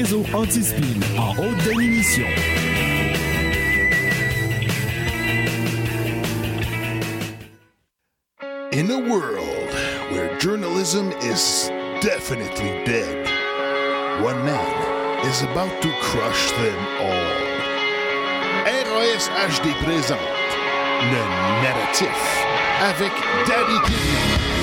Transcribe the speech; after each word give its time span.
Réseau 0.00 0.24
anti-spin 0.32 0.98
en 1.18 1.36
haute 1.36 1.58
définition. 1.58 2.24
In 8.72 8.90
a 8.90 8.98
world 8.98 9.68
where 10.10 10.38
journalism 10.38 11.12
is 11.20 11.68
definitely 12.00 12.82
dead, 12.86 13.26
one 14.24 14.42
man 14.46 15.26
is 15.26 15.42
about 15.42 15.82
to 15.82 15.92
crush 16.00 16.50
them 16.52 16.78
all. 17.02 17.50
RAS 18.64 19.28
HD 19.50 19.68
présente 19.84 20.18
le 21.12 21.22
narratif 21.62 22.46
avec 22.80 23.12
Daddy 23.46 23.78
Kidney. 23.84 24.59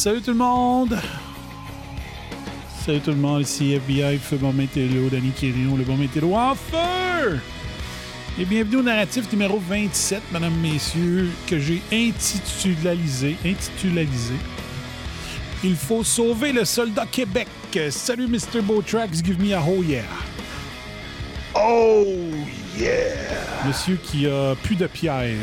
Salut 0.00 0.22
tout 0.22 0.30
le 0.30 0.38
monde! 0.38 0.98
Salut 2.86 3.00
tout 3.00 3.10
le 3.10 3.18
monde, 3.18 3.42
ici 3.42 3.74
FBI, 3.74 4.16
Feu 4.16 4.38
Bon 4.38 4.50
Météo, 4.50 5.10
Danny 5.10 5.28
Quirion, 5.28 5.76
le 5.76 5.84
Bon 5.84 5.98
Météo 5.98 6.34
en 6.34 6.54
feu! 6.54 7.38
Et 8.38 8.46
bienvenue 8.46 8.76
au 8.76 8.82
narratif 8.82 9.30
numéro 9.30 9.58
27, 9.58 10.22
mesdames, 10.32 10.54
messieurs, 10.62 11.28
que 11.46 11.58
j'ai 11.58 11.82
intitulalisé, 11.92 13.36
intitulalisé. 13.44 14.36
Il 15.62 15.76
faut 15.76 16.02
sauver 16.02 16.54
le 16.54 16.64
soldat 16.64 17.04
Québec. 17.04 17.48
Salut 17.90 18.26
Mr. 18.26 18.62
Botrax, 18.62 19.22
give 19.22 19.38
me 19.38 19.52
a 19.52 19.60
oh 19.60 19.82
yeah. 19.82 20.00
Oh 21.54 22.06
yeah! 22.74 23.66
Monsieur 23.66 23.98
qui 24.02 24.26
a 24.26 24.54
plus 24.62 24.76
de 24.76 24.86
pierre. 24.86 25.36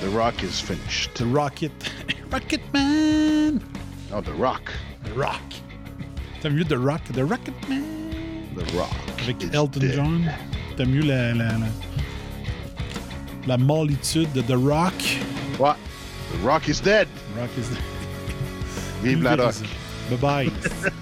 The 0.00 0.12
Rock 0.12 0.42
is 0.42 0.60
finished. 0.60 1.14
The 1.14 1.32
Rocket. 1.32 1.70
Rocket 2.32 2.62
Man! 2.72 2.91
Oh, 4.14 4.20
The 4.20 4.32
Rock. 4.38 4.70
The 5.04 5.12
Rock. 5.16 5.40
T'as 6.42 6.50
mieux 6.50 6.64
The 6.64 6.76
Rock? 6.76 7.00
The 7.14 7.22
Rocket 7.24 7.54
Man? 7.68 7.82
The 8.54 8.70
Rock. 8.76 8.90
Avec 9.22 9.42
Elton 9.54 9.80
dead. 9.80 9.94
John. 9.94 10.30
T'as 10.76 10.84
mieux 10.84 11.02
la, 11.02 11.32
la, 11.34 11.44
la, 11.52 11.66
la 13.46 13.56
mollitude 13.56 14.30
de 14.32 14.42
The 14.42 14.56
Rock? 14.56 14.94
What? 15.58 15.76
The 16.32 16.44
Rock 16.44 16.68
is 16.68 16.80
dead. 16.80 17.08
Rock 17.38 17.50
is 17.58 17.68
Vive 19.02 19.22
la 19.22 19.36
Rock. 19.36 19.54
Bye 20.10 20.18
bye. 20.18 20.50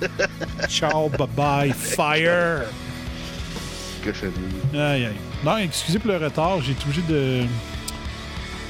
Ciao, 0.68 1.08
bye 1.08 1.26
bye. 1.36 1.72
Fire! 1.72 2.66
Cochonnerie. 4.04 4.34
Aïe 4.74 5.06
aïe. 5.06 5.16
Non, 5.44 5.56
excusez 5.58 5.98
pour 5.98 6.10
le 6.10 6.18
retard, 6.18 6.60
j'ai 6.62 6.72
été 6.72 6.84
obligé 6.84 7.02
de. 7.08 7.44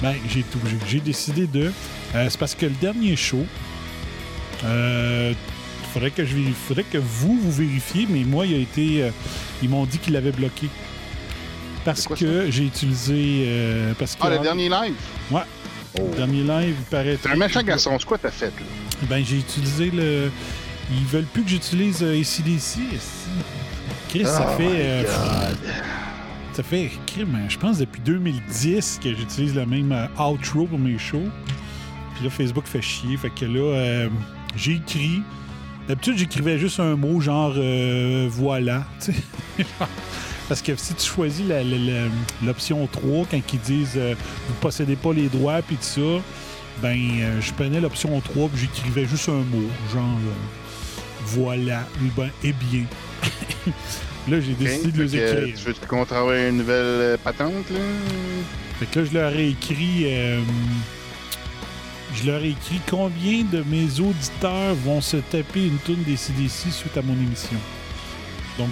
Ben, 0.01 0.15
j'ai 0.29 0.41
été 0.41 0.57
obligé. 0.57 0.77
J'ai 0.89 1.01
décidé 1.01 1.47
de. 1.47 1.73
Euh, 2.15 2.27
c'est 2.31 2.39
parce 2.39 2.55
que 2.55 2.67
le 2.67 2.73
dernier 2.81 3.17
show. 3.17 3.45
Euh, 4.65 5.33
faudrait 5.93 6.11
que 6.11 6.25
je 6.25 6.37
faudrait 6.69 6.85
que 6.85 6.99
vous 6.99 7.39
vous 7.41 7.53
vérifiez, 7.53 8.07
mais 8.09 8.25
moi 8.25 8.47
il 8.47 8.55
a 8.55 8.59
été. 8.59 9.03
euh, 9.05 9.11
ils 9.63 9.69
m'ont 9.69 9.85
dit 9.87 9.99
qu'il 9.99 10.13
l'avait 10.15 10.33
bloqué. 10.33 10.69
Parce 11.85 12.01
C'est 12.03 12.07
quoi 12.09 12.17
que 12.17 12.51
j'ai 12.51 12.65
utilisé. 12.65 13.45
euh, 13.47 13.93
parce 13.99 14.15
que 14.15 14.21
Ah, 14.23 14.31
le 14.31 14.39
dernier 14.39 14.69
live? 14.69 14.95
Ouais. 15.31 15.41
Oh. 15.99 16.09
Le 16.11 16.17
dernier 16.17 16.43
live, 16.43 16.75
il 16.79 16.85
paraît. 16.91 17.17
T'es 17.17 17.31
un 17.31 17.37
méchant 17.37 17.63
garçon. 17.63 17.97
C'est 17.99 18.05
quoi 18.07 18.19
t'as 18.19 18.31
fait, 18.31 18.47
là? 18.47 19.07
Ben, 19.09 19.25
j'ai 19.25 19.39
utilisé 19.39 19.91
le. 19.91 20.31
Ils 20.93 21.07
veulent 21.07 21.25
plus 21.25 21.43
que 21.43 21.49
j'utilise 21.51 22.03
euh, 22.03 22.21
ACDC. 22.21 22.79
Chris, 24.09 24.25
ça 24.25 24.47
Oh 24.53 24.57
fait. 24.57 24.65
my 24.65 24.71
euh, 24.77 25.03
God. 25.05 25.59
ça 26.53 26.63
fait, 26.65 26.91
crime, 27.07 27.39
je 27.49 27.57
pense, 27.57 27.79
depuis 27.79 28.01
2010 28.03 29.01
que 29.03 29.15
j'utilise 29.15 29.55
le 29.55 29.65
même 29.67 30.09
outro 30.19 30.67
pour 30.67 30.79
mes 30.79 30.99
shows. 30.99 31.29
Puis 32.15 32.25
là, 32.25 32.31
Facebook 32.31 32.67
fait 32.67 32.83
chier. 32.83 33.17
Fait 33.17 33.31
que 33.31 33.45
là, 33.47 33.61
euh, 33.61 34.09
j'ai 34.57 34.73
écrit. 34.73 35.23
D'habitude, 35.89 36.19
j'écrivais 36.19 36.59
juste 36.59 36.79
un 36.81 36.97
mot 36.97 37.21
genre 37.21 37.55
euh, 37.57 38.29
voilà. 38.31 38.85
Parce 40.49 40.63
que 40.63 40.75
si 40.77 40.95
tu 40.95 41.07
choisis 41.07 41.45
l'option 42.45 42.87
3, 42.87 43.27
quand 43.31 43.41
ils 43.53 43.61
disent 43.61 43.95
euh, 43.97 44.15
vous 44.49 44.55
possédez 44.61 44.97
pas 44.97 45.13
les 45.13 45.29
droits, 45.29 45.63
puis 45.63 45.77
tout 45.77 45.83
ça, 45.83 46.23
ben, 46.83 46.99
euh, 46.99 47.41
je 47.41 47.53
prenais 47.53 47.81
l'option 47.81 48.21
3, 48.21 48.49
puis 48.49 48.63
j'écrivais 48.63 49.07
juste 49.07 49.29
un 49.29 49.43
mot, 49.45 49.69
genre 49.93 50.19
voilà, 51.27 51.87
ben, 52.17 52.31
eh 52.43 52.53
bien. 52.53 52.85
là, 54.29 54.41
j'ai 54.41 54.55
décidé 54.55 54.91
de 54.91 55.03
les 55.03 55.17
écrire. 55.17 55.55
Tu 55.57 55.65
veux 55.65 55.75
qu'on 55.87 56.05
travaille 56.05 56.49
une 56.49 56.59
nouvelle 56.59 57.19
patente, 57.19 57.71
là? 57.71 57.79
Fait 58.79 58.87
que 58.87 59.01
là, 59.01 59.05
je 59.05 59.15
leur 59.15 59.33
ai 59.33 59.49
écrit. 59.51 60.07
Je 62.15 62.31
leur 62.31 62.43
ai 62.43 62.51
écrit 62.51 62.81
combien 62.89 63.43
de 63.45 63.63
mes 63.67 64.01
auditeurs 64.01 64.75
vont 64.85 65.01
se 65.01 65.17
taper 65.19 65.67
une 65.67 65.79
tourne 65.79 66.03
des 66.03 66.17
CDC 66.17 66.71
suite 66.71 66.97
à 66.97 67.03
mon 67.03 67.15
émission. 67.15 67.57
Donc, 68.59 68.69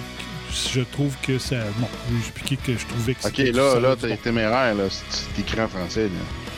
je 0.73 0.81
trouve 0.81 1.15
que 1.21 1.37
ça. 1.37 1.57
Bon, 1.77 1.87
j'ai 2.11 2.17
expliqué 2.17 2.57
que 2.57 2.77
je 2.77 2.85
trouvais 2.85 3.13
que 3.13 3.25
Ok, 3.27 3.33
c'était 3.35 3.51
là, 3.51 3.75
du 3.75 3.81
là, 3.81 3.95
solide. 3.99 4.17
t'es 4.17 4.23
téméraire, 4.23 4.75
là. 4.75 4.83
si 4.89 5.01
Tu 5.35 5.41
t'écris 5.43 5.61
en 5.61 5.67
français, 5.67 6.03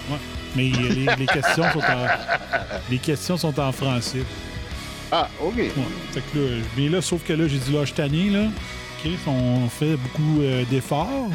là. 0.09 0.17
Mais 0.55 0.71
euh, 0.73 0.89
les, 0.89 1.05
les 1.17 1.25
questions 1.27 1.63
sont 1.71 1.79
en, 1.79 2.07
les 2.89 2.97
questions 2.97 3.37
sont 3.37 3.57
en 3.59 3.71
français. 3.71 4.23
Ah, 5.11 5.29
ok. 5.41 5.55
Ouais. 5.57 5.71
Fait 6.11 6.21
que 6.33 6.37
là, 6.39 6.63
mais 6.77 6.89
là, 6.89 7.01
sauf 7.01 7.23
que 7.23 7.33
là, 7.33 7.47
j'ai 7.47 7.57
dit 7.57 7.71
là, 7.71 7.85
je 7.85 7.93
tanné, 7.93 8.29
là. 8.29 8.45
OK, 9.03 9.11
on 9.27 9.67
fait 9.69 9.95
beaucoup 9.95 10.41
euh, 10.41 10.63
d'efforts 10.69 11.29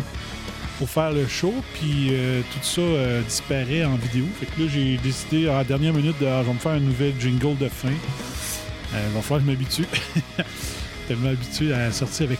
pour 0.78 0.88
faire 0.90 1.12
le 1.12 1.26
show, 1.26 1.54
puis 1.74 2.08
euh, 2.10 2.40
tout 2.52 2.58
ça 2.62 2.80
euh, 2.80 3.22
disparaît 3.22 3.84
en 3.84 3.96
vidéo. 3.96 4.24
Fait 4.38 4.46
que 4.46 4.60
là, 4.62 4.68
j'ai 4.72 4.96
décidé, 4.98 5.48
à 5.48 5.58
la 5.58 5.64
dernière 5.64 5.92
minute, 5.94 6.18
de, 6.20 6.26
ah, 6.26 6.42
je 6.42 6.48
vais 6.48 6.54
me 6.54 6.58
faire 6.58 6.74
une 6.74 6.84
nouvelle 6.86 7.14
jingle 7.18 7.56
de 7.58 7.68
fin. 7.68 7.88
Euh, 7.88 9.08
va 9.14 9.20
falloir 9.22 9.40
que 9.40 9.46
je 9.46 9.50
m'habitue. 9.52 9.84
tellement 11.08 11.28
habitué 11.30 11.72
à 11.72 11.90
sortir 11.92 12.26
avec. 12.26 12.38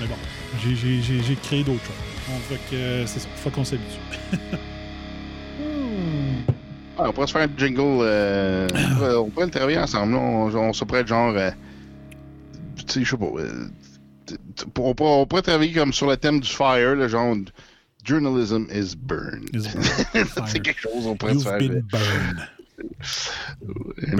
Mais 0.00 0.06
bon, 0.06 0.16
j'ai- 0.62 1.36
créé 1.42 1.62
d'autres 1.62 1.84
choses. 1.84 2.34
Fait 2.48 2.58
que 2.70 2.74
euh, 2.76 3.06
c'est 3.06 3.20
ça. 3.20 3.28
Faut 3.36 3.50
qu'on 3.50 3.64
s'habitue. 3.64 3.98
Ah, 6.96 7.06
on 7.08 7.12
pourrait 7.12 7.26
se 7.26 7.32
faire 7.32 7.42
un 7.42 7.58
jingle. 7.58 7.80
euh, 8.02 8.68
on, 9.18 9.28
pourrait, 9.28 9.46
le 9.46 9.50
travailler 9.50 9.78
ensemble. 9.80 10.14
On, 10.14 10.44
on 10.54 10.72
se 10.72 10.84
pourrait 10.84 11.04
genre. 11.04 11.34
euh, 11.36 11.50
tu 12.76 12.84
sais, 12.86 13.04
je 13.04 13.10
sais 13.10 13.16
pas. 13.16 13.26
On, 14.78 14.94
pourrait, 14.94 15.42
travailler 15.42 15.72
comme 15.72 15.92
sur 15.92 16.08
le 16.08 16.16
thème 16.16 16.40
du 16.40 16.48
fire, 16.48 16.94
le 16.94 17.08
genre. 17.08 17.36
Journalism 18.04 18.66
is 18.70 18.94
burned. 18.94 19.50
C'est 20.46 20.60
quelque 20.60 20.80
chose 20.80 21.06
on 21.06 21.16
pourrait 21.16 21.38
faire. 21.38 21.58
Une 21.58 21.82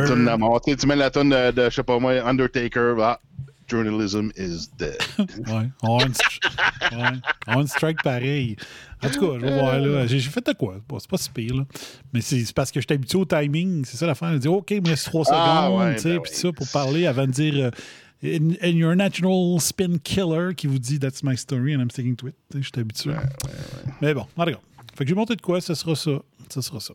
tonne 0.06 0.24
d'amour. 0.24 0.62
Tu 0.62 0.86
mets 0.86 0.96
la 0.96 1.10
tonne 1.10 1.28
de, 1.28 1.50
de, 1.50 1.64
je 1.64 1.74
sais 1.74 1.82
pas 1.82 1.98
moi, 1.98 2.12
Undertaker. 2.26 2.94
Ah, 3.02 3.20
journalism 3.66 4.30
is 4.36 4.68
dead. 4.78 4.96
Ouais, 5.46 5.68
on 5.82 5.98
a 5.98 7.56
ouais, 7.56 7.66
strike 7.66 8.02
pareil. 8.02 8.56
En 9.02 9.10
tout 9.10 9.20
cas, 9.20 9.38
je 9.38 9.46
vais 9.46 9.54
voir 9.54 9.78
là. 9.78 10.06
J'ai 10.06 10.20
fait 10.20 10.46
de 10.46 10.52
quoi? 10.52 10.76
Bon, 10.88 10.98
c'est 10.98 11.10
pas 11.10 11.16
si 11.16 11.30
pire, 11.30 11.54
là. 11.54 11.64
Mais 12.12 12.20
c'est 12.20 12.52
parce 12.54 12.70
que 12.70 12.80
j'étais 12.80 12.94
habitué 12.94 13.18
au 13.18 13.24
timing. 13.24 13.84
C'est 13.84 13.96
ça 13.96 14.06
l'affaire. 14.06 14.30
Elle 14.30 14.38
dit 14.38 14.48
OK, 14.48 14.70
il 14.70 14.82
me 14.82 14.88
reste 14.88 15.06
trois 15.06 15.24
Ah, 15.30 15.66
secondes, 15.66 15.80
ouais, 15.80 15.94
tu 15.96 16.02
sais, 16.02 16.12
ben 16.14 16.22
puis 16.22 16.32
ça 16.32 16.52
pour 16.52 16.68
parler 16.68 17.06
avant 17.06 17.26
de 17.26 17.32
dire 17.32 17.66
euh, 17.66 17.70
and, 18.24 18.56
and 18.62 18.72
you're 18.76 18.92
a 18.92 18.96
natural 18.96 19.60
spin 19.60 19.98
killer 19.98 20.54
qui 20.54 20.66
vous 20.66 20.78
dit 20.78 20.98
That's 20.98 21.22
my 21.22 21.36
story 21.36 21.74
and 21.74 21.80
I'm 21.80 21.90
sticking 21.90 22.16
to 22.16 22.28
it. 22.28 22.34
Sais, 22.52 22.62
J'étais 22.62 22.80
habitué. 22.80 23.14
Mais 24.00 24.14
bon, 24.14 24.26
en 24.36 24.44
tout 24.44 24.52
cas. 24.52 24.60
Fait 24.96 25.04
que 25.04 25.08
j'ai 25.08 25.14
monté 25.14 25.36
de 25.36 25.42
quoi? 25.42 25.60
Ce 25.60 25.74
sera 25.74 25.94
ça. 25.96 26.22
Ce 26.48 26.60
sera 26.60 26.80
ça. 26.80 26.94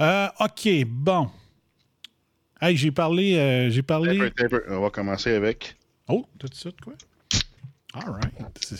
Euh, 0.00 0.28
OK, 0.40 0.68
bon. 0.86 1.30
Hey, 2.60 2.76
j'ai 2.76 2.90
parlé. 2.92 3.36
euh, 3.36 3.70
j'ai 3.70 3.82
parlé. 3.82 4.18
Taper, 4.18 4.30
taper. 4.58 4.58
On 4.70 4.80
va 4.82 4.90
commencer 4.90 5.30
avec 5.34 5.76
Oh, 6.08 6.26
ça 6.52 6.70
de 6.70 6.76
quoi? 6.82 6.94
All 7.94 8.10
right. 8.10 8.32
C'est 8.60 8.76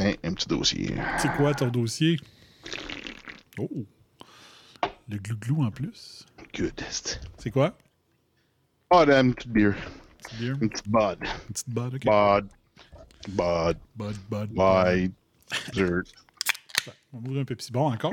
hein, 0.00 0.12
un 0.24 0.32
petit 0.32 0.48
dossier. 0.48 0.94
c'est 1.18 1.32
quoi 1.34 1.54
ton 1.54 1.68
dossier? 1.68 2.18
Oh. 3.58 3.68
Le 5.08 5.18
glou-glou 5.18 5.62
en 5.64 5.70
plus. 5.70 6.24
Good. 6.56 6.80
C'est 7.38 7.50
quoi? 7.50 7.76
Ah, 8.90 9.04
une 9.06 9.34
petite 9.34 9.52
bière. 9.52 9.76
Petite 10.22 10.38
bière. 10.38 10.56
Une 10.60 10.68
petite 10.68 10.88
bod. 10.88 11.18
Une 11.20 11.52
petite 11.52 11.68
bud, 11.68 11.94
ok. 11.94 12.04
Bod. 12.04 12.48
Bod. 13.28 13.76
Bud, 13.96 14.16
bud. 14.30 14.48
Bud. 14.50 15.12
Dirt. 15.72 16.06
On 17.12 17.18
va 17.18 17.28
ouvrir 17.28 17.42
un 17.42 17.44
Pepsi. 17.44 17.72
Bon, 17.72 17.92
encore. 17.92 18.12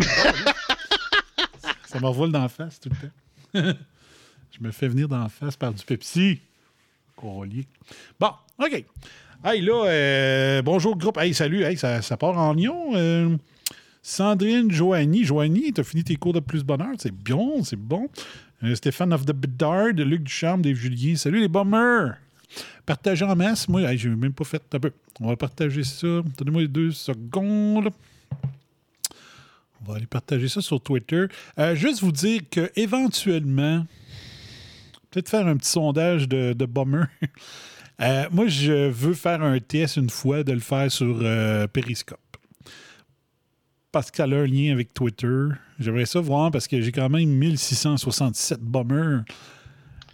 ça 1.85 2.00
me 2.00 2.06
revole 2.06 2.31
dans 2.31 2.41
la 2.41 2.50
face 2.50 2.79
tout 2.79 2.89
le 2.89 2.95
temps. 2.95 3.79
Je 4.51 4.63
me 4.63 4.71
fais 4.71 4.88
venir 4.88 5.07
dans 5.07 5.21
la 5.21 5.29
face 5.29 5.56
par 5.56 5.73
du 5.73 5.83
Pepsi. 5.83 6.39
Corolier. 7.15 7.65
Bon, 8.19 8.31
OK. 8.57 8.83
Hey, 9.44 9.61
là, 9.61 9.85
euh, 9.85 10.61
bonjour 10.61 10.97
groupe. 10.97 11.17
Hey, 11.17 11.33
salut. 11.33 11.63
Hey, 11.63 11.77
ça, 11.77 12.01
ça 12.01 12.17
part 12.17 12.38
en 12.38 12.53
lion. 12.53 12.91
Euh, 12.95 13.38
Sandrine, 14.01 14.71
Joanie. 14.71 15.23
Joanie, 15.23 15.71
t'as 15.71 15.83
fini 15.83 16.03
tes 16.03 16.15
cours 16.15 16.33
de 16.33 16.39
plus 16.39 16.63
bonheur. 16.63 16.95
C'est 16.97 17.13
bon, 17.13 17.63
c'est 17.63 17.77
bon. 17.79 18.09
Euh, 18.63 18.75
Stéphane 18.75 19.13
of 19.13 19.25
the 19.25 19.31
Bedard, 19.31 19.94
Luc 19.94 20.23
Ducharme, 20.23 20.61
Dave 20.61 20.75
Julien. 20.75 21.15
Salut 21.15 21.39
les 21.39 21.47
bombers. 21.47 22.15
Partagez 22.85 23.23
en 23.23 23.35
masse. 23.35 23.69
Moi, 23.69 23.83
hey, 23.83 23.97
j'ai 23.97 24.09
même 24.09 24.33
pas 24.33 24.44
fait 24.44 24.61
un 24.73 24.79
peu. 24.79 24.91
On 25.19 25.27
va 25.27 25.38
partager 25.38 25.83
ça. 25.83 26.21
Donnez-moi 26.38 26.67
deux 26.67 26.91
secondes. 26.91 27.89
On 29.81 29.91
va 29.91 29.95
aller 29.95 30.07
partager 30.07 30.50
ça 30.50 30.61
sur 30.61 30.81
Twitter. 30.81 31.27
Euh, 31.57 31.75
juste 31.75 32.01
vous 32.01 32.11
dire 32.11 32.41
que 32.51 32.69
éventuellement, 32.75 33.85
peut-être 35.09 35.29
faire 35.29 35.47
un 35.47 35.56
petit 35.56 35.69
sondage 35.69 36.27
de, 36.27 36.53
de. 36.53 36.67
Euh, 38.01 38.29
moi, 38.31 38.47
je 38.47 38.88
veux 38.88 39.13
faire 39.13 39.44
un 39.44 39.59
test 39.59 39.97
une 39.97 40.09
fois 40.09 40.41
de 40.41 40.53
le 40.53 40.61
faire 40.61 40.89
sur 40.89 41.19
Periscope. 41.73 42.29
Parce 43.91 44.12
que 44.12 44.18
ça 44.18 44.24
a 44.24 44.27
un 44.27 44.45
lien 44.45 44.71
avec 44.71 44.94
Twitter. 44.94 45.47
J'aimerais 45.80 46.06
ça 46.06 46.19
voir 46.19 46.51
parce 46.51 46.68
que 46.68 46.80
j'ai 46.81 46.91
quand 46.91 47.09
même 47.09 47.30
1667 47.30 48.59
bombers 48.62 49.24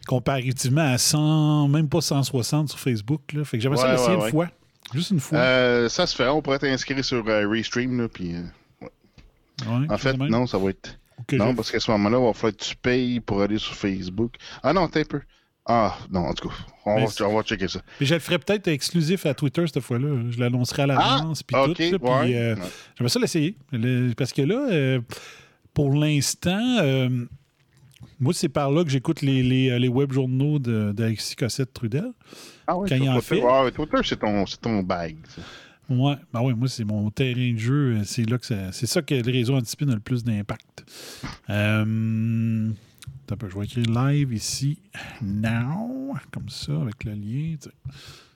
comparativement 0.08 0.94
à 0.94 0.98
100, 0.98 1.68
même 1.68 1.90
pas 1.90 2.02
160 2.02 2.70
sur 2.70 2.80
Facebook. 2.80 3.34
Là. 3.34 3.44
Fait 3.44 3.58
que 3.58 3.64
j'aimerais 3.64 3.82
ça 3.82 3.92
l'essayer 3.92 4.18
ouais, 4.18 4.26
une 4.26 4.32
fois. 4.32 4.48
Juste 4.94 5.12
une 5.12 5.20
fois. 5.20 5.40
Euh, 5.40 5.90
ça 5.90 6.08
se 6.08 6.16
fait. 6.16 6.28
On 6.28 6.42
pourrait 6.42 6.60
t'inscrire 6.60 7.04
sur 7.04 7.28
euh, 7.28 7.50
Restream. 7.50 8.00
Là, 8.00 8.08
puis, 8.08 8.36
euh, 8.36 9.88
en 9.90 9.98
fait, 9.98 10.14
non, 10.18 10.48
ça 10.48 10.58
va 10.58 10.70
être. 10.70 10.98
Non, 11.34 11.56
parce 11.56 11.72
qu'à 11.72 11.80
ce 11.80 11.90
moment-là, 11.92 12.20
il 12.20 12.26
va 12.26 12.34
falloir 12.34 12.56
que 12.56 12.64
tu 12.64 12.76
payes 12.76 13.20
pour 13.20 13.42
aller 13.42 13.58
sur 13.58 13.74
Facebook. 13.74 14.36
Ah 14.62 14.74
non, 14.74 14.88
t'es 14.88 15.02
un 15.02 15.06
peu. 15.06 15.22
Ah, 15.68 15.98
non, 16.12 16.20
en 16.28 16.34
tout 16.34 16.48
cas, 16.50 16.56
on, 16.86 17.02
va, 17.02 17.08
c'est- 17.08 17.24
on 17.24 17.36
va 17.36 17.42
checker 17.42 17.68
ça. 17.68 17.82
Mais 18.00 18.06
je 18.06 18.14
le 18.14 18.20
ferais 18.20 18.38
peut-être 18.38 18.68
exclusif 18.68 19.26
à 19.26 19.34
Twitter 19.34 19.66
cette 19.66 19.82
fois-là. 19.82 20.10
Je 20.30 20.40
l'annoncerai 20.40 20.84
à 20.84 20.88
l'avance. 20.88 21.42
puis 21.42 21.56
Ah, 21.60 21.66
tout, 21.66 21.72
ok, 21.72 21.80
là, 21.80 22.00
puis, 22.00 22.08
ouais. 22.10 22.36
euh, 22.38 22.56
Ouais. 22.56 22.62
J'aimerais 22.98 23.10
ça 23.10 23.20
l'essayer. 23.20 23.56
Le- 23.72 24.14
Parce 24.14 24.32
que 24.32 24.44
là, 24.44 24.68
euh, 24.72 25.02
pour 25.74 25.92
l'instant, 25.94 26.78
euh, 26.82 27.10
moi, 28.20 28.32
c'est 28.34 28.50
par 28.50 28.70
là 28.70 28.84
que 28.84 28.92
j'écoute 28.92 29.22
les, 29.24 29.42
les, 29.42 29.80
les 29.80 29.88
web 29.88 30.12
journaux 30.14 30.60
d'Alexis 30.60 31.36
Cossette 31.36 31.74
Trudel. 31.74 32.12
Ah 32.68 32.78
ouais, 32.78 32.88
Quand 32.88 32.96
il 32.96 33.10
en 33.10 33.20
fait. 33.22 33.42
ouais, 33.42 33.72
Twitter, 33.72 33.98
c'est 34.04 34.20
ton, 34.20 34.46
ton 34.62 34.84
bag. 34.84 35.18
ça. 35.36 35.42
Ouais, 35.90 36.16
ben 36.34 36.42
ouais, 36.42 36.54
moi, 36.54 36.68
c'est 36.68 36.84
mon 36.84 37.10
terrain 37.12 37.54
de 37.54 37.58
jeu. 37.60 38.02
C'est 38.06 38.28
là 38.30 38.38
que 38.38 38.46
ça- 38.46 38.72
c'est 38.72 38.88
ça 38.88 39.02
que 39.02 39.14
le 39.16 39.32
réseau 39.32 39.56
anticipé 39.56 39.86
a 39.86 39.94
le 39.94 40.00
plus 40.00 40.24
d'impact. 40.24 40.84
Euh, 41.50 42.70
je 43.30 43.58
vais 43.58 43.66
écrire 43.66 43.86
live 43.86 44.34
ici, 44.34 44.78
now, 45.22 46.14
comme 46.32 46.50
ça, 46.50 46.74
avec 46.82 47.04
le 47.04 47.14
lien, 47.14 47.56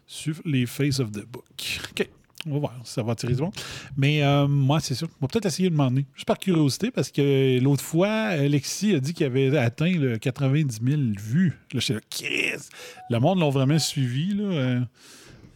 sur 0.07 0.35
les 0.45 0.65
Face 0.65 0.99
of 0.99 1.11
the 1.11 1.25
Book. 1.25 1.79
OK. 1.91 2.09
On 2.47 2.53
va 2.53 2.59
voir 2.59 2.73
si 2.85 2.93
ça 2.93 3.03
va 3.03 3.15
tirer 3.15 3.33
du 3.33 3.41
bon. 3.41 3.51
Mais 3.97 4.23
euh, 4.23 4.47
moi, 4.47 4.79
c'est 4.79 4.95
ça. 4.95 5.05
On 5.05 5.25
va 5.25 5.27
peut-être 5.27 5.45
essayer 5.45 5.69
de 5.69 5.73
demander. 5.73 6.05
Juste 6.15 6.25
par 6.25 6.37
curiosité, 6.37 6.89
parce 6.89 7.11
que 7.11 7.59
l'autre 7.59 7.83
fois, 7.83 8.09
Alexis 8.09 8.95
a 8.95 9.01
dit 9.01 9.13
qu'il 9.13 9.25
avait 9.25 9.55
atteint 9.57 9.91
le 9.91 10.17
90 10.17 10.79
000 10.81 11.01
vues. 11.19 11.59
Là, 11.73 11.81
j'étais 11.81 11.95
là, 11.95 11.99
Chris! 12.09 12.69
Le 13.09 13.19
monde 13.19 13.39
l'a 13.39 13.49
vraiment 13.49 13.77
suivi. 13.77 14.33
Là, 14.33 14.43
euh, 14.43 14.79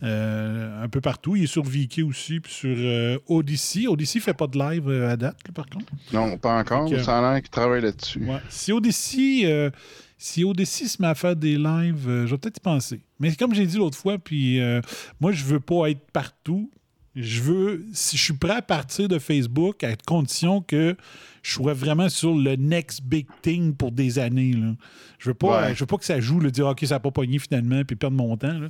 un 0.04 0.90
peu 0.90 1.02
partout. 1.02 1.36
Il 1.36 1.44
est 1.44 1.48
sur 1.48 1.64
Viki 1.64 2.04
aussi, 2.04 2.40
puis 2.40 2.52
sur 2.52 2.76
euh, 2.78 3.18
Odyssey. 3.28 3.88
Odyssey 3.88 4.20
fait 4.20 4.34
pas 4.34 4.48
de 4.48 4.58
live 4.60 4.90
euh, 4.90 5.10
à 5.12 5.16
date, 5.18 5.38
là, 5.48 5.54
par 5.54 5.66
contre. 5.68 5.86
Non, 6.12 6.38
pas 6.38 6.60
encore, 6.60 6.90
mais 6.90 7.02
ça 7.04 7.20
a 7.20 7.34
l'air 7.34 7.42
qu'il 7.42 7.50
travaille 7.50 7.82
là-dessus. 7.82 8.20
Ouais. 8.26 8.40
Si 8.50 8.72
Odyssey, 8.72 9.42
euh, 9.46 9.70
si 10.18 10.44
Odyssey 10.44 10.88
se 10.88 11.02
met 11.02 11.08
à 11.08 11.16
faire 11.16 11.36
des 11.36 11.58
lives, 11.58 12.08
euh, 12.10 12.26
je 12.28 12.32
vais 12.32 12.38
peut-être 12.38 12.58
y 12.58 12.62
penser. 12.62 13.02
Mais 13.20 13.34
comme 13.36 13.54
j'ai 13.54 13.66
dit 13.66 13.78
l'autre 13.78 13.98
fois, 13.98 14.18
puis 14.18 14.60
euh, 14.60 14.82
moi, 15.22 15.32
je 15.32 15.44
veux 15.46 15.60
pas 15.60 15.88
être 15.90 16.06
partout. 16.12 16.70
Je 17.16 17.42
veux, 17.44 17.86
si 17.94 18.18
je 18.18 18.24
suis 18.24 18.34
prêt 18.34 18.56
à 18.56 18.62
partir 18.64 19.08
de 19.08 19.20
Facebook 19.20 19.84
à 19.84 19.96
condition 19.96 20.62
que 20.62 20.98
je 21.44 21.52
sois 21.54 21.74
vraiment 21.74 22.10
sur 22.10 22.34
le 22.36 22.56
next 22.56 23.04
big 23.04 23.28
thing 23.44 23.76
pour 23.76 23.92
des 23.92 24.18
années. 24.18 24.54
Là. 24.54 24.74
Je 25.20 25.30
veux 25.30 25.36
pas, 25.36 25.62
Ouais. 25.68 25.76
je 25.76 25.80
veux 25.82 25.86
pas 25.86 25.98
que 25.98 26.06
ça 26.06 26.20
joue, 26.20 26.40
le 26.40 26.50
dire 26.50 26.66
OK, 26.66 26.80
ça 26.82 26.96
n'a 26.96 27.00
pas 27.00 27.12
pogné 27.12 27.38
finalement, 27.38 27.84
puis 27.86 27.96
perdre 27.96 28.18
mon 28.18 28.36
temps. 28.36 28.58
là. 28.58 28.70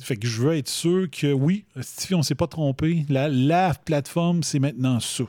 Fait 0.00 0.16
que 0.16 0.26
je 0.26 0.42
veux 0.42 0.54
être 0.56 0.68
sûr 0.68 1.08
que 1.08 1.32
oui, 1.32 1.64
Stifi, 1.80 2.14
on 2.14 2.22
s'est 2.22 2.34
pas 2.34 2.48
trompé. 2.48 3.06
La, 3.08 3.28
la 3.28 3.74
plateforme, 3.74 4.42
c'est 4.42 4.58
maintenant 4.58 4.98
ça. 5.00 5.24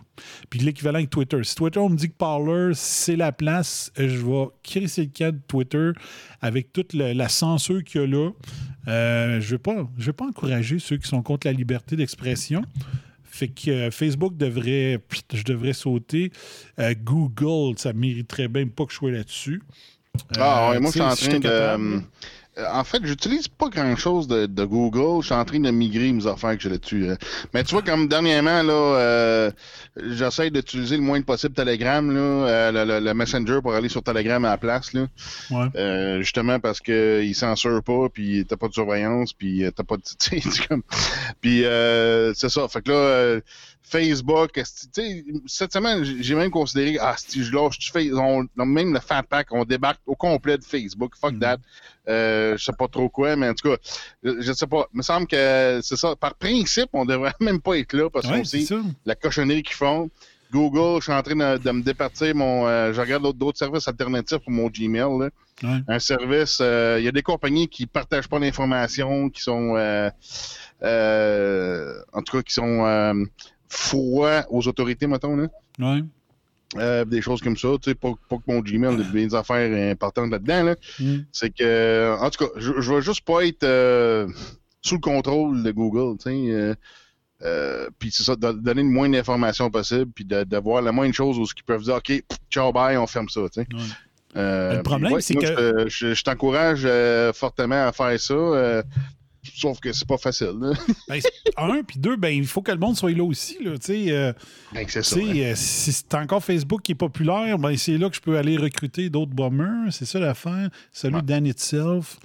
Puis 0.49 0.59
l'équivalent 0.59 0.97
avec 0.97 1.11
Twitter. 1.11 1.37
Si 1.43 1.53
Twitter, 1.55 1.79
on 1.79 1.89
me 1.89 1.95
dit 1.95 2.09
que 2.09 2.15
Parler, 2.15 2.71
c'est 2.73 3.15
la 3.15 3.31
place, 3.31 3.91
euh, 3.99 4.09
je 4.09 4.25
vais 4.25 4.47
crisser 4.63 5.01
le 5.03 5.11
cas 5.11 5.31
de 5.31 5.39
Twitter 5.47 5.91
avec 6.41 6.73
toute 6.73 6.93
la, 6.93 7.13
la 7.13 7.29
censure 7.29 7.83
qu'il 7.83 8.01
y 8.01 8.03
a 8.03 8.07
là. 8.07 8.31
Euh, 8.87 9.39
je 9.39 9.45
ne 9.45 9.51
vais, 9.51 9.57
pas- 9.59 9.87
je 9.97 10.05
vais 10.07 10.13
pas 10.13 10.25
encourager 10.25 10.79
ceux 10.79 10.97
qui 10.97 11.07
sont 11.07 11.21
contre 11.21 11.45
la 11.47 11.53
liberté 11.53 11.95
d'expression. 11.95 12.63
Fait 13.23 13.49
que 13.49 13.69
euh, 13.69 13.91
Facebook 13.91 14.35
devrait, 14.35 14.99
je 15.33 15.43
devrais 15.43 15.73
sauter. 15.73 16.31
Euh, 16.79 16.93
Google, 17.03 17.77
ça 17.77 17.93
mériterait 17.93 18.47
même 18.47 18.71
pas 18.71 18.85
que 18.85 18.91
je 18.93 18.97
sois 18.97 19.11
là-dessus. 19.11 19.61
Ah 20.37 20.69
Euh, 20.69 20.71
ouais, 20.71 20.79
moi, 20.79 20.89
je 20.89 20.93
suis 20.93 21.01
en 21.01 21.09
train 21.29 21.39
de. 21.39 22.01
Euh, 22.57 22.65
en 22.71 22.83
fait, 22.83 22.99
j'utilise 23.03 23.47
pas 23.47 23.69
grand-chose 23.69 24.27
de, 24.27 24.45
de 24.45 24.63
Google. 24.65 25.21
Je 25.21 25.27
suis 25.27 25.35
en 25.35 25.43
train 25.45 25.59
de 25.59 25.71
migrer 25.71 26.11
mes 26.11 26.25
affaires 26.27 26.55
que 26.55 26.61
j'ai 26.63 26.69
là-dessus. 26.69 27.09
hein. 27.09 27.17
Mais 27.53 27.63
tu 27.63 27.71
vois, 27.73 27.81
comme 27.81 28.07
dernièrement, 28.07 28.63
là, 28.63 28.73
euh, 28.73 29.51
j'essaie 29.97 30.49
d'utiliser 30.49 30.95
le 30.97 31.03
moins 31.03 31.21
possible 31.21 31.53
Telegram, 31.53 32.09
là, 32.11 32.19
euh, 32.19 32.71
le, 32.71 32.85
le- 32.85 33.05
le 33.05 33.13
Messenger 33.13 33.59
pour 33.61 33.73
aller 33.73 33.89
sur 33.89 34.03
Telegram 34.03 34.43
à 34.45 34.49
la 34.51 34.57
place. 34.57 34.93
Là. 34.93 35.07
Ouais. 35.51 35.67
Euh, 35.75 36.21
justement 36.21 36.59
parce 36.59 36.79
que 36.79 37.21
il 37.23 37.33
censure 37.35 37.81
pas, 37.83 38.07
puis 38.13 38.45
t'as 38.47 38.55
pas 38.57 38.67
de 38.67 38.73
surveillance, 38.73 39.33
puis 39.33 39.63
t'as 39.75 39.83
pas 39.83 39.97
de. 39.97 40.01
tu 40.19 40.39
sais, 40.41 40.49
c'est 40.49 40.67
comme- 40.67 40.83
Puis 41.41 41.65
euh, 41.65 42.33
c'est 42.33 42.49
ça. 42.49 42.67
Fait 42.67 42.81
que 42.81 42.89
là, 42.91 42.97
euh, 42.97 43.41
Facebook, 43.87 44.51
tu 44.93 45.41
cette 45.45 45.71
semaine, 45.73 46.03
j'ai 46.03 46.35
même 46.35 46.49
considéré, 46.49 46.97
ah, 46.99 47.15
si 47.17 47.43
je 47.43 47.53
lâche 47.53 47.77
on, 48.13 48.45
on- 48.57 48.65
même 48.65 48.93
le 48.93 48.99
Fat 48.99 49.23
Pack, 49.23 49.47
on 49.51 49.63
débarque 49.63 50.01
au 50.07 50.15
complet 50.15 50.57
de 50.57 50.63
Facebook. 50.63 51.13
Fuck 51.19 51.33
Mhm. 51.33 51.39
that. 51.39 51.57
Euh, 52.07 52.57
je 52.57 52.63
sais 52.63 52.73
pas 52.77 52.87
trop 52.87 53.09
quoi, 53.09 53.35
mais 53.35 53.49
en 53.49 53.53
tout 53.53 53.69
cas, 53.69 53.77
je, 54.23 54.41
je 54.41 54.53
sais 54.53 54.67
pas. 54.67 54.87
Il 54.93 54.97
me 54.97 55.01
semble 55.03 55.27
que 55.27 55.79
c'est 55.83 55.95
ça. 55.97 56.15
Par 56.15 56.33
principe, 56.35 56.89
on 56.93 57.05
devrait 57.05 57.33
même 57.39 57.61
pas 57.61 57.77
être 57.77 57.93
là 57.93 58.09
parce 58.09 58.25
qu'on 58.27 58.33
Ouais, 58.39 58.43
c'est 58.43 58.61
sait 58.61 58.75
la 59.05 59.15
cochonnerie 59.15 59.63
qu'ils 59.63 59.75
font. 59.75 60.09
Google, 60.51 60.99
je 61.01 61.05
suis 61.05 61.11
en 61.13 61.21
train 61.23 61.35
de, 61.35 61.57
de 61.57 61.71
me 61.71 61.81
départir 61.81 62.33
mon. 62.35 62.67
euh, 62.67 62.93
je 62.93 63.01
regarde 63.01 63.35
d'autres- 63.37 63.57
services 63.57 63.87
alternatifs 63.87 64.37
pour 64.39 64.51
mon 64.51 64.67
Gmail. 64.67 64.99
Là. 65.19 65.29
Ouais. 65.63 65.79
Un 65.87 65.99
service. 65.99 66.59
euh, 66.61 66.97
Il 66.99 67.05
y 67.05 67.07
a 67.07 67.11
des 67.11 67.23
compagnies 67.23 67.67
qui 67.67 67.85
partagent 67.87 68.27
pas 68.29 68.39
l'information, 68.39 69.29
qui 69.29 69.41
sont. 69.41 69.75
euh, 69.75 70.09
en 72.13 72.21
tout 72.21 72.37
cas, 72.37 72.43
qui 72.43 72.53
sont 72.53 73.25
froids 73.69 74.45
aux 74.49 74.67
autorités, 74.67 75.07
mettons. 75.07 75.35
Là. 75.35 75.47
Ouais. 75.79 76.01
Euh, 76.77 77.05
des 77.05 77.21
choses 77.21 77.41
comme 77.41 77.55
ça. 77.57 77.69
Tu 77.81 77.91
sais, 77.91 77.95
pas, 77.95 78.11
pas 78.29 78.37
que 78.37 78.43
mon 78.47 78.59
Gmail 78.59 78.99
ait 78.99 79.11
des 79.11 79.35
affaires 79.35 79.91
importantes 79.91 80.29
là-dedans. 80.31 80.63
Là. 80.63 80.75
Mm. 80.99 81.15
C'est 81.31 81.49
que. 81.51 82.15
En 82.19 82.29
tout 82.29 82.45
cas, 82.45 82.51
je, 82.57 82.81
je 82.81 82.93
vais 82.93 83.01
juste 83.01 83.21
pas 83.21 83.45
être 83.45 83.63
euh, 83.63 84.27
sous 84.81 84.95
le 84.95 85.01
contrôle 85.01 85.63
de 85.63 85.71
Google. 85.71 86.17
Tu 86.17 86.29
sais. 86.31 86.75
euh, 87.43 87.89
puis 87.99 88.11
c'est 88.11 88.23
ça, 88.23 88.35
de 88.35 88.51
donner 88.53 88.81
le 88.81 88.89
moins 88.89 89.09
d'informations 89.09 89.69
possible, 89.69 90.11
puis 90.13 90.25
de, 90.25 90.43
de 90.43 90.57
voir 90.57 90.81
la 90.81 90.91
moindre 90.91 91.13
chose 91.13 91.37
où 91.37 91.43
ils 91.43 91.63
peuvent 91.63 91.83
dire 91.83 91.95
OK, 91.95 92.23
ciao, 92.49 92.71
bye, 92.73 92.97
on 92.97 93.07
ferme 93.07 93.29
ça. 93.29 93.41
tu 93.53 93.61
sais. 93.61 93.67
Euh, 94.37 94.77
Le 94.77 94.83
problème, 94.83 95.13
ouais, 95.13 95.21
c'est 95.21 95.35
que- 95.35 95.45
Je, 95.45 95.87
je- 95.87 96.13
je 96.13 96.23
t'encourage 96.23 96.81
euh, 96.85 97.31
fortement 97.31 97.87
à 97.87 97.91
faire 97.93 98.19
ça, 98.19 98.33
euh, 98.33 98.83
sauf 99.53 99.79
que 99.79 99.91
c'est 99.93 100.07
pas 100.07 100.17
facile. 100.17 100.53
là. 100.59 100.73
Ben, 101.07 101.19
un, 101.57 101.83
puis 101.83 101.99
deux, 101.99 102.15
ben, 102.17 102.29
il 102.29 102.45
faut 102.47 102.61
que 102.61 102.71
le 102.71 102.77
monde 102.77 102.95
soit 102.97 103.11
là 103.11 103.23
aussi. 103.23 103.57
Là, 103.63 103.71
euh, 103.89 104.33
Ben, 104.73 104.85
c'est 104.87 105.03
ça. 105.03 105.19
hein. 105.19 105.33
euh, 105.35 105.53
si 105.55 105.91
c'est 105.93 106.13
encore 106.15 106.43
Facebook 106.43 106.81
qui 106.81 106.93
est 106.93 106.95
populaire, 106.95 107.57
ben, 107.59 107.75
c'est 107.77 107.97
là 107.97 108.09
que 108.09 108.15
je 108.15 108.21
peux 108.21 108.37
aller 108.37 108.57
recruter 108.57 109.09
d'autres 109.09 109.31
bombers. 109.33 109.91
C'est 109.91 110.05
ça 110.05 110.19
l'affaire. 110.19 110.69
Salut 110.91 111.15
Ouais. 111.15 111.21
Dan 111.21 111.45
Itself 111.45 112.17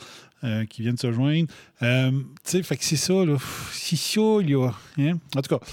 euh, 0.44 0.64
qui 0.66 0.82
vient 0.82 0.94
de 0.94 0.98
se 0.98 1.12
joindre. 1.12 1.48
Euh, 1.82 2.10
fait 2.44 2.62
que 2.76 2.84
c'est 2.84 2.96
ça. 2.96 3.12
Là. 3.12 3.36
C'est 3.72 3.96
ça, 3.96 4.20
là. 4.20 4.70
Hein? 4.98 5.18
En 5.36 5.42
tout 5.42 5.56
cas, 5.58 5.64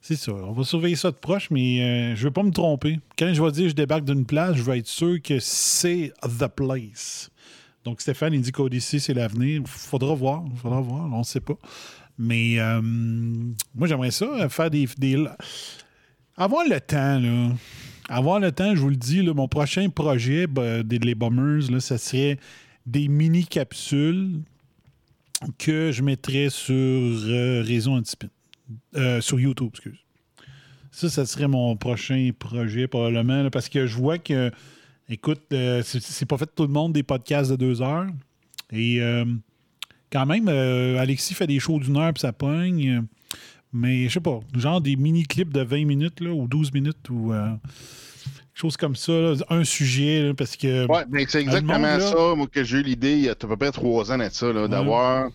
c'est 0.00 0.16
ça. 0.16 0.32
On 0.32 0.52
va 0.52 0.64
surveiller 0.64 0.96
ça 0.96 1.10
de 1.10 1.16
proche, 1.16 1.50
mais 1.50 2.14
je 2.16 2.24
veux 2.24 2.30
pas 2.32 2.42
me 2.42 2.50
tromper. 2.52 2.98
Quand 3.18 3.32
je 3.32 3.42
vais 3.42 3.50
dire 3.52 3.68
je 3.68 3.74
débarque 3.74 4.04
d'une 4.04 4.26
place, 4.26 4.56
je 4.56 4.62
veux 4.62 4.76
être 4.76 4.86
sûr 4.88 5.20
que 5.22 5.38
c'est 5.40 6.12
the 6.22 6.46
place. 6.48 7.30
Donc, 7.86 8.00
Stéphane, 8.00 8.34
il 8.34 8.40
dit 8.40 8.50
qu'Odyssey, 8.50 8.98
c'est 8.98 9.14
l'avenir. 9.14 9.62
Faudra 9.64 10.12
voir. 10.12 10.42
Faudra 10.60 10.80
voir. 10.80 11.04
On 11.12 11.18
ne 11.20 11.22
sait 11.22 11.38
pas. 11.40 11.56
Mais 12.18 12.58
euh, 12.58 12.82
moi, 12.82 13.86
j'aimerais 13.86 14.10
ça, 14.10 14.24
euh, 14.24 14.48
faire 14.48 14.70
des, 14.70 14.88
des- 14.98 15.24
Avoir 16.36 16.64
le 16.68 16.80
temps, 16.80 17.20
là. 17.20 17.50
Avoir 18.08 18.40
le 18.40 18.50
temps, 18.50 18.74
je 18.74 18.80
vous 18.80 18.90
le 18.90 18.96
dis, 18.96 19.22
là, 19.22 19.32
mon 19.34 19.46
prochain 19.46 19.88
projet 19.88 20.48
bah, 20.48 20.82
des 20.82 20.98
les 20.98 21.14
Bombers, 21.14 21.70
là, 21.70 21.78
ça 21.78 21.96
serait 21.96 22.38
des 22.86 23.06
mini-capsules 23.06 24.40
que 25.56 25.92
je 25.92 26.02
mettrais 26.02 26.50
sur 26.50 26.74
euh. 26.74 27.62
Euh, 28.96 29.20
sur 29.20 29.38
YouTube, 29.38 29.68
excuse. 29.72 29.98
Ça, 30.90 31.08
ça 31.08 31.24
serait 31.24 31.46
mon 31.46 31.76
prochain 31.76 32.30
projet, 32.36 32.88
probablement, 32.88 33.48
parce 33.50 33.68
que 33.68 33.86
je 33.86 33.94
vois 33.96 34.18
que, 34.18 34.50
écoute, 35.08 35.42
euh, 35.52 35.82
c'est- 35.84 36.26
pas 36.26 36.38
fait 36.38 36.48
tout 36.54 36.64
le 36.64 36.72
monde 36.72 36.92
des 36.92 37.02
podcasts 37.02 37.50
de 37.50 37.56
deux 37.56 37.82
heures. 37.82 38.06
Et 38.72 39.00
euh, 39.00 39.24
quand 40.12 40.26
même, 40.26 40.48
euh, 40.48 40.98
Alexis 40.98 41.34
fait 41.34 41.46
des 41.46 41.60
shows 41.60 41.78
d'une 41.78 41.96
heure 41.96 42.12
puis 42.12 42.20
ça 42.20 42.32
pogne. 42.32 43.04
Mais 43.72 44.08
je 44.08 44.14
sais 44.14 44.20
pas, 44.20 44.40
genre 44.54 44.80
des 44.80 44.96
mini-clips 44.96 45.52
de 45.52 45.60
20 45.62 45.84
minutes 45.84 46.20
là, 46.20 46.30
ou 46.30 46.46
12 46.48 46.72
minutes 46.72 47.10
ou 47.10 47.32
euh, 47.32 47.50
quelque 47.50 48.54
chose 48.54 48.76
comme 48.76 48.96
ça, 48.96 49.12
là, 49.12 49.34
un 49.50 49.64
sujet, 49.64 50.22
là, 50.22 50.34
parce 50.34 50.56
que. 50.56 50.86
Ouais, 50.86 51.04
ben, 51.08 51.26
c'est 51.28 51.40
monde, 51.40 51.48
exactement 51.48 52.00
ça, 52.00 52.34
moi, 52.34 52.46
que 52.50 52.64
j'ai 52.64 52.78
eu 52.78 52.82
l'idée 52.82 53.12
il 53.12 53.20
y 53.24 53.28
a 53.28 53.32
à 53.32 53.34
peu 53.34 53.56
près 53.56 53.72
trois 53.72 54.10
ans 54.10 54.16
de 54.18 54.28
ça, 54.30 54.52
d'avoir. 54.68 55.28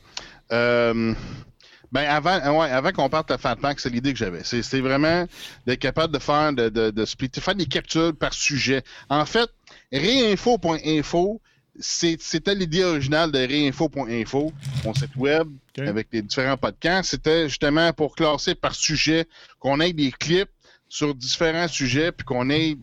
ben, 1.91 2.05
avant, 2.07 2.59
ouais, 2.59 2.69
avant 2.71 2.91
qu'on 2.91 3.09
parte 3.09 3.29
le 3.29 3.37
Fat 3.37 3.57
Pack, 3.57 3.79
c'est 3.79 3.89
l'idée 3.89 4.13
que 4.13 4.19
j'avais. 4.19 4.43
C'est- 4.43 4.79
vraiment 4.79 5.27
d'être 5.67 5.79
capable 5.79 6.13
de 6.13 6.19
faire, 6.19 6.53
de, 6.53 6.69
de, 6.69 7.05
faire 7.05 7.55
des 7.55 7.65
captures 7.65 8.15
par 8.15 8.33
sujet. 8.33 8.81
En 9.09 9.25
fait, 9.25 9.49
réinfo.info, 9.91 11.41
c'était 11.79 12.55
l'idée 12.55 12.83
originale 12.83 13.31
de 13.31 13.39
réinfo.info, 13.39 14.51
mon 14.85 14.93
site 14.93 15.15
web, 15.15 15.47
avec 15.87 16.07
les 16.11 16.21
différents 16.21 16.57
podcasts. 16.57 17.11
C'était 17.11 17.47
justement 17.47 17.91
pour 17.93 18.15
classer 18.15 18.55
par 18.55 18.75
sujet, 18.75 19.25
qu'on 19.59 19.79
ait 19.79 19.93
des 19.93 20.11
clips 20.11 20.49
sur 20.89 21.15
différents 21.15 21.67
sujets, 21.69 22.11
puis 22.11 22.25
qu'on 22.25 22.49
ait 22.49 22.75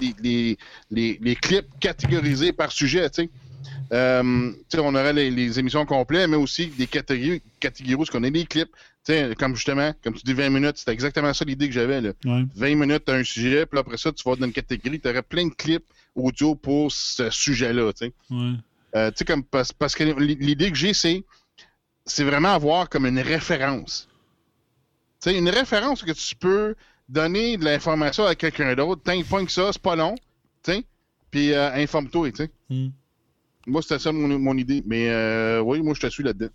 les, 0.00 0.14
les- 0.22 0.58
les- 0.90 1.18
les 1.22 1.36
clips 1.36 1.68
catégorisés 1.78 2.52
par 2.52 2.72
sujet, 2.72 3.08
tu 3.10 3.22
sais. 3.22 3.30
Euh, 3.92 4.50
on 4.78 4.94
aurait 4.94 5.12
les, 5.12 5.58
émissions 5.58 5.86
complètes, 5.86 6.28
mais 6.28 6.36
aussi 6.36 6.66
des 6.66 6.86
catégories, 6.86 7.42
catégories 7.60 7.94
où 8.12 8.16
on 8.16 8.24
a 8.24 8.30
des 8.30 8.44
clips. 8.44 8.70
Sais, 9.04 9.34
comme 9.38 9.54
justement, 9.54 9.92
comme 10.02 10.14
tu 10.14 10.22
dis 10.24 10.32
20 10.32 10.48
minutes, 10.48 10.78
c'était 10.78 10.92
exactement 10.92 11.34
ça 11.34 11.44
l'idée 11.44 11.68
que 11.68 11.74
j'avais. 11.74 12.00
Ouais. 12.00 12.44
20 12.54 12.74
minutes, 12.74 13.04
tu 13.04 13.12
as 13.12 13.16
un 13.16 13.24
sujet, 13.24 13.66
puis 13.66 13.78
après 13.78 13.98
ça, 13.98 14.10
tu 14.12 14.22
vas 14.26 14.34
dans 14.36 14.46
une 14.46 14.52
catégorie, 14.52 14.98
tu 14.98 15.08
aurais 15.08 15.22
plein 15.22 15.46
de 15.46 15.52
clips 15.52 15.84
audio 16.14 16.54
pour 16.54 16.90
ce 16.90 17.28
sujet-là. 17.28 17.92
Tu 17.92 18.06
sais, 18.06 18.12
Ouais. 18.30 18.52
Euh, 18.96 19.10
tu 19.10 19.18
sais, 19.18 19.24
comme 19.24 19.42
parce, 19.44 19.72
parce 19.72 19.94
que 19.94 20.04
l'idée 20.04 20.70
que 20.70 20.76
j'ai, 20.76 20.94
c'est 20.94 21.24
c'est 22.06 22.24
vraiment 22.24 22.54
avoir 22.54 22.88
comme 22.88 23.06
une 23.06 23.18
référence. 23.18 24.08
Tu 25.20 25.30
sais, 25.30 25.38
une 25.38 25.48
référence 25.48 26.02
que 26.02 26.12
tu 26.12 26.34
peux 26.36 26.74
donner 27.08 27.56
de 27.56 27.64
l'information 27.64 28.24
à 28.24 28.34
quelqu'un 28.34 28.74
d'autre. 28.74 29.02
Tant 29.02 29.44
que 29.44 29.52
ça, 29.52 29.72
c'est 29.72 29.82
pas 29.82 29.96
long. 29.96 30.14
Tu 30.62 30.72
sais, 30.72 30.84
puis 31.30 31.52
euh, 31.52 31.72
informe-toi. 31.74 32.30
Tu 32.30 32.36
sais. 32.36 32.50
Hmm. 32.70 32.88
Moi, 33.66 33.82
c'était 33.82 33.98
ça 33.98 34.12
mon, 34.12 34.38
mon 34.38 34.56
idée. 34.56 34.82
Mais 34.86 35.08
euh, 35.10 35.60
oui, 35.60 35.80
moi, 35.82 35.94
je 35.94 36.00
te 36.00 36.10
suis 36.10 36.22
là-dedans. 36.24 36.48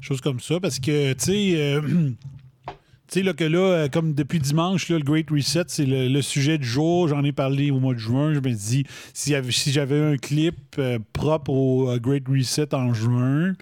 Chose 0.00 0.20
comme 0.20 0.40
ça, 0.40 0.58
parce 0.60 0.78
que, 0.78 1.12
tu 1.12 1.24
sais, 1.24 1.52
euh, 1.56 1.80
tu 2.66 2.74
sais, 3.08 3.22
là, 3.22 3.32
que 3.34 3.44
là, 3.44 3.58
euh, 3.58 3.88
comme 3.88 4.14
depuis 4.14 4.38
dimanche, 4.38 4.88
là, 4.88 4.96
le 4.98 5.04
Great 5.04 5.28
Reset, 5.30 5.64
c'est 5.68 5.84
le, 5.84 6.08
le 6.08 6.22
sujet 6.22 6.56
du 6.58 6.66
jour. 6.66 7.08
J'en 7.08 7.22
ai 7.24 7.32
parlé 7.32 7.70
au 7.70 7.80
mois 7.80 7.92
de 7.94 7.98
juin. 7.98 8.32
Je 8.32 8.38
me 8.40 8.50
dis, 8.54 8.84
si, 9.12 9.30
j'avais- 9.30 9.50
si 9.52 9.72
j'avais 9.72 10.00
un 10.00 10.16
clip 10.16 10.56
euh, 10.78 10.98
propre 11.12 11.50
au 11.50 11.98
Great 11.98 12.26
Reset 12.28 12.74
en 12.74 12.94
juin, 12.94 13.52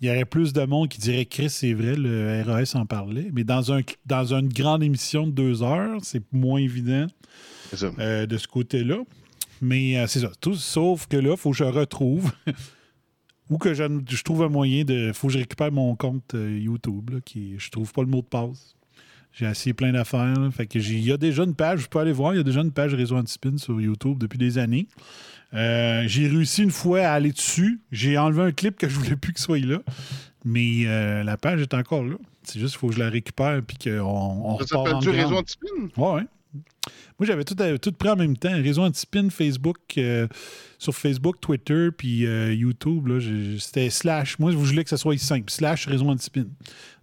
il 0.00 0.08
y 0.08 0.10
aurait 0.10 0.24
plus 0.24 0.52
de 0.52 0.64
monde 0.64 0.88
qui 0.88 0.98
dirait, 0.98 1.24
Chris, 1.26 1.48
c'est 1.50 1.72
vrai, 1.74 1.94
le 1.96 2.42
RAS 2.44 2.74
en 2.74 2.86
parlait. 2.86 3.30
Mais 3.32 3.44
dans, 3.44 3.72
un, 3.72 3.80
dans 4.04 4.34
une 4.34 4.48
grande 4.48 4.82
émission 4.82 5.26
de 5.26 5.32
deux 5.32 5.62
heures, 5.62 6.00
c'est 6.02 6.22
moins 6.32 6.60
évident 6.60 7.06
euh, 8.00 8.26
de 8.26 8.36
ce 8.36 8.48
côté-là. 8.48 8.98
Mais 9.64 9.96
euh, 9.98 10.06
c'est 10.06 10.20
ça. 10.20 10.30
Tout, 10.40 10.54
sauf 10.54 11.06
que 11.06 11.16
là, 11.16 11.30
il 11.32 11.36
faut 11.36 11.50
que 11.52 11.56
je 11.56 11.64
retrouve. 11.64 12.30
Ou 13.50 13.58
que 13.58 13.74
je, 13.74 13.84
je 14.08 14.22
trouve 14.22 14.42
un 14.42 14.48
moyen 14.48 14.84
de. 14.84 15.12
faut 15.12 15.26
que 15.28 15.34
je 15.34 15.38
récupère 15.38 15.70
mon 15.72 15.94
compte 15.96 16.34
euh, 16.34 16.58
YouTube. 16.58 17.10
Là, 17.10 17.18
qui, 17.24 17.54
je 17.58 17.70
trouve 17.70 17.92
pas 17.92 18.02
le 18.02 18.08
mot 18.08 18.22
de 18.22 18.26
passe. 18.26 18.74
J'ai 19.32 19.46
essayé 19.46 19.74
plein 19.74 19.92
d'affaires. 19.92 20.34
Fait 20.52 20.66
que 20.66 20.78
il 20.78 21.04
y 21.04 21.12
a 21.12 21.16
déjà 21.16 21.42
une 21.42 21.54
page, 21.54 21.80
je 21.80 21.88
peux 21.88 21.98
aller 21.98 22.12
voir, 22.12 22.34
il 22.34 22.36
y 22.36 22.40
a 22.40 22.44
déjà 22.44 22.60
une 22.60 22.70
page 22.72 22.94
Réseau 22.94 23.16
Antispin 23.16 23.56
sur 23.58 23.80
YouTube 23.80 24.18
depuis 24.18 24.38
des 24.38 24.58
années. 24.58 24.86
Euh, 25.54 26.04
j'ai 26.06 26.26
réussi 26.28 26.62
une 26.62 26.70
fois 26.70 27.00
à 27.00 27.12
aller 27.12 27.32
dessus. 27.32 27.80
J'ai 27.90 28.16
enlevé 28.16 28.42
un 28.42 28.52
clip 28.52 28.76
que 28.76 28.88
je 28.88 28.98
voulais 28.98 29.16
plus 29.16 29.32
qu'il 29.32 29.42
soit 29.42 29.58
là. 29.58 29.80
Mais 30.44 30.84
euh, 30.86 31.22
la 31.24 31.36
page 31.36 31.60
est 31.62 31.74
encore 31.74 32.04
là. 32.04 32.16
C'est 32.44 32.60
juste 32.60 32.72
qu'il 32.74 32.80
faut 32.80 32.88
que 32.88 32.94
je 32.94 33.00
la 33.00 33.08
récupère 33.10 33.60
puis 33.66 33.76
qu'on 33.76 34.00
on 34.00 34.58
Ça 34.60 34.66
s'appelle 34.66 34.98
du 35.00 35.06
grande. 35.08 35.16
réseau 35.16 35.36
anti-spin? 35.36 35.66
Ouais, 35.96 36.12
ouais. 36.14 36.26
Moi, 37.18 37.26
j'avais 37.26 37.44
tout, 37.44 37.56
euh, 37.60 37.78
tout 37.78 37.92
pris 37.92 38.08
en 38.10 38.16
même 38.16 38.36
temps. 38.36 38.52
Réseau 38.52 38.82
Antipin, 38.82 39.30
Facebook, 39.30 39.78
euh, 39.98 40.26
sur 40.78 40.94
Facebook, 40.94 41.40
Twitter, 41.40 41.88
puis 41.96 42.26
euh, 42.26 42.52
YouTube. 42.52 43.08
C'était 43.58 43.90
slash. 43.90 44.38
Moi, 44.38 44.50
je 44.52 44.56
voulais 44.56 44.84
que 44.84 44.90
ça 44.90 44.96
soit 44.96 45.16
simple. 45.18 45.50
Slash 45.50 45.86
Réseau 45.86 46.08
Antipin. 46.08 46.46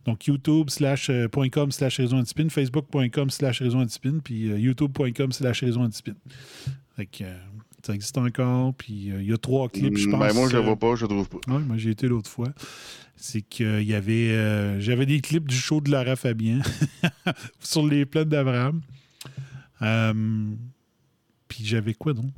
Donc, 0.05 0.25
YouTube 0.27 0.69
slash, 0.69 1.09
euh, 1.09 1.27
point 1.27 1.49
.com 1.49 1.71
slash 1.71 1.97
Réseau 1.99 2.17
Antipin, 2.17 2.49
Facebook.com 2.49 3.29
slash 3.29 3.61
Réseau 3.61 3.77
Antipin, 3.79 4.19
puis 4.23 4.47
YouTube.com 4.47 5.31
slash 5.31 5.63
Réseau. 5.63 5.81
Fait 6.95 7.05
que 7.05 7.23
euh, 7.23 7.37
ça 7.85 7.93
existe 7.95 8.17
encore. 8.17 8.73
Puis 8.75 9.11
euh, 9.11 9.21
il 9.21 9.29
y 9.29 9.33
a 9.33 9.37
trois 9.37 9.69
clips, 9.69 9.97
je 9.97 10.07
Mm, 10.07 10.11
pense. 10.11 10.19
Ben, 10.19 10.33
moi, 10.33 10.49
je 10.49 10.55
le 10.55 10.61
vois 10.61 10.75
pas, 10.77 10.95
je 10.95 11.03
le 11.03 11.07
trouve 11.09 11.29
pas. 11.29 11.39
oui, 11.47 11.63
moi 11.63 11.77
j'ai 11.77 11.91
été 11.91 12.07
l'autre 12.07 12.29
fois. 12.29 12.49
C'est 13.15 13.41
qu'il 13.43 13.83
y 13.83 13.93
avait. 13.93 14.31
euh, 14.31 14.79
J'avais 14.79 15.05
des 15.05 15.21
clips 15.21 15.47
du 15.47 15.55
show 15.55 15.79
de 15.81 15.91
Lara 15.91 16.15
Fabien 16.15 16.59
sur 17.59 17.85
les 17.87 18.05
plaines 18.05 18.29
d'Abraham. 18.29 18.81
Euh, 19.81 20.13
Puis 21.47 21.65
j'avais 21.65 21.93
quoi 21.93 22.13
donc? 22.13 22.31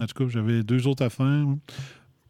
En 0.00 0.06
tout 0.06 0.14
cas, 0.24 0.30
j'avais 0.30 0.62
deux 0.62 0.86
autres 0.86 1.04
affaires. 1.04 1.44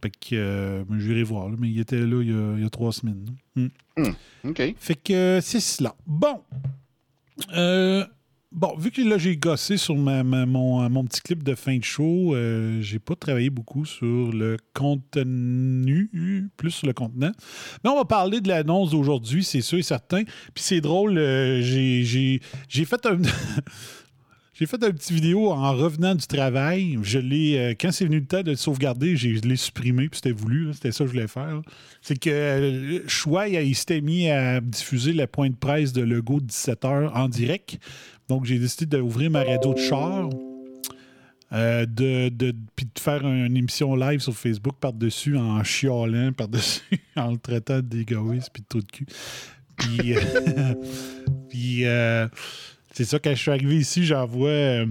Fait 0.02 0.10
que 0.10 0.34
euh, 0.34 0.84
ben, 0.88 0.98
j'irai 0.98 1.22
voir, 1.22 1.48
là, 1.48 1.56
mais 1.58 1.70
il 1.70 1.78
était 1.78 2.00
là 2.00 2.20
il 2.22 2.28
y 2.28 2.32
a, 2.32 2.54
il 2.56 2.62
y 2.62 2.66
a 2.66 2.70
trois 2.70 2.92
semaines. 2.92 3.24
là. 3.56 3.62
Hmm. 3.96 4.48
OK. 4.48 4.74
Fait 4.78 4.94
que 4.96 5.12
euh, 5.12 5.40
c'est 5.40 5.60
cela. 5.60 5.94
Bon. 6.06 6.40
Euh, 7.54 8.04
bon, 8.50 8.76
vu 8.76 8.90
que 8.90 9.00
là, 9.02 9.16
j'ai 9.18 9.36
gossé 9.36 9.76
sur 9.76 9.96
ma- 9.96 10.24
ma- 10.24 10.44
mon, 10.46 10.88
mon 10.90 11.04
petit 11.04 11.20
clip 11.20 11.42
de 11.44 11.54
fin 11.54 11.76
de 11.78 11.84
show, 11.84 12.34
euh, 12.34 12.80
j'ai 12.80 12.98
pas 12.98 13.14
travaillé 13.14 13.48
beaucoup 13.50 13.84
sur 13.84 14.32
le 14.32 14.56
contenu, 14.74 16.50
plus 16.56 16.70
sur 16.72 16.86
le 16.88 16.92
contenant. 16.94 17.32
Mais 17.84 17.90
on 17.90 17.96
va 17.96 18.04
parler 18.04 18.40
de 18.40 18.48
l'annonce 18.48 18.90
d'aujourd'hui, 18.90 19.44
c'est 19.44 19.60
sûr 19.60 19.78
et 19.78 19.82
certain. 19.82 20.24
Puis 20.24 20.64
c'est 20.64 20.80
drôle, 20.80 21.16
euh, 21.16 21.60
j'ai 21.62 22.40
fait 22.84 23.06
un. 23.06 23.18
J'ai 24.54 24.66
fait 24.66 24.82
une 24.84 24.92
petite 24.92 25.12
vidéo 25.12 25.50
en 25.50 25.72
revenant 25.72 26.14
du 26.14 26.26
travail. 26.26 26.98
Je 27.02 27.18
l'ai, 27.18 27.56
euh, 27.56 27.74
quand 27.78 27.90
c'est 27.90 28.04
venu 28.04 28.20
le 28.20 28.26
temps 28.26 28.42
de 28.42 28.50
le 28.50 28.56
sauvegarder, 28.56 29.16
je 29.16 29.28
l'ai 29.28 29.56
supprimé, 29.56 30.10
puis 30.10 30.18
c'était 30.18 30.32
voulu. 30.32 30.74
C'était 30.74 30.92
ça 30.92 31.04
que 31.04 31.08
je 31.08 31.14
voulais 31.14 31.26
faire. 31.28 31.62
C'est 32.02 32.18
que 32.18 32.28
euh, 32.28 33.08
Choix, 33.08 33.48
il, 33.48 33.74
s'était 33.74 34.02
mis 34.02 34.28
à 34.28 34.60
diffuser 34.60 35.14
le 35.14 35.26
point 35.26 35.48
de 35.48 35.54
presse 35.54 35.94
de 35.94 36.02
Lego 36.02 36.38
de 36.38 36.46
17h 36.48 37.12
en 37.14 37.28
direct. 37.30 37.78
Donc, 38.28 38.44
j'ai 38.44 38.58
décidé 38.58 38.84
d'ouvrir 38.98 39.30
ma 39.30 39.42
radio 39.42 39.72
de 39.72 39.78
char. 39.78 40.28
euh, 41.54 41.86
de, 41.86 42.28
de, 42.28 42.54
puis 42.76 42.86
de 42.94 43.00
faire 43.00 43.26
une 43.26 43.56
émission 43.56 43.96
live 43.96 44.20
sur 44.20 44.34
Facebook 44.34 44.74
par-dessus 44.78 45.34
en 45.38 45.64
chialant, 45.64 46.32
par-dessus, 46.36 47.00
en 47.16 47.30
le 47.32 47.38
traitant 47.38 47.80
d'égoïste 47.80 48.50
puis 48.52 48.62
de 48.62 48.68
trou 48.68 48.80
de 48.82 48.90
cul. 48.90 49.06
Puis, 49.76 50.14
euh, 50.14 50.74
puis 51.48 51.84
c'est 52.92 53.04
ça, 53.04 53.18
quand 53.18 53.30
je 53.30 53.40
suis 53.40 53.50
arrivé 53.50 53.76
ici, 53.76 54.04
j'envoie 54.04 54.48
euh, 54.48 54.86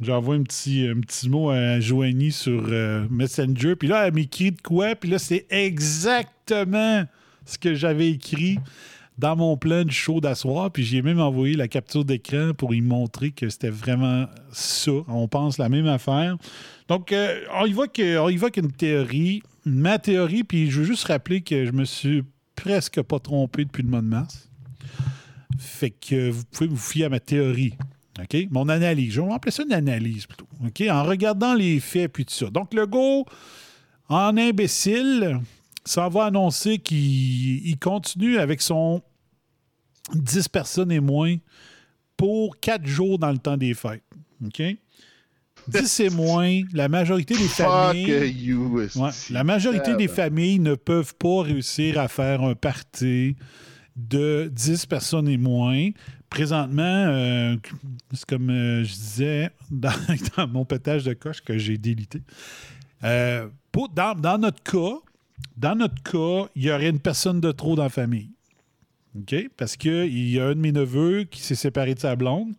j'envoie 0.00 0.34
un 0.34 0.42
petit, 0.42 0.86
un 0.86 1.00
petit 1.00 1.28
mot 1.28 1.50
à 1.50 1.80
Joanie 1.80 2.32
sur 2.32 2.66
euh, 2.68 3.06
Messenger. 3.10 3.76
Puis 3.76 3.88
là, 3.88 4.06
elle 4.06 4.14
m'écrit 4.14 4.52
de 4.52 4.60
quoi? 4.60 4.94
Puis 4.94 5.10
là, 5.10 5.18
c'est 5.18 5.46
exactement 5.50 7.04
ce 7.44 7.58
que 7.58 7.74
j'avais 7.74 8.10
écrit 8.10 8.58
dans 9.18 9.36
mon 9.36 9.56
plan 9.56 9.84
du 9.84 9.94
show 9.94 10.20
d'asseoir. 10.20 10.70
Puis 10.70 10.84
j'ai 10.84 11.02
même 11.02 11.20
envoyé 11.20 11.54
la 11.54 11.68
capture 11.68 12.04
d'écran 12.04 12.52
pour 12.56 12.74
y 12.74 12.80
montrer 12.80 13.30
que 13.30 13.48
c'était 13.48 13.70
vraiment 13.70 14.26
ça. 14.52 14.92
On 15.08 15.28
pense 15.28 15.58
la 15.58 15.68
même 15.68 15.86
affaire. 15.86 16.36
Donc, 16.88 17.12
euh, 17.12 17.40
on 17.54 17.66
y 17.66 17.72
voit 17.72 18.50
qu'une 18.50 18.72
théorie, 18.72 19.42
ma 19.64 19.98
théorie, 19.98 20.44
puis 20.44 20.70
je 20.70 20.80
veux 20.80 20.86
juste 20.86 21.04
rappeler 21.04 21.40
que 21.40 21.64
je 21.64 21.72
me 21.72 21.84
suis 21.84 22.24
presque 22.54 23.00
pas 23.02 23.18
trompé 23.18 23.64
depuis 23.64 23.82
le 23.82 23.88
mois 23.88 24.02
de 24.02 24.06
mars. 24.06 24.48
Fait 25.58 25.90
que 25.90 26.30
vous 26.30 26.44
pouvez 26.44 26.68
vous 26.68 26.76
fier 26.76 27.04
à 27.04 27.08
ma 27.08 27.20
théorie. 27.20 27.74
OK? 28.20 28.36
Mon 28.50 28.68
analyse. 28.68 29.12
Je 29.12 29.20
vais 29.20 29.32
appeler 29.32 29.52
ça 29.52 29.62
une 29.62 29.72
analyse 29.72 30.26
plutôt. 30.26 30.46
OK? 30.64 30.82
En 30.88 31.04
regardant 31.04 31.54
les 31.54 31.80
faits 31.80 32.12
puis 32.12 32.24
tout 32.24 32.34
ça. 32.34 32.50
Donc, 32.50 32.74
le 32.74 32.86
go, 32.86 33.26
en 34.08 34.36
imbécile, 34.36 35.40
ça 35.84 36.08
va 36.08 36.26
annoncer 36.26 36.78
qu'il 36.78 37.66
il 37.66 37.78
continue 37.78 38.38
avec 38.38 38.62
son 38.62 39.02
10 40.14 40.48
personnes 40.48 40.92
et 40.92 41.00
moins 41.00 41.36
pour 42.16 42.58
4 42.60 42.86
jours 42.86 43.18
dans 43.18 43.32
le 43.32 43.38
temps 43.38 43.56
des 43.56 43.74
fêtes. 43.74 44.04
OK? 44.44 44.62
10 45.68 46.00
et 46.00 46.10
moins, 46.10 46.62
la 46.72 46.88
majorité 46.88 47.36
des 47.36 47.48
familles. 47.48 48.30
you. 48.30 48.68
Ouais. 48.68 48.84
esti. 48.84 49.32
La 49.32 49.42
majorité 49.42 49.96
des 49.96 50.08
familles 50.08 50.60
ne 50.60 50.74
peuvent 50.74 51.14
pas 51.16 51.42
réussir 51.42 51.98
à 51.98 52.08
faire 52.08 52.42
un 52.42 52.54
party 52.54 53.36
de 53.96 54.50
10 54.52 54.86
personnes 54.86 55.28
et 55.28 55.38
moins. 55.38 55.90
Présentement, 56.28 56.82
euh, 56.82 57.56
c'est 58.12 58.26
comme 58.26 58.50
euh, 58.50 58.84
je 58.84 58.92
disais 58.92 59.50
dans, 59.70 59.92
mon 60.48 60.64
pétage 60.64 61.04
de 61.04 61.14
coche 61.14 61.40
que 61.40 61.56
j'ai 61.56 61.78
délité. 61.78 62.20
Euh, 63.04 63.48
dans, 63.94 64.14
dans 64.14 64.38
notre 64.38 64.62
cas, 64.62 64.98
dans 65.56 65.74
notre 65.74 66.02
cas, 66.02 66.50
il 66.54 66.64
y 66.64 66.70
aurait 66.70 66.88
une 66.88 67.00
personne 67.00 67.40
de 67.40 67.52
trop 67.52 67.74
dans 67.76 67.84
la 67.84 67.88
famille. 67.88 68.30
Parce 69.56 69.76
qu'il 69.76 70.30
y 70.30 70.38
a 70.38 70.48
un 70.48 70.54
de 70.54 70.60
mes 70.60 70.72
neveux 70.72 71.24
qui 71.24 71.40
s'est 71.40 71.54
séparé 71.54 71.94
de 71.94 72.00
sa 72.00 72.16
blonde 72.16 72.52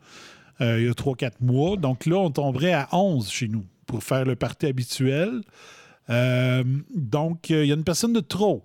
il 0.60 0.65
y 0.65 0.88
a 0.88 0.91
3-4 0.91 1.34
mois. 1.41 1.77
Donc 1.77 2.08
là, 2.08 2.17
on 2.17 2.32
tomberait 2.32 2.74
à 2.74 2.88
11 2.91 3.29
chez 3.29 3.48
nous 3.48 3.63
pour 3.86 4.03
faire 4.03 4.25
le 4.25 4.36
party 4.36 4.65
habituel. 4.65 5.41
Donc, 6.10 7.51
il 7.51 7.65
y 7.65 7.72
a 7.72 7.75
une 7.75 7.84
personne 7.84 8.13
de 8.13 8.22
trop. 8.22 8.63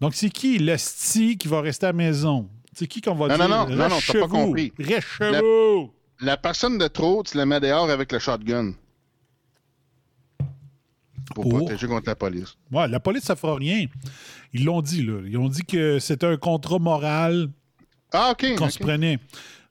Donc, 0.00 0.14
c'est 0.14 0.30
qui 0.30 0.58
le 0.58 0.76
sti 0.76 1.38
qui 1.38 1.48
va 1.48 1.60
rester 1.60 1.86
à 1.86 1.90
la 1.90 1.92
maison? 1.94 2.48
C'est 2.74 2.86
qui 2.86 3.00
qu'on 3.00 3.14
va 3.14 3.28
Non, 3.28 3.36
dire? 3.36 3.48
non, 3.48 3.66
non, 3.68 3.76
non, 3.76 3.88
non, 3.88 3.98
t'as 4.06 4.20
pas 4.20 4.28
compris. 4.28 4.72
Reste! 4.78 5.06
La 6.20 6.36
personne 6.36 6.78
de 6.78 6.86
trop, 6.88 7.22
tu 7.22 7.36
la 7.36 7.46
mets 7.46 7.60
dehors 7.60 7.90
avec 7.90 8.12
le 8.12 8.18
shotgun. 8.18 8.72
Pour 11.34 11.44
Pour? 11.44 11.58
protéger 11.58 11.86
contre 11.86 12.08
la 12.08 12.14
police. 12.14 12.56
Ouais, 12.70 12.86
la 12.88 13.00
police, 13.00 13.24
ça 13.24 13.36
fera 13.36 13.56
rien. 13.56 13.86
Ils 14.52 14.64
l'ont 14.64 14.80
dit, 14.80 15.02
là. 15.02 15.20
Ils 15.26 15.36
ont 15.36 15.48
dit 15.48 15.64
que 15.64 15.98
c'était 15.98 16.26
un 16.26 16.36
contrat 16.36 16.78
moral 16.78 17.48
Ah, 18.12 18.34
qu'on 18.38 18.70
se 18.70 18.78
prenait. 18.78 19.18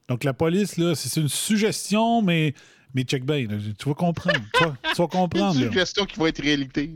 Donc, 0.08 0.22
la 0.22 0.34
police, 0.34 0.76
là, 0.76 0.94
c'est 0.94 1.18
une 1.20 1.28
suggestion, 1.28 2.22
mais, 2.22 2.54
mais 2.96 3.02
check 3.04 3.24
bien. 3.24 3.46
Tu 3.78 3.88
vas 3.88 3.94
comprendre. 3.94 4.40
tu, 4.54 4.64
vas, 4.64 4.70
tu 4.82 4.96
vas 4.96 5.04
Une 5.04 5.08
comprendre. 5.10 5.54
suggestion 5.54 6.04
qui 6.06 6.18
va 6.18 6.28
être 6.30 6.42
réalité. 6.42 6.90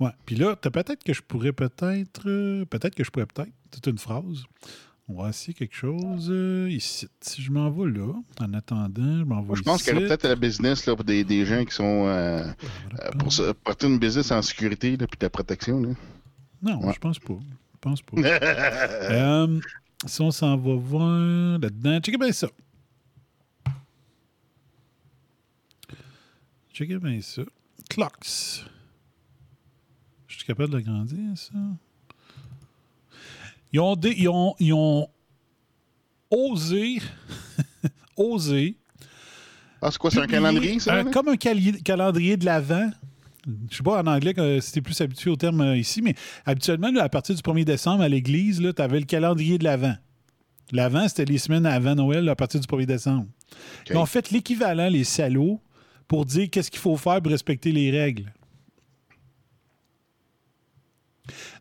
Ouais. 0.00 0.10
Puis 0.24 0.36
là, 0.36 0.56
peut-être 0.56 1.04
que 1.04 1.12
je 1.12 1.20
pourrais 1.20 1.52
peut-être. 1.52 2.22
euh, 2.26 2.64
peut-être 2.64 2.94
que 2.94 3.04
je 3.04 3.10
pourrais 3.10 3.26
peut-être. 3.26 3.52
C'est 3.74 3.86
une 3.88 3.98
phrase. 3.98 4.44
On 5.08 5.20
va 5.20 5.30
essayer 5.30 5.52
quelque 5.52 5.74
chose 5.74 6.28
euh, 6.30 6.68
ici. 6.70 7.08
Si 7.20 7.42
je 7.42 7.50
m'en 7.50 7.68
vais 7.70 7.90
là, 7.90 8.12
en 8.40 8.54
attendant, 8.54 9.18
je 9.18 9.24
m'en 9.24 9.42
vais 9.42 9.56
je 9.56 9.62
pense 9.62 9.82
qu'il 9.82 9.92
y 9.92 9.96
aurait 9.96 10.06
peut-être 10.06 10.28
la 10.28 10.36
business 10.36 10.86
là, 10.86 10.94
pour 10.94 11.04
des, 11.04 11.24
des 11.24 11.44
gens 11.44 11.64
qui 11.64 11.74
sont. 11.74 12.06
euh, 12.06 12.46
pour 13.18 13.32
se- 13.32 13.52
porter 13.52 13.88
une 13.88 13.98
business 13.98 14.30
en 14.30 14.40
sécurité 14.40 14.96
là, 14.96 15.06
puis 15.08 15.18
de 15.18 15.26
la 15.26 15.30
protection. 15.30 15.80
Là. 15.82 15.88
Non, 16.62 16.80
Ouais. 16.86 16.92
je 16.94 16.98
pense 17.00 17.18
pas. 17.18 17.34
Je 17.34 17.78
pense 17.80 18.00
pas. 18.00 18.16
Si 20.06 20.20
on 20.20 20.30
s'en 20.32 20.56
va 20.56 20.74
voir 20.74 21.16
là-dedans, 21.60 22.00
checkez 22.00 22.18
bien 22.18 22.32
ça. 22.32 22.48
Checkez 26.82 26.98
bien 26.98 27.20
ça. 27.20 27.42
Clocks. 27.88 28.64
Je 30.26 30.36
suis 30.36 30.44
capable 30.44 30.70
de 30.70 30.78
l'agrandir, 30.78 31.18
ça? 31.36 31.52
Ils 33.72 33.80
ont, 33.80 33.94
dé- 33.96 34.14
ils 34.18 34.28
ont, 34.28 34.54
ils 34.58 34.72
ont 34.72 35.08
osé, 36.30 36.98
osé, 38.16 38.76
Ah, 39.80 39.90
c'est 39.90 39.98
quoi, 39.98 40.10
c'est 40.10 40.18
un 40.20 40.26
calendrier, 40.26 40.78
ça? 40.80 41.04
comme 41.04 41.28
un 41.28 41.36
cali- 41.36 41.82
calendrier 41.82 42.36
de 42.36 42.44
l'Avent. 42.44 42.90
Je 43.70 43.76
sais 43.76 43.82
pas 43.82 44.02
en 44.02 44.06
anglais 44.06 44.34
si 44.60 44.72
t'es 44.72 44.80
plus 44.80 45.00
habitué 45.00 45.30
au 45.30 45.36
terme 45.36 45.60
euh, 45.62 45.76
ici, 45.76 46.00
mais 46.02 46.14
habituellement, 46.44 46.90
là, 46.90 47.04
à 47.04 47.08
partir 47.08 47.34
du 47.34 47.40
1er 47.42 47.64
décembre 47.64 48.02
à 48.02 48.08
l'église, 48.08 48.60
tu 48.74 48.82
avais 48.82 48.98
le 49.00 49.06
calendrier 49.06 49.58
de 49.58 49.64
l'Avent. 49.64 49.96
L'Avent, 50.72 51.06
c'était 51.08 51.24
les 51.26 51.38
semaines 51.38 51.66
avant 51.66 51.94
Noël, 51.94 52.28
à 52.28 52.36
partir 52.36 52.60
du 52.60 52.66
1er 52.66 52.86
décembre. 52.86 53.26
Ils 53.90 53.96
ont 53.96 54.06
fait 54.06 54.30
l'équivalent, 54.30 54.88
les 54.88 55.04
salauds, 55.04 55.60
pour 56.12 56.26
dire 56.26 56.50
qu'est-ce 56.50 56.70
qu'il 56.70 56.78
faut 56.78 56.98
faire 56.98 57.22
pour 57.22 57.32
respecter 57.32 57.72
les 57.72 57.90
règles. 57.90 58.30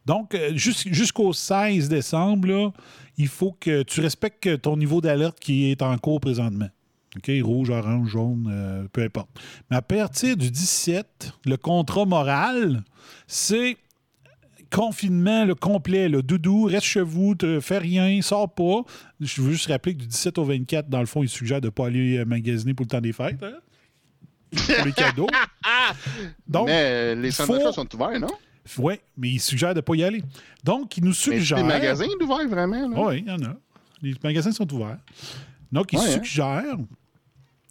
Donc, 0.05 0.36
euh, 0.36 0.51
jus- 0.55 0.93
jusqu'au 0.93 1.31
16 1.31 1.88
décembre, 1.88 2.74
il 3.17 3.29
faut 3.29 3.55
que 3.58 3.84
tu 3.84 4.01
respectes 4.01 4.62
ton 4.62 4.75
niveau 4.75 5.00
d'alerte 5.00 5.39
qui 5.39 5.72
est 5.72 5.81
en 5.81 5.98
cours 5.98 6.20
présentement. 6.20 6.68
OK? 7.16 7.31
Rouge, 7.42 7.70
orange, 7.70 8.09
jaune, 8.09 8.50
euh, 8.51 8.83
peu 8.92 9.03
importe. 9.03 9.29
Mais 9.70 9.77
à 9.77 9.81
partir 9.81 10.35
du 10.35 10.51
17, 10.51 11.31
le 11.46 11.55
contrat 11.55 12.03
moral, 12.03 12.83
c'est 13.27 13.77
confinement 14.70 15.46
le 15.46 15.55
complet. 15.55 16.09
Le 16.09 16.22
doudou, 16.24 16.64
reste 16.64 16.85
chez 16.87 17.01
vous, 17.01 17.35
te 17.35 17.61
fais 17.61 17.77
rien, 17.77 18.22
sors 18.22 18.53
pas. 18.53 18.83
Je 19.22 19.42
veux 19.42 19.53
juste 19.53 19.68
rappeler 19.68 19.94
que 19.94 20.01
du 20.01 20.07
17 20.07 20.37
au 20.40 20.44
24, 20.44 20.90
dans 20.90 21.00
le 21.00 21.05
fond, 21.05 21.24
il 21.24 21.29
suggère 21.29 21.61
de 21.61 21.68
ne 21.68 21.72
pas 21.72 21.87
aller 21.87 22.18
euh, 22.18 22.25
magasiner 22.25 22.74
pour 22.74 22.83
le 22.83 22.90
temps 22.90 23.00
des 23.01 23.14
fêtes. 23.14 23.42
hein? 23.44 23.53
Pour 24.55 24.85
les 24.85 24.92
cadeaux. 24.92 25.27
Donc, 26.48 26.68
Mais 26.68 26.83
euh, 26.83 27.16
les 27.16 27.31
centres 27.31 27.53
faut- 27.61 27.72
sont 27.72 27.96
ouverts, 27.96 28.20
non? 28.20 28.27
oui, 28.77 28.96
mais 29.18 29.29
il 29.29 29.40
suggère 29.40 29.70
de 29.74 29.79
ne 29.79 29.81
pas 29.81 29.96
y 29.96 30.03
aller. 30.03 30.24
Donc, 30.64 30.98
il 30.98 31.03
nous 31.03 31.09
Mais 31.11 31.16
suggère. 31.16 31.57
les 31.57 31.64
magasins 31.64 32.05
sont 32.05 32.25
ouverts, 32.25 32.48
vraiment? 32.48 33.05
Oui, 33.07 33.24
il 33.25 33.27
y 33.27 33.31
en 33.31 33.42
a. 33.44 33.55
Les 34.01 34.14
magasins 34.24 34.51
sont 34.51 34.72
ouverts. 34.74 34.98
Donc, 35.72 35.94
il 35.94 36.00
Ouais, 36.00 36.05
hein? 36.05 36.11
suggère. 36.11 36.77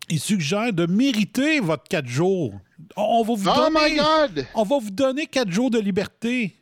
Il 0.08 0.18
suggère 0.18 0.72
de 0.72 0.86
mériter 0.86 1.60
votre 1.60 1.84
4 1.84 2.06
jours. 2.06 2.54
On 2.96 3.22
va 3.22 3.34
vous 3.34 3.48
Oh 3.48 3.54
donner. 3.54 3.90
my 3.92 3.96
God! 3.96 4.46
On 4.54 4.64
va 4.64 4.78
vous 4.80 4.90
donner 4.90 5.26
4 5.26 5.50
jours 5.50 5.70
de 5.70 5.78
liberté. 5.78 6.56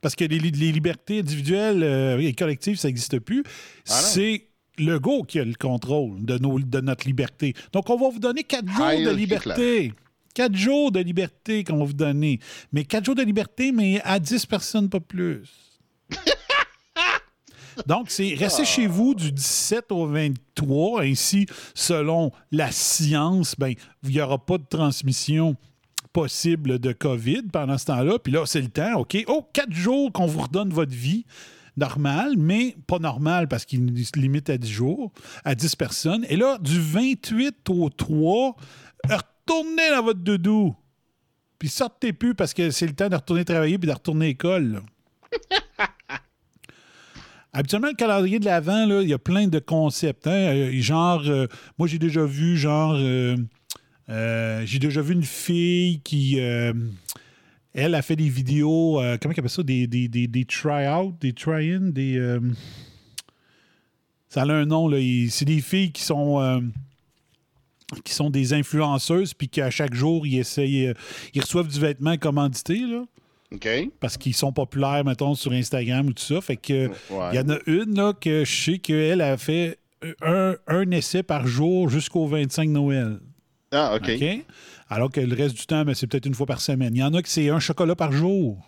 Parce 0.00 0.14
que 0.14 0.24
les, 0.24 0.38
les 0.38 0.72
libertés 0.72 1.18
individuelles 1.20 1.82
euh, 1.82 2.18
et 2.20 2.32
collectives, 2.32 2.76
ça 2.76 2.88
n'existe 2.88 3.18
plus. 3.18 3.42
Ah. 3.88 3.92
C'est 3.92 4.45
le 4.78 4.98
go 4.98 5.22
qui 5.22 5.38
a 5.40 5.44
le 5.44 5.54
contrôle 5.54 6.24
de, 6.24 6.38
nos, 6.38 6.58
de 6.58 6.80
notre 6.80 7.06
liberté. 7.06 7.54
Donc, 7.72 7.88
on 7.90 7.96
va 7.96 8.08
vous 8.10 8.18
donner 8.18 8.44
4 8.44 8.68
jours 8.68 8.86
Heil 8.86 9.04
de 9.04 9.10
Hitler. 9.10 9.20
liberté. 9.20 9.92
4 10.34 10.54
jours 10.54 10.92
de 10.92 11.00
liberté 11.00 11.64
qu'on 11.64 11.78
va 11.78 11.84
vous 11.84 11.92
donner. 11.92 12.40
Mais 12.72 12.84
4 12.84 13.04
jours 13.04 13.14
de 13.14 13.22
liberté, 13.22 13.72
mais 13.72 14.00
à 14.04 14.18
10 14.18 14.46
personnes, 14.46 14.88
pas 14.88 15.00
plus. 15.00 15.48
Donc, 17.86 18.10
c'est 18.10 18.34
rester 18.34 18.64
chez 18.64 18.86
vous 18.86 19.14
du 19.14 19.32
17 19.32 19.92
au 19.92 20.06
23. 20.06 21.02
Ainsi, 21.02 21.46
selon 21.74 22.32
la 22.50 22.70
science, 22.70 23.54
ben, 23.58 23.74
il 24.04 24.10
n'y 24.10 24.20
aura 24.20 24.38
pas 24.38 24.58
de 24.58 24.64
transmission 24.68 25.56
possible 26.12 26.78
de 26.78 26.92
COVID 26.92 27.42
pendant 27.52 27.76
ce 27.76 27.86
temps-là. 27.86 28.18
Puis 28.18 28.32
là, 28.32 28.46
c'est 28.46 28.62
le 28.62 28.68
temps, 28.68 29.00
OK? 29.00 29.16
Oh, 29.28 29.46
quatre 29.52 29.72
jours 29.72 30.10
qu'on 30.12 30.26
vous 30.26 30.40
redonne 30.40 30.70
votre 30.70 30.94
vie 30.94 31.26
normale, 31.76 32.34
mais 32.36 32.76
pas 32.86 32.98
normale 32.98 33.48
parce 33.48 33.64
qu'il 33.64 34.06
se 34.06 34.18
limite 34.18 34.48
à 34.50 34.58
10 34.58 34.70
jours, 34.70 35.12
à 35.44 35.54
10 35.54 35.76
personnes. 35.76 36.26
Et 36.28 36.36
là, 36.36 36.58
du 36.58 36.80
28 36.80 37.68
au 37.70 37.88
3, 37.90 38.56
retournez 39.08 39.90
dans 39.90 40.02
votre 40.02 40.20
doudou. 40.20 40.74
Puis 41.58 41.68
sortez 41.68 42.12
plus 42.12 42.34
parce 42.34 42.52
que 42.54 42.70
c'est 42.70 42.86
le 42.86 42.94
temps 42.94 43.08
de 43.08 43.16
retourner 43.16 43.44
travailler 43.44 43.78
puis 43.78 43.88
de 43.88 43.92
retourner 43.94 44.26
à 44.26 44.28
l'école. 44.28 44.82
Habituellement, 47.52 47.88
le 47.88 47.94
calendrier 47.94 48.38
de 48.38 48.44
l'Avent, 48.44 49.00
il 49.00 49.08
y 49.08 49.14
a 49.14 49.18
plein 49.18 49.46
de 49.48 49.58
concepts. 49.58 50.26
hein. 50.26 50.30
Euh, 50.32 50.70
Genre, 50.82 51.22
euh, 51.26 51.46
moi, 51.78 51.88
j'ai 51.88 51.98
déjà 51.98 52.24
vu, 52.26 52.58
genre, 52.58 52.94
euh, 52.98 53.36
euh, 54.10 54.62
j'ai 54.66 54.78
déjà 54.78 55.00
vu 55.00 55.14
une 55.14 55.22
fille 55.24 56.00
qui, 56.00 56.38
elle, 57.76 57.94
a 57.94 58.02
fait 58.02 58.16
des 58.16 58.28
vidéos, 58.28 59.00
euh, 59.00 59.16
comment 59.20 59.32
elle 59.32 59.40
appelle 59.40 59.50
ça, 59.50 59.62
des, 59.62 59.86
des, 59.86 60.08
des, 60.08 60.26
des 60.26 60.44
try-out, 60.44 61.14
des 61.20 61.32
try-in, 61.32 61.90
des... 61.90 62.16
euh, 62.18 62.40
ça 64.28 64.42
a 64.42 64.52
un 64.52 64.66
nom, 64.66 64.88
là. 64.88 64.98
C'est 65.30 65.44
des 65.44 65.60
filles 65.60 65.92
qui 65.92 66.02
sont... 66.02 66.40
euh, 66.40 66.60
qui 68.04 68.12
sont 68.14 68.30
des 68.30 68.52
influenceuses, 68.52 69.32
puis 69.32 69.48
qu'à 69.48 69.70
chaque 69.70 69.94
jour, 69.94 70.26
ils 70.26 70.38
essayent... 70.38 70.92
ils 71.34 71.40
reçoivent 71.40 71.68
du 71.68 71.78
vêtement 71.78 72.16
commandité, 72.16 72.80
là 72.80 73.04
OK. 73.54 73.68
parce 74.00 74.16
qu'ils 74.16 74.34
sont 74.34 74.52
populaires, 74.52 75.04
mettons, 75.04 75.36
sur 75.36 75.52
Instagram 75.52 76.08
ou 76.08 76.12
tout 76.12 76.22
ça. 76.24 76.40
Fait 76.40 76.56
que 76.56 76.88
Ouais. 76.88 77.28
il 77.32 77.36
y 77.36 77.38
en 77.38 77.48
a 77.48 77.58
une 77.66 77.94
là, 77.94 78.12
que 78.12 78.44
je 78.44 78.52
sais 78.72 78.78
qu'elle 78.78 79.20
a 79.20 79.36
fait 79.36 79.78
un, 80.20 80.56
un 80.66 80.90
essai 80.90 81.22
par 81.22 81.46
jour 81.46 81.88
jusqu'au 81.88 82.26
25 82.26 82.68
Noël. 82.70 83.20
Ah, 83.70 83.94
OK. 83.96 84.10
OK? 84.20 84.44
Alors 84.88 85.10
que 85.10 85.20
le 85.20 85.34
reste 85.34 85.56
du 85.56 85.66
temps, 85.66 85.84
ben, 85.84 85.94
c'est 85.94 86.06
peut-être 86.06 86.26
une 86.26 86.34
fois 86.34 86.46
par 86.46 86.60
semaine. 86.60 86.94
Il 86.94 86.98
y 87.00 87.02
en 87.02 87.12
a 87.14 87.22
que 87.22 87.28
c'est 87.28 87.48
un 87.50 87.58
chocolat 87.60 87.96
par 87.96 88.12
jour. 88.12 88.58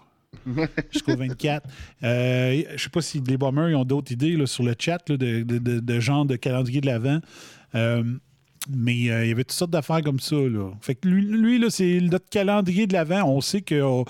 Jusqu'au 0.92 1.16
24. 1.16 1.66
Euh, 2.02 2.62
je 2.76 2.82
sais 2.82 2.90
pas 2.90 3.00
si 3.00 3.20
les 3.20 3.36
bombers 3.38 3.70
ils 3.70 3.76
ont 3.76 3.84
d'autres 3.84 4.12
idées 4.12 4.36
là, 4.36 4.46
sur 4.46 4.62
le 4.62 4.74
chat 4.78 4.98
là, 5.08 5.16
de, 5.16 5.42
de, 5.42 5.58
de- 5.58 5.80
de 5.80 6.00
genre 6.00 6.26
de 6.26 6.36
calendrier 6.36 6.80
de 6.80 6.86
l'Avent. 6.86 7.20
Euh, 7.74 8.02
mais 8.68 9.10
euh, 9.10 9.24
il 9.24 9.28
y 9.28 9.32
avait 9.32 9.44
toutes 9.44 9.52
sortes 9.52 9.70
d'affaires 9.70 10.02
comme 10.02 10.20
ça. 10.20 10.36
Là. 10.36 10.70
Fait 10.82 10.96
que 10.96 11.08
lui, 11.08 11.22
lui, 11.24 11.58
là, 11.58 11.70
c'est 11.70 12.00
notre 12.02 12.28
calendrier 12.28 12.86
de 12.86 12.92
l'Avent. 12.92 13.22
On 13.26 13.40
sait 13.40 13.62
qu'ils 13.62 13.82
ont 13.82 14.04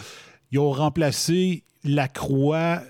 remplacé 0.72 1.62
la 1.84 2.08
croix 2.08 2.82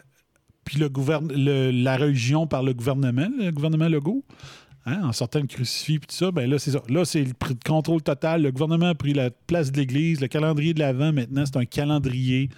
puis 0.64 0.78
le 0.78 0.88
gouverne- 0.88 1.32
le- 1.32 1.70
la 1.70 1.96
religion 1.96 2.46
par 2.46 2.62
le 2.62 2.72
gouvernement, 2.72 3.28
le 3.38 3.50
gouvernement 3.50 3.88
Legault. 3.88 4.24
Hein, 4.88 5.02
en 5.04 5.12
sortant 5.12 5.40
le 5.40 5.46
crucifix 5.46 5.98
puis 5.98 6.06
tout 6.06 6.14
ça, 6.14 6.30
ben 6.30 6.48
là, 6.48 6.58
c'est 6.58 6.70
ça. 6.70 6.82
Là, 6.88 7.04
c'est 7.04 7.22
le 7.22 7.34
contrôle 7.66 8.02
total. 8.02 8.42
Le 8.42 8.50
gouvernement 8.50 8.88
a 8.88 8.94
pris 8.94 9.12
la 9.12 9.30
place 9.30 9.70
de 9.70 9.76
l'Église. 9.76 10.20
Le 10.20 10.28
calendrier 10.28 10.72
de 10.72 10.78
l'Avent, 10.78 11.12
maintenant, 11.12 11.44
c'est 11.44 11.58
un 11.58 11.66
calendrier 11.66 12.48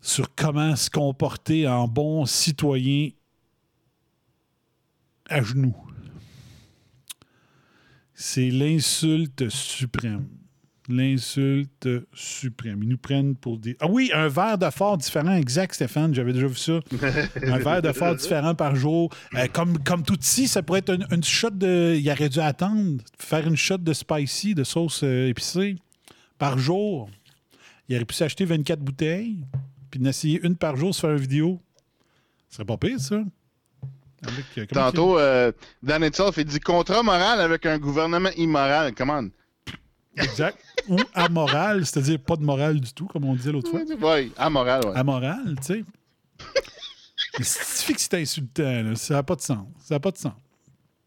sur 0.00 0.34
comment 0.34 0.74
se 0.74 0.90
comporter 0.90 1.68
en 1.68 1.86
bon 1.86 2.26
citoyen 2.26 3.10
à 5.28 5.42
genoux. 5.42 5.76
C'est 8.14 8.50
l'insulte 8.50 9.48
suprême. 9.50 10.26
L'insulte 10.90 11.88
suprême. 12.12 12.82
Ils 12.82 12.88
nous 12.88 12.98
prennent 12.98 13.36
pour 13.36 13.58
des. 13.58 13.76
Ah 13.78 13.86
oui, 13.88 14.10
un 14.12 14.26
verre 14.26 14.58
de 14.58 14.68
fort 14.70 14.98
différent, 14.98 15.36
exact, 15.36 15.74
Stéphane. 15.74 16.12
J'avais 16.12 16.32
déjà 16.32 16.48
vu 16.48 16.56
ça. 16.56 16.80
un 17.42 17.58
verre 17.58 17.80
de 17.80 17.92
fort 17.92 18.16
différent 18.16 18.56
par 18.56 18.74
jour. 18.74 19.08
Euh, 19.36 19.46
comme, 19.52 19.78
comme 19.84 20.02
tout 20.02 20.18
ici, 20.20 20.48
ça 20.48 20.64
pourrait 20.64 20.80
être 20.80 20.94
une, 20.94 21.06
une 21.12 21.22
shot 21.22 21.50
de. 21.50 21.94
Il 21.96 22.10
aurait 22.10 22.28
dû 22.28 22.40
attendre, 22.40 23.00
faire 23.18 23.46
une 23.46 23.56
shot 23.56 23.78
de 23.78 23.92
spicy, 23.92 24.56
de 24.56 24.64
sauce 24.64 25.02
euh, 25.04 25.28
épicée, 25.28 25.76
par 26.38 26.58
jour. 26.58 27.08
Il 27.88 27.94
aurait 27.94 28.04
pu 28.04 28.16
s'acheter 28.16 28.44
24 28.44 28.80
bouteilles. 28.80 29.46
puis 29.92 30.00
d'essayer 30.00 30.40
une 30.42 30.56
par 30.56 30.76
jour, 30.76 30.92
se 30.92 31.02
faire 31.02 31.10
une 31.10 31.18
vidéo. 31.18 31.60
Ce 32.48 32.56
serait 32.56 32.66
pas 32.66 32.78
pire, 32.78 32.98
ça. 32.98 33.22
Avec, 34.26 34.44
euh, 34.58 34.66
Tantôt, 34.66 35.18
Dan 35.84 36.02
Itself, 36.02 36.36
il 36.36 36.46
dit 36.46 36.58
contrat 36.58 37.04
moral 37.04 37.40
avec 37.40 37.64
un 37.64 37.78
gouvernement 37.78 38.30
immoral. 38.36 38.92
Comment? 38.92 39.22
Exact. 40.22 40.58
Ou 40.88 40.98
amoral, 41.14 41.84
c'est-à-dire 41.86 42.18
pas 42.18 42.36
de 42.36 42.42
morale 42.42 42.80
du 42.80 42.92
tout, 42.92 43.06
comme 43.06 43.24
on 43.24 43.34
disait 43.34 43.52
l'autre 43.52 43.70
fois. 43.70 43.80
Oui, 43.88 44.32
amoral, 44.36 44.84
ouais. 44.86 44.92
Amoral, 44.96 45.56
tu 45.60 45.66
sais. 45.74 45.84
Mais 47.38 47.44
si 47.44 47.92
que 47.94 48.00
c'est 48.00 48.14
insultant, 48.14 48.82
là, 48.82 48.96
ça 48.96 49.14
n'a 49.14 49.22
pas 49.22 49.36
de 49.36 49.40
sens. 49.40 49.66
Ça 49.78 49.94
n'a 49.94 50.00
pas 50.00 50.10
de 50.10 50.16
sens. 50.18 50.32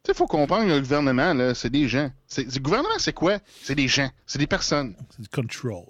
Tu 0.04 0.08
sais, 0.08 0.12
il 0.14 0.16
faut 0.18 0.28
comprendre 0.28 0.66
que 0.68 0.72
le 0.74 0.80
gouvernement, 0.80 1.34
là, 1.34 1.54
c'est 1.54 1.70
des 1.70 1.88
gens. 1.88 2.12
C'est, 2.28 2.44
le 2.54 2.60
gouvernement, 2.60 2.94
c'est 2.98 3.14
quoi? 3.14 3.40
C'est 3.62 3.76
des 3.76 3.88
gens. 3.88 4.10
C'est 4.26 4.40
des 4.40 4.48
personnes. 4.48 4.96
C'est 5.10 5.22
du 5.24 5.30
control. 5.30 5.86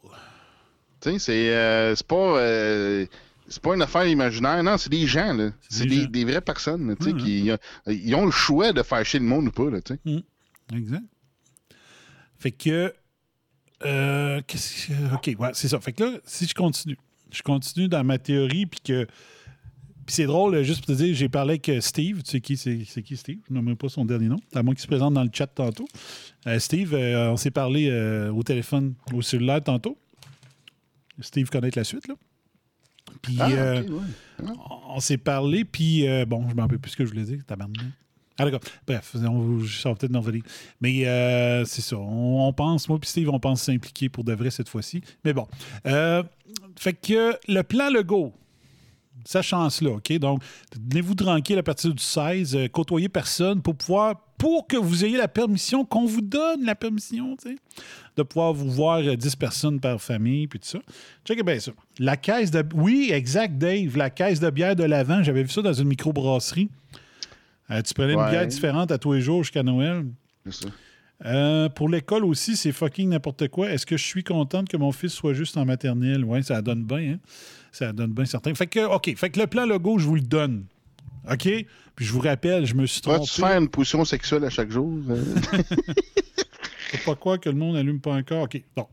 Tu 1.02 1.12
sais, 1.12 1.20
c'est, 1.20 1.50
euh, 1.56 1.96
c'est 1.96 2.08
pas. 2.08 2.16
euh, 2.16 3.06
c'est 3.50 3.62
pas 3.62 3.76
une 3.76 3.82
affaire 3.82 4.06
imaginaire, 4.08 4.64
non, 4.64 4.78
c'est 4.78 4.90
des 4.90 5.06
gens, 5.06 5.34
là. 5.34 5.52
C'est 5.70 5.80
C'est 5.80 5.84
des 5.84 5.90
des, 5.90 6.02
gens. 6.04 6.10
des 6.10 6.26
vraies 6.26 6.42
personnes, 6.42 6.88
là, 6.90 6.96
tu 6.96 7.04
sais, 7.04 7.12
Ouais, 7.12 7.22
qui 7.22 7.52
euh, 7.52 7.58
ils 7.88 8.16
ont 8.16 8.26
le 8.26 8.32
choix 8.32 8.72
de 8.72 8.82
faire 8.82 9.06
chier 9.06 9.20
le 9.20 9.26
monde 9.26 9.48
ou 9.48 9.52
pas, 9.52 9.70
là, 9.70 9.82
tu 9.82 9.96
sais. 10.06 10.24
Exact. 10.76 11.04
Fait 12.40 12.52
que. 12.52 12.94
Euh, 13.86 14.42
qu'est-ce 14.48 14.88
que. 14.88 15.14
OK, 15.16 15.36
ouais, 15.40 15.50
c'est 15.54 15.68
ça. 15.68 15.80
Fait 15.80 15.94
que 15.94 16.04
là, 16.04 16.12
si 16.26 16.48
je 16.48 16.54
continue, 16.54 16.98
je 17.32 17.42
continue 17.42 17.88
dans 17.88 18.04
ma 18.04 18.18
théorie, 18.18 18.66
puis 18.66 18.80
que. 18.84 19.06
Puis 20.06 20.16
c'est 20.16 20.26
drôle, 20.26 20.62
juste 20.64 20.86
pour 20.86 20.88
te 20.94 21.02
dire, 21.02 21.16
j'ai 21.16 21.30
parlé 21.30 21.52
avec 21.52 21.70
euh, 21.70 21.80
Steve. 21.80 22.24
Tu 22.24 22.32
sais 22.32 22.42
qui 22.42 22.58
c'est, 22.58 22.82
c'est 22.86 23.02
qui 23.02 23.16
Steve? 23.16 23.40
Je 23.48 23.54
ne 23.54 23.62
même 23.62 23.78
pas 23.78 23.88
son 23.88 24.04
dernier 24.04 24.28
nom. 24.28 24.36
À 24.54 24.62
moins 24.62 24.74
qu'il 24.74 24.82
se 24.82 24.88
présente 24.88 25.14
dans 25.14 25.24
le 25.24 25.30
chat 25.32 25.48
tantôt. 25.48 25.88
Euh, 26.46 26.60
Steve, 26.60 26.94
euh, 26.94 27.32
on 27.32 27.38
s'est 27.38 27.52
parlé 27.52 27.88
euh, 27.90 28.30
au 28.30 28.44
téléphone, 28.44 28.96
au 29.14 29.22
cellulaire 29.22 29.64
tantôt. 29.64 29.98
Steve 31.22 31.50
connaît 31.50 31.70
la 31.74 31.86
suite, 31.86 32.08
là. 32.10 32.16
Puis 33.22 33.38
Ah, 33.40 33.50
euh, 33.52 33.84
ouais. 33.84 34.50
on 34.90 35.00
s'est 35.00 35.18
parlé, 35.18 35.64
puis 35.64 36.06
euh, 36.08 36.26
bon, 36.26 36.50
je 36.50 36.56
m'en 36.56 36.64
rappelle 36.64 36.80
plus 36.80 36.92
ce 36.92 36.98
que 36.98 37.06
je 37.06 37.10
voulais 37.12 37.24
dire, 37.24 37.40
tabarnak. 37.46 37.80
Ah 38.38 38.46
d'accord. 38.46 38.62
Bref, 38.88 39.16
on, 39.16 39.64
ça 39.66 39.90
va 39.90 39.96
peut-être 39.96 40.16
revenir. 40.16 40.44
Mais 40.82 41.06
euh, 41.08 41.66
c'est 41.66 41.82
ça. 41.82 41.98
On, 41.98 42.52
pense, 42.54 42.90
moi 42.90 43.00
puis 43.00 43.10
Steve, 43.10 43.30
on 43.30 43.40
pense 43.40 43.62
s'impliquer 43.62 44.10
pour 44.10 44.24
de 44.24 44.34
vrai 44.34 44.50
cette 44.50 44.70
fois-ci. 44.70 45.02
Mais 45.24 45.34
bon. 45.34 45.48
Euh, 45.86 46.24
fait 46.78 46.94
que 46.94 47.38
le 47.48 47.62
plan 47.62 47.90
Legault, 47.90 48.34
sa 49.26 49.42
chance-là, 49.42 49.92
OK? 49.92 50.12
Donc, 50.20 50.42
tenez-vous 50.72 51.16
tranquille 51.16 51.58
à 51.58 51.64
partir 51.64 51.94
du 51.94 52.04
16, 52.04 52.56
euh, 52.56 52.68
côtoyez 52.68 53.10
personne 53.10 53.62
pour 53.62 53.76
pouvoir, 53.76 54.20
pour 54.38 54.68
que 54.68 54.78
vous 54.78 55.06
ayez 55.06 55.18
la 55.18 55.28
permission, 55.28 55.86
qu'on 55.86 56.06
vous 56.06 56.22
donne 56.22 56.66
la 56.66 56.76
permission, 56.76 57.36
tu 57.38 57.50
sais, 57.50 57.56
de 58.18 58.24
pouvoir 58.24 58.54
vous 58.54 58.70
voir 58.70 59.00
euh, 59.00 59.16
10 59.16 59.36
personnes 59.36 59.80
par 59.80 60.02
famille, 60.02 60.48
puis 60.48 60.60
tout 60.60 60.68
ça. 60.68 60.80
Checkez 61.26 61.44
bien 61.44 61.60
ça. 61.60 61.72
La 62.00 62.18
caisse 62.18 62.52
de... 62.52 62.64
Oui, 62.74 63.12
exact, 63.14 63.58
Dave. 63.58 63.96
La 63.98 64.10
caisse 64.10 64.40
de 64.40 64.50
bière 64.50 64.76
de 64.76 64.84
l'Avent, 64.84 65.24
j'avais 65.24 65.44
vu 65.44 65.50
ça 65.50 65.62
dans 65.62 65.74
une 65.74 65.88
microbrasserie. 65.88 66.70
Euh, 67.72 67.82
tu 67.82 67.94
prenais 67.94 68.14
une 68.14 68.30
bière 68.30 68.48
différente 68.48 68.92
à 68.92 68.98
tous 68.98 69.14
les 69.14 69.22
jours 69.22 69.44
jusqu'à 69.44 69.64
Noël? 69.64 70.06
C'est 70.46 70.54
ça. 70.66 70.70
Euh, 71.26 71.70
pour 71.70 71.88
l'école 71.88 72.26
aussi, 72.26 72.58
c'est 72.58 72.74
fucking 72.74 73.10
n'importe 73.10 73.48
quoi. 73.48 73.70
Est-ce 73.72 73.86
que 73.86 73.96
je 73.96 74.04
suis 74.04 74.24
contente 74.24 74.68
que 74.68 74.76
mon 74.76 74.92
fils 74.92 75.14
soit 75.14 75.34
juste 75.34 75.56
en 75.56 75.64
maternelle? 75.66 76.26
Oui, 76.26 76.44
ça 76.44 76.62
donne 76.62 76.84
bien, 76.84 77.14
hein? 77.14 77.20
Ça 77.72 77.94
donne 77.94 78.12
bien 78.12 78.26
certain. 78.26 78.54
Fait 78.54 78.68
que, 78.68 78.82
OK, 78.94 79.16
fait 79.16 79.30
que 79.30 79.40
le 79.40 79.48
plan 79.48 79.66
logo, 79.66 79.98
je 80.00 80.06
vous 80.06 80.16
le 80.16 80.22
donne. 80.22 80.66
OK? 81.32 81.48
Puis 81.96 82.06
je 82.06 82.12
vous 82.12 82.20
rappelle, 82.20 82.66
je 82.66 82.76
me 82.76 82.86
suis 82.86 83.00
trompé. 83.02 83.20
Vas-tu 83.20 83.40
faire 83.42 83.58
une 83.62 83.70
position 83.70 84.04
sexuelle 84.04 84.44
à 84.44 84.50
chaque 84.50 84.70
jour? 84.72 84.92
euh? 85.10 85.24
Faut 86.92 87.12
pas 87.12 87.16
croire 87.16 87.40
que 87.40 87.50
le 87.50 87.56
monde 87.56 87.76
n'allume 87.76 88.00
pas 88.00 88.14
encore. 88.14 88.44
OK, 88.44 88.62
bon. 88.76 88.88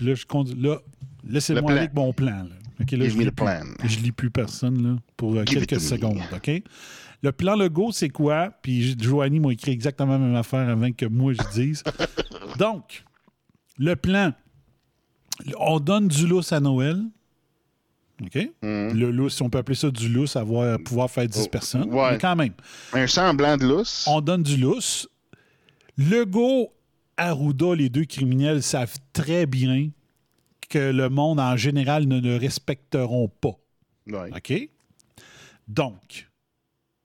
Là, 0.00 0.14
je 0.14 0.24
conduis. 0.24 0.54
Là, 0.60 0.78
Le 1.26 1.32
laissez-moi 1.34 1.72
avec 1.72 1.94
mon 1.94 2.12
plan. 2.12 2.44
Là. 2.44 2.54
OK, 2.80 2.90
là, 2.92 2.98
Give 3.04 3.10
je 3.12 3.16
me 3.16 3.24
lis 3.24 3.30
plus. 3.30 3.32
plan. 3.44 3.60
Je 3.84 3.98
lis 3.98 4.12
plus 4.12 4.30
personne 4.30 4.82
là, 4.82 4.96
pour 5.16 5.34
euh, 5.36 5.44
quelques 5.44 5.80
secondes. 5.80 6.20
OK? 6.34 6.62
Le 7.22 7.30
plan 7.32 7.54
Legault, 7.56 7.92
c'est 7.92 8.08
quoi? 8.08 8.50
Puis 8.62 8.96
Joanie 9.00 9.38
m'a 9.40 9.52
écrit 9.52 9.70
exactement 9.70 10.12
la 10.14 10.18
même 10.18 10.34
affaire 10.36 10.68
avant 10.68 10.90
que 10.92 11.06
moi 11.06 11.32
je 11.32 11.52
dise. 11.60 11.82
Donc, 12.58 13.04
le 13.78 13.94
plan, 13.94 14.32
on 15.58 15.78
donne 15.80 16.08
du 16.08 16.26
lousse 16.26 16.52
à 16.52 16.58
Noël. 16.60 17.00
OK? 18.22 18.34
Mhm. 18.62 18.92
Le 18.98 19.10
lousse, 19.10 19.36
si 19.36 19.42
on 19.42 19.50
peut 19.50 19.58
appeler 19.58 19.76
ça 19.76 19.90
du 19.90 20.08
lousse, 20.08 20.36
avoir, 20.36 20.78
pouvoir 20.80 21.10
faire 21.10 21.26
10 21.26 21.42
Oh, 21.44 21.48
personnes. 21.48 21.92
ouais. 21.94 22.12
Mais 22.12 22.18
quand 22.18 22.36
même, 22.36 22.52
Un 22.92 23.06
semblant 23.06 23.56
de 23.56 23.66
lousse. 23.66 24.04
on 24.08 24.20
donne 24.20 24.42
du 24.42 24.56
lousse. 24.56 25.08
Legault, 25.96 26.72
Arruda, 27.16 27.74
les 27.74 27.88
deux 27.88 28.04
criminels, 28.04 28.62
savent 28.62 28.96
très 29.12 29.46
bien 29.46 29.90
que 30.68 30.90
le 30.90 31.08
monde 31.08 31.38
en 31.38 31.56
général 31.56 32.06
ne 32.06 32.20
le 32.20 32.36
respecteront 32.36 33.28
pas. 33.28 33.56
Ouais. 34.06 34.30
OK? 34.34 34.68
Donc, 35.68 36.28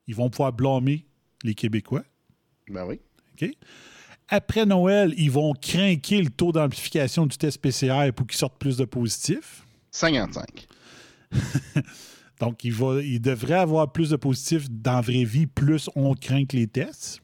ils 0.08 0.16
vont 0.16 0.30
pouvoir 0.30 0.54
blâmer 0.54 1.06
les 1.44 1.54
Québécois. 1.54 2.04
Ben 2.70 2.86
oui. 2.86 3.00
OK? 3.34 3.50
Après 4.30 4.66
Noël, 4.66 5.14
ils 5.18 5.32
vont 5.32 5.54
craquer 5.54 6.22
le 6.22 6.30
taux 6.30 6.52
d'amplification 6.52 7.26
du 7.26 7.38
test 7.38 7.60
PCR 7.62 8.12
pour 8.14 8.28
qu'il 8.28 8.38
sorte 8.38 8.58
plus 8.60 8.78
de 8.78 8.86
positifs. 8.86 9.66
55. 9.92 10.68
Donc, 12.40 12.64
il, 12.64 12.74
va, 12.74 13.02
il 13.02 13.22
devrait 13.22 13.56
avoir 13.56 13.92
plus 13.92 14.10
de 14.10 14.16
positifs 14.16 14.70
dans 14.70 14.94
la 14.94 15.02
vraie 15.02 15.24
vie, 15.24 15.48
plus 15.48 15.90
on 15.96 16.14
craint 16.14 16.46
que 16.46 16.56
les 16.56 16.68
tests. 16.68 17.22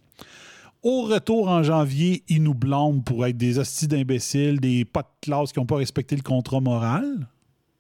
Au 0.82 1.04
retour 1.04 1.50
en 1.50 1.64
janvier, 1.64 2.24
ils 2.28 2.42
nous 2.42 2.56
blâment 2.56 3.02
pour 3.02 3.26
être 3.26 3.38
des 3.38 3.60
hosties 3.60 3.88
d'imbéciles, 3.88 4.60
des 4.60 4.86
pas 4.86 5.04
de 5.04 5.08
classe 5.22 5.54
qui 5.54 5.60
n'ont 5.60 5.66
pas 5.66 5.78
respecté 5.78 6.16
le 6.16 6.24
contrat 6.24 6.62
moral. 6.62 7.28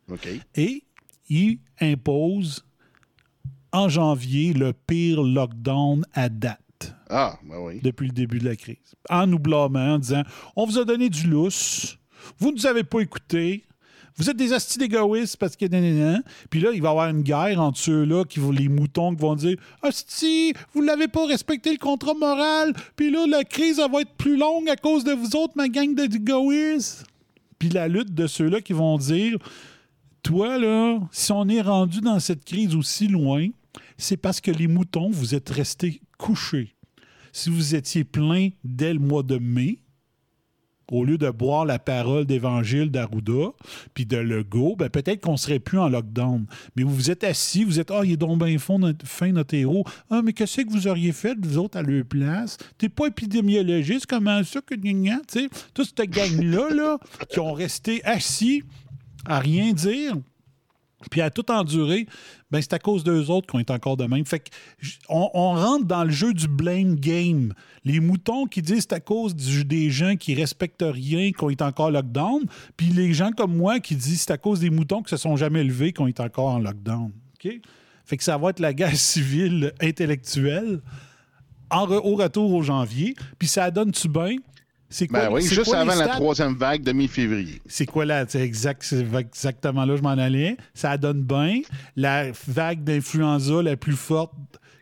OK. 0.09 0.27
Et 0.55 0.83
ils 1.29 1.59
imposent 1.81 2.65
en 3.73 3.89
janvier 3.89 4.53
le 4.53 4.71
pire 4.71 5.21
lockdown 5.21 6.05
à 6.13 6.29
date 6.29 6.95
Ah, 7.09 7.37
ben 7.43 7.57
oui. 7.59 7.79
depuis 7.83 8.07
le 8.07 8.13
début 8.13 8.39
de 8.39 8.45
la 8.45 8.55
crise. 8.55 8.77
En 9.09 9.27
nous 9.27 9.39
blâmant, 9.39 9.95
en 9.95 9.99
disant 9.99 10.23
On 10.55 10.65
vous 10.65 10.79
a 10.79 10.85
donné 10.85 11.09
du 11.09 11.27
lousse, 11.27 11.97
vous 12.39 12.51
ne 12.51 12.55
nous 12.55 12.65
avez 12.65 12.83
pas 12.83 12.99
écoutés, 13.01 13.65
vous 14.15 14.29
êtes 14.29 14.37
des 14.37 14.53
hosties 14.53 14.77
d'égoïstes 14.77 15.37
parce 15.37 15.55
que. 15.55 15.65
Puis 16.49 16.59
là, 16.59 16.69
il 16.71 16.81
va 16.81 16.89
y 16.89 16.91
avoir 16.91 17.09
une 17.09 17.23
guerre 17.23 17.59
entre 17.59 17.79
ceux-là, 17.79 18.25
qui 18.25 18.39
vont, 18.39 18.51
les 18.51 18.69
moutons 18.69 19.15
qui 19.15 19.21
vont 19.21 19.35
dire 19.35 19.57
Hostie, 19.81 20.53
vous 20.73 20.83
n'avez 20.85 21.07
pas 21.07 21.25
respecté 21.25 21.71
le 21.71 21.77
contrat 21.79 22.13
moral, 22.13 22.73
puis 22.95 23.09
là, 23.09 23.25
la 23.27 23.43
crise, 23.43 23.79
elle 23.83 23.91
va 23.91 24.01
être 24.01 24.13
plus 24.13 24.37
longue 24.37 24.69
à 24.69 24.75
cause 24.75 25.03
de 25.03 25.13
vous 25.13 25.35
autres, 25.35 25.53
ma 25.55 25.67
gang 25.67 25.95
d'égoïstes. 25.95 27.05
Puis 27.57 27.69
la 27.69 27.87
lutte 27.87 28.13
de 28.13 28.27
ceux-là 28.27 28.61
qui 28.61 28.73
vont 28.73 28.97
dire 28.97 29.37
Toi, 30.21 30.59
là, 30.59 30.99
si 31.11 31.31
on 31.31 31.47
est 31.49 31.61
rendu 31.61 32.01
dans 32.01 32.19
cette 32.19 32.45
crise 32.45 32.75
aussi 32.75 33.07
loin, 33.07 33.47
c'est 34.03 34.17
parce 34.17 34.41
que 34.41 34.51
les 34.51 34.67
moutons, 34.67 35.09
vous 35.09 35.35
êtes 35.35 35.49
restés 35.49 36.01
couchés 36.17 36.73
si 37.33 37.49
vous 37.49 37.75
étiez 37.75 38.05
plein 38.05 38.49
dès 38.63 38.93
le 38.93 38.99
mois 38.99 39.23
de 39.23 39.37
mai, 39.37 39.79
au 40.91 41.03
lieu 41.03 41.17
de 41.17 41.29
boire 41.29 41.65
la 41.65 41.79
parole 41.79 42.25
d'évangile 42.25 42.91
d'Arruda 42.91 43.53
puis 43.93 44.05
de 44.05 44.17
Legault, 44.17 44.75
ben 44.75 44.89
peut-être 44.89 45.21
qu'on 45.21 45.37
serait 45.37 45.59
plus 45.59 45.79
en 45.79 45.89
lockdown. 45.89 46.45
Mais 46.75 46.83
vous 46.83 46.93
vous 46.93 47.09
êtes 47.09 47.23
assis, 47.23 47.63
vous 47.63 47.79
êtes 47.79 47.89
Ah, 47.89 48.01
il 48.03 48.11
est 48.11 48.17
donc 48.17 48.43
bien 48.43 48.59
fond 48.59 48.79
fin 49.03 49.31
notre 49.31 49.55
héros. 49.55 49.85
Ah, 50.11 50.21
mais 50.21 50.33
qu'est-ce 50.33 50.61
que 50.61 50.69
vous 50.69 50.87
auriez 50.87 51.11
fait, 51.11 51.35
vous 51.41 51.57
autres, 51.57 51.77
à 51.77 51.81
leur 51.81 52.05
place? 52.05 52.57
T'es 52.77 52.89
pas 52.89 53.07
épidémiologiste, 53.07 54.05
comment 54.05 54.43
ça 54.43 54.61
que 54.61 54.75
tu 54.75 55.15
sais? 55.27 55.49
Toute 55.73 55.87
cette 55.97 56.09
gang-là, 56.09 56.69
là, 56.69 56.99
qui 57.29 57.39
ont 57.39 57.53
resté 57.53 58.03
assis 58.03 58.63
à 59.25 59.39
rien 59.39 59.73
dire, 59.73 60.15
puis 61.09 61.21
à 61.21 61.31
tout 61.31 61.49
endurer, 61.49 62.07
ben 62.53 62.61
c'est 62.61 62.73
à 62.73 62.79
cause 62.79 63.03
d'eux 63.03 63.31
autres 63.31 63.47
qu'on 63.47 63.57
est 63.57 63.71
encore 63.71 63.97
de 63.97 64.05
même. 64.05 64.25
Fait 64.25 64.47
on, 65.09 65.27
rentre 65.27 65.85
dans 65.85 66.03
le 66.03 66.11
jeu 66.11 66.35
du 66.35 66.47
blame 66.47 66.95
game. 66.95 67.51
Les 67.83 67.99
moutons 67.99 68.45
qui 68.45 68.61
disent 68.61 68.81
c'est 68.81 68.93
à 68.93 68.99
cause 68.99 69.35
des 69.35 69.89
gens 69.89 70.15
qui 70.15 70.35
respectent 70.35 70.85
rien 70.87 71.31
qu'on 71.31 71.49
est 71.49 71.63
encore 71.63 71.89
lockdown, 71.89 72.43
puis 72.77 72.87
les 72.87 73.11
gens 73.11 73.31
comme 73.31 73.57
moi 73.57 73.79
qui 73.79 73.95
disent 73.95 74.21
c'est 74.21 74.33
à 74.33 74.37
cause 74.37 74.59
des 74.59 74.69
moutons 74.69 75.01
qui 75.01 75.09
se 75.09 75.17
sont 75.17 75.35
jamais 75.35 75.63
levés 75.63 75.93
qu'on 75.93 76.05
est 76.05 76.19
encore 76.19 76.49
en 76.49 76.59
lockdown. 76.59 77.11
OK? 77.43 77.59
Fait 78.05 78.17
que 78.17 78.23
ça 78.23 78.37
va 78.37 78.51
être 78.51 78.59
la 78.59 78.75
guerre 78.75 78.95
civile 78.95 79.73
intellectuelle 79.81 80.79
en 81.71 81.89
au 81.89 82.15
retour 82.15 82.53
au 82.53 82.61
janvier. 82.61 83.15
Puis 83.39 83.47
ça 83.47 83.71
donne-tu 83.71 84.09
bien? 84.09 84.35
C'est 84.93 85.07
quoi, 85.07 85.21
Ben 85.21 85.31
oui, 85.31 85.41
juste 85.41 85.63
quoi 85.63 85.79
avant 85.79 85.95
la 85.95 86.07
troisième 86.07 86.53
vague 86.53 86.83
de 86.83 86.91
mi-février. 86.91 87.59
C'est 87.65 87.87
quoi 87.87 88.05
là? 88.05 88.25
C'est 88.27 88.41
exact, 88.41 88.83
c'est 88.83 89.03
exactement 89.15 89.85
là 89.85 89.95
je 89.95 90.03
m'en 90.03 90.09
allais. 90.09 90.55
Ça 90.75 90.99
donne 90.99 91.23
bien. 91.23 91.61
La 91.95 92.31
vague 92.47 92.83
d'influenza 92.83 93.63
la 93.63 93.75
plus 93.75 93.95
forte 93.95 94.33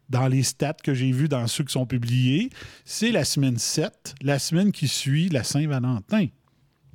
dans 0.10 0.28
les 0.28 0.44
stats 0.44 0.74
que 0.84 0.94
j'ai 0.94 1.14
vues 1.14 1.30
dans 1.30 1.48
ceux 1.48 1.64
qui 1.64 1.72
sont 1.72 1.86
publiés, 1.86 2.50
c'est 2.84 3.12
la 3.12 3.24
semaine 3.24 3.58
7, 3.58 4.16
la 4.22 4.38
semaine 4.38 4.74
qui 4.74 4.90
suit 4.90 5.30
la 5.30 5.46
Saint-Valentin. 5.46 6.28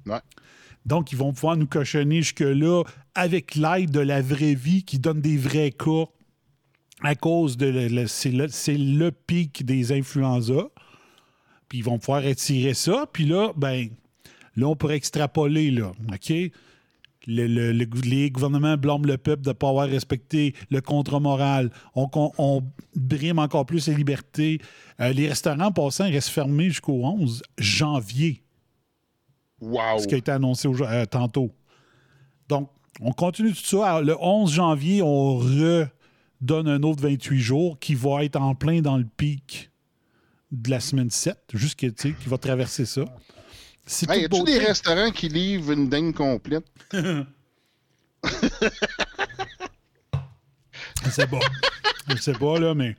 Ouais. 0.04 0.20
Donc, 0.84 1.10
ils 1.10 1.16
vont 1.16 1.32
pouvoir 1.32 1.56
nous 1.56 1.66
cochonner 1.66 2.20
jusque-là 2.20 2.82
avec 3.14 3.54
l'aide 3.54 3.92
de 3.92 4.00
la 4.00 4.20
vraie 4.20 4.54
vie 4.54 4.84
qui 4.84 4.98
donne 4.98 5.22
des 5.22 5.38
vrais 5.38 5.70
cas 5.70 6.04
à 7.02 7.14
cause 7.14 7.56
de... 7.56 8.04
c'est 8.08 8.30
le, 8.30 8.48
c'est 8.48 8.76
le 8.76 9.10
pic 9.10 9.64
des 9.64 9.92
influenza. 9.92 10.68
Puis 11.68 11.78
ils 11.78 11.84
vont 11.84 11.98
pouvoir 11.98 12.24
étirer 12.24 12.74
ça. 12.74 13.06
Puis 13.12 13.24
là, 13.24 13.52
ben, 13.56 13.88
là, 14.56 14.66
on 14.68 14.76
pourrait 14.76 14.96
extrapoler, 14.96 15.70
là, 15.70 15.92
OK? 16.12 16.32
le- 17.28 17.48
le- 17.48 17.72
le 17.72 17.84
gou- 17.86 18.02
les 18.02 18.30
gouvernements 18.30 18.76
blâment 18.76 19.04
le 19.04 19.18
peuple 19.18 19.42
de 19.42 19.48
ne 19.48 19.52
pas 19.52 19.68
avoir 19.68 19.88
respecté 19.88 20.54
le 20.70 20.80
contrat 20.80 21.18
moral. 21.18 21.72
On, 21.96 22.08
on- 22.14 22.30
on 22.38 22.62
brime 22.94 23.40
encore 23.40 23.66
plus 23.66 23.88
les 23.88 23.96
libertés. 23.96 24.60
Euh, 25.00 25.12
les 25.12 25.26
restaurants, 25.28 25.64
en 25.66 25.72
passant, 25.72 26.04
restent 26.04 26.28
fermés 26.28 26.68
jusqu'au 26.68 27.04
11 27.04 27.42
janvier, 27.58 28.44
Wow. 29.60 29.98
ce 29.98 30.06
qui 30.06 30.14
a 30.14 30.18
été 30.18 30.30
annoncé 30.30 30.68
au- 30.68 30.80
euh, 30.82 31.04
tantôt. 31.06 31.50
Donc, 32.48 32.70
on 33.00 33.10
continue 33.10 33.50
tout 33.52 33.64
ça. 33.64 33.88
Alors, 33.96 34.02
le 34.02 34.16
11 34.22 34.52
janvier, 34.52 35.02
on 35.02 35.38
redonne 35.38 36.68
un 36.68 36.82
autre 36.84 37.02
28 37.02 37.40
jours 37.40 37.78
qui 37.80 37.96
va 37.96 38.22
être 38.24 38.36
en 38.36 38.54
plein 38.54 38.82
dans 38.82 38.98
le 38.98 39.06
pic 39.16 39.70
de 40.50 40.70
la 40.70 40.80
semaine 40.80 41.10
7, 41.10 41.38
jusqu'à, 41.54 41.90
tu 41.90 42.10
sais, 42.10 42.14
qui 42.20 42.28
va 42.28 42.38
traverser 42.38 42.84
ça. 42.86 43.04
C'est 43.86 44.08
Hey, 44.10 44.22
y 44.22 44.24
a-tu 44.24 44.42
des 44.44 44.58
restaurants 44.58 45.10
qui 45.10 45.28
livrent 45.28 45.72
une 45.72 45.88
dingue 45.88 46.14
complète? 46.14 46.64
Je 51.04 51.10
sais 51.10 51.26
pas. 51.26 51.38
Je 52.08 52.16
sais 52.16 52.32
pas, 52.32 52.58
là, 52.58 52.74
mais. 52.74 52.96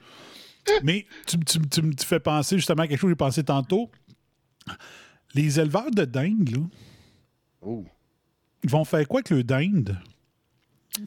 Mais 0.83 1.05
tu, 1.25 1.37
tu- 1.39 1.59
tu 1.69 1.81
me 1.81 1.93
tu 1.93 2.05
fais 2.05 2.19
penser 2.19 2.57
justement 2.57 2.83
à 2.83 2.87
quelque 2.87 2.99
chose 2.99 3.07
que 3.07 3.11
j'ai 3.11 3.15
pensé 3.15 3.43
tantôt. 3.43 3.89
Les 5.33 5.59
éleveurs 5.59 5.91
de 5.91 6.03
dinde, 6.05 6.49
là, 6.49 6.61
Oh. 7.61 7.85
ils 8.63 8.69
vont 8.69 8.83
faire 8.85 9.07
quoi 9.07 9.19
avec 9.19 9.29
le 9.29 9.43
dinde? 9.43 9.97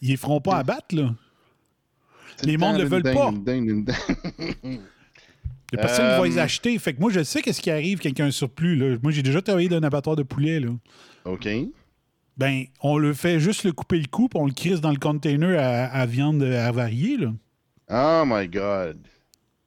Ils 0.01 0.09
les 0.11 0.17
feront 0.17 0.41
pas 0.41 0.57
abattre, 0.57 0.95
là. 0.95 1.15
Les 2.43 2.53
le 2.53 2.59
mondes 2.59 2.73
temps 2.77 2.83
le 2.83 2.89
veulent 2.89 3.03
dingue, 3.03 3.15
pas. 3.15 3.29
une 3.31 3.45
dingue, 3.45 3.69
une 3.71 3.85
dingue. 3.85 4.81
Il 5.73 5.77
y 5.77 5.79
a 5.79 5.83
personne 5.83 6.07
qui 6.07 6.11
va 6.13 6.21
Euh, 6.21 6.27
les 6.27 6.39
acheter. 6.39 6.79
Fait 6.79 6.95
que 6.95 7.01
moi, 7.01 7.11
je 7.13 7.23
sais 7.23 7.43
qu'est-ce 7.43 7.61
qui 7.61 7.71
arrive 7.71 8.01
quand 8.01 8.09
il 8.09 8.19
y 8.19 8.23
a 8.23 8.25
un 8.25 8.31
surplus. 8.31 8.77
Là. 8.77 8.97
Moi, 9.03 9.13
j'ai 9.13 9.23
déjà 9.23 9.41
travaillé 9.41 9.69
dans 9.69 9.77
un 9.77 9.83
abattoir 9.83 10.17
de 10.17 10.23
poulet. 10.23 10.59
Là. 10.61 10.71
OK. 11.25 11.49
Ben, 12.37 12.65
on 12.81 12.97
le 12.97 13.13
fait 13.13 13.39
juste 13.39 13.65
le 13.65 13.73
couper 13.73 13.99
le 13.99 14.07
cou, 14.07 14.29
puis 14.29 14.41
on 14.41 14.47
le 14.47 14.53
crisse 14.53 14.81
dans 14.81 14.91
le 14.91 14.97
container 14.99 15.59
à, 15.59 15.87
à 15.87 16.07
viande 16.07 16.43
avariée. 16.43 17.17
Là. 17.19 17.33
Oh 17.91 18.25
my 18.27 18.49
God. 18.49 18.99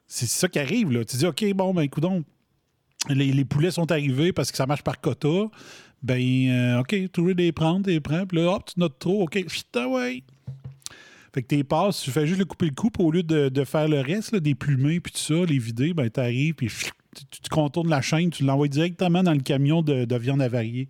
C'est 0.07 0.27
ça 0.27 0.47
qui 0.47 0.59
arrive. 0.59 0.91
Là. 0.91 1.05
Tu 1.05 1.17
dis, 1.17 1.25
OK, 1.25 1.43
bon, 1.53 1.73
ben, 1.73 1.83
écoute 1.83 2.05
les, 3.09 3.31
les 3.33 3.45
poulets 3.45 3.71
sont 3.71 3.91
arrivés 3.91 4.31
parce 4.31 4.49
que 4.51 4.57
ça 4.57 4.65
marche 4.65 4.81
par 4.83 4.99
quota. 5.01 5.49
Ben, 6.01 6.19
euh, 6.49 6.79
OK, 6.79 6.95
tu 7.11 7.21
veux 7.23 7.33
les 7.33 7.51
prendre, 7.51 7.87
les 7.89 7.99
prends, 7.99 8.25
puis 8.25 8.37
là, 8.39 8.51
hop, 8.55 8.65
tu 8.65 8.79
notes 8.79 8.99
trop. 8.99 9.23
OK, 9.23 9.45
putain, 9.45 9.87
ouais. 9.87 10.23
Fait 11.33 11.41
que 11.41 11.47
tes 11.47 11.63
passes, 11.63 12.01
tu 12.01 12.11
fais 12.11 12.27
juste 12.27 12.39
le 12.39 12.45
couper 12.45 12.67
le 12.67 12.75
cou, 12.75 12.89
puis 12.91 13.03
au 13.03 13.11
lieu 13.11 13.23
de, 13.23 13.49
de 13.49 13.63
faire 13.63 13.87
le 13.87 14.01
reste, 14.01 14.33
là, 14.33 14.39
des 14.39 14.53
plumées, 14.55 14.99
puis 14.99 15.11
tout 15.11 15.19
ça, 15.19 15.45
les 15.49 15.57
vider, 15.57 15.93
ben, 15.93 16.09
t'arrives, 16.09 16.53
puis 16.53 16.67
tu, 16.67 17.25
tu 17.41 17.49
contournes 17.49 17.89
la 17.89 18.01
chaîne, 18.01 18.29
tu 18.29 18.43
l'envoies 18.43 18.67
directement 18.67 19.23
dans 19.23 19.33
le 19.33 19.39
camion 19.41 19.81
de, 19.81 20.05
de 20.05 20.15
viande 20.15 20.41
avariée. 20.41 20.89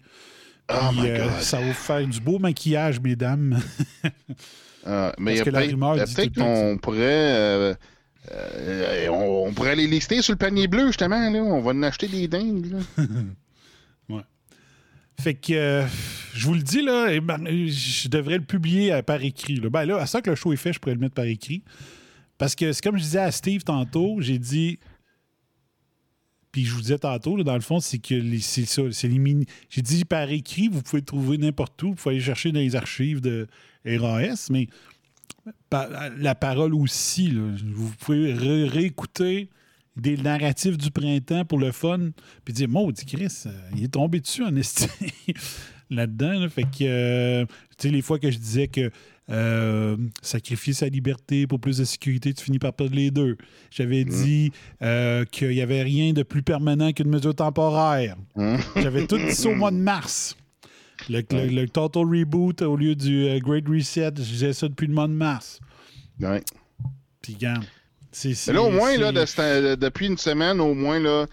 Oh 0.70 0.76
Puis, 0.92 1.02
my 1.02 1.10
euh, 1.10 1.30
ça 1.40 1.60
va 1.60 1.68
vous 1.68 1.74
faire 1.74 2.06
du 2.08 2.20
beau 2.22 2.40
maquillage, 2.40 3.00
mesdames. 3.02 3.60
Ah, 4.86 5.14
mais 5.18 5.36
Parce 5.36 5.46
que 5.46 5.50
la 5.52 5.60
rumeur 5.62 5.96
dit 6.04 6.14
peut-être 6.14 6.36
qu'on 6.36 6.78
pourrait. 6.78 7.00
euh, 7.02 7.74
euh, 8.32 9.08
on, 9.10 9.48
on 9.48 9.54
pourrait 9.54 9.76
les 9.76 9.88
lister 9.88 10.22
sur 10.22 10.34
le 10.34 10.38
panier 10.38 10.68
bleu, 10.68 10.88
justement. 10.88 11.30
Là. 11.30 11.40
On 11.40 11.62
va 11.62 11.72
en 11.72 11.84
acheter 11.84 12.08
des 12.08 12.28
dingues. 12.28 12.66
Là. 12.72 12.80
Fait 15.20 15.36
que, 15.36 15.54
euh, 15.54 15.86
je 16.34 16.46
vous 16.46 16.54
le 16.56 16.62
dis, 16.62 16.82
là, 16.82 17.20
ben, 17.22 17.46
je 17.48 18.08
devrais 18.10 18.38
le 18.38 18.44
publier 18.44 19.02
par 19.04 19.22
écrit. 19.24 19.56
Là. 19.56 19.70
Ben 19.70 19.86
là, 19.86 19.98
à 19.98 20.06
ça 20.06 20.22
que 20.22 20.30
le 20.30 20.36
show 20.36 20.52
est 20.54 20.58
fait, 20.58 20.74
je 20.74 20.80
pourrais 20.80 20.96
le 20.96 21.00
mettre 21.00 21.16
par 21.16 21.26
écrit. 21.26 21.64
Parce 22.38 22.56
que 22.56 22.74
c'est 22.74 22.84
comme 22.84 22.98
je 22.98 23.04
disais 23.04 23.20
à 23.20 23.32
Steve 23.32 23.64
tantôt, 23.64 24.18
j'ai 24.20 24.40
dit. 24.40 24.80
Puis 26.52 26.66
je 26.66 26.74
vous 26.74 26.82
disais 26.82 27.00
tantôt, 27.00 27.42
dans 27.44 27.56
le 27.56 27.62
fond, 27.62 27.80
c'est 27.80 27.98
que 28.00 28.38
c'est 28.40 28.66
ça, 28.66 28.84
c'est 28.92 29.08
les 29.08 29.18
mini. 29.18 29.46
J'ai 29.70 29.82
dit 29.82 30.06
par 30.06 30.30
écrit, 30.30 30.68
vous 30.68 30.82
pouvez 30.82 31.00
le 31.02 31.06
trouver 31.06 31.38
n'importe 31.38 31.82
où, 31.82 31.90
vous 31.90 31.96
pouvez 31.96 32.16
aller 32.16 32.24
chercher 32.24 32.52
dans 32.52 32.60
les 32.60 32.76
archives 32.76 33.22
de 33.22 33.48
RAS, 33.86 34.50
mais 34.52 34.68
la 35.72 36.36
parole 36.36 36.74
aussi, 36.76 37.32
vous 37.32 37.92
pouvez 38.00 38.34
ré- 38.34 38.68
réécouter 38.68 39.50
des 39.96 40.18
narratifs 40.18 40.78
du 40.78 40.90
printemps 40.92 41.46
pour 41.46 41.60
le 41.60 41.72
fun, 41.72 42.10
puis 42.46 42.54
dire, 42.54 42.68
maudit 42.70 43.06
Chris, 43.06 43.44
euh, 43.46 43.52
il 43.76 43.84
est 43.84 43.94
tombé 43.94 44.20
dessus 44.20 44.44
en 44.44 44.56
esti 44.56 44.88
là-dedans. 45.90 46.40
là. 46.40 46.50
Fait 46.50 46.64
que, 46.64 46.70
euh, 46.82 47.46
tu 47.78 47.88
sais, 47.88 47.90
les 47.90 48.02
fois 48.02 48.18
que 48.20 48.32
je 48.32 48.38
disais 48.38 48.68
que 48.68 48.90
euh, 49.30 49.96
sacrifier 50.22 50.74
sa 50.74 50.88
liberté 50.88 51.48
pour 51.48 51.60
plus 51.60 51.78
de 51.78 51.84
sécurité, 51.86 52.34
tu 52.34 52.44
finis 52.44 52.60
par 52.60 52.74
perdre 52.74 52.96
les 52.96 53.12
deux. 53.12 53.38
J'avais 53.72 54.04
dit 54.04 54.52
euh, 54.82 55.24
qu'il 55.26 55.50
n'y 55.50 55.62
avait 55.62 55.84
rien 55.84 56.12
de 56.14 56.24
plus 56.24 56.42
permanent 56.44 56.92
qu'une 56.92 57.10
mesure 57.10 57.36
temporaire. 57.36 58.18
Hein? 58.36 58.58
J'avais 58.76 59.08
tout 59.08 59.18
dit 59.18 59.32
ça 59.32 59.50
au 59.50 59.56
mois 59.56 59.72
de 59.72 59.78
mars. 59.78 60.36
Le, 61.10 61.22
le- 61.32 61.48
le 61.48 61.68
Total 61.70 62.04
Reboot 62.04 62.62
au 62.64 62.76
lieu 62.76 62.96
du 62.96 63.28
Great 63.42 63.68
Reset, 63.68 64.12
je 64.18 64.22
disais 64.24 64.54
ça 64.54 64.68
depuis 64.68 64.88
le 64.88 64.94
mois 64.94 65.08
de 65.08 65.14
mars. 65.14 65.60
Ouais. 66.20 66.42
Puis, 67.22 67.34
regarde, 67.36 67.64
Mais 68.48 68.54
là, 68.54 68.62
au 68.62 68.70
moins, 68.70 68.96
là, 68.98 69.12
de 69.12 69.76
depuis 69.76 70.08
une 70.08 70.18
semaine, 70.18 70.60
au 70.62 70.74
moins, 70.74 71.00
là, 71.00 71.26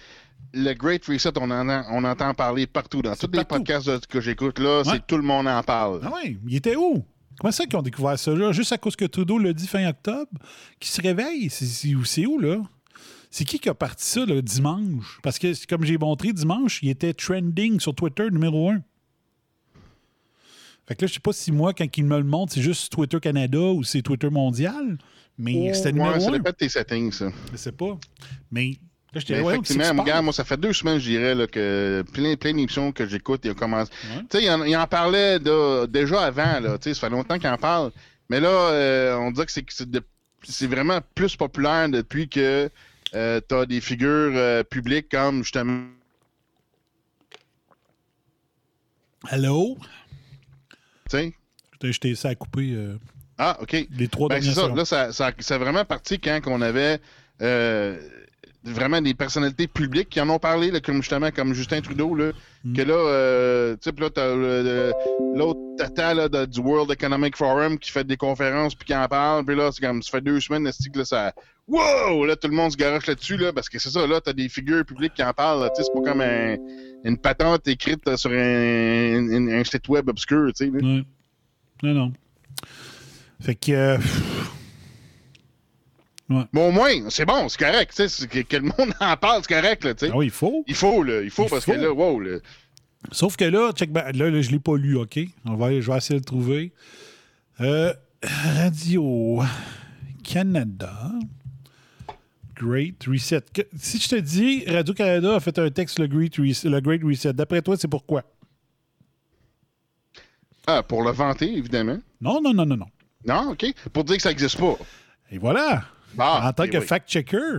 le 0.55 0.73
Great 0.75 1.05
Reset, 1.07 1.33
on, 1.39 1.51
en 1.51 1.69
on 1.91 2.05
entend 2.05 2.35
parler 2.35 2.67
partout. 2.67 3.03
Dans 3.03 3.15
tous 3.15 3.31
les 3.33 3.45
podcasts 3.45 3.89
de- 3.89 4.01
que 4.09 4.21
j'écoute, 4.21 4.59
là, 4.59 4.79
Ouais. 4.79 4.85
c'est 4.93 5.07
tout 5.07 5.17
le 5.17 5.23
monde 5.23 5.47
en 5.47 5.63
parle. 5.63 6.01
Ah 6.05 6.11
oui, 6.25 6.39
il 6.49 6.57
était 6.57 6.77
où? 6.77 7.05
Comment 7.39 7.53
ça 7.53 7.65
qu'ils 7.67 7.79
ont 7.79 7.83
découvert 7.83 8.19
ça 8.19 8.33
là? 8.35 8.53
Juste 8.53 8.73
à 8.73 8.79
cause 8.79 8.97
que 8.97 9.05
Trudeau 9.05 9.39
l'a 9.39 9.53
dit 9.53 9.67
fin 9.67 9.89
octobre? 9.89 10.31
Qui 10.79 10.89
se 10.91 11.01
réveille? 11.01 11.49
C'est 11.51 12.27
où, 12.27 12.39
là? 12.39 12.57
C'est 13.31 13.45
qui 13.45 13.59
qui 13.61 13.69
a 13.69 13.75
parti 13.75 14.05
ça, 14.05 14.25
le 14.27 14.43
dimanche? 14.43 15.21
Parce 15.23 15.39
que, 15.39 15.53
comme 15.67 15.85
j'ai 15.85 15.97
montré 15.99 16.33
dimanche, 16.33 16.81
il 16.83 16.89
était 16.91 17.15
trending 17.15 17.79
sur 17.79 17.95
Twitter 17.95 18.29
numéro 18.31 18.71
un. 18.71 18.83
Fait 20.87 20.97
que 20.97 21.03
là, 21.05 21.07
je 21.07 21.15
sais 21.15 21.21
pas 21.21 21.33
si 21.33 21.53
moi, 21.53 21.73
quand 21.73 21.87
il 21.97 22.05
me 22.05 22.19
le 22.19 22.25
montre, 22.25 22.53
c'est 22.53 22.63
juste 22.63 22.93
Twitter 22.93 23.21
Canada 23.21 23.61
ou 23.61 23.85
c'est 23.85 24.03
Twitter 24.03 24.29
mondial, 24.31 24.99
mais 25.41 25.75
c'était 25.75 25.93
numéro 25.93 26.13
Ouais, 26.13 26.21
ça 26.21 26.29
un. 26.29 26.33
dépend 26.33 26.51
de 26.51 26.55
tes 26.57 26.69
settings, 26.69 27.13
ça. 27.13 27.31
Je 27.53 27.57
sais 27.57 27.73
pas. 27.73 27.99
Mais 28.51 28.71
là, 28.71 28.77
Mais 29.15 29.21
dis, 29.21 29.33
ouais, 29.43 29.53
effectivement, 29.55 30.03
regarde, 30.03 30.25
moi, 30.25 30.33
ça 30.33 30.45
fait 30.45 30.57
deux 30.57 30.73
semaines, 30.73 30.99
je 30.99 31.11
dirais, 31.11 31.35
là, 31.35 31.47
que 31.47 32.05
plein, 32.13 32.37
plein 32.37 32.51
d'émissions 32.53 32.93
que 32.93 33.07
j'écoute, 33.07 33.41
il 33.45 33.51
a 33.51 33.55
commencé. 33.55 33.91
Ouais. 34.15 34.23
Tu 34.31 34.39
sais, 34.39 34.45
il 34.45 34.51
en, 34.51 34.63
il 34.65 34.77
en 34.77 34.87
parlait 34.87 35.39
de- 35.39 35.87
déjà 35.87 36.23
avant, 36.23 36.61
là. 36.61 36.79
Tu 36.79 36.85
sais, 36.91 36.95
ça 36.95 37.01
fait 37.01 37.11
longtemps 37.11 37.39
qu'il 37.39 37.49
en 37.49 37.57
parle. 37.59 37.91
Mais 38.29 38.39
là, 38.41 38.49
euh, 38.49 39.17
on 39.17 39.31
dirait 39.33 39.47
que 39.47 39.53
c'est 40.45 40.67
vraiment 40.67 41.01
plus 41.15 41.35
populaire 41.37 41.89
depuis 41.89 42.29
que 42.29 42.71
euh, 43.15 43.41
tu 43.49 43.55
as 43.55 43.67
des 43.67 43.81
figures 43.81 44.33
euh, 44.37 44.63
publiques 44.63 45.09
comme 45.11 45.43
justement. 45.43 45.83
Allô? 49.29 49.77
Tu 51.11 51.17
sais? 51.19 51.35
Je 51.83 51.99
t'ai 51.99 52.15
ça 52.15 52.29
à 52.31 52.35
couper 52.35 52.73
euh, 52.73 52.97
Ah, 53.43 53.57
OK. 53.63 53.87
les 53.97 54.09
trois 54.09 54.29
Ben, 54.29 54.43
c'est 54.43 54.55
dernières 54.55 54.71
ça. 54.71 54.77
Là, 54.77 54.85
ça, 54.85 55.13
ça, 55.13 55.33
c'est 55.39 55.57
vraiment 55.57 55.85
parti 55.87 56.19
quand 56.21 56.39
on 56.47 56.61
avait 56.61 56.99
euh, 57.41 57.97
vraiment 58.65 59.01
des 59.01 59.15
personnalités 59.15 59.67
publiques 59.67 60.11
qui 60.11 60.21
en 60.21 60.29
ont 60.29 60.39
parlé, 60.39 60.71
là, 60.71 60.81
comme 60.81 60.97
justement 60.97 61.31
comme 61.31 61.55
Justin 61.55 61.81
Trudeau, 61.81 62.15
là, 62.15 62.33
Mm. 62.65 62.77
que 62.77 62.83
là, 62.83 62.95
euh, 62.95 63.77
tu 63.81 63.89
sais, 63.91 63.97
là, 63.99 64.11
t'as 64.11 64.35
l'autre 65.35 65.61
tata 65.79 66.13
là, 66.13 66.29
de- 66.29 66.45
du 66.45 66.61
World 66.61 66.91
Economic 66.91 67.35
Forum 67.35 67.79
qui 67.79 67.91
fait 67.91 68.05
des 68.05 68.19
conférences 68.19 68.75
puis 68.75 68.85
qui 68.85 68.95
en 68.95 69.09
parle, 69.09 69.47
puis 69.47 69.57
là, 69.57 69.71
c'est 69.73 69.81
comme, 69.81 70.03
ça 70.03 70.11
fait 70.11 70.21
deux 70.21 70.39
semaines, 70.41 70.65
que 70.65 70.99
là, 70.99 71.05
ça... 71.07 71.33
Wow! 71.67 72.27
Là, 72.27 72.37
tout 72.37 72.49
le 72.49 72.55
monde 72.55 72.73
se 72.73 72.77
garoche 72.77 73.07
là-dessus, 73.07 73.37
là, 73.39 73.53
parce 73.55 73.69
que 73.71 73.79
c'est 73.79 73.89
ça, 73.91 74.07
là, 74.07 74.21
t'as 74.21 74.33
des 74.35 74.49
figures 74.51 74.85
publiques 74.85 75.15
qui 75.15 75.23
en 75.23 75.33
parlent, 75.33 75.61
là, 75.63 75.71
tu 75.71 75.81
sais, 75.83 75.85
c'est 75.85 75.93
pas 76.03 76.11
comme 76.11 76.21
un- 76.21 76.57
une 77.05 77.17
patente 77.17 77.67
écrite 77.69 78.17
sur 78.17 78.31
un, 78.31 78.35
un- 78.37 79.49
un 79.61 79.65
site 79.65 79.89
web 79.89 80.09
obscur, 80.11 80.49
tu 80.55 80.67
sais. 80.67 80.71
Ouais. 80.71 81.03
Non, 81.83 81.95
non. 81.95 82.13
Fait 83.41 83.55
que. 83.55 83.73
euh, 83.73 83.99
Bon, 86.53 86.69
au 86.69 86.71
moins, 86.71 87.11
c'est 87.11 87.25
bon, 87.27 87.49
c'est 87.49 87.59
correct, 87.59 87.93
que, 87.97 88.43
que 88.43 88.57
le 88.57 88.63
monde 88.63 88.93
en 89.01 89.17
parle, 89.17 89.43
c'est 89.47 89.53
correct, 89.53 89.85
là, 89.85 89.95
ah 90.01 90.07
oui, 90.17 90.27
il 90.27 90.31
faut. 90.31 90.63
Il 90.69 90.77
faut, 90.77 91.03
là, 91.03 91.23
il 91.23 91.31
faut, 91.31 91.45
Il 91.47 91.51
parce 91.51 91.65
faut. 91.65 91.73
que 91.73 91.77
là, 91.79 91.93
wow, 91.93 92.21
là. 92.21 92.39
Sauf 93.11 93.35
que 93.37 93.45
là, 93.45 93.73
check 93.73 93.91
back- 93.91 94.15
là, 94.15 94.31
là, 94.31 94.41
je 94.41 94.51
l'ai 94.53 94.61
pas 94.61 94.77
lu, 94.77 94.97
OK? 94.97 95.19
On 95.45 95.57
va, 95.57 95.73
je 95.81 95.91
vais 95.91 95.97
essayer 95.97 96.15
de 96.21 96.21
le 96.21 96.25
trouver. 96.25 96.73
Euh, 97.61 97.93
Radio 98.23 99.41
Canada. 100.23 101.11
Great 102.55 103.03
Reset. 103.09 103.41
Que- 103.53 103.63
si 103.77 103.99
je 103.99 104.09
te 104.11 104.17
dis 104.17 104.65
Radio-Canada 104.69 105.35
a 105.35 105.41
fait 105.41 105.59
un 105.59 105.71
texte 105.71 105.99
le 105.99 106.07
Great 106.07 106.37
Reset, 106.37 106.69
le 106.69 106.81
Great 106.81 107.03
Reset, 107.03 107.33
d'après 107.33 107.61
toi, 107.63 107.77
c'est 107.77 107.89
pourquoi? 107.89 108.23
Ah, 110.67 110.83
pour 110.85 111.03
le 111.03 111.11
vanter, 111.11 111.57
évidemment. 111.57 111.99
Non, 112.21 112.41
non, 112.41 112.53
non, 112.55 112.67
non, 112.67 112.77
non. 112.77 112.87
Non, 113.27 113.51
OK. 113.53 113.67
Pour 113.93 114.05
dire 114.05 114.17
que 114.17 114.23
ça 114.23 114.31
n'existe 114.31 114.59
pas. 114.59 114.77
Et 115.31 115.39
voilà. 115.39 115.85
Ah, 116.19 116.49
en 116.49 116.53
tant 116.53 116.65
ok, 116.65 116.71
que 116.71 116.79
oui. 116.79 116.87
fact-checker. 116.87 117.59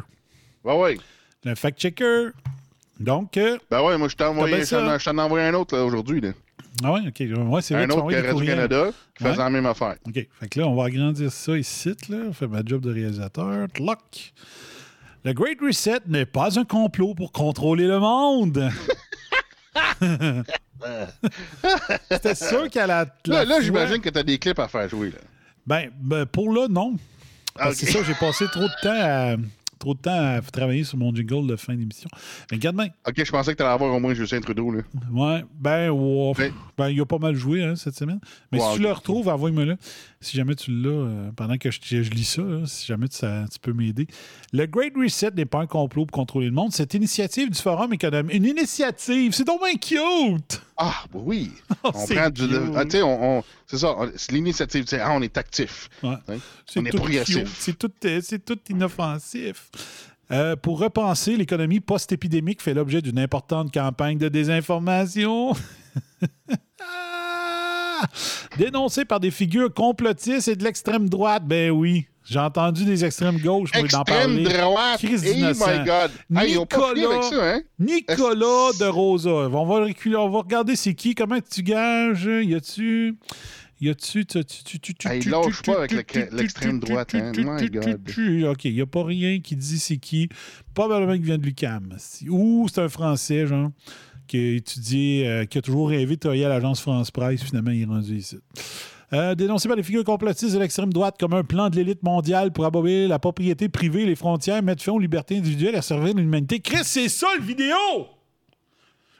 Ben 0.63 0.75
oui. 0.75 0.99
Le 1.43 1.55
fact-checker. 1.55 2.29
Donc, 2.99 3.37
euh, 3.37 3.57
Ben 3.69 3.81
ouais, 3.81 3.97
moi, 3.97 4.07
je 4.07 4.15
t'ai 4.15 4.25
envoyé, 4.25 4.61
ai 4.61 5.19
envoyé 5.19 5.47
un 5.47 5.53
autre, 5.53 5.77
aujourd'hui, 5.77 6.21
ah 6.83 6.93
ouais, 6.93 7.01
OK. 7.07 7.19
Ouais, 7.19 7.61
c'est 7.61 7.73
vrai 7.73 7.83
Un 7.83 7.87
tu 7.87 7.93
autre 7.93 8.01
envoyer 8.01 8.21
que. 8.21 8.27
Radio-Canada 8.27 8.89
qui 9.15 9.23
faisait 9.23 9.37
Ouais. 9.37 9.43
la 9.43 9.49
même 9.49 9.65
affaire. 9.65 9.95
OK. 10.07 10.13
Fait 10.13 10.49
que 10.49 10.59
là, 10.59 10.67
on 10.67 10.75
va 10.75 10.85
agrandir 10.85 11.31
ça 11.31 11.57
ici, 11.57 11.93
là. 12.09 12.17
On 12.29 12.33
fait 12.33 12.47
ma 12.47 12.61
job 12.65 12.81
de 12.81 12.91
réalisateur. 12.91 13.67
Tloc. 13.73 14.33
Le 15.23 15.33
Great 15.33 15.59
Reset 15.61 15.99
n'est 16.07 16.25
pas 16.25 16.59
un 16.59 16.63
complot 16.63 17.13
pour 17.13 17.31
contrôler 17.31 17.87
le 17.87 17.99
monde. 17.99 18.69
C'était 22.11 22.35
sûr 22.35 22.69
qu'à 22.69 22.87
la, 22.87 23.05
la 23.25 23.43
Là, 23.43 23.45
là 23.45 23.61
j'imagine 23.61 23.99
que 23.99 24.09
t'as 24.09 24.23
des 24.23 24.39
clips 24.39 24.59
à 24.59 24.67
faire 24.67 24.89
jouer. 24.89 25.11
Là. 25.11 25.19
Ben, 25.65 25.89
ben, 25.99 26.25
pour 26.25 26.51
là, 26.53 26.67
non. 26.67 26.95
Parce 27.55 27.79
que. 27.79 27.85
C'est 27.85 27.91
ça, 27.91 28.03
j'ai 28.03 28.15
passé 28.15 28.45
trop 28.51 28.61
de 28.61 28.81
temps 28.81 28.89
à 28.93 29.35
trop 29.81 29.93
de 29.95 29.99
temps 29.99 30.11
à 30.37 30.39
travailler 30.41 30.83
sur 30.85 30.97
mon 30.97 31.13
jingle 31.13 31.47
de 31.47 31.55
fin 31.57 31.73
d'émission. 31.75 32.09
Mais 32.51 32.57
regarde 32.57 32.75
bien. 32.77 32.87
Ok, 33.07 33.21
je 33.25 33.31
pensais 33.31 33.51
que 33.51 33.57
t'allais 33.57 33.71
avoir 33.71 33.93
au 33.93 33.99
moins 33.99 34.13
Justin 34.13 34.39
Trudeau. 34.39 34.71
Là. 34.71 34.81
Ouais, 35.11 35.43
ben, 35.59 35.89
ouais, 35.89 36.33
Ben- 36.37 36.53
ben, 36.77 36.89
il 36.89 37.01
a 37.01 37.05
pas 37.05 37.17
mal 37.17 37.35
joué 37.35 37.63
hein, 37.63 37.75
cette 37.75 37.95
semaine. 37.95 38.19
Mais 38.51 38.59
si 38.59 38.75
tu 38.75 38.81
le 38.81 38.91
retrouves, 38.91 39.27
envoie-moi 39.27 39.65
là. 39.65 39.75
Si 40.23 40.37
jamais 40.37 40.53
tu 40.53 40.69
l'as, 40.71 40.89
euh, 40.89 41.31
pendant 41.35 41.57
que 41.57 41.71
je, 41.71 41.79
je 41.81 42.11
lis 42.11 42.25
ça, 42.25 42.43
là, 42.43 42.65
si 42.67 42.85
jamais 42.85 43.07
tu, 43.07 43.17
ça- 43.17 43.45
tu 43.51 43.57
peux 43.59 43.73
m'aider. 43.73 44.05
Le 44.53 44.67
Great 44.67 44.93
Reset 44.95 45.31
n'est 45.31 45.45
pas 45.45 45.61
un 45.61 45.65
complot 45.65 46.05
pour 46.05 46.15
contrôler 46.15 46.45
le 46.45 46.51
monde. 46.51 46.71
Cette 46.71 46.93
initiative 46.93 47.49
du 47.49 47.57
Forum 47.57 47.91
économique, 47.91 48.35
une 48.35 48.45
initiative, 48.45 49.31
c'est 49.33 49.43
donc 49.45 49.61
bien 49.63 49.73
cute! 49.77 50.61
Ah, 50.77 51.05
bah 51.11 51.19
oui. 51.23 51.51
Oh, 51.83 51.89
On 51.95 52.05
c'est 52.05 52.15
prend 52.15 52.29
du. 52.29 52.43
Ah, 52.75 52.85
tu 52.85 52.91
sais, 52.91 53.01
on, 53.01 53.39
on- 53.39 53.43
c'est 53.65 53.77
ça. 53.79 53.95
C'est 54.15 54.31
l'initiative. 54.31 54.83
tu 54.83 54.89
sais, 54.91 54.99
Ah, 54.99 55.11
on 55.13 55.21
est 55.23 55.35
actif. 55.37 55.89
Ouais. 56.03 56.09
Hein? 56.27 56.37
C'est 56.67 56.79
On 56.79 56.85
est 56.85 56.89
progressif. 56.95 57.55
C'est 57.59 57.77
tout, 57.77 57.91
euh, 58.05 58.19
c'est 58.23 58.43
tout 58.45 58.59
inoffensif. 58.69 59.69
Euh, 60.31 60.55
pour 60.55 60.79
repenser, 60.79 61.35
l'économie 61.35 61.81
post-épidémique 61.81 62.61
fait 62.61 62.73
l'objet 62.73 63.01
d'une 63.01 63.19
importante 63.19 63.73
campagne 63.73 64.17
de 64.17 64.29
désinformation. 64.29 65.53
Ah! 66.83 68.07
Dénoncée 68.57 69.05
par 69.05 69.19
des 69.19 69.29
figures 69.31 69.71
complotistes 69.73 70.47
et 70.47 70.55
de 70.55 70.63
l'extrême 70.63 71.07
droite. 71.07 71.43
Ben 71.45 71.69
oui, 71.69 72.07
j'ai 72.23 72.39
entendu 72.39 72.83
des 72.85 73.05
extrêmes 73.05 73.37
gauches 73.37 73.69
moi, 73.73 73.81
d'en 73.87 74.01
Extrême 74.01 74.27
parler. 74.27 74.43
droite. 74.43 74.99
Oh 75.03 75.07
d'innocent. 75.07 75.67
my 75.67 75.85
God. 75.85 76.11
Nicolas- 76.29 77.21
ça, 77.29 77.53
hein? 77.55 77.61
Nicolas 77.77 78.71
de 78.79 78.85
Rosa. 78.85 79.29
On 79.29 79.65
va, 79.65 79.85
reculer, 79.85 80.15
on 80.15 80.29
va 80.29 80.39
regarder 80.39 80.75
c'est 80.75 80.95
qui, 80.95 81.13
comment 81.13 81.37
tu 81.47 81.61
gages. 81.61 82.23
Y 82.25 82.55
a-tu? 82.55 83.17
Y 83.81 83.89
a-tu. 83.89 84.25
tu- 84.25 84.45
tu- 84.45 84.63
tu- 84.63 84.79
tu- 84.79 84.93
tu- 84.93 85.07
il 85.17 85.29
lâche 85.29 85.63
pas 85.63 85.79
avec 85.79 85.91
l'extrême 86.31 86.79
droite, 86.79 87.15
hein. 87.15 87.31
My 87.35 87.69
God. 87.69 87.99
OK, 88.51 88.65
il 88.65 88.73
n'y 88.75 88.81
a 88.81 88.85
pas 88.85 89.03
rien 89.03 89.39
qui 89.39 89.55
dit 89.55 89.79
c'est 89.79 89.97
qui. 89.97 90.29
Probablement 90.75 91.13
qu'il 91.13 91.23
vient 91.25 91.37
de 91.39 91.43
l'UQAM. 91.43 91.97
Ou 92.29 92.67
c'est 92.71 92.81
un 92.81 92.89
Français, 92.89 93.47
genre, 93.47 93.71
qui 94.27 94.37
a 94.37 94.51
étudié, 94.55 95.27
euh, 95.27 95.45
qui 95.45 95.57
a 95.57 95.61
toujours 95.61 95.89
rêvé 95.89 96.15
de 96.15 96.19
travailler 96.19 96.45
à 96.45 96.49
l'agence 96.49 96.79
France 96.79 97.09
Presse. 97.11 97.41
Finalement, 97.41 97.71
il 97.71 97.81
est 97.81 97.85
rendu 97.85 98.15
ici. 98.17 98.37
Euh, 99.13 99.35
dénoncé 99.35 99.67
par 99.67 99.75
les 99.75 99.83
figures 99.83 100.05
complotistes 100.05 100.53
de 100.53 100.59
l'extrême 100.59 100.93
droite 100.93 101.15
comme 101.19 101.33
un 101.33 101.43
plan 101.43 101.69
de 101.69 101.75
l'élite 101.75 102.01
mondiale 102.03 102.53
pour 102.53 102.65
abolir 102.65 103.09
la 103.09 103.19
propriété 103.19 103.67
privée, 103.67 104.05
les 104.05 104.15
frontières, 104.15 104.63
mettre 104.63 104.83
fin 104.83 104.93
aux 104.93 104.99
libertés 104.99 105.37
individuelles 105.37 105.75
et 105.75 105.81
servir 105.81 106.13
l'humanité. 106.13 106.59
Chris, 106.61 106.77
c'est 106.83 107.09
ça 107.09 107.27
le 107.37 107.43
vidéo! 107.43 107.75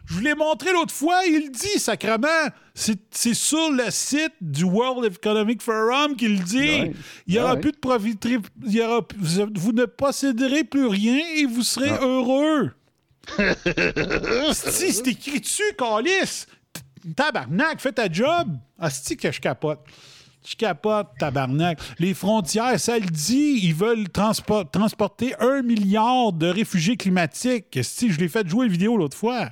Je 0.05 0.13
vous 0.15 0.19
l'ai 0.21 0.35
montré 0.35 0.73
l'autre 0.73 0.93
fois, 0.93 1.21
il 1.25 1.51
dit, 1.51 1.79
sacrement. 1.79 2.27
C'est 2.73 3.33
sur 3.33 3.71
le 3.71 3.89
site 3.89 4.33
du 4.41 4.63
World 4.63 5.05
Economic 5.13 5.61
Forum 5.61 6.15
qu'il 6.17 6.43
dit. 6.43 6.57
Ouais. 6.57 6.93
Il 7.27 7.33
n'y 7.33 7.39
aura 7.39 7.53
Ouais. 7.53 7.59
plus 7.61 7.71
de 7.71 7.77
profit. 7.77 8.17
il 8.65 8.71
y 8.73 8.81
aura- 8.81 9.05
vous, 9.17 9.47
vous 9.55 9.71
ne 9.71 9.85
posséderez 9.85 10.63
plus 10.63 10.87
rien 10.87 11.19
et 11.37 11.45
vous 11.45 11.63
serez 11.63 11.91
Non. 11.91 12.01
heureux. 12.01 12.71
si, 14.53 14.91
c'est 14.93 15.07
écrit 15.07 15.39
dessus, 15.39 15.63
Calis. 15.77 16.45
Tabarnak, 17.15 17.79
fais 17.79 17.91
ta 17.91 18.11
job. 18.11 18.49
Asti 18.79 19.17
que 19.17 19.31
je 19.31 19.39
capote. 19.39 19.79
Je 20.47 20.55
capote, 20.55 21.07
tabarnak. 21.19 21.79
Les 21.99 22.13
frontières, 22.13 22.79
ça 22.79 22.97
le 22.97 23.05
dit, 23.05 23.59
ils 23.63 23.75
veulent 23.75 24.07
transpo- 24.07 24.69
transporter 24.69 25.35
un 25.39 25.61
milliard 25.61 26.33
de 26.33 26.47
réfugiés 26.47 26.97
climatiques. 26.97 27.79
Si 27.83 28.11
je 28.11 28.19
l'ai 28.19 28.27
fait 28.27 28.47
jouer 28.47 28.65
le 28.65 28.71
vidéo 28.71 28.97
l'autre 28.97 29.17
fois. 29.17 29.49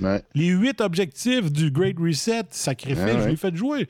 Ouais. 0.00 0.22
Les 0.34 0.48
huit 0.48 0.80
objectifs 0.80 1.50
du 1.50 1.70
Great 1.70 1.96
Reset, 1.98 2.44
sacrifice, 2.50 2.98
Ouais, 3.04 3.22
je 3.22 3.28
l'ai 3.28 3.36
fait 3.36 3.54
jouer. 3.56 3.88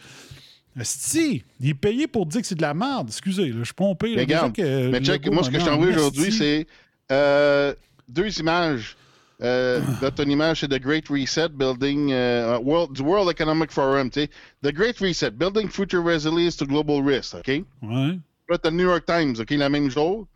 Si, 0.82 1.42
il 1.60 1.70
est 1.70 1.74
payé 1.74 2.06
pour 2.06 2.26
dire 2.26 2.40
que 2.40 2.46
c'est 2.46 2.54
de 2.54 2.62
la 2.62 2.74
merde. 2.74 3.08
Excusez, 3.08 3.48
là, 3.48 3.58
je 3.58 3.64
suis 3.64 3.74
pompé. 3.74 4.14
là. 4.14 4.22
Regarde, 4.22 4.54
que 4.54 4.90
mais 4.90 5.00
check, 5.00 5.26
moi, 5.32 5.42
ce 5.42 5.50
que 5.50 5.58
je 5.58 5.68
en 5.68 5.80
aujourd'hui, 5.80 6.30
c'est 6.30 6.66
euh, 7.10 7.74
deux 8.08 8.38
images. 8.38 8.96
Euh, 9.40 9.80
là, 10.02 10.10
une 10.22 10.30
image, 10.30 10.60
c'est 10.60 10.68
The 10.68 10.80
Great 10.80 11.08
Reset, 11.08 11.48
Building 11.50 12.12
euh, 12.12 12.58
World, 12.58 12.92
du 12.92 13.02
World 13.02 13.30
Economic 13.30 13.70
Forum, 13.70 14.10
tu 14.10 14.22
sais. 14.22 14.30
The 14.62 14.72
Great 14.72 14.98
Reset, 14.98 15.32
Building 15.32 15.68
Future 15.68 16.02
Resilience 16.04 16.56
to 16.56 16.66
Global 16.66 17.02
Risk, 17.02 17.34
OK? 17.34 17.48
Ouais. 17.82 18.18
Là, 18.48 18.58
t'as 18.58 18.70
le 18.70 18.76
New 18.76 18.84
York 18.84 19.04
Times, 19.06 19.34
OK, 19.40 19.50
la 19.50 19.68
même 19.68 19.90
jour, 19.90 20.26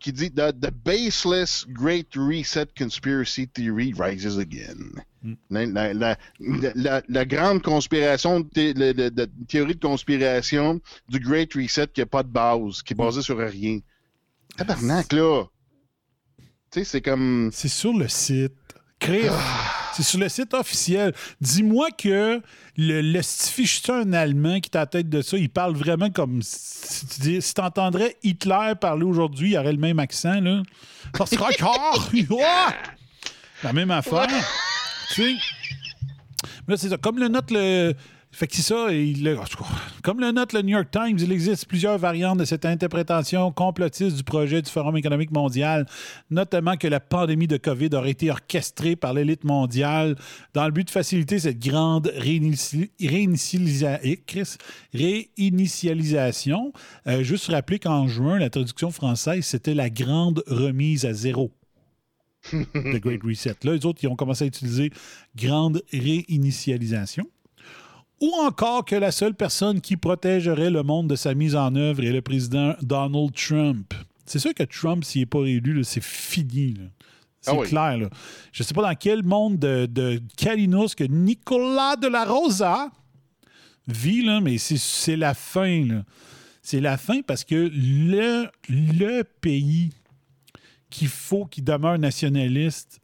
qui 0.00 0.12
dit 0.12 0.30
the, 0.30 0.50
the 0.60 0.70
baseless 0.84 1.66
Great 1.68 2.08
Reset 2.16 2.66
Conspiracy 2.76 3.46
Theory 3.46 3.92
rises 3.96 4.38
again. 4.38 4.92
Mm. 5.22 5.34
La, 5.50 5.92
la- 5.92 6.16
la- 6.40 6.72
la- 6.74 7.02
la 7.06 7.24
grande 7.26 7.62
conspiration, 7.62 8.42
thé- 8.42 8.72
de- 8.74 9.28
théorie 9.46 9.74
de 9.74 9.80
conspiration 9.80 10.80
du 11.08 11.20
Great 11.20 11.52
Reset 11.54 11.88
qui 11.88 12.00
n'a 12.00 12.06
pas 12.06 12.22
de 12.22 12.28
base, 12.30 12.82
qui 12.82 12.94
est 12.94 12.96
basée 12.96 13.20
sur 13.22 13.36
rien. 13.38 13.80
Tabarnak, 14.56 15.12
là! 15.12 15.44
Tu 16.72 16.80
sais, 16.80 16.84
c'est 16.84 17.00
comme. 17.02 17.50
C'est 17.52 17.68
sur 17.68 17.92
le 17.92 18.08
site. 18.08 18.52
Crif. 18.98 19.30
C'est 19.94 20.02
sur 20.02 20.18
le 20.20 20.28
site 20.28 20.54
officiel. 20.54 21.12
Dis-moi 21.40 21.88
que 21.90 22.40
le, 22.76 23.00
le 23.02 23.22
stifichton 23.22 24.12
allemand 24.12 24.60
qui 24.60 24.70
est 24.72 24.76
à 24.76 24.80
la 24.80 24.86
tête 24.86 25.08
de 25.08 25.20
ça, 25.22 25.36
il 25.36 25.50
parle 25.50 25.74
vraiment 25.74 26.10
comme. 26.10 26.40
Si 26.42 27.06
tu 27.06 27.20
dis- 27.20 27.42
si 27.42 27.54
t'entendrais 27.54 28.16
Hitler 28.22 28.72
parler 28.80 29.04
aujourd'hui, 29.04 29.50
il 29.52 29.58
aurait 29.58 29.72
le 29.72 29.78
même 29.78 29.98
accent, 29.98 30.40
là. 30.40 30.62
Ça 31.18 31.26
serait 31.26 31.54
encore. 31.62 32.08
La 33.62 33.72
même 33.72 33.90
affaire. 33.90 34.26
tu 35.14 35.22
sais? 35.22 35.34
Mais 36.66 36.74
là, 36.74 36.76
c'est 36.76 36.88
ça. 36.88 36.96
Comme 36.96 37.18
le 37.18 37.28
note 37.28 37.50
le. 37.50 37.94
Fait 38.32 38.46
que 38.46 38.54
c'est 38.54 38.62
ça, 38.62 38.86
le- 38.90 39.36
comme 40.04 40.20
le 40.20 40.30
note 40.30 40.52
le 40.52 40.62
New 40.62 40.68
York 40.68 40.88
Times, 40.92 41.16
il 41.18 41.32
existe 41.32 41.66
plusieurs 41.66 41.98
variantes 41.98 42.38
de 42.38 42.44
cette 42.44 42.64
interprétation 42.64 43.50
complotiste 43.50 44.16
du 44.16 44.22
projet 44.22 44.62
du 44.62 44.70
Forum 44.70 44.96
économique 44.96 45.32
mondial, 45.32 45.84
notamment 46.30 46.76
que 46.76 46.86
la 46.86 47.00
pandémie 47.00 47.48
de 47.48 47.56
COVID 47.56 47.88
aurait 47.94 48.12
été 48.12 48.30
orchestrée 48.30 48.94
par 48.94 49.14
l'élite 49.14 49.42
mondiale 49.42 50.14
dans 50.54 50.64
le 50.64 50.70
but 50.70 50.86
de 50.86 50.90
faciliter 50.92 51.40
cette 51.40 51.58
grande 51.58 52.06
réinici- 52.18 52.90
réinitialisa- 53.00 53.98
eh, 54.04 54.22
réinitialisation. 54.94 56.72
Euh, 57.08 57.22
juste 57.24 57.48
rappeler 57.48 57.80
qu'en 57.80 58.06
juin, 58.06 58.38
la 58.38 58.48
traduction 58.48 58.90
française, 58.92 59.44
c'était 59.44 59.74
la 59.74 59.90
grande 59.90 60.44
remise 60.46 61.04
à 61.04 61.12
zéro. 61.12 61.50
The 62.52 63.00
Great 63.00 63.22
Reset. 63.24 63.56
Là, 63.64 63.74
les 63.74 63.84
autres, 63.84 63.98
ils 64.02 64.08
ont 64.08 64.16
commencé 64.16 64.44
à 64.44 64.46
utiliser 64.46 64.90
grande 65.36 65.82
réinitialisation. 65.92 67.26
Ou 68.20 68.32
encore 68.42 68.84
que 68.84 68.96
la 68.96 69.12
seule 69.12 69.34
personne 69.34 69.80
qui 69.80 69.96
protégerait 69.96 70.70
le 70.70 70.82
monde 70.82 71.08
de 71.08 71.16
sa 71.16 71.34
mise 71.34 71.56
en 71.56 71.74
œuvre 71.74 72.04
est 72.04 72.12
le 72.12 72.20
président 72.20 72.74
Donald 72.82 73.32
Trump. 73.34 73.94
C'est 74.26 74.38
sûr 74.38 74.52
que 74.54 74.62
Trump, 74.64 75.04
s'il 75.04 75.22
n'est 75.22 75.26
pas 75.26 75.44
élu, 75.44 75.82
c'est 75.84 76.02
fini. 76.02 76.74
C'est 77.40 77.50
Ah 77.50 77.54
oui. 77.54 77.66
clair. 77.68 77.96
Là. 77.98 78.10
Je 78.52 78.62
ne 78.62 78.66
sais 78.66 78.74
pas 78.74 78.82
dans 78.82 78.94
quel 78.94 79.22
monde 79.24 79.58
de, 79.58 79.86
de 79.86 80.20
Calinos 80.36 80.94
que 80.94 81.04
Nicolas 81.04 81.96
de 81.96 82.06
la 82.08 82.24
Rosa 82.26 82.90
vit, 83.88 84.22
là, 84.22 84.40
mais 84.40 84.58
c'est- 84.58 84.76
c'est 84.76 85.16
la 85.16 85.32
fin. 85.34 86.02
C'est 86.62 86.80
la 86.80 86.98
fin 86.98 87.22
parce 87.22 87.42
que 87.44 87.70
le, 87.72 88.46
le 88.68 89.22
pays 89.22 89.90
qu'il 90.90 91.08
faut 91.08 91.46
qu'il 91.46 91.64
demeure 91.64 91.98
nationaliste, 91.98 93.00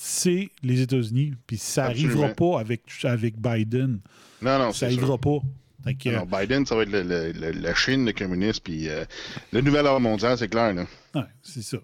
c'est 0.00 0.48
les 0.62 0.80
États-Unis. 0.80 1.34
Puis 1.46 1.58
ça 1.58 1.82
n'arrivera 1.84 2.28
pas 2.28 2.60
avec, 2.60 2.82
avec 3.04 3.36
Biden. 3.40 4.00
Non, 4.40 4.58
non, 4.58 4.72
Ça 4.72 4.86
n'arrivera 4.86 5.18
pas. 5.18 5.38
Que, 5.86 6.24
Biden, 6.40 6.66
ça 6.66 6.74
va 6.76 6.82
être 6.82 6.90
le- 6.90 7.02
le- 7.02 7.32
le- 7.32 7.50
la 7.52 7.74
Chine, 7.74 8.04
le 8.04 8.12
communiste, 8.12 8.62
puis 8.62 8.88
euh, 8.88 9.04
le 9.52 9.60
nouvel 9.62 9.86
ordre 9.86 10.00
mondial, 10.00 10.36
c'est 10.36 10.48
clair. 10.48 10.74
Là. 10.74 10.86
ouais, 11.14 11.22
c'est 11.42 11.62
ça. 11.62 11.78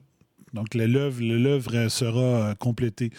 Donc, 0.53 0.75
le- 0.75 0.87
l'œuvre 0.87 1.21
l'œuvre 1.23 1.89
sera 1.89 2.51
euh, 2.51 2.55
complétée. 2.55 3.11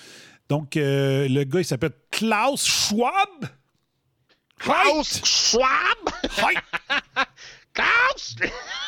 Donc, 0.47 0.77
euh, 0.77 1.27
le 1.27 1.43
gars, 1.43 1.59
il 1.61 1.65
s'appelle 1.65 1.93
Klaus 2.11 2.65
Schwab? 2.65 3.45
Klaus 4.59 5.21
Schwab! 5.25 5.65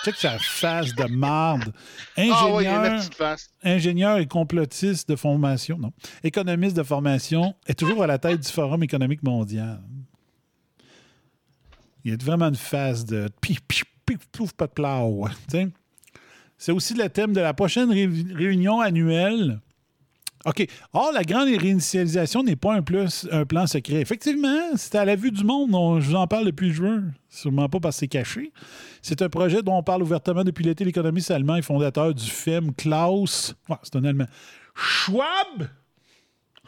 Check 0.06 0.16
sa 0.16 0.38
face 0.40 0.94
de 0.96 1.06
marde. 1.06 1.74
Ah 2.18 2.48
ouais, 2.50 2.68
Ingénieur, 2.68 3.04
face. 3.16 3.50
ingénieur 3.64 4.18
et 4.20 4.28
complotiste 4.28 5.10
de 5.10 5.16
formation, 5.16 5.78
non. 5.78 5.92
Économiste 6.24 6.78
de 6.78 6.84
formation, 6.84 7.56
est 7.68 7.78
toujours 7.78 8.04
à 8.04 8.08
la 8.08 8.18
tête 8.18 8.40
du 8.42 8.52
Forum 8.52 8.84
économique 8.84 9.24
mondial. 9.24 9.82
Il 12.04 12.12
y 12.12 12.14
a 12.14 12.18
vraiment 12.18 12.48
une 12.48 12.56
face 12.56 13.06
de 13.06 13.28
pif, 13.42 13.60
pif, 13.68 13.84
pif, 14.06 14.20
plouf, 14.32 14.54
plau, 14.54 15.28
tu 15.50 15.58
sais. 15.58 15.68
C'est 16.58 16.72
aussi 16.72 16.94
le 16.94 17.10
thème 17.10 17.34
de 17.34 17.42
la 17.42 17.54
prochaine 17.54 17.92
ré- 17.92 18.10
réunion 18.34 18.80
annuelle. 18.80 19.60
OK. 20.46 20.66
Or, 20.94 21.12
la 21.14 21.24
grande 21.24 21.48
réinitialisation 21.50 22.44
n'est 22.44 22.56
pas 22.56 22.74
un, 22.76 22.82
plus, 22.82 23.28
un 23.32 23.46
plan 23.46 23.68
secret. 23.68 23.96
Effectivement, 24.02 24.76
c'était 24.76 25.00
à 25.00 25.06
la 25.06 25.16
vue 25.16 25.32
du 25.32 25.44
monde. 25.44 25.74
On- 25.74 26.00
je 26.00 26.10
vous 26.10 26.16
en 26.16 26.28
parle 26.28 26.46
depuis 26.46 26.72
juin. 26.72 27.04
Sûrement 27.30 27.68
pas 27.68 27.80
parce 27.80 27.96
que 27.98 28.00
c'est 28.02 28.08
caché. 28.08 28.52
C'est 29.02 29.22
un 29.22 29.30
projet 29.30 29.62
dont 29.64 29.78
on 29.78 29.84
parle 29.84 30.04
ouvertement 30.04 30.44
depuis 30.44 30.64
l'été. 30.64 30.86
L'économiste 30.86 31.32
allemand 31.32 31.56
et 31.56 31.62
fondateur 31.62 32.14
du 32.14 32.26
FEM, 32.30 32.74
Klaus. 32.76 33.56
C'est 33.84 33.96
un 33.96 34.04
Allemand. 34.04 34.28
Schwab. 34.76 35.68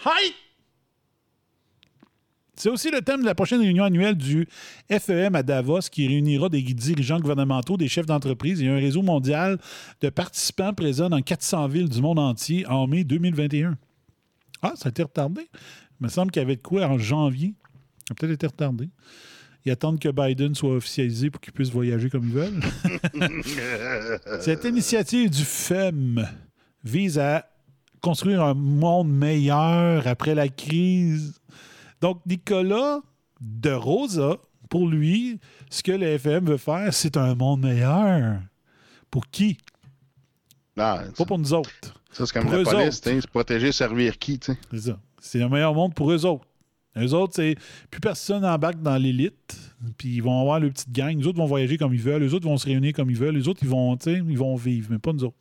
Hi! 0.06 0.34
C'est 2.60 2.68
aussi 2.68 2.92
le 2.92 3.02
thème 3.02 3.22
de 3.22 3.26
la 3.26 3.36
prochaine 3.36 3.62
réunion 3.62 3.86
annuelle 3.86 4.18
du 4.18 4.46
FEM 4.90 5.34
à 5.34 5.44
Davos 5.44 5.80
qui 5.90 6.06
réunira 6.10 6.50
des 6.50 6.62
dirigeants 6.62 7.18
gouvernementaux, 7.18 7.78
des 7.78 7.88
chefs 7.88 8.06
d'entreprise 8.06 8.62
et 8.62 8.68
un 8.68 8.76
réseau 8.76 9.02
mondial 9.02 9.58
de 10.02 10.10
participants 10.10 10.74
présents 10.74 11.10
dans 11.10 11.22
400 11.22 11.70
villes 11.70 11.88
du 11.88 12.02
monde 12.02 12.20
entier 12.20 12.68
en 12.68 12.86
mai 12.86 13.06
2021. 13.06 13.78
Ah, 14.62 14.74
ça 14.76 14.88
a 14.88 14.90
été 14.90 15.04
retardé. 15.04 15.48
Il 15.54 16.04
me 16.04 16.10
semble 16.10 16.32
qu'il 16.32 16.42
y 16.42 16.46
avait 16.46 16.58
de 16.58 16.62
quoi 16.62 16.86
en 16.86 16.98
janvier. 16.98 17.54
Ça 18.06 18.12
a 18.12 18.16
peut-être 18.16 18.34
été 18.34 18.48
retardé. 18.48 18.90
Ils 19.64 19.72
attendent 19.72 20.00
que 20.00 20.10
Biden 20.10 20.54
soit 20.54 20.76
officialisé 20.76 21.30
pour 21.30 21.40
qu'ils 21.40 21.54
puissent 21.54 21.72
voyager 21.72 22.10
comme 22.10 22.26
ils 22.26 22.34
veulent. 22.34 22.60
Cette 24.42 24.66
initiative 24.66 25.30
du 25.30 25.46
FEM 25.46 26.28
vise 26.84 27.20
à 27.20 27.50
construire 28.02 28.44
un 28.44 28.54
monde 28.54 29.10
meilleur 29.10 30.08
après 30.08 30.36
la 30.36 30.50
crise. 30.50 31.40
Donc, 32.02 32.22
Nicolas 32.26 33.00
de 33.42 33.72
Rosa, 33.72 34.38
pour 34.70 34.88
lui, 34.88 35.40
ce 35.70 35.84
que 35.84 35.92
le 35.92 36.06
FM 36.08 36.46
veut 36.46 36.58
faire, 36.58 36.94
c'est 36.94 37.18
un 37.18 37.36
monde 37.36 37.62
meilleur. 37.62 38.40
Pour 39.10 39.28
qui? 39.30 39.58
Ah, 40.78 41.04
Pas 41.18 41.26
pour 41.26 41.40
nous 41.40 41.54
autres. 41.54 41.72
ça, 42.12 42.26
c'est 42.26 42.34
comme 42.34 42.44
pour 42.46 42.56
la 42.56 42.64
police, 42.64 43.02
se 43.02 43.28
protéger, 43.28 43.72
servir 43.72 44.18
qui, 44.18 44.40
tu 44.40 44.54
sais? 44.54 44.60
C'est 44.72 44.82
ça. 44.92 45.00
C'est 45.20 45.42
un 45.42 45.50
meilleur 45.50 45.74
monde 45.74 45.94
pour 45.94 46.12
eux 46.12 46.26
autres. 46.26 46.46
Eux 46.98 47.14
autres, 47.14 47.34
c'est 47.36 47.56
plus 47.92 48.00
personne 48.02 48.42
n'embarque 48.42 48.82
dans 48.82 48.98
l'élite, 48.98 49.58
puis 49.98 50.16
ils 50.16 50.24
vont 50.24 50.42
avoir 50.42 50.60
leur 50.60 50.72
petite 50.72 50.92
gang. 50.92 51.18
Les 51.18 51.28
autres 51.28 51.38
vont 51.38 51.46
voyager 51.46 51.78
comme 51.78 51.94
ils 51.94 52.02
veulent, 52.02 52.24
les 52.24 52.34
autres 52.34 52.46
vont 52.48 52.58
se 52.58 52.66
réunir 52.66 52.94
comme 52.94 53.10
ils 53.12 53.18
veulent, 53.18 53.36
les 53.36 53.48
autres, 53.48 53.60
ils 53.62 53.70
vont, 53.70 53.96
ils 53.96 54.38
vont 54.38 54.56
vivre, 54.56 54.88
mais 54.92 54.98
pas 54.98 55.14
nous 55.14 55.24
autres. 55.24 55.38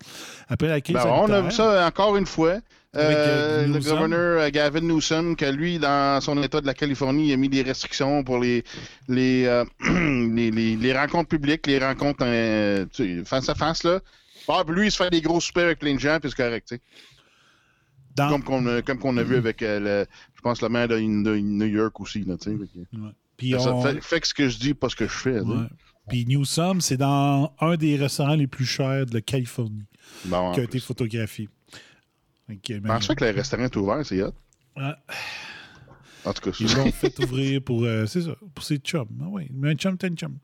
Après 0.48 0.68
la 0.68 0.80
crise 0.80 0.96
Ben, 0.96 1.06
on 1.06 1.30
a 1.30 1.40
vu 1.40 1.50
ça 1.50 1.86
encore 1.86 2.16
une 2.16 2.26
fois. 2.26 2.60
Euh, 2.96 3.00
euh, 3.00 3.66
le 3.66 3.72
gouverneur 3.74 4.40
euh, 4.42 4.50
Gavin 4.50 4.80
Newsom, 4.80 5.36
que 5.36 5.44
lui, 5.44 5.78
dans 5.78 6.20
son 6.22 6.42
État 6.42 6.60
de 6.62 6.66
la 6.66 6.72
Californie, 6.74 7.28
il 7.28 7.32
a 7.34 7.36
mis 7.36 7.50
des 7.50 7.62
restrictions 7.62 8.24
pour 8.24 8.38
les, 8.38 8.64
les, 9.08 9.44
euh, 9.44 9.64
les, 10.34 10.50
les- 10.50 10.74
les 10.76 10.98
rencontres 10.98 11.28
publiques, 11.28 11.66
les 11.66 11.78
rencontres 11.78 12.24
euh, 12.24 12.86
face 13.26 13.48
à 13.50 13.54
face. 13.54 13.84
Là. 13.84 14.00
Ah, 14.48 14.62
puis 14.66 14.74
lui, 14.74 14.86
il 14.86 14.90
se 14.90 14.96
fait 14.96 15.10
des 15.10 15.20
gros 15.20 15.38
soupers 15.40 15.64
avec 15.66 15.78
plein 15.80 15.94
de 15.94 16.00
gens, 16.00 16.18
puis 16.18 16.30
c'est 16.30 16.42
correct. 16.42 16.74
dans- 18.16 18.30
Comme 18.30 18.42
qu'on 18.42 18.66
a, 18.66 18.80
comme 18.82 18.98
qu'on 18.98 19.16
a 19.18 19.22
vu 19.22 19.36
avec, 19.36 19.60
le, 19.60 20.06
je 20.34 20.40
pense, 20.40 20.62
le 20.62 20.70
maire 20.70 20.88
de, 20.88 20.96
de 20.96 21.36
New 21.38 21.66
York 21.66 22.00
aussi. 22.00 22.24
Là, 22.24 22.36
Ouais. 22.46 22.56
Puis 23.36 23.50
Ça 23.52 23.72
on- 23.74 23.82
fait, 23.82 24.00
fait 24.02 24.20
que 24.20 24.26
ce 24.28 24.34
que 24.34 24.48
je 24.48 24.58
dis, 24.58 24.72
pas 24.74 24.88
ce 24.88 24.96
que 24.96 25.04
je 25.06 25.12
fais. 25.12 25.40
Ouais. 25.40 25.66
Puis 26.08 26.24
Newsom, 26.24 26.80
c'est 26.80 26.96
dans 26.96 27.52
un 27.60 27.76
des 27.76 27.96
restaurants 27.96 28.34
les 28.34 28.46
plus 28.46 28.64
chers 28.64 29.04
de 29.04 29.12
la 29.14 29.20
Californie 29.20 29.84
Bon, 30.24 30.52
qui 30.52 30.60
a 30.60 30.62
été 30.64 30.80
plus. 30.80 30.94
Photographié. 32.48 32.54
Ok, 32.54 32.62
Je 32.68 32.74
mais- 32.74 32.88
pense 32.88 33.06
pas 33.06 33.14
que 33.14 33.24
le 33.24 33.30
restaurant 33.30 33.64
est 33.64 33.76
ouvert, 33.76 34.06
c'est 34.06 34.22
hot. 34.22 34.32
En 36.24 36.32
tout 36.32 36.50
cas, 36.50 36.56
Ils 36.60 36.74
l'ont 36.74 36.92
fait 36.92 37.18
ouvrir 37.20 37.62
pour, 37.62 37.84
euh, 37.84 38.06
c'est 38.06 38.22
ça, 38.22 38.32
pour 38.54 38.64
ses 38.64 38.76
chums. 38.78 39.08
Ah 39.22 39.26
oui, 39.30 39.48
mais 39.52 39.70
un 39.70 39.74
chum, 39.74 39.96
t'es 39.96 40.08
un 40.10 40.14
chum. 40.14 40.36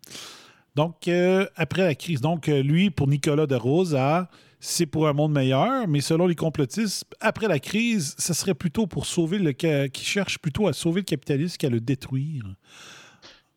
Donc, 0.75 1.07
euh, 1.09 1.47
après 1.57 1.83
la 1.83 1.95
crise, 1.95 2.21
donc 2.21 2.49
euh, 2.49 2.63
lui, 2.63 2.91
pour 2.91 3.07
Nicolas 3.07 3.47
de 3.47 3.55
Rosa, 3.55 4.29
c'est 4.61 4.87
pour 4.87 5.07
un 5.09 5.13
monde 5.13 5.33
meilleur, 5.33 5.87
mais 5.87 6.01
selon 6.01 6.27
les 6.27 6.35
complotistes, 6.35 7.05
après 7.21 7.49
la 7.49 7.59
crise, 7.59 8.15
ce 8.19 8.33
serait 8.33 8.55
plutôt 8.55 8.87
pour 8.87 9.05
sauver 9.07 9.39
le... 9.39 9.53
qui 9.53 10.05
cherche 10.05 10.39
plutôt 10.39 10.67
à 10.69 10.73
sauver 10.73 11.01
le 11.03 11.05
capitalisme 11.05 11.57
qu'à 11.59 11.69
le 11.69 11.81
détruire. 11.81 12.45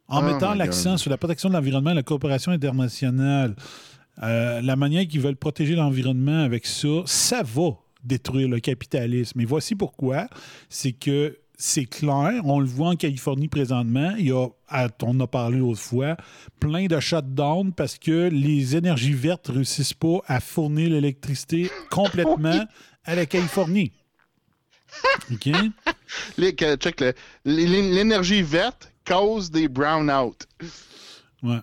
En 0.10 0.20
Oh 0.22 0.34
mettant 0.34 0.54
l'accent 0.54 0.98
sur 0.98 1.10
la 1.10 1.18
protection 1.18 1.50
de 1.50 1.54
l'environnement 1.54 1.92
et 1.92 1.96
la 1.96 2.04
coopération 2.04 2.52
internationale, 2.52 3.56
euh, 4.24 4.62
la 4.62 4.76
manière 4.76 5.08
qu'ils 5.08 5.22
veulent 5.22 5.36
protéger 5.38 5.76
l'environnement 5.76 6.44
avec 6.44 6.66
ça, 6.66 6.88
ça 7.06 7.42
va 7.44 7.70
détruire 8.04 8.48
le 8.50 8.60
capitalisme. 8.60 9.40
Et 9.42 9.46
voici 9.46 9.76
pourquoi. 9.76 10.28
C'est 10.70 10.92
que 10.94 11.38
c'est 11.60 11.86
clair, 11.86 12.42
on 12.46 12.60
le 12.60 12.68
voit 12.68 12.90
en 12.90 12.96
Californie 12.96 13.48
présentement, 13.48 14.14
il 14.20 14.28
y 14.28 14.32
a, 14.32 14.48
on 15.02 15.20
a 15.20 15.26
parlé 15.28 15.58
l'autre 15.58 15.80
fois, 15.82 16.16
plein 16.60 16.86
de 16.86 17.00
shutdowns 17.00 17.74
parce 17.74 17.98
que 17.98 18.30
les 18.32 18.76
énergies 18.76 19.14
vertes 19.14 19.50
ne 19.50 19.56
réussissent 19.56 19.96
pas 19.96 20.20
à 20.28 20.40
fournir 20.40 20.92
l'électricité 20.92 21.72
complètement 21.90 22.64
à 23.06 23.16
la 23.16 23.26
Californie. 23.26 23.92
OK? 25.32 25.50
Les- 26.38 26.54
check, 26.56 27.04
l'énergie 27.44 28.44
verte 28.44 28.94
cause 29.06 29.50
des 29.50 29.68
brownouts. 29.68 30.36
Ouais. 31.42 31.58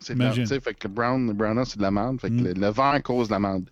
C'est 0.00 0.60
fait 0.60 0.74
que 0.74 0.88
le 0.88 0.94
brown, 0.94 1.26
le 1.28 1.32
brownout, 1.32 1.66
c'est 1.66 1.76
de 1.76 1.82
la 1.82 1.90
merde. 1.92 2.20
Fait 2.20 2.28
que 2.30 2.34
Mm. 2.34 2.44
le, 2.44 2.52
le 2.54 2.68
vent 2.68 3.00
cause 3.00 3.28
de 3.28 3.32
la 3.34 3.38
merde. 3.38 3.68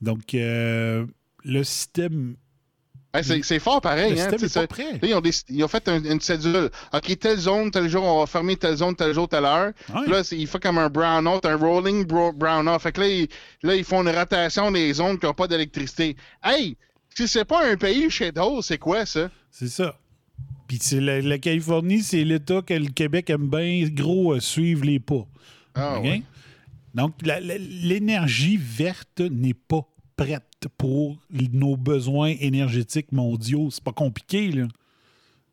Donc, 0.00 0.34
euh, 0.34 1.06
le 1.44 1.62
système, 1.64 2.36
Hey, 3.12 3.24
c'est, 3.42 3.58
fort 3.58 3.80
pareil, 3.80 4.14
le 4.14 4.20
hein. 4.20 4.28
système 4.30 4.62
pas 4.62 4.66
prêt. 4.68 4.92
Là, 4.92 4.98
ils 5.02 5.14
ont, 5.14 5.20
déc- 5.20 5.44
ils 5.48 5.64
ont 5.64 5.68
fait 5.68 5.88
un- 5.88 6.00
une 6.04 6.20
cédule. 6.20 6.70
OK, 6.94 7.18
telle 7.18 7.38
zone, 7.38 7.72
tel 7.72 7.88
jour, 7.88 8.04
on 8.04 8.20
va 8.20 8.26
fermer 8.26 8.54
telle 8.56 8.76
zone, 8.76 8.94
tel 8.94 9.12
jour, 9.12 9.28
telle 9.28 9.44
heure. 9.46 9.72
Ouais. 9.92 10.06
Là, 10.06 10.22
il 10.30 10.46
fait 10.46 10.60
comme 10.62 10.78
un 10.78 10.88
brownout, 10.88 11.44
un 11.44 11.56
rolling 11.56 12.04
bro- 12.04 12.32
brownout. 12.32 12.78
Fait 12.80 12.92
que 12.92 13.00
là, 13.00 13.08
ils, 13.08 13.28
là, 13.64 13.74
ils 13.74 13.82
font 13.82 14.02
une 14.06 14.16
rotation 14.16 14.70
des 14.70 14.92
zones 14.92 15.18
qui 15.18 15.26
n'ont 15.26 15.34
pas 15.34 15.48
d'électricité. 15.48 16.14
Hey, 16.44 16.76
si 17.16 17.26
c'est 17.26 17.44
pas 17.44 17.68
un 17.68 17.76
pays 17.76 18.08
shadow, 18.10 18.62
c'est 18.62 18.78
quoi 18.78 19.04
ça? 19.04 19.28
C'est 19.50 19.68
ça. 19.68 19.98
Puis 20.68 20.78
c'est 20.80 21.00
la, 21.00 21.20
la 21.20 21.38
Californie, 21.38 22.02
c'est 22.04 22.22
l'État 22.22 22.62
que 22.62 22.74
le 22.74 22.90
Québec 22.90 23.28
aime 23.30 23.48
bien 23.50 23.88
gros 23.88 24.34
euh, 24.34 24.38
suivre 24.40 24.84
les 24.84 25.00
pas. 25.00 25.26
Ah, 25.74 25.98
ouais. 26.00 26.22
Donc, 26.94 27.14
l'énergie 27.22 28.56
verte 28.56 29.20
n'est 29.20 29.54
pas 29.54 29.86
prête 30.20 30.68
pour 30.76 31.16
nos 31.30 31.76
besoins 31.78 32.34
énergétiques 32.40 33.10
mondiaux. 33.10 33.70
C'est 33.70 33.82
pas 33.82 33.92
compliqué, 33.92 34.52
là. 34.52 34.66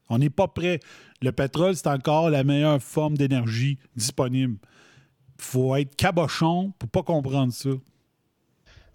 On 0.09 0.17
n'est 0.17 0.29
pas 0.29 0.47
prêt. 0.47 0.79
Le 1.21 1.31
pétrole, 1.31 1.75
c'est 1.75 1.87
encore 1.87 2.29
la 2.29 2.43
meilleure 2.43 2.81
forme 2.81 3.17
d'énergie 3.17 3.77
disponible. 3.95 4.57
faut 5.37 5.75
être 5.75 5.95
cabochon 5.95 6.73
pour 6.79 6.89
pas 6.89 7.03
comprendre 7.03 7.53
ça. 7.53 7.69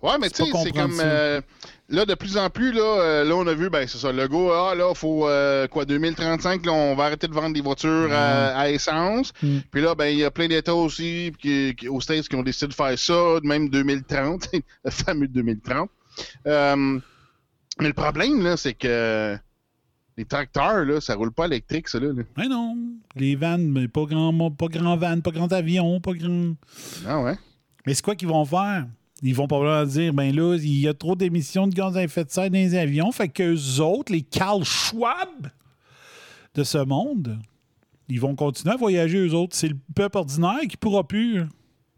Ouais, 0.02 0.18
mais 0.20 0.28
tu 0.28 0.44
sais, 0.44 0.50
c'est 0.62 0.72
comme. 0.72 0.98
euh, 1.00 1.40
là, 1.92 2.04
de 2.06 2.14
plus 2.14 2.36
en 2.36 2.50
plus, 2.50 2.72
là, 2.72 2.80
euh, 3.00 3.24
là 3.24 3.34
on 3.36 3.46
a 3.46 3.54
vu, 3.54 3.70
ben, 3.70 3.86
c'est 3.86 3.98
ça, 3.98 4.10
le 4.10 4.26
gars, 4.26 4.70
ah, 4.70 4.74
là, 4.74 4.88
il 4.90 4.96
faut, 4.96 5.28
euh, 5.28 5.68
quoi, 5.68 5.84
2035, 5.84 6.66
là, 6.66 6.72
on 6.72 6.94
va 6.96 7.04
arrêter 7.04 7.28
de 7.28 7.32
vendre 7.34 7.54
des 7.54 7.60
voitures 7.60 8.08
à, 8.12 8.58
à 8.58 8.70
essence. 8.70 9.32
Mm. 9.42 9.58
Puis 9.70 9.82
là, 9.82 9.94
ben, 9.94 10.06
il 10.06 10.18
y 10.18 10.24
a 10.24 10.30
plein 10.30 10.48
d'États 10.48 10.74
aussi 10.74 11.32
qui, 11.38 11.74
qui- 11.76 11.88
aux 11.88 12.00
States 12.00 12.28
qui 12.28 12.34
ont 12.36 12.42
décidé 12.42 12.68
de 12.68 12.74
faire 12.74 12.98
ça, 12.98 13.38
même 13.44 13.68
2030, 13.68 14.48
le 14.84 14.90
fameux 14.90 15.28
2030. 15.28 15.88
Euh, 16.46 16.98
mais 17.80 17.88
le 17.88 17.94
problème, 17.94 18.42
là, 18.42 18.56
c'est 18.56 18.74
que 18.74 19.36
les 20.16 20.24
tracteurs, 20.24 20.84
là, 20.84 21.00
ça 21.00 21.14
roule 21.14 21.32
pas 21.32 21.46
électrique, 21.46 21.88
ça, 21.88 21.98
là. 22.00 22.08
Mais 22.36 22.48
non, 22.48 22.76
les 23.16 23.36
vannes, 23.36 23.70
mais 23.70 23.88
pas 23.88 24.04
grand, 24.04 24.50
pas 24.50 24.66
grand 24.66 24.96
van, 24.96 25.20
pas 25.20 25.30
grand 25.30 25.52
avion, 25.52 26.00
pas 26.00 26.12
grand. 26.12 26.54
Ah 27.06 27.20
ouais? 27.20 27.36
Mais 27.86 27.94
c'est 27.94 28.02
quoi 28.02 28.14
qu'ils 28.14 28.28
vont 28.28 28.44
faire? 28.44 28.86
Ils 29.22 29.34
vont 29.34 29.46
probablement 29.46 29.86
dire, 29.86 30.12
ben 30.12 30.34
là, 30.34 30.56
il 30.56 30.80
y 30.80 30.88
a 30.88 30.94
trop 30.94 31.14
d'émissions 31.14 31.68
de 31.68 31.74
gaz 31.74 31.96
à 31.96 32.02
effet 32.02 32.24
de 32.24 32.30
serre 32.30 32.50
dans 32.50 32.54
les 32.58 32.74
avions, 32.74 33.12
fait 33.12 33.28
qu'eux 33.28 33.78
autres, 33.80 34.12
les 34.12 34.22
Carl 34.22 34.64
Schwab 34.64 35.28
de 36.54 36.64
ce 36.64 36.78
monde, 36.78 37.38
ils 38.08 38.20
vont 38.20 38.34
continuer 38.34 38.74
à 38.74 38.76
voyager, 38.76 39.18
eux 39.18 39.32
autres. 39.34 39.54
C'est 39.56 39.68
le 39.68 39.76
peuple 39.94 40.18
ordinaire 40.18 40.60
qui 40.68 40.76
pourra 40.76 41.06
plus. 41.06 41.44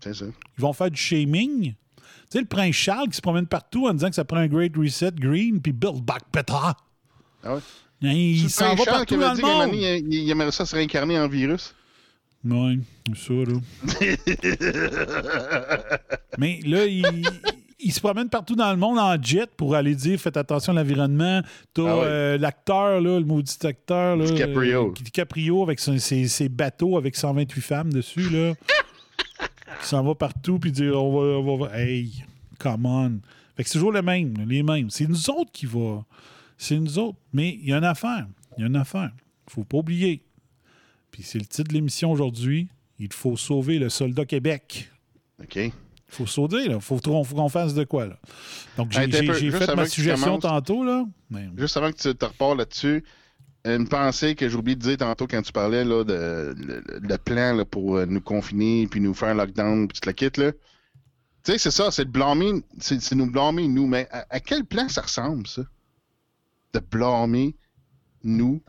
C'est 0.00 0.14
ça. 0.14 0.26
Ils 0.26 0.60
vont 0.60 0.72
faire 0.74 0.90
du 0.90 1.00
shaming. 1.00 1.72
Tu 1.72 1.74
sais, 2.30 2.40
le 2.40 2.46
prince 2.46 2.74
Charles 2.74 3.08
qui 3.08 3.16
se 3.16 3.22
promène 3.22 3.46
partout 3.46 3.88
en 3.88 3.94
disant 3.94 4.10
que 4.10 4.14
ça 4.14 4.24
prend 4.24 4.36
un 4.38 4.46
Great 4.46 4.76
Reset 4.76 5.12
Green, 5.12 5.60
puis 5.60 5.72
Build 5.72 6.02
Back 6.02 6.22
Better. 6.32 6.52
Ah 7.42 7.54
ouais? 7.54 7.60
Hein, 8.02 8.12
Il 8.12 8.50
s'en 8.50 8.74
va 8.74 8.84
partout 8.84 9.16
dans 9.16 9.32
le 9.32 9.40
monde. 9.40 9.70
il, 9.74 10.12
il 10.12 10.30
aimerait 10.30 10.52
ça 10.52 10.66
se 10.66 10.74
réincarner 10.76 11.18
en 11.18 11.26
virus. 11.26 11.74
Oui, 12.44 12.80
c'est 13.08 13.16
ça, 13.16 13.34
là. 13.34 13.58
Mais 16.38 16.60
là, 16.64 16.84
il, 16.86 17.04
il 17.80 17.92
se 17.92 18.00
promène 18.00 18.28
partout 18.28 18.54
dans 18.56 18.70
le 18.70 18.76
monde 18.76 18.98
en 18.98 19.20
jet 19.22 19.48
pour 19.56 19.74
aller 19.74 19.94
dire 19.94 20.18
faites 20.20 20.36
attention 20.36 20.72
à 20.72 20.76
l'environnement. 20.82 21.40
T'as 21.72 21.82
Ah 21.84 22.04
euh, 22.04 22.38
l'acteur, 22.38 23.00
là, 23.00 23.18
le 23.18 23.24
maudit 23.24 23.56
acteur, 23.64 24.16
là, 24.16 24.26
DiCaprio. 24.26 24.90
euh, 24.90 25.02
DiCaprio 25.02 25.62
avec 25.62 25.80
son- 25.80 25.98
ses, 25.98 26.28
ses 26.28 26.48
bateaux 26.48 26.96
avec 26.98 27.16
128 27.16 27.60
femmes 27.60 27.92
dessus, 27.92 28.28
là. 28.30 28.54
qui 29.80 29.86
s'en 29.88 30.02
va 30.04 30.14
partout 30.14 30.58
puis 30.58 30.72
dire 30.72 31.02
on 31.02 31.12
va, 31.12 31.38
on 31.52 31.56
va. 31.56 31.78
Hey, 31.78 32.24
come 32.58 32.86
on. 32.86 33.20
Fait 33.56 33.62
que 33.62 33.68
c'est 33.68 33.78
toujours 33.78 33.92
le 33.92 34.02
même, 34.02 34.34
les 34.48 34.62
mêmes. 34.62 34.90
C'est 34.90 35.06
nous 35.06 35.30
autres 35.30 35.52
qui 35.52 35.66
va. 35.66 36.04
C'est 36.58 36.78
nous 36.78 36.98
autres. 36.98 37.18
Mais 37.32 37.58
il 37.62 37.68
y 37.68 37.72
a 37.72 37.78
une 37.78 37.84
affaire. 37.84 38.26
Il 38.56 38.62
y 38.62 38.64
a 38.64 38.66
une 38.66 38.76
affaire. 38.76 39.10
Faut 39.48 39.64
pas 39.64 39.78
oublier. 39.78 40.22
Puis 41.14 41.22
c'est 41.22 41.38
le 41.38 41.44
titre 41.44 41.68
de 41.68 41.74
l'émission 41.74 42.10
aujourd'hui. 42.10 42.66
Il 42.98 43.12
faut 43.12 43.36
sauver 43.36 43.78
le 43.78 43.88
soldat 43.88 44.24
Québec. 44.24 44.90
OK. 45.40 45.54
Il 45.54 45.72
faut 46.08 46.26
sauver, 46.26 46.66
là. 46.66 46.80
Faut, 46.80 46.98
faut 46.98 47.34
qu'on 47.36 47.48
fasse 47.48 47.72
de 47.72 47.84
quoi, 47.84 48.06
là. 48.06 48.18
Donc, 48.76 48.90
j'ai 48.90 49.02
Hey, 49.02 49.52
fait 49.52 49.76
ma 49.76 49.84
tu 49.84 49.90
suggestion 49.92 50.40
tantôt, 50.40 50.82
là. 50.82 51.04
Mais, 51.30 51.48
Juste 51.56 51.76
avant 51.76 51.92
que 51.92 51.98
tu 51.98 52.12
te 52.16 52.24
repars 52.24 52.56
là-dessus, 52.56 53.04
une 53.64 53.86
pensée 53.86 54.34
que 54.34 54.48
j'ai 54.48 54.56
oublié 54.56 54.74
de 54.74 54.80
dire 54.80 54.96
tantôt 54.96 55.28
quand 55.28 55.40
tu 55.40 55.52
parlais 55.52 55.84
là, 55.84 56.02
de 56.02 57.16
plan 57.24 57.54
là, 57.54 57.64
pour 57.64 57.96
euh, 57.96 58.06
nous 58.06 58.20
confiner 58.20 58.88
puis 58.88 59.00
nous 59.00 59.14
faire 59.14 59.28
un 59.28 59.34
lockdown 59.34 59.86
puis 59.86 59.94
toute 59.94 60.06
la 60.06 60.12
kit 60.14 60.30
là. 60.36 60.50
Tu 61.44 61.52
sais, 61.52 61.58
c'est 61.58 61.70
ça, 61.70 61.92
c'est 61.92 62.06
de 62.06 62.10
blâmer, 62.10 62.54
c'est 62.80 63.00
c'est 63.00 63.14
nous 63.14 63.30
blâmer 63.30 63.68
nous, 63.68 63.86
mais 63.86 64.08
à, 64.10 64.26
à 64.30 64.40
quel 64.40 64.64
plan 64.64 64.88
ça 64.88 65.02
ressemble 65.02 65.46
ça? 65.46 65.62
De 66.72 66.80
blâmer 66.80 67.54
nous 68.24 68.60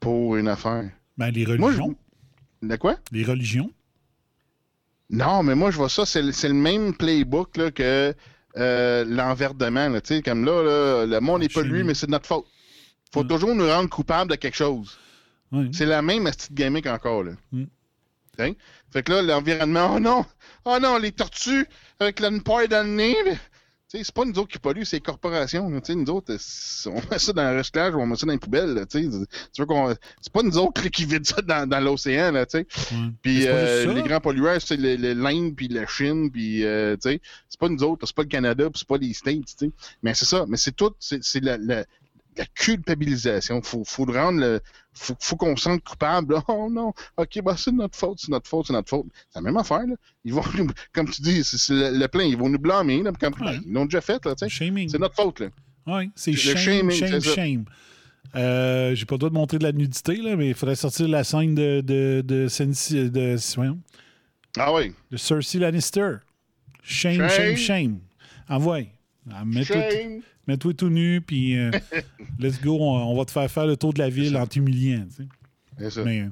pour 0.00 0.36
une 0.36 0.48
affaire. 0.48 0.90
Ben, 1.18 1.30
les 1.30 1.46
Moi, 1.46 1.72
je- 1.72 1.78
religions. 1.80 1.96
De 2.62 2.76
quoi? 2.76 2.96
Les 3.12 3.24
religions. 3.24 3.70
Non, 5.10 5.42
mais 5.42 5.54
moi, 5.54 5.70
je 5.70 5.76
vois 5.76 5.88
ça, 5.88 6.04
c'est 6.04 6.22
le, 6.22 6.52
même 6.54 6.94
playbook 6.96 7.56
là, 7.56 7.70
que 7.70 8.14
euh, 8.56 9.04
l'enverdement. 9.04 9.88
là, 9.88 10.00
tu 10.00 10.16
sais, 10.16 10.22
Comme 10.22 10.44
là, 10.44 10.62
là, 10.62 11.06
le 11.06 11.20
monde 11.20 11.42
n'est 11.42 11.48
pas 11.48 11.62
lui, 11.62 11.84
mais 11.84 11.94
c'est 11.94 12.06
de 12.06 12.10
notre 12.12 12.26
faute. 12.26 12.46
faut 13.14 13.22
Mm. 13.22 13.28
toujours 13.28 13.54
nous 13.54 13.66
rendre 13.68 13.88
coupables 13.88 14.30
de 14.30 14.36
quelque 14.36 14.56
chose. 14.56 14.98
Ouais. 15.52 15.68
C'est 15.72 15.86
la 15.86 16.02
même 16.02 16.24
petite 16.24 16.52
gimmick 16.52 16.86
encore. 16.86 17.22
Là. 17.22 17.32
Mm. 17.52 17.64
Hein? 18.38 18.52
Fait 18.92 19.02
que 19.02 19.12
là, 19.12 19.22
l'environnement, 19.22 19.94
oh 19.94 20.00
non, 20.00 20.26
oh 20.64 20.78
non, 20.82 20.98
les 20.98 21.12
tortues 21.12 21.66
avec 22.00 22.18
la 22.20 22.30
paille 22.44 22.68
dans 22.68 22.84
le 22.86 22.92
nez. 22.92 23.16
C'est 23.88 24.12
pas 24.12 24.24
nous 24.24 24.38
autres 24.38 24.48
qui 24.52 24.58
polluent, 24.58 24.84
c'est 24.84 24.96
les 24.96 25.00
corporations. 25.02 25.68
là. 25.70 25.80
Nous 25.88 26.10
autres, 26.10 26.36
on 26.86 26.94
met 27.10 27.18
ça 27.18 27.32
dans 27.32 27.50
le 27.52 27.58
recyclage 27.58 27.94
ou 27.94 27.98
on 28.00 28.06
met 28.06 28.16
ça 28.16 28.26
dans 28.26 28.32
les 28.32 28.38
poubelles. 28.38 28.74
là, 28.74 28.86
Tu 28.86 29.08
veux 29.58 29.66
qu'on- 29.66 29.94
c'est 30.20 30.32
pas 30.32 30.42
nous 30.42 30.58
autres 30.58 30.82
là, 30.82 30.90
qui 30.90 31.04
vident 31.04 31.24
ça 31.24 31.40
dans, 31.42 31.68
dans 31.68 31.80
l'océan. 31.80 32.32
là, 32.32 32.46
tu 32.46 32.58
sais. 32.58 32.66
Puis 33.22 33.46
euh, 33.46 33.84
les 33.94 34.02
grands 34.02 34.20
pollueurs, 34.20 34.60
c'est 34.60 34.76
le- 34.76 34.96
le- 34.96 35.12
l'Inde, 35.14 35.54
puis 35.56 35.68
la 35.68 35.86
Chine, 35.86 36.30
puis 36.30 36.64
euh, 36.64 36.96
c'est 37.00 37.20
pas 37.58 37.68
nous 37.68 37.82
autres, 37.84 38.06
c'est 38.06 38.16
pas 38.16 38.22
le 38.22 38.28
Canada, 38.28 38.64
puis 38.70 38.78
c'est 38.80 38.88
pas 38.88 38.98
les 38.98 39.12
States, 39.12 39.46
tu 39.46 39.66
sais. 39.66 39.70
Mais 40.02 40.14
c'est 40.14 40.26
ça, 40.26 40.44
mais 40.48 40.56
c'est 40.56 40.74
tout, 40.74 40.92
c'est 40.98 41.22
c'est 41.22 41.40
la, 41.40 41.56
la, 41.56 41.84
la 42.36 42.44
culpabilisation. 42.54 43.62
Faut, 43.62 43.84
faut 43.84 44.04
le 44.06 44.12
rendre, 44.18 44.40
le, 44.40 44.60
faut, 44.92 45.14
faut 45.20 45.36
qu'on 45.36 45.56
se 45.56 45.64
sente 45.64 45.82
coupable. 45.84 46.36
Oh 46.48 46.68
non, 46.70 46.92
ok, 47.16 47.40
bah 47.42 47.54
c'est 47.56 47.72
notre 47.72 47.96
faute, 47.98 48.18
c'est 48.20 48.30
notre 48.30 48.48
faute, 48.48 48.66
c'est 48.66 48.72
notre 48.72 48.88
faute. 48.88 49.06
C'est 49.30 49.38
la 49.38 49.42
même 49.42 49.56
affaire, 49.56 49.86
là. 49.86 49.94
Ils 50.24 50.32
vont, 50.34 50.42
nous- 50.56 50.66
comme 50.92 51.08
tu 51.10 51.22
dis, 51.22 51.42
c'est 51.44 51.72
le, 51.72 51.98
le 51.98 52.08
plein, 52.08 52.24
ils 52.24 52.36
vont 52.36 52.48
nous 52.48 52.58
blâmer, 52.58 53.02
là, 53.02 53.12
comme 53.18 53.34
Ouais. 53.40 53.58
ils 53.64 53.72
l'ont 53.72 53.84
déjà 53.84 54.00
fait, 54.00 54.24
là. 54.24 54.34
C'est 54.36 54.98
notre 54.98 55.14
faute, 55.14 55.40
là. 55.40 55.48
Oui, 55.86 56.10
c'est 56.16 56.32
shame, 56.32 56.56
shaming, 56.56 56.90
shame, 56.90 57.20
shame. 57.20 57.64
Euh, 58.34 58.94
J'ai 58.94 59.06
pas 59.06 59.14
le 59.14 59.18
droit 59.18 59.30
de 59.30 59.34
montrer 59.34 59.58
de 59.58 59.62
la 59.64 59.72
nudité, 59.72 60.16
là, 60.16 60.34
mais 60.36 60.48
il 60.48 60.54
faudrait 60.54 60.74
sortir 60.76 61.06
la 61.08 61.22
scène 61.24 61.54
de, 61.54 61.80
de, 61.80 62.22
de, 62.26 62.48
de, 63.08 63.36
Ah 64.58 64.72
oui. 64.74 64.92
de 65.10 65.16
Cersei 65.16 65.58
Lannister. 65.60 66.16
Shame, 66.82 67.28
shame, 67.28 67.56
Shame. 67.56 67.98
Envoie. 68.48 68.80
Ah, 69.30 69.44
Mets-toi 69.44 69.90
Shame. 69.90 70.20
Mets-toi 70.46 70.74
tout 70.74 70.88
nu, 70.88 71.20
puis 71.20 71.56
euh, 71.58 71.70
let's 72.38 72.60
go, 72.60 72.76
on, 72.80 73.12
on 73.12 73.16
va 73.16 73.24
te 73.24 73.30
faire 73.30 73.50
faire 73.50 73.66
le 73.66 73.76
tour 73.76 73.92
de 73.92 73.98
la 73.98 74.08
ville 74.08 74.36
en 74.36 74.46
t'humiliant. 74.46 75.06
tu 75.08 75.22
sais. 75.22 75.28
C'est 75.78 75.90
ça. 75.90 76.04
Mais, 76.04 76.20
euh, 76.22 76.28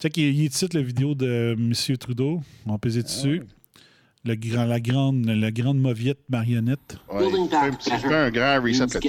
check, 0.00 0.16
il, 0.18 0.24
il 0.34 0.44
ici, 0.44 0.66
la 0.72 0.82
vidéo 0.82 1.14
de 1.14 1.56
M. 1.58 1.72
Trudeau. 1.96 2.42
On 2.66 2.72
va 2.72 2.78
peser 2.78 3.02
dessus. 3.02 3.42
Le 4.24 4.36
grand, 4.36 4.66
la, 4.66 4.78
grande, 4.78 5.24
la 5.24 5.50
grande 5.50 5.78
mauviette 5.80 6.20
marionnette. 6.28 6.96
Ouais. 7.10 7.18
Building 7.20 7.48
back 7.48 7.74
C'est 7.80 7.90
better 7.90 8.08
pas 8.08 8.24
un 8.26 8.30
grand 8.30 8.62
reset 8.62 8.80
là-dessus. 8.82 9.08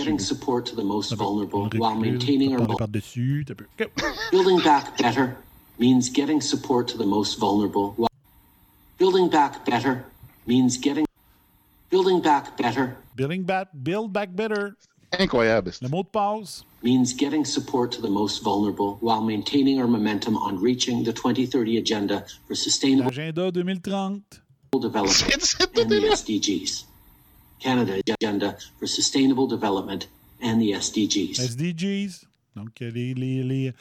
On 2.64 2.76
par-dessus. 2.78 3.46
building 4.32 4.64
back 4.64 4.98
better 4.98 5.36
means 5.80 6.10
getting 6.12 6.42
support 6.42 6.88
to 6.88 6.98
the 6.98 7.06
most 7.06 7.38
vulnerable. 7.40 7.94
while- 7.98 8.08
Building 8.98 9.30
back 9.30 9.64
better 9.66 10.04
means 10.48 10.78
getting 10.82 11.06
building 11.92 12.20
back 12.22 12.58
better 12.58 12.96
Building 13.16 13.44
back, 13.44 13.68
build 13.74 14.12
back 14.12 14.30
better. 14.36 14.76
Incroyable. 15.20 15.72
Le 15.82 15.90
mot 15.90 16.04
de 16.04 16.10
passe. 16.10 16.64
means 16.82 17.14
getting 17.14 17.46
support 17.46 17.92
to 17.92 18.02
the 18.02 18.10
most 18.10 18.44
vulnerable 18.44 18.98
while 19.02 19.22
maintaining 19.22 19.80
our 19.80 19.88
momentum 19.88 20.36
on 20.36 20.60
reaching 20.60 21.04
the 21.04 21.14
2030 21.14 21.78
agenda 21.78 22.26
for 22.48 22.56
sustainable 22.56 23.10
L'agenda 23.12 23.52
2030. 23.52 24.22
development 24.82 25.08
C'est 25.14 25.40
c'est 25.42 25.80
and 25.80 25.88
the. 25.90 26.10
SDGs. 26.12 26.86
Canada 27.60 28.02
agenda 28.20 28.58
for 28.80 28.88
sustainable 28.88 29.48
development 29.48 30.08
and 30.42 30.60
the 30.60 30.72
SDGs. 30.74 31.40
SDGs. 31.40 32.26
Donc, 32.56 32.80
les, 32.82 33.14
les, 33.14 33.44
les, 33.44 33.74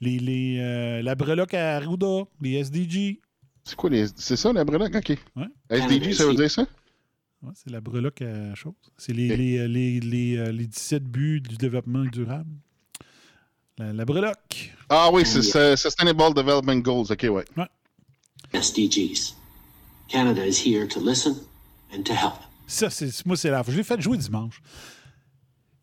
les, 0.00 0.18
les, 0.18 0.56
euh, 0.60 1.02
la 1.02 1.14
breloque 1.14 1.54
à 1.54 1.76
Arruda, 1.76 2.24
les 2.40 2.54
SDG. 2.54 3.20
C'est 3.64 3.76
quoi 3.76 3.90
les. 3.90 4.06
C'est 4.16 4.36
ça 4.36 4.52
la 4.52 4.64
breloque? 4.64 4.94
Ok. 4.94 5.16
Ouais. 5.36 5.46
SDG, 5.70 6.14
ça 6.14 6.24
veut 6.24 6.34
dire 6.34 6.50
ça? 6.50 6.66
Ouais, 7.42 7.52
c'est 7.54 7.70
la 7.70 7.80
breloque 7.80 8.22
à 8.22 8.54
chose. 8.54 8.72
C'est 8.96 9.12
les, 9.12 9.36
les, 9.36 9.58
euh, 9.58 9.68
les, 9.68 10.00
les, 10.00 10.36
euh, 10.36 10.50
les 10.50 10.66
17 10.66 11.04
buts 11.04 11.40
du 11.40 11.56
développement 11.56 12.04
durable. 12.04 12.50
La, 13.78 13.92
la 13.92 14.04
breloque. 14.04 14.74
Ah 14.88 15.08
oui, 15.12 15.24
c'est 15.24 15.76
Sustainable 15.76 16.34
Development 16.34 16.80
Goals. 16.82 17.06
Ok, 17.12 17.26
ouais. 17.30 17.44
SDGs. 18.52 19.34
Canada 20.08 20.44
is 20.44 20.58
here 20.64 20.86
to 20.88 20.98
listen 21.00 21.36
and 21.94 22.02
to 22.04 22.12
help. 22.12 22.34
Ça, 22.66 22.90
c'est, 22.90 23.24
moi, 23.24 23.36
c'est 23.36 23.50
la 23.50 23.62
Je 23.62 23.76
l'ai 23.76 23.84
fait 23.84 24.00
jouer 24.00 24.18
dimanche. 24.18 24.60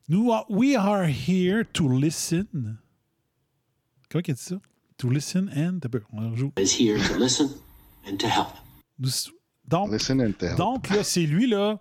Nous, 0.10 0.32
are- 0.32 0.45
we 0.49 0.76
are 0.76 1.06
here 1.08 1.64
to 1.74 1.88
listen. 1.88 2.78
Comment 4.10 4.24
il 4.28 4.34
dit 4.34 4.41
ça? 4.41 4.60
To 4.97 5.10
listen 5.10 5.49
and. 5.56 5.80
Is 6.58 6.80
here 6.80 6.97
to 7.08 7.18
listen 7.18 7.49
and 8.08 8.18
to 8.18 8.28
help. 8.28 8.49
Nous- 8.99 9.32
donc, 9.68 10.89
là, 10.89 11.03
c'est 11.03 11.22
lui, 11.22 11.47
là. 11.47 11.80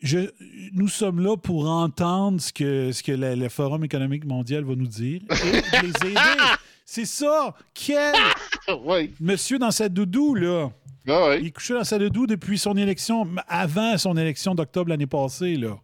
Je, 0.00 0.30
nous 0.72 0.88
sommes 0.88 1.20
là 1.20 1.36
pour 1.36 1.68
entendre 1.68 2.40
ce 2.40 2.52
que, 2.52 2.90
ce 2.90 3.02
que 3.02 3.12
le 3.12 3.48
Forum 3.50 3.84
économique 3.84 4.24
mondial 4.24 4.64
va 4.64 4.74
nous 4.74 4.86
dire 4.86 5.20
et 5.30 5.82
les 5.82 6.10
aider. 6.10 6.14
C'est 6.86 7.04
ça. 7.04 7.54
Quel 7.72 8.14
oui. 8.84 9.12
monsieur 9.20 9.58
dans 9.58 9.70
sa 9.70 9.88
doudou, 9.88 10.34
là. 10.34 10.70
Ah 11.06 11.28
oui. 11.28 11.38
Il 11.42 11.52
couché 11.52 11.74
dans 11.74 11.84
sa 11.84 11.98
doudou 11.98 12.26
depuis 12.26 12.58
son 12.58 12.76
élection, 12.76 13.28
avant 13.46 13.96
son 13.96 14.16
élection 14.16 14.56
d'octobre 14.56 14.88
l'année 14.88 15.06
passée, 15.06 15.56
là. 15.56 15.78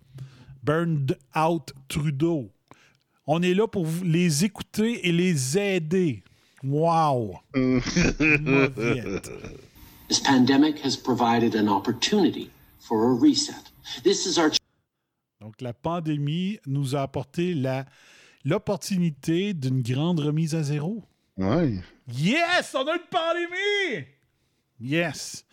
Burned 0.64 1.16
out 1.36 1.72
Trudeau. 1.86 2.50
On 3.26 3.40
est 3.42 3.54
là 3.54 3.68
pour 3.68 3.86
les 4.02 4.44
écouter 4.44 5.06
et 5.06 5.12
les 5.12 5.56
aider. 5.56 6.24
Wow! 6.64 7.36
Mauviette. 10.06 10.08
This 10.08 10.20
pandemic 10.20 10.78
has 10.84 10.96
provided 10.96 11.54
an 11.54 11.68
opportunity 11.68 12.50
for 12.80 13.10
a 13.10 13.14
reset. 13.14 13.70
This 14.02 14.26
is 14.26 14.38
our 14.38 14.50
Donc, 15.40 15.60
la 15.60 15.72
pandémie 15.72 16.58
nous 16.66 16.94
a 16.96 17.02
apporté 17.02 17.54
la, 17.54 17.84
l'opportunité 18.44 19.54
d'une 19.54 19.82
grande 19.82 20.20
remise 20.20 20.54
à 20.54 20.62
zéro. 20.62 21.04
Ouais. 21.36 21.78
Yes! 22.08 22.74
On 22.74 22.86
a 22.86 22.94
une 22.94 23.06
pandémie! 23.10 24.06
Yes! 24.80 25.44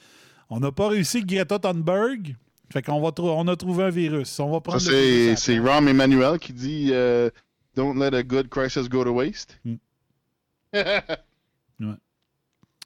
On 0.50 0.60
n'a 0.60 0.72
pas 0.72 0.88
réussi 0.90 1.24
Greta 1.24 1.60
Thunberg. 1.60 2.36
Fait 2.72 2.82
qu'on 2.82 3.02
va 3.02 3.12
on 3.20 3.48
a 3.48 3.56
trouvé 3.56 3.84
un 3.84 3.90
virus. 3.90 4.40
On 4.40 4.48
va 4.50 4.56
Ça, 4.58 4.62
prendre 4.62 5.36
c'est 5.38 5.60
Rom 5.60 5.88
Emmanuel 5.88 6.40
qui 6.40 6.54
dit 6.54 6.90
euh, 6.92 7.30
Don't 7.76 8.00
let 8.00 8.16
a 8.16 8.24
good 8.24 8.50
crisis 8.50 8.88
go 8.90 9.04
to 9.04 9.12
waste. 9.12 9.60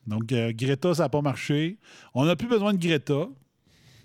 Donc, 0.07 0.31
euh, 0.31 0.51
Greta, 0.55 0.93
ça 0.95 1.03
n'a 1.03 1.09
pas 1.09 1.21
marché. 1.21 1.77
On 2.13 2.25
n'a 2.25 2.35
plus 2.35 2.47
besoin 2.47 2.73
de 2.73 2.79
Greta. 2.79 3.27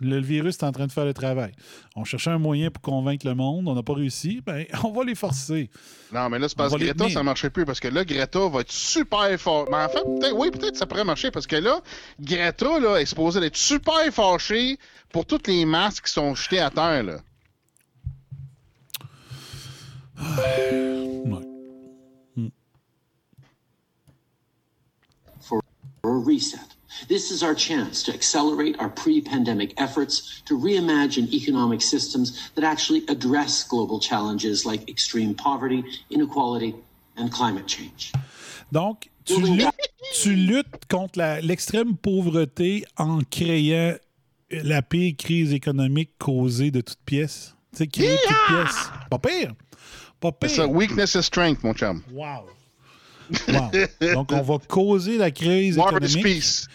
Le 0.01 0.21
virus 0.21 0.57
est 0.57 0.65
en 0.65 0.73
train 0.73 0.89
de 0.89 0.93
faire 0.93 1.05
le 1.05 1.15
travail. 1.15 1.53
On 1.95 2.03
cherchait 2.03 2.31
un 2.31 2.39
moyen 2.39 2.73
pour 2.73 2.83
convaincre 2.83 3.25
le 3.25 3.37
monde. 3.37 3.69
On 3.69 3.75
n'a 3.75 3.85
pas 3.85 3.95
réussi. 3.95 4.43
Ben, 4.45 4.67
on 4.83 4.91
va 4.91 5.05
les 5.05 5.15
forcer. 5.15 5.71
Non, 6.13 6.29
mais 6.29 6.41
là, 6.41 6.49
c'est 6.49 6.59
parce 6.59 6.75
que 6.75 6.79
Greta, 6.79 7.09
ça 7.09 7.23
marchait 7.23 7.51
plus. 7.51 7.65
Parce 7.65 7.79
que 7.79 7.87
là, 7.87 8.05
Greta 8.05 8.49
va 8.49 8.63
être 8.63 8.73
super 8.73 9.39
fort. 9.39 9.69
Mais 9.71 9.77
en 9.77 9.89
fait, 9.89 10.03
peut-être, 10.03 10.37
oui, 10.37 10.51
peut-être 10.51 10.77
ça 10.77 10.87
pourrait 10.87 11.05
marcher. 11.05 11.31
Parce 11.31 11.47
que 11.47 11.57
là, 11.57 11.81
Greta, 12.21 12.81
là, 12.81 12.97
est 12.97 13.07
supposée 13.07 13.45
être 13.47 13.57
super 13.57 14.13
fâchée 14.13 14.77
pour 15.11 15.25
toutes 15.25 15.47
les 15.47 15.65
masques 15.65 16.07
qui 16.07 16.13
sont 16.13 16.35
jetés 16.35 16.59
à 16.59 16.71
terre, 16.71 17.05
là. 17.05 17.19
Ouais. 21.25 21.52
For 26.03 26.17
a 26.17 26.19
reset. 26.19 26.67
This 27.09 27.31
is 27.31 27.43
our 27.43 27.55
chance 27.55 28.03
to 28.03 28.13
accelerate 28.13 28.77
our 28.79 28.89
pre-pandemic 28.91 29.73
efforts 29.81 30.43
to 30.47 30.59
reimagine 30.59 31.33
economic 31.33 31.81
systems 31.81 32.51
that 32.55 32.65
actually 32.65 33.05
address 33.09 33.65
global 33.65 33.99
challenges 33.99 34.67
like 34.67 34.89
extreme 34.91 35.35
poverty, 35.35 35.83
inequality, 36.11 36.75
and 37.17 37.31
climate 37.33 37.67
change. 37.67 38.13
Donc, 38.73 39.09
tu 39.25 39.41
luttes, 39.41 39.75
tu 40.23 40.35
luttes 40.35 40.87
contre 40.91 41.41
l'extrême 41.43 41.97
pauvreté 41.97 42.85
en 42.99 43.21
créant 43.31 43.97
la 44.51 44.83
pire 44.83 45.15
crise 45.17 45.53
économique 45.55 46.11
causée 46.19 46.71
de 46.71 46.81
toutes 46.83 46.99
pièces. 47.07 47.55
Tu 47.73 47.79
sais, 47.79 47.87
créer 47.87 48.11
de 48.17 48.17
toutes 48.27 48.47
pièces. 48.49 48.91
Pas 49.09 49.19
pire. 49.19 49.55
Pas 50.21 50.31
C'est 50.43 50.49
ça, 50.49 50.65
pire. 50.65 50.73
weakness 50.73 51.15
is 51.15 51.23
strength, 51.23 51.63
mon 51.65 51.73
chum. 51.73 52.03
Wow. 52.13 52.47
Wow. 53.49 54.15
Donc, 54.15 54.33
on 54.33 54.43
va 54.43 54.59
causer 54.69 55.17
la 55.19 55.31
crise 55.31 55.79
économique 55.79 56.23
peace. 56.23 56.67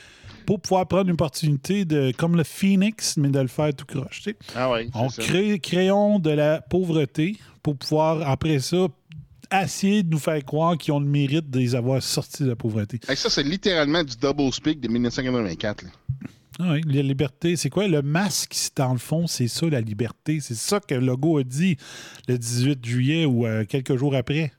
pour 0.45 0.59
pouvoir 0.61 0.87
prendre 0.87 1.05
une 1.07 1.13
opportunité 1.13 1.85
de, 1.85 2.11
comme 2.17 2.35
le 2.35 2.43
Phoenix, 2.43 3.17
mais 3.17 3.29
de 3.29 3.39
le 3.39 3.47
faire 3.47 3.73
tout 3.73 3.85
croche. 3.85 4.21
tu 4.23 4.31
sais. 4.31 4.37
Ah 4.55 4.71
oui, 4.71 4.89
On 4.93 5.07
crée, 5.09 5.59
créons 5.59 6.19
de 6.19 6.29
la 6.31 6.61
pauvreté 6.61 7.37
pour 7.63 7.77
pouvoir, 7.77 8.27
après 8.27 8.59
ça, 8.59 8.87
essayer 9.63 10.03
de 10.03 10.09
nous 10.09 10.19
faire 10.19 10.43
croire 10.43 10.77
qu'ils 10.77 10.93
ont 10.93 10.99
le 10.99 11.05
mérite 11.07 11.49
de 11.49 11.59
les 11.59 11.75
avoir 11.75 12.01
sortis 12.01 12.43
de 12.43 12.49
la 12.49 12.55
pauvreté. 12.55 12.99
Hey, 13.07 13.15
ça, 13.17 13.29
c'est 13.29 13.43
littéralement 13.43 14.03
du 14.03 14.15
double 14.17 14.51
speak 14.53 14.79
de 14.81 14.87
1984. 14.87 15.83
là. 15.83 15.89
Ah 16.59 16.71
oui, 16.71 16.81
la 16.87 17.03
liberté, 17.03 17.55
c'est 17.55 17.69
quoi? 17.69 17.87
Le 17.87 18.01
masque, 18.01 18.53
c'est 18.55 18.75
dans 18.77 18.91
le 18.91 18.97
fond, 18.97 19.27
c'est 19.27 19.47
ça 19.47 19.67
la 19.67 19.79
liberté. 19.79 20.39
C'est 20.41 20.55
ça 20.55 20.79
que 20.79 20.95
Legault 20.95 21.37
a 21.37 21.43
dit 21.43 21.77
le 22.27 22.35
18 22.39 22.83
juillet 22.83 23.25
ou 23.25 23.45
euh, 23.45 23.63
quelques 23.63 23.95
jours 23.95 24.15
après. 24.15 24.51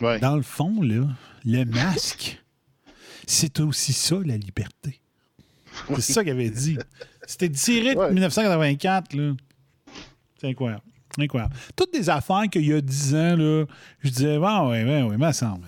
Ouais. 0.00 0.18
Dans 0.20 0.36
le 0.36 0.42
fond, 0.42 0.80
là, 0.82 1.06
le 1.44 1.64
masque, 1.64 2.42
c'est 3.26 3.60
aussi 3.60 3.92
ça, 3.92 4.16
la 4.24 4.36
liberté. 4.36 5.00
C'est 5.96 6.12
ça 6.12 6.22
qu'il 6.22 6.32
avait 6.32 6.50
dit. 6.50 6.78
C'était 7.26 7.50
tiré 7.50 7.94
de 7.94 7.98
Ouais. 8.00 8.12
1984, 8.12 9.14
là. 9.14 9.34
C'est 10.40 10.48
incroyable. 10.48 10.82
Incroyable. 11.18 11.54
Toutes 11.76 11.92
des 11.92 12.08
affaires 12.10 12.44
qu'il 12.50 12.66
y 12.66 12.72
a 12.72 12.80
10 12.80 13.14
ans, 13.14 13.36
là, 13.36 13.64
je 14.00 14.10
disais, 14.10 14.38
ah 14.42 14.68
ouais, 14.68 14.84
ouais, 14.84 15.02
ouais, 15.02 15.16
mais 15.16 15.32
ça 15.32 15.46
semble. 15.48 15.66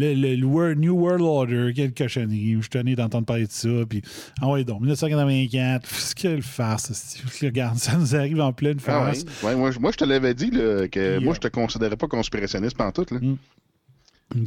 Le, 0.00 0.14
le- 0.36 0.74
New 0.74 0.94
World 0.94 1.22
Order, 1.22 1.72
quelle 1.74 1.92
cochonnerie, 1.92 2.56
je 2.60 2.68
tenais 2.68 2.94
d'entendre 2.96 3.26
parler 3.26 3.46
de 3.46 3.52
ça, 3.52 3.68
puis, 3.88 4.02
ah 4.40 4.48
ouais, 4.48 4.64
donc, 4.64 4.80
1984, 4.80 5.82
pff, 5.82 6.14
quelle 6.14 6.42
farce, 6.42 7.18
regarde, 7.42 7.76
ça 7.78 7.96
nous 7.96 8.14
arrive 8.16 8.40
en 8.40 8.52
pleine 8.52 8.78
Ah 8.86 9.04
ouais. 9.04 9.14
farce. 9.14 9.24
Ouais, 9.42 9.54
moi, 9.56 9.70
je- 9.70 9.78
moi, 9.78 9.90
je 9.92 9.96
te 9.98 10.04
l'avais 10.04 10.34
dit 10.34 10.50
là, 10.50 10.88
que 10.88 11.18
moi, 11.18 11.34
je 11.34 11.40
te 11.40 11.48
considérais 11.48 11.96
pas 11.96 12.08
conspirationniste 12.08 12.76
pendant 12.76 12.92
tout. 12.92 13.06
Là. 13.10 13.18
Mm. 13.20 13.36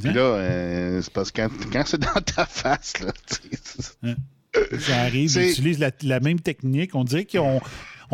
Puis 0.01 0.13
là, 0.13 0.21
euh, 0.21 1.01
c'est 1.01 1.11
parce 1.11 1.29
que 1.31 1.41
quand, 1.41 1.49
quand 1.71 1.83
c'est 1.85 1.99
dans 1.99 2.21
ta 2.21 2.45
face, 2.45 2.99
là, 3.01 3.11
tu 3.27 3.35
sais, 3.73 4.15
Ça 4.79 5.01
arrive, 5.01 5.31
ils 5.35 5.49
utilisent 5.51 5.79
la, 5.79 5.91
la 6.03 6.19
même 6.19 6.39
technique. 6.39 6.95
On 6.95 7.03
dirait 7.03 7.25
qu'ils 7.25 7.39
ont- 7.41 7.59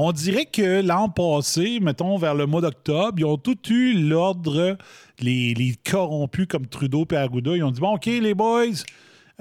On 0.02 0.14
dirait 0.14 0.46
que 0.46 0.82
l'an 0.82 1.10
passé, 1.10 1.82
mettons 1.82 2.18
vers 2.18 2.34
le 2.34 2.46
mois 2.46 2.62
d'octobre, 2.62 3.16
ils 3.18 3.26
ont 3.26 3.36
tous 3.36 3.58
eu 3.70 4.02
l'ordre, 4.08 4.78
les, 5.20 5.76
corrompus 5.84 6.48
comme 6.48 6.68
Trudeau 6.68 7.06
et 7.12 7.18
Arruda. 7.18 7.58
Ils 7.58 7.64
ont 7.66 7.72
dit 7.72 7.82
Bon, 7.82 7.96
OK, 7.96 8.06
les 8.06 8.34
boys, 8.34 8.68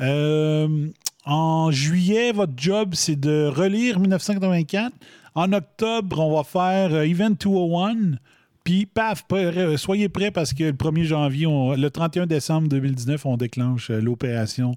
euh, 0.01 0.89
en 1.25 1.71
juillet, 1.71 2.33
votre 2.33 2.55
job, 2.57 2.95
c'est 2.95 3.15
de 3.15 3.47
relire 3.47 4.01
1984. 4.01 4.93
En 5.37 5.53
octobre, 5.53 6.19
on 6.19 6.37
va 6.37 6.43
faire 6.43 6.93
euh, 6.93 7.07
Event 7.07 7.37
201. 7.39 8.17
Puis, 8.65 8.85
paf, 8.87 9.27
prêt- 9.29 9.77
soyez 9.77 10.09
prêts 10.09 10.33
parce 10.33 10.55
que 10.55 10.65
le 10.65 10.73
1er 10.73 11.05
janvier, 11.05 11.47
le 11.77 11.89
31 11.89 12.27
décembre 12.27 12.67
2019, 12.67 13.27
on 13.27 13.37
déclenche 13.37 13.93
euh, 13.93 14.01
l'opération 14.01 14.75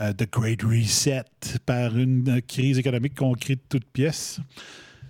euh, 0.00 0.12
The 0.12 0.30
Great 0.30 0.62
Reset 0.62 1.24
par 1.66 1.96
une 1.96 2.40
crise 2.42 2.78
économique 2.78 3.14
qu'on 3.14 3.34
crée 3.34 3.56
de 3.56 3.60
toutes 3.68 3.86
pièces, 3.86 4.40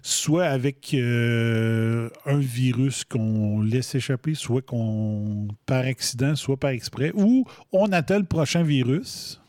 soit 0.02 0.44
avec 0.44 0.92
euh, 0.92 2.10
un 2.26 2.38
virus 2.38 3.04
qu'on 3.04 3.62
laisse 3.62 3.94
échapper, 3.94 4.34
soit 4.34 4.62
qu'on 4.62 5.48
par 5.66 5.84
accident, 5.84 6.36
soit 6.36 6.58
par 6.58 6.70
exprès, 6.70 7.12
ou 7.14 7.46
on 7.72 7.90
attend 7.92 8.18
le 8.18 8.24
prochain 8.24 8.62
virus 8.62 9.40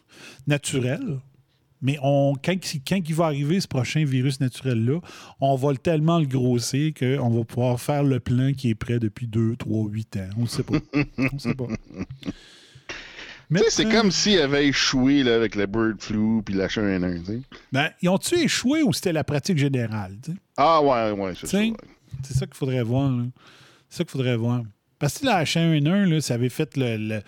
naturel. 0.47 1.19
Mais 1.81 1.99
on, 2.01 2.33
quand, 2.43 2.55
quand 2.87 3.01
il 3.05 3.13
va 3.13 3.25
arriver 3.25 3.59
ce 3.59 3.67
prochain 3.67 4.05
virus 4.05 4.39
naturel-là, 4.39 5.01
on 5.41 5.55
va 5.55 5.71
le 5.71 5.77
tellement 5.77 6.19
le 6.19 6.25
grossir 6.25 6.93
qu'on 6.97 7.29
va 7.29 7.43
pouvoir 7.43 7.79
faire 7.79 8.03
le 8.03 8.19
plan 8.19 8.53
qui 8.53 8.69
est 8.69 8.75
prêt 8.75 8.97
depuis 8.97 9.27
2, 9.27 9.57
3, 9.57 9.89
8 9.89 10.17
ans. 10.17 10.29
On 10.37 10.41
ne 10.43 10.47
sait 10.47 10.63
pas. 10.63 10.77
On 11.17 11.37
sait 11.37 11.53
pas. 11.53 11.67
Tu 13.51 13.57
sais, 13.59 13.69
c'est 13.69 13.89
comme 13.89 14.11
s'il 14.11 14.39
avait 14.39 14.67
échoué 14.67 15.23
là, 15.23 15.35
avec 15.35 15.55
le 15.55 15.65
bird 15.67 16.01
flu 16.01 16.41
puis 16.43 16.55
la 16.55 16.67
H1N1. 16.67 17.19
tu 17.19 17.25
sais. 17.33 17.41
Ben, 17.71 17.89
ils 18.01 18.09
ont-tu 18.09 18.35
échoué 18.35 18.81
ou 18.83 18.91
c'était 18.93 19.13
la 19.13 19.23
pratique 19.23 19.57
générale? 19.57 20.17
Ah 20.57 20.81
ouais, 20.81 21.11
ouais, 21.11 21.33
c'est 21.39 21.47
ça. 21.47 21.57
C'est 22.23 22.33
ça 22.33 22.45
qu'il 22.45 22.55
faudrait 22.55 22.81
voir. 22.83 23.11
C'est 23.89 23.97
ça 23.97 24.03
qu'il 24.03 24.11
faudrait 24.11 24.35
voir. 24.37 24.63
Parce 24.97 25.19
que 25.19 25.25
la 25.25 25.43
H1N1, 25.43 26.05
là, 26.09 26.21
ça 26.21 26.33
avait 26.35 26.49
fait 26.49 26.75
le- 26.77 26.97
le- 26.97 27.21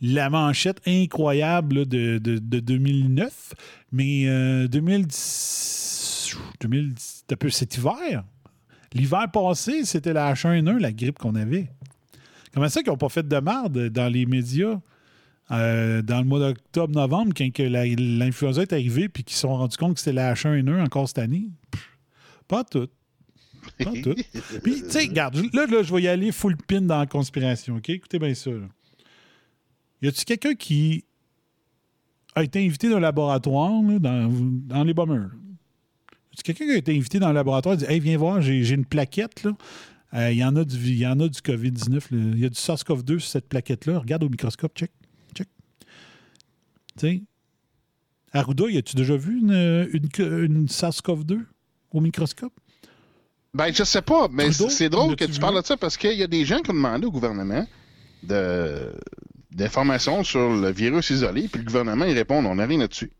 la 0.00 0.28
manchette 0.30 0.80
incroyable 0.86 1.78
là, 1.80 1.84
de, 1.86 2.18
de- 2.18 2.38
de 2.38 2.60
2009, 2.60 3.54
mais 3.90 4.24
euh, 4.28 4.68
2010, 4.68 6.36
2010 6.60 7.24
un 7.32 7.36
peu 7.36 7.48
cet 7.50 7.76
hiver, 7.76 8.24
l'hiver 8.92 9.26
passé, 9.32 9.84
c'était 9.84 10.12
la 10.12 10.32
H1N1, 10.34 10.78
la 10.78 10.92
grippe 10.92 11.18
qu'on 11.18 11.34
avait. 11.34 11.68
Comment 12.52 12.68
ça 12.68 12.82
qu'ils 12.82 12.92
n'ont 12.92 12.98
pas 12.98 13.08
fait 13.08 13.26
de 13.26 13.38
marde 13.38 13.88
dans 13.88 14.12
les 14.12 14.26
médias? 14.26 14.78
Euh, 15.50 16.02
dans 16.02 16.18
le 16.18 16.24
mois 16.24 16.40
d'octobre-novembre, 16.40 17.32
quand 17.36 17.48
l'influenza 17.58 18.62
est 18.62 18.72
arrivée 18.72 19.08
puis 19.08 19.24
qu'ils 19.24 19.34
se 19.34 19.42
sont 19.42 19.54
rendus 19.56 19.76
compte 19.76 19.94
que 19.94 20.00
c'était 20.00 20.12
la 20.14 20.34
H1N1 20.34 20.82
encore 20.82 21.06
cette 21.08 21.18
année? 21.18 21.50
Pff, 21.70 21.88
Pas 22.48 22.64
tout. 22.64 22.88
Pas 23.78 23.92
tout. 24.02 24.14
Puis, 24.62 24.82
tu 24.82 24.90
sais, 24.90 25.00
regarde, 25.00 25.36
là, 25.52 25.66
là, 25.66 25.82
je 25.82 25.94
vais 25.94 26.02
y 26.02 26.08
aller 26.08 26.32
full 26.32 26.56
pin 26.56 26.80
dans 26.80 26.98
la 26.98 27.06
conspiration, 27.06 27.76
OK? 27.76 27.88
Écoutez 27.90 28.18
bien 28.18 28.34
ça. 28.34 28.50
Là. 28.50 28.68
Y 30.02 30.08
a-tu 30.08 30.24
quelqu'un 30.24 30.54
qui 30.54 31.04
a 32.34 32.42
été 32.42 32.64
invité 32.64 32.88
dans 32.90 32.96
un 32.96 33.00
laboratoire, 33.00 33.82
là, 33.82 33.98
dans, 33.98 34.28
dans 34.30 34.84
les 34.84 34.92
bombers? 34.94 35.30
Y 36.32 36.34
a-tu 36.34 36.42
quelqu'un 36.42 36.64
qui 36.66 36.72
a 36.72 36.76
été 36.76 36.96
invité 36.96 37.18
dans 37.18 37.28
le 37.28 37.34
laboratoire 37.34 37.74
et 37.74 37.78
dit 37.78 37.84
Hey, 37.86 38.00
viens 38.00 38.18
voir, 38.18 38.40
j'ai 38.42 38.68
une 38.70 38.84
plaquette, 38.86 39.44
là. 39.44 39.52
Euh, 40.14 40.30
Il 40.32 40.38
y 40.38 40.44
en 40.44 40.54
a 40.56 40.64
du, 40.64 40.76
y 40.94 41.06
en 41.06 41.18
a 41.20 41.28
du 41.28 41.40
COVID-19. 41.40 41.92
là. 41.92 42.00
Il 42.34 42.38
y 42.38 42.44
a 42.44 42.48
du 42.48 42.54
SARS-CoV-2 42.58 43.18
sur 43.18 43.22
cette 43.30 43.48
plaquette-là. 43.48 43.98
Regarde 43.98 44.24
au 44.24 44.28
microscope, 44.28 44.76
check. 44.76 44.90
Sais, 47.00 47.22
Arruda, 48.32 48.64
y 48.68 48.78
a-tu 48.78 48.96
déjà 48.96 49.16
vu 49.16 49.38
une, 49.40 49.52
une, 49.92 50.08
une 50.18 50.66
SARS-CoV-2 50.66 51.40
au 51.92 52.00
microscope? 52.00 52.52
Ben, 53.52 53.72
je 53.72 53.84
sais 53.84 54.02
pas, 54.02 54.28
mais 54.32 54.50
c'est 54.52 54.88
drôle 54.88 55.14
que 55.16 55.24
tu 55.24 55.38
parles 55.38 55.60
de 55.60 55.66
ça 55.66 55.76
parce 55.76 55.96
qu'il 55.96 56.18
y 56.18 56.22
a 56.24 56.26
des 56.26 56.44
gens 56.44 56.60
qui 56.60 56.70
ont 56.70 56.74
demandé 56.74 57.06
au 57.06 57.12
gouvernement 57.12 57.66
d'informations 59.52 60.24
sur 60.24 60.50
le 60.56 60.70
virus 60.72 61.10
isolé, 61.10 61.48
puis 61.48 61.60
le 61.60 61.66
gouvernement, 61.66 62.04
il 62.04 62.14
répond 62.14 62.44
on 62.44 62.54
n'a 62.56 62.66
rien 62.66 62.78
là-dessus. 62.78 63.12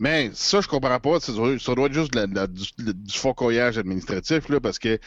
Mais 0.00 0.30
ça, 0.34 0.60
je 0.60 0.66
comprends 0.66 0.98
pas. 0.98 1.20
Ça 1.20 1.32
doit, 1.32 1.52
être 1.52 1.92
juste 1.92 2.12
de 2.12 2.18
la- 2.34 2.46
de 2.48 2.92
du 2.92 3.16
focoyage 3.16 3.78
administratif, 3.78 4.48
là, 4.48 4.58
parce 4.58 4.80
que 4.80 4.98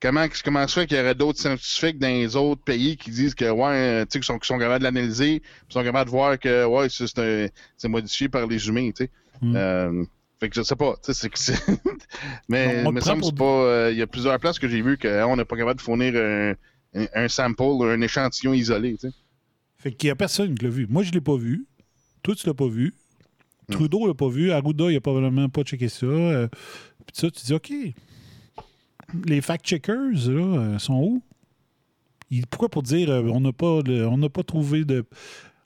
comment, 0.00 0.26
comment 0.44 0.66
se 0.68 0.80
fait 0.80 0.86
qu'il 0.86 0.96
y 0.96 1.00
aurait 1.00 1.14
d'autres 1.14 1.38
scientifiques 1.40 1.98
dans 1.98 2.08
les 2.08 2.36
autres 2.36 2.62
pays 2.62 2.96
qui 2.96 3.10
disent 3.10 3.34
que, 3.34 3.50
ouais, 3.50 4.04
tu 4.06 4.12
sais, 4.12 4.18
qu'ils 4.20 4.24
sont, 4.24 4.38
sont 4.42 4.58
capables 4.58 4.80
de 4.80 4.84
l'analyser, 4.84 5.40
qu'ils 5.40 5.72
sont 5.72 5.82
capables 5.82 6.06
de 6.06 6.10
voir 6.10 6.38
que, 6.38 6.64
ouais, 6.64 6.88
c'est- 6.88 7.88
modifié 7.88 8.28
par 8.28 8.46
les 8.46 8.68
humains, 8.68 8.90
tu 8.90 9.04
sais. 9.04 9.10
Mm. 9.42 9.56
Euh, 9.56 10.04
fait 10.40 10.48
que 10.50 10.54
je 10.56 10.62
sais 10.62 10.76
pas, 10.76 10.94
tu 11.04 11.12
sais, 11.14 11.28
c'est 11.34 11.54
mais 12.48 12.82
il 12.82 12.88
me 12.88 12.94
le 12.94 13.00
semble 13.00 13.24
c'est 13.24 13.34
pas. 13.34 13.44
euh, 13.44 13.88
Il 13.92 13.98
y 13.98 14.02
a 14.02 14.06
plusieurs 14.06 14.38
places 14.38 14.58
que 14.58 14.68
j'ai 14.68 14.82
vu 14.82 14.98
qu'on 14.98 15.36
n'est 15.36 15.44
pas 15.44 15.56
capable 15.56 15.78
de 15.78 15.82
fournir 15.82 16.14
un, 16.16 16.50
un, 16.94 17.06
un 17.14 17.28
sample, 17.28 17.62
un 17.82 18.00
échantillon 18.02 18.52
isolé, 18.52 18.92
tu 18.94 19.08
sais. 19.08 19.14
Fait 19.78 19.92
qu'il 19.92 20.08
n'y 20.08 20.12
a 20.12 20.16
personne 20.16 20.54
qui 20.54 20.64
l'a 20.64 20.70
vu. 20.70 20.86
Moi, 20.88 21.02
je 21.02 21.08
ne 21.10 21.14
l'ai 21.14 21.20
pas 21.20 21.36
vu. 21.36 21.66
Toi, 22.22 22.34
tu 22.34 22.46
l'as 22.46 22.54
pas 22.54 22.66
vu. 22.68 22.94
Trudeau 23.70 24.06
l'a 24.06 24.14
pas 24.14 24.28
vu. 24.28 24.50
Arruda, 24.52 24.90
il 24.90 24.96
a 24.96 25.00
probablement 25.00 25.48
pas 25.48 25.62
checké 25.62 25.88
ça. 25.88 26.06
Euh, 26.06 26.48
Puis 27.06 27.14
ça, 27.14 27.30
tu 27.30 27.44
dis, 27.44 27.52
OK. 27.54 27.72
Les 29.24 29.40
fact-checkers, 29.40 30.28
là, 30.28 30.58
euh, 30.58 30.78
sont 30.78 30.94
où? 30.94 31.22
Pourquoi 32.50 32.68
pour 32.68 32.82
dire, 32.82 33.08
euh, 33.10 33.22
on 33.32 33.40
n'a 33.40 33.52
pas, 33.52 33.80
le- 33.82 34.06
on 34.08 34.18
n'a 34.18 34.28
pas 34.28 34.42
trouvé 34.42 34.84
de... 34.84 35.04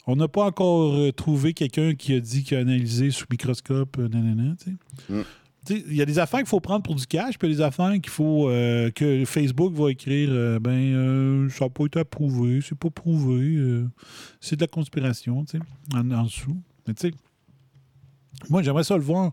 On 0.06 0.16
n'a 0.16 0.28
pas 0.28 0.44
encore 0.46 0.94
euh, 0.94 1.12
trouvé 1.12 1.52
quelqu'un 1.54 1.94
qui 1.94 2.14
a 2.14 2.20
dit 2.20 2.42
qu'il 2.42 2.56
a 2.56 2.60
analysé 2.60 3.10
sous 3.10 3.26
microscope, 3.30 3.96
nanana, 3.98 4.54
tu 4.62 4.70
sais? 5.08 5.12
Mm. 5.14 5.22
Il 5.88 5.94
y 5.94 6.00
a 6.00 6.06
des 6.06 6.18
affaires 6.18 6.40
qu'il 6.40 6.48
faut 6.48 6.58
prendre 6.60 6.82
pour 6.82 6.94
du 6.94 7.06
cash, 7.06 7.38
puis 7.38 7.46
il 7.46 7.50
y 7.50 7.54
a 7.54 7.56
des 7.58 7.62
affaires 7.62 7.92
qu'il 7.92 8.08
faut 8.08 8.48
euh, 8.48 8.90
que 8.90 9.24
Facebook 9.26 9.74
va 9.74 9.90
écrire 9.90 10.30
euh, 10.32 10.58
ben 10.58 10.70
euh, 10.72 11.48
ça 11.50 11.66
n'a 11.66 11.70
pas 11.70 11.84
été 11.84 11.98
approuvé, 12.00 12.60
c'est 12.62 12.76
pas 12.78 12.88
prouvé, 12.88 13.84
c'est 14.40 14.56
de 14.56 14.62
la 14.62 14.68
conspiration, 14.68 15.44
tu 15.44 15.58
sais, 15.58 15.64
en, 15.94 16.10
en 16.12 16.22
dessous. 16.24 16.56
Mais 16.88 16.94
tu 16.94 17.08
sais, 17.08 17.14
moi 18.48 18.62
j'aimerais 18.62 18.84
ça 18.84 18.96
le 18.96 19.02
voir. 19.02 19.32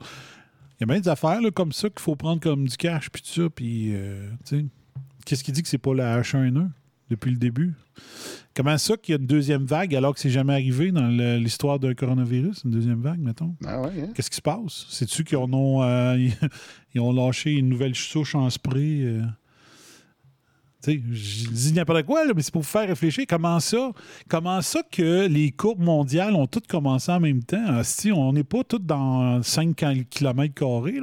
Il 0.80 0.82
y 0.82 0.84
a 0.84 0.86
bien 0.88 1.00
des 1.00 1.10
affaires 1.10 1.42
là, 1.42 1.50
comme 1.52 1.72
ça 1.72 1.90
qu'il 1.90 2.00
faut 2.00 2.16
prendre 2.16 2.40
comme 2.42 2.68
du 2.68 2.78
cash, 2.78 3.10
puis 3.10 3.22
tout 3.22 3.42
ça, 3.42 3.50
puis 3.50 3.96
euh, 3.96 4.30
tu 4.46 4.60
sais, 4.60 4.66
qu'est-ce 5.26 5.44
qui 5.44 5.52
dit 5.52 5.64
que 5.64 5.68
c'est 5.70 5.78
pas 5.78 5.94
la 5.94 6.22
H1N1 6.22 6.70
depuis 7.10 7.32
le 7.32 7.38
début? 7.38 7.74
Comment 8.54 8.78
ça 8.78 8.96
qu'il 8.98 9.14
y 9.14 9.18
a 9.18 9.20
une 9.22 9.28
deuxième 9.28 9.66
vague 9.66 9.96
alors 9.96 10.14
que 10.14 10.20
c'est 10.20 10.30
jamais 10.30 10.54
arrivé 10.54 10.92
dans 10.92 11.08
l'histoire 11.08 11.80
d'un 11.80 11.94
coronavirus, 11.94 12.64
une 12.66 12.72
deuxième 12.72 13.02
vague, 13.02 13.20
mettons? 13.20 13.56
Ah 13.66 13.82
ouais, 13.82 14.02
hein? 14.02 14.10
Qu'est-ce 14.14 14.30
qui 14.30 14.36
se 14.36 14.42
passe? 14.42 14.86
C'est-tu 14.90 15.24
qu'ils 15.24 15.38
ont, 15.38 15.84
euh, 15.84 16.18
ils 16.94 17.02
ont 17.02 17.12
lâché 17.12 17.54
une 17.54 17.70
nouvelle 17.70 17.96
souche 17.96 18.36
en 18.36 18.50
spray? 18.50 19.02
euh? 19.04 19.22
Je 20.86 21.50
dis 21.50 21.74
n'importe 21.74 22.04
quoi, 22.04 22.26
là, 22.26 22.34
mais 22.36 22.42
c'est 22.42 22.52
pour 22.52 22.62
vous 22.62 22.68
faire 22.68 22.88
réfléchir. 22.88 23.26
Comment 23.28 23.60
ça? 23.60 23.92
Comment 24.30 24.62
ça 24.62 24.82
que 24.90 25.28
les 25.28 25.52
courbes 25.52 25.82
mondiales 25.82 26.36
ont 26.36 26.48
toutes 26.48 26.68
commencé 26.68 27.12
en 27.12 27.20
même 27.20 27.44
temps? 27.44 27.84
Si 27.84 28.12
on 28.12 28.32
n'est 28.32 28.44
pas 28.44 28.64
toutes 28.64 28.86
dans 28.86 29.42
5 29.42 29.76
km 30.10 30.54
carrés. 30.54 31.00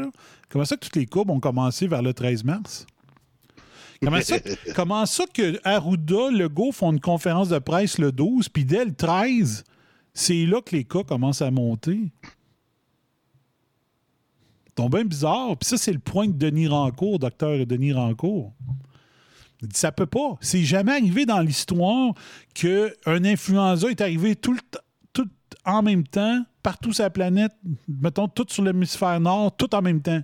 Comment 0.48 0.64
ça 0.64 0.76
que 0.76 0.84
toutes 0.84 0.96
les 0.96 1.06
courbes 1.06 1.30
ont 1.30 1.40
commencé 1.40 1.86
vers 1.86 2.02
le 2.02 2.14
13 2.14 2.44
mars? 2.44 2.86
Comment 4.02 4.20
ça, 4.20 4.36
comment 4.76 5.06
ça 5.06 5.24
que 5.32 5.58
Arruda, 5.64 6.30
Legault 6.30 6.72
font 6.72 6.92
une 6.92 7.00
conférence 7.00 7.48
de 7.48 7.58
presse 7.58 7.98
le 7.98 8.12
12, 8.12 8.48
puis 8.48 8.64
dès 8.64 8.84
le 8.84 8.94
13, 8.94 9.64
c'est 10.12 10.46
là 10.46 10.60
que 10.60 10.76
les 10.76 10.84
cas 10.84 11.02
commencent 11.02 11.42
à 11.42 11.50
monter? 11.50 12.12
C'est 14.76 14.88
bien 14.88 15.04
bizarre. 15.04 15.56
Puis 15.56 15.68
ça, 15.68 15.76
c'est 15.76 15.92
le 15.92 16.00
point 16.00 16.26
de 16.26 16.32
Denis 16.32 16.66
Rancourt, 16.66 17.18
docteur 17.18 17.64
Denis 17.66 17.92
Rancourt. 17.92 18.52
Ça 19.72 19.92
peut 19.92 20.06
pas. 20.06 20.36
C'est 20.40 20.64
jamais 20.64 20.92
arrivé 20.92 21.26
dans 21.26 21.40
l'histoire 21.40 22.14
qu'un 22.54 23.24
influenza 23.24 23.88
est 23.88 24.00
arrivé 24.00 24.36
tout, 24.36 24.56
en 25.64 25.82
même 25.82 26.06
temps, 26.06 26.44
partout 26.62 26.92
sur 26.92 27.04
la 27.04 27.10
planète, 27.10 27.52
mettons, 27.88 28.28
tout 28.28 28.46
sur 28.48 28.62
l'hémisphère 28.62 29.18
nord, 29.20 29.56
tout 29.56 29.74
en 29.74 29.82
même 29.82 30.02
temps. 30.02 30.22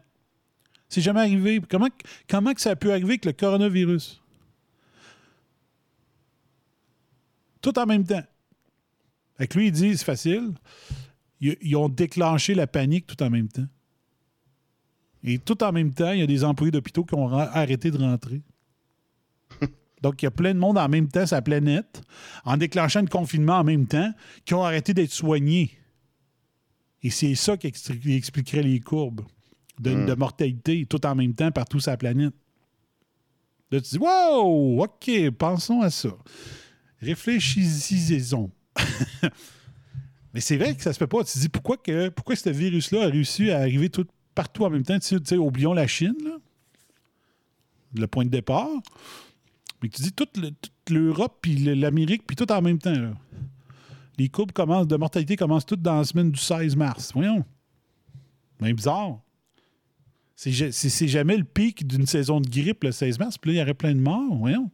C'est 0.88 1.01
jamais 1.01 1.20
arrivé. 1.20 1.61
Comment, 1.70 1.88
comment 2.28 2.53
que 2.53 2.61
ça 2.61 2.70
a 2.70 2.76
pu 2.76 2.91
arriver 2.91 3.11
avec 3.11 3.24
le 3.24 3.32
coronavirus? 3.32 4.20
Tout 7.62 7.78
en 7.78 7.86
même 7.86 8.05
temps. 8.05 8.22
Avec 9.38 9.55
lui, 9.55 9.68
il 9.68 9.72
dit, 9.72 9.97
c'est 9.97 10.05
facile. 10.05 10.53
Ils, 11.41 11.76
ont 11.76 11.88
déclenché 11.88 12.55
la 12.55 12.66
panique 12.66 13.07
tout 13.07 13.22
en 13.22 13.30
même 13.30 13.49
temps. 13.49 13.66
Et 15.22 15.38
tout 15.38 15.62
en 15.62 15.72
même 15.72 15.95
temps, 15.95 16.12
il 16.12 16.20
y 16.20 16.22
a 16.22 16.26
des 16.26 16.45
employés 16.45 16.70
d'hôpitaux 16.70 17.05
qui 17.05 17.14
ont 17.14 17.28
arrêté 17.28 17.91
de 17.91 17.99
rentrer. 17.99 18.43
Donc, 20.01 20.23
il 20.23 20.27
y 20.27 20.29
a 20.29 20.31
plein 20.31 20.55
de 20.55 20.59
monde 20.59 20.79
en 20.79 20.89
même 20.89 21.09
temps 21.09 21.27
sur 21.27 21.37
la 21.37 21.43
planète, 21.43 22.03
en 22.45 22.57
déclenchant 22.57 23.01
le 23.03 23.09
confinement 23.09 23.59
en 23.59 23.65
même 23.65 23.87
temps, 23.87 24.13
qui 24.45 24.55
ont 24.55 24.65
arrêté 24.65 24.95
d'être 24.95 25.13
soignés. 25.13 25.71
Et 27.03 27.11
c'est 27.11 27.35
ça 27.35 27.57
qui 27.57 27.67
expliquerait 27.67 28.63
les 28.63 28.81
courbes 28.81 29.23
de, 29.79 30.07
de 30.07 30.15
mortalité 30.15 30.87
tout 30.87 31.05
en 31.07 31.15
même 31.15 31.35
temps 31.35 31.51
partout 31.51 31.81
sur 31.81 31.91
la 31.91 31.97
planète. 31.97 32.35
Là, 33.71 33.81
tu 33.81 33.91
dis, 33.91 33.99
wow, 33.99 34.83
OK, 34.83 35.31
pensons 35.39 35.81
à 35.81 35.91
ça. 35.91 36.11
Réfléchissez-en. 37.01 38.51
Mais 40.35 40.41
c'est 40.41 40.57
vrai 40.57 40.75
que 40.75 40.83
ça 40.83 40.93
se 40.93 40.99
fait 40.99 41.07
pas. 41.07 41.25
Tu 41.25 41.33
te 41.33 41.39
dis, 41.39 41.49
pourquoi, 41.49 41.77
que, 41.77 42.09
pourquoi 42.09 42.37
ce 42.37 42.51
virus-là 42.51 43.05
a 43.05 43.07
réussi 43.07 43.51
à 43.51 43.59
arriver 43.59 43.89
tout, 43.89 44.07
partout 44.35 44.65
en 44.65 44.71
même 44.71 44.83
temps? 44.83 44.99
Tu 44.99 45.07
sais, 45.07 45.19
tu 45.19 45.27
sais, 45.27 45.37
oublions 45.37 45.73
la 45.73 45.87
Chine, 45.87 46.17
là. 46.25 46.37
le 47.95 48.07
point 48.07 48.25
de 48.25 48.31
départ. 48.31 48.69
Mais 49.83 49.89
tu 49.89 50.03
dis 50.03 50.12
toute, 50.12 50.37
le- 50.37 50.51
toute 50.51 50.91
l'Europe, 50.91 51.39
puis 51.41 51.57
l'Amérique, 51.57 52.26
puis 52.26 52.37
tout 52.37 52.51
en 52.53 52.61
même 52.62 52.78
temps. 52.78 52.93
là. 52.93 53.12
Les 54.18 54.28
courbes 54.28 54.53
commencent, 54.53 54.87
de 54.87 54.97
mortalité 54.97 55.37
commencent 55.37 55.64
toutes 55.66 55.81
dans 55.83 55.97
la 55.97 56.05
semaine 56.05 56.31
du 56.31 56.39
16 56.39 56.76
mars. 56.76 57.12
Voyons. 57.14 57.45
C'est 58.62 58.72
bizarre. 58.74 59.20
C'est 60.37 60.53
ja- 60.53 60.72
c'est 60.72 60.89
c'est 60.91 61.09
jamais 61.09 61.37
le 61.37 61.45
pic 61.45 61.87
d'une 61.87 62.07
saison 62.07 62.41
de 62.41 62.49
grippe 62.49 62.85
le 62.85 62.93
16 62.93 63.18
mars, 63.18 63.39
puis 63.39 63.51
là, 63.51 63.55
il 63.57 63.59
y 63.61 63.62
aurait 63.62 63.74
plein 63.74 63.95
de 63.95 64.01
morts. 64.01 64.37
Voyons. 64.37 64.70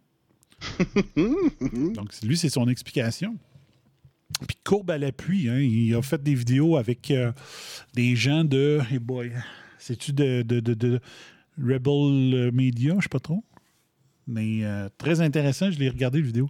Donc, 1.17 2.11
lui, 2.23 2.37
c'est 2.37 2.49
son 2.49 2.69
explication. 2.69 3.37
Puis 4.49 4.57
courbe 4.65 4.91
à 4.91 4.99
l'appui, 4.99 5.49
hein, 5.49 5.59
il 5.61 5.95
a 5.95 6.03
fait 6.03 6.21
des 6.23 6.35
vidéos 6.35 6.77
avec 6.77 7.11
euh, 7.11 7.33
des 7.95 8.17
gens 8.17 8.45
de. 8.45 8.81
Hey 8.91 8.99
boy, 8.99 9.33
c'est-tu 9.79 10.13
de, 10.13 10.43
de, 10.43 10.59
de, 10.61 10.75
de 10.75 11.01
Rebel 11.63 12.51
Media, 12.53 12.95
je 12.99 13.03
sais 13.03 13.09
pas 13.09 13.21
trop? 13.21 13.45
Mais 14.27 14.65
euh, 14.65 14.89
très 14.99 15.21
intéressant, 15.21 15.71
je 15.71 15.79
l'ai 15.79 15.89
regardé 15.89 16.21
la 16.21 16.27
vidéo. 16.27 16.49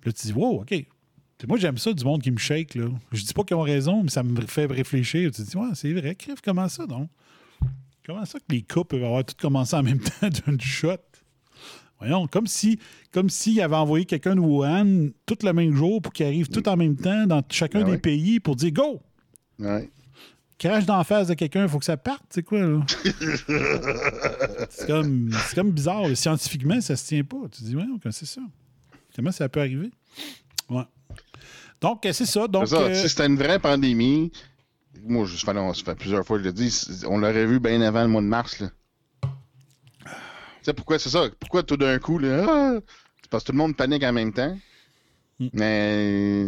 Puis 0.00 0.10
là, 0.10 0.12
tu 0.12 0.26
dis, 0.26 0.32
wow, 0.32 0.60
OK. 0.62 0.86
Moi, 1.48 1.58
j'aime 1.58 1.78
ça 1.78 1.92
du 1.92 2.04
monde 2.04 2.22
qui 2.22 2.30
me 2.30 2.38
shake. 2.38 2.74
Là. 2.74 2.86
Je 3.12 3.22
dis 3.22 3.34
pas 3.34 3.44
qu'ils 3.44 3.56
ont 3.56 3.62
raison, 3.62 4.02
mais 4.02 4.08
ça 4.08 4.22
me 4.22 4.40
fait 4.42 4.66
réfléchir. 4.66 5.30
Tu 5.30 5.42
te 5.42 5.50
dis, 5.50 5.56
ouais, 5.56 5.68
c'est 5.74 5.92
vrai, 5.92 6.14
crève, 6.14 6.38
comment 6.42 6.68
ça, 6.68 6.86
donc? 6.86 7.08
Comment 8.06 8.24
ça 8.24 8.38
que 8.38 8.44
les 8.50 8.62
cas 8.62 8.84
peuvent 8.84 9.02
avoir 9.04 9.24
tout 9.24 9.34
commencé 9.38 9.74
en 9.74 9.82
même 9.82 9.98
temps 10.20 10.28
d'une 10.28 10.60
shot? 10.60 10.96
Voyons, 11.98 12.26
comme 12.26 12.46
si 12.46 12.78
comme 13.12 13.30
s'il 13.30 13.60
avait 13.60 13.76
envoyé 13.76 14.04
quelqu'un 14.04 14.34
de 14.34 14.40
Wuhan 14.40 15.10
tout 15.26 15.38
le 15.42 15.52
même 15.52 15.74
jour 15.74 16.02
pour 16.02 16.12
qu'il 16.12 16.26
arrive 16.26 16.48
tout 16.48 16.68
en 16.68 16.76
même 16.76 16.96
temps 16.96 17.26
dans 17.26 17.42
chacun 17.48 17.80
Ah 17.86 17.90
des 17.90 17.98
pays 17.98 18.40
pour 18.40 18.56
dire 18.56 18.72
go! 18.72 19.00
Ouais. 19.58 19.88
Crash 20.64 20.86
d'en 20.86 21.04
face 21.04 21.28
de 21.28 21.34
quelqu'un, 21.34 21.64
il 21.64 21.68
faut 21.68 21.78
que 21.78 21.84
ça 21.84 21.98
parte, 21.98 22.22
c'est 22.30 22.42
quoi, 22.42 22.58
là? 22.60 22.80
c'est 24.70 24.86
comme, 24.86 25.30
c'est 25.30 25.54
comme 25.54 25.70
bizarre. 25.72 26.08
là. 26.08 26.14
Scientifiquement, 26.14 26.80
ça 26.80 26.96
se 26.96 27.06
tient 27.06 27.22
pas. 27.22 27.36
Tu 27.52 27.58
te 27.60 27.64
dis, 27.64 27.76
ouais, 27.76 27.84
c'est 28.10 28.24
ça. 28.24 28.40
Comment 29.14 29.30
ça 29.30 29.46
peut 29.50 29.60
arriver? 29.60 29.90
Ouais. 30.70 30.84
Donc, 31.82 32.06
euh, 32.06 32.14
c'est 32.14 32.24
ça. 32.24 32.48
Donc, 32.48 32.66
C'est 32.66 32.76
ça. 32.76 32.80
euh, 32.80 32.94
Si 32.94 33.10
c'était 33.10 33.26
une 33.26 33.36
vraie 33.36 33.58
pandémie, 33.58 34.32
moi, 35.02 35.26
je, 35.26 35.36
ça 35.36 35.44
fait, 35.44 35.52
non, 35.52 35.74
ça 35.74 35.84
fait 35.84 35.94
plusieurs 35.96 36.24
fois 36.24 36.38
que 36.38 36.44
je 36.44 36.48
le 36.48 36.54
dis, 36.54 36.86
on 37.10 37.18
l'aurait 37.18 37.44
vu 37.44 37.60
bien 37.60 37.82
avant 37.82 38.00
le 38.00 38.08
mois 38.08 38.22
de 38.22 38.26
mars. 38.26 38.60
Là. 38.60 38.70
Tu 39.22 40.10
sais 40.62 40.72
pourquoi 40.72 40.98
c'est 40.98 41.10
ça? 41.10 41.28
Pourquoi 41.38 41.62
tout 41.62 41.76
d'un 41.76 41.98
coup, 41.98 42.18
là, 42.18 42.46
ah, 42.48 42.80
c'est 43.20 43.28
parce 43.30 43.44
que 43.44 43.48
tout 43.48 43.52
le 43.52 43.58
monde 43.58 43.76
panique 43.76 44.02
en 44.02 44.14
même 44.14 44.32
temps? 44.32 44.56
Mm. 45.38 45.48
Mais, 45.52 46.46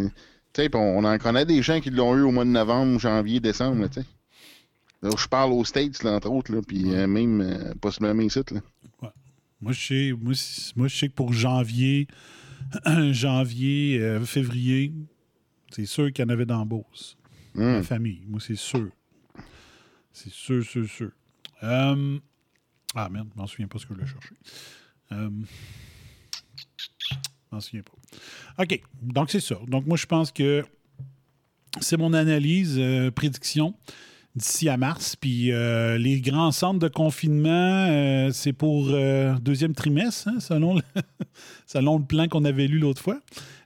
sais, 0.62 0.74
on, 0.74 0.98
on 0.98 1.04
en 1.04 1.18
connaît 1.18 1.44
des 1.46 1.62
gens 1.62 1.80
qui 1.80 1.90
l'ont 1.90 2.16
eu 2.16 2.22
au 2.22 2.30
mois 2.32 2.44
de 2.44 2.50
novembre, 2.50 2.98
janvier, 2.98 3.40
décembre, 3.40 3.88
tu 3.88 4.00
sais. 4.00 4.07
Je 5.02 5.28
parle 5.28 5.52
aux 5.52 5.64
States, 5.64 6.02
là, 6.02 6.12
entre 6.12 6.30
autres, 6.30 6.61
puis 6.62 6.92
euh, 6.94 7.07
même, 7.07 7.40
euh, 7.40 7.74
possiblement 7.80 8.22
ici, 8.22 8.40
là. 8.50 8.61
Moi, 9.61 9.72
je 9.72 9.86
sais, 9.86 10.12
moi, 10.76 10.88
je 10.88 10.96
sais 10.96 11.09
que 11.09 11.14
pour 11.14 11.32
janvier, 11.32 12.09
janvier, 13.12 13.98
euh, 14.00 14.20
février, 14.24 14.92
c'est 15.70 15.86
sûr 15.86 16.12
qu'il 16.12 16.24
y 16.24 16.26
en 16.26 16.30
avait 16.30 16.44
dans 16.44 16.64
Beauce. 16.66 17.16
Hum. 17.57 17.76
La 17.76 17.82
famille. 17.82 18.22
Moi, 18.28 18.40
c'est 18.40 18.57
sûr. 18.57 18.90
C'est 20.12 20.32
sûr, 20.32 20.62
sûr, 20.64 20.86
sûr. 20.88 21.11
Euh, 21.62 22.18
Ah, 22.94 23.09
merde, 23.09 23.28
je 23.34 23.40
m'en 23.40 23.46
souviens 23.46 23.66
pas 23.66 23.78
ce 23.78 23.86
que 23.86 23.94
je 23.94 23.98
voulais 23.98 24.11
chercher. 24.11 24.34
Je 27.51 27.57
m'en 27.57 27.61
souviens 27.61 27.82
pas. 27.82 28.62
OK, 28.62 28.80
donc 29.03 29.30
c'est 29.30 29.40
ça. 29.40 29.57
Donc, 29.68 29.86
moi, 29.86 29.97
je 29.97 30.07
pense 30.07 30.32
que 30.32 30.64
c'est 31.80 31.97
mon 31.97 32.12
analyse, 32.12 32.76
euh, 32.78 33.11
prédiction 33.11 33.74
d'ici 34.34 34.68
à 34.68 34.76
mars. 34.76 35.16
Puis 35.16 35.53
euh, 35.53 35.99
les 35.99 36.20
grands 36.20 36.53
centres 36.53 36.78
de 36.78 36.88
confinement, 36.88 37.86
euh, 37.88 38.30
c'est 38.32 38.53
pour 38.53 38.88
deuxième 39.40 39.74
trimestre, 39.74 40.28
hein, 40.28 40.40
selon, 40.40 40.76
le, 40.76 40.82
selon 41.66 41.99
le 41.99 42.05
plan 42.05 42.28
qu'on 42.28 42.44
avait 42.44 42.66
lu 42.66 42.78
l'autre 42.78 43.03
fois. 43.03 43.20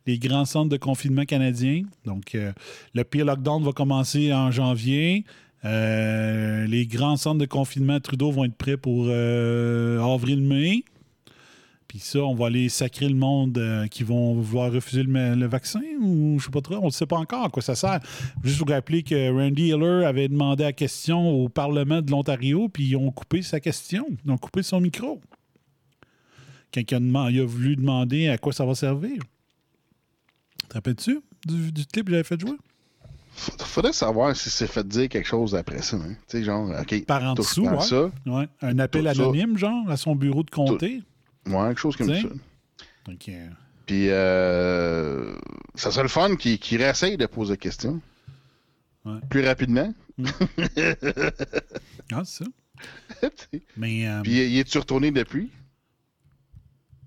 Les 0.06 0.18
grands 0.18 0.44
centres 0.44 0.70
de 0.70 0.76
confinement 0.76 1.24
canadiens. 1.24 1.82
Donc, 2.06 2.36
le 2.94 3.04
pire 3.04 3.26
lockdown 3.26 3.62
va 3.62 3.72
commencer 3.72 4.32
en 4.32 4.50
janvier. 4.50 5.24
Les 5.62 6.86
grands 6.90 7.18
centres 7.18 7.38
de 7.38 7.44
confinement 7.44 8.00
Trudeau 8.00 8.30
vont 8.30 8.44
être 8.44 8.56
prêts 8.56 8.78
pour 8.78 9.10
avril-mai. 9.10 10.84
Puis 11.90 11.98
ça, 11.98 12.20
on 12.20 12.36
va 12.36 12.46
aller 12.46 12.68
sacrer 12.68 13.08
le 13.08 13.16
monde 13.16 13.58
euh, 13.58 13.88
qui 13.88 14.04
vont 14.04 14.34
vouloir 14.34 14.70
refuser 14.70 15.02
le, 15.02 15.34
le 15.34 15.46
vaccin 15.48 15.80
ou 16.00 16.36
je 16.38 16.44
sais 16.44 16.50
pas 16.52 16.60
trop. 16.60 16.76
On 16.76 16.84
ne 16.84 16.90
sait 16.90 17.04
pas 17.04 17.16
encore 17.16 17.44
à 17.44 17.48
quoi 17.48 17.62
ça 17.64 17.74
sert. 17.74 17.98
Juste 18.44 18.60
vous 18.60 18.64
rappeler 18.72 19.02
que 19.02 19.28
Randy 19.32 19.70
Hiller 19.70 20.04
avait 20.06 20.28
demandé 20.28 20.62
la 20.62 20.72
question 20.72 21.28
au 21.28 21.48
Parlement 21.48 22.00
de 22.00 22.08
l'Ontario, 22.12 22.68
puis 22.68 22.84
ils 22.84 22.96
ont 22.96 23.10
coupé 23.10 23.42
sa 23.42 23.58
question. 23.58 24.06
Ils 24.24 24.30
ont 24.30 24.38
coupé 24.38 24.62
son 24.62 24.80
micro. 24.80 25.20
Quand 26.72 26.80
il 26.80 27.40
a, 27.40 27.44
voulu 27.44 27.74
demander 27.74 28.28
à 28.28 28.38
quoi 28.38 28.52
ça 28.52 28.64
va 28.64 28.76
servir. 28.76 29.18
Te 30.68 30.74
rappelles-tu 30.74 31.18
du, 31.44 31.72
du 31.72 31.86
clip 31.86 32.06
que 32.06 32.12
j'avais 32.12 32.22
fait 32.22 32.40
jouer? 32.40 32.56
Faudrait 33.34 33.92
savoir 33.92 34.36
si 34.36 34.48
c'est 34.48 34.68
fait 34.68 34.86
dire 34.86 35.08
quelque 35.08 35.26
chose 35.26 35.56
après 35.56 35.82
ça. 35.82 35.96
hein. 35.96 36.14
Tu 36.28 36.38
sais, 36.38 36.44
genre, 36.44 36.70
OK, 36.80 37.04
Par 37.04 37.24
en 37.24 37.34
dessous, 37.34 37.64
je 37.64 37.68
prends 37.68 37.80
ouais. 37.80 37.84
ça. 37.84 38.10
Ouais. 38.26 38.48
Un 38.62 38.78
appel 38.78 39.06
ça. 39.06 39.10
anonyme, 39.10 39.58
genre, 39.58 39.90
à 39.90 39.96
son 39.96 40.14
bureau 40.14 40.44
de 40.44 40.50
comté. 40.50 41.02
Ouais, 41.46 41.68
quelque 41.68 41.78
chose 41.78 41.96
comme 41.96 42.08
T'sais. 42.08 42.22
ça. 42.22 42.28
Euh, 43.08 43.48
Puis, 43.86 44.08
euh, 44.10 45.34
ça 45.74 45.90
serait 45.90 46.02
le 46.02 46.08
fun 46.08 46.36
qu'il 46.36 46.58
qu'il 46.58 46.78
réessaye 46.78 47.16
de 47.16 47.26
poser 47.26 47.54
des 47.54 47.58
questions. 47.58 48.00
Ouais. 49.04 49.18
Plus 49.30 49.44
rapidement. 49.44 49.92
ah, 52.12 52.22
c'est 52.24 52.44
ça. 52.44 52.50
Mais, 53.76 54.06
euh, 54.08 54.22
Puis, 54.22 54.32
il 54.32 54.58
est-tu 54.58 54.78
retourné 54.78 55.10
depuis? 55.10 55.50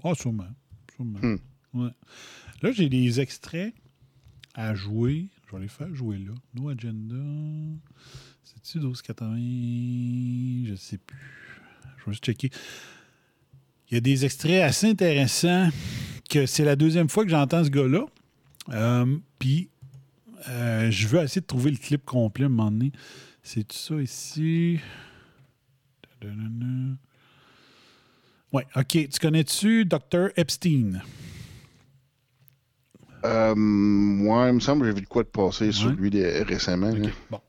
ah, 0.03 0.13
sûrement. 0.15 0.47
sûrement. 0.95 1.19
Hmm. 1.21 1.37
Ouais. 1.73 1.91
Là, 2.61 2.71
j'ai 2.71 2.89
des 2.89 3.19
extraits 3.19 3.73
à 4.53 4.73
jouer. 4.75 5.29
Je 5.47 5.55
vais 5.55 5.61
les 5.63 5.67
faire 5.69 5.93
jouer 5.93 6.17
là. 6.17 6.33
No 6.55 6.69
Agenda. 6.69 7.15
C'est-tu 8.43 8.79
1280? 8.79 10.65
Je 10.67 10.75
sais 10.75 10.97
plus. 10.97 11.61
Je 11.97 12.05
vais 12.05 12.11
juste 12.11 12.25
checker. 12.25 12.49
Il 13.93 13.97
y 13.97 13.99
a 13.99 14.01
des 14.01 14.25
extraits 14.25 14.63
assez 14.63 14.89
intéressants 14.89 15.69
que 16.27 16.47
c'est 16.47 16.65
la 16.65 16.75
deuxième 16.75 17.09
fois 17.09 17.25
que 17.25 17.29
j'entends 17.29 17.63
ce 17.63 17.69
gars-là. 17.69 18.07
Euh, 18.69 19.17
Puis, 19.37 19.69
euh, 20.49 20.89
je 20.89 21.07
veux 21.07 21.21
essayer 21.21 21.41
de 21.41 21.45
trouver 21.45 21.69
le 21.69 21.77
clip 21.77 22.03
complet 22.03 22.45
à 22.45 22.47
un 22.47 22.49
moment 22.49 22.71
donné. 22.71 22.91
C'est 23.43 23.71
ça 23.71 23.93
ici? 24.01 24.79
Ouais, 28.51 28.65
OK. 28.75 28.87
Tu 28.87 29.19
connais-tu 29.21 29.85
Dr. 29.85 30.29
Epstein? 30.37 31.03
Euh, 33.25 33.53
moi, 33.55 34.47
il 34.47 34.55
me 34.55 34.59
semble 34.59 34.81
que 34.81 34.87
j'ai 34.87 34.95
vu 34.95 35.01
de 35.01 35.07
quoi 35.07 35.21
de 35.21 35.27
passer 35.27 35.71
sur 35.71 35.91
lui 35.91 36.09
récemment. 36.41 36.91
Bon. 37.29 37.41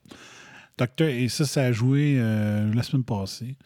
Docteur, 0.76 1.08
et 1.08 1.30
ça, 1.30 1.46
ça 1.46 1.62
a 1.62 1.72
joué 1.72 2.16
euh, 2.18 2.70
la 2.74 2.82
semaine 2.82 3.04
passée. 3.04 3.56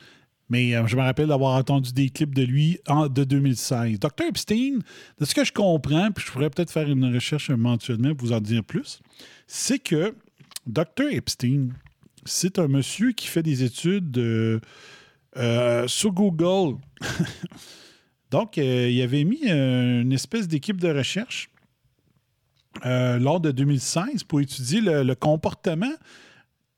Mais 0.48 0.74
euh, 0.74 0.86
je 0.86 0.96
me 0.96 1.02
rappelle 1.02 1.28
d'avoir 1.28 1.56
entendu 1.56 1.92
des 1.92 2.08
clips 2.08 2.34
de 2.34 2.42
lui 2.42 2.78
de 2.88 3.24
2016. 3.24 3.98
Dr. 3.98 4.24
Epstein, 4.28 4.78
de 5.18 5.24
ce 5.24 5.34
que 5.34 5.44
je 5.44 5.52
comprends, 5.52 6.10
puis 6.10 6.24
je 6.26 6.32
pourrais 6.32 6.50
peut-être 6.50 6.70
faire 6.70 6.88
une 6.88 7.12
recherche 7.14 7.50
éventuellement 7.50 8.14
pour 8.14 8.28
vous 8.28 8.32
en 8.32 8.40
dire 8.40 8.64
plus, 8.64 9.00
c'est 9.46 9.78
que 9.78 10.14
Dr. 10.66 11.08
Epstein, 11.10 11.68
c'est 12.24 12.58
un 12.58 12.68
monsieur 12.68 13.12
qui 13.12 13.26
fait 13.26 13.42
des 13.42 13.62
études 13.62 14.16
euh, 14.18 14.60
euh, 15.36 15.86
sur 15.86 16.12
Google. 16.12 16.76
Donc, 18.30 18.58
il 18.58 19.00
avait 19.00 19.24
mis 19.24 19.48
une 19.48 20.12
espèce 20.12 20.48
d'équipe 20.48 20.78
de 20.78 20.88
recherche 20.90 21.48
lors 22.84 23.40
de 23.40 23.50
2016 23.50 24.24
pour 24.24 24.42
étudier 24.42 24.82
le, 24.82 25.14
comportement 25.14 25.94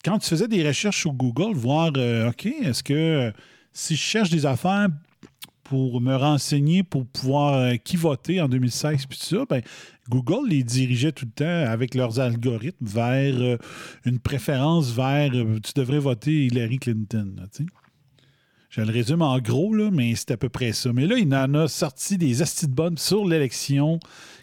quand 0.04 0.20
tu 0.20 0.28
faisais 0.28 0.46
des 0.46 0.64
recherches 0.64 1.00
sur 1.00 1.12
Google, 1.12 1.54
voir, 1.54 1.88
OK, 2.28 2.46
est-ce 2.46 2.84
que 2.84 3.32
si 3.72 3.96
je 3.96 4.00
cherche 4.00 4.30
des 4.30 4.46
affaires 4.46 4.88
pour 5.70 6.00
me 6.00 6.16
renseigner, 6.16 6.82
pour 6.82 7.06
pouvoir 7.06 7.54
euh, 7.54 7.76
qui 7.76 7.96
voter 7.96 8.40
en 8.40 8.48
2016, 8.48 9.06
puis 9.06 9.18
tout 9.18 9.36
ça, 9.36 9.44
ben, 9.48 9.62
Google 10.08 10.48
les 10.48 10.64
dirigeait 10.64 11.12
tout 11.12 11.26
le 11.26 11.30
temps 11.30 11.70
avec 11.70 11.94
leurs 11.94 12.18
algorithmes 12.18 12.84
vers 12.84 13.40
euh, 13.40 13.56
une 14.04 14.18
préférence 14.18 14.90
vers 14.90 15.30
euh, 15.32 15.60
tu 15.62 15.72
devrais 15.76 16.00
voter 16.00 16.46
Hillary 16.46 16.78
Clinton. 16.78 17.36
Je 18.68 18.80
le 18.80 18.92
résume 18.92 19.22
en 19.22 19.38
gros, 19.38 19.72
là, 19.72 19.90
mais 19.92 20.12
c'est 20.16 20.32
à 20.32 20.36
peu 20.36 20.48
près 20.48 20.72
ça. 20.72 20.92
Mais 20.92 21.06
là, 21.06 21.16
il 21.16 21.32
en 21.32 21.54
a 21.54 21.68
sorti 21.68 22.18
des 22.18 22.42
astis 22.42 22.66
de 22.66 22.74
bonnes 22.74 22.98
sur 22.98 23.24
l'élection 23.24 24.00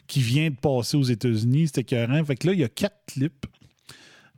qui 0.08 0.22
vient 0.22 0.50
de 0.50 0.56
passer 0.56 0.96
aux 0.96 1.04
États-Unis. 1.04 1.68
C'était 1.68 1.82
écœurant. 1.82 2.24
Fait 2.24 2.38
que 2.38 2.48
là, 2.48 2.54
il 2.54 2.60
y 2.60 2.64
a 2.64 2.70
quatre 2.70 3.00
clips. 3.08 3.46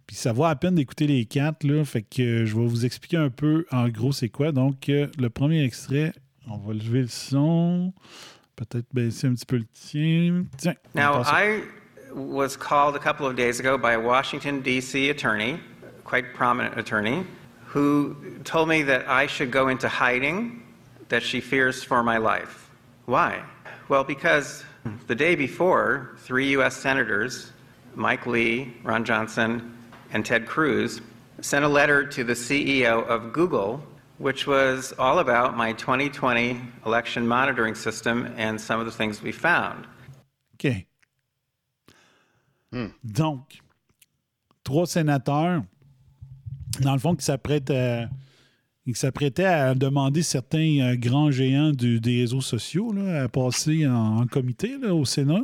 Puis 0.10 0.16
ça 0.16 0.34
vaut 0.34 0.46
à 0.46 0.56
peine 0.56 0.74
d'écouter 0.74 1.06
les 1.06 1.26
quatre. 1.26 1.64
Là. 1.64 1.86
Fait 1.86 2.02
que 2.02 2.24
euh, 2.24 2.46
je 2.48 2.56
vais 2.56 2.66
vous 2.66 2.84
expliquer 2.84 3.18
un 3.18 3.30
peu 3.30 3.68
en 3.72 3.90
gros 3.90 4.12
c'est 4.12 4.30
quoi. 4.30 4.52
Donc, 4.52 4.90
euh, 4.90 5.06
le 5.20 5.30
premier 5.30 5.64
extrait, 5.64 6.14
on 6.50 6.58
va 6.58 6.74
lever 6.74 7.02
le 7.02 7.08
son. 7.08 7.94
Peut-être 8.56 8.88
baisser 8.92 9.28
un 9.28 9.36
petit 9.36 9.46
peu 9.46 9.58
le 9.58 9.68
tien. 9.72 10.46
Tiens. 10.58 10.74
Now, 10.96 11.22
I 11.22 11.62
was 12.12 12.58
called 12.58 12.96
a 12.96 13.00
couple 13.00 13.28
of 13.28 13.36
days 13.36 13.60
ago 13.60 13.78
by 13.78 13.94
a 13.94 14.00
Washington, 14.00 14.62
D.C. 14.62 15.12
attorney, 15.12 15.60
quite 16.06 16.34
prominent 16.34 16.76
attorney, 16.76 17.24
who 17.68 18.16
told 18.44 18.68
me 18.68 18.82
that 18.82 19.08
I 19.08 19.28
should 19.28 19.52
go 19.52 19.68
into 19.68 19.88
hiding, 19.88 20.64
that 21.10 21.22
she 21.22 21.40
fears 21.40 21.84
for 21.84 22.02
my 22.02 22.18
life. 22.18 22.72
Why? 23.06 23.44
Well, 23.90 24.04
because 24.04 24.64
the 25.06 25.14
day 25.14 25.36
before, 25.36 26.16
three 26.18 26.50
U.S. 26.54 26.76
senators, 26.76 27.52
Mike 27.94 28.26
Lee, 28.26 28.74
Ron 28.84 29.06
Johnson, 29.06 29.76
and 30.14 30.24
Ted 30.26 30.46
Cruz, 30.46 31.02
sent 31.42 31.64
a 31.64 31.68
letter 31.68 32.06
to 32.06 32.24
the 32.24 32.34
CEO 32.36 33.06
of 33.08 33.32
Google, 33.34 33.82
which 34.18 34.46
was 34.48 34.94
all 35.00 35.20
about 35.20 35.56
my 35.56 35.72
2020 35.74 36.60
election 36.86 37.26
monitoring 37.28 37.76
system 37.76 38.28
and 38.38 38.60
some 38.60 38.80
of 38.80 38.86
the 38.86 38.92
things 38.92 39.22
we 39.22 39.32
found. 39.32 39.86
OK. 40.56 40.86
Donc, 43.04 43.60
trois 44.64 44.86
sénateurs, 44.86 45.64
dans 46.82 46.94
le 46.94 47.00
fond, 47.00 47.16
qui 47.16 47.24
s'apprêtent 47.26 47.72
à- 47.72 48.10
qui 48.86 48.94
s'apprêtaient 48.96 49.46
à 49.46 49.74
demander 49.76 50.22
certains 50.24 50.80
euh, 50.82 50.96
grands 50.96 51.32
géants 51.32 51.72
du- 51.72 52.00
des 52.00 52.22
réseaux 52.22 52.42
sociaux 52.42 52.92
à 53.16 53.28
passer 53.28 53.88
en, 53.88 54.26
comité 54.28 54.76
au 54.78 55.06
Sénat. 55.06 55.44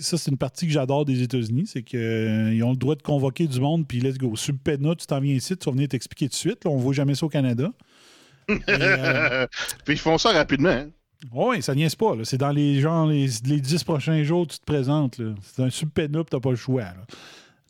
Ça, 0.00 0.16
c'est 0.18 0.30
une 0.30 0.36
partie 0.38 0.66
que 0.66 0.72
j'adore 0.72 1.04
des 1.04 1.22
États-Unis, 1.22 1.66
c'est 1.66 1.82
qu'ils 1.82 2.62
ont 2.64 2.70
le 2.70 2.76
droit 2.76 2.94
de 2.94 3.02
convoquer 3.02 3.46
du 3.46 3.60
monde, 3.60 3.86
puis 3.86 4.00
let's 4.00 4.18
go. 4.18 4.34
Subpoena, 4.36 4.94
tu 4.94 5.06
t'en 5.06 5.20
viens 5.20 5.34
ici, 5.34 5.56
tu 5.56 5.64
vas 5.66 5.72
venir 5.72 5.88
t'expliquer 5.88 6.26
tout 6.26 6.32
de 6.32 6.36
suite. 6.36 6.64
Là, 6.64 6.70
on 6.70 6.76
ne 6.76 6.82
voit 6.82 6.94
jamais 6.94 7.14
ça 7.14 7.26
au 7.26 7.28
Canada. 7.28 7.72
Et, 8.48 8.54
euh, 8.68 9.46
Puis 9.84 9.94
ils 9.94 9.98
font 9.98 10.18
ça 10.18 10.30
rapidement. 10.32 10.68
hein. 10.70 10.88
oui, 11.32 11.62
ça 11.62 11.74
niaise 11.74 11.94
pas. 11.96 12.14
C'est 12.24 12.38
dans 12.38 12.52
les 12.52 12.80
genre 12.80 13.06
les, 13.06 13.26
les 13.44 13.60
10 13.60 13.82
prochains 13.84 14.22
jours, 14.22 14.46
tu 14.46 14.58
te 14.58 14.64
présentes. 14.64 15.20
C'est 15.42 15.62
un 15.62 15.70
subpoena, 15.70 16.22
puis 16.22 16.30
t'as 16.30 16.40
pas 16.40 16.50
le 16.50 16.56
choix. 16.56 16.82
là. 16.82 17.06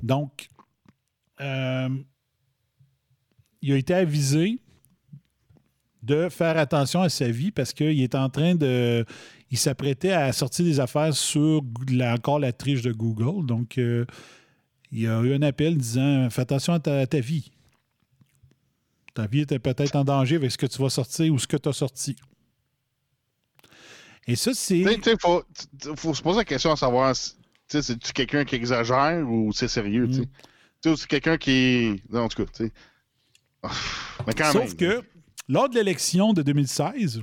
Donc, 0.03 0.49
euh, 1.41 1.89
il 3.63 3.73
a 3.73 3.77
été 3.77 3.95
avisé 3.95 4.59
de 6.03 6.29
faire 6.29 6.57
attention 6.59 7.01
à 7.03 7.09
sa 7.09 7.29
vie 7.29 7.51
parce 7.51 7.73
qu'il 7.73 8.01
est 8.01 8.15
en 8.15 8.29
train 8.29 8.55
de. 8.55 9.05
Il 9.51 9.59
s'apprêtait 9.59 10.13
à 10.13 10.33
sortir 10.33 10.65
des 10.65 10.81
affaires 10.81 11.15
sur 11.15 11.63
la- 11.89 12.15
encore 12.15 12.39
la 12.39 12.53
triche 12.53 12.83
de 12.83 12.93
Google. 12.93 13.47
Donc, 13.47 13.79
euh, 13.79 14.05
il 14.91 15.01
y 15.01 15.07
a 15.07 15.21
eu 15.21 15.35
un 15.35 15.43
appel 15.43 15.77
disant 15.77 16.29
Fais 16.31 16.43
attention 16.43 16.73
à 16.73 16.81
ta, 16.81 17.01
à 17.01 17.07
ta 17.07 17.21
vie. 17.21 17.51
Ta 19.15 19.27
vie 19.27 19.41
était 19.41 19.59
peut-être 19.59 19.97
en 19.97 20.05
danger 20.05 20.37
avec 20.37 20.51
ce 20.51 20.59
que 20.59 20.67
tu 20.67 20.81
vas 20.83 20.91
sortir 20.91 21.33
ou 21.33 21.39
ce 21.39 21.47
que 21.47 21.57
tu 21.57 21.69
as 21.69 21.73
sorti. 21.73 22.17
Et 24.27 24.37
ça, 24.37 24.53
c'est. 24.55 24.83
Sais, 25.03 25.15
faut, 25.21 25.45
se 26.15 26.23
poser 26.23 26.39
la 26.39 26.45
question 26.45 26.73
à 26.73 26.77
savoir 26.77 27.15
si 27.15 27.33
tu 27.33 27.39
sais, 27.69 27.83
c'est-tu 27.83 28.13
quelqu'un 28.13 28.45
qui 28.45 28.57
exagère 28.57 29.29
ou 29.29 29.53
c'est 29.53 29.69
sérieux, 29.69 30.09
tu 30.09 30.15
sais? 30.15 30.21
Mm. 30.21 30.93
Ou 30.93 30.97
c'est 30.97 31.09
quelqu'un 31.09 31.37
qui. 31.37 32.03
Non, 32.11 32.23
en 32.23 32.29
tout 32.29 32.45
cas, 32.45 32.51
tu 32.53 32.65
sais. 32.67 32.73
Sauf 34.53 34.55
même. 34.55 34.77
que, 34.77 35.03
lors 35.49 35.69
de 35.69 35.75
l'élection 35.77 36.33
de 36.33 36.43
2016, 36.43 37.23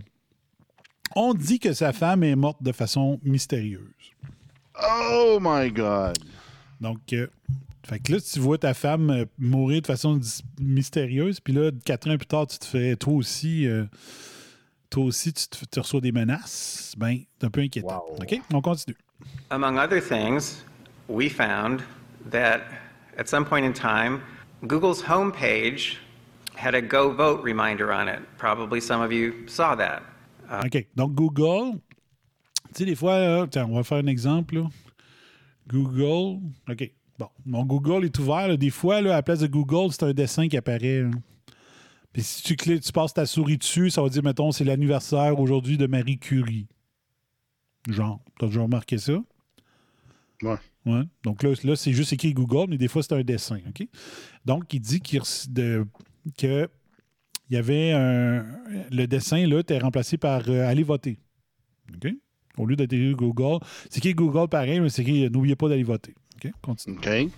on 1.16 1.34
dit 1.34 1.60
que 1.60 1.74
sa 1.74 1.94
femme 1.94 2.24
est 2.24 2.36
morte 2.36 2.62
de 2.62 2.72
façon 2.72 3.20
mystérieuse. 3.24 3.82
Oh 4.82 5.40
my 5.42 5.72
God! 5.72 6.18
Donc, 6.82 7.14
euh, 7.14 7.28
fait 7.86 8.00
que 8.00 8.14
là, 8.14 8.20
tu 8.20 8.40
vois 8.40 8.58
ta 8.58 8.74
femme 8.74 9.10
euh, 9.10 9.26
mourir 9.38 9.82
de 9.82 9.88
façon 9.88 10.20
mystérieuse, 10.60 11.40
puis 11.40 11.54
là, 11.54 11.72
quatre 11.86 12.10
ans 12.10 12.18
plus 12.18 12.28
tard, 12.28 12.48
tu 12.48 12.58
te 12.58 12.66
fais, 12.66 12.96
toi 12.96 13.14
aussi, 13.14 13.68
euh, 13.68 13.86
toi 14.90 15.04
aussi, 15.06 15.34
tu, 15.34 15.48
te, 15.48 15.66
tu 15.66 15.80
reçois 15.80 16.02
des 16.02 16.12
menaces. 16.12 16.94
Ben, 16.98 17.20
c'est 17.40 17.46
un 17.46 17.50
peu 17.50 17.62
inquiétant. 17.62 18.04
Wow. 18.10 18.18
OK? 18.22 18.42
On 18.54 18.62
continue. 18.62 18.98
Among 19.50 19.78
other 19.78 20.02
things, 20.02 20.64
we 21.08 21.30
found 21.30 21.82
that 22.30 22.62
at 23.18 23.28
some 23.28 23.46
point 23.46 23.66
in 23.66 23.74
time, 23.74 24.22
Google's 24.66 25.02
homepage 25.02 25.98
had 26.56 26.76
a 26.76 26.82
go 26.82 27.12
vote 27.12 27.44
reminder 27.44 27.92
on 27.92 28.08
it. 28.08 28.20
Probably 28.38 28.80
some 28.80 29.02
of 29.02 29.12
you 29.12 29.48
saw 29.48 29.76
that. 29.76 30.04
OK. 30.66 30.88
Donc, 30.96 31.14
Google, 31.14 31.80
tu 32.68 32.80
sais, 32.80 32.86
des 32.86 32.96
fois, 32.96 33.20
là, 33.20 33.48
tiens, 33.50 33.68
on 33.70 33.76
va 33.76 33.84
faire 33.84 34.00
un 34.00 34.08
exemple. 34.08 34.56
là. 34.56 34.70
Google, 35.68 36.42
OK. 36.70 36.92
Bon, 37.20 37.30
mon 37.46 37.64
Google 37.66 38.06
est 38.06 38.20
ouvert. 38.20 38.48
là. 38.48 38.58
Des 38.58 38.70
fois, 38.70 39.02
là, 39.02 39.14
à 39.14 39.16
la 39.18 39.24
place 39.24 39.40
de 39.40 39.48
Google, 39.48 39.92
c'est 39.92 40.04
un 40.04 40.14
dessin 40.14 40.48
qui 40.48 40.58
apparaît. 40.58 41.04
Puis 42.12 42.24
si 42.24 42.44
tu 42.44 42.56
cliques, 42.56 42.84
tu 42.84 42.92
passes 42.92 43.14
ta 43.14 43.26
souris 43.26 43.58
dessus, 43.58 43.90
ça 43.90 44.02
va 44.02 44.10
dire, 44.10 44.24
mettons, 44.24 44.52
c'est 44.52 44.64
l'anniversaire 44.64 45.40
aujourd'hui 45.40 45.78
de 45.78 45.88
Marie 45.88 46.20
Curie. 46.20 46.68
Genre, 47.90 48.20
t'as 48.40 48.48
déjà 48.48 48.62
remarqué 48.62 48.98
ça? 48.98 49.14
Ouais. 50.42 50.58
Ouais. 50.86 51.04
Donc 51.24 51.44
là, 51.44 51.54
là 51.64 51.76
c'est 51.76 51.94
juste 51.94 52.14
écrit 52.14 52.34
Google, 52.34 52.70
mais 52.70 52.78
des 52.78 52.88
fois, 52.88 53.02
c'est 53.02 53.14
un 53.14 53.24
dessin. 53.24 53.60
OK? 53.68 53.88
Donc, 54.46 54.72
il 54.74 54.80
dit 54.80 55.00
qu'il 55.00 55.22
de- 55.50 55.86
que 56.38 56.70
il 57.54 57.58
y 57.58 57.60
avait 57.60 57.92
un. 57.92 58.46
Le 58.92 59.06
dessin, 59.06 59.46
là, 59.46 59.60
était 59.60 59.78
remplacé 59.78 60.18
par 60.18 60.42
euh, 60.50 60.68
aller 60.68 60.82
voter. 60.82 61.20
OK? 61.94 62.12
Au 62.58 62.66
lieu 62.66 62.76
d'être 62.76 62.94
écrit 62.94 63.12
Google. 63.14 63.64
C'est 63.92 64.00
écrit 64.00 64.16
Google 64.16 64.48
pareil, 64.50 64.80
mais 64.80 64.90
c'est 64.90 65.04
écrit 65.04 65.26
euh, 65.26 65.30
n'oubliez 65.30 65.56
pas 65.56 65.70
d'aller 65.70 65.84
voter. 65.84 66.16
OK? 66.44 66.52
Continue. 66.64 66.98
OK. 66.98 67.30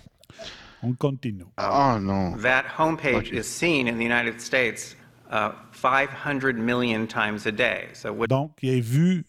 On 0.82 0.92
continue. 0.94 1.44
Ah 1.58 1.98
non. 2.00 2.34
That 2.38 2.64
homepage 2.78 3.14
Okay. 3.28 3.38
is 3.40 3.44
seen 3.44 3.88
in 3.88 3.96
the 3.98 4.04
United 4.04 4.40
States 4.40 4.96
uh, 5.30 5.50
500 5.72 6.54
million 6.54 7.06
times 7.06 7.46
a 7.46 7.50
day. 7.52 7.88
So 7.92 8.12
what 8.12 8.28
Donc, 8.28 8.52
il 8.62 8.70
a 8.70 8.80
vu. 8.80 9.24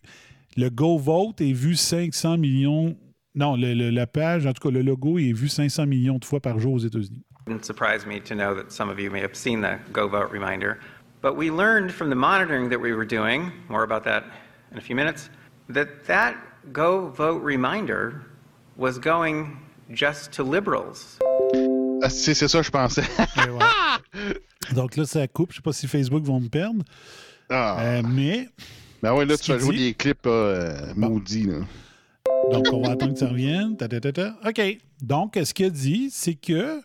Le 0.55 0.69
Go 0.69 0.97
Vote 0.97 1.41
est 1.41 1.51
vu 1.53 1.75
500 1.75 2.37
millions. 2.37 2.95
Non, 3.35 3.57
le- 3.57 3.73
le- 3.73 3.89
la 3.89 4.07
page, 4.07 4.45
en 4.47 4.53
tout 4.53 4.67
cas, 4.69 4.73
le 4.73 4.81
logo 4.81 5.19
est 5.19 5.33
vu 5.33 5.49
500 5.49 5.85
millions 5.85 6.17
de 6.17 6.25
fois 6.25 6.39
par 6.39 6.59
jour 6.59 6.73
aux 6.73 6.79
États-Unis. 6.79 7.23
Didn't 7.47 7.63
surprise 7.65 8.05
me 8.05 8.19
to 8.21 8.35
know 8.35 8.53
that 8.55 8.71
some 8.71 8.89
of 8.89 8.99
you 8.99 9.09
may 9.09 9.21
have 9.21 9.35
seen 9.35 9.61
the 9.61 9.79
go 9.91 10.07
vote 10.07 10.31
reminder. 10.31 10.79
But 11.21 11.35
we 11.35 11.49
learned 11.49 11.91
from 11.91 12.09
the 12.09 12.15
monitoring 12.15 12.69
that 12.69 12.79
we 12.79 12.93
were 12.93 13.05
doing, 13.05 13.51
more 13.69 13.83
about 13.83 14.03
that 14.03 14.23
in 14.71 14.77
a 14.77 14.81
few 14.81 14.95
minutes, 14.95 15.29
that 15.69 16.05
that 16.05 16.35
go 16.71 17.09
vote 17.09 17.41
reminder 17.41 18.21
was 18.75 18.99
going 18.99 19.57
just 19.93 20.31
to 20.33 20.43
liberals. 20.43 21.17
Ah, 22.03 22.09
c'est 22.09 22.35
c'est 22.35 22.47
ça, 22.47 22.61
je 22.61 22.69
pensais. 22.69 23.03
Ouais. 23.47 24.73
Donc 24.75 24.95
là, 24.97 25.05
ça 25.05 25.27
coupe. 25.27 25.51
Je 25.51 25.55
ne 25.57 25.61
sais 25.61 25.63
pas 25.63 25.73
si 25.73 25.87
Facebook 25.87 26.23
vont 26.23 26.39
me 26.39 26.49
perdre. 26.49 26.83
ah. 27.49 27.77
Euh, 27.81 28.01
mais, 28.07 28.47
ben 29.01 29.13
ouais, 29.13 29.25
là, 29.25 29.37
tu 29.37 29.51
vas 29.51 29.57
jouer 29.59 29.75
dit- 29.75 29.83
des 29.87 29.93
clips 29.93 30.25
euh, 30.27 30.93
maudits, 30.95 31.43
là. 31.45 31.59
donc, 32.51 32.67
on 32.71 32.81
va 32.83 32.91
attendre 32.91 33.13
que 33.13 33.19
ça 33.19 33.27
revienne. 33.29 33.77
Ta, 33.77 33.87
ta, 33.87 33.99
ta, 33.99 34.11
ta. 34.11 34.35
OK. 34.45 34.61
Donc, 35.01 35.39
ce 35.43 35.53
qu'il 35.53 35.71
dit, 35.71 36.09
c'est 36.11 36.33
que 36.35 36.81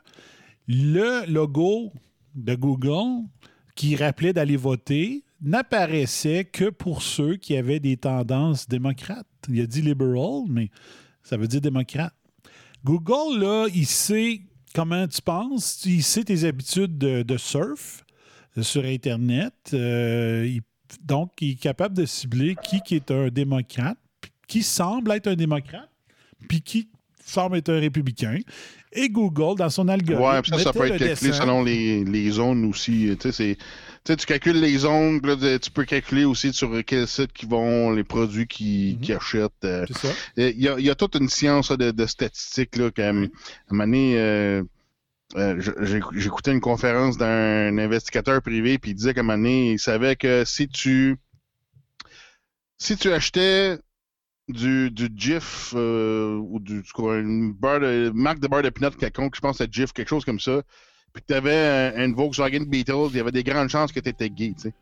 le 0.69 1.31
logo 1.31 1.93
de 2.35 2.55
Google 2.55 3.27
qui 3.75 3.97
rappelait 3.97 4.33
d'aller 4.33 4.57
voter 4.57 5.25
n'apparaissait 5.41 6.45
que 6.45 6.71
pour 6.71 7.03
ceux 7.03 7.37
qui 7.37 7.57
avaient 7.57 7.81
des 7.81 7.97
tendances 7.97 8.69
démocrates. 8.69 9.27
Il 9.49 9.61
a 9.61 9.67
dit 9.67 9.83
liberal, 9.83 10.45
mais 10.49 10.71
ça 11.23 11.37
veut 11.37 11.49
dire 11.49 11.61
démocrate. 11.61 12.15
Google, 12.85 13.41
là, 13.41 13.67
il 13.75 13.87
sait 13.87 14.43
comment 14.75 15.07
tu 15.07 15.21
penses, 15.21 15.85
il 15.85 16.03
sait 16.03 16.25
tes 16.25 16.45
habitudes 16.45 16.97
de, 16.99 17.37
surf 17.37 18.05
euh, 18.57 18.63
sur 18.63 18.85
Internet. 18.85 19.55
Euh, 19.73 20.59
donc, 21.05 21.33
il 21.41 21.53
est 21.53 21.61
capable 21.61 21.97
de 21.97 22.07
cibler 22.07 22.57
qui, 22.63 22.81
qui 22.81 22.97
est 22.97 23.11
un 23.11 23.29
démocrate, 23.29 23.99
qui 24.47 24.63
semble 24.63 25.13
être 25.13 25.29
un 25.29 25.35
démocrate, 25.35 25.91
puis 26.49 26.61
qui 26.61 26.89
semble 27.25 27.57
être 27.57 27.71
un 27.71 27.81
républicain. 27.81 28.39
Et 28.95 29.09
Google, 29.09 29.57
dans 29.59 29.71
son 29.71 29.89
algorithme, 29.89 30.23
Ouais, 30.23 30.43
puis 30.43 30.51
ça, 30.51 30.59
ça 30.59 30.73
peut 30.73 30.85
être 30.87 30.99
calculé 30.99 31.09
dessin. 31.31 31.33
selon 31.33 31.63
les, 31.63 32.05
les 32.05 32.31
zones 32.31 32.65
aussi. 32.67 33.17
Tu 33.19 33.31
sais, 33.31 33.33
c'est- 33.33 33.57
tu 33.57 34.13
sais, 34.13 34.17
tu 34.17 34.27
calcules 34.27 34.61
les 34.61 34.77
zones, 34.79 35.21
là, 35.25 35.59
tu 35.59 35.71
peux 35.71 35.85
calculer 35.85 36.25
aussi 36.25 36.53
sur 36.53 36.85
quels 36.85 37.07
sites 37.09 37.33
qui 37.33 37.47
vont, 37.47 37.93
les 37.93 38.05
produits 38.05 38.47
qui, 38.47 38.99
qui 39.01 39.13
achètent. 39.13 39.51
euh. 39.65 39.87
C'est 39.89 40.09
ça. 40.09 40.15
Il 40.37 40.61
y, 40.61 40.69
a, 40.69 40.79
il 40.79 40.85
y 40.85 40.91
a 40.91 40.95
toute 40.95 41.15
une 41.15 41.29
science 41.29 41.71
là, 41.71 41.77
de, 41.77 41.91
de 41.91 42.07
statistiques. 42.07 42.77
Là, 42.77 42.91
quand. 42.95 43.03
À 43.03 43.09
un 43.11 43.29
moment 43.71 43.85
donné, 43.85 44.15
euh, 44.19 44.63
euh, 45.37 45.59
j'écoutais 46.15 46.53
une 46.53 46.61
conférence 46.61 47.17
d'un 47.17 47.79
investigateur 47.79 48.43
privé, 48.43 48.77
puis 48.79 48.91
il 48.91 48.95
disait 48.95 49.15
qu'à 49.15 49.21
un 49.21 49.23
moment 49.23 49.39
donné, 49.39 49.73
il 49.73 49.79
savait 49.79 50.17
que 50.17 50.45
si 50.45 50.69
tu 50.69 51.17
si 52.79 52.97
tu 52.97 53.13
achetais 53.13 53.79
du, 54.53 54.91
GIF 55.17 55.73
euh, 55.75 56.37
ou 56.37 56.61
du, 56.61 56.83
quoi, 56.95 57.19
une 57.19 57.53
barre 57.53 57.81
de, 57.81 58.11
marque 58.15 58.41
de 58.41 58.49
beurre 58.49 58.63
de 58.63 58.71
pinot 58.71 58.91
quelconque, 58.91 59.35
je 59.35 59.41
pense 59.41 59.61
à 59.61 59.67
GIF, 59.71 59.93
quelque 59.93 60.09
chose 60.09 60.25
comme 60.25 60.41
ça, 60.41 60.63
puis 61.13 61.23
que 61.23 61.27
tu 61.29 61.35
avais 61.35 61.93
une 62.05 62.15
Volkswagen 62.15 62.65
Beetle, 62.67 63.09
il 63.11 63.17
y 63.17 63.21
avait 63.21 63.33
des 63.33 63.45
grandes 63.45 63.69
chances 63.69 63.93
que 63.93 64.01
tu 64.01 64.09
étais 64.09 64.31
gay, 64.31 64.55
tu 64.57 64.63
sais. 64.63 64.73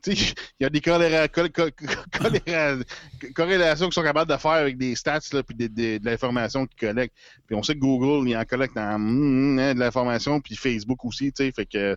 il 0.06 0.34
y 0.60 0.64
a 0.64 0.70
des 0.70 0.80
corréla- 0.80 1.28
corréla- 1.28 1.72
corrélations 3.34 3.86
qu'ils 3.86 3.94
sont 3.94 4.02
capables 4.02 4.30
de 4.30 4.36
faire 4.36 4.50
avec 4.52 4.76
des 4.78 4.94
stats 4.94 5.20
puis 5.46 5.56
des- 5.56 5.68
des- 5.68 5.98
de 5.98 6.04
l'information 6.04 6.66
qu'ils 6.66 6.88
collectent. 6.88 7.14
Puis 7.46 7.56
on 7.56 7.62
sait 7.62 7.74
que 7.74 7.80
Google, 7.80 8.28
il 8.28 8.36
en 8.36 8.44
collecte 8.44 8.76
mm, 8.76 8.96
mm, 8.98 9.74
de 9.74 9.78
l'information, 9.78 10.40
puis 10.40 10.56
Facebook 10.56 11.04
aussi, 11.04 11.32
tu 11.32 11.44
sais. 11.44 11.52
Fait 11.52 11.66
que, 11.66 11.96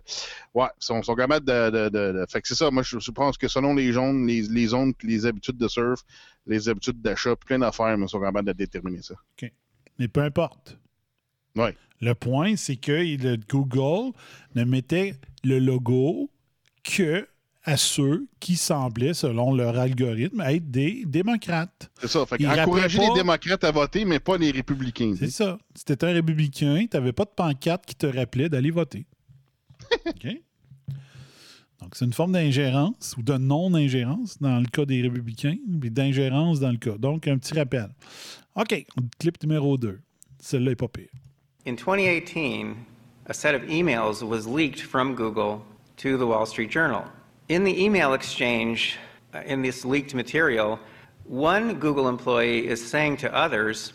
ouais, 0.54 0.66
ils 0.80 0.84
sont, 0.84 1.02
sont 1.02 1.14
capables 1.14 1.46
de, 1.46 1.70
de, 1.70 1.88
de- 1.88 2.12
de- 2.20 2.26
Fait 2.28 2.40
que 2.40 2.48
c'est 2.48 2.54
ça, 2.54 2.70
moi, 2.70 2.82
je, 2.82 3.10
pense 3.10 3.38
que 3.38 3.48
selon 3.48 3.74
les 3.74 3.92
zones, 3.92 4.26
les, 4.26 4.42
les 4.42 4.66
zones, 4.68 4.92
les 5.02 5.26
habitudes 5.26 5.56
de 5.56 5.68
surf, 5.68 6.00
les 6.46 6.68
habitudes 6.68 7.00
d'achat, 7.00 7.36
plein 7.36 7.58
d'affaires, 7.58 7.96
ils 7.98 8.08
sont 8.08 8.20
capables 8.20 8.48
de 8.48 8.52
déterminer 8.52 9.02
ça. 9.02 9.14
Mais 9.98 10.08
peu 10.08 10.20
importe. 10.20 10.78
Ouais. 11.56 11.74
Le 12.00 12.14
point, 12.14 12.56
c'est 12.56 12.76
que 12.76 12.92
le 12.92 13.36
Google 13.48 14.12
ne 14.54 14.64
mettait 14.64 15.14
le 15.42 15.58
logo 15.58 16.30
que 16.82 17.26
à 17.66 17.76
ceux 17.76 18.28
qui 18.38 18.54
semblaient, 18.54 19.12
selon 19.12 19.52
leur 19.52 19.76
algorithme, 19.76 20.40
être 20.40 20.70
des 20.70 21.04
démocrates. 21.04 21.90
C'est 22.00 22.06
ça. 22.06 22.24
Fait 22.24 22.46
encourager 22.46 23.00
les 23.00 23.12
démocrates 23.12 23.64
à 23.64 23.72
voter, 23.72 24.04
mais 24.04 24.20
pas 24.20 24.38
les 24.38 24.52
républicains. 24.52 25.14
C'est 25.18 25.30
ça. 25.30 25.58
Si 25.74 25.84
tu 25.84 26.06
un 26.06 26.12
républicain, 26.12 26.86
tu 26.88 26.96
n'avais 26.96 27.12
pas 27.12 27.24
de 27.24 27.30
pancarte 27.30 27.84
qui 27.84 27.96
te 27.96 28.06
rappelait 28.06 28.48
d'aller 28.48 28.70
voter. 28.70 29.04
OK? 30.06 30.26
Donc, 31.82 31.94
c'est 31.94 32.04
une 32.04 32.12
forme 32.12 32.32
d'ingérence 32.32 33.14
ou 33.18 33.22
de 33.22 33.36
non-ingérence 33.36 34.40
dans 34.40 34.60
le 34.60 34.66
cas 34.66 34.84
des 34.84 35.02
républicains, 35.02 35.56
puis 35.80 35.90
d'ingérence 35.90 36.60
dans 36.60 36.70
le 36.70 36.78
cas. 36.78 36.96
Donc, 36.96 37.26
un 37.26 37.36
petit 37.36 37.52
rappel. 37.54 37.88
OK, 38.54 38.86
clip 39.18 39.42
numéro 39.42 39.76
2. 39.76 40.00
Celle-là 40.40 40.70
n'est 40.70 40.76
pas 40.76 40.88
pire. 40.88 41.10
In 41.66 41.74
2018, 41.74 42.76
a 43.28 43.34
set 43.34 43.56
of 43.56 43.68
emails 43.68 44.22
was 44.22 44.46
leaked 44.46 44.80
from 44.80 45.16
Google 45.16 45.62
to 45.96 46.16
the 46.16 46.24
Wall 46.24 46.46
Street 46.46 46.70
Journal. 46.70 47.02
In 47.48 47.62
the 47.62 47.84
email 47.84 48.14
exchange, 48.14 48.98
uh, 49.32 49.38
in 49.46 49.62
this 49.62 49.84
leaked 49.84 50.14
material, 50.14 50.80
one 51.22 51.78
Google 51.78 52.08
employee 52.08 52.66
is 52.66 52.84
saying 52.84 53.18
to 53.18 53.32
others, 53.32 53.92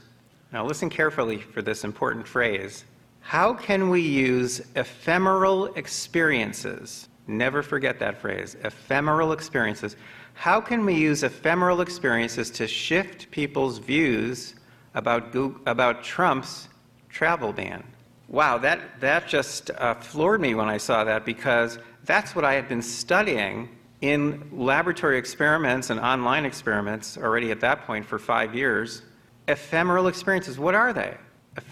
now 0.53 0.65
listen 0.65 0.89
carefully 0.89 1.39
for 1.39 1.61
this 1.61 1.83
important 1.83 2.25
phrase, 2.25 2.85
how 3.19 3.53
can 3.53 3.89
we 3.89 3.99
use 3.99 4.61
ephemeral 4.77 5.65
experiences? 5.73 7.09
Never 7.27 7.61
forget 7.61 7.99
that 7.99 8.17
phrase, 8.17 8.55
ephemeral 8.63 9.33
experiences. 9.33 9.97
How 10.33 10.61
can 10.61 10.85
we 10.85 10.93
use 10.93 11.23
ephemeral 11.23 11.81
experiences 11.81 12.51
to 12.51 12.67
shift 12.67 13.29
people's 13.31 13.79
views 13.79 14.55
about, 14.95 15.33
Goog 15.33 15.59
about 15.65 16.05
Trump's 16.05 16.69
travel 17.09 17.51
ban? 17.51 17.83
Wow, 18.29 18.57
that, 18.59 18.79
that 19.01 19.27
just 19.27 19.71
uh, 19.71 19.95
floored 19.95 20.39
me 20.39 20.55
when 20.55 20.69
I 20.69 20.77
saw 20.77 21.03
that 21.03 21.25
because 21.25 21.79
that's 22.05 22.35
what 22.35 22.45
I 22.45 22.53
had 22.53 22.67
been 22.67 22.81
studying 22.81 23.69
in 24.01 24.49
laboratory 24.51 25.17
experiments 25.17 25.89
and 25.89 25.99
online 25.99 26.45
experiments 26.45 27.17
already 27.17 27.51
at 27.51 27.59
that 27.61 27.85
point 27.85 28.05
for 28.05 28.17
five 28.17 28.55
years. 28.55 29.03
Ephemeral 29.47 30.07
experiences, 30.07 30.57
what 30.57 30.75
are 30.75 30.93
they? 30.93 31.17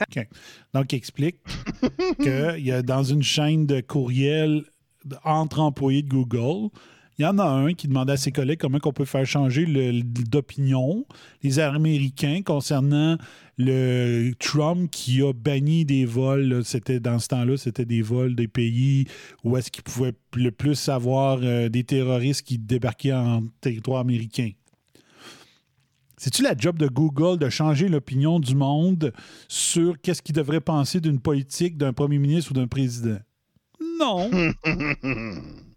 OK. 0.01 0.27
Donc, 0.73 0.93
il 0.93 0.97
explique 0.97 1.39
qu'il 2.19 2.59
y 2.59 2.71
a 2.71 2.81
dans 2.81 3.03
une 3.03 3.23
chaîne 3.23 3.65
de 3.65 3.81
courriel 3.81 4.65
entre 5.23 5.59
employés 5.59 6.03
de 6.03 6.09
Google, 6.09 6.71
il 7.19 7.23
y 7.23 7.25
en 7.25 7.37
a 7.37 7.43
un 7.43 7.73
qui 7.73 7.89
demandait 7.89 8.13
à 8.13 8.17
ses 8.17 8.31
collègues 8.31 8.59
comment 8.59 8.79
on 8.85 8.93
peut 8.93 9.03
faire 9.03 9.25
changer 9.25 9.65
d'opinion 10.03 11.05
les 11.43 11.59
Américains 11.59 12.41
concernant 12.45 13.17
le 13.57 14.31
Trump 14.39 14.89
qui 14.89 15.21
a 15.21 15.33
banni 15.33 15.83
des 15.83 16.05
vols. 16.05 16.61
C'était 16.63 17.01
dans 17.01 17.19
ce 17.19 17.27
temps-là, 17.27 17.57
c'était 17.57 17.83
des 17.83 18.01
vols 18.01 18.35
des 18.35 18.47
pays 18.47 19.05
où 19.43 19.57
est-ce 19.57 19.69
qu'ils 19.69 19.83
pouvaient 19.83 20.13
le 20.33 20.51
plus 20.51 20.87
avoir 20.87 21.39
euh, 21.43 21.67
des 21.67 21.83
terroristes 21.83 22.43
qui 22.47 22.57
débarquaient 22.57 23.11
en 23.11 23.41
territoire 23.59 23.99
américain. 23.99 24.51
C'est-tu 26.15 26.41
la 26.41 26.55
job 26.57 26.79
de 26.79 26.87
Google 26.87 27.37
de 27.37 27.49
changer 27.49 27.89
l'opinion 27.89 28.39
du 28.39 28.55
monde 28.55 29.11
sur 29.49 29.99
qu'est-ce 30.01 30.21
qu'il 30.21 30.35
devrait 30.35 30.61
penser 30.61 31.01
d'une 31.01 31.19
politique, 31.19 31.77
d'un 31.77 31.91
premier 31.91 32.17
ministre 32.17 32.51
ou 32.51 32.53
d'un 32.53 32.67
président? 32.67 33.19
Non. 33.99 34.31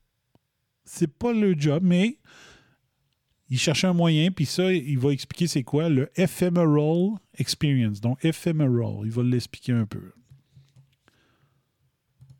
c'est 0.92 1.06
pas 1.06 1.32
le 1.32 1.54
job, 1.58 1.82
mais 1.82 2.18
il 3.48 3.58
cherche 3.58 3.84
un 3.84 3.94
moyen, 3.94 4.30
puis 4.30 4.46
ça, 4.46 4.70
il 4.72 4.98
va 4.98 5.10
expliquer 5.10 5.46
c'est 5.46 5.62
quoi 5.62 5.88
le 5.88 6.10
ephemeral 6.16 7.18
experience. 7.38 8.00
Donc, 8.00 8.22
ephemeral, 8.24 9.04
il 9.04 9.10
va 9.10 9.22
l'expliquer 9.22 9.72
un 9.72 9.86
peu. 9.86 10.12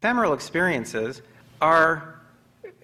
Ephemeral 0.01 0.35
experiences 0.35 1.23
are 1.61 2.21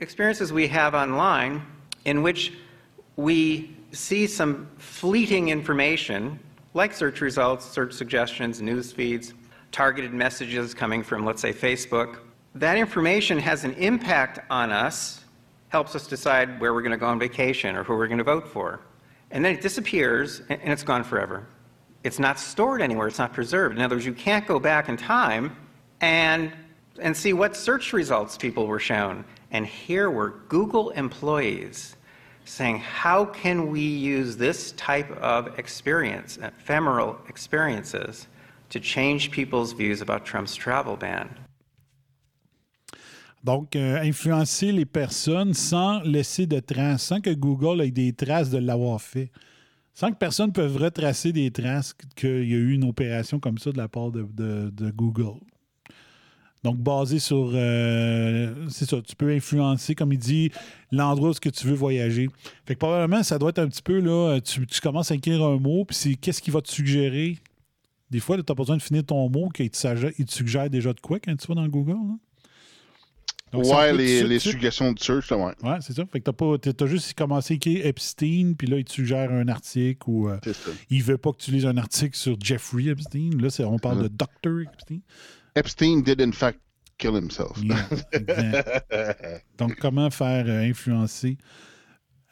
experiences 0.00 0.52
we 0.52 0.68
have 0.68 0.94
online 0.94 1.62
in 2.04 2.22
which 2.22 2.52
we 3.16 3.70
see 3.92 4.26
some 4.26 4.68
fleeting 4.78 5.48
information, 5.48 6.38
like 6.74 6.94
search 6.94 7.20
results, 7.20 7.64
search 7.64 7.92
suggestions, 7.92 8.62
news 8.62 8.92
feeds, 8.92 9.34
targeted 9.72 10.14
messages 10.14 10.72
coming 10.74 11.02
from, 11.02 11.26
let's 11.26 11.42
say, 11.42 11.52
Facebook. 11.52 12.20
That 12.54 12.76
information 12.76 13.38
has 13.38 13.64
an 13.64 13.74
impact 13.74 14.40
on 14.48 14.70
us, 14.70 15.24
helps 15.68 15.94
us 15.94 16.06
decide 16.06 16.60
where 16.60 16.72
we're 16.72 16.82
going 16.82 16.92
to 16.92 16.98
go 16.98 17.06
on 17.06 17.18
vacation 17.18 17.76
or 17.76 17.84
who 17.84 17.94
we're 17.94 18.06
going 18.06 18.18
to 18.18 18.24
vote 18.24 18.48
for. 18.48 18.80
And 19.30 19.44
then 19.44 19.54
it 19.54 19.60
disappears 19.60 20.40
and 20.48 20.72
it's 20.72 20.82
gone 20.82 21.04
forever. 21.04 21.46
It's 22.04 22.18
not 22.18 22.38
stored 22.38 22.80
anywhere, 22.80 23.08
it's 23.08 23.18
not 23.18 23.32
preserved. 23.32 23.76
In 23.76 23.82
other 23.82 23.96
words, 23.96 24.06
you 24.06 24.14
can't 24.14 24.46
go 24.46 24.58
back 24.58 24.88
in 24.88 24.96
time 24.96 25.56
and, 26.00 26.52
and 27.00 27.16
see 27.16 27.32
what 27.32 27.56
search 27.56 27.92
results 27.92 28.38
people 28.38 28.66
were 28.66 28.78
shown. 28.78 29.24
And 29.50 29.66
here 29.66 30.10
were 30.10 30.30
Google 30.48 30.90
employees 30.90 31.96
saying, 32.44 32.78
how 32.78 33.26
can 33.26 33.70
we 33.70 33.82
use 33.82 34.36
this 34.36 34.72
type 34.72 35.10
of 35.18 35.58
experience, 35.58 36.38
ephemeral 36.38 37.18
experiences, 37.28 38.26
to 38.70 38.80
change 38.80 39.30
people's 39.30 39.72
views 39.72 40.00
about 40.00 40.24
Trump's 40.24 40.54
travel 40.54 40.96
ban? 40.96 41.36
Donc, 43.44 43.76
euh, 43.76 44.00
influencer 44.02 44.72
les 44.72 44.84
personnes 44.84 45.54
sans 45.54 46.00
laisser 46.00 46.46
de 46.46 46.58
traces, 46.60 47.04
sans 47.04 47.20
que 47.20 47.30
Google 47.30 47.82
ait 47.82 47.90
des 47.90 48.12
traces 48.12 48.50
de 48.50 48.58
l'avoir 48.58 49.00
fait. 49.00 49.30
Sans 49.94 50.10
que 50.10 50.16
personne 50.16 50.48
ne 50.48 50.52
peut 50.52 50.66
retracer 50.66 51.32
des 51.32 51.50
traces 51.50 51.94
qu'il 52.14 52.48
y 52.48 52.54
a 52.54 52.58
eu 52.58 52.72
une 52.72 52.84
opération 52.84 53.40
comme 53.40 53.58
ça 53.58 53.72
de 53.72 53.78
la 53.78 53.88
part 53.88 54.10
de, 54.12 54.90
Google. 54.90 55.40
Donc, 56.64 56.78
basé 56.78 57.20
sur. 57.20 57.52
euh, 57.54 58.66
c'est 58.68 58.88
ça, 58.88 59.00
tu 59.00 59.14
peux 59.14 59.30
influencer, 59.30 59.94
comme 59.94 60.12
il 60.12 60.18
dit, 60.18 60.50
l'endroit 60.90 61.28
où 61.28 61.30
est-ce 61.30 61.40
que 61.40 61.48
tu 61.48 61.66
veux 61.66 61.74
voyager. 61.74 62.28
Fait 62.66 62.74
que 62.74 62.78
probablement, 62.78 63.22
ça 63.22 63.38
doit 63.38 63.50
être 63.50 63.60
un 63.60 63.68
petit 63.68 63.82
peu 63.82 64.00
là. 64.00 64.40
Tu, 64.40 64.66
tu 64.66 64.80
commences 64.80 65.12
à 65.12 65.14
écrire 65.14 65.42
un 65.44 65.58
mot, 65.58 65.84
puis 65.84 65.96
c'est 65.96 66.14
qu'est-ce 66.16 66.42
qu'il 66.42 66.52
va 66.52 66.60
te 66.60 66.70
suggérer? 66.70 67.38
Des 68.10 68.20
fois, 68.20 68.36
tu 68.36 68.40
n'as 68.40 68.44
pas 68.44 68.54
besoin 68.54 68.76
de 68.76 68.82
finir 68.82 69.04
ton 69.04 69.28
mot, 69.28 69.48
qu'il 69.48 69.70
te, 69.70 70.22
te 70.22 70.32
suggère 70.32 70.68
déjà 70.68 70.92
de 70.92 71.00
quoi 71.00 71.20
quand 71.20 71.36
tu 71.36 71.46
vas 71.46 71.54
dans 71.54 71.68
Google. 71.68 72.18
Donc, 73.52 73.64
ouais, 73.64 73.92
les, 73.92 74.38
suggestions 74.38 74.92
de 74.92 74.98
search, 74.98 75.30
là, 75.30 75.36
ouais. 75.36 75.52
Ouais, 75.62 75.78
c'est 75.80 75.94
ça. 75.94 76.04
Fait 76.06 76.20
que 76.20 76.24
t'as 76.24 76.32
pas. 76.32 76.58
T'as 76.58 76.86
juste 76.86 77.14
commencé 77.14 77.54
à 77.54 77.56
écrire 77.56 77.86
Epstein, 77.86 78.52
puis 78.56 78.66
là, 78.66 78.78
il 78.78 78.84
te 78.84 78.92
suggère 78.92 79.30
un 79.32 79.48
article 79.48 80.02
ou. 80.06 80.28
euh, 80.28 80.38
il 80.90 81.02
veut 81.02 81.18
pas 81.18 81.32
que 81.32 81.38
tu 81.38 81.50
lises 81.50 81.66
un 81.66 81.76
article 81.76 82.16
sur 82.16 82.36
Jeffrey 82.40 82.86
Epstein. 82.88 83.30
Là, 83.40 83.50
c'est- 83.50 83.64
on 83.64 83.78
parle 83.78 84.02
de 84.02 84.08
Dr. 84.08 84.62
Epstein. 84.72 85.00
Epstein 85.56 86.00
did 86.02 86.20
in 86.20 86.32
fact 86.32 86.60
kill 86.98 87.14
himself. 87.14 87.58
Yeah, 87.62 87.86
exact. 88.12 88.84
Donc, 89.58 89.76
comment 89.76 90.10
faire 90.10 90.44
euh, 90.46 90.62
influencer 90.68 91.38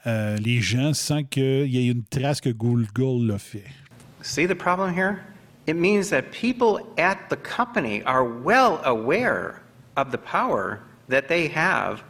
euh, 0.06 0.36
les 0.36 0.60
gens 0.60 0.92
sans 0.92 1.24
qu'il 1.24 1.66
y 1.68 1.78
ait 1.78 1.90
une 1.90 2.04
trace 2.04 2.40
que 2.40 2.50
Google 2.50 3.26
l'a 3.26 3.38
fait? 3.38 3.64
See 4.22 4.46
the 4.46 4.54
problem 4.54 4.92
here? 4.92 5.18
It 5.66 5.74
means 5.76 6.10
that 6.10 6.30
people 6.30 6.80
at 6.96 7.28
the 7.28 7.36
company 7.36 8.02
are 8.04 8.24
well 8.24 8.80
aware 8.84 9.62
of 9.96 10.10
the 10.12 10.18
power 10.18 10.80
that 11.08 11.28
they 11.28 11.48
have 11.48 12.02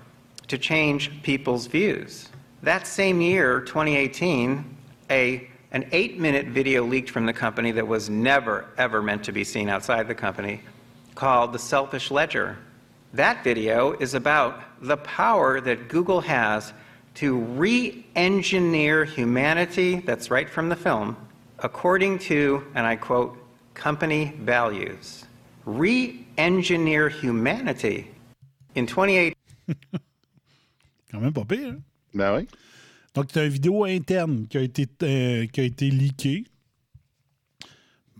to 0.48 0.58
change 0.58 1.22
people's 1.22 1.66
views. 1.66 2.28
That 2.62 2.86
same 2.86 3.20
year, 3.20 3.60
2018, 3.60 4.76
a, 5.10 5.48
an 5.72 5.88
eight 5.92 6.18
minute 6.18 6.46
video 6.46 6.84
leaked 6.84 7.10
from 7.10 7.26
the 7.26 7.32
company 7.32 7.70
that 7.72 7.86
was 7.86 8.08
never, 8.08 8.66
ever 8.78 9.02
meant 9.02 9.24
to 9.24 9.32
be 9.32 9.44
seen 9.44 9.68
outside 9.68 10.08
the 10.08 10.14
company 10.14 10.60
called 11.14 11.52
The 11.52 11.58
Selfish 11.58 12.10
Ledger. 12.10 12.58
That 13.14 13.42
video 13.42 13.92
is 13.92 14.14
about 14.14 14.62
the 14.82 14.98
power 14.98 15.60
that 15.60 15.88
Google 15.88 16.20
has 16.20 16.72
to 17.14 17.38
re 17.38 18.06
engineer 18.14 19.04
humanity, 19.04 20.00
that's 20.00 20.30
right 20.30 20.48
from 20.48 20.68
the 20.68 20.76
film, 20.76 21.16
according 21.60 22.18
to, 22.20 22.64
and 22.74 22.86
I 22.86 22.96
quote, 22.96 23.38
company 23.74 24.34
values. 24.40 25.24
Re 25.64 26.26
engineer 26.36 27.08
humanity. 27.08 28.10
In 28.76 28.84
2018, 28.84 29.34
Quand 31.10 31.20
même 31.20 31.32
pas 31.32 31.44
pire. 31.44 31.70
hein? 31.70 31.78
Ben 32.14 32.36
oui. 32.36 32.46
Donc, 33.14 33.26
c'est 33.32 33.46
une 33.46 33.52
vidéo 33.52 33.84
interne 33.84 34.46
qui 34.48 34.58
a 34.58 34.60
été, 34.60 34.86
euh, 35.02 35.46
qui 35.46 35.60
a 35.60 35.64
été 35.64 35.90
leakée. 35.90 36.44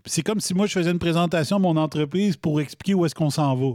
C'est 0.07 0.23
comme 0.23 0.41
si 0.41 0.55
moi, 0.55 0.67
je 0.67 0.73
faisais 0.73 0.91
une 0.91 0.99
présentation 0.99 1.59
de 1.59 1.63
mon 1.63 1.77
entreprise 1.77 2.37
pour 2.37 2.61
expliquer 2.61 2.95
où 2.95 3.05
est-ce 3.05 3.15
qu'on 3.15 3.31
s'en 3.31 3.55
va 3.55 3.75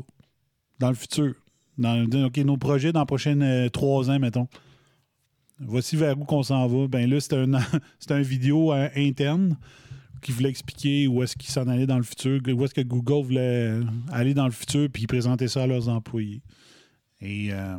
dans 0.79 0.89
le 0.89 0.95
futur. 0.95 1.35
Dans, 1.77 2.03
OK, 2.25 2.37
nos 2.37 2.57
projets 2.57 2.91
dans 2.91 3.01
les 3.01 3.05
prochaines 3.05 3.43
euh, 3.43 3.69
trois 3.69 4.09
ans, 4.09 4.19
mettons. 4.19 4.47
Voici 5.59 5.95
vers 5.95 6.19
où 6.19 6.25
qu'on 6.25 6.41
s'en 6.43 6.67
va. 6.67 6.87
Ben 6.87 7.07
là, 7.09 7.19
c'est 7.19 7.35
un, 7.35 7.51
c'est 7.99 8.11
un 8.11 8.21
vidéo 8.21 8.73
euh, 8.73 8.89
interne 8.95 9.57
qui 10.21 10.31
voulait 10.31 10.49
expliquer 10.49 11.07
où 11.07 11.21
est-ce 11.21 11.35
qu'ils 11.35 11.49
s'en 11.51 11.67
allaient 11.67 11.87
dans 11.87 11.97
le 11.97 12.03
futur, 12.03 12.39
où 12.47 12.63
est-ce 12.63 12.73
que 12.73 12.81
Google 12.81 13.25
voulait 13.25 13.79
aller 14.11 14.33
dans 14.35 14.45
le 14.45 14.51
futur, 14.51 14.87
puis 14.91 15.07
présenter 15.07 15.47
ça 15.47 15.63
à 15.63 15.67
leurs 15.67 15.89
employés. 15.89 16.41
Et 17.21 17.49
euh, 17.51 17.77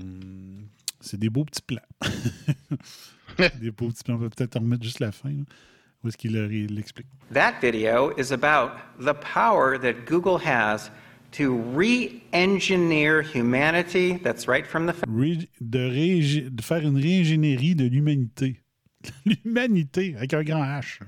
c'est 1.00 1.18
des 1.18 1.30
beaux 1.30 1.44
petits 1.44 1.62
plans. 1.62 1.80
des 3.60 3.70
beaux 3.70 3.88
petits 3.88 4.04
plans. 4.04 4.14
On 4.14 4.18
va 4.18 4.30
peut-être 4.30 4.56
en 4.56 4.60
remettre 4.60 4.84
juste 4.84 5.00
la 5.00 5.12
fin. 5.12 5.30
là, 5.30 5.44
où 6.02 6.08
est-ce 6.08 6.16
qu'il 6.16 6.34
l'explique. 6.34 7.06
That 7.32 7.60
video 7.60 8.12
is 8.18 8.32
about 8.32 8.72
the 8.98 9.14
power 9.14 9.78
that 9.78 10.04
Google 10.04 10.38
has 10.38 10.90
to 11.32 11.56
re 11.74 12.20
engineer 12.32 13.22
humanity. 13.22 14.18
That's 14.22 14.48
right 14.48 14.66
from 14.66 14.86
the 14.86 14.94
de, 15.60 16.62
faire 16.62 16.82
une 16.82 16.96
réingénierie 16.96 17.74
de 17.74 17.86
l'humanité. 17.86 18.60
L'humanité, 19.24 20.14
avec 20.16 20.34
un 20.34 20.42
grand 20.42 20.64
H. 20.64 21.00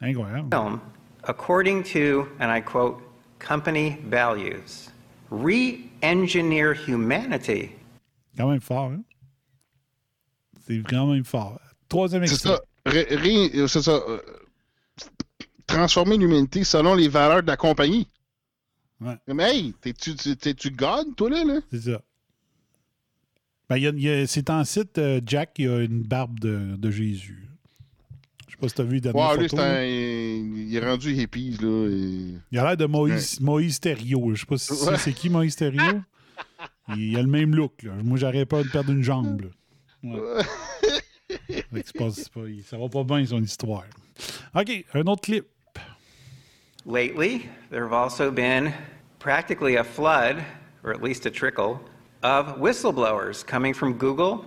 Incroyable. 0.00 0.48
film 0.50 0.80
according 1.24 1.82
to, 1.82 2.28
and 2.38 2.50
I 2.50 2.60
quote, 2.60 3.02
company 3.38 3.98
values. 4.04 4.90
Re 5.30 5.89
engineer 6.02 6.74
humanity. 6.88 7.70
Quand 8.36 8.48
même 8.50 8.60
fort, 8.60 8.90
hein? 8.92 9.02
C'est 10.66 10.82
quand 10.88 11.06
même 11.06 11.24
fort. 11.24 11.60
Troisième 11.88 12.22
extrait. 12.22 12.58
ré- 12.86 13.66
c'est 13.68 13.82
ça. 13.82 13.92
euh, 13.92 14.20
Transformer 15.66 16.16
l'humanité 16.16 16.64
selon 16.64 16.94
les 16.94 17.08
valeurs 17.08 17.42
de 17.42 17.46
la 17.46 17.56
compagnie. 17.56 18.08
Ouais. 19.00 19.16
Comme, 19.26 19.40
hey, 19.40 19.72
t'es-tu, 19.80 20.14
t'es- 20.16 20.34
t'es-tu 20.36 20.70
God, 20.70 21.14
toi, 21.16 21.30
là? 21.30 21.44
là? 21.44 21.60
C'est 21.70 21.80
ça. 21.82 22.02
Ben, 23.68 23.76
il 23.76 23.82
y 23.84 23.86
a- 23.86 23.90
il 23.90 24.02
y 24.02 24.10
a- 24.10 24.26
c'est 24.26 24.50
en 24.50 24.64
site, 24.64 24.98
euh, 24.98 25.20
Jack, 25.24 25.52
il 25.58 25.68
a 25.68 25.80
une 25.82 26.02
barbe 26.02 26.40
de, 26.40 26.74
de 26.76 26.90
Jésus. 26.90 27.48
Pas 28.60 28.68
si 28.68 28.74
tu 28.74 28.80
as 28.80 28.84
vu 28.84 28.98
les 28.98 29.10
Ouais, 29.10 29.36
lui, 29.38 29.48
photos, 29.48 29.60
un- 29.64 29.82
il 29.84 30.76
est 30.76 30.80
rendu 30.86 31.12
hippie, 31.14 31.56
là. 31.60 31.88
et- 31.88 32.34
Il 32.52 32.58
a 32.58 32.64
l'air 32.64 32.76
de 32.76 32.86
Moïse, 32.86 33.40
Moïse 33.40 33.80
Thériaut. 33.80 34.34
Je 34.34 34.40
sais 34.40 34.46
pas 34.46 34.58
si 34.58 34.72
Ouais. 34.72 34.98
c'est 34.98 35.12
qui 35.12 35.30
Moïse 35.30 35.56
Thériaut. 35.56 36.00
il 36.96 37.16
a 37.16 37.22
le 37.22 37.28
même 37.28 37.54
look. 37.54 37.82
Là. 37.82 37.92
Moi, 38.04 38.18
j'aurais 38.18 38.44
peur 38.46 38.62
de 38.64 38.68
perdre 38.68 38.90
une 38.92 39.02
jambe. 39.02 39.42
là. 39.42 39.48
Ouais. 40.02 40.42
Fait 41.38 41.62
que 41.82 41.86
c'est 41.86 41.96
pas- 41.96 42.10
c'est 42.10 42.30
pas- 42.32 42.40
ça 42.68 42.76
va 42.78 42.88
pas 42.88 43.04
bien, 43.04 43.24
son 43.24 43.42
histoire. 43.42 43.84
OK, 44.54 44.84
un 44.94 45.00
autre 45.06 45.22
clip. 45.22 45.46
Lately, 46.86 47.46
there 47.70 47.82
have 47.84 47.92
also 47.92 48.30
been 48.30 48.72
practically 49.18 49.76
a 49.76 49.84
flood, 49.84 50.36
or 50.82 50.90
at 50.92 51.02
least 51.02 51.26
a 51.26 51.30
trickle, 51.30 51.78
of 52.22 52.58
whistleblowers 52.58 53.44
coming 53.44 53.74
from 53.74 53.92
Google, 53.94 54.44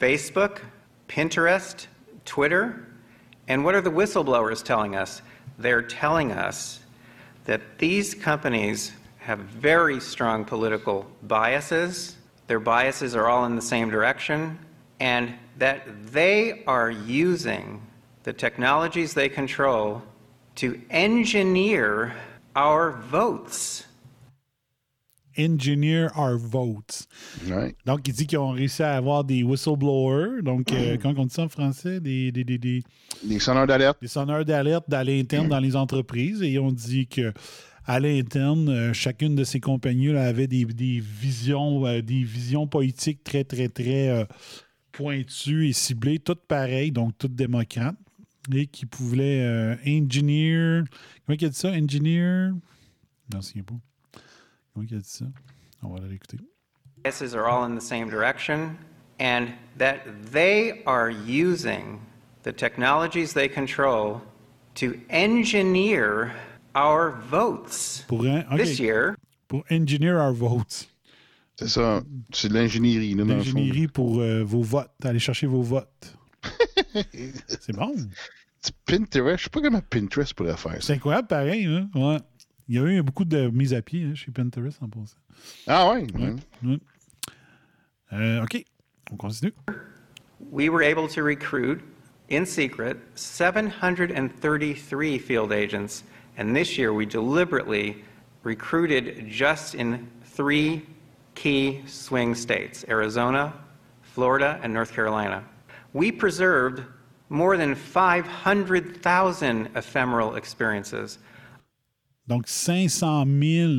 Facebook, 0.00 0.62
Pinterest, 1.08 1.88
Twitter. 2.24 2.85
And 3.48 3.64
what 3.64 3.74
are 3.74 3.80
the 3.80 3.90
whistleblowers 3.90 4.62
telling 4.62 4.96
us? 4.96 5.22
They're 5.58 5.82
telling 5.82 6.32
us 6.32 6.80
that 7.44 7.78
these 7.78 8.14
companies 8.14 8.92
have 9.18 9.38
very 9.38 10.00
strong 10.00 10.44
political 10.44 11.06
biases. 11.22 12.16
Their 12.46 12.60
biases 12.60 13.14
are 13.16 13.28
all 13.28 13.44
in 13.44 13.56
the 13.56 13.62
same 13.62 13.90
direction, 13.90 14.58
and 15.00 15.34
that 15.58 15.82
they 16.12 16.64
are 16.66 16.90
using 16.90 17.82
the 18.24 18.32
technologies 18.32 19.14
they 19.14 19.28
control 19.28 20.02
to 20.56 20.80
engineer 20.90 22.14
our 22.54 22.92
votes. 22.92 23.84
Engineer 25.38 26.08
our 26.16 26.36
votes. 26.38 27.06
Ouais. 27.48 27.74
Donc, 27.84 28.06
il 28.08 28.14
dit 28.14 28.26
qu'ils 28.26 28.38
ont 28.38 28.50
réussi 28.50 28.82
à 28.82 28.94
avoir 28.96 29.24
des 29.24 29.42
whistleblowers. 29.42 30.42
Donc, 30.42 30.72
euh, 30.72 30.96
comment 31.00 31.22
on 31.22 31.26
dit 31.26 31.34
ça 31.34 31.42
en 31.44 31.48
français? 31.48 32.00
Des, 32.00 32.32
des, 32.32 32.44
des, 32.44 32.58
des, 32.58 32.82
Les 33.24 33.38
sonneurs 33.38 33.66
d'alerte. 33.66 33.98
des 34.00 34.08
sonneurs 34.08 34.44
d'alerte 34.44 34.92
à 34.92 35.04
l'interne 35.04 35.48
dans 35.48 35.60
les 35.60 35.76
entreprises. 35.76 36.42
Et 36.42 36.52
ils 36.52 36.58
ont 36.60 36.72
dit 36.72 37.06
que 37.06 37.32
à 37.88 38.00
l'interne, 38.00 38.68
euh, 38.68 38.92
chacune 38.92 39.36
de 39.36 39.44
ces 39.44 39.60
compagnies 39.60 40.10
avait 40.10 40.48
des, 40.48 40.64
des 40.64 41.00
visions, 41.00 41.86
euh, 41.86 42.02
des 42.02 42.24
visions 42.24 42.66
politiques 42.66 43.22
très, 43.22 43.44
très, 43.44 43.68
très 43.68 44.08
euh, 44.08 44.24
pointues 44.90 45.68
et 45.68 45.72
ciblées, 45.72 46.18
toutes 46.18 46.46
pareilles, 46.46 46.90
donc 46.90 47.12
toutes 47.16 47.36
démocrates, 47.36 47.94
et 48.52 48.66
qui 48.66 48.86
pouvaient 48.86 49.76
engineer. 49.86 50.82
Comment 51.26 51.38
il 51.40 51.44
a 51.44 51.48
dit 51.48 51.56
ça? 51.56 51.70
Engineer? 51.70 52.50
Non, 53.32 53.40
c'est 53.40 53.62
pas. 53.62 53.74
Comment 54.76 54.86
il 54.90 54.96
a 54.96 55.00
dit 55.00 55.08
ça? 55.08 55.24
On 55.82 55.94
va 55.94 56.00
le 56.00 56.08
réécouter. 56.08 56.36
biases 57.02 57.34
are 57.34 57.46
all 57.46 57.64
in 57.64 57.74
the 57.74 57.80
same 57.80 58.10
direction, 58.10 58.76
and 59.18 59.48
that 59.78 60.00
they 60.32 60.82
are 60.84 61.08
using 61.10 61.98
the 62.42 62.52
technologies 62.52 63.32
they 63.32 63.48
control 63.48 64.20
to 64.74 65.00
engineer 65.08 66.32
our 66.74 67.12
votes. 67.30 68.04
Pour, 68.06 68.26
un- 68.26 68.44
OK, 68.50 68.58
This 68.58 68.78
year, 68.78 69.16
pour 69.48 69.64
engineer 69.70 70.18
our 70.18 70.32
votes. 70.34 70.88
C'est 71.58 71.68
ça. 71.68 72.02
C'est 72.34 72.48
de 72.50 72.54
l'ingénierie. 72.54 73.14
L'ingénierie 73.14 73.88
pour 73.88 74.20
euh, 74.20 74.42
vos 74.44 74.60
votes. 74.60 74.90
Aller 75.02 75.18
chercher 75.18 75.46
vos 75.46 75.62
votes. 75.62 76.14
c'est 77.48 77.72
bon. 77.74 77.94
C'est 78.60 78.74
Pinterest. 78.84 79.38
Je 79.38 79.44
sais 79.44 79.50
pas 79.50 79.62
comment 79.62 79.80
Pinterest 79.80 80.34
pourrait 80.34 80.54
faire 80.58 80.72
ça. 80.74 80.80
C'est 80.82 80.92
incroyable, 80.92 81.28
pareil. 81.28 81.64
Hein? 81.64 81.88
Ouais. 81.94 82.18
Il 82.68 82.74
y 82.74 82.78
a 82.78 82.82
eu 82.82 83.02
beaucoup 83.02 83.24
de 83.24 83.48
mises 83.48 83.74
à 83.74 83.82
pied 83.82 84.04
hein, 84.04 84.14
chez 84.14 84.32
Pinterest 84.32 84.82
en 84.82 84.88
passant. 84.88 85.16
Ah 85.66 85.90
ouais? 85.92 86.06
ouais. 86.14 86.34
Ouais. 86.64 86.78
Euh, 88.12 88.42
OK. 88.42 88.64
On 89.12 89.16
continue. 89.16 89.52
we 90.50 90.68
were 90.68 90.82
able 90.82 91.08
to 91.08 91.22
recruit, 91.22 91.80
in 92.28 92.44
secret, 92.44 92.96
733 93.14 95.18
field 95.18 95.52
agents, 95.52 96.02
and 96.36 96.54
this 96.54 96.76
year 96.76 96.92
we 96.92 97.06
deliberately 97.06 98.04
recruited 98.42 99.26
just 99.28 99.74
in 99.74 100.06
three 100.24 100.84
key 101.34 101.82
swing 101.86 102.34
states 102.34 102.84
Arizona, 102.88 103.52
Florida, 104.02 104.60
and 104.62 104.72
North 104.72 104.92
Carolina. 104.92 105.42
We 105.92 106.12
preserved 106.12 106.82
more 107.28 107.56
than 107.56 107.74
500,000 107.74 109.68
ephemeral 109.74 110.36
experiences. 110.36 111.18
Donc, 112.28 112.48
500 112.48 113.24
000 113.26 113.72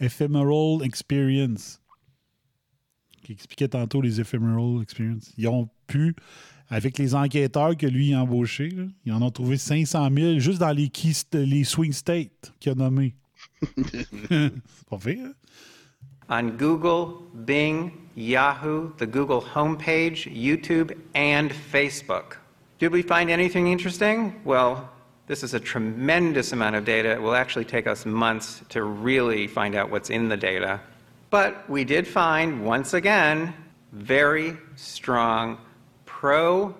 ephemeral 0.00 0.82
experience. 0.84 1.80
Qui 3.22 3.32
expliquait 3.32 3.68
tantôt 3.68 4.00
les 4.02 4.20
ephemeral 4.20 4.82
experience. 4.82 5.32
Ils 5.38 5.48
ont 5.48 5.68
pu, 5.86 6.14
avec 6.68 6.98
les 6.98 7.14
enquêteurs 7.14 7.76
que 7.76 7.86
lui 7.86 8.12
a 8.12 8.22
embauchés, 8.22 8.68
là, 8.70 8.84
ils 9.06 9.12
en 9.12 9.22
ont 9.22 9.30
trouvé 9.30 9.56
500 9.56 10.08
000 10.14 10.38
juste 10.40 10.58
dans 10.58 10.72
les, 10.72 10.88
key 10.88 11.12
st- 11.12 11.44
les 11.44 11.64
swing 11.64 11.92
states 11.92 12.52
qu'il 12.60 12.72
a 12.72 12.74
nommés. 12.74 13.14
C'est 13.76 14.52
pas 14.90 14.98
fait, 14.98 15.20
hein? 15.20 15.32
on 16.30 16.48
Google, 16.56 17.22
Bing, 17.34 17.92
Yahoo, 18.16 18.90
the 18.98 19.06
Google 19.06 19.42
homepage, 19.54 20.26
YouTube, 20.26 20.92
and 21.14 21.50
Facebook. 21.52 22.38
Did 22.78 22.92
we 22.92 23.02
find 23.02 23.30
anything 23.30 23.66
interesting? 23.68 24.32
Well, 24.44 24.88
this 25.26 25.42
is 25.42 25.54
a 25.54 25.60
tremendous 25.60 26.52
amount 26.52 26.76
of 26.76 26.84
data. 26.84 27.12
It 27.12 27.22
will 27.22 27.34
actually 27.34 27.64
take 27.64 27.86
us 27.86 28.04
months 28.04 28.62
to 28.70 28.82
really 28.82 29.46
find 29.46 29.74
out 29.74 29.90
what's 29.90 30.10
in 30.10 30.28
the 30.28 30.36
data. 30.36 30.80
But 31.30 31.68
we 31.68 31.84
did 31.84 32.06
find, 32.06 32.64
once 32.64 32.94
again, 32.94 33.54
very 33.92 34.56
strong 34.76 35.58
pro 36.04 36.74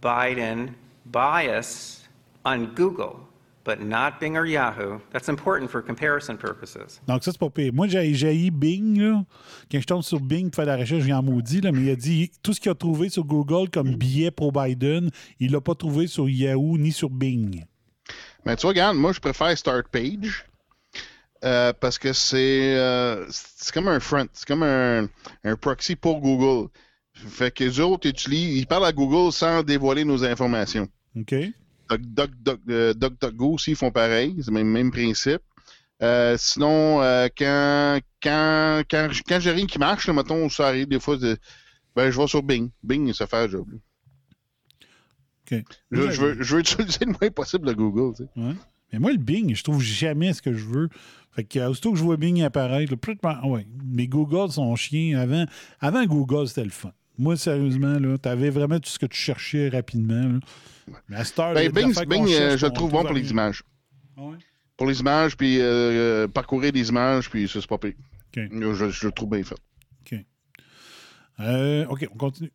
Biden 0.00 0.74
bias 1.06 2.08
on 2.44 2.74
Google, 2.74 3.20
but 3.64 3.80
not 3.80 4.18
Bing 4.18 4.36
or 4.36 4.46
Yahoo. 4.46 4.98
That's 5.12 5.28
important 5.28 5.70
for 5.70 5.82
comparison 5.82 6.36
purposes. 6.36 7.00
Donc, 7.06 7.22
ça, 7.22 7.32
c'est 7.32 7.38
pas 7.38 7.50
pire. 7.50 7.72
Moi, 7.72 7.86
j'ai 7.88 8.14
j'ai 8.14 8.50
Bing. 8.50 8.98
Là. 8.98 9.24
Quand 9.70 9.80
je 9.80 9.86
tombe 9.86 10.02
sur 10.02 10.20
Bing 10.20 10.50
pour 10.50 10.56
faire 10.56 10.66
la 10.66 10.76
recherche, 10.76 11.02
je 11.02 11.06
viens 11.06 11.18
en 11.18 11.22
maudit. 11.22 11.60
Là, 11.60 11.70
mais 11.70 11.82
il 11.82 11.90
a 11.90 11.96
dit 11.96 12.30
tout 12.42 12.52
ce 12.52 12.60
qu'il 12.60 12.70
a 12.70 12.74
trouvé 12.74 13.10
sur 13.10 13.24
Google 13.24 13.68
comme 13.70 13.94
billet 13.94 14.30
pro 14.30 14.50
Biden, 14.50 15.10
il 15.38 15.52
l'a 15.52 15.60
pas 15.60 15.74
trouvé 15.74 16.06
sur 16.06 16.28
Yahoo 16.28 16.78
ni 16.78 16.92
sur 16.92 17.10
Bing. 17.10 17.64
Mais 18.46 18.56
tu 18.56 18.62
vois, 18.62 18.70
regarde, 18.70 18.96
moi, 18.96 19.12
je 19.12 19.20
préfère 19.20 19.56
Start 19.56 19.88
Page. 19.88 20.46
euh, 21.44 21.72
parce 21.78 21.98
que 21.98 22.12
c'est 22.12 22.74
euh, 22.76 23.26
c'est 23.30 23.72
comme 23.74 23.88
un 23.88 24.00
front, 24.00 24.26
c'est 24.32 24.46
comme 24.46 24.62
un, 24.62 25.08
un 25.44 25.56
proxy 25.56 25.94
pour 25.96 26.20
Google. 26.20 26.68
Fait 27.12 27.50
que 27.50 27.62
les 27.64 27.80
autres 27.80 28.08
utilisent, 28.08 28.56
ils 28.56 28.66
parlent 28.66 28.86
à 28.86 28.92
Google 28.92 29.30
sans 29.32 29.62
dévoiler 29.62 30.04
nos 30.04 30.24
informations. 30.24 30.88
OK? 31.16 31.34
Doc- 31.90 32.00
Doc- 32.00 32.30
Doc- 32.42 32.60
euh, 32.70 32.94
DuckDuckGo 32.94 33.52
aussi 33.54 33.70
ils 33.72 33.76
font 33.76 33.90
pareil, 33.90 34.34
c'est 34.38 34.46
le 34.48 34.54
même, 34.54 34.68
même 34.68 34.90
principe. 34.90 35.42
Euh, 36.02 36.36
sinon, 36.38 37.00
quand, 37.38 38.00
quand, 38.22 38.82
quand, 38.90 39.08
quand 39.28 39.40
j'ai 39.40 39.50
rien 39.52 39.66
qui 39.66 39.78
marche, 39.78 40.06
là, 40.08 40.12
mettons, 40.14 40.48
ça 40.48 40.66
arrive 40.68 40.88
des 40.88 40.98
fois, 40.98 41.16
de- 41.16 41.36
ben, 41.94 42.10
je 42.10 42.18
vais 42.20 42.26
sur 42.26 42.42
Bing. 42.42 42.70
Bing, 42.82 43.12
ça 43.12 43.26
fait 43.26 43.46
le 43.46 43.52
job. 43.52 43.66
là. 43.70 43.78
Je, 45.50 46.10
je 46.10 46.20
veux, 46.20 46.42
je 46.42 46.54
veux 46.54 46.60
utiliser 46.60 47.04
le 47.04 47.12
moins 47.20 47.30
possible 47.30 47.66
le 47.68 47.74
Google. 47.74 48.16
tu 48.16 48.24
sais. 48.24 48.30
Ouais. 48.40 48.54
Mais 48.92 48.98
moi, 48.98 49.12
le 49.12 49.18
Bing, 49.18 49.54
je 49.54 49.62
trouve 49.64 49.82
jamais 49.82 50.32
ce 50.32 50.40
que 50.42 50.52
je 50.52 50.64
veux. 50.66 50.88
Fait 51.32 51.42
que, 51.44 51.58
aussitôt 51.68 51.92
que 51.92 51.98
je 51.98 52.04
vois 52.04 52.16
Bing 52.16 52.42
apparaître, 52.42 52.92
là, 52.92 52.96
plus- 52.96 53.18
ah 53.24 53.46
ouais, 53.46 53.66
mes 53.84 54.06
Google 54.06 54.50
sont 54.52 54.74
chiens. 54.76 55.18
Avant, 55.18 55.46
avant 55.80 56.04
Google, 56.06 56.46
c'était 56.48 56.64
le 56.64 56.70
fun. 56.70 56.92
Moi, 57.18 57.36
sérieusement, 57.36 57.96
tu 58.22 58.28
avais 58.28 58.50
vraiment 58.50 58.78
tout 58.78 58.88
ce 58.90 58.98
que 58.98 59.06
tu 59.06 59.18
cherchais 59.18 59.68
rapidement. 59.68 60.28
là. 60.34 60.38
Mais 61.08 61.16
à 61.16 61.24
cette 61.24 61.38
heure, 61.38 61.54
Ben, 61.54 61.70
Bing, 61.72 61.92
Bing, 62.06 62.24
euh, 62.24 62.28
cherche, 62.28 62.60
je 62.60 62.66
le 62.66 62.72
trouve 62.72 62.90
bon 62.92 63.02
pour 63.04 63.12
les 63.14 63.20
rien. 63.22 63.30
images. 63.30 63.62
Ah 64.16 64.22
ouais? 64.22 64.36
Pour 64.76 64.86
les 64.88 65.00
images, 65.00 65.36
puis 65.36 65.60
euh, 65.60 65.64
euh, 65.64 66.28
parcourir 66.28 66.72
des 66.72 66.88
images, 66.88 67.30
puis 67.30 67.48
ça, 67.48 67.60
c'est 67.60 67.68
pas 67.68 67.78
pire. 67.78 67.94
Je, 68.36 68.90
je 68.90 69.06
le 69.06 69.12
trouve 69.12 69.30
bien 69.30 69.42
fait. 69.44 69.54
OK. 70.00 70.18
Euh, 71.40 71.86
OK, 71.86 72.06
on 72.12 72.16
continue. 72.16 72.52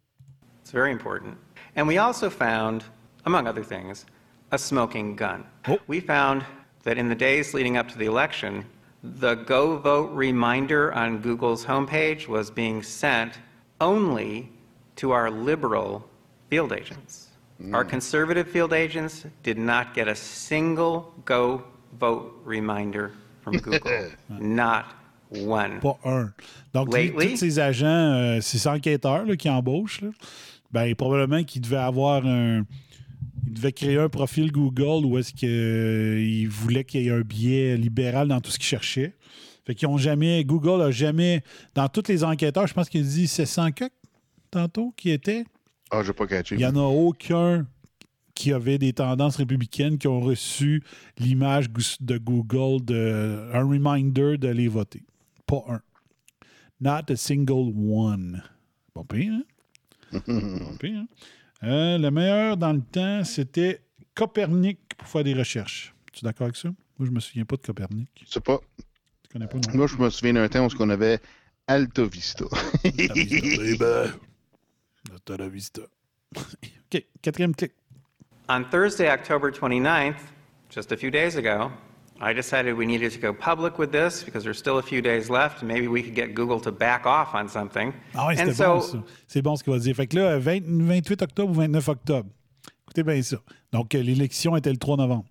It's 0.61 0.71
very 0.73 0.91
important. 0.91 1.33
And 1.75 1.87
we 1.87 1.97
also 1.97 2.29
found, 2.29 2.83
among 3.25 3.47
other 3.47 3.63
things, 3.63 4.05
a 4.51 4.57
smoking 4.57 5.15
gun. 5.15 5.45
Oh. 5.67 5.79
We 5.87 5.99
found 5.99 6.43
that 6.83 6.97
in 6.97 7.09
the 7.09 7.15
days 7.15 7.53
leading 7.53 7.77
up 7.77 7.87
to 7.89 7.97
the 7.97 8.05
election, 8.05 8.65
the 9.03 9.35
Go 9.35 9.77
Vote 9.77 10.11
reminder 10.11 10.91
on 10.93 11.19
Google's 11.19 11.65
homepage 11.65 12.27
was 12.27 12.51
being 12.51 12.83
sent 12.83 13.39
only 13.79 14.51
to 14.97 15.11
our 15.11 15.29
liberal 15.29 16.05
field 16.49 16.73
agents. 16.73 17.29
Mm. 17.61 17.73
Our 17.73 17.85
conservative 17.85 18.49
field 18.49 18.73
agents 18.73 19.25
did 19.43 19.57
not 19.57 19.93
get 19.93 20.07
a 20.07 20.15
single 20.15 21.13
Go 21.25 21.63
Vote 21.99 22.39
reminder 22.43 23.11
from 23.41 23.57
Google. 23.57 24.09
not 24.29 24.93
one. 25.29 25.79
Pas 25.79 25.97
un. 26.05 26.33
Donc, 26.73 26.91
Lately? 26.91 27.31
tous 27.31 27.37
ces 27.39 27.59
agents, 27.59 28.13
euh, 28.37 28.41
ces 28.41 28.67
enquêteurs 28.67 29.25
là, 29.25 29.35
qui 29.35 29.49
embauchent, 29.49 30.01
là, 30.01 30.09
ben, 30.71 30.93
probablement 30.95 31.43
qu'ils 31.43 31.61
devaient 31.61 31.77
avoir 31.77 32.25
un. 32.25 32.65
Ils 33.47 33.53
devaient 33.53 33.71
créer 33.71 33.97
un 33.97 34.09
profil 34.09 34.51
Google 34.51 35.05
où 35.05 35.17
est-ce 35.17 35.33
qu'ils 35.33 36.47
voulaient 36.49 36.83
qu'il 36.83 37.01
y 37.01 37.07
ait 37.07 37.11
un 37.11 37.21
biais 37.21 37.77
libéral 37.77 38.27
dans 38.27 38.41
tout 38.41 38.51
ce 38.51 38.59
qu'ils 38.59 38.67
cherchaient. 38.67 39.15
Fait 39.65 39.75
qu'ils 39.75 39.87
ont 39.87 39.97
jamais. 39.97 40.43
Google 40.43 40.81
a 40.81 40.91
jamais. 40.91 41.43
Dans 41.73 41.87
tous 41.89 42.07
les 42.07 42.23
enquêteurs, 42.23 42.67
je 42.67 42.73
pense 42.73 42.89
qu'il 42.89 43.03
dit 43.03 43.27
700 43.27 43.71
que 43.71 43.85
tantôt 44.51 44.93
qui 44.95 45.09
étaient. 45.09 45.45
Ah, 45.91 46.03
j'ai 46.03 46.13
pas 46.13 46.27
catché. 46.27 46.55
Il 46.55 46.59
n'y 46.59 46.65
en 46.65 46.75
a 46.75 46.81
aucun 46.81 47.65
qui 48.35 48.53
avait 48.53 48.77
des 48.77 48.93
tendances 48.93 49.35
républicaines 49.35 49.97
qui 49.97 50.07
ont 50.07 50.21
reçu 50.21 50.81
l'image 51.17 51.69
de 51.99 52.17
Google, 52.17 52.85
de, 52.85 53.49
un 53.53 53.63
reminder 53.63 54.37
d'aller 54.37 54.67
voter. 54.67 55.03
Pas 55.45 55.63
un. 55.67 55.81
Not 56.79 57.11
a 57.11 57.15
single 57.15 57.73
one. 57.75 58.41
Pas 58.93 59.03
pire, 59.03 59.33
hein? 59.33 59.43
Hein? 60.83 61.07
Euh, 61.63 61.97
le 61.97 62.09
meilleur 62.09 62.55
dans 62.55 62.73
le 62.73 62.81
temps, 62.81 63.23
c'était 63.23 63.81
Copernic 64.15 64.79
pour 64.97 65.07
faire 65.07 65.23
des 65.23 65.33
recherches. 65.33 65.93
Tu 66.13 66.23
es 66.23 66.27
d'accord 66.27 66.45
avec 66.45 66.55
ça? 66.55 66.69
Moi, 66.97 67.07
je 67.07 67.11
me 67.11 67.19
souviens 67.19 67.45
pas 67.45 67.57
de 67.57 67.61
Copernic. 67.61 68.09
Je 68.25 68.31
sais 68.31 68.39
pas. 68.39 68.59
Tu 69.23 69.33
connais 69.33 69.47
pas, 69.47 69.57
non? 69.57 69.73
Moi, 69.75 69.87
je 69.87 69.97
me 69.97 70.09
souviens 70.09 70.33
d'un 70.33 70.47
temps 70.47 70.65
où 70.65 70.69
on 70.79 70.89
avait 70.89 71.19
Alta 71.67 72.03
Vista. 72.05 72.45
La 72.83 73.13
vista, 73.13 73.77
baby. 73.77 74.13
Hasta 75.13 75.37
la 75.37 75.49
vista. 75.49 75.81
OK, 76.35 77.05
quatrième 77.21 77.55
clic. 77.55 77.73
On 78.49 78.63
Thursday, 78.63 79.09
October 79.09 79.51
29th, 79.51 80.31
just 80.69 80.91
a 80.91 80.97
few 80.97 81.11
days 81.11 81.35
ago, 81.35 81.71
I 82.21 82.33
decided 82.33 82.75
we 82.75 82.85
needed 82.85 83.11
to 83.13 83.19
go 83.19 83.33
public 83.33 83.77
with 83.79 83.91
this 83.91 84.23
because 84.23 84.43
there's 84.43 84.57
still 84.57 84.77
a 84.77 84.81
few 84.81 85.01
days 85.01 85.29
left. 85.29 85.61
and 85.61 85.67
Maybe 85.69 85.87
we 85.87 86.03
could 86.03 86.15
get 86.15 86.35
Google 86.35 86.59
to 86.61 86.71
back 86.71 87.05
off 87.05 87.33
on 87.33 87.47
something. 87.47 87.93
Ah 88.13 88.27
oui, 88.27 88.35
and 88.37 88.49
c'était 88.49 88.55
so 88.55 88.75
bon, 88.75 88.81
ça. 88.81 89.03
C'est 89.27 89.41
bon 89.41 89.55
ce 89.55 89.63
qu'il 89.63 89.73
va 89.73 89.79
dire. 89.79 89.95
Fait 89.95 90.07
que 90.07 90.17
là, 90.17 90.37
20 90.37 90.63
28 90.65 91.21
octobre 91.21 91.51
ou 91.51 91.53
29 91.53 91.87
octobre. 91.87 92.29
Écoutez 92.83 93.03
bien 93.03 93.21
ça. 93.21 93.37
Donc, 93.71 93.95
euh, 93.95 94.01
l'élection 94.01 94.55
était 94.57 94.71
le 94.71 94.77
3 94.77 94.97
novembre. 94.97 95.25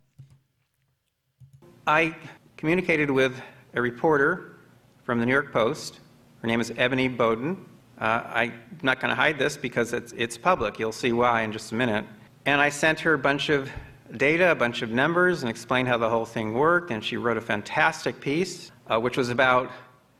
I 1.87 2.15
communicated 2.57 3.11
with 3.11 3.33
a 3.75 3.81
reporter 3.81 4.59
from 5.05 5.19
the 5.21 5.27
New 5.27 5.33
York 5.33 5.53
Post. 5.53 6.01
Her 6.43 6.47
name 6.47 6.61
is 6.61 6.73
Ebony 6.77 7.09
Bowden. 7.09 7.57
Uh, 8.01 8.23
I'm 8.33 8.53
not 8.83 9.01
going 9.01 9.15
to 9.15 9.21
hide 9.21 9.39
this 9.39 9.57
because 9.57 9.93
it's, 9.93 10.13
it's 10.17 10.39
public. 10.39 10.79
You'll 10.79 10.93
see 10.93 11.13
why 11.13 11.43
in 11.43 11.53
just 11.53 11.73
a 11.73 11.75
minute. 11.75 12.05
And 12.47 12.61
I 12.61 12.71
sent 12.71 13.01
her 13.01 13.15
a 13.15 13.19
bunch 13.19 13.49
of 13.49 13.69
data, 14.17 14.51
a 14.51 14.55
bunch 14.55 14.83
of 14.83 14.91
numbers, 14.91 15.43
and 15.43 15.51
explained 15.51 15.89
how 15.89 15.99
the 15.99 16.09
whole 16.09 16.25
thing 16.27 16.55
worked. 16.55 16.91
And 16.91 17.03
she 17.03 17.17
wrote 17.17 17.37
a 17.37 17.41
fantastic 17.41 18.21
piece, 18.21 18.73
uh, 18.89 18.99
which 18.99 19.17
was 19.17 19.31
about 19.31 19.71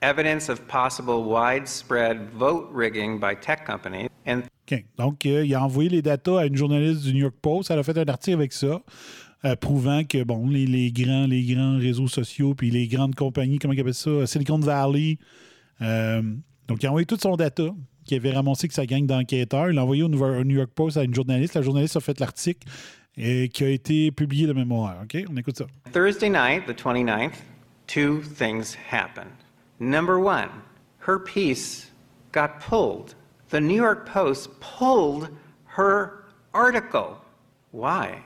evidence 0.03 0.49
of 0.49 0.67
possible 0.69 1.25
widespread 1.25 2.31
vote 2.31 2.69
rigging 2.73 3.19
by 3.19 3.35
tech 3.35 3.65
companies. 3.67 4.09
And 4.27 4.45
OK. 4.71 4.85
Donc, 4.99 5.25
euh, 5.25 5.45
il 5.45 5.55
a 5.55 5.63
envoyé 5.63 5.89
les 5.89 6.03
datas 6.03 6.41
à 6.41 6.47
une 6.47 6.57
journaliste 6.57 7.03
du 7.03 7.15
New 7.15 7.21
York 7.21 7.37
Post. 7.41 7.71
Elle 7.71 7.79
a 7.79 7.83
fait 7.83 7.97
un 7.97 8.05
article 8.05 8.37
avec 8.37 8.53
ça, 8.53 8.83
euh, 9.45 9.57
prouvant 9.57 10.05
que, 10.05 10.23
bon, 10.25 10.49
les, 10.49 10.67
les 10.67 10.93
grands, 10.93 11.27
les 11.27 11.43
grands 11.43 11.79
réseaux 11.79 12.09
sociaux 12.09 12.55
puis 12.55 12.71
les 12.71 12.87
grandes 12.87 13.15
compagnies, 13.15 13.59
comment 13.59 13.73
ils 13.73 13.81
appellent 13.81 13.95
ça, 13.95 14.27
Silicon 14.27 14.59
Valley. 14.59 15.19
euh, 15.81 16.23
donc, 16.67 16.83
il 16.83 16.87
a 16.87 16.91
envoyé 16.91 17.07
toute 17.07 17.23
son 17.23 17.37
data 17.37 17.71
qui 18.05 18.15
avait 18.15 18.33
ramassé 18.33 18.69
que 18.69 18.75
sa 18.75 18.85
gang 18.85 19.07
d'enquêteurs. 19.07 19.71
Il 19.71 19.77
l'a 19.77 19.83
envoyé 19.83 20.03
au 20.03 20.09
New 20.09 20.57
York 20.57 20.71
Post 20.75 20.97
à 20.97 21.05
une 21.05 21.15
journaliste. 21.15 21.55
La 21.55 21.63
journaliste 21.63 21.97
a 21.97 22.01
fait 22.01 22.21
l'article 22.21 22.67
et 23.19 23.49
qui 23.49 23.65
a 23.65 23.69
été 23.69 24.11
publié 24.13 24.47
de 24.47 24.53
mémoire. 24.53 24.97
OK? 25.03 25.17
On 25.29 25.37
écoute 25.37 25.59
ça. 25.59 25.67
Thursday 25.93 26.31
night, 26.31 26.67
the 26.67 26.75
29th, 26.75 27.43
two 27.87 28.23
things 28.23 28.77
happened. 28.91 29.35
Number 29.81 30.19
one, 30.19 30.49
her 31.01 31.19
piece 31.19 31.91
got 32.33 32.61
pulled. 32.61 33.15
The 33.51 33.61
New 33.61 33.77
York 33.77 34.07
Post 34.07 34.51
pulled 34.61 35.31
her 35.77 36.25
article. 36.55 37.17
Why? 37.73 38.23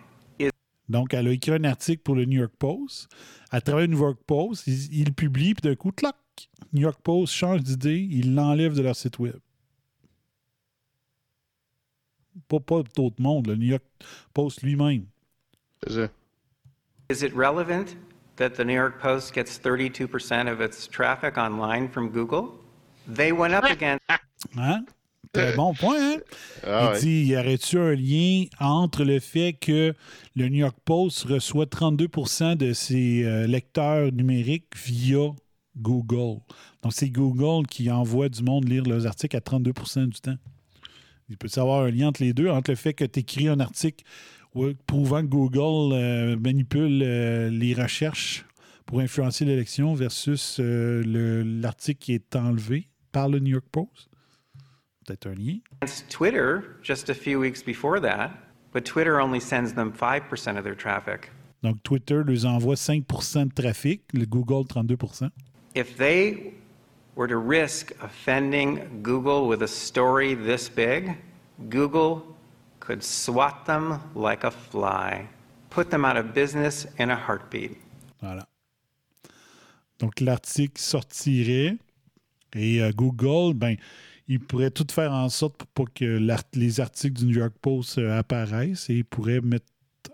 Donc, 0.89 1.15
elle 1.15 1.29
a 1.29 1.33
écrit 1.33 1.53
un 1.53 1.65
article 1.65 2.03
pour 2.03 2.17
le 2.17 2.27
New 2.27 2.41
York 2.41 2.53
Post. 2.59 3.09
À 3.51 3.63
travers 3.63 3.87
le 3.87 3.95
New 3.95 3.99
York 4.01 4.19
Post, 4.27 4.67
il, 4.67 4.93
il 4.93 5.15
publie, 5.15 5.55
puis 5.55 5.63
d'un 5.71 5.75
coup, 5.75 5.91
clac, 5.91 6.17
New 6.73 6.83
York 6.83 7.01
Post 7.03 7.33
change 7.33 7.63
d'idée, 7.63 8.07
il 8.11 8.35
l'enlève 8.35 8.75
de 8.75 8.83
leur 8.83 8.97
site 8.97 9.19
web. 9.19 9.39
Pas, 12.49 12.61
pas 12.61 12.83
d'autre 12.97 13.17
monde, 13.21 13.47
le 13.47 13.57
New 13.57 13.67
York 13.67 13.85
Post 14.35 14.63
lui-même. 14.63 15.07
C'est 15.87 15.93
ça. 15.95 16.09
is 17.11 17.23
it 17.23 17.35
relevant 17.35 17.97
that 18.37 18.51
the 18.57 18.65
New 18.65 18.75
York 18.75 18.99
Post 19.01 19.35
gets 19.35 19.59
32% 19.59 20.51
of 20.51 20.61
its 20.61 20.89
traffic 20.89 21.37
online 21.37 21.89
from 21.89 22.09
Google? 22.11 22.55
They 23.07 23.33
went 23.33 23.53
up 23.55 23.65
against 23.65 24.03
Hein? 24.57 24.87
Très 25.33 25.55
bon 25.57 25.73
point, 25.75 25.97
hein? 25.99 26.21
Ah 26.63 26.83
il 26.83 26.93
ouais. 26.93 27.01
dit, 27.01 27.25
y 27.25 27.37
aurait-tu 27.37 27.79
un 27.79 27.95
lien 27.95 28.45
entre 28.61 29.05
le 29.05 29.19
fait 29.19 29.55
que 29.55 29.95
le 30.37 30.49
New 30.49 30.59
York 30.59 30.77
Post 30.85 31.25
reçoit 31.25 31.67
32 31.67 32.09
de 32.57 32.73
ses 32.73 33.25
euh, 33.25 33.47
lecteurs 33.47 34.13
numériques 34.13 34.77
via 34.77 35.31
Google? 35.77 36.41
Donc, 36.83 36.93
c'est 36.93 37.09
Google 37.09 37.67
qui 37.67 37.91
envoie 37.91 38.29
du 38.29 38.43
monde 38.43 38.69
lire 38.69 38.85
leurs 38.85 39.07
articles 39.07 39.37
à 39.37 39.41
32 39.41 39.73
du 40.07 40.21
temps. 40.21 40.37
Il 41.33 41.39
peut 41.39 41.49
y 41.57 41.59
avoir 41.59 41.85
un 41.85 41.91
lien 41.91 42.09
entre 42.09 42.23
les 42.23 42.35
deux, 42.35 42.49
entre 42.51 42.71
le 42.73 42.77
fait 42.77 42.93
que 42.93 43.05
tu 43.07 43.21
écris 43.21 43.49
un 43.49 43.59
article 43.59 44.05
ouais, 44.55 44.77
prouvant 44.87 45.23
que 45.23 45.29
Google 45.29 45.95
euh, 45.95 46.37
manipule 46.37 47.01
euh, 47.03 47.49
les 47.49 47.73
recherches 47.73 48.45
pour 48.85 49.01
influencer 49.01 49.47
l'élection 49.47 49.95
versus 49.95 50.59
euh, 50.61 51.03
le- 51.03 51.43
l'article 51.43 51.99
qui 52.01 52.13
est 52.13 52.37
enlevé 52.37 52.89
par 53.13 53.31
le 53.31 53.39
New 53.39 53.53
York 53.53 53.65
Post? 53.73 54.11
Peut-être 55.07 55.27
un 55.27 55.35
lien. 55.35 55.57
Twitter 56.11 56.61
just 56.83 57.09
a 57.09 57.15
few 57.15 57.41
weeks 57.41 57.65
before 57.65 57.99
that, 58.03 58.31
but 58.75 58.85
Twitter 58.85 59.19
only 59.19 59.41
sends 59.41 59.73
them 59.75 59.91
5% 59.91 60.59
of 60.59 60.65
their 60.65 60.77
traffic. 60.77 61.31
Donc, 61.63 61.83
Twitter 61.83 62.23
leur 62.27 62.45
envoie 62.47 62.75
5% 62.75 63.49
de 63.49 63.55
trafic, 63.55 64.03
le 64.13 64.27
Google 64.27 64.67
32 64.67 64.97
If 65.75 65.97
they 65.97 66.53
were 67.15 67.29
to 67.29 67.37
risk 67.37 67.93
offending 68.03 69.01
Google 69.03 69.47
with 69.49 69.63
a 69.63 69.69
story 69.69 70.35
this 70.35 70.69
big, 70.69 71.17
Google 71.69 72.23
could 72.81 73.03
swat 73.03 73.67
them 73.67 74.01
like 74.15 74.45
a 74.45 74.51
fly, 74.51 75.29
put 75.71 75.91
them 75.91 76.05
out 76.05 76.17
of 76.17 76.33
business 76.35 76.87
in 76.99 77.11
a 77.11 77.17
heartbeat. 77.17 77.77
Voilà. 78.23 78.47
Donc, 79.99 80.21
l'article 80.21 80.81
sortirait 80.81 81.77
et 82.55 82.83
euh, 82.83 82.91
Google, 82.93 83.55
ben, 83.55 83.77
il 84.29 84.41
pourrait 84.41 84.71
tout 84.71 84.87
faire 84.91 85.13
en 85.13 85.29
sorte 85.29 85.57
pour 85.75 85.87
pas 85.87 85.93
que 85.95 86.05
l'art- 86.05 86.43
les 86.55 86.81
articles 86.81 87.21
du 87.21 87.27
New 87.27 87.37
York 87.39 87.55
Post 87.61 87.99
euh, 87.99 88.19
apparaissent 88.19 88.89
et 88.91 88.95
il 88.95 89.05
pourrait 89.05 89.41
mettre 89.41 89.67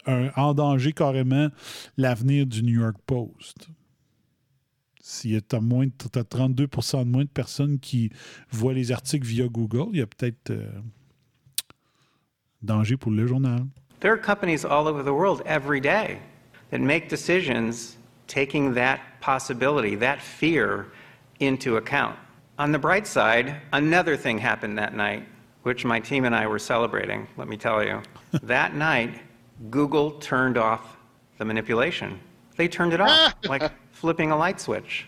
un- 0.06 0.30
en 0.36 0.52
danger 0.52 0.92
carrément 0.92 1.48
l'avenir 1.96 2.46
du 2.46 2.62
New 2.62 2.80
York 2.80 2.96
Post. 3.06 3.68
Si 5.10 5.40
tu 5.40 5.56
as, 5.56 5.60
moins 5.60 5.86
de- 5.86 6.08
t'as 6.12 6.22
32 6.22 6.66
de 6.66 7.04
moins 7.04 7.24
de 7.24 7.30
personnes 7.30 7.78
qui 7.78 8.12
voient 8.50 8.74
les 8.74 8.92
articles 8.92 9.26
via 9.26 9.48
Google, 9.48 9.86
il 9.94 10.00
y 10.00 10.02
a 10.02 10.06
peut-être 10.06 10.50
euh, 10.50 10.68
danger 12.60 12.98
pour 12.98 13.10
le 13.10 13.26
journal. 13.26 13.60
There 14.00 14.12
are 14.12 14.18
companies 14.18 14.66
all 14.66 14.86
over 14.86 15.02
the 15.02 15.14
world 15.14 15.42
every 15.46 15.80
day 15.80 16.18
that 16.70 16.80
make 16.80 17.08
decisions 17.08 17.96
taking 18.26 18.74
that 18.74 19.00
possibility, 19.22 19.96
that 19.96 20.20
fear, 20.20 20.88
into 21.40 21.78
account. 21.78 22.16
On 22.58 22.70
the 22.70 22.78
bright 22.78 23.06
side, 23.06 23.62
another 23.72 24.14
thing 24.14 24.36
happened 24.36 24.76
that 24.76 24.94
night, 24.94 25.26
which 25.62 25.86
my 25.86 26.00
team 26.00 26.26
and 26.26 26.34
I 26.34 26.46
were 26.46 26.58
celebrating, 26.58 27.26
let 27.38 27.48
me 27.48 27.56
tell 27.56 27.82
you. 27.82 28.02
that 28.42 28.74
night, 28.74 29.18
Google 29.70 30.10
turned 30.20 30.58
off 30.58 30.98
the 31.38 31.46
manipulation. 31.46 32.20
They 32.56 32.68
turned 32.68 32.92
it 32.92 33.00
off, 33.00 33.34
like 33.48 33.72
flipping 34.00 34.30
a 34.30 34.36
light 34.36 34.60
switch. 34.60 35.06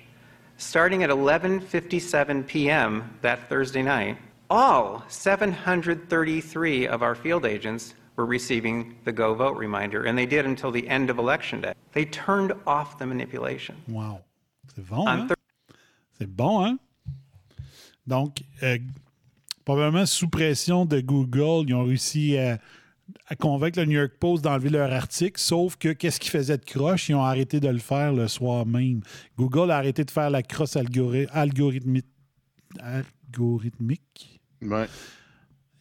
Starting 0.57 1.03
at 1.03 1.11
11:57 1.11 2.47
p.m. 2.47 3.19
that 3.23 3.49
Thursday 3.49 3.83
night, 3.83 4.19
all 4.51 5.03
733 5.09 6.87
of 6.87 7.03
our 7.03 7.15
field 7.15 7.47
agents 7.47 7.95
were 8.17 8.27
receiving 8.27 8.97
the 9.05 9.13
go 9.13 9.35
vote 9.35 9.57
reminder, 9.57 10.05
and 10.05 10.19
they 10.19 10.27
did 10.27 10.45
until 10.45 10.71
the 10.71 10.87
end 10.89 11.09
of 11.09 11.19
election 11.19 11.61
day. 11.61 11.73
They 11.93 12.05
turned 12.05 12.53
off 12.67 12.99
the 12.99 13.07
manipulation. 13.07 13.77
Wow. 13.89 14.21
C'est 14.75 14.87
bon, 14.87 15.07
On 15.07 15.09
hein? 15.09 15.29
C'est 16.19 16.27
bon, 16.27 16.65
hein? 16.67 16.79
Donc, 18.07 18.43
euh, 18.63 18.79
probablement 19.65 20.07
sous 20.07 20.29
pression 20.29 20.85
de 20.85 21.01
Google, 21.01 21.69
ils 21.69 21.75
ont 21.75 21.85
réussi 21.85 22.37
à, 22.37 22.59
à 23.33 23.37
convaincre 23.37 23.79
le 23.79 23.87
New 23.87 23.99
York 23.99 24.13
Post 24.19 24.43
d'enlever 24.45 24.71
leur 24.71 24.93
article, 24.93 25.41
sauf 25.41 25.77
que 25.77 25.91
qu'est-ce 25.93 26.19
qu'ils 26.21 26.33
faisaient 26.33 26.59
de 26.59 26.65
croche? 26.65 27.09
Ils 27.09 27.15
ont 27.15 27.23
arrêté 27.23 27.61
de 27.61 27.69
le 27.69 27.79
faire 27.79 28.13
le 28.13 28.27
soir 28.29 28.67
même. 28.67 29.01
Google 29.39 29.71
a 29.71 29.77
arrêté 29.77 30.05
de 30.05 30.11
faire 30.11 30.31
la 30.31 30.43
crosse 30.43 30.75
algori- 30.77 31.29
algorithmique. 31.31 32.07
algorithmique 32.81 34.41
Ouais. 34.63 34.87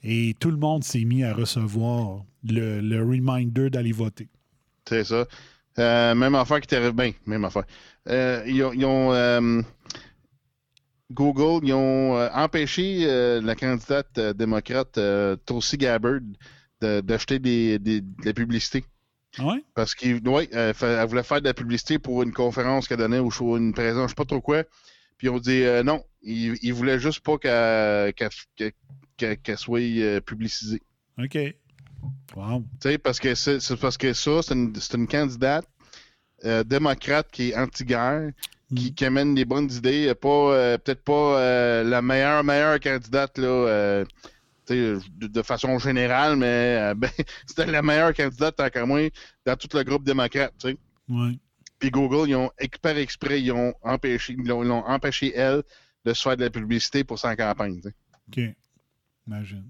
et 0.04 0.36
tout 0.40 0.52
le 0.52 0.58
monde 0.58 0.84
s'est 0.84 1.04
mis 1.04 1.24
à 1.24 1.34
recevoir 1.34 2.24
le, 2.44 2.80
le 2.82 3.00
reminder 3.04 3.70
d'aller 3.70 3.92
voter. 3.92 4.30
C'est 4.88 5.04
ça. 5.04 5.26
Euh, 5.78 6.16
même 6.16 6.36
affaire 6.36 6.62
qui 6.62 6.68
t'arrive 6.68 6.94
bien. 6.94 7.12
Même 7.26 7.46
affaire. 7.46 7.64
Euh, 8.08 8.44
ils 8.48 8.64
ont. 8.64 8.74
ils 8.74 8.86
ont, 8.86 9.14
euh, 9.14 9.62
Google, 11.12 11.66
ils 11.68 11.74
ont 11.74 12.16
empêché 12.34 13.40
la 13.42 13.56
candidate 13.56 14.20
démocrate 14.38 15.00
Tulsi 15.46 15.78
Gabbard 15.78 16.20
de- 16.82 17.02
d'acheter 17.02 17.40
des, 17.40 17.80
des- 17.80 18.02
de 18.02 18.26
la 18.26 18.34
publicité. 18.34 18.84
Ouais? 19.38 19.64
Parce 19.76 19.94
qu'elle 19.94 20.28
ouais, 20.28 20.50
elle 20.52 21.08
voulait 21.08 21.24
faire 21.24 21.40
de 21.42 21.46
la 21.48 21.54
publicité 21.54 22.00
pour 22.00 22.24
une 22.24 22.34
conférence 22.34 22.88
qu'elle 22.88 22.98
donnait 22.98 23.20
ou 23.20 23.32
une 23.58 23.74
présence, 23.74 24.06
je 24.06 24.10
sais 24.10 24.16
pas 24.16 24.26
trop 24.26 24.42
quoi. 24.42 24.64
Puis 25.18 25.30
on 25.30 25.38
dit 25.38 25.64
euh, 25.64 25.84
non, 25.84 26.04
ils, 26.24 26.56
ils 26.62 26.74
voulaient 26.74 27.00
juste 27.00 27.20
pas 27.20 27.38
qu'elle 27.38 28.12
soit 29.58 29.80
euh, 29.80 30.22
publicisée. 30.22 30.82
OK. 31.22 31.38
Wow. 32.36 32.64
Tu 32.82 32.90
sais, 32.90 32.98
parce 32.98 33.20
que 33.20 33.36
c'est 33.36 33.60
c'est 33.60 33.76
parce 33.76 33.98
que 33.98 34.14
ça, 34.14 34.42
c'est 34.42 34.54
une, 34.56 35.08
candidate 35.08 35.68
euh, 36.46 36.64
démocrate 36.64 37.28
qui 37.32 37.50
est 37.50 37.56
anti-guerre, 37.58 38.32
qui, 38.74 38.92
Mm. 38.92 38.94
qui 38.94 39.06
amène 39.06 39.36
des 39.36 39.46
bonnes 39.46 39.70
idées, 39.72 40.08
euh, 40.08 40.16
pas 40.16 40.78
peut-être 40.78 41.04
pas 41.04 41.84
la 41.84 42.02
meilleure 42.02 42.44
meilleure 42.44 42.80
candidate 42.80 43.38
là, 43.38 44.06
de, 44.76 45.28
de 45.28 45.42
façon 45.42 45.78
générale, 45.80 46.36
mais 46.36 46.46
euh, 46.80 46.94
ben, 46.98 47.10
c'était 47.46 47.66
la 47.68 47.82
meilleure 47.82 48.14
candidate 48.14 48.56
tant 48.56 48.70
qu'à 48.70 48.86
moi 48.86 49.10
dans 49.46 49.56
tout 49.56 49.70
le 49.76 49.84
groupe 49.84 50.04
démocrate. 50.04 50.54
Puis 51.80 51.92
Google, 51.92 52.30
ils 52.30 52.36
ont 52.36 52.52
par 52.82 52.98
exprès, 52.98 53.42
ils 53.42 53.52
ont 53.52 53.74
empêché, 53.84 54.36
ils 54.38 54.46
l'ont 54.48 54.64
ils 54.64 54.68
l'ont 54.68 54.86
empêché 54.86 55.34
elle 55.36 55.64
de 56.06 56.14
se 56.14 56.22
faire 56.22 56.36
de 56.38 56.44
la 56.44 56.50
publicité 56.50 57.04
pour 57.04 57.18
sa 57.20 57.36
campagne. 57.36 57.82
tu 57.82 57.90
sais. 57.90 57.96
OK. 58.50 58.56
Imagine. 59.28 59.66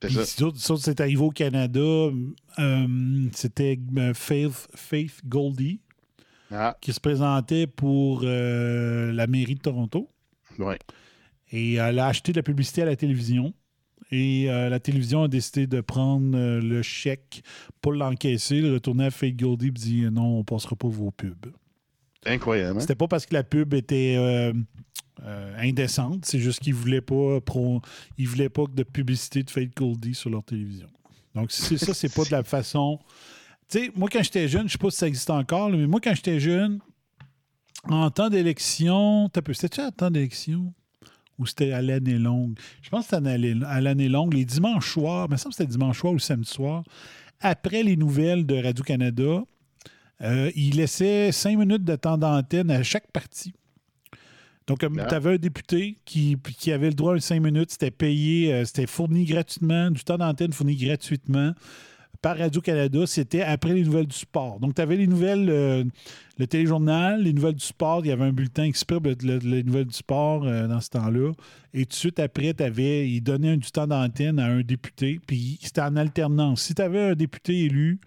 Puis, 0.00 0.16
c'est 0.78 1.00
arrivé 1.00 1.22
au 1.22 1.30
Canada. 1.30 1.80
euh, 1.80 3.28
C'était 3.32 3.78
euh, 3.96 4.12
Faith, 4.14 4.68
Faith 4.74 5.20
Goldie 5.24 5.80
Ah, 6.50 6.76
qui 6.80 6.92
se 6.92 6.98
présentait 6.98 7.68
pour 7.68 8.22
euh, 8.24 9.12
la 9.12 9.26
mairie 9.28 9.54
de 9.54 9.60
Toronto. 9.60 10.10
ouais. 10.58 10.78
Et 11.52 11.74
elle 11.74 11.98
a 11.98 12.06
acheté 12.08 12.32
de 12.32 12.38
la 12.38 12.42
publicité 12.42 12.82
à 12.82 12.86
la 12.86 12.96
télévision. 12.96 13.52
Et 14.14 14.50
euh, 14.50 14.68
la 14.68 14.78
télévision 14.78 15.22
a 15.22 15.28
décidé 15.28 15.66
de 15.66 15.80
prendre 15.80 16.36
euh, 16.36 16.60
le 16.60 16.82
chèque 16.82 17.42
pour 17.80 17.92
l'encaisser, 17.94 18.60
de 18.60 18.74
retourner 18.74 19.06
à 19.06 19.10
Faith 19.10 19.36
Goldie 19.36 19.68
et 19.68 19.70
dit 19.70 20.02
non, 20.12 20.36
on 20.36 20.38
ne 20.38 20.42
passera 20.44 20.76
pas 20.76 20.86
vos 20.88 21.10
pubs. 21.10 21.46
Incroyable. 22.26 22.76
hein? 22.76 22.80
C'était 22.80 22.94
pas 22.94 23.08
parce 23.08 23.24
que 23.24 23.32
la 23.34 23.42
pub 23.42 23.72
était 23.74 24.16
euh, 24.18 24.52
indécente, 25.58 26.24
c'est 26.26 26.38
juste 26.40 26.60
qu'ils 26.60 26.74
voulaient 26.74 27.00
pas 27.00 27.40
pro- 27.40 27.80
ils 28.18 28.28
voulaient 28.28 28.48
pas 28.50 28.64
de 28.72 28.82
publicité 28.82 29.42
de 29.42 29.50
Fate 29.50 29.74
Goldie 29.74 30.14
sur 30.14 30.28
leur 30.30 30.44
télévision. 30.44 30.88
Donc 31.34 31.50
c'est 31.50 31.78
ça, 31.78 31.94
c'est 31.94 32.12
pas 32.14 32.24
de 32.24 32.30
la 32.32 32.44
façon. 32.44 32.98
Tu 33.68 33.78
sais, 33.78 33.92
moi 33.96 34.10
quand 34.12 34.22
j'étais 34.22 34.46
jeune, 34.46 34.68
je 34.68 34.72
sais 34.72 34.78
pas 34.78 34.90
si 34.90 34.98
ça 34.98 35.08
existe 35.08 35.30
encore, 35.30 35.70
là, 35.70 35.76
mais 35.78 35.86
moi 35.86 36.00
quand 36.00 36.14
j'étais 36.14 36.38
jeune, 36.38 36.80
en 37.88 38.10
temps 38.10 38.28
d'élection, 38.28 39.30
t'as 39.30 39.40
peu, 39.40 39.54
c'était-tu 39.54 39.80
en 39.80 39.90
temps 39.90 40.10
d'élection? 40.10 40.74
Ou 41.42 41.46
c'était 41.46 41.72
à 41.72 41.82
l'année 41.82 42.18
longue? 42.18 42.56
Je 42.80 42.88
pense 42.88 43.06
que 43.06 43.16
c'était 43.16 43.64
à 43.66 43.80
l'année- 43.80 44.08
longue, 44.08 44.32
les 44.34 44.44
dimanches 44.44 44.90
soirs, 44.92 45.28
mais 45.28 45.36
ça 45.36 45.48
me 45.48 45.52
semble 45.52 45.54
que 45.54 45.56
c'était 45.58 45.70
dimanche 45.78 45.98
soir 45.98 46.12
ou 46.14 46.18
samedi 46.18 46.48
soir, 46.48 46.84
après 47.40 47.82
les 47.82 47.96
nouvelles 47.96 48.46
de 48.46 48.54
Radio-Canada, 48.62 49.42
euh, 50.22 50.50
il 50.54 50.76
laissait 50.76 51.32
cinq 51.32 51.58
minutes 51.58 51.84
de 51.84 51.96
temps 51.96 52.16
d'antenne 52.16 52.70
à 52.70 52.82
chaque 52.82 53.10
partie. 53.10 53.52
Donc, 54.68 54.84
Ah. 54.84 55.06
tu 55.08 55.14
avais 55.14 55.34
un 55.34 55.38
député 55.38 55.98
qui, 56.04 56.36
qui 56.58 56.70
avait 56.70 56.86
le 56.88 56.94
droit 56.94 57.16
à 57.16 57.20
cinq 57.20 57.40
minutes, 57.40 57.72
c'était 57.72 57.90
payé, 57.90 58.52
euh, 58.54 58.64
c'était 58.64 58.86
fourni 58.86 59.24
gratuitement, 59.24 59.90
du 59.90 60.04
temps 60.04 60.18
d'antenne 60.18 60.52
fourni 60.52 60.76
gratuitement 60.76 61.52
par 62.22 62.38
Radio-Canada, 62.38 63.04
c'était 63.06 63.42
après 63.42 63.74
les 63.74 63.82
nouvelles 63.84 64.06
du 64.06 64.16
sport. 64.16 64.60
Donc, 64.60 64.74
tu 64.76 64.80
avais 64.80 64.96
les 64.96 65.06
nouvelles, 65.08 65.48
euh, 65.50 65.84
le 66.38 66.46
téléjournal, 66.46 67.22
les 67.24 67.32
nouvelles 67.32 67.56
du 67.56 67.64
sport, 67.64 68.00
il 68.04 68.08
y 68.08 68.12
avait 68.12 68.24
un 68.24 68.32
bulletin 68.32 68.62
exprès 68.64 69.00
pour 69.00 69.10
le- 69.10 69.16
le- 69.24 69.38
les 69.38 69.62
nouvelles 69.64 69.86
du 69.86 69.94
sport 69.94 70.44
euh, 70.46 70.66
dans 70.68 70.80
ce 70.80 70.88
temps-là. 70.90 71.32
Et 71.74 71.84
tout 71.84 71.90
de 71.90 71.94
suite 71.94 72.18
après, 72.20 72.54
t'avais, 72.54 73.10
il 73.10 73.20
donnait 73.22 73.50
un- 73.50 73.56
du 73.56 73.70
temps 73.70 73.86
d'antenne 73.88 74.38
à 74.38 74.46
un 74.46 74.60
député, 74.62 75.20
puis 75.26 75.58
c'était 75.60 75.80
en 75.82 75.96
alternance. 75.96 76.62
Si 76.62 76.74
tu 76.74 76.80
avais 76.82 77.00
un 77.10 77.14
député 77.14 77.64
élu, 77.64 77.98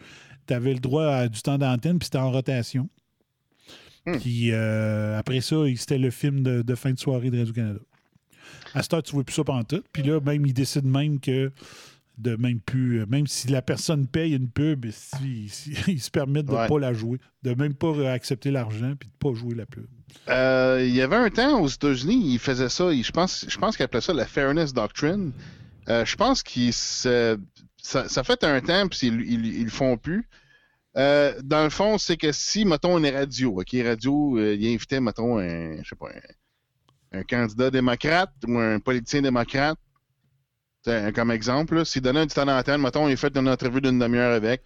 tu 0.47 0.53
avais 0.53 0.73
le 0.73 0.79
droit 0.79 1.05
à 1.07 1.27
du 1.27 1.41
temps 1.41 1.57
d'antenne, 1.57 1.99
puis 1.99 2.05
c'était 2.05 2.17
en 2.19 2.31
rotation. 2.31 2.87
Hmm. 4.05 4.17
Puis 4.19 4.51
euh, 4.51 5.17
après 5.19 5.41
ça, 5.41 5.57
c'était 5.75 5.97
le 5.97 6.09
film 6.11 6.41
de, 6.43 6.61
de 6.61 6.75
fin 6.75 6.93
de 6.93 6.99
soirée 6.99 7.31
de 7.31 7.37
Radio-Canada. 7.39 7.79
À 8.75 8.83
cette 8.83 8.93
heure, 8.93 9.03
tu 9.03 9.13
vois 9.13 9.23
plus 9.23 9.33
ça 9.33 9.43
pendant 9.43 9.63
tout. 9.63 9.81
Puis 9.91 10.03
là, 10.03 10.19
même, 10.19 10.45
il 10.45 10.53
décide 10.53 10.85
même 10.85 11.19
que 11.19 11.51
de 12.17 12.35
même 12.37 12.59
plus, 12.61 13.01
euh, 13.01 13.05
même 13.07 13.27
si 13.27 13.47
la 13.49 13.61
personne 13.61 14.07
paye 14.07 14.33
une 14.35 14.49
pub, 14.49 14.85
si, 14.91 15.49
si- 15.49 15.73
il 15.87 16.01
se 16.01 16.09
permet 16.11 16.43
de 16.43 16.51
ne 16.51 16.55
Ouais. 16.57 16.67
pas 16.67 16.79
la 16.79 16.93
jouer, 16.93 17.19
de 17.43 17.53
même 17.53 17.73
pas 17.73 17.87
euh, 17.87 18.13
accepter 18.13 18.51
l'argent 18.51 18.93
puis 18.99 19.09
de 19.09 19.13
ne 19.13 19.31
pas 19.33 19.37
jouer 19.37 19.55
la 19.55 19.65
pub. 19.65 19.85
Euh, 20.29 20.83
il 20.87 20.93
y 20.95 21.01
avait 21.01 21.17
un 21.17 21.29
temps 21.29 21.59
aux 21.61 21.67
États-Unis, 21.67 22.33
ils 22.33 22.39
faisaient 22.39 22.69
ça. 22.69 22.91
ils- 22.93 23.03
je 23.03 23.11
pense, 23.11 23.45
je 23.47 23.57
pense 23.57 23.75
qu'ils 23.75 23.83
appelaient 23.85 24.01
ça 24.01 24.13
la 24.13 24.25
Fairness 24.25 24.73
Doctrine. 24.73 25.31
Euh, 25.89 26.05
je 26.05 26.15
pense 26.15 26.41
qu'ils 26.41 26.73
ça, 26.73 27.37
ça 28.07 28.23
fait 28.23 28.43
un 28.43 28.59
temps, 28.61 28.87
puis 28.87 28.99
ils, 29.07 29.21
ils, 29.21 29.45
ils 29.57 29.63
le 29.65 29.69
font 29.69 29.97
plus. 29.97 30.27
Euh, 30.97 31.33
dans 31.43 31.63
le 31.65 31.69
fond, 31.69 31.97
c'est 31.97 32.17
que 32.17 32.31
si, 32.31 32.63
mettons, 32.65 32.97
une 32.97 33.05
radio, 33.13 33.59
OK, 33.59 33.75
radio, 33.83 34.39
il 34.39 34.65
invitait, 34.73 35.01
mettons, 35.01 35.37
un, 35.39 35.83
je 35.83 35.89
sais 35.89 35.95
pas, 35.95 36.07
un, 37.11 37.19
un 37.19 37.23
candidat 37.23 37.69
démocrate 37.69 38.31
ou 38.47 38.57
un 38.57 38.79
politicien 38.79 39.21
démocrate, 39.21 39.77
comme 41.13 41.31
exemple, 41.31 41.85
s'il 41.85 42.01
donnait 42.01 42.21
un 42.21 42.27
temps 42.27 42.45
d'antenne, 42.45 42.81
mettons, 42.81 43.07
il 43.07 43.17
fait 43.17 43.35
une 43.35 43.49
entrevue 43.49 43.81
d'une 43.81 43.99
demi-heure 43.99 44.33
avec, 44.33 44.63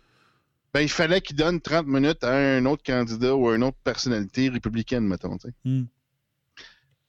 ben, 0.73 0.81
il 0.81 0.89
fallait 0.89 1.21
qu'il 1.21 1.35
donne 1.35 1.59
30 1.61 1.87
minutes 1.87 2.23
à 2.23 2.35
un 2.35 2.65
autre 2.65 2.83
candidat 2.83 3.35
ou 3.35 3.49
à 3.49 3.55
une 3.55 3.63
autre 3.63 3.77
personnalité 3.83 4.49
républicaine, 4.49 5.05
mettons. 5.05 5.37
Hmm. 5.65 5.83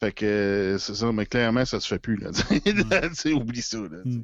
Fait 0.00 0.12
que 0.12 0.76
c'est 0.78 0.94
ça, 0.94 1.12
mais 1.12 1.26
clairement, 1.26 1.64
ça 1.66 1.78
se 1.78 1.86
fait 1.86 1.98
plus, 1.98 2.16
là. 2.16 2.30
Oublie 3.34 3.60
ça, 3.62 3.78
là. 3.78 3.98
tu 4.02 4.12
sais. 4.12 4.18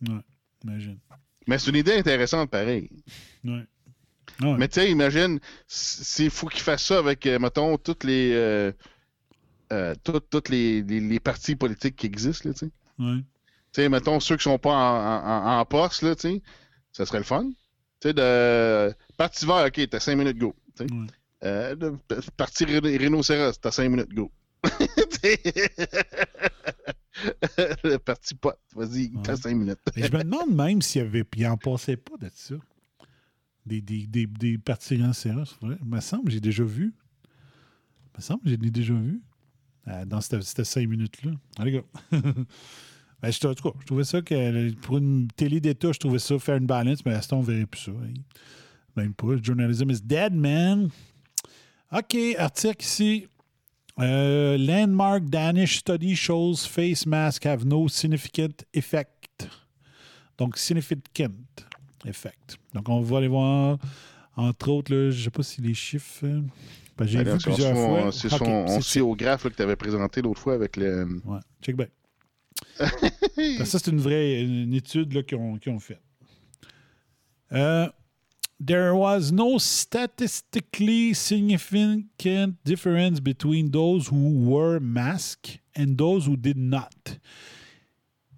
Mm. 0.00 0.16
Ouais, 0.16 0.22
imagine. 0.62 0.98
Mais 1.46 1.58
c'est 1.58 1.70
une 1.70 1.76
idée 1.76 1.94
intéressante, 1.94 2.50
pareil. 2.50 2.88
Ouais. 3.44 3.64
Ah 4.40 4.50
ouais. 4.50 4.56
Mais 4.58 4.68
tu 4.68 4.80
sais, 4.80 4.90
imagine, 4.90 5.40
s'il 5.66 6.30
faut 6.30 6.46
qu'il 6.46 6.62
fasse 6.62 6.84
ça 6.84 6.98
avec, 6.98 7.26
euh, 7.26 7.38
mettons, 7.38 7.76
toutes 7.78 8.04
les. 8.04 8.32
euh, 8.34 8.72
euh, 9.72 9.94
toutes, 10.04 10.30
toutes 10.30 10.48
les, 10.50 10.82
les, 10.82 11.00
les 11.00 11.20
partis 11.20 11.56
politiques 11.56 11.96
qui 11.96 12.06
existent, 12.06 12.48
là, 12.48 12.54
tu 12.54 12.66
sais. 12.66 12.72
Ouais. 12.98 13.24
Tu 13.74 13.80
sais, 13.82 13.88
mettons, 13.88 14.20
ceux 14.20 14.36
qui 14.36 14.44
sont 14.44 14.58
pas 14.58 14.70
en, 14.72 15.26
en, 15.56 15.58
en 15.60 15.64
poste, 15.64 16.02
là, 16.02 16.14
tu 16.14 16.22
sais, 16.28 16.42
ça 16.92 17.04
serait 17.06 17.18
le 17.18 17.24
fun. 17.24 17.44
Tu 18.00 18.08
sais, 18.08 18.14
de. 18.14 18.94
Parti 19.16 19.44
vert, 19.46 19.66
ok, 19.66 19.88
t'as 19.90 19.98
5 20.00 20.14
minutes, 20.16 20.38
go. 20.38 20.54
tu 20.76 20.86
sais. 20.86 20.92
Ouais. 20.94 21.06
Euh, 21.42 21.74
de- 21.74 21.98
parti 22.36 22.64
rhino- 22.64 22.88
rhinocéros, 22.98 23.58
t'as 23.60 23.70
5 23.72 23.88
minutes, 23.88 24.14
go. 24.14 24.30
Le 27.84 27.96
parti 27.98 28.34
pot, 28.34 28.54
vas-y, 28.74 29.10
t'as 29.22 29.32
Ouais. 29.34 29.40
5 29.40 29.54
minutes. 29.54 29.78
Je 29.96 30.02
me 30.04 30.22
demande 30.24 30.54
même 30.54 30.82
s'il 30.82 31.02
y 31.02 31.04
avait. 31.04 31.24
Il 31.36 31.46
en 31.46 31.56
passait 31.56 31.96
pas 31.96 32.16
de 32.20 32.30
ça. 32.34 32.54
Des, 33.66 33.80
des, 33.80 34.06
des, 34.06 34.26
des 34.26 34.58
parties 34.58 34.96
rhinocéros, 34.96 35.56
vrai. 35.60 35.76
Il 35.80 35.88
me 35.88 36.00
semble 36.00 36.24
que 36.26 36.30
j'ai 36.32 36.40
déjà 36.40 36.64
vu. 36.64 36.94
Il 37.24 38.18
me 38.18 38.22
semble 38.22 38.42
que 38.42 38.50
j'ai 38.50 38.56
déjà 38.56 38.94
vu. 38.94 39.22
euh, 39.88 40.04
dans 40.04 40.20
cette, 40.20 40.42
cette 40.42 40.64
cinq 40.64 40.88
minutes-là. 40.88 41.32
Allez, 41.58 41.72
gars. 41.72 41.84
ben, 43.24 43.32
je, 43.32 43.46
en 43.46 43.54
tout 43.54 43.70
cas, 43.70 43.78
je 43.80 43.86
trouvais 43.86 44.04
ça 44.04 44.20
que 44.22 44.72
pour 44.74 44.98
une 44.98 45.28
télé 45.36 45.60
d'État, 45.60 45.92
je 45.92 45.98
trouvais 45.98 46.18
ça 46.18 46.38
faire 46.38 46.56
une 46.56 46.66
balance, 46.66 47.04
mais 47.06 47.14
à 47.14 47.22
ce 47.22 47.28
temps, 47.28 47.38
on 47.38 47.42
verrait 47.42 47.66
plus 47.66 47.80
ça. 47.80 47.90
hein. 47.92 48.12
Même 48.96 49.14
pas. 49.14 49.28
Journalism 49.42 49.90
is 49.90 50.00
dead, 50.02 50.34
man. 50.34 50.90
OK, 51.92 52.16
article 52.38 52.84
ici. 52.84 53.26
Euh, 54.00 54.56
landmark 54.58 55.24
Danish 55.24 55.78
study 55.78 56.14
shows 56.16 56.56
face 56.68 57.06
masks 57.06 57.46
have 57.46 57.64
no 57.64 57.88
significant 57.88 58.64
effect. 58.72 59.48
Donc, 60.36 60.58
significant 60.58 61.30
effect. 62.04 62.58
Donc, 62.74 62.88
on 62.88 63.00
va 63.00 63.18
aller 63.18 63.28
voir, 63.28 63.78
entre 64.36 64.68
autres, 64.70 64.92
là, 64.92 65.10
je 65.10 65.18
ne 65.18 65.24
sais 65.24 65.30
pas 65.30 65.42
si 65.44 65.60
les 65.60 65.74
chiffres. 65.74 66.26
J'ai 67.02 67.18
vu 67.18 67.24
c'est 67.24 67.38
son- 67.38 67.50
plusieurs 67.50 67.76
fois. 67.76 68.12
C'est 68.12 68.28
son, 68.28 68.44
on 68.44 68.80
suit 68.80 69.00
au 69.00 69.14
graphe 69.16 69.44
là, 69.44 69.50
que 69.50 69.56
tu 69.56 69.62
avais 69.62 69.76
présenté 69.76 70.22
l'autre 70.22 70.40
fois 70.40 70.54
avec 70.54 70.76
le. 70.76 71.20
Ouais, 71.24 71.38
check 71.62 71.76
bien. 71.76 71.86
Ça, 72.78 73.78
c'est 73.78 73.88
une 73.88 74.00
vraie 74.00 74.42
une 74.42 74.74
étude 74.74 75.24
qu'ils 75.26 75.38
ont, 75.38 75.58
qu'ils 75.58 75.72
ont 75.72 75.80
faite. 75.80 76.00
Euh, 77.52 77.88
there 78.64 78.92
was 78.94 79.30
no 79.32 79.58
statistically 79.58 81.14
significant 81.14 82.54
difference 82.64 83.20
between 83.20 83.70
those 83.70 84.08
who 84.08 84.16
wore 84.46 84.80
masks 84.80 85.58
and 85.76 85.96
those 85.96 86.26
who 86.26 86.36
did 86.36 86.56
not. 86.56 87.18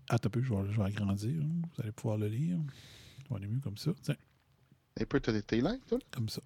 Attends 0.08 0.26
un 0.26 0.30
peu, 0.30 0.42
je 0.42 0.52
vais, 0.54 0.72
je 0.72 0.76
vais 0.76 0.84
agrandir. 0.86 1.30
hein. 1.42 1.62
Vous 1.74 1.82
allez 1.82 1.92
pouvoir 1.92 2.18
le 2.18 2.28
lire. 2.28 2.58
On 3.30 3.38
est 3.38 3.46
mieux 3.46 3.60
comme 3.60 3.76
ça. 3.76 3.90
Tiens, 4.02 4.16
Un 5.00 5.04
peu, 5.04 5.18
t'as 5.20 5.40
tes 5.42 5.60
live, 5.60 5.80
toi? 5.88 5.98
comme 6.10 6.28
ça. 6.28 6.40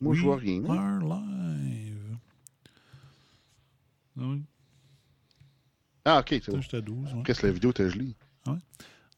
Moi, 0.00 0.14
je 0.14 0.22
vois 0.22 0.36
rien. 0.36 0.62
hein. 0.68 0.76
are 0.76 1.00
live. 1.00 2.16
Oui, 4.16 4.42
Ah, 6.04 6.20
ok, 6.20 6.28
c'est 6.30 6.44
ça, 6.44 6.52
bon. 6.52 6.60
j'étais 6.60 6.76
à 6.78 6.80
12. 6.80 7.14
ouais. 7.14 7.22
Qu'est-ce 7.24 7.40
que 7.40 7.46
la 7.46 7.52
vidéo, 7.52 7.72
t'as 7.72 7.88
gelé? 7.88 8.14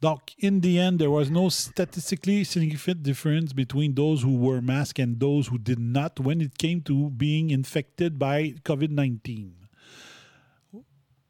Donc, 0.00 0.34
in 0.42 0.60
the 0.60 0.76
end, 0.78 0.98
there 0.98 1.10
was 1.10 1.30
no 1.30 1.48
statistically 1.48 2.44
significant 2.44 3.02
difference 3.02 3.54
between 3.54 3.94
those 3.94 4.22
who 4.22 4.36
wore 4.36 4.60
masks 4.60 5.00
and 5.00 5.18
those 5.18 5.48
who 5.50 5.56
did 5.56 5.78
not 5.78 6.20
when 6.20 6.42
it 6.42 6.58
came 6.58 6.82
to 6.82 7.08
being 7.10 7.50
infected 7.50 8.18
by 8.18 8.54
COVID-19. 8.64 9.52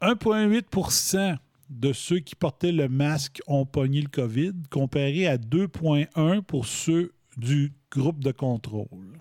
1,8 0.02 1.38
de 1.70 1.92
ceux 1.92 2.18
qui 2.18 2.34
portaient 2.34 2.72
le 2.72 2.88
masque 2.88 3.40
ont 3.46 3.64
pogné 3.64 4.02
le 4.02 4.08
COVID, 4.08 4.52
comparé 4.70 5.28
à 5.28 5.38
2,1 5.38 6.42
pour 6.42 6.66
ceux 6.66 7.12
du 7.36 7.72
groupe 7.90 8.24
de 8.24 8.32
contrôle. 8.32 9.20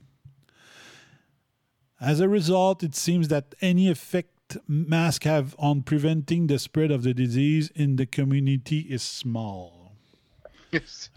As 2.00 2.22
a 2.22 2.28
result, 2.28 2.82
it 2.84 2.96
seems 2.96 3.28
that 3.28 3.54
any 3.62 3.88
effect 3.88 4.33
masks 4.68 5.26
have 5.26 5.56
on 5.58 5.82
preventing 5.82 6.48
the 6.48 6.58
spread 6.58 6.92
of 6.92 7.04
the 7.04 7.14
disease 7.14 7.72
in 7.76 7.96
the 7.96 8.06
community 8.06 8.86
is 8.90 9.02
small. 9.02 9.84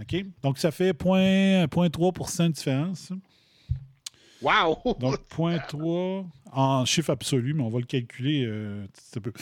OK? 0.01 0.25
Donc, 0.43 0.59
ça 0.59 0.71
fait 0.71 0.93
0,3 0.93 1.67
0,3 1.69 2.47
de 2.49 2.53
différence. 2.53 3.13
wow! 4.43 4.79
Donc, 5.01 5.19
0,3 5.31 6.27
en 6.53 6.85
chiffre 6.85 7.11
absolu, 7.11 7.55
mais 7.55 7.63
on 7.63 7.71
va 7.71 7.81
le 7.81 7.87
calculer 7.87 8.45
euh, 8.45 8.85
un 8.85 8.87
petit 8.87 9.21
peu. 9.21 9.33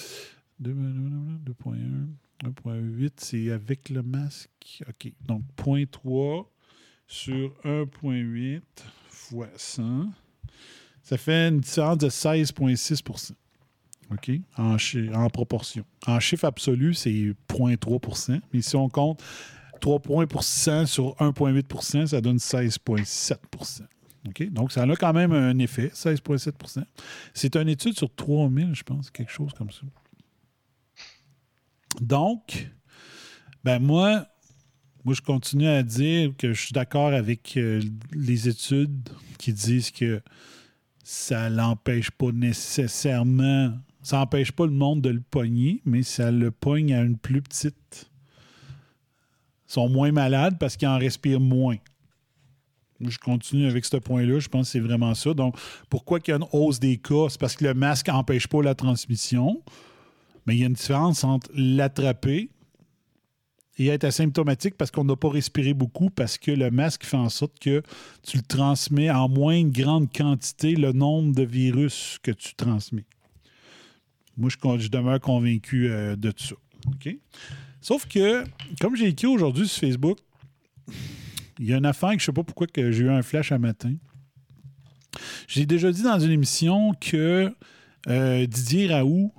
2,1, 0.63 2.07
1,8, 2.45 3.13
c'est 3.17 3.51
avec 3.51 3.89
le 3.91 4.03
masque. 4.03 4.83
OK. 4.89 5.13
Donc, 5.27 5.43
0,3 5.57 6.47
sur 7.07 7.53
1,8 7.65 8.63
fois 9.09 9.49
100. 9.57 10.13
Ça 11.03 11.19
fait 11.19 11.49
une 11.49 11.61
différence 11.61 11.99
de 11.99 12.09
16,6 12.09 13.35
OK? 14.11 14.31
En, 14.57 15.29
proportion. 15.29 15.85
En 16.07 16.21
chiffre 16.21 16.45
absolu, 16.45 16.95
c'est 16.95 17.11
0,3% 17.11 18.41
Mais 18.53 18.63
si 18.63 18.77
on 18.77 18.89
compte 18.89 19.23
3 19.81 20.01
points 20.01 20.27
pour 20.27 20.45
sur 20.45 20.77
1,8% 20.87 22.07
ça 22.07 22.21
donne 22.21 22.37
16,7 22.37 23.37
OK? 24.29 24.49
Donc, 24.51 24.73
ça 24.73 24.83
a 24.83 24.97
quand 24.97 25.13
même 25.13 25.33
un 25.33 25.59
effet, 25.59 25.89
16,7% 25.89 26.85
C'est 27.35 27.57
une 27.57 27.69
étude 27.69 27.97
sur 27.97 28.15
3000, 28.15 28.75
je 28.75 28.83
pense, 28.83 29.11
quelque 29.11 29.31
chose 29.31 29.53
comme 29.53 29.71
ça. 29.71 29.83
Donc, 32.01 32.71
ben 33.63 33.79
moi, 33.79 34.27
moi, 35.05 35.15
je 35.15 35.21
continue 35.21 35.69
à 35.69 35.83
dire 35.83 36.33
que 36.37 36.55
je 36.55 36.61
suis 36.61 36.73
d'accord 36.73 37.13
avec 37.13 37.57
euh, 37.57 37.83
les 38.13 38.49
études 38.49 39.11
qui 39.39 39.53
disent 39.53 39.91
que 39.91 40.23
ça 41.03 41.51
l'empêche 41.51 42.11
pas 42.11 42.33
nécessairement, 42.33 43.75
ça 44.05 44.19
n'empêche 44.19 44.53
pas 44.53 44.67
le 44.67 44.73
monde 44.73 45.01
de 45.01 45.09
le 45.09 45.23
pogner, 45.23 45.81
mais 45.87 46.03
ça 46.03 46.31
le 46.31 46.51
pogne 46.51 46.95
à 46.95 47.01
une 47.01 47.17
plus 47.17 47.41
petite. 47.41 48.11
Ils 49.67 49.73
sont 49.73 49.89
moins 49.89 50.13
malades 50.13 50.59
parce 50.61 50.77
qu'ils 50.77 50.89
en 50.89 50.99
respirent 50.99 51.41
moins. 51.41 51.79
Moi, 53.01 53.11
Je 53.11 53.19
continue 53.19 53.67
avec 53.67 53.87
ce 53.87 53.97
point-là. 53.97 54.39
Je 54.39 54.49
pense 54.49 54.67
que 54.67 54.73
c'est 54.73 54.81
vraiment 54.81 55.15
ça. 55.15 55.33
Donc, 55.33 55.57
pourquoi 55.89 56.21
qu'il 56.21 56.33
y 56.33 56.35
a 56.35 56.37
une 56.37 56.47
hausse 56.53 56.79
des 56.79 56.99
cas? 56.99 57.29
C'est 57.31 57.41
parce 57.41 57.57
que 57.57 57.65
le 57.65 57.73
masque 57.73 58.09
n'empêche 58.09 58.47
pas 58.47 58.63
la 58.63 58.75
transmission. 58.75 59.63
Mais 60.47 60.55
il 60.55 60.61
y 60.61 60.65
a 60.65 60.67
une 60.67 60.75
différence 60.75 61.25
entre 61.25 61.51
l'attraper 61.55 62.51
et 63.79 63.87
être 63.87 64.05
asymptomatique 64.05 64.77
parce 64.77 64.91
qu'on 64.91 65.05
n'a 65.05 65.17
pas 65.17 65.31
respiré 65.31 65.73
beaucoup, 65.73 66.11
parce 66.11 66.37
que 66.37 66.51
le 66.51 66.71
masque 66.71 67.05
fait 67.05 67.17
en 67.17 67.31
sorte 67.31 67.59
que 67.59 67.83
tu 68.23 68.37
le 68.37 68.43
transmets 68.43 69.11
en 69.11 69.31
moins 69.31 69.65
grande 69.65 70.13
quantité 70.13 70.77
le 70.77 70.93
nombre 70.93 71.35
de 71.35 71.43
virus 71.43 72.19
que 72.23 72.31
tu 72.31 72.55
transmets. 72.55 73.07
Moi, 74.37 74.51
je, 74.51 74.89
demeure 74.89 75.21
convaincu 75.21 75.89
euh, 75.89 76.17
de 76.17 76.31
tout 76.31 76.45
ça. 76.45 76.55
Sauf 77.81 78.07
que, 78.07 78.45
comme 78.81 78.97
j'ai 78.97 79.09
écrit 79.09 79.27
aujourd'hui 79.27 79.69
sur 79.69 79.81
Facebook, 79.81 80.19
il 81.59 81.67
y 81.67 81.73
a 81.73 81.77
une 81.77 81.87
affaire 81.87 82.11
que 82.11 82.19
je 82.19 82.25
ne 82.25 82.27
sais 82.27 82.33
pas 82.33 82.43
pourquoi 82.43 82.67
que 82.67 82.91
j'ai 82.91 83.05
eu 83.05 83.11
un 83.11 83.23
flash 83.23 83.53
un 83.53 83.59
matin. 83.59 83.95
J'ai 85.47 85.67
déjà 85.67 85.93
dit 85.93 86.03
dans 86.03 86.19
une 86.19 86.33
émission 86.33 86.95
que 87.01 87.55
euh, 88.09 88.47
Didier 88.47 88.93
Raoult 88.93 89.33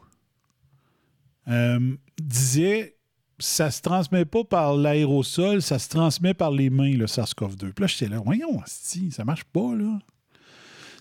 euh, 1.47 1.95
disait 2.21 2.95
ça 3.37 3.69
se 3.69 3.81
transmet 3.81 4.25
pas 4.25 4.43
par 4.43 4.75
l'aérosol, 4.75 5.61
ça 5.61 5.77
se 5.77 5.89
transmet 5.89 6.33
par 6.33 6.51
les 6.51 6.69
mains, 6.69 6.95
le 6.95 7.05
SARS-CoV-2. 7.05 7.73
Puis 7.73 7.81
là, 7.81 7.87
j'étais 7.87 8.07
là, 8.07 8.21
voyons, 8.23 8.61
si, 8.65 9.11
ça 9.11 9.25
marche 9.25 9.43
pas, 9.43 9.75
là. 9.75 9.99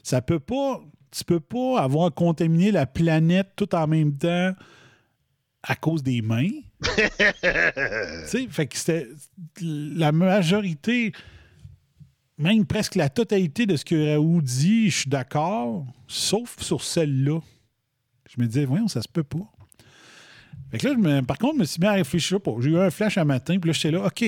Ça 0.03 0.21
peut 0.21 0.41
pas, 0.41 0.83
tu 1.17 1.25
peux 1.25 1.41
pas 1.41 1.81
avoir 1.81 2.13
contaminé 2.13 2.71
la 2.73 2.87
planète 2.87 3.51
tout 3.57 3.75
en 3.75 3.87
même 3.87 4.17
temps 4.17 4.53
à 5.63 5.77
cause 5.77 6.03
des 6.03 6.21
mains. 6.23 6.51
tu 6.83 6.89
sais, 8.27 8.47
fait 8.51 8.67
que 8.67 8.77
c'était 8.77 9.09
la 9.61 10.13
majorité, 10.13 11.13
même 12.37 12.67
presque 12.67 12.97
la 12.97 13.09
totalité 13.09 13.65
de 13.67 13.77
ce 13.77 13.85
que 13.85 14.13
Raoult 14.13 14.43
dit, 14.43 14.91
je 14.91 15.01
suis 15.01 15.11
d'accord, 15.11 15.87
sauf 16.09 16.61
sur 16.61 16.83
celle-là. 16.83 17.41
Je 18.29 18.43
me 18.43 18.47
disais, 18.47 18.65
voyons, 18.65 18.89
ça 18.89 19.01
se 19.01 19.09
peut 19.09 19.23
pas. 19.23 19.51
Fait 20.71 20.79
que 20.79 20.89
là, 20.89 20.95
je 20.95 20.99
me- 20.99 21.23
par 21.23 21.39
contre, 21.39 21.55
je 21.55 21.61
me 21.61 21.65
suis 21.65 21.81
mis 21.81 21.87
à 21.87 21.93
réfléchir. 21.93 22.39
J'ai 22.61 22.71
eu 22.71 22.79
un 22.79 22.91
flash 22.91 23.17
un 23.19 23.25
matin, 23.25 23.59
puis 23.59 23.69
là, 23.69 23.73
j'étais 23.73 23.93
là, 23.93 24.05
OK. 24.05 24.25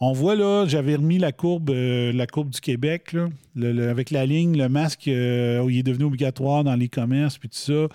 On 0.00 0.12
voit 0.12 0.36
là, 0.36 0.64
j'avais 0.66 0.94
remis 0.94 1.18
la 1.18 1.32
courbe, 1.32 1.70
euh, 1.70 2.12
du 2.12 2.60
Québec, 2.60 3.16
avec 3.56 4.10
la 4.10 4.26
ligne, 4.26 4.56
le 4.56 4.68
masque, 4.68 5.08
euh, 5.08 5.66
il 5.68 5.78
est 5.78 5.82
devenu 5.82 6.04
obligatoire 6.04 6.62
dans 6.62 6.76
les 6.76 6.88
commerces, 6.88 7.36
puis 7.36 7.48
tout 7.48 7.56
ça. 7.56 7.88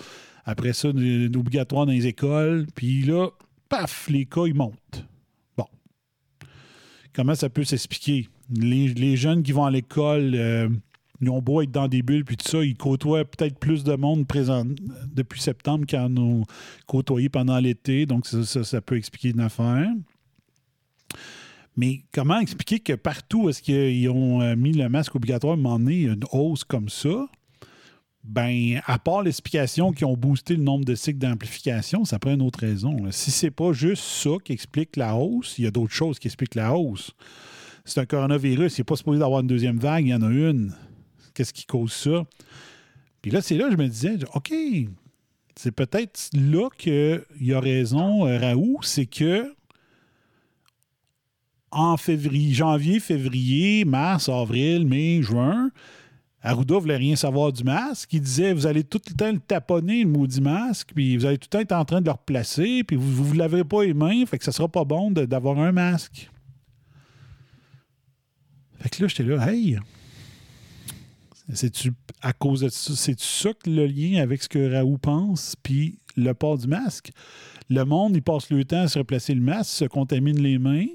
Après 0.44 0.74
ça, 0.74 0.90
obligatoire 0.90 1.86
dans 1.86 1.94
les 1.94 2.06
écoles. 2.06 2.68
Puis 2.76 3.04
là, 3.04 3.30
paf, 3.70 4.10
les 4.10 4.26
cas, 4.26 4.46
ils 4.46 4.54
montent. 4.54 5.06
Bon. 5.56 5.66
Comment 7.14 7.36
ça 7.36 7.50
peut 7.50 7.64
s'expliquer? 7.64 8.28
Les, 8.54 9.16
jeunes 9.16 9.42
qui 9.42 9.54
vont 9.54 9.64
à 9.64 9.72
l'école, 9.72 10.34
euh, 10.36 10.68
ils 11.22 11.30
ont 11.30 11.42
beau 11.42 11.62
être 11.62 11.72
dans 11.72 11.88
des 11.88 12.02
bulles, 12.02 12.26
puis 12.26 12.36
tout 12.36 12.50
ça, 12.50 12.66
ils 12.66 12.76
côtoient 12.76 13.24
peut-être 13.24 13.58
plus 13.58 13.86
de 13.86 13.96
monde 13.96 14.28
présent 14.28 14.66
depuis 15.06 15.40
septembre 15.40 15.86
qu'ils 15.86 16.00
en 16.00 16.18
ont 16.18 16.44
côtoyé 16.86 17.30
pendant 17.30 17.58
l'été. 17.60 18.06
Donc, 18.06 18.26
ça 18.28 18.82
peut 18.82 18.98
expliquer 18.98 19.30
une 19.30 19.40
affaire. 19.40 19.88
Mais 21.76 22.04
comment 22.12 22.40
expliquer 22.40 22.80
que 22.80 22.94
partout 22.94 23.44
où 23.44 23.50
est-ce 23.50 23.62
qu'ils 23.62 24.10
ont 24.10 24.42
euh, 24.42 24.56
mis 24.56 24.74
le 24.74 24.90
masque 24.90 25.16
obligatoire, 25.16 25.54
à 25.54 25.58
un 25.58 25.60
moment 25.60 25.80
donné, 25.80 26.04
une 26.04 26.24
hausse 26.32 26.64
comme 26.64 26.90
ça? 26.90 27.28
Ben, 28.24 28.80
à 28.86 29.00
part 29.00 29.22
l'explication 29.22 29.92
qui 29.92 30.06
ont 30.06 30.16
boosté 30.16 30.56
le 30.56 30.64
nombre 30.64 30.86
de 30.86 30.96
cycles 30.96 31.20
d'amplification, 31.20 32.06
ça 32.06 32.20
prend 32.20 32.34
une 32.34 32.42
autre 32.42 32.60
raison. 32.60 32.96
Si 33.12 33.32
c'est 33.32 33.52
pas 33.52 33.74
juste 33.74 34.04
ça 34.04 34.30
qui 34.44 34.54
explique 34.54 34.96
la 34.96 35.16
hausse, 35.16 35.56
il 35.58 35.66
y 35.66 35.68
a 35.68 35.72
d'autres 35.72 35.94
choses 35.94 36.20
qui 36.20 36.28
expliquent 36.28 36.56
la 36.56 36.74
hausse. 36.74 37.12
C'est 37.84 38.00
un 38.00 38.06
coronavirus, 38.06 38.78
il 38.78 38.82
n'est 38.82 38.86
pas 38.86 38.96
supposé 38.96 39.20
d'avoir 39.20 39.42
une 39.42 39.48
deuxième 39.48 39.78
vague, 39.78 40.06
il 40.06 40.12
y 40.12 40.14
en 40.14 40.22
a 40.22 40.30
une. 40.30 40.74
Qu'est-ce 41.34 41.52
qui 41.52 41.66
cause 41.66 41.92
ça? 41.92 42.24
Puis 43.22 43.32
là, 43.32 43.42
c'est 43.42 43.58
là 43.58 43.66
que 43.66 43.72
je 43.72 43.78
me 43.78 43.88
disais, 43.88 44.18
OK, 44.36 44.54
c'est 45.56 45.72
peut-être 45.72 46.30
là 46.34 46.70
qu'il 46.78 47.26
y 47.42 47.54
a 47.54 47.60
raison, 47.60 48.26
euh, 48.26 48.38
Raoult, 48.38 48.80
c'est 48.84 49.06
que 49.06 49.54
en 51.74 51.98
février, 51.98 52.54
janvier, 52.54 53.00
février, 53.00 53.86
mars, 53.86 54.30
avril, 54.30 54.88
mai, 54.88 55.22
juin, 55.22 55.72
Arruda 56.44 56.78
voulait 56.78 56.98
rien 56.98 57.16
savoir 57.16 57.54
du 57.54 57.64
masque. 57.64 58.12
Il 58.12 58.22
disait 58.22 58.54
vous 58.54 58.68
allez 58.68 58.84
tout 58.84 59.02
le 59.08 59.16
temps 59.16 59.32
le 59.32 59.40
taponner, 59.40 60.04
le 60.04 60.10
maudit 60.10 60.42
masque, 60.42 60.92
puis 60.94 61.16
vous 61.16 61.26
allez 61.26 61.38
tout 61.38 61.48
le 61.48 61.50
temps 61.50 61.60
être 61.60 61.72
en 61.72 61.86
train 61.86 62.02
de 62.02 62.06
le 62.06 62.12
replacer, 62.12 62.84
puis 62.84 62.98
vous 62.98 63.08
ne 63.08 63.28
vous 63.30 63.34
laverez 63.34 63.64
pas 63.64 63.86
les 63.86 63.94
mains, 63.94 64.26
fait 64.26 64.38
que 64.38 64.44
ça 64.44 64.52
sera 64.52 64.68
pas 64.68 64.84
bon 64.84 65.10
d'avoir 65.12 65.58
un 65.58 65.72
masque. 65.72 66.30
Fait 68.80 68.90
que 68.90 69.02
là, 69.02 69.08
j'étais 69.08 69.24
là, 69.24 69.50
hey, 69.50 69.80
C'est-tu 71.54 71.94
à 72.22 72.34
cause 72.34 72.60
de 72.60 72.70
ça? 72.70 72.94
C'est 72.94 73.20
ça 73.20 73.52
que 73.54 73.70
le 73.70 73.86
lien 73.86 74.22
avec 74.22 74.44
ce 74.44 74.50
que 74.50 74.74
Raoult 74.74 74.98
pense, 74.98 75.56
puis 75.64 76.00
le 76.18 76.34
port 76.34 76.58
du 76.58 76.68
masque? 76.68 77.12
Le 77.70 77.86
monde, 77.86 78.18
il 78.18 78.22
passe 78.22 78.50
le 78.50 78.66
temps 78.66 78.82
à 78.82 78.88
se 78.90 79.00
replacer 79.00 79.34
le 79.34 79.42
masque, 79.42 79.72
se 79.72 79.86
contamine 79.86 80.42
les 80.42 80.60
mains. 80.60 80.88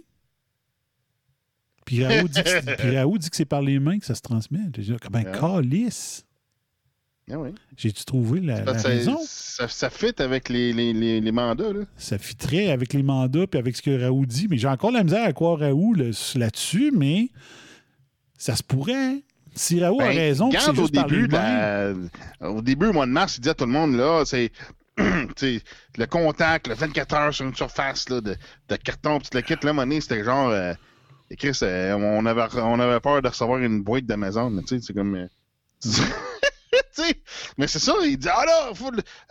Puis 1.89 2.05
Raoult 2.05 2.29
dit 2.29 2.43
que, 2.43 3.19
dit 3.19 3.29
c'est 3.33 3.45
par 3.47 3.63
les 3.63 3.79
mains 3.79 3.99
que 3.99 4.05
ça 4.07 4.15
se 4.15 4.21
transmet? 4.21 4.61
J'ai 4.77 4.83
dit, 4.83 4.97
ben, 5.11 5.25
Ouais. 5.25 5.39
calice! 5.41 6.25
Ah 7.31 7.39
oui. 7.39 7.51
J'ai-tu 7.77 8.05
trouvé 8.05 8.41
la, 8.41 8.61
que 8.63 8.71
raison? 8.87 9.19
ça, 9.27 9.67
ça, 9.67 9.69
ça 9.69 9.91
fit 9.91 10.15
avec 10.23 10.49
les, 10.49 10.73
les, 10.73 10.93
les, 10.95 11.21
les 11.21 11.33
mandats, 11.33 11.73
là. 11.73 11.81
Ça 11.99 12.17
fitterait 12.19 12.71
avec 12.71 12.93
les 12.95 13.03
mandats 13.03 13.47
puis 13.47 13.59
avec 13.59 13.77
ce 13.77 13.83
que 13.83 14.01
Raoult 14.03 14.25
dit. 14.27 14.49
Mais 14.49 14.57
j'ai 14.57 14.69
encore 14.69 14.91
la 14.93 15.03
misère 15.05 15.25
à 15.27 15.33
croire 15.35 15.59
Raoult 15.59 15.95
là- 15.95 16.11
là-dessus, 16.37 16.91
mais 16.97 17.29
ça 18.39 18.57
se 18.57 18.63
pourrait. 18.63 19.23
Si 19.55 19.81
Raoult 19.81 20.01
a 20.01 20.09
Ben, 20.09 20.17
raison, 20.17 20.49
regarde, 20.49 20.79
au 20.79 20.83
juste 20.83 20.97
les 20.97 21.03
début, 21.03 21.27
la- 21.27 21.93
au 22.41 22.63
début, 22.63 22.87
au 22.87 22.93
mois 22.95 23.07
de 23.07 23.11
mars, 23.13 23.37
il 23.37 23.41
disait 23.41 23.51
à 23.51 23.55
tout 23.55 23.67
le 23.67 23.73
monde, 23.73 23.95
là, 23.95 24.25
c'est 24.25 24.51
le 24.97 26.05
contact, 26.07 26.67
le 26.69 26.75
24 26.75 27.15
heures 27.15 27.35
sur 27.35 27.45
une 27.47 27.55
surface 27.55 28.09
là, 28.09 28.21
de, 28.21 28.37
de 28.69 28.77
carton, 28.77 29.19
puis 29.21 29.29
le 29.35 29.41
kit, 29.43 29.55
là, 29.63 29.73
monnaie, 29.73 30.01
c'était 30.01 30.25
genre. 30.25 30.49
Euh, 30.51 30.73
et 31.31 31.37
Chris, 31.37 31.59
euh, 31.63 31.95
on, 31.95 32.25
avait, 32.27 32.47
on 32.57 32.81
avait 32.81 33.01
peur 33.01 33.21
de 33.23 33.29
recevoir 33.29 33.59
une 33.59 33.83
boîte 33.83 34.07
d'Amazon, 34.07 34.51
mais 34.51 34.63
tu 34.63 34.79
sais, 34.79 34.81
c'est 34.81 34.95
comme. 34.95 35.15
euh, 35.15 35.27
mais 37.59 37.67
c'est 37.67 37.79
ça, 37.79 37.95
il 38.05 38.17
dit, 38.19 38.29
ah 38.29 38.45
là, 38.45 38.73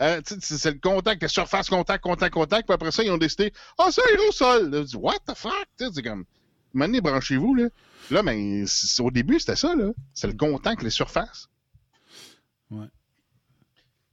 euh, 0.02 0.20
c'est 0.40 0.72
le 0.72 0.78
contact, 0.80 1.22
la 1.22 1.28
surface, 1.28 1.68
contact, 1.68 2.02
contact, 2.02 2.32
contact, 2.34 2.66
puis 2.66 2.74
après 2.74 2.90
ça, 2.92 3.02
ils 3.02 3.10
ont 3.10 3.18
décidé, 3.18 3.52
ah, 3.78 3.88
c'est 3.90 4.02
aérosol. 4.10 4.70
Là, 4.70 4.78
je 4.82 4.86
dis, 4.86 4.96
what 4.96 5.18
the 5.26 5.34
fuck? 5.36 5.66
C'est 5.76 6.02
comme, 6.02 6.24
maintenant, 6.72 6.98
branchez-vous, 7.00 7.54
là. 7.54 7.68
Là, 8.10 8.22
mais 8.22 8.64
c'est- 8.66 9.02
au 9.02 9.10
début, 9.10 9.38
c'était 9.38 9.56
ça, 9.56 9.74
là. 9.74 9.90
C'est 10.14 10.28
le 10.28 10.32
contact, 10.34 10.82
les 10.82 10.90
surfaces. 10.90 11.48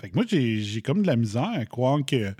Fait 0.02 0.10
que 0.10 0.16
moi, 0.16 0.26
j'ai 0.28 0.60
j'ai 0.62 0.82
comme 0.82 1.02
de 1.02 1.08
la 1.08 1.16
misère 1.16 1.52
à 1.54 1.66
croire 1.66 2.00
que, 2.06 2.34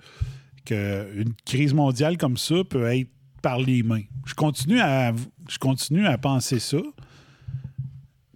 que 0.66 1.10
une 1.16 1.34
crise 1.46 1.74
mondiale 1.74 2.18
comme 2.18 2.38
ça 2.38 2.56
peut 2.70 2.86
être 2.88 3.10
par 3.42 3.60
les 3.60 3.82
mains. 3.84 4.04
Je 4.26 4.34
continue 4.34 4.80
à, 4.82 5.14
je 5.50 5.58
continue 5.58 6.06
à 6.06 6.18
penser 6.18 6.60
ça. 6.60 6.78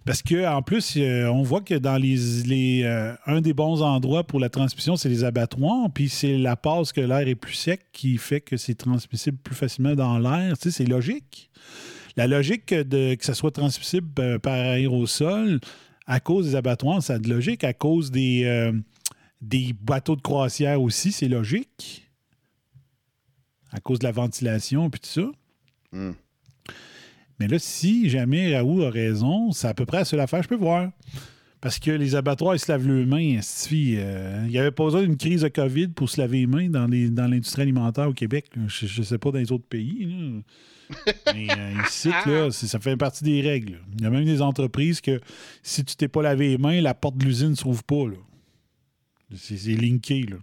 Parce 0.06 0.22
que 0.22 0.46
en 0.46 0.62
plus, 0.62 0.94
euh, 0.96 1.26
on 1.26 1.42
voit 1.42 1.60
que 1.60 1.74
dans 1.74 1.96
les, 1.96 2.16
les 2.46 2.82
euh, 2.84 3.14
un 3.26 3.40
des 3.40 3.52
bons 3.52 3.82
endroits 3.82 4.24
pour 4.24 4.40
la 4.40 4.48
transmission, 4.48 4.96
c'est 4.96 5.08
les 5.08 5.24
abattoirs, 5.24 5.90
puis 5.92 6.08
c'est 6.08 6.38
la 6.38 6.56
passe 6.56 6.92
que 6.92 7.00
l'air 7.00 7.28
est 7.28 7.34
plus 7.34 7.54
sec 7.54 7.82
qui 7.92 8.16
fait 8.16 8.40
que 8.40 8.56
c'est 8.56 8.74
transmissible 8.74 9.38
plus 9.38 9.54
facilement 9.54 9.94
dans 9.94 10.18
l'air. 10.18 10.56
Tu 10.56 10.70
sais, 10.70 10.78
c'est 10.78 10.90
logique. 10.90 11.50
La 12.16 12.26
logique 12.26 12.66
que, 12.66 12.82
de, 12.82 13.14
que 13.14 13.24
ça 13.24 13.34
soit 13.34 13.50
transmissible 13.50 14.08
euh, 14.18 14.38
par 14.38 14.54
aérosol, 14.54 15.60
à 16.06 16.18
cause 16.20 16.46
des 16.46 16.56
abattoirs, 16.56 17.02
ça 17.02 17.14
a 17.14 17.18
de 17.18 17.28
logique. 17.28 17.62
À 17.62 17.72
cause 17.72 18.10
des, 18.10 18.42
euh, 18.44 18.72
des 19.40 19.72
bateaux 19.80 20.16
de 20.16 20.20
croisière 20.20 20.82
aussi, 20.82 21.12
c'est 21.12 21.28
logique. 21.28 22.10
À 23.70 23.80
cause 23.80 24.00
de 24.00 24.04
la 24.04 24.12
ventilation 24.12 24.90
puis 24.90 25.00
tout 25.00 25.08
ça. 25.08 25.30
Hmm. 25.92 26.12
Mais 27.40 27.48
là, 27.48 27.58
si 27.58 28.08
jamais 28.10 28.54
Raoult 28.54 28.82
a 28.82 28.90
raison, 28.90 29.50
c'est 29.52 29.66
à 29.68 29.74
peu 29.74 29.86
près 29.86 29.98
la 29.98 30.04
seule 30.04 30.20
affaire 30.20 30.40
que 30.40 30.44
je 30.44 30.48
peux 30.50 30.56
voir. 30.56 30.90
Parce 31.62 31.78
que 31.78 31.90
les 31.90 32.14
abattoirs, 32.14 32.54
ils 32.54 32.58
se 32.58 32.70
lavent 32.72 32.86
les 32.88 33.04
mains. 33.04 33.38
euh, 33.38 34.42
il 34.46 34.50
n'y 34.50 34.58
avait 34.58 34.70
pas 34.70 34.84
besoin 34.84 35.02
d'une 35.02 35.16
crise 35.18 35.42
de 35.42 35.48
COVID 35.48 35.88
pour 35.88 36.08
se 36.08 36.20
laver 36.20 36.38
les 36.40 36.46
mains 36.46 36.68
dans, 36.70 36.86
les- 36.86 37.10
dans 37.10 37.26
l'industrie 37.26 37.62
alimentaire 37.62 38.08
au 38.08 38.14
Québec. 38.14 38.46
Je 38.68 39.00
ne 39.00 39.04
sais 39.04 39.18
pas 39.18 39.30
dans 39.30 39.38
les 39.38 39.52
autres 39.52 39.66
pays. 39.66 40.06
là. 40.06 40.42
Mais 41.34 41.46
euh, 41.50 41.72
ici, 41.86 42.08
là, 42.26 42.50
c'est- 42.50 42.66
ça 42.66 42.78
fait 42.80 42.96
partie 42.96 43.24
des 43.24 43.42
règles. 43.42 43.78
Il 43.98 44.02
y 44.02 44.06
a 44.06 44.10
même 44.10 44.24
des 44.24 44.40
entreprises 44.42 45.00
que 45.00 45.20
si 45.62 45.84
tu 45.84 45.96
t'es 45.96 46.08
pas 46.08 46.22
lavé 46.22 46.48
les 46.48 46.58
mains, 46.58 46.80
la 46.80 46.94
porte 46.94 47.16
de 47.18 47.24
l'usine 47.26 47.50
ne 47.50 47.54
s'ouvre 47.54 47.82
pas. 47.84 48.06
là. 48.08 48.16
C'est 49.36 49.56
c'est 49.58 49.74
linké. 49.76 50.22
Là. 50.22 50.36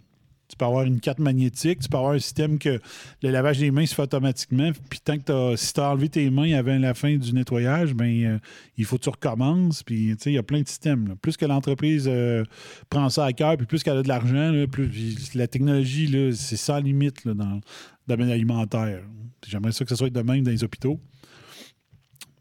Tu 0.48 0.56
peux 0.56 0.66
avoir 0.66 0.86
une 0.86 1.02
carte 1.02 1.20
magnétique, 1.20 1.80
tu 1.80 1.90
peux 1.90 1.98
avoir 1.98 2.14
un 2.14 2.20
système 2.20 2.58
que 2.58 2.80
le 3.22 3.30
lavage 3.32 3.60
des 3.60 3.70
mains 3.70 3.86
se 3.86 3.94
fait 3.94 4.04
automatiquement. 4.04 4.72
Puis 4.90 5.00
tant 5.04 5.18
que 5.18 5.56
si 5.58 5.74
tu 5.74 5.80
as 5.82 5.92
enlevé 5.92 6.08
tes 6.08 6.30
mains 6.30 6.54
avant 6.54 6.78
la 6.78 6.94
fin 6.94 7.18
du 7.18 7.34
nettoyage, 7.34 7.94
ben 7.94 8.24
euh, 8.24 8.40
il 8.78 8.86
faut 8.86 8.98
que 8.98 9.04
tu 9.04 9.10
recommences. 9.10 9.84
Puis 9.84 10.16
tu 10.16 10.24
sais, 10.24 10.32
il 10.32 10.36
y 10.36 10.38
a 10.38 10.44
plein 10.44 10.62
de 10.62 10.68
systèmes. 10.68 11.16
Plus 11.22 11.36
que 11.36 11.46
l'entreprise 11.46 12.06
euh, 12.08 12.44
prend 12.90 13.10
ça 13.10 13.26
à 13.26 13.34
cœur, 13.34 13.58
puis 13.58 13.66
plus 13.66 13.84
qu'elle 13.84 13.98
a 13.98 14.04
de 14.04 14.08
l'argent, 14.08 14.66
plus 14.72 15.34
la 15.36 15.48
technologie, 15.48 16.34
c'est 16.34 16.58
sans 16.58 16.80
limite 16.80 17.28
dans 17.28 17.56
le 17.56 17.62
domaine 18.08 18.30
alimentaire. 18.30 19.04
J'aimerais 19.46 19.74
ça 19.74 19.84
que 19.84 19.90
ce 19.90 19.96
soit 19.96 20.10
de 20.10 20.22
même 20.22 20.44
dans 20.44 20.52
les 20.52 20.64
hôpitaux. 20.64 21.00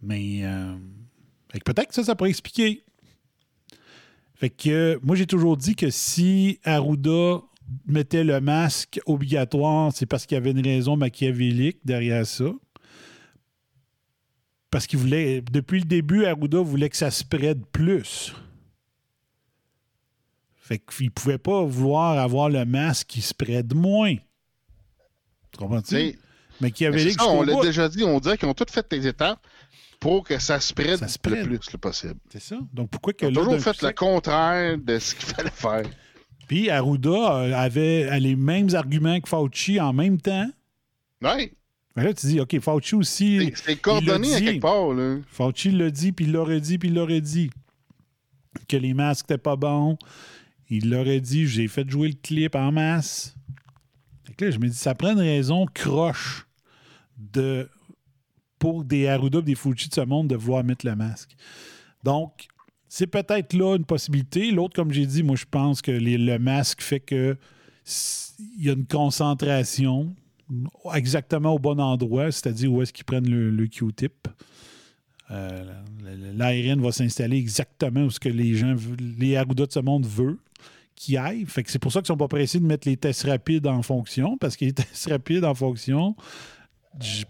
Mais 0.03 0.41
euh, 0.43 0.77
peut-être 1.65 1.89
que 1.89 1.95
ça, 1.95 2.05
ça 2.05 2.15
pourrait 2.15 2.31
expliquer. 2.31 2.85
Fait 4.35 4.51
que 4.51 5.01
moi, 5.03 5.16
j'ai 5.16 5.27
toujours 5.27 5.57
dit 5.57 5.74
que 5.74 5.91
si 5.91 6.61
Arruda 6.65 7.41
mettait 7.87 8.25
le 8.25 8.41
masque 8.41 9.01
obligatoire, 9.07 9.93
c'est 9.95 10.07
parce 10.07 10.27
qu'il 10.27 10.35
y 10.37 10.39
avait 10.39 10.51
une 10.53 10.65
raison 10.65 10.97
machiavélique 10.97 11.79
derrière 11.85 12.27
ça. 12.27 12.45
Parce 14.71 14.87
qu'il 14.87 14.99
voulait, 14.99 15.41
depuis 15.41 15.81
le 15.81 15.87
début, 15.87 16.25
Arruda 16.27 16.61
voulait 16.61 16.89
que 16.91 16.97
ça 16.97 17.11
spread 17.11 17.65
plus. 17.67 18.35
Fait 20.57 20.79
qu'il 20.79 21.11
pouvait 21.13 21.39
pas 21.39 21.65
vouloir 21.65 22.19
avoir 22.19 22.49
le 22.49 22.65
masque 22.65 23.07
qui 23.07 23.21
spread 23.21 23.73
moins. 23.75 24.17
Tu 25.53 25.59
comprends-tu? 25.59 25.95
Mais 25.95 26.11
c'est 26.13 26.19
Machiavélique, 26.61 27.21
ça, 27.21 27.29
on 27.29 27.43
l'a 27.43 27.61
déjà 27.63 27.89
dit, 27.89 28.03
on 28.03 28.19
dirait 28.19 28.37
qu'ils 28.37 28.49
ont 28.49 28.55
toutes 28.55 28.71
fait 28.71 28.91
les 28.93 29.07
étapes 29.07 29.39
pour 30.01 30.25
que 30.25 30.39
ça 30.39 30.59
Ça 30.61 30.61
spread. 30.61 31.01
le 31.01 31.59
plus 31.59 31.73
le 31.73 31.79
possible. 31.79 32.17
C'est 32.31 32.41
ça. 32.43 32.59
Donc 32.73 32.91
pourquoi 32.91 33.13
que 33.13 33.27
Ils 33.27 33.39
ont 33.39 33.45
toujours 33.45 33.61
fait 33.61 33.83
le 33.83 33.93
contraire 33.93 34.79
de 34.79 34.99
ce 34.99 35.15
qu'il 35.15 35.25
fallait 35.35 35.51
faire. 35.51 35.83
Puis 36.47 36.70
Arruda 36.70 37.10
euh, 37.10 37.52
avait 37.55 38.05
a 38.09 38.18
les 38.18 38.36
mêmes 38.36 38.74
arguments 38.74 39.20
que 39.20 39.28
Fauci 39.28 39.81
en 39.81 39.93
même 39.93 40.20
temps. 40.20 40.48
Ouais, 41.23 41.52
Mais 41.97 42.05
là, 42.05 42.14
tu 42.14 42.27
dis, 42.27 42.40
OK, 42.40 42.59
Fauci 42.60 42.94
aussi. 42.94 43.51
c'est- 43.55 43.77
coordonné 43.81 44.35
à 44.35 44.40
quelque 44.40 44.60
part, 44.62 44.93
là. 44.93 45.18
Fauci 45.28 45.70
l'a 45.70 45.90
dit, 45.90 46.12
puis 46.12 46.27
il 46.27 46.32
l'aurait 46.32 46.60
dit, 46.60 46.78
puis 46.78 46.89
il 46.89 46.94
l'aurait 46.94 47.20
dit. 47.20 47.51
Que 48.68 48.77
les 48.77 48.94
masques 48.94 49.28
n'étaient 49.28 49.43
pas 49.43 49.56
bons. 49.56 49.98
Il 50.70 50.90
l'aurait 50.90 51.20
dit, 51.20 51.47
j'ai 51.47 51.68
fait 51.68 51.89
jouer 51.89 52.09
le 52.09 52.14
clip 52.14 52.55
en 52.55 52.73
masse. 52.73 53.35
Fait 54.24 54.35
que 54.35 54.44
là, 54.47 54.51
je 54.51 54.59
me 54.59 54.68
dis, 54.68 54.77
ça 54.77 54.94
prend 54.94 55.12
une 55.12 55.18
raison 55.20 55.66
croche 55.73 56.47
de, 57.18 57.68
pour 58.59 58.85
des 58.85 59.06
Arruda, 59.09 59.40
des 59.40 59.55
Fauci 59.55 59.89
de 59.89 59.94
ce 59.94 60.01
monde 60.01 60.28
de 60.28 60.36
vouloir 60.36 60.64
mettre 60.64 60.86
le 60.86 60.97
masque. 60.97 61.36
Donc, 62.02 62.47
c'est 62.89 63.07
peut-être 63.07 63.53
là 63.53 63.77
une 63.77 63.85
possibilité. 63.85 64.51
L'autre, 64.51 64.75
comme 64.75 64.93
j'ai 64.93 65.07
dit, 65.07 65.23
moi, 65.23 65.37
je 65.37 65.45
pense 65.51 65.83
que 65.83 65.91
le 65.91 66.39
masque 66.39 66.83
fait 66.83 67.01
que 67.01 67.37
il 68.59 68.67
y 68.67 68.69
a 68.69 68.73
une 68.73 68.87
concentration 68.87 70.15
exactement 70.95 71.55
au 71.55 71.59
bon 71.59 71.81
endroit, 71.81 72.31
c'est-à-dire 72.31 72.73
où 72.73 72.83
est-ce 72.83 72.93
qu'ils 72.93 73.05
prennent 73.05 73.29
le, 73.29 73.67
Q-tip. 73.67 74.29
Euh, 75.31 75.65
L'ARN 76.35 76.81
va 76.81 76.93
s'installer 76.93 77.37
exactement 77.37 78.05
où 78.05 78.11
ce 78.11 78.21
que 78.21 78.29
les 78.29 78.55
gens, 78.55 78.77
les 79.19 79.37
Arruda 79.37 79.67
de 79.67 79.73
ce 79.73 79.81
monde 79.81 80.07
veulent 80.07 80.39
qu'ils 80.95 81.19
aillent. 81.19 81.47
C'est 81.67 81.79
pour 81.79 81.93
ça 81.93 82.01
qu'ils 82.01 82.07
sont 82.07 82.17
pas 82.17 82.29
pressés 82.29 82.61
de 82.61 82.67
mettre 82.67 82.89
les 82.89 82.97
tests 82.97 83.25
rapides 83.25 83.67
en 83.67 83.83
fonction, 83.83 84.37
parce 84.39 84.57
que 84.57 84.67
les 84.67 84.73
tests 84.75 85.09
rapides 85.09 85.45
en 85.45 85.55
fonction, 85.55 86.15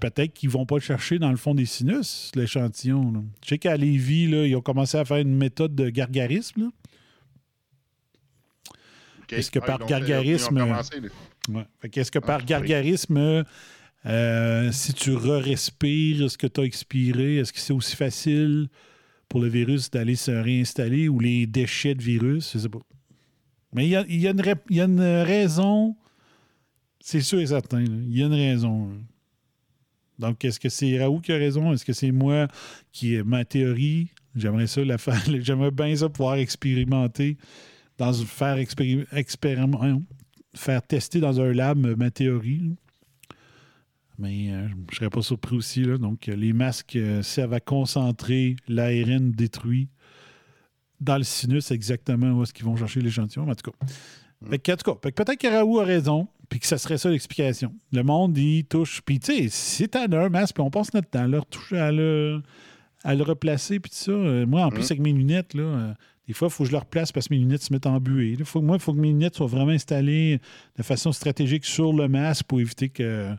peut-être 0.01 0.33
qu'ils 0.35 0.51
vont 0.51 0.67
pas 0.67 0.77
le 0.77 0.81
chercher 0.81 1.19
dans 1.19 1.31
le 1.31 1.37
fond 1.37 1.55
des 1.55 1.67
sinus, 1.67 2.31
l'échantillon. 2.35 3.13
là. 3.13 3.21
Je 3.45 3.49
sais 3.51 3.59
qu'à 3.59 3.77
Lévis, 3.77 4.29
là, 4.29 4.47
ils 4.47 4.55
ont 4.57 4.61
commencé 4.61 4.97
à 4.97 5.05
faire 5.05 5.19
une 5.19 5.37
méthode 5.37 5.75
de 5.75 5.89
gargarisme. 5.91 6.61
là. 6.63 6.69
Est-ce 9.31 9.51
que 9.51 9.59
par 9.59 9.79
donc, 9.81 9.89
gargarisme- 9.89 10.57
commencé. 10.59 11.01
Ouais. 11.49 11.65
Fait 11.81 11.89
qu'est-ce 11.89 12.11
que 12.13 12.19
par 12.21 12.37
Ah, 12.37 12.39
oui. 12.41 12.47
gargarisme, 12.47 13.45
euh, 14.07 14.73
si 14.73 14.93
tu 14.95 15.15
re-respires 15.17 16.31
ce 16.31 16.39
que 16.39 16.47
tu 16.47 16.61
as 16.61 16.65
expiré, 16.65 17.39
est-ce 17.39 17.53
que 17.53 17.59
c'est 17.59 17.73
aussi 17.73 17.97
facile 17.97 18.69
pour 19.29 19.41
le 19.41 19.49
virus 19.49 19.91
d'aller 19.91 20.15
se 20.15 20.31
réinstaller 20.31 21.09
ou 21.09 21.19
les 21.19 21.47
déchets 21.47 21.95
de 21.97 22.03
virus? 22.03 22.53
Je 22.55 22.59
sais 22.61 22.69
pas. 22.69 22.79
Mais 23.73 23.87
il 23.87 23.91
y 23.91 23.97
a, 23.97 24.05
y 24.07 24.27
a 24.29 24.31
une, 24.31 24.41
ré- 24.41 24.55
il 24.71 24.77
y 24.77 24.81
a 24.81 24.85
une 24.85 25.01
raison, 25.01 25.97
c'est 27.01 27.21
sûr 27.21 27.41
et 27.41 27.47
certain. 27.47 27.83
Il 27.83 28.17
y 28.17 28.23
a 28.23 28.27
une 28.27 28.33
raison. 28.33 28.91
là. 28.91 28.95
Donc, 30.19 30.45
est-ce 30.45 30.59
que 30.61 30.69
c'est 30.69 30.99
Raoult 30.99 31.21
qui 31.21 31.33
a 31.33 31.37
raison? 31.37 31.73
Est-ce 31.73 31.85
que 31.85 31.93
c'est 31.93 32.11
moi 32.13 32.49
qui 32.93 33.15
ai 33.15 33.23
ma 33.23 33.45
théorie? 33.45 34.09
J'aimerais 34.35 34.67
ça 34.67 34.85
la 34.85 34.99
faire. 34.99 35.23
J'aimerais 35.41 35.71
bien 35.71 35.95
ça 35.97 36.09
pouvoir 36.09 36.37
expérimenter 36.37 37.37
dans 37.99 38.13
faire 38.13 38.57
expéri- 38.57 39.07
expériment- 39.13 40.03
faire 40.55 40.83
tester 40.83 41.21
dans 41.21 41.41
un 41.41 41.53
lab 41.53 41.79
ma 41.99 42.11
théorie. 42.11 42.75
Mais 44.19 44.51
euh, 44.51 44.69
je 44.69 44.75
ne 44.75 44.95
serais 44.95 45.11
pas 45.11 45.23
surpris 45.23 45.57
aussi. 45.57 45.83
là. 45.85 45.99
Donc, 45.99 46.27
les 46.27 46.53
masques 46.53 46.97
euh, 46.97 47.23
servent 47.23 47.53
à 47.55 47.61
concentrer 47.61 48.57
l'ARN 48.69 49.31
détruit 49.33 49.89
dans 51.01 51.19
le 51.19 51.25
sinus 51.25 51.71
exactement 51.71 52.33
où 52.33 52.43
est-ce 52.43 52.55
qu'ils 52.55 52.65
vont 52.65 52.77
chercher 52.77 53.01
l'échantillon. 53.03 53.47
En 53.49 53.55
tout 53.55 53.71
cas, 53.71 53.87
que, 54.59 54.73
en 54.73 54.77
tout 54.77 54.95
cas, 54.95 55.11
peut-être 55.13 55.37
que 55.39 55.47
Raoult 55.47 55.81
a 55.81 55.85
raison, 55.85 56.29
puis 56.49 56.61
que 56.61 56.67
ça 56.67 56.79
serait 56.79 56.99
ça 56.99 57.11
l'explication. 57.11 57.75
Le 57.93 58.03
monde, 58.03 58.37
il 58.39 58.65
touche. 58.65 59.01
Puis, 59.05 59.19
tu 59.21 59.33
sais, 59.35 59.49
si 59.49 59.89
t'as 59.89 60.05
un 60.09 60.29
masque, 60.29 60.55
puis 60.55 60.63
on 60.63 60.71
passe 60.71 60.93
notre 60.95 61.09
temps 61.11 61.25
à 61.25 61.27
le 61.29 61.39
retoucher, 61.39 61.79
à 61.79 61.93
le, 61.93 62.43
à 63.05 63.15
le 63.15 63.23
replacer, 63.23 63.81
puis 63.81 63.91
tout 63.91 63.97
ça. 63.97 64.11
Euh, 64.13 64.47
moi, 64.47 64.65
en 64.65 64.71
plus, 64.71 64.85
avec 64.91 65.01
mes 65.01 65.13
lunettes, 65.13 65.55
là, 65.55 65.63
euh, 65.63 65.95
des 66.27 66.33
fois, 66.35 66.49
il 66.49 66.51
faut 66.51 66.65
que 66.65 66.69
je 66.69 66.73
le 66.73 66.79
replace 66.79 67.13
parce 67.13 67.29
que 67.29 67.35
mes 67.35 67.41
lunettes 67.41 67.63
se 67.63 67.73
mettent 67.73 67.87
en 67.87 68.01
buée. 68.01 68.35
là. 68.37 68.45
Faut, 68.45 68.61
moi, 68.63 68.77
il 68.77 68.83
faut 68.83 68.93
que 68.93 68.99
mes 68.99 69.09
lunettes 69.09 69.37
soient 69.37 69.47
vraiment 69.47 69.71
installées 69.73 70.41
de 70.77 70.83
façon 70.83 71.13
stratégique 71.13 71.65
sur 71.65 71.93
le 71.93 72.09
masque 72.09 72.45
pour 72.47 72.61
éviter 72.61 72.89
que, 72.89 73.33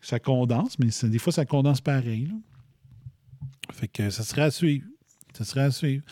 que 0.00 0.06
ça 0.06 0.18
condense, 0.18 0.78
mais 0.78 0.90
ça- 0.90 1.08
des 1.08 1.18
fois, 1.18 1.32
ça 1.32 1.44
condense 1.44 1.80
pareil. 1.80 2.26
là. 2.26 2.34
Fait 3.72 3.88
que 3.88 4.10
ça 4.10 4.22
serait 4.22 4.42
à 4.42 4.50
suivre. 4.50 4.86
Ça 5.36 5.44
serait 5.44 5.62
à 5.62 5.70
suivre. 5.70 6.02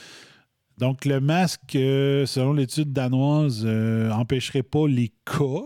Donc, 0.78 1.04
le 1.04 1.20
masque, 1.20 1.76
euh, 1.76 2.26
selon 2.26 2.52
l'étude 2.54 2.92
danoise, 2.92 3.62
euh, 3.64 4.10
empêcherait 4.10 4.62
pas 4.62 4.88
les 4.88 5.12
cas. 5.24 5.62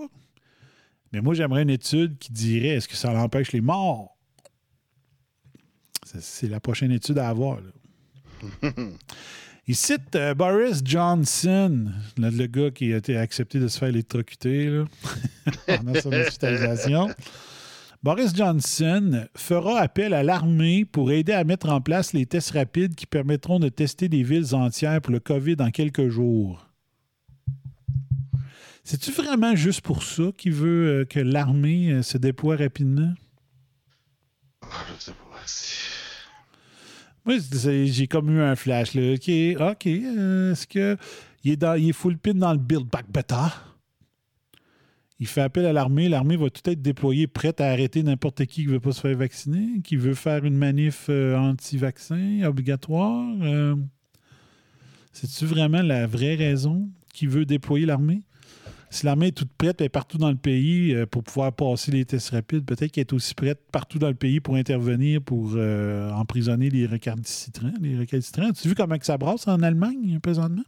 Mais 1.13 1.21
moi, 1.21 1.35
j'aimerais 1.35 1.63
une 1.63 1.71
étude 1.71 2.19
qui 2.19 2.33
dirait 2.33 2.69
est-ce 2.69 2.89
que 2.89 2.97
ça 2.97 3.11
empêche 3.19 3.53
les 3.53 3.61
morts? 3.61 4.17
C'est 6.05 6.49
la 6.49 6.61
prochaine 6.61 6.93
étude 6.93 7.19
à 7.19 7.29
avoir. 7.29 7.61
là. 7.61 8.71
Il 9.69 9.75
cite 9.75 10.15
euh, 10.15 10.33
Boris 10.33 10.81
Johnson, 10.85 11.91
le, 12.17 12.31
le 12.31 12.47
gars 12.47 12.71
qui 12.71 12.93
a 12.93 12.99
été 12.99 13.17
accepté 13.17 13.59
de 13.59 13.67
se 13.67 13.79
faire 13.79 13.89
électrocuter 13.89 14.71
là, 14.71 14.85
pendant 15.67 16.01
son 16.01 16.13
hospitalisation. 16.13 17.09
Boris 18.01 18.33
Johnson 18.33 19.27
fera 19.37 19.81
appel 19.81 20.15
à 20.15 20.23
l'armée 20.23 20.85
pour 20.85 21.11
aider 21.11 21.33
à 21.33 21.43
mettre 21.43 21.69
en 21.69 21.81
place 21.81 22.13
les 22.13 22.27
tests 22.27 22.53
rapides 22.53 22.95
qui 22.95 23.07
permettront 23.07 23.59
de 23.59 23.69
tester 23.69 24.09
des 24.09 24.23
villes 24.23 24.55
entières 24.55 25.01
pour 25.01 25.13
le 25.13 25.19
COVID 25.19 25.57
en 25.59 25.73
quelques 25.73 26.09
jours. 26.09 26.69
C'est-tu 28.89 29.11
vraiment 29.11 29.57
juste 29.57 29.81
pour 29.81 30.05
ça 30.05 30.31
qu'il 30.39 30.53
veut 30.53 31.01
euh, 31.01 31.05
que 31.05 31.19
l'armée 31.19 31.91
euh, 31.91 32.03
se 32.03 32.19
déploie 32.19 32.55
rapidement? 32.55 33.13
Ah, 34.63 34.69
Je 34.97 35.05
sais 35.07 35.11
pas. 35.11 35.43
si- 35.45 35.75
Moi, 37.25 37.35
j'ai 37.87 38.07
comme 38.07 38.31
eu 38.31 38.41
un 38.41 38.55
flash. 38.55 38.95
Là. 38.95 39.15
OK, 39.15 39.29
OK. 39.73 39.87
euh, 39.89 40.53
Est-ce 40.53 40.69
que 40.69 40.97
il 41.43 41.51
est, 41.51 41.57
dans, 41.57 41.75
il 41.75 41.89
est 41.89 41.93
full 41.93 42.17
pin 42.17 42.35
dans 42.35 42.53
le 42.53 42.59
Build 42.61 42.87
Back 42.87 43.07
Better? 43.11 43.49
Il 45.19 45.27
fait 45.27 45.41
appel 45.41 45.67
à 45.67 45.73
l'armée. 45.73 46.09
L'armée 46.09 46.37
va 46.37 46.49
tout 46.49 46.71
être 46.71 46.81
déployée, 46.81 47.27
prête 47.27 47.61
à 47.61 47.67
arrêter 47.71 48.05
n'importe 48.05 48.45
qui 48.47 48.63
qui 48.63 48.67
ne 48.69 48.73
veut 48.75 48.81
pas 48.81 48.93
se 48.93 49.01
faire 49.01 49.17
vacciner, 49.17 49.81
qui 49.83 49.97
veut 49.97 50.15
faire 50.15 50.45
une 50.45 50.57
manif 50.57 51.09
anti-vaccin 51.09 52.43
obligatoire. 52.45 53.27
C'est-tu 55.13 55.47
vraiment 55.47 55.83
la 55.83 56.07
vraie 56.07 56.37
raison 56.37 56.89
qui 57.13 57.27
veut 57.27 57.47
déployer 57.47 57.87
l'armée? 57.87 58.23
Si 58.97 59.05
l'armée 59.05 59.27
est 59.27 59.33
toute 59.33 59.53
prête 59.59 59.83
et 59.83 59.91
partout 59.91 60.17
dans 60.17 60.31
le 60.31 60.37
pays 60.37 60.95
euh, 60.95 61.05
pour 61.05 61.23
pouvoir 61.23 61.53
passer 61.53 61.91
les 61.91 62.07
tests 62.07 62.31
rapides, 62.31 62.65
peut-être 62.65 62.91
qu'elle 62.91 63.03
est 63.03 63.13
aussi 63.13 63.35
prête 63.35 63.61
partout 63.71 63.99
dans 63.99 64.09
le 64.09 64.15
pays 64.15 64.41
pour 64.41 64.55
intervenir 64.55 65.21
pour 65.21 65.53
euh, 65.55 66.11
emprisonner 66.13 66.71
les 66.71 66.87
récalcitrants. 66.87 67.75
Les 67.83 67.95
récalcitrants. 67.95 68.49
As-tu 68.49 68.69
vu 68.69 68.75
comment 68.75 68.97
que 68.97 69.05
ça 69.05 69.19
brasse 69.19 69.47
en 69.49 69.61
Allemagne 69.63 70.19
présentement? 70.23 70.63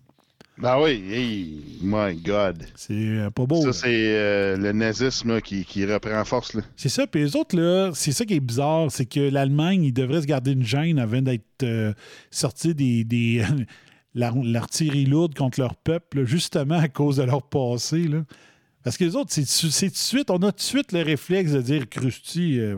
Ben 0.59 0.79
oui, 0.79 1.03
hey, 1.11 1.63
my 1.81 2.17
God. 2.17 2.67
C'est 2.75 2.93
euh, 2.93 3.31
pas 3.31 3.47
beau. 3.47 3.63
Ça, 3.63 3.73
c'est 3.73 4.15
euh, 4.15 4.59
le 4.59 4.73
nazisme 4.73 5.35
là, 5.35 5.41
qui, 5.41 5.65
qui 5.65 5.87
reprend 5.87 6.23
force. 6.27 6.55
C'est 6.77 6.91
ça. 6.91 7.07
Puis 7.07 7.23
les 7.23 7.35
autres, 7.35 7.57
là, 7.57 7.93
c'est 7.95 8.13
ça 8.13 8.27
qui 8.27 8.35
est 8.35 8.41
bizarre, 8.41 8.91
c'est 8.91 9.07
que 9.07 9.21
l'Allemagne, 9.21 9.85
ils 9.85 9.93
devraient 9.93 10.21
se 10.21 10.27
garder 10.27 10.53
une 10.53 10.65
gêne 10.65 10.99
avant 10.99 11.23
d'être 11.23 11.63
euh, 11.63 11.95
sortis 12.31 12.75
des. 12.75 13.43
L'artillerie 14.15 15.07
lourde 15.07 15.35
contre 15.35 15.61
leur 15.61 15.77
peuple, 15.77 16.19
là, 16.21 16.25
justement 16.25 16.79
à 16.79 16.89
cause 16.89 17.17
de 17.17 17.23
leur 17.23 17.43
passé. 17.43 18.09
Là. 18.09 18.25
Parce 18.85 18.97
que 18.97 19.05
les 19.05 19.17
autres, 19.17 19.31
c'est 19.33 19.45
tout 19.45 19.67
de 19.69 19.97
suite, 19.97 20.31
on 20.31 20.37
a 20.39 20.51
tout 20.53 20.57
de 20.57 20.61
suite 20.63 20.93
le 20.93 21.03
réflexe 21.03 21.53
de 21.53 21.61
dire 21.61 21.89
Krusty, 21.89 22.59
euh, 22.59 22.77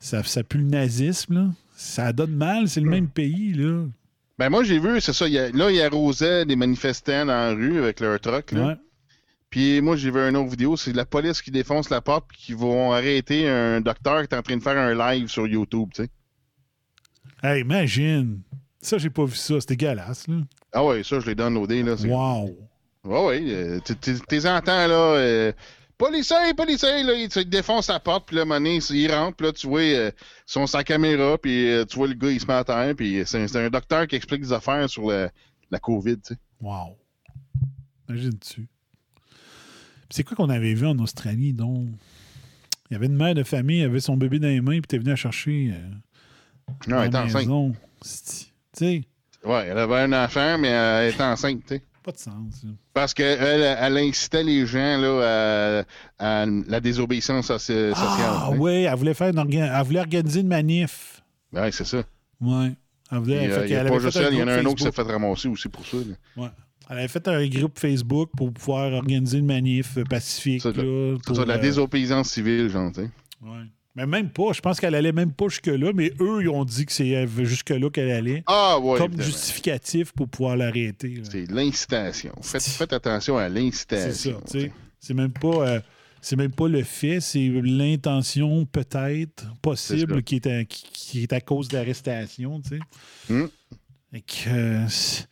ça, 0.00 0.22
ça 0.24 0.42
pue 0.42 0.58
le 0.58 0.64
nazisme, 0.64 1.34
là. 1.34 1.50
Ça 1.76 2.12
donne 2.12 2.34
mal, 2.34 2.68
c'est 2.68 2.80
le 2.80 2.90
même 2.90 3.08
pays, 3.08 3.52
là. 3.52 3.84
Ben 4.36 4.50
moi, 4.50 4.64
j'ai 4.64 4.78
vu, 4.80 5.00
c'est 5.00 5.12
ça. 5.12 5.26
il 5.28 5.34
y 5.34 5.38
a- 5.38 5.50
là, 5.50 5.70
ils 5.70 5.80
arrosaient 5.80 6.44
des 6.44 6.56
manifestants 6.56 7.26
dans 7.26 7.32
la 7.32 7.50
rue 7.52 7.78
avec 7.78 8.00
leur 8.00 8.18
truck. 8.20 8.52
Là. 8.52 8.66
Ouais. 8.68 8.76
Puis 9.50 9.80
moi, 9.80 9.96
j'ai 9.96 10.10
vu 10.10 10.18
une 10.18 10.36
autre 10.36 10.50
vidéo, 10.50 10.76
c'est 10.76 10.92
la 10.92 11.06
police 11.06 11.40
qui 11.40 11.50
défonce 11.50 11.88
la 11.90 12.00
porte 12.00 12.26
puis 12.28 12.38
qui 12.38 12.52
vont 12.52 12.92
arrêter 12.92 13.48
un 13.48 13.80
docteur 13.80 14.26
qui 14.26 14.34
est 14.34 14.38
en 14.38 14.42
train 14.42 14.56
de 14.56 14.62
faire 14.62 14.76
un 14.76 14.94
live 15.14 15.28
sur 15.28 15.46
YouTube, 15.46 15.88
tu 15.94 16.02
sais. 16.02 16.10
Hey, 17.42 17.62
imagine. 17.62 18.40
Ça, 18.80 18.98
j'ai 18.98 19.10
pas 19.10 19.24
vu 19.24 19.34
ça. 19.34 19.60
C'est 19.60 19.70
dégueulasse, 19.70 20.28
là. 20.28 20.36
Ah 20.72 20.84
ouais, 20.84 21.02
ça, 21.02 21.18
je 21.20 21.26
l'ai 21.26 21.34
downloadé, 21.34 21.82
là. 21.82 21.94
Wow. 21.94 22.56
Ouais, 23.04 23.26
ouais. 23.26 23.42
euh, 23.46 23.80
T'es 24.28 24.46
entends, 24.46 24.86
là. 24.86 25.14
Euh, 25.16 25.52
policier, 25.96 26.36
policier, 26.56 27.02
là, 27.02 27.14
il, 27.14 27.28
il 27.34 27.48
défonce 27.48 27.88
la 27.88 27.98
porte, 28.00 28.26
puis 28.28 28.36
là, 28.36 28.44
donné, 28.44 28.78
il 28.90 29.12
rentre, 29.12 29.36
puis 29.36 29.46
là, 29.46 29.52
tu 29.52 29.66
vois, 29.66 29.80
euh, 29.80 30.10
ils 30.16 30.52
sont 30.52 30.66
sa 30.66 30.84
caméra, 30.84 31.36
puis 31.38 31.68
euh, 31.70 31.84
tu 31.84 31.96
vois 31.96 32.06
le 32.06 32.14
gars, 32.14 32.30
il 32.30 32.40
se 32.40 32.46
met 32.46 32.54
à 32.54 32.64
terre, 32.64 32.94
puis 32.96 33.22
c'est 33.26 33.56
un, 33.56 33.70
docteur 33.70 34.06
qui 34.06 34.14
explique 34.16 34.42
des 34.42 34.52
affaires 34.52 34.88
sur 34.88 35.10
la, 35.10 35.30
la 35.70 35.78
COVID, 35.80 36.16
tu 36.20 36.34
sais. 36.34 36.38
Wow. 36.60 36.96
Imagine-tu. 38.08 38.68
C'est 40.10 40.22
quoi 40.22 40.36
qu'on 40.36 40.50
avait 40.50 40.74
vu 40.74 40.86
en 40.86 40.98
Australie, 40.98 41.52
donc? 41.52 41.88
Il 42.90 42.94
y 42.94 42.96
avait 42.96 43.06
une 43.06 43.16
mère 43.16 43.34
de 43.34 43.42
famille, 43.42 43.80
elle 43.80 43.90
avait 43.90 44.00
son 44.00 44.16
bébé 44.16 44.38
dans 44.38 44.48
les 44.48 44.60
mains, 44.62 44.80
puis 44.80 44.86
t'es 44.88 44.98
venu 44.98 45.14
chercher. 45.16 45.72
euh, 45.74 46.72
Non, 46.86 46.98
à 46.98 47.02
elle 47.02 47.08
est 47.08 47.12
la 47.12 47.24
enceinte. 47.24 47.74
Sais, 48.78 49.02
Ouais, 49.44 49.66
elle 49.70 49.78
avait 49.78 50.00
un 50.00 50.12
enfant, 50.24 50.58
mais 50.58 50.68
elle 50.68 51.14
est 51.14 51.20
enceinte, 51.20 51.60
tu 51.66 51.74
sais. 51.76 51.82
pas 52.02 52.10
de 52.12 52.18
sens. 52.18 52.64
là. 52.64 52.70
Parce 52.92 53.14
qu'elle 53.14 53.38
elle 53.78 53.98
incitait 53.98 54.42
les 54.42 54.66
gens 54.66 54.98
là, 54.98 55.84
à, 56.18 56.42
à 56.42 56.46
la 56.46 56.80
désobéissance 56.80 57.48
soci- 57.50 57.94
sociale. 57.94 58.32
Ah, 58.40 58.50
ouais, 58.50 58.82
elle 58.82 58.94
voulait 58.96 59.14
faire 59.14 59.28
une 59.28 59.38
orga- 59.38 59.72
elle 59.78 59.86
voulait 59.86 60.00
organiser 60.00 60.40
une 60.40 60.48
manif. 60.48 61.22
Ouais, 61.52 61.70
c'est 61.70 61.84
ça. 61.84 62.02
Elle 63.10 63.18
voulait. 63.18 63.48
Fait 63.48 63.58
euh, 63.60 63.66
y 63.68 63.74
avait 63.74 63.88
pas 63.90 63.98
juste 64.00 64.16
elle, 64.16 64.34
il 64.34 64.38
y 64.40 64.42
en 64.42 64.48
a 64.48 64.54
un 64.54 64.64
autre 64.64 64.74
qui 64.76 64.82
s'est 64.84 64.92
fait 64.92 65.02
ramasser 65.02 65.48
aussi 65.48 65.68
pour 65.68 65.86
ça. 65.86 65.96
Ouais. 66.36 66.48
Elle 66.90 66.98
avait 66.98 67.08
fait 67.08 67.28
un 67.28 67.46
groupe 67.48 67.78
Facebook 67.78 68.30
pour 68.36 68.52
pouvoir 68.52 68.92
organiser 68.92 69.38
une 69.38 69.46
manif 69.46 69.98
pacifique. 70.08 70.62
C'est 70.62 70.74
ça, 70.74 70.82
là, 70.82 71.16
C'est 71.18 71.26
pour, 71.26 71.36
ça, 71.36 71.44
la 71.44 71.54
euh, 71.54 71.58
désobéissance 71.58 72.30
civile, 72.30 72.68
genre, 72.70 72.90
tu 72.92 73.02
sais. 73.02 73.10
ouais. 73.42 73.64
Mais 73.98 74.06
même 74.06 74.30
pas. 74.30 74.52
Je 74.52 74.60
pense 74.60 74.78
qu'elle 74.78 74.94
allait 74.94 75.12
même 75.12 75.32
pas 75.32 75.48
jusque-là, 75.48 75.90
mais 75.92 76.12
eux, 76.20 76.42
ils 76.42 76.48
ont 76.48 76.64
dit 76.64 76.86
que 76.86 76.92
c'est 76.92 77.16
euh, 77.16 77.26
jusque-là 77.44 77.90
qu'elle 77.90 78.10
allait. 78.10 78.44
Ah, 78.46 78.78
ouais. 78.78 78.96
comme 78.98 79.08
évidemment. 79.08 79.28
justificatif 79.28 80.12
pour 80.12 80.28
pouvoir 80.28 80.56
l'arrêter. 80.56 81.20
C'est 81.28 81.50
l'incitation. 81.50 82.32
Faites, 82.40 82.60
C'est- 82.62 82.78
faites 82.78 82.92
attention 82.92 83.36
à 83.38 83.48
C'est 83.48 83.54
l'incitation. 83.54 84.40
ça. 84.46 84.58
C'est 85.00 85.14
même 85.14 85.32
pas. 85.32 85.68
euh, 85.68 85.80
c'est 86.20 86.36
même 86.36 86.50
pas 86.52 86.68
le 86.68 86.82
fait, 86.82 87.20
c'est 87.20 87.48
l'intention 87.62 88.64
peut-être 88.66 89.44
C'est 89.52 89.60
possible 89.62 90.14
ça. 90.16 90.22
qui 90.22 90.34
est, 90.36 90.46
à, 90.46 90.64
qui, 90.64 90.82
qui 90.92 91.22
est 91.22 91.32
à 91.32 91.40
cause 91.40 91.68
de 91.68 91.76
l'arrestation, 91.76 92.60
tu 92.60 92.78
sais. 93.28 93.40
Que, 94.26 94.48
euh, 94.48 94.88
c'est- 94.88 95.28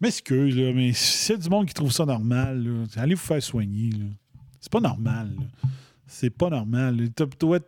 m'excuse, 0.00 0.56
là, 0.56 0.72
mais 0.74 0.92
s'il 0.92 1.34
y 1.36 1.38
a 1.38 1.42
du 1.42 1.48
monde 1.48 1.66
qui 1.66 1.74
trouve 1.74 1.92
ça 1.92 2.04
normal, 2.04 2.64
là, 2.64 3.02
allez 3.02 3.14
vous 3.14 3.20
faire 3.20 3.42
soigner. 3.42 3.90
C'est 4.60 4.70
pas 4.72 4.80
normal. 4.80 5.30
là. 5.38 5.68
C'est 6.12 6.30
pas 6.30 6.50
normal. 6.50 7.08
Toi, 7.38 7.58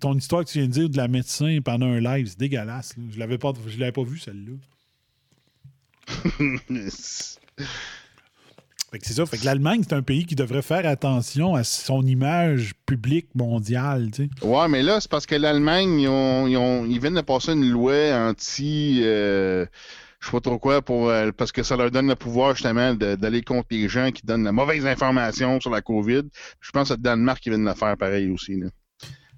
ton 0.00 0.14
histoire 0.14 0.44
que 0.44 0.50
tu 0.50 0.58
viens 0.58 0.66
de 0.66 0.72
dire 0.72 0.88
de 0.90 0.96
la 0.96 1.06
médecin 1.08 1.58
pendant 1.64 1.86
un 1.86 2.00
live, 2.00 2.26
c'est 2.26 2.38
dégueulasse. 2.38 2.96
là. 2.96 3.04
Je 3.12 3.18
l'avais 3.18 3.38
pas, 3.38 3.52
je 3.66 3.78
l'avais 3.78 3.92
pas 3.92 4.02
vu, 4.02 4.18
celle-là. 4.18 4.56
Fait 8.90 8.98
que 8.98 9.06
c'est 9.06 9.12
ça. 9.14 9.24
Fait 9.24 9.38
que 9.38 9.44
l'Allemagne, 9.44 9.82
c'est 9.84 9.94
un 9.94 10.02
pays 10.02 10.26
qui 10.26 10.34
devrait 10.34 10.62
faire 10.62 10.84
attention 10.84 11.54
à 11.54 11.62
son 11.62 12.02
image 12.04 12.72
publique 12.86 13.28
mondiale. 13.36 14.10
tu 14.12 14.28
sais. 14.40 14.44
ouais, 14.44 14.68
mais 14.68 14.82
là, 14.82 15.00
c'est 15.00 15.08
parce 15.10 15.26
que 15.26 15.36
l'Allemagne, 15.36 16.00
ils 16.00 16.98
viennent 17.00 17.14
de 17.14 17.20
passer 17.20 17.52
une 17.52 17.70
loi 17.70 17.94
anti. 18.28 19.00
euh, 19.04 19.64
je 20.20 20.26
sais 20.26 20.32
pas 20.32 20.40
trop 20.40 20.58
quoi, 20.58 20.82
pour, 20.82 21.08
euh, 21.08 21.30
parce 21.36 21.50
que 21.50 21.62
ça 21.62 21.76
leur 21.76 21.90
donne 21.90 22.08
le 22.08 22.14
pouvoir 22.14 22.54
justement 22.54 22.94
d'aller 22.94 23.42
contre 23.42 23.68
les 23.70 23.88
gens 23.88 24.10
qui 24.10 24.24
donnent 24.26 24.44
la 24.44 24.52
mauvaise 24.52 24.86
information 24.86 25.60
sur 25.60 25.70
la 25.70 25.80
COVID. 25.80 26.22
Je 26.60 26.70
pense 26.70 26.88
que 26.90 26.94
le 26.94 27.00
Danemark, 27.00 27.44
ils 27.46 27.50
viennent 27.50 27.64
de 27.64 27.70
le 27.70 27.74
faire 27.74 27.96
pareil 27.96 28.30
aussi. 28.30 28.56
Là. 28.60 28.66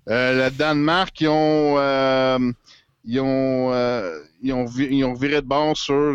Euh, 0.09 0.45
le 0.51 0.57
Danemark, 0.57 1.21
ils 1.21 1.29
ont. 1.29 1.77
euh, 1.79 2.39
ils 3.05 3.21
ont, 3.21 3.73
ils, 4.43 4.53
ont 4.53 4.65
vi- 4.65 4.89
ils 4.91 5.05
ont 5.05 5.15
viré 5.15 5.37
de 5.43 5.47
bord 5.47 5.77
sur 5.77 6.15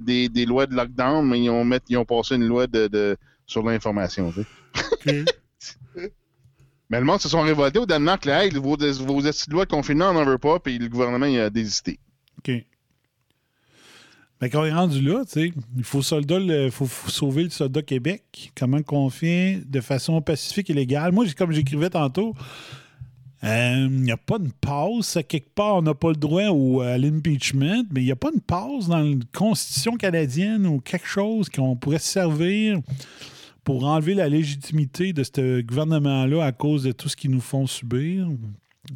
des, 0.00 0.28
des 0.28 0.46
lois 0.46 0.66
de 0.66 0.74
lockdown, 0.74 1.28
mais 1.28 1.40
ils 1.40 1.50
ont, 1.50 1.64
met- 1.64 1.78
ils 1.88 1.96
ont 1.96 2.04
passé 2.04 2.34
une 2.34 2.46
loi 2.48 2.66
de, 2.66 2.88
de- 2.88 3.16
sur 3.46 3.62
l'information. 3.62 4.32
Mais 6.90 6.98
le 6.98 7.04
monde 7.06 7.20
se 7.20 7.28
sont 7.28 7.40
révoltés 7.40 7.78
au 7.78 7.86
Danemark. 7.86 8.24
Là, 8.24 8.44
hey, 8.44 8.50
vos, 8.52 8.76
vos 8.76 9.20
lois 9.50 9.64
de 9.64 9.70
confinement, 9.70 10.10
on 10.10 10.14
n'en 10.14 10.24
veut 10.24 10.38
pas, 10.38 10.58
puis 10.58 10.78
le 10.78 10.88
gouvernement 10.88 11.26
il 11.26 11.40
a 11.40 11.50
désisté. 11.50 11.98
OK. 12.38 12.52
Fait 14.44 14.50
qu'on 14.50 14.66
est 14.66 14.74
rendu 14.74 15.00
là. 15.00 15.24
Il 15.36 15.84
faut, 15.84 16.02
soldat 16.02 16.38
sauver 17.08 17.44
le 17.44 17.48
soldat 17.48 17.80
Québec. 17.80 18.52
Comment 18.54 18.82
qu'on 18.82 19.08
fait 19.08 19.62
de 19.66 19.80
façon 19.80 20.20
pacifique 20.20 20.68
et 20.68 20.74
légale? 20.74 21.12
Moi, 21.12 21.24
comme 21.34 21.50
j'écrivais 21.50 21.88
tantôt, 21.88 22.34
euh, 23.42 23.88
il 23.90 24.02
n'y 24.02 24.12
a 24.12 24.18
pas 24.18 24.38
de 24.38 24.50
passe. 24.60 25.16
À 25.16 25.22
quelque 25.22 25.48
part, 25.54 25.76
on 25.76 25.80
n'a 25.82 25.94
pas 25.94 26.10
le 26.10 26.16
droit 26.16 26.48
au, 26.48 26.82
à 26.82 26.98
l'impeachment, 26.98 27.84
mais 27.90 28.02
il 28.02 28.04
n'y 28.04 28.12
a 28.12 28.16
pas 28.16 28.32
de 28.32 28.38
passe 28.38 28.88
dans 28.88 28.98
la 28.98 29.14
Constitution 29.32 29.96
canadienne 29.96 30.66
ou 30.66 30.78
quelque 30.78 31.06
chose 31.06 31.48
qu'on 31.48 31.74
pourrait 31.74 31.98
se 31.98 32.08
servir 32.08 32.80
pour 33.64 33.86
enlever 33.86 34.12
la 34.12 34.28
légitimité 34.28 35.14
de 35.14 35.24
ce 35.24 35.62
gouvernement-là 35.62 36.44
à 36.44 36.52
cause 36.52 36.82
de 36.82 36.92
tout 36.92 37.08
ce 37.08 37.16
qu'ils 37.16 37.30
nous 37.30 37.40
font 37.40 37.66
subir? 37.66 38.28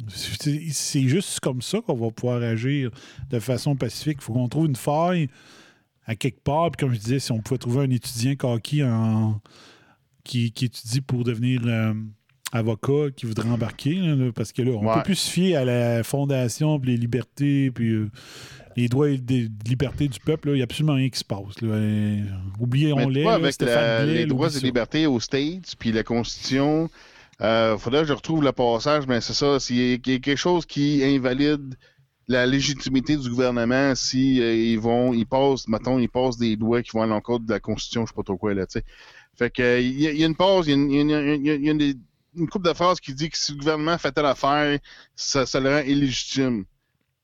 C'est 0.09 1.07
juste 1.07 1.39
comme 1.39 1.61
ça 1.61 1.79
qu'on 1.81 1.95
va 1.95 2.11
pouvoir 2.11 2.41
agir 2.41 2.91
de 3.29 3.39
façon 3.39 3.75
pacifique. 3.75 4.17
Il 4.19 4.23
faut 4.23 4.33
qu'on 4.33 4.47
trouve 4.47 4.67
une 4.67 4.75
faille 4.75 5.29
à 6.05 6.15
quelque 6.15 6.41
part. 6.43 6.71
Puis 6.71 6.85
comme 6.85 6.93
je 6.93 6.99
disais, 6.99 7.19
si 7.19 7.31
on 7.31 7.39
pouvait 7.39 7.57
trouver 7.57 7.85
un 7.85 7.89
étudiant 7.89 8.35
kaki 8.35 8.83
en, 8.83 9.41
qui, 10.23 10.51
qui 10.51 10.65
étudie 10.65 11.01
pour 11.01 11.23
devenir 11.23 11.61
euh, 11.65 11.93
avocat, 12.51 13.11
qui 13.15 13.25
voudrait 13.25 13.49
embarquer, 13.49 13.95
là, 13.95 14.31
parce 14.33 14.51
que 14.51 14.61
là, 14.61 14.71
on 14.71 14.81
ne 14.83 14.87
Ouais. 14.87 14.93
peut 14.95 15.03
plus 15.03 15.15
se 15.15 15.29
fier 15.31 15.55
à 15.55 15.65
la 15.65 16.03
fondation, 16.03 16.79
puis 16.79 16.91
les 16.91 16.97
libertés, 16.97 17.71
puis 17.71 17.89
euh, 17.89 18.09
les 18.75 18.87
droits 18.89 19.09
et 19.09 19.17
des 19.17 19.49
libertés 19.67 20.07
du 20.07 20.19
peuple. 20.19 20.49
Il 20.49 20.55
n'y 20.55 20.61
a 20.61 20.63
absolument 20.65 20.93
rien 20.95 21.09
qui 21.09 21.19
se 21.19 21.25
passe. 21.25 21.61
là. 21.61 21.75
Et, 21.77 22.21
Oublions-les. 22.59 23.21
tu 23.21 23.21
vois, 23.23 23.31
là, 23.31 23.37
avec 23.37 23.53
Stéphane 23.53 23.75
la- 23.75 24.03
Blais, 24.05 24.13
les 24.13 24.25
droits 24.27 24.49
et 24.55 24.59
libertés 24.59 25.07
aux 25.07 25.19
States, 25.19 25.75
puis 25.79 25.91
la 25.91 26.03
Constitution, 26.03 26.89
il 27.41 27.77
faudrait 27.79 28.01
que 28.01 28.07
je 28.07 28.13
retrouve 28.13 28.43
le 28.43 28.51
passage, 28.51 29.07
mais 29.07 29.21
c'est 29.21 29.33
ça, 29.33 29.59
s'il 29.59 29.77
y 29.77 29.93
a 29.93 29.97
quelque 29.97 30.35
chose 30.35 30.65
qui 30.65 31.03
invalide 31.03 31.75
la 32.27 32.45
légitimité 32.45 33.17
du 33.17 33.29
gouvernement, 33.29 33.95
si 33.95 34.41
euh, 34.41 34.53
ils 34.55 34.79
vont, 34.79 35.13
ils 35.13 35.25
passent, 35.25 35.67
mettons, 35.67 35.97
ils 35.99 36.09
passent 36.09 36.37
des 36.37 36.55
lois 36.55 36.83
qui 36.83 36.91
vont 36.91 37.01
à 37.03 37.07
l'encontre 37.07 37.45
de 37.45 37.51
la 37.53 37.59
Constitution, 37.59 38.05
je 38.05 38.11
sais 38.11 38.15
pas 38.15 38.23
trop 38.23 38.37
quoi, 38.37 38.53
là, 38.53 38.67
tu 38.67 38.79
sais. 38.79 38.85
Fait 39.37 39.49
que, 39.51 39.61
euh, 39.63 39.79
il 39.81 39.99
y, 40.01 40.23
a- 40.23 40.27
une 40.27 40.35
pause, 40.35 40.67
il 40.67 40.71
y 40.71 40.73
a 40.73 40.77
une, 41.01 41.09
y 41.09 41.13
a 41.51 41.55
une- 41.55 41.81
une, 41.81 42.01
une 42.35 42.49
couple 42.49 42.67
de 42.69 42.73
phrases 42.73 42.99
qui 42.99 43.13
dit 43.15 43.29
que 43.29 43.37
si 43.37 43.53
le 43.53 43.59
gouvernement 43.59 43.97
fait 43.97 44.11
telle 44.11 44.25
affaire, 44.27 44.79
ça, 45.15 45.45
ça 45.45 45.59
le 45.59 45.69
rend 45.69 45.81
illégitime. 45.83 46.65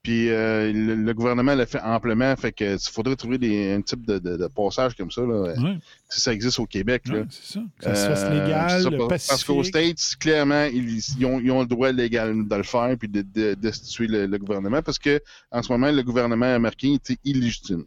Puis 0.05 0.29
euh, 0.29 0.71
le, 0.71 0.93
le 0.95 1.13
gouvernement 1.15 1.55
l'a 1.55 1.65
fait 1.65 1.81
amplement, 1.81 2.35
fait 2.35 2.51
que 2.51 2.75
il 2.75 2.91
faudrait 2.91 3.15
trouver 3.15 3.39
des, 3.39 3.73
un 3.73 3.81
type 3.81 4.05
de, 4.05 4.19
de- 4.19 4.37
de 4.37 4.47
passage 4.47 4.93
comme 4.95 5.09
ça, 5.09 5.21
là, 5.21 5.53
Ouais, 5.59 5.77
si 6.09 6.21
ça 6.21 6.31
existe 6.31 6.59
au 6.59 6.67
Québec. 6.67 7.03
Ouais, 7.09 7.23
c'est 7.31 7.53
ça. 7.53 7.59
Que 7.79 7.85
ça 7.85 7.95
se 7.95 8.07
fasse 8.07 8.23
Euh, 8.25 8.43
légal, 8.45 8.81
ça, 8.83 8.89
parce- 9.09 9.43
qu'aux 9.43 9.63
States, 9.63 10.15
clairement, 10.19 10.65
ils, 10.65 10.99
ils 11.17 11.25
ont, 11.25 11.39
ils 11.39 11.49
ont 11.51 11.61
le 11.61 11.65
droit 11.67 11.91
légal 11.91 12.47
de 12.47 12.55
le 12.55 12.61
faire 12.63 12.95
puis 12.99 13.07
de, 13.09 13.23
de- 13.23 13.55
destituer 13.55 14.05
le, 14.07 14.27
le 14.27 14.37
gouvernement 14.37 14.81
parce 14.83 14.99
que 14.99 15.19
en 15.51 15.63
ce 15.63 15.71
moment, 15.71 15.91
le 15.91 16.03
gouvernement 16.03 16.53
américain 16.53 16.93
est 17.09 17.17
illégitime. 17.25 17.85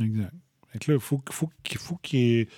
Exact. 0.00 0.32
Fait 0.72 0.78
que 0.78 0.90
là, 0.92 0.96
il 0.96 1.00
faut, 1.00 1.18
qu'il- 1.18 1.34
faut, 1.34 1.50
qu'il 1.62 1.78
faut 1.78 1.96
qu'il 2.02 2.18
y 2.20 2.38
ait 2.40 2.48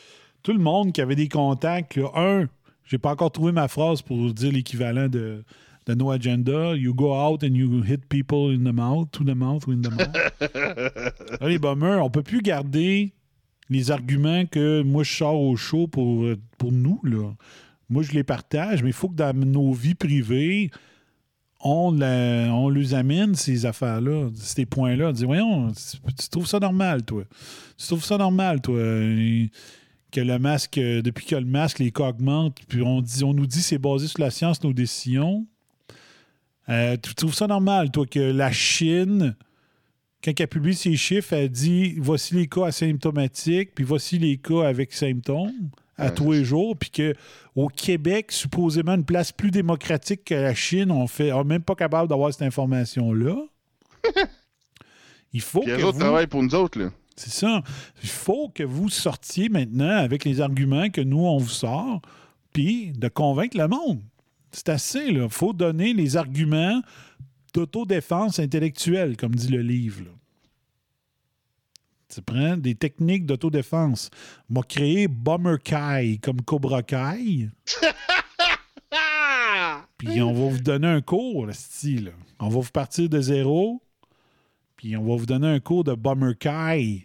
tout 0.43 0.53
le 0.53 0.59
monde 0.59 0.93
qui 0.93 1.01
avait 1.01 1.17
des 1.17 1.29
contacts. 1.29 1.97
Là, 1.97 2.09
un, 2.15 2.47
j'ai 2.85 2.99
pas 2.99 3.11
encore 3.13 3.33
trouvé 3.33 3.51
ma 3.53 3.67
phrase 3.69 4.03
pour 4.03 4.33
dire 4.33 4.53
l'équivalent 4.53 5.09
de, 5.09 5.43
de 5.87 5.95
No 5.95 6.11
Agenda. 6.11 6.75
You 6.77 6.95
go 6.95 7.15
out 7.15 7.43
and 7.43 7.55
you 7.55 7.83
hit 7.83 8.09
people 8.09 8.51
in 8.55 8.65
the 8.65 8.73
mouth, 8.75 9.11
to 9.13 9.25
the 9.25 9.35
mouth 9.35 9.67
ou 9.67 9.73
in 9.73 9.83
the 9.83 9.91
mouth. 9.91 10.15
Là, 11.41 11.49
les 11.49 11.59
bummers, 11.59 12.03
on 12.05 12.11
peut 12.11 12.23
plus 12.23 12.41
garder 12.43 13.13
les 13.71 13.91
arguments 13.91 14.45
que 14.47 14.83
moi 14.83 15.03
je 15.05 15.13
sors 15.13 15.41
au 15.41 15.57
show 15.57 15.87
pour, 15.87 16.25
pour 16.59 16.73
nous. 16.73 17.01
Là. 17.05 17.33
Moi, 17.91 18.03
je 18.03 18.13
les 18.13 18.25
partage, 18.25 18.83
mais 18.83 18.91
il 18.91 18.95
faut 18.95 19.09
que 19.09 19.15
dans 19.15 19.35
nos 19.37 19.73
vies 19.73 19.95
privées, 19.95 20.71
on, 21.61 21.93
la- 21.93 22.49
on 22.53 22.69
les 22.69 22.95
amène, 22.95 23.35
ces 23.35 23.65
affaires-là, 23.67 24.31
ces 24.35 24.67
points-là. 24.67 25.09
On 25.09 25.13
dit, 25.13 25.25
voyons, 25.25 25.71
tu, 25.73 25.99
tu 26.23 26.29
trouves 26.29 26.47
ça 26.47 26.59
normal, 26.61 27.03
toi? 27.05 27.25
Tu 27.79 27.87
trouves 27.87 28.05
ça 28.05 28.17
normal, 28.19 28.61
toi? 28.61 28.79
Que 30.11 30.21
le 30.21 30.39
masque, 30.39 30.77
depuis 30.79 31.27
que 31.27 31.37
le 31.37 31.45
masque, 31.47 31.79
les 31.81 31.91
cas 31.91 32.09
augmentent, 32.11 32.59
puis 32.69 32.83
on, 32.83 33.01
dit, 33.01 33.25
on 33.25 33.35
nous 33.35 33.47
dit 33.47 33.59
que 33.59 33.65
c'est 33.65 33.79
basé 33.79 34.07
sur 34.09 34.21
la 34.21 34.31
science, 34.31 34.63
nos 34.63 34.73
décisions. 34.73 35.47
Euh, 36.69 36.97
tu 37.03 37.15
trouves 37.15 37.35
ça 37.35 37.47
normal, 37.47 37.91
toi, 37.91 38.07
que 38.07 38.19
la 38.19 38.51
Chine, 38.53 39.37
quand 40.23 40.33
elle 40.39 40.49
publie 40.49 40.75
ses 40.75 40.97
chiffres, 40.97 41.35
elle 41.35 41.51
dit 41.51 41.97
voici 41.99 42.35
les 42.35 42.47
cas 42.47 42.67
asymptomatiques, 42.67 43.75
puis 43.75 43.85
voici 43.85 44.19
les 44.19 44.39
cas 44.39 44.67
avec 44.67 44.93
symptômes 44.93 45.71
à 45.97 46.11
tous 46.11 46.33
les 46.33 46.45
jours, 46.45 46.77
puis 46.77 46.91
qu'au 46.91 47.69
Québec, 47.69 48.33
supposément 48.33 48.95
une 48.95 49.05
place 49.05 49.31
plus 49.31 49.51
démocratique 49.51 50.25
que 50.25 50.35
la 50.35 50.55
Chine, 50.55 50.91
on 50.91 51.07
fait 51.07 51.33
on 51.33 51.43
est 51.43 51.45
même 51.45 51.63
pas 51.63 51.77
capable 51.77 52.09
d'avoir 52.09 52.33
cette 52.33 52.43
information-là. 52.43 53.37
Il 55.33 55.41
faut 55.41 55.61
Puis 55.61 55.71
que 55.71 55.77
les 55.77 55.83
autres 55.83 55.95
vous... 55.95 56.01
travaillent 56.01 56.27
pour 56.27 56.43
nous 56.43 56.55
autres. 56.55 56.79
Là. 56.79 56.91
C'est 57.17 57.31
ça. 57.31 57.63
Il 58.03 58.09
faut 58.09 58.49
que 58.49 58.63
vous 58.63 58.89
sortiez 58.89 59.49
maintenant 59.49 59.99
avec 59.99 60.25
les 60.25 60.41
arguments 60.41 60.91
que 60.91 61.01
nous, 61.01 61.21
on 61.21 61.39
vous 61.39 61.49
sort, 61.49 62.01
puis 62.53 62.93
de 62.93 63.09
convaincre 63.09 63.57
le 63.57 63.69
monde. 63.69 64.01
C'est 64.55 64.69
assez, 64.69 65.11
là. 65.11 65.25
Il 65.25 65.31
faut 65.31 65.53
donner 65.53 65.93
les 65.93 66.17
arguments 66.17 66.81
d'autodéfense 67.53 68.39
intellectuelle, 68.39 69.17
comme 69.17 69.35
dit 69.35 69.49
le 69.49 69.63
livre. 69.63 70.05
là. 70.05 70.11
Tu 72.09 72.23
prends 72.23 72.57
des 72.57 72.77
techniques 72.77 73.27
d'autodéfense. 73.27 74.11
On 74.49 74.55
va 74.55 74.63
créer 74.63 75.09
Bomber 75.09 75.57
Kai 75.63 76.21
comme 76.23 76.41
Cobra 76.43 76.85
Kai. 76.85 77.51
Puis 79.99 80.23
on 80.23 80.33
va 80.33 80.51
vous 80.51 80.63
donner 80.63 80.87
un 80.87 81.01
cours, 81.01 81.47
le 81.47 81.53
style. 81.53 82.13
On 82.39 82.49
va 82.49 82.61
vous 82.61 82.71
partir 82.71 83.09
de 83.09 83.21
zéro. 83.21 83.83
Puis 84.77 84.97
on 84.97 85.03
va 85.03 85.17
vous 85.17 85.27
donner 85.27 85.49
un 85.49 85.59
cours 85.59 85.83
de 85.83 85.95
Bomber 85.95 86.37
Kai. 86.39 87.05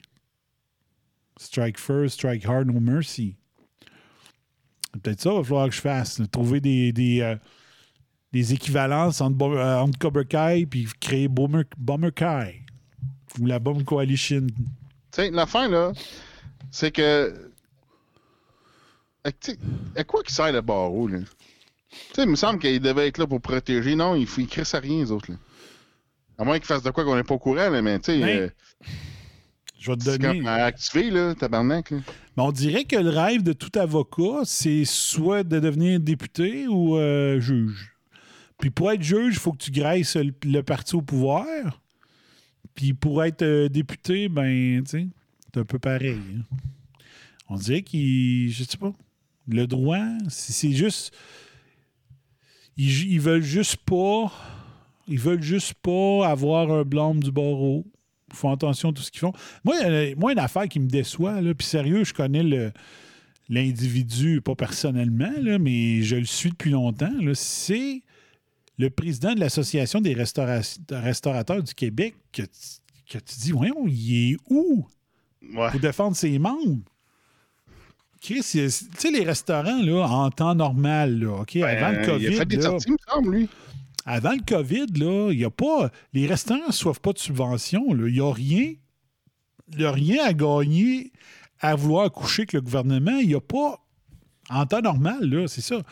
Strike 1.38 1.80
first, 1.80 2.14
strike 2.16 2.46
hard, 2.46 2.68
no 2.68 2.80
mercy. 2.80 3.39
Peut-être 4.92 5.22
ça 5.22 5.30
qu'il 5.30 5.40
va 5.40 5.44
falloir 5.44 5.70
que 5.70 5.76
je 5.76 5.82
fasse. 5.82 6.20
là. 6.20 6.28
Trouver 6.28 6.60
des, 6.62 6.92
des, 6.92 7.22
euh, 7.22 7.36
des 8.34 8.54
équivalences 8.54 9.22
entre, 9.22 9.44
euh, 9.46 9.78
entre 9.80 9.98
Cobra 10.00 10.24
Kai 10.24 10.66
puis 10.66 10.88
créer 11.00 11.28
Bomber, 11.28 11.64
Bomber 11.78 12.12
Kai. 12.12 12.64
Ou 13.40 13.46
la 13.46 13.60
Bomb 13.60 13.84
Coalition. 13.84 14.48
Tu 14.48 14.54
sais, 15.12 15.30
l'affaire, 15.32 15.70
là, 15.70 15.92
c'est 16.72 16.92
que. 16.92 17.52
À, 19.24 19.30
à 19.96 20.04
quoi 20.04 20.24
qui 20.24 20.34
sert 20.34 20.52
le 20.52 20.62
barreau, 20.62 21.08
là? 21.08 21.20
Tu 21.20 21.98
sais, 22.16 22.24
il 22.24 22.30
me 22.30 22.36
semble 22.36 22.60
qu'il 22.60 22.80
devait 22.80 23.08
être 23.08 23.18
là 23.18 23.28
pour 23.28 23.42
protéger. 23.42 23.96
Non, 23.96 24.16
il 24.16 24.26
faut 24.28 24.42
écrire 24.42 24.66
ça 24.66 24.80
rien, 24.80 25.00
les 25.04 25.12
autres, 25.12 25.32
là. 25.32 25.38
À 26.38 26.44
moins 26.46 26.58
qu'ils 26.58 26.68
fassent 26.68 26.84
de 26.84 26.90
quoi 26.92 27.04
qu'on 27.04 27.16
n'est 27.16 27.24
pas 27.24 27.36
au 27.36 27.40
courant, 27.40 27.70
là, 27.70 27.82
mais 27.82 28.00
tu 28.00 28.14
sais, 28.14 28.20
Ben, 28.20 28.40
euh, 28.40 28.50
Je 29.80 29.92
vais 29.92 29.98
te 29.98 30.04
donner. 30.18 30.46
à 30.48 30.66
activer, 30.66 31.10
là, 31.10 31.34
tabarnak, 31.36 31.92
là. 31.92 31.98
Mais 32.36 32.44
on 32.44 32.52
dirait 32.52 32.84
que 32.84 32.98
le 32.98 33.10
rêve 33.10 33.44
de 33.44 33.54
tout 33.54 33.72
avocat, 33.80 34.42
c'est 34.44 34.84
soit 34.86 35.44
de 35.44 35.60
devenir 35.60 36.00
député 36.00 36.68
ou 36.68 36.98
euh, 36.98 37.40
juge. 37.40 37.96
Puis 38.58 38.70
pour 38.72 38.92
être 38.92 39.02
juge, 39.04 39.36
il 39.36 39.40
faut 39.40 39.54
que 39.54 39.64
tu 39.64 39.72
graisses 39.72 40.16
le, 40.18 40.34
le 40.44 40.62
parti 40.62 40.96
au 40.96 41.02
pouvoir. 41.02 41.46
Puis 42.76 42.94
pour 42.94 43.24
être 43.24 43.42
euh, 43.42 43.70
député, 43.70 44.28
ben, 44.30 44.84
tu 44.84 44.90
sais, 44.90 45.08
c'est 45.46 45.60
un 45.62 45.66
peu 45.66 45.80
pareil. 45.80 46.18
hein. 46.38 46.44
On 47.48 47.56
dirait 47.56 47.82
qu'ils. 47.82 48.52
Je 48.52 48.64
sais 48.66 48.78
pas. 48.78 48.94
Le 49.48 49.66
droit, 49.66 50.04
c'est 50.28 50.52
c'est 50.54 50.72
juste. 50.74 51.14
Ils, 52.78 53.12
ils 53.14 53.20
veulent 53.22 53.42
juste 53.42 53.78
pas. 53.78 54.32
Ils 55.08 55.20
veulent 55.20 55.42
juste 55.42 55.74
pas 55.76 56.28
avoir 56.28 56.70
un 56.72 56.84
blâme 56.84 57.22
du 57.24 57.32
barreau. 57.32 57.86
Font 58.34 58.52
attention 58.52 58.90
à 58.90 58.94
tout 58.94 59.02
ce 59.02 59.12
qu'ils 59.12 59.20
font. 59.22 59.34
Moi, 59.64 59.76
moi, 60.18 60.32
une 60.34 60.40
affaire 60.40 60.68
qui 60.68 60.80
me 60.80 60.88
déçoit, 60.88 61.42
là, 61.42 61.54
puis 61.54 61.66
sérieux, 61.68 62.04
je 62.04 62.14
connais 62.14 62.44
le 62.44 62.72
l'individu, 63.52 64.42
pas 64.42 64.54
personnellement, 64.54 65.32
là, 65.42 65.58
mais 65.58 66.04
je 66.04 66.16
le 66.18 66.26
suis 66.26 66.52
depuis 66.52 66.70
longtemps, 66.70 67.12
c'est 67.34 68.04
le 68.78 68.90
président 68.92 69.34
de 69.34 69.40
l'Association 69.40 70.02
des 70.02 70.14
restaura- 70.14 70.62
restaurateurs 70.92 71.64
du 71.64 71.74
Québec 71.74 72.14
que, 72.32 72.44
tu- 72.44 72.48
que 73.12 73.18
tu 73.18 73.40
dis, 73.40 73.52
voyons, 73.52 73.88
il 73.88 74.34
est 74.34 74.38
où 74.52 74.86
Ouais. 75.56 75.72
pour 75.72 75.80
défendre 75.80 76.16
ses 76.16 76.38
membres? 76.38 76.78
Chris, 78.22 78.42
tu 78.52 78.70
sais, 78.70 79.12
les 79.12 79.24
restaurants, 79.24 79.82
là, 79.82 80.06
en 80.08 80.30
temps 80.30 80.54
normal, 80.54 81.20
là, 81.20 81.38
OK, 81.42 81.56
avant 81.56 81.90
le 81.90 81.96
Ben, 81.98 82.06
COVID, 82.06 82.26
il 82.26 82.34
a 82.36 82.38
fait 82.38 82.46
des 82.46 82.62
sorties, 82.62 82.92
me 82.92 82.98
semble, 83.10 83.36
lui. 83.36 83.50
Avant 84.12 84.32
le 84.32 84.42
COVID, 84.44 84.88
là, 84.96 85.32
y 85.32 85.46
a 85.46 85.52
pas. 85.52 85.92
Les 86.14 86.26
restaurants 86.26 86.62
ne 86.62 86.66
reçoivent 86.66 87.00
pas 87.00 87.14
de 87.14 87.20
subvention. 87.20 87.94
là. 87.94 88.08
Il 88.08 88.14
n'y 88.16 88.20
a 88.20 88.34
rien. 88.34 88.74
A 89.78 89.92
rien 89.92 90.26
à 90.26 90.34
gagner 90.34 91.12
à 91.60 91.76
vouloir 91.76 92.12
coucher 92.12 92.42
avec 92.42 92.54
le 92.54 92.62
gouvernement. 92.62 93.20
Il 93.20 93.36
a 93.36 93.40
pas. 93.40 93.86
En 94.50 94.66
temps 94.66 94.82
normal, 94.82 95.30
là, 95.30 95.48
c'est 95.48 95.62
ça. 95.62 95.84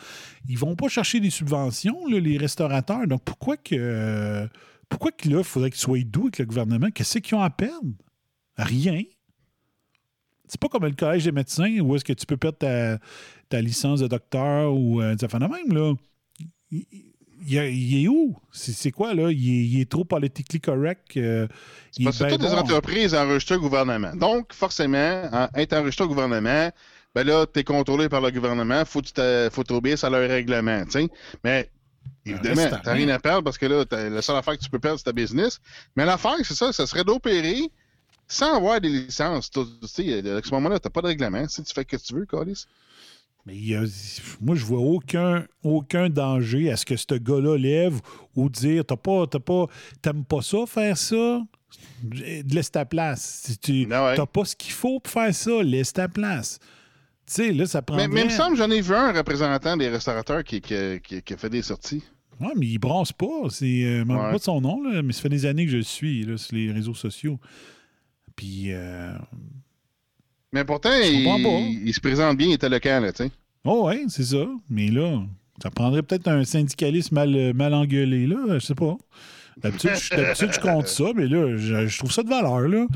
Ils 0.48 0.58
vont 0.58 0.74
pas 0.74 0.88
chercher 0.88 1.20
des 1.20 1.30
subventions, 1.30 2.06
les 2.06 2.36
restaurateurs. 2.38 3.06
Donc 3.06 3.22
pourquoi 3.22 3.56
que. 3.56 4.48
Pourquoi 4.88 5.12
là, 5.26 5.38
il 5.38 5.44
faudrait 5.44 5.70
qu'ils 5.70 5.80
soient 5.80 6.00
doux 6.00 6.22
avec 6.22 6.40
le 6.40 6.46
gouvernement? 6.46 6.90
Qu'est-ce 6.90 7.18
qu'ils 7.18 7.36
ont 7.36 7.42
à 7.42 7.50
perdre? 7.50 7.92
Rien. 8.56 9.02
C'est 10.48 10.58
pas 10.58 10.68
comme 10.68 10.86
le 10.86 10.90
collège 10.90 11.22
des 11.22 11.30
médecins 11.30 11.78
où 11.78 11.94
est-ce 11.94 12.04
que 12.04 12.14
tu 12.14 12.26
peux 12.26 12.36
perdre 12.36 12.58
ta, 12.58 12.98
ta 13.48 13.60
licence 13.60 14.00
de 14.00 14.08
docteur 14.08 14.74
ou 14.74 15.00
euh, 15.00 15.14
des 15.14 15.24
affaires 15.24 15.38
de 15.38 15.46
même, 15.46 15.72
là. 15.72 15.94
Il, 17.46 18.04
est 18.04 18.08
où? 18.08 18.36
C'est 18.52 18.72
c'est 18.72 18.90
quoi, 18.90 19.14
là? 19.14 19.30
Il 19.30 19.48
est, 19.48 19.64
il 19.66 19.80
est 19.80 19.88
trop 19.90 20.04
politically 20.04 20.60
correct. 20.60 21.16
euh, 21.16 21.46
il 21.96 22.04
Parce 22.04 22.18
que 22.18 22.24
ben 22.24 22.30
toutes 22.30 22.42
les 22.42 22.52
entreprises 22.54 23.14
enregistrées 23.14 23.56
au 23.56 23.60
gouvernement. 23.60 24.14
Donc, 24.14 24.52
forcément, 24.52 25.22
en- 25.32 25.48
être 25.54 25.72
enregistré 25.74 26.04
au 26.04 26.08
gouvernement, 26.08 26.70
ben 27.14 27.26
là, 27.26 27.46
tu 27.52 27.60
es 27.60 27.64
contrôlé 27.64 28.08
par 28.08 28.20
le 28.20 28.30
gouvernement, 28.30 28.84
faut 28.84 29.00
que 29.00 29.48
tu 29.48 29.64
t'obéir 29.64 30.02
à 30.04 30.10
leur 30.10 30.28
règlement, 30.28 30.84
tu 30.84 30.90
sais. 30.92 31.08
Mais, 31.44 31.70
évidemment, 32.26 32.62
reste 32.62 32.82
t'as 32.84 32.92
rien 32.92 33.08
à 33.08 33.18
perdre 33.18 33.42
parce 33.44 33.58
que 33.58 33.66
là, 33.66 33.84
la 33.90 34.22
seule 34.22 34.36
affaire 34.36 34.56
que 34.58 34.62
tu 34.62 34.70
peux 34.70 34.78
perdre, 34.78 34.98
c'est 34.98 35.04
ta 35.04 35.12
business. 35.12 35.60
Mais 35.96 36.04
l'affaire, 36.04 36.36
c'est 36.42 36.54
ça, 36.54 36.72
ça 36.72 36.86
serait 36.86 37.04
d'opérer 37.04 37.70
sans 38.26 38.56
avoir 38.56 38.80
des 38.80 38.90
licences. 38.90 39.50
Tu 39.50 39.60
sais, 39.86 40.18
à 40.18 40.40
ce 40.42 40.50
moment-là, 40.50 40.78
t'as 40.78 40.90
pas 40.90 41.00
de 41.00 41.06
règlement. 41.06 41.48
Si 41.48 41.62
tu 41.62 41.72
fais 41.72 41.86
ce 41.90 41.96
que 41.96 42.02
tu 42.02 42.14
veux, 42.14 42.26
Calis. 42.26 42.66
Mais 43.48 43.56
il 43.56 43.68
y 43.68 43.74
a- 43.74 43.84
moi, 44.42 44.54
je 44.54 44.64
vois 44.66 44.80
aucun, 44.80 45.46
aucun 45.62 46.10
danger 46.10 46.70
à 46.70 46.76
ce 46.76 46.84
que 46.84 46.96
ce 46.96 47.14
gars-là 47.14 47.56
lève 47.56 47.98
ou 48.36 48.50
dire 48.50 48.84
T'as 48.84 48.96
pas, 48.96 49.26
t'as 49.26 49.38
pas, 49.40 49.66
t'aimes 50.02 50.24
pas 50.26 50.42
ça, 50.42 50.58
faire 50.66 50.98
ça? 50.98 51.40
Laisse 52.12 52.70
ta 52.70 52.84
place. 52.84 53.42
Si 53.46 53.56
tu 53.58 53.72
ouais. 53.86 54.16
n'as 54.16 54.26
pas 54.26 54.44
ce 54.44 54.54
qu'il 54.54 54.72
faut 54.72 55.00
pour 55.00 55.10
faire 55.10 55.34
ça, 55.34 55.62
laisse 55.62 55.94
ta 55.94 56.08
place. 56.08 56.58
Tu 57.26 57.32
sais, 57.34 57.52
là, 57.52 57.64
ça 57.64 57.80
prend. 57.80 57.96
Mais, 57.96 58.06
mais 58.06 58.20
il 58.20 58.26
me 58.26 58.30
semble 58.30 58.52
que 58.52 58.58
j'en 58.58 58.70
ai 58.70 58.82
vu 58.82 58.94
un 58.94 59.12
représentant 59.12 59.76
des 59.78 59.88
restaurateurs 59.88 60.44
qui, 60.44 60.60
qui- 60.60 61.00
qui- 61.02 61.22
qui 61.22 61.34
a 61.34 61.36
fait 61.38 61.50
des 61.50 61.62
sorties. 61.62 62.02
Ouais, 62.40 62.52
mais 62.54 62.66
il 62.66 62.78
brasse 62.78 63.12
pas. 63.12 63.48
C'est, 63.50 63.64
euh, 63.84 63.98
je 64.00 64.04
me 64.04 64.12
rappelle 64.12 64.26
Ouais. 64.26 64.32
pas 64.32 64.38
de 64.38 64.42
son 64.42 64.60
nom, 64.60 64.82
là, 64.82 65.02
mais 65.02 65.12
ça 65.14 65.22
fait 65.22 65.28
des 65.30 65.46
années 65.46 65.64
que 65.64 65.72
je 65.72 65.78
le 65.78 65.82
suis 65.84 66.22
là, 66.24 66.36
sur 66.36 66.54
les 66.54 66.70
réseaux 66.70 66.94
sociaux. 66.94 67.40
Puis, 68.36 68.66
euh, 68.72 69.12
Mais 70.52 70.64
pourtant, 70.64 70.92
il, 70.94 71.86
il 71.86 71.94
se 71.94 72.00
présente 72.00 72.36
bien, 72.36 72.48
il 72.48 72.52
était 72.54 72.68
local, 72.68 73.02
là, 73.04 73.12
tu 73.12 73.24
sais. 73.24 73.30
oh 73.64 73.86
ouais, 73.86 74.04
c'est 74.08 74.24
ça. 74.24 74.46
Mais 74.70 74.88
là, 74.88 75.22
ça 75.62 75.70
prendrait 75.70 76.02
peut-être 76.02 76.28
un 76.28 76.44
syndicaliste 76.44 77.12
mal, 77.12 77.52
mal 77.54 77.74
engueulé, 77.74 78.26
là. 78.26 78.58
Je 78.58 78.64
sais 78.64 78.74
pas. 78.74 78.96
D'habitude, 79.58 79.90
je, 79.94 80.60
compte 80.60 80.86
ça, 80.86 81.06
mais 81.16 81.26
là, 81.26 81.56
je, 81.56 81.86
je 81.86 81.98
trouve 81.98 82.12
ça 82.12 82.22
de 82.22 82.28
valeur, 82.28 82.68
là. 82.68 82.86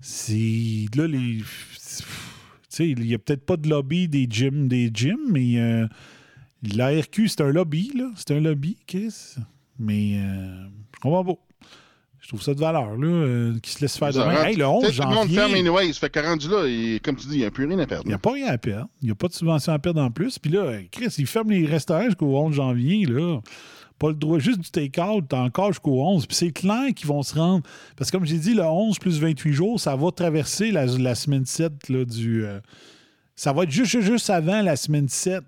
C'est. 0.00 0.86
Là, 0.94 1.06
les. 1.06 1.38
Tu 1.38 2.04
sais, 2.68 2.88
il 2.90 3.06
y 3.06 3.14
a 3.14 3.18
peut-être 3.18 3.44
pas 3.44 3.56
de 3.56 3.68
lobby 3.68 4.06
des 4.06 4.26
gyms, 4.30 4.68
des 4.68 4.90
gyms, 4.92 5.30
mais 5.30 5.58
euh, 5.58 5.86
la 6.62 6.90
RQ, 6.90 7.28
c'est 7.28 7.40
un 7.40 7.50
lobby, 7.50 7.90
là. 7.94 8.10
C'est 8.16 8.32
un 8.36 8.40
lobby, 8.40 8.76
Chris. 8.86 9.34
Mais 9.78 10.18
euh, 10.18 10.66
je 10.94 11.00
comprends 11.00 11.24
pas. 11.24 11.40
Je 12.26 12.30
trouve 12.32 12.42
ça 12.42 12.54
de 12.54 12.58
valeur, 12.58 12.96
là, 12.96 13.06
euh, 13.06 13.54
qui 13.62 13.70
se 13.70 13.80
laisse 13.80 13.96
faire 13.96 14.12
Ça 14.12 14.24
rentre- 14.24 14.44
Hey, 14.46 14.56
le 14.56 14.64
Tu 14.64 14.64
11 14.64 14.84
sais, 14.86 14.92
Tout 14.94 15.00
le 15.02 15.06
monde 15.06 15.14
janvier. 15.14 15.36
ferme 15.36 15.54
anyway. 15.54 15.92
Ça 15.92 16.00
fait 16.00 16.10
que 16.10 16.18
rendu 16.18 16.48
là, 16.48 16.66
il- 16.66 17.00
comme 17.00 17.14
tu 17.14 17.28
dis, 17.28 17.34
il 17.34 17.38
n'y 17.38 17.44
a 17.44 17.52
plus 17.52 17.66
rien 17.66 17.78
à 17.78 17.86
perdre. 17.86 18.02
Il 18.04 18.08
n'y 18.08 18.14
a 18.14 18.18
pas 18.18 18.32
rien 18.32 18.48
à 18.48 18.58
perdre. 18.58 18.88
Il 19.00 19.04
n'y 19.04 19.12
a 19.12 19.14
pas 19.14 19.28
de 19.28 19.32
subvention 19.32 19.72
à 19.72 19.78
perdre 19.78 20.02
en 20.02 20.10
plus. 20.10 20.36
Puis 20.40 20.50
là, 20.50 20.72
Chris, 20.90 21.14
il 21.18 21.26
ferme 21.28 21.50
les 21.52 21.64
restaurants 21.66 22.06
jusqu'au 22.06 22.36
11 22.36 22.52
janvier. 22.56 23.06
Là. 23.06 23.38
Pas 24.00 24.08
le 24.08 24.14
droit, 24.14 24.40
juste 24.40 24.58
du 24.58 24.68
take-out, 24.70 25.32
encore 25.34 25.68
jusqu'au 25.68 26.02
11. 26.04 26.26
Puis 26.26 26.34
c'est 26.36 26.50
clair 26.50 26.92
qu'ils 26.96 27.06
vont 27.06 27.22
se 27.22 27.36
rendre. 27.36 27.62
Parce 27.96 28.10
que 28.10 28.16
comme 28.16 28.26
j'ai 28.26 28.38
dit, 28.38 28.54
le 28.54 28.64
11 28.64 28.98
plus 28.98 29.20
28 29.20 29.52
jours, 29.52 29.78
ça 29.78 29.94
va 29.94 30.10
traverser 30.10 30.72
la, 30.72 30.84
la 30.86 31.14
semaine 31.14 31.46
7 31.46 31.88
là, 31.88 32.04
du. 32.04 32.44
euh, 32.44 32.58
ça 33.36 33.52
va 33.52 33.62
être 33.62 33.70
juste, 33.70 34.00
juste 34.00 34.30
avant 34.30 34.62
la 34.62 34.74
semaine 34.74 35.08
7 35.08 35.44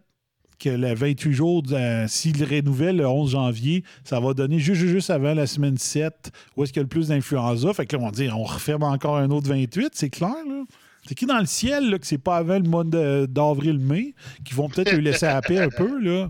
que 0.59 0.69
le 0.71 0.95
28 0.95 1.33
jours, 1.33 1.63
euh, 1.73 2.07
s'il 2.09 2.43
renouvelle 2.45 2.97
le 2.97 3.07
11 3.07 3.31
janvier, 3.33 3.85
ça 4.05 4.21
va 4.21 4.35
donner 4.35 4.59
juste, 4.59 4.81
juste, 4.81 5.11
avant 5.11 5.35
la 5.35 5.47
semaine 5.47 5.79
7 5.79 6.31
où 6.57 6.65
est-ce 6.65 6.73
qu'il 6.73 6.81
y 6.81 6.83
a 6.83 6.85
le 6.85 6.89
plus 6.89 7.09
d'influenza. 7.09 7.73
Fait 7.73 7.87
que 7.87 7.97
là, 7.97 8.03
on 8.05 8.11
dire, 8.11 8.39
on 8.39 8.45
referme 8.45 8.83
encore 8.83 9.17
un 9.17 9.31
autre 9.31 9.49
28, 9.49 9.91
c'est 9.95 10.11
clair, 10.11 10.35
là. 10.49 10.65
C'est 11.07 11.15
qui 11.15 11.25
dans 11.27 11.39
le 11.39 11.47
ciel 11.47 11.89
là, 11.91 11.99
que 11.99 12.07
c'est 12.07 12.19
pas 12.19 12.37
avant 12.37 12.59
le 12.59 12.69
mois 12.69 12.85
d'avril-mai, 12.85 14.15
qui 14.45 14.55
vont 14.55 14.69
peut-être 14.69 14.93
le 14.93 14.99
laisser 14.99 15.27
à 15.27 15.41
paix 15.41 15.59
un 15.59 15.69
peu, 15.71 15.99
là? 16.01 16.29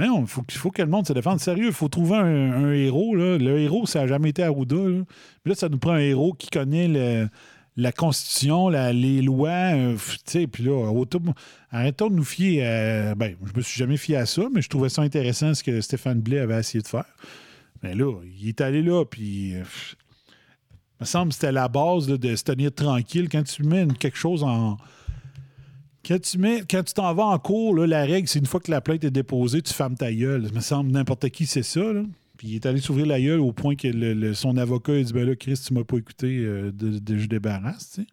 Il 0.00 0.26
faut, 0.26 0.42
qu'il 0.42 0.58
faut 0.58 0.72
que 0.72 0.82
le 0.82 0.88
monde 0.88 1.06
se 1.06 1.12
défende. 1.12 1.38
Sérieux, 1.38 1.66
il 1.66 1.72
faut 1.72 1.88
trouver 1.88 2.16
un, 2.16 2.64
un 2.64 2.72
héros. 2.72 3.14
Là. 3.14 3.38
Le 3.38 3.60
héros, 3.60 3.86
ça 3.86 4.00
n'a 4.00 4.06
jamais 4.08 4.30
été 4.30 4.42
Arruda. 4.42 4.74
Là. 4.74 5.04
Puis 5.44 5.50
là, 5.50 5.54
ça 5.54 5.68
nous 5.68 5.78
prend 5.78 5.92
un 5.92 5.98
héros 5.98 6.32
qui 6.32 6.48
connaît 6.48 6.88
le- 6.88 7.28
la 7.76 7.92
Constitution, 7.92 8.68
les 8.68 9.22
lois. 9.22 9.48
euh, 9.74 9.96
tu 9.96 10.18
sais, 10.26 10.46
puis 10.46 10.64
là, 10.64 10.92
arrêtons 11.70 12.08
de 12.08 12.14
nous 12.14 12.24
fier 12.24 12.62
à. 12.62 13.14
Ben, 13.14 13.36
je 13.44 13.52
me 13.56 13.62
suis 13.62 13.78
jamais 13.78 13.96
fié 13.96 14.16
à 14.16 14.26
ça, 14.26 14.42
mais 14.52 14.62
je 14.62 14.68
trouvais 14.68 14.88
ça 14.88 15.02
intéressant 15.02 15.54
ce 15.54 15.62
que 15.62 15.80
Stéphane 15.80 16.20
Blais 16.20 16.38
avait 16.40 16.58
essayé 16.58 16.82
de 16.82 16.88
faire. 16.88 17.04
Mais 17.82 17.94
là, 17.94 18.12
il 18.38 18.48
est 18.48 18.60
allé 18.60 18.82
là, 18.82 19.04
puis. 19.04 19.54
euh, 19.56 19.64
il 21.00 21.02
me 21.02 21.06
semble 21.06 21.30
que 21.30 21.34
c'était 21.34 21.52
la 21.52 21.66
base 21.68 22.06
de 22.06 22.36
se 22.36 22.44
tenir 22.44 22.72
tranquille. 22.72 23.28
Quand 23.28 23.42
tu 23.42 23.64
mets 23.64 23.86
quelque 23.98 24.16
chose 24.16 24.44
en. 24.44 24.76
Quand 26.06 26.20
tu 26.20 26.38
mets, 26.38 26.62
quand 26.70 26.82
tu 26.84 26.94
t'en 26.94 27.12
vas 27.14 27.24
en 27.24 27.38
cours, 27.38 27.74
la 27.74 28.04
règle, 28.04 28.28
c'est 28.28 28.38
une 28.38 28.46
fois 28.46 28.60
que 28.60 28.70
la 28.70 28.80
plainte 28.80 29.02
est 29.04 29.10
déposée, 29.10 29.60
tu 29.62 29.72
fermes 29.74 29.96
ta 29.96 30.12
gueule. 30.12 30.44
Il 30.48 30.54
me 30.54 30.60
semble 30.60 30.92
n'importe 30.92 31.28
qui, 31.30 31.46
c'est 31.46 31.62
ça. 31.62 31.80
Là. 31.80 32.02
Il 32.46 32.54
est 32.56 32.66
allé 32.66 32.78
s'ouvrir 32.80 33.06
la 33.06 33.20
gueule 33.20 33.40
au 33.40 33.52
point 33.52 33.74
que 33.74 33.88
le- 33.88 34.34
son 34.34 34.56
avocat 34.58 34.92
a 34.92 35.02
dit 35.02 35.12
Ben 35.14 35.26
là, 35.26 35.34
Chris, 35.34 35.58
tu 35.66 35.72
m'as 35.72 35.84
pas 35.84 35.96
écouté, 35.96 36.38
euh, 36.44 36.70
de, 36.72 36.98
de- 36.98 37.16
je 37.16 37.26
débarrasse. 37.26 37.90
tu 37.94 38.02
sais. 38.02 38.06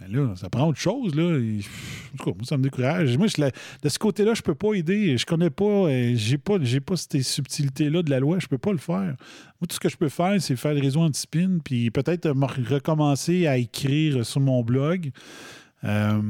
Mais 0.00 0.06
là, 0.06 0.34
ça 0.36 0.48
prend 0.48 0.68
autre 0.68 0.78
chose. 0.78 1.16
Là. 1.16 1.24
En 1.36 2.16
tout 2.16 2.24
cas, 2.24 2.30
moi, 2.36 2.44
ça 2.44 2.56
me 2.56 2.62
décourage. 2.62 3.18
Moi, 3.18 3.26
je 3.26 3.40
la- 3.40 3.50
de 3.82 3.88
ce 3.88 3.98
côté-là, 3.98 4.34
je 4.34 4.42
peux 4.42 4.54
pas 4.54 4.74
aider. 4.74 5.16
Je 5.18 5.26
connais 5.26 5.50
pas, 5.50 5.64
euh, 5.64 6.12
j'ai 6.14 6.38
pas, 6.38 6.58
j'ai 6.62 6.78
pas 6.78 6.94
ces 6.96 7.22
subtilités-là 7.22 8.02
de 8.04 8.10
la 8.10 8.20
loi. 8.20 8.38
Je 8.38 8.46
peux 8.46 8.56
pas 8.58 8.70
le 8.70 8.78
faire. 8.78 9.16
Moi, 9.16 9.66
tout 9.68 9.74
ce 9.74 9.80
que 9.80 9.88
je 9.88 9.96
peux 9.96 10.08
faire, 10.08 10.40
c'est 10.40 10.54
faire 10.54 10.74
le 10.74 10.80
réseau 10.80 11.00
anti-spin, 11.00 11.58
puis 11.64 11.90
peut-être 11.90 12.28
me 12.32 12.46
recommencer 12.72 13.48
à 13.48 13.58
écrire 13.58 14.24
sur 14.24 14.40
mon 14.40 14.62
blog. 14.62 15.10
Euh, 15.82 16.20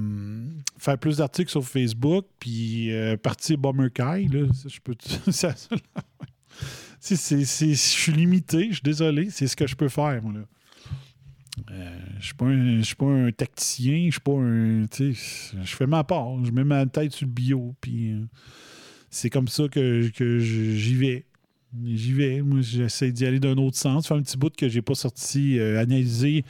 faire 0.79 0.97
plus 0.97 1.19
d'articles 1.19 1.51
sur 1.51 1.65
Facebook, 1.65 2.25
puis 2.39 2.91
partir 3.23 3.59
Bomber 3.59 3.91
Kai, 3.93 4.27
là, 4.33 4.47
je 4.67 4.79
peux... 4.83 4.95
ça- 5.31 5.55
ça- 5.55 5.77
Je 7.03 7.75
suis 7.75 8.13
limité, 8.13 8.69
je 8.69 8.75
suis 8.75 8.83
désolé, 8.83 9.31
c'est 9.31 9.47
ce 9.47 9.57
que 9.57 9.67
je 9.67 9.75
peux 9.75 9.89
faire. 9.89 10.21
Euh, 11.71 11.99
je 12.21 12.33
je 12.79 12.83
suis 12.83 12.95
pas 12.95 13.07
un 13.07 13.33
tacticien, 13.33 14.07
je 14.07 14.13
suis 14.13 14.21
pas 14.21 14.33
un... 14.33 14.87
Je 14.93 15.77
fais 15.77 15.87
ma 15.87 16.05
part, 16.05 16.45
je 16.45 16.51
mets 16.51 16.65
ma 16.65 16.87
tête 16.87 17.13
sur 17.13 17.27
le 17.27 17.33
bio, 17.33 17.75
puis 17.81 18.13
euh, 18.13 18.21
c'est 19.11 19.31
comme 19.31 19.49
ça 19.49 19.69
que, 19.69 20.09
que 20.11 20.39
j'y 20.39 20.95
vais. 20.95 21.25
J'y 21.85 22.13
vais. 22.13 22.43
Moi, 22.43 22.61
j'essaie 22.63 23.13
d'y 23.13 23.25
aller 23.25 23.39
d'un 23.39 23.57
autre 23.57 23.77
sens. 23.77 24.09
Fait 24.09 24.15
un 24.15 24.23
petit 24.23 24.37
bout 24.37 24.55
que 24.55 24.69
j'ai 24.69 24.83
pas 24.83 24.95
sorti, 24.95 25.59
euh, 25.59 25.81
analysé 25.81 26.45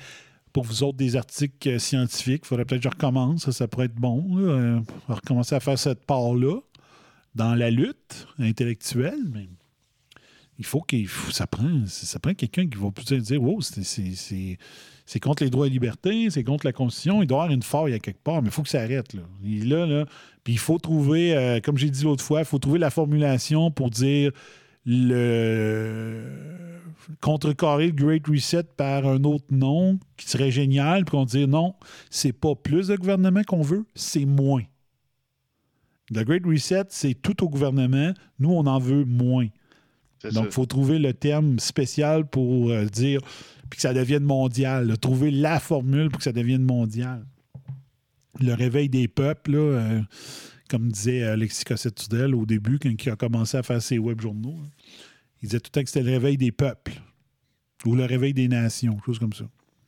pour 0.52 0.64
vous 0.64 0.82
autres 0.82 0.96
des 0.96 1.14
articles 1.14 1.78
scientifiques. 1.78 2.42
Il 2.44 2.48
faudrait 2.48 2.64
peut-être 2.64 2.82
que 2.82 2.88
je 2.88 2.94
recommence. 2.94 3.44
Ça, 3.44 3.52
ça 3.52 3.68
pourrait 3.68 3.86
être 3.86 3.94
bon. 3.94 4.82
recommencer 5.08 5.54
à 5.54 5.60
faire 5.60 5.78
cette 5.78 6.04
part-là 6.06 6.60
dans 7.34 7.54
la 7.54 7.70
lutte 7.70 8.26
intellectuelle. 8.38 9.20
Mais 9.32 9.48
il 10.60 10.66
faut 10.66 10.82
qu'il 10.82 11.08
ça 11.08 11.46
prend, 11.46 11.86
ça 11.86 12.18
prend 12.18 12.34
quelqu'un 12.34 12.68
qui 12.68 12.76
va 12.76 12.90
dire 13.18 13.42
Wow, 13.42 13.62
c'est- 13.62 14.58
contre 15.20 15.42
les 15.42 15.48
droits 15.50 15.66
et 15.66 15.70
libertés, 15.70 16.28
c'est 16.28 16.44
contre 16.44 16.66
la 16.66 16.72
Constitution. 16.72 17.22
Il 17.22 17.26
doit 17.26 17.38
y 17.38 17.40
avoir 17.40 17.54
une 17.54 17.62
faille 17.62 17.94
à 17.94 17.98
quelque 17.98 18.22
part, 18.22 18.42
mais 18.42 18.48
il 18.48 18.52
faut 18.52 18.62
que 18.62 18.68
ça 18.68 18.82
arrête. 18.82 19.14
Là. 19.14 19.22
Il 19.42 19.70
là, 19.70 19.86
là. 19.86 20.04
Puis 20.44 20.52
il 20.52 20.58
faut 20.58 20.78
trouver, 20.78 21.34
euh, 21.34 21.60
comme 21.60 21.78
j'ai 21.78 21.88
dit 21.88 22.04
l'autre 22.04 22.22
fois, 22.22 22.40
il 22.40 22.44
faut 22.44 22.58
trouver 22.58 22.78
la 22.78 22.90
formulation 22.90 23.70
pour 23.70 23.88
dire 23.90 24.32
le 24.84 26.26
contrecarrer 27.22 27.86
le 27.86 27.92
Great 27.92 28.26
Reset 28.26 28.64
par 28.76 29.06
un 29.06 29.24
autre 29.24 29.46
nom 29.50 29.98
qui 30.18 30.28
serait 30.28 30.50
génial, 30.50 31.04
puis 31.06 31.12
qu'on 31.12 31.24
dit 31.24 31.46
non, 31.46 31.74
c'est 32.10 32.32
pas 32.34 32.54
plus 32.54 32.88
de 32.88 32.96
gouvernement 32.96 33.42
qu'on 33.44 33.62
veut, 33.62 33.86
c'est 33.94 34.26
moins. 34.26 34.62
Le 36.10 36.22
Great 36.22 36.44
Reset, 36.44 36.84
c'est 36.90 37.14
tout 37.14 37.42
au 37.44 37.48
gouvernement. 37.48 38.12
Nous, 38.38 38.50
on 38.50 38.66
en 38.66 38.78
veut 38.78 39.04
moins. 39.06 39.46
Donc, 40.32 40.46
il 40.46 40.52
faut 40.52 40.66
trouver 40.66 40.98
le 40.98 41.14
terme 41.14 41.58
spécial 41.58 42.26
pour 42.26 42.70
euh, 42.70 42.84
dire, 42.86 43.20
puis 43.70 43.76
que 43.76 43.80
ça 43.80 43.94
devienne 43.94 44.24
mondial. 44.24 44.86
là. 44.86 44.96
Trouver 44.96 45.30
la 45.30 45.60
formule 45.60 46.10
pour 46.10 46.18
que 46.18 46.24
ça 46.24 46.32
devienne 46.32 46.62
mondial. 46.62 47.24
Le 48.40 48.52
réveil 48.52 48.88
des 48.88 49.08
peuples, 49.08 49.52
là, 49.52 49.58
euh, 49.58 50.00
comme 50.68 50.90
disait 50.90 51.24
Alexis 51.24 51.64
Cossette-Tudel 51.64 52.34
au 52.34 52.46
début, 52.46 52.78
quand 52.78 52.90
il 52.90 53.10
a 53.10 53.16
commencé 53.16 53.56
à 53.56 53.62
faire 53.62 53.82
ses 53.82 53.98
web 53.98 54.20
journaux, 54.20 54.56
là, 54.62 54.68
il 55.42 55.48
disait 55.48 55.60
tout 55.60 55.70
le 55.72 55.72
temps 55.72 55.82
que 55.82 55.88
c'était 55.88 56.04
le 56.04 56.12
réveil 56.12 56.36
des 56.36 56.52
peuples 56.52 57.00
ou 57.86 57.94
le 57.94 58.04
réveil 58.04 58.34
des 58.34 58.48
nations, 58.48 58.98
chose 59.04 59.18
comme 59.18 59.32
ça. 59.32 59.44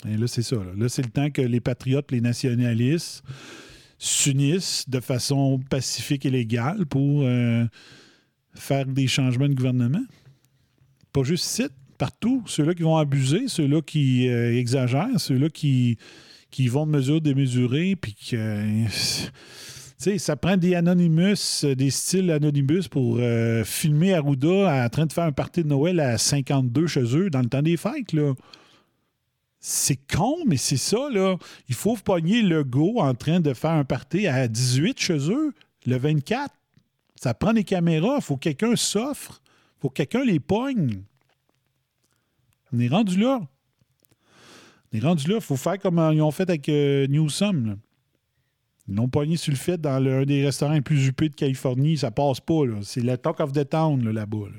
Et 0.08 0.16
là, 0.16 0.26
c'est 0.26 0.42
ça. 0.42 0.56
Là, 0.56 0.72
Là, 0.76 0.88
c'est 0.88 1.02
le 1.02 1.10
temps 1.10 1.30
que 1.30 1.42
les 1.42 1.60
patriotes, 1.60 2.10
les 2.10 2.20
nationalistes 2.20 3.22
s'unissent 3.98 4.88
de 4.88 4.98
façon 4.98 5.60
pacifique 5.70 6.26
et 6.26 6.30
légale 6.30 6.86
pour 6.86 7.22
euh, 7.22 7.64
faire 8.54 8.86
des 8.86 9.06
changements 9.06 9.48
de 9.48 9.54
gouvernement. 9.54 10.02
Pas 11.12 11.22
juste 11.22 11.44
ici, 11.44 11.64
partout. 11.98 12.42
Ceux-là 12.46 12.74
qui 12.74 12.82
vont 12.82 12.96
abuser, 12.96 13.48
ceux-là 13.48 13.82
qui 13.82 14.28
euh, 14.28 14.58
exagèrent, 14.58 15.18
ceux-là 15.18 15.50
qui, 15.50 15.98
qui 16.50 16.68
vont 16.68 16.86
de 16.86 16.90
mesure 16.92 17.20
démesurée, 17.20 17.96
puis 17.96 18.14
que. 18.14 18.36
euh, 18.36 18.84
tu 18.86 20.10
sais, 20.10 20.18
ça 20.18 20.34
prend 20.34 20.56
des 20.56 20.74
Anonymous, 20.74 21.64
euh, 21.64 21.76
des 21.76 21.90
styles 21.90 22.30
Anonymous 22.30 22.88
pour 22.90 23.20
filmer 23.64 24.14
Arruda 24.14 24.84
en 24.84 24.88
train 24.88 25.06
de 25.06 25.12
faire 25.12 25.24
un 25.24 25.32
party 25.32 25.62
de 25.62 25.68
Noël 25.68 26.00
à 26.00 26.18
52 26.18 26.86
chez 26.88 27.16
eux 27.16 27.30
dans 27.30 27.40
le 27.40 27.48
temps 27.48 27.62
des 27.62 27.76
fêtes, 27.76 28.12
là. 28.12 28.34
C'est 29.60 30.00
con, 30.12 30.38
mais 30.44 30.56
c'est 30.56 30.76
ça, 30.76 31.08
là. 31.12 31.36
Il 31.68 31.76
faut 31.76 31.96
pogner 31.96 32.42
le 32.42 32.64
go 32.64 32.94
en 32.98 33.14
train 33.14 33.38
de 33.38 33.54
faire 33.54 33.70
un 33.70 33.84
party 33.84 34.26
à 34.26 34.48
18 34.48 34.98
chez 34.98 35.30
eux, 35.30 35.52
le 35.86 35.96
24. 35.98 36.52
Ça 37.14 37.32
prend 37.32 37.52
des 37.52 37.62
caméras, 37.62 38.16
il 38.16 38.22
faut 38.22 38.34
que 38.34 38.50
quelqu'un 38.50 38.74
s'offre, 38.74 39.41
faut 39.82 39.88
que 39.90 39.94
quelqu'un 39.94 40.24
les 40.24 40.38
pogne. 40.40 41.02
On 42.72 42.78
est 42.78 42.88
rendu 42.88 43.18
là. 43.18 43.40
On 44.92 44.96
est 44.96 45.00
rendu 45.00 45.28
là. 45.28 45.34
Il 45.36 45.40
faut 45.40 45.56
faire 45.56 45.78
comme 45.78 45.98
ils 46.14 46.22
ont 46.22 46.30
fait 46.30 46.48
avec 46.48 46.68
euh, 46.68 47.06
Newsom. 47.08 47.76
Ils 48.88 48.94
l'ont 48.94 49.08
pogné 49.08 49.36
fait 49.36 49.80
dans 49.80 49.98
le- 50.02 50.20
un 50.20 50.24
des 50.24 50.44
restaurants 50.44 50.72
les 50.74 50.80
plus 50.80 51.06
huppés 51.06 51.28
de 51.28 51.34
Californie. 51.34 51.98
Ça 51.98 52.10
passe 52.12 52.40
pas. 52.40 52.62
C'est 52.82 53.00
le 53.00 53.16
talk 53.18 53.40
of 53.40 53.52
the 53.52 53.68
town 53.68 54.04
là, 54.04 54.12
là-bas. 54.12 54.46
là. 54.52 54.58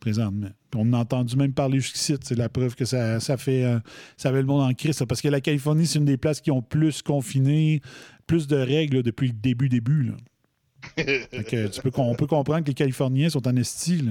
présentement. 0.00 0.50
On 0.74 0.92
a 0.92 0.98
entendu 0.98 1.36
même 1.36 1.52
parler 1.54 1.80
jusqu'ici. 1.80 2.14
C'est 2.22 2.34
la 2.36 2.48
preuve 2.48 2.74
que 2.74 2.84
ça, 2.84 3.18
fait 3.38 3.64
euh, 3.64 3.78
ça 4.16 4.28
avait 4.28 4.40
le 4.40 4.46
monde 4.46 4.62
en 4.62 4.74
crise. 4.74 5.02
Parce 5.08 5.22
que 5.22 5.28
la 5.28 5.40
Californie, 5.40 5.86
c'est 5.86 5.98
une 5.98 6.04
des 6.04 6.16
places 6.18 6.40
qui 6.40 6.50
ont 6.50 6.60
plus 6.62 7.02
confiné, 7.02 7.80
plus 8.26 8.46
de 8.46 8.56
règles 8.56 9.02
depuis 9.02 9.28
le 9.28 9.34
début, 9.34 9.68
début. 9.68 10.12
Que 10.96 11.66
tu 11.68 11.80
peux, 11.80 11.90
on 11.96 12.14
peut 12.14 12.26
comprendre 12.26 12.62
que 12.62 12.68
les 12.68 12.74
Californiens 12.74 13.28
sont 13.30 13.46
en 13.46 13.56
esti. 13.56 14.02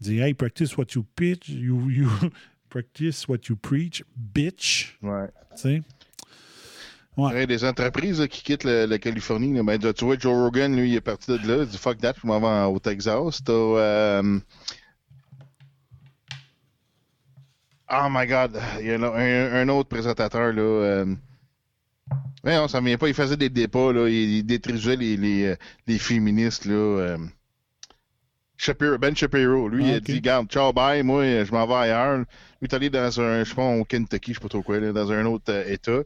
Disent 0.00 0.20
Hey, 0.20 0.34
practice 0.34 0.76
what 0.76 0.86
you 0.94 1.04
pitch, 1.16 1.48
you, 1.48 1.88
you 1.90 2.08
practice 2.68 3.26
what 3.28 3.38
you 3.48 3.56
preach, 3.56 4.04
bitch. 4.16 4.98
Ouais. 5.02 5.28
Tu 5.56 5.62
sais? 5.62 5.82
Il 7.18 7.22
y 7.38 7.40
a 7.42 7.46
des 7.46 7.64
entreprises 7.64 8.20
là, 8.20 8.28
qui 8.28 8.42
quittent 8.42 8.64
la 8.64 8.98
Californie. 8.98 9.54
là. 9.54 9.62
Ben, 9.62 9.78
tu 9.94 10.04
vois, 10.04 10.18
Joe 10.18 10.34
Rogan, 10.34 10.76
lui, 10.76 10.90
il 10.90 10.94
est 10.96 11.00
parti 11.00 11.30
de 11.30 11.48
là. 11.48 11.62
Il 11.62 11.66
dit 11.68 11.78
fuck 11.78 11.96
that, 11.98 12.12
je 12.22 12.26
m'en 12.26 12.38
vais 12.40 12.70
au 12.74 12.78
Texas. 12.78 13.42
T'as. 13.42 13.52
euh, 13.52 14.38
Oh 17.88 18.08
my 18.10 18.26
god, 18.26 18.60
il 18.80 18.86
y 18.86 18.90
a 18.90 18.96
un, 18.96 19.52
un 19.62 19.68
autre 19.68 19.88
présentateur 19.88 20.52
là. 20.52 20.60
euh, 20.60 21.14
Mais 22.44 22.58
on 22.58 22.68
s'en 22.68 22.80
vient 22.80 22.96
pas, 22.96 23.08
il 23.08 23.14
faisait 23.14 23.36
des 23.36 23.48
débats, 23.50 23.92
là, 23.92 24.08
il, 24.08 24.36
il 24.36 24.42
détruisait 24.44 24.96
les, 24.96 25.16
les, 25.16 25.46
euh, 25.46 25.56
les 25.86 25.98
féministes. 25.98 26.64
Là, 26.64 26.74
euh, 26.74 27.18
Shapiro, 28.56 28.96
ben 28.98 29.14
Shapiro, 29.14 29.68
lui, 29.68 29.84
Ah, 29.84 29.88
il 29.88 29.94
a 29.94 30.00
dit 30.00 30.20
Garde, 30.20 30.48
ciao, 30.48 30.72
bye, 30.72 31.02
moi, 31.02 31.44
je 31.44 31.50
m'en 31.52 31.66
vais 31.66 31.74
ailleurs. 31.74 32.18
Lui, 32.18 32.26
il 32.62 32.64
est 32.68 32.74
allé 32.74 32.90
dans 32.90 33.20
un, 33.20 33.44
je 33.44 33.48
sais 33.50 33.54
pas, 33.54 33.64
au 33.64 33.84
Kentucky, 33.84 34.32
je 34.32 34.38
sais 34.38 34.42
pas 34.42 34.48
trop 34.48 34.62
quoi, 34.62 34.80
là, 34.80 34.92
dans 34.92 35.10
un 35.12 35.26
autre 35.26 35.52
euh, 35.52 35.68
État. 35.68 36.02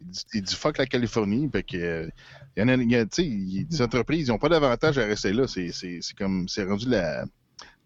Il 0.00 0.10
dit, 0.10 0.24
il 0.34 0.42
dit 0.42 0.54
fuck 0.54 0.78
la 0.78 0.86
Californie. 0.86 1.48
Fait 1.50 1.62
que, 1.62 1.76
euh, 1.76 2.08
il 2.56 2.60
y 2.60 2.62
en 2.64 2.68
a, 2.68 2.74
il 2.74 2.92
y 2.92 3.64
des 3.64 3.82
entreprises, 3.82 4.28
ils 4.28 4.30
n'ont 4.30 4.38
pas 4.38 4.48
d'avantage 4.48 4.98
à 4.98 5.06
rester 5.06 5.32
là. 5.32 5.46
C'est, 5.48 5.72
comme, 6.16 6.48
c'est 6.48 6.64
rendu 6.64 6.88
la. 6.88 7.24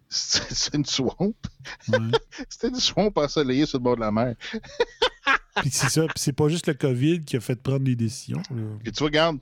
C'est, 0.09 0.43
c'est 0.53 0.75
une 0.75 0.85
swamp. 0.85 1.15
Ouais. 1.19 1.99
C'était 2.51 2.69
une 2.69 2.81
swamp 2.81 3.13
ensoleillée 3.17 3.67
sur 3.67 3.79
le 3.79 3.85
bord 3.85 3.97
de 3.97 4.01
la 4.01 4.13
mer. 4.13 4.35
Puis 5.57 5.71
c'est 5.71 5.89
ça. 5.91 6.03
Puis 6.03 6.15
c'est 6.17 6.33
pas 6.33 6.49
juste 6.49 6.67
le 6.69 6.75
COVID 6.75 7.21
qui 7.25 7.37
a 7.37 7.41
fait 7.41 7.61
prendre 7.61 7.85
les 7.85 7.97
décisions. 7.97 8.43
là. 8.51 8.63
Puis 8.83 8.93
tu 8.93 8.99
vois, 9.01 9.07
regarde, 9.09 9.39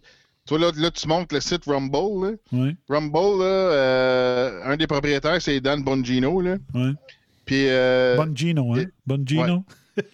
toi 0.46 0.58
là, 0.58 0.72
là, 0.76 0.90
tu 0.90 1.06
montes 1.08 1.32
le 1.32 1.40
site 1.40 1.64
Rumble. 1.66 2.36
Là. 2.52 2.62
Rumble, 2.88 3.38
là, 3.42 3.44
euh, 3.44 4.62
un 4.64 4.76
des 4.76 4.86
propriétaires, 4.86 5.40
c'est 5.40 5.60
Dan 5.60 5.82
Bongino. 5.84 6.40
Là. 6.40 6.56
Puis. 7.44 7.66
Euh, 7.68 8.16
Bongino, 8.16 8.74
hein? 8.74 8.80
et- 8.80 8.88
Bongino? 9.06 9.64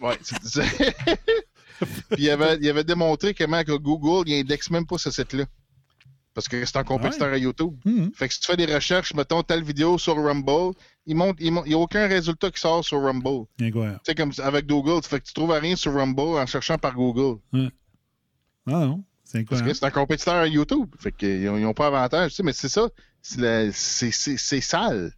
Ouais, 0.01 0.17
c'est 0.21 0.43
ça. 0.43 0.63
Puis 2.09 2.23
il 2.23 2.29
avait, 2.31 2.57
il 2.59 2.67
avait 2.69 2.83
démontré 2.83 3.33
comment 3.33 3.63
que 3.63 3.77
Google, 3.77 4.27
il 4.29 4.39
indexe 4.39 4.69
même 4.71 4.85
pas 4.87 4.97
ce 4.97 5.11
site-là. 5.11 5.45
Parce 6.37 6.47
que 6.47 6.63
c'est 6.65 6.77
un 6.77 6.83
compétiteur 6.83 7.29
à 7.33 7.37
YouTube. 7.39 7.73
Mhm. 7.83 8.11
Fait 8.13 8.27
que 8.27 8.33
si 8.35 8.39
tu 8.39 8.45
fais 8.45 8.55
des 8.57 8.67
recherches, 8.71 9.11
mettons 9.15 9.41
telle 9.41 9.63
vidéo 9.63 9.97
sur 9.97 10.15
Rumble, 10.15 10.75
il 11.07 11.15
monte, 11.15 11.35
il 11.39 11.51
monte- 11.51 11.63
il 11.65 11.71
y 11.71 11.73
a 11.73 11.79
aucun 11.79 12.07
résultat 12.07 12.51
qui 12.51 12.59
sort 12.61 12.85
sur 12.85 13.01
Rumble. 13.01 13.45
Incroyable. 13.59 13.99
Tu 14.05 14.11
sais, 14.11 14.13
comme 14.15 14.31
avec 14.43 14.67
Google, 14.67 15.01
fait 15.03 15.19
que 15.19 15.25
tu 15.25 15.33
trouves 15.33 15.49
rien 15.49 15.75
sur 15.75 15.95
Rumble 15.95 16.19
en 16.37 16.45
cherchant 16.45 16.77
par 16.77 16.93
Google. 16.93 17.39
Ah 17.55 17.65
non, 18.85 19.03
c'est 19.23 19.39
Parce 19.45 19.61
que 19.61 19.65
incroyable. 19.65 19.75
c'est 19.75 19.85
un 19.85 19.89
compétiteur 19.89 20.35
à 20.35 20.47
YouTube. 20.47 20.87
Fait 20.99 21.11
qu'ils 21.11 21.43
n'ont 21.51 21.73
pas 21.73 21.87
avantage. 21.87 22.29
Tu 22.29 22.35
sais, 22.35 22.43
mais 22.43 22.53
c'est 22.53 22.69
ça. 22.69 22.87
C'est 23.21 24.61
sale. 24.61 25.11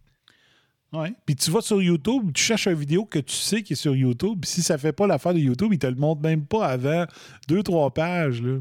Ouais. 0.92 1.12
Puis 1.26 1.36
tu 1.36 1.50
vas 1.50 1.60
sur 1.60 1.80
YouTube, 1.82 2.32
tu 2.34 2.42
cherches 2.42 2.66
une 2.66 2.74
vidéo 2.74 3.04
que 3.04 3.18
tu 3.20 3.34
sais 3.36 3.62
qui 3.62 3.74
est 3.74 3.76
sur 3.76 3.94
YouTube. 3.94 4.38
puis 4.40 4.50
Si 4.50 4.62
ça 4.62 4.78
fait 4.78 4.92
pas 4.92 5.06
l'affaire 5.06 5.34
de 5.34 5.38
YouTube, 5.38 5.68
il 5.72 5.78
te 5.78 5.86
le 5.86 5.94
montre 5.96 6.20
même 6.22 6.46
pas 6.46 6.66
avant 6.66 7.04
deux, 7.46 7.62
trois 7.62 7.90
pages. 7.92 8.42
Là. 8.42 8.58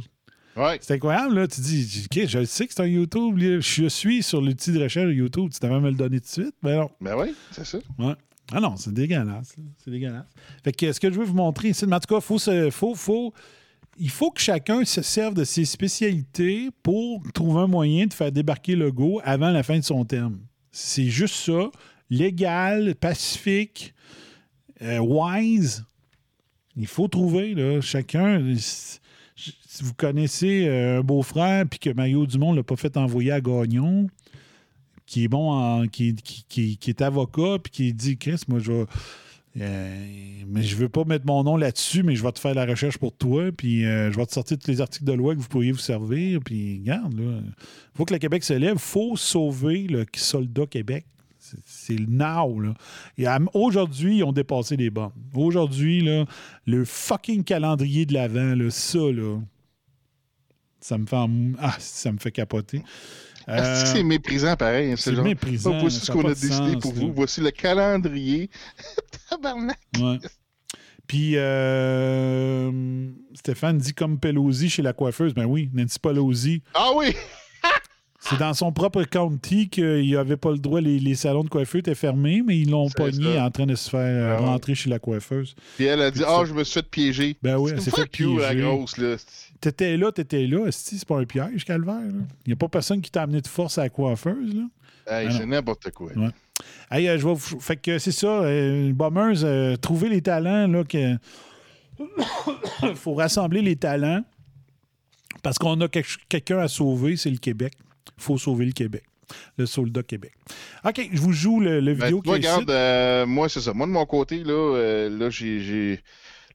Ouais. 0.60 0.78
C'est 0.82 0.96
incroyable, 0.96 1.36
là. 1.36 1.48
Tu 1.48 1.62
dis, 1.62 2.06
OK, 2.06 2.28
je 2.28 2.44
sais 2.46 2.68
que 2.68 2.74
c'est 2.74 2.82
un 2.82 2.86
YouTube. 2.88 3.38
Je 3.40 3.88
suis 3.88 4.22
sur 4.24 4.42
l'outil 4.42 4.72
de 4.74 4.84
recherche 4.84 5.14
YouTube. 5.14 5.50
Tu 5.54 5.60
devrais 5.62 5.80
me 5.80 5.90
le 5.90 5.96
donner 5.96 6.20
tout 6.20 6.26
de 6.26 6.32
suite. 6.44 6.56
Mais 6.62 6.76
non. 6.76 6.90
Ben 7.00 7.16
oui, 7.18 7.34
c'est 7.52 7.66
ça. 7.66 7.78
Ouais. 7.98 8.14
Ah 8.52 8.60
non, 8.60 8.76
c'est 8.76 8.94
dégueulasse. 8.94 9.56
C'est 9.84 9.92
dégueulasse. 9.92 10.26
Fait 10.64 10.72
que 10.74 10.92
ce 10.92 11.00
que 11.00 11.12
je 11.12 11.20
veux 11.20 11.26
vous 11.26 11.36
montrer 11.36 11.70
ici, 11.70 11.86
mais 11.86 11.96
en 11.96 12.00
tout 12.00 12.14
cas, 12.14 12.20
faut 12.20 12.40
se- 12.40 12.70
faut, 12.72 12.96
faut, 12.96 13.32
il 13.98 14.10
faut 14.10 14.32
que 14.32 14.42
chacun 14.42 14.84
se 14.86 15.02
serve 15.04 15.34
de 15.36 15.44
ses 15.44 15.66
spécialités 15.66 16.70
pour 16.82 17.22
trouver 17.34 17.62
un 17.62 17.68
moyen 17.68 18.08
de 18.08 18.14
faire 18.14 18.32
débarquer 18.32 18.76
le 18.76 18.92
go 18.92 19.22
avant 19.24 19.52
la 19.52 19.62
fin 19.64 19.78
de 19.78 19.84
son 19.84 20.04
terme. 20.04 20.40
C'est 20.72 21.06
juste 21.10 21.36
ça. 21.36 21.70
Légal, 22.10 22.96
pacifique, 22.96 23.94
euh, 24.82 24.98
wise. 25.00 25.86
Il 26.76 26.88
faut 26.88 27.08
trouver, 27.08 27.54
là, 27.54 27.82
chacun. 27.82 28.42
Si 29.68 29.84
vous 29.84 29.94
connaissez 29.94 30.68
euh, 30.68 31.00
un 31.00 31.02
beau-frère 31.02 31.66
puis 31.70 31.80
que 31.80 31.90
Mario 31.90 32.26
Dumont 32.26 32.54
l'a 32.54 32.64
pas 32.64 32.76
fait 32.76 32.98
envoyer 32.98 33.32
à 33.32 33.42
Gagnon, 33.42 34.08
qui 35.06 35.24
est 35.24 35.28
bon 35.28 35.52
en, 35.52 35.88
qui, 35.88 36.16
est 36.88 37.02
avocat 37.02 37.58
puis 37.64 37.72
qui 37.72 37.94
dit 37.94 38.18
Chris, 38.18 38.42
moi 38.48 38.60
je 38.60 38.72
vais 38.72 38.86
euh, 39.60 40.06
mais 40.48 40.62
je 40.62 40.76
veux 40.76 40.90
pas 40.90 41.04
mettre 41.04 41.26
mon 41.26 41.44
nom 41.44 41.58
là-dessus, 41.58 42.04
mais 42.04 42.16
je 42.16 42.24
vais 42.24 42.32
te 42.32 42.40
faire 42.40 42.54
la 42.54 42.66
recherche 42.66 42.98
pour 42.98 43.14
toi, 43.14 43.52
puis 43.52 43.86
euh, 43.86 44.12
je 44.12 44.18
vais 44.18 44.26
te 44.26 44.34
sortir 44.34 44.58
tous 44.58 44.70
les 44.70 44.80
articles 44.80 45.06
de 45.06 45.14
loi 45.14 45.36
que 45.36 45.40
vous 45.40 45.48
pourriez 45.48 45.72
vous 45.72 45.80
servir, 45.80 46.40
puis 46.46 46.80
regarde, 46.80 47.20
là, 47.20 47.42
faut 47.96 48.06
que 48.06 48.14
le 48.14 48.20
Québec 48.20 48.44
se 48.44 48.54
lève, 48.54 48.78
faut 48.78 49.18
sauver 49.18 49.88
le 49.88 50.06
soldat 50.16 50.66
Québec. 50.68 51.06
C'est- 51.66 51.98
le 51.98 52.06
now, 52.08 52.62
aujourd'hui, 53.54 54.18
ils 54.18 54.24
ont 54.24 54.32
dépassé 54.32 54.76
les 54.78 54.90
bornes. 54.90 55.12
Aujourd'hui, 55.34 56.08
le 56.66 56.86
fucking 56.86 57.44
calendrier 57.44 58.06
de 58.06 58.14
l'avant, 58.14 58.56
ça, 58.70 58.98
là, 59.00 59.40
ça 60.82 60.98
me 60.98 61.06
fait, 61.06 61.16
en- 61.16 61.52
ah, 61.60 61.76
ça 61.80 62.12
me 62.12 62.18
fait 62.18 62.32
capoter. 62.32 62.84
Est-ce 63.48 63.64
Euh, 63.64 63.82
que 63.82 63.88
c'est 63.98 64.04
méprisant 64.04 64.56
pareil? 64.56 64.92
hein, 64.92 64.96
c'est 64.98 65.12
méprisant, 65.22 65.74
oh, 65.76 65.80
voici 65.82 66.00
ce 66.06 66.12
qu'on 66.12 66.22
a 66.26 66.30
décidé 66.30 66.54
sens, 66.74 66.76
pour 66.82 66.94
là. 66.94 67.00
vous. 67.00 67.14
Voici 67.14 67.42
le 67.42 67.50
calendrier. 67.52 68.50
Tabarnak. 69.30 69.80
Ouais. 70.00 70.20
Puis 71.08 71.34
euh, 71.38 73.10
Stéphane 73.34 73.80
dit 73.80 73.94
comme 73.94 74.20
Pelosi 74.20 74.70
chez 74.70 74.84
la 74.84 74.94
coiffeuse. 74.94 75.34
Ben 75.34 75.46
oui, 75.46 75.68
Nancy 75.74 75.98
Pelosi. 76.00 76.62
Ah 76.76 76.92
oui! 76.96 77.16
C'est 78.30 78.38
dans 78.38 78.54
son 78.54 78.72
propre 78.72 79.04
county 79.04 79.70
qu'il 79.70 80.12
n'avait 80.14 80.38
pas 80.38 80.52
le 80.52 80.60
droit, 80.60 80.80
les, 80.82 81.00
les 81.00 81.16
salons 81.16 81.44
de 81.44 81.50
coiffure 81.50 81.80
étaient 81.80 81.96
fermés, 81.96 82.44
mais 82.46 82.60
ils 82.60 82.70
l'ont 82.70 82.88
C'est 82.90 82.98
pogné 82.98 83.36
ça. 83.36 83.46
en 83.46 83.50
train 83.52 83.66
de 83.66 83.74
se 83.76 83.90
faire 83.90 84.40
ouais. 84.40 84.46
rentrer 84.46 84.76
chez 84.76 84.90
la 84.90 85.00
coiffeuse. 85.00 85.56
Puis 85.78 85.86
elle 85.86 86.02
a 86.02 86.12
dit 86.12 86.22
Ah, 86.26 86.40
ça- 86.42 86.46
je 86.46 86.54
me 86.54 86.64
suis 86.64 86.74
fait 86.76 86.90
piéger. 86.90 87.38
Ben 87.42 87.58
oui, 87.58 87.72
elle 87.74 87.82
s'est 87.82 87.90
fait 87.92 88.20
you, 88.20 88.38
la 88.38 88.50
piéger. 88.50 88.64
grosse, 88.64 88.98
là. 88.98 89.16
T'étais 89.60 89.98
là, 89.98 90.12
t'étais 90.12 90.46
là. 90.48 90.68
C'est 90.72 91.04
pas 91.06 91.18
un 91.20 91.26
piège, 91.26 91.66
calvaire. 91.66 92.02
Il 92.46 92.50
n'y 92.50 92.54
a 92.54 92.56
pas 92.56 92.68
personne 92.68 93.02
qui 93.02 93.10
t'a 93.12 93.24
amené 93.24 93.42
de 93.42 93.48
force 93.48 93.78
à 93.78 93.84
la 93.84 93.90
coiffeuse. 93.90 94.54
Là. 94.56 94.64
Hey, 95.22 95.28
Ah 95.30 95.36
c'est 95.38 95.46
n'importe 95.48 95.90
quoi. 95.92 96.12
Ouais. 96.16 96.30
Hey, 96.92 97.08
euh, 97.10 97.18
je 97.18 97.28
vais 97.28 97.34
vous- 97.34 97.60
Fait 97.60 97.78
que 97.78 97.98
c'est 97.98 98.12
ça, 98.12 98.28
euh, 98.28 98.92
Bombers, 98.94 99.44
euh, 99.44 99.76
trouver 99.78 100.08
les 100.10 100.22
talents, 100.22 100.68
là, 100.68 100.84
que. 100.84 101.16
faut 102.96 103.14
rassembler 103.16 103.62
les 103.62 103.76
talents 103.76 104.24
parce 105.44 105.58
qu'on 105.58 105.80
a 105.82 105.88
quelqu'un 105.88 106.60
à 106.60 106.68
sauver, 106.68 107.16
c'est 107.18 107.30
le 107.32 107.38
Québec. 107.38 107.74
Il 108.18 108.24
faut 108.24 108.38
sauver 108.38 108.66
le 108.66 108.72
Québec. 108.72 109.04
Le 109.58 109.68
soldat 109.68 110.02
Québec. 110.02 110.32
OK, 110.84 111.08
je 111.14 111.22
vous 111.22 111.34
joue 111.34 111.60
le, 111.60 111.80
le 111.80 111.94
Ben, 111.94 112.06
vidéo 112.06 112.22
toi, 112.24 112.40
qui 112.40 112.46
est 112.46 112.52
regarde, 112.52 112.72
euh, 112.72 113.26
moi, 113.28 113.48
c'est 113.48 113.62
ça. 113.62 113.74
Moi, 113.74 113.86
de 113.86 113.92
mon 113.92 114.06
côté, 114.08 114.44
là, 114.44 114.54
euh, 114.54 115.10
là, 115.10 115.30
j'ai, 115.30 116.00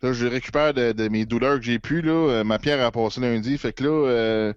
là, 0.02 0.12
je 0.12 0.26
récupère 0.26 0.74
de, 0.74 0.90
de 0.90 1.08
mes 1.08 1.24
douleurs 1.24 1.58
que 1.60 1.64
j'ai 1.64 1.78
pu, 1.78 2.02
là. 2.02 2.10
Euh, 2.12 2.44
ma 2.44 2.58
pierre 2.58 2.84
a 2.84 2.90
passé 2.90 3.20
lundi. 3.20 3.56
Fait 3.58 3.72
que 3.72 3.84
là, 3.84 3.90
euh, 4.08 4.52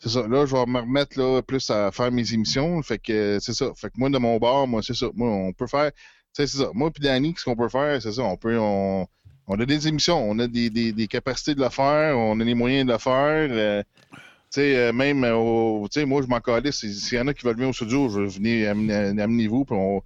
c'est 0.00 0.08
ça. 0.08 0.26
Là, 0.26 0.44
je 0.44 0.56
vais 0.56 0.66
me 0.66 0.80
remettre, 0.80 1.16
là, 1.20 1.40
plus 1.40 1.70
à 1.70 1.92
faire 1.92 2.10
mes 2.10 2.32
émissions. 2.34 2.82
Fait 2.82 2.98
que, 2.98 3.38
c'est 3.40 3.54
ça. 3.54 3.70
Fait 3.76 3.88
que 3.88 3.94
moi, 3.96 4.10
de 4.10 4.18
mon 4.18 4.38
bord, 4.38 4.66
moi, 4.66 4.80
c'est 4.82 4.94
ça. 4.94 5.06
Moi, 5.14 5.28
on 5.28 5.52
peut 5.52 5.68
faire, 5.68 5.92
c'est 6.32 6.48
ça. 6.48 6.68
Moi, 6.74 6.90
puis 6.90 7.04
Danny, 7.04 7.32
ce 7.38 7.44
qu'on 7.44 7.54
peut 7.54 7.68
faire, 7.68 8.02
c'est 8.02 8.10
ça. 8.12 8.22
On 8.22 8.36
peut, 8.36 8.58
on, 8.58 9.06
on 9.46 9.60
a 9.60 9.64
des 9.66 9.86
émissions. 9.86 10.18
On 10.28 10.36
a 10.40 10.48
des, 10.48 10.68
des, 10.68 10.90
des 10.92 11.06
capacités 11.06 11.54
de 11.54 11.60
le 11.60 11.68
faire. 11.68 12.18
On 12.18 12.40
a 12.40 12.44
les 12.44 12.54
moyens 12.54 12.88
de 12.88 12.92
le 12.92 12.98
faire. 12.98 13.48
euh, 13.52 13.84
sais, 14.60 14.76
euh, 14.76 14.92
même, 14.92 15.24
euh, 15.24 15.34
au- 15.34 15.88
tu 15.90 16.00
sais, 16.00 16.06
moi, 16.06 16.22
je 16.22 16.26
m'en 16.26 16.40
calais. 16.40 16.72
S'il 16.72 17.16
y 17.16 17.20
en 17.20 17.28
a 17.28 17.34
qui 17.34 17.44
veulent 17.44 17.56
venir 17.56 17.68
au 17.70 17.72
studio, 17.72 18.08
je 18.08 18.20
vais 18.20 18.26
venir, 18.28 18.70
amener- 18.70 19.20
amenez-vous, 19.22 19.64
puis 19.64 19.76
on, 19.76 20.02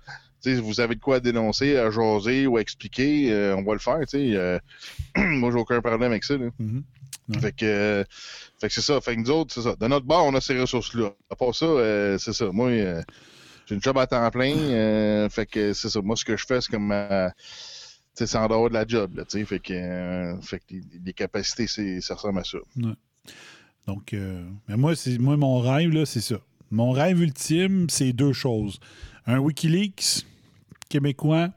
vous 0.63 0.81
avez 0.81 0.95
de 0.95 1.01
quoi 1.01 1.17
à 1.17 1.21
dénoncer, 1.21 1.77
à 1.77 1.91
jaser 1.91 2.47
ou 2.47 2.57
à 2.57 2.61
expliquer, 2.61 3.33
euh, 3.33 3.57
on 3.57 3.63
va 3.65 3.73
le 3.73 3.81
faire, 3.81 3.99
tu 4.01 4.07
sais. 4.11 4.37
euh, 4.37 4.59
moi, 5.17 5.51
j'ai 5.51 5.59
aucun 5.59 5.81
problème 5.81 6.13
avec 6.13 6.25
ça, 6.25 6.37
là. 6.37 6.49
Mhm. 6.59 6.85
Ouais. 7.29 7.41
Fait 7.41 7.51
que, 7.53 7.65
euh, 7.67 8.05
que 8.63 8.69
c'est 8.69 8.81
ça. 8.83 9.01
Fait 9.01 9.17
que 9.17 9.21
nous 9.21 9.31
autres, 9.31 9.53
c'est 9.53 9.63
ça. 9.63 9.75
De 9.75 9.87
notre 9.89 10.07
bord, 10.07 10.25
on 10.27 10.35
a 10.37 10.41
ces 10.41 10.57
ressources-là. 10.61 11.11
À 11.29 11.35
part 11.35 11.53
ça, 11.57 11.67
c'est 12.21 12.33
ça. 12.33 12.47
Moi, 12.53 12.69
euh, 12.71 13.03
j'ai 13.67 13.75
une 13.75 13.83
job 13.83 13.99
à 13.99 14.07
temps 14.07 14.31
plein. 14.31 15.29
fait 15.29 15.47
que 15.47 15.73
c'est 15.73 15.89
ça. 15.89 16.01
Moi, 16.03 16.15
ce 16.15 16.25
que 16.25 16.37
je 16.37 16.45
fais, 16.47 16.61
c'est 16.61 16.71
comme 16.71 16.95
c'est 18.15 18.37
en 18.37 18.47
dehors 18.47 18.69
de 18.69 18.75
la 18.75 18.87
job, 18.87 19.17
là. 19.17 19.25
Fait 19.29 19.59
que, 19.59 20.37
fait 20.43 20.59
que 20.61 20.65
les, 20.71 20.83
les 21.05 21.13
capacités, 21.13 21.67
c'est, 21.67 22.01
ça 22.01 22.15
ressemble 22.15 22.39
à 22.39 22.45
ça. 22.45 22.59
Donc, 23.87 24.15
euh, 24.15 24.45
mais 24.69 24.77
moi, 24.77 24.97
c'est 24.97 25.19
moi, 25.19 25.37
mon 25.37 25.61
rêve, 25.61 25.91
là, 25.93 26.07
c'est 26.07 26.21
ça. 26.21 26.37
Mon 26.71 26.91
rêve 26.91 27.23
ultime, 27.23 27.87
c'est 27.89 28.13
deux 28.13 28.33
choses. 28.33 28.81
Un 29.27 29.39
Wikileaks 29.39 30.27
québécois, 30.89 31.51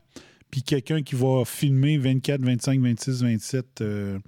puis 0.51 0.61
quelqu'un 0.61 1.01
qui 1.01 1.15
va 1.15 1.43
filmer 1.45 1.97
24, 1.97 2.41
25, 2.41 2.79
26, 2.81 3.23
27. 3.23 3.81
euh, 3.81 4.19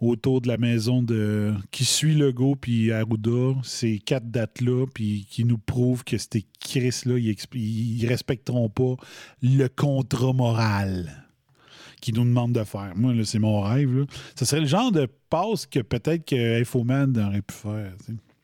autour 0.00 0.40
de 0.40 0.48
la 0.48 0.56
maison 0.56 1.02
de 1.02 1.54
qui 1.70 1.84
suit 1.84 2.14
Legault 2.14 2.56
puis 2.56 2.90
Arruda, 2.90 3.54
ces 3.62 3.98
quatre 3.98 4.30
dates-là, 4.30 4.86
puis 4.92 5.26
qui 5.30 5.44
nous 5.44 5.58
prouvent 5.58 6.04
que 6.04 6.16
ces 6.16 6.46
Chris-là, 6.60 7.18
ils, 7.18 7.36
ils 7.54 8.06
respecteront 8.06 8.68
pas 8.68 8.96
le 9.42 9.68
contrat 9.68 10.32
moral 10.32 11.29
qu'ils 12.00 12.14
nous 12.14 12.24
demandent 12.24 12.52
de 12.52 12.64
faire. 12.64 12.92
Moi, 12.96 13.14
là, 13.14 13.24
c'est 13.24 13.38
mon 13.38 13.60
rêve. 13.60 13.98
là. 13.98 14.04
Ce 14.34 14.44
serait 14.44 14.60
le 14.60 14.66
genre 14.66 14.92
de 14.92 15.08
passe 15.28 15.66
que 15.66 15.80
peut-être 15.80 16.24
que 16.26 16.60
Infoman 16.60 17.16
aurait 17.18 17.42
pu 17.42 17.54
faire. 17.54 17.92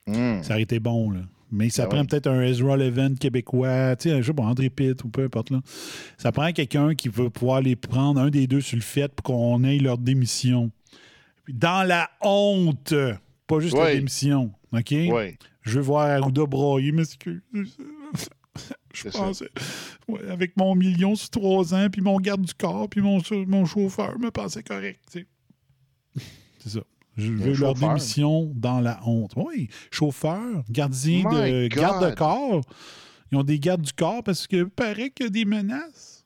Hmm. 0.07 0.43
Ça 0.43 0.55
aurait 0.55 0.63
été 0.63 0.79
bon, 0.79 1.11
là. 1.11 1.21
Mais 1.53 1.71
ça 1.71 1.85
Ah 1.85 1.87
prend 1.87 2.05
peut-être 2.05 2.27
un 2.27 2.43
Ezra 2.43 2.77
Levin 2.77 3.15
québécois, 3.15 3.95
tu 3.97 4.11
sais, 4.11 4.21
je 4.21 4.27
sais 4.27 4.33
pas, 4.33 4.43
André 4.43 4.69
Pitt 4.69 5.03
ou 5.05 5.09
peu 5.09 5.25
importe. 5.25 5.51
Là. 5.51 5.61
Ça 6.19 6.33
prend 6.33 6.51
quelqu'un 6.53 6.95
qui 6.95 7.09
veut 7.09 7.31
pouvoir 7.31 7.61
les 7.61 7.77
prendre, 7.77 8.21
un 8.21 8.31
des 8.31 8.47
deux 8.49 8.61
sur 8.61 8.77
le 8.77 8.83
fait, 8.83 9.13
pour 9.13 9.23
qu'on 9.23 9.63
ait 9.63 9.79
leur 9.79 9.97
démission. 9.99 10.71
Dans 11.49 11.87
la 11.87 12.11
honte, 12.21 12.95
pas 13.47 13.61
juste 13.61 13.77
la 13.77 13.95
démission. 13.95 14.51
OK? 14.73 14.91
Ouais. 14.91 15.39
Je 15.63 15.77
veux 15.77 15.83
voir 15.83 16.09
Arruda 16.09 16.45
broyer, 16.47 16.91
m'excuse. 16.93 17.41
Je 18.97 19.09
pensais, 19.11 19.51
ouais, 20.09 20.21
avec 20.31 20.57
mon 20.57 20.75
million 20.75 21.15
sur 21.15 21.31
trois 21.31 21.75
ans, 21.75 21.89
puis 21.91 22.01
mon 22.03 22.19
garde 22.19 22.43
du 22.43 22.55
corps, 22.55 22.89
puis 22.89 23.01
mon, 23.01 23.21
mon 23.47 23.65
chauffeur 23.67 24.19
me 24.19 24.31
pensait 24.31 24.63
correct. 24.63 25.01
tu 25.13 25.21
sais. 25.21 25.27
C'est 26.59 26.71
ça. 26.71 26.81
Je 27.17 27.33
veux 27.33 27.55
leur 27.55 27.75
démission 27.75 28.53
dans 28.55 28.81
la 28.81 29.01
honte. 29.07 29.33
Oui, 29.37 29.69
chauffeur, 29.91 30.63
gardien 30.69 31.23
My 31.31 31.51
de 31.51 31.69
God. 31.69 31.79
garde 31.81 32.11
de 32.11 32.15
corps. 32.15 32.61
Ils 33.33 33.39
ont 33.39 33.43
des 33.43 33.59
gardes 33.59 33.83
du 33.83 33.93
corps 33.93 34.23
parce 34.23 34.47
que 34.47 34.65
paraît 34.65 35.11
qu'il 35.11 35.25
y 35.25 35.29
a 35.29 35.31
des 35.31 35.45
menaces. 35.47 36.25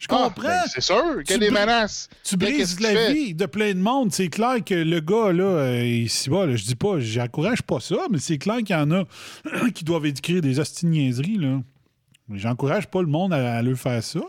Je 0.00 0.06
Ah, 0.10 0.24
comprends. 0.26 0.48
ben, 0.48 0.60
c'est 0.66 0.80
sûr 0.82 1.22
qu'il 1.24 1.34
y 1.34 1.34
a 1.36 1.38
des 1.38 1.50
menaces. 1.50 2.08
Tu 2.24 2.36
brises 2.36 2.78
la 2.80 3.06
tu 3.06 3.12
vie 3.14 3.34
de 3.34 3.46
plein 3.46 3.72
de 3.74 3.78
monde. 3.78 4.12
C'est 4.12 4.28
clair 4.28 4.56
que 4.62 4.74
le 4.74 5.00
gars, 5.00 5.32
là, 5.32 5.44
euh, 5.44 5.84
ici 5.86 6.28
bas, 6.28 6.46
là, 6.46 6.56
je 6.56 6.64
dis 6.64 6.74
pas, 6.74 6.98
j'encourage 6.98 7.62
pas 7.62 7.78
ça, 7.80 7.96
mais 8.10 8.18
c'est 8.18 8.36
clair 8.38 8.58
qu'il 8.58 8.70
y 8.70 8.74
en 8.74 8.90
a 8.90 9.04
qui 9.74 9.84
doivent 9.84 10.04
écrire 10.06 10.42
des 10.42 10.58
hosties 10.58 10.84
de 10.86 10.90
niaiseries, 10.90 11.38
là. 11.38 11.62
Mais 12.28 12.38
J'encourage 12.38 12.86
pas 12.88 13.00
le 13.02 13.08
monde 13.08 13.32
à, 13.32 13.56
à 13.56 13.62
leur 13.62 13.76
faire 13.78 14.02
ça. 14.02 14.20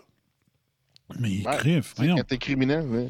Mais 1.19 1.43
Ouais, 1.45 1.57
crif, 1.57 1.81
Tu 1.83 1.89
sais, 1.89 1.93
voyons. 1.97 2.15
Quand 2.15 2.23
t'es 2.27 2.37
criminel, 2.39 3.09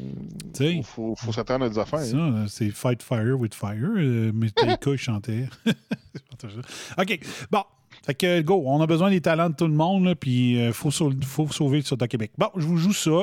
il 0.60 0.84
faut, 0.84 1.14
faut 1.16 1.32
s'attendre 1.32 1.64
à 1.64 1.68
des 1.70 1.78
affaires. 1.78 2.00
Hein. 2.14 2.44
c'est 2.48 2.70
Fight 2.70 3.02
Fire 3.02 3.40
with 3.40 3.54
Fire. 3.54 3.74
Euh, 3.96 4.32
Metallica, 4.32 4.90
il 4.90 4.98
chantait. 4.98 5.46
OK. 6.98 7.20
Bon. 7.50 7.62
Fait 8.04 8.14
que, 8.14 8.40
go, 8.42 8.62
on 8.66 8.80
a 8.82 8.86
besoin 8.86 9.10
des 9.10 9.20
talents 9.22 9.48
de 9.50 9.54
tout 9.56 9.66
le 9.66 9.72
monde, 9.72 10.14
puis 10.14 10.58
il 10.62 10.72
faut, 10.72 10.90
sau- 10.90 11.12
faut 11.22 11.48
sauver 11.48 11.78
le 11.78 11.84
Soda 11.84 12.06
Québec. 12.06 12.32
Bon, 12.36 12.48
je 12.56 12.66
vous 12.66 12.76
joue 12.76 12.92
ça. 12.92 13.22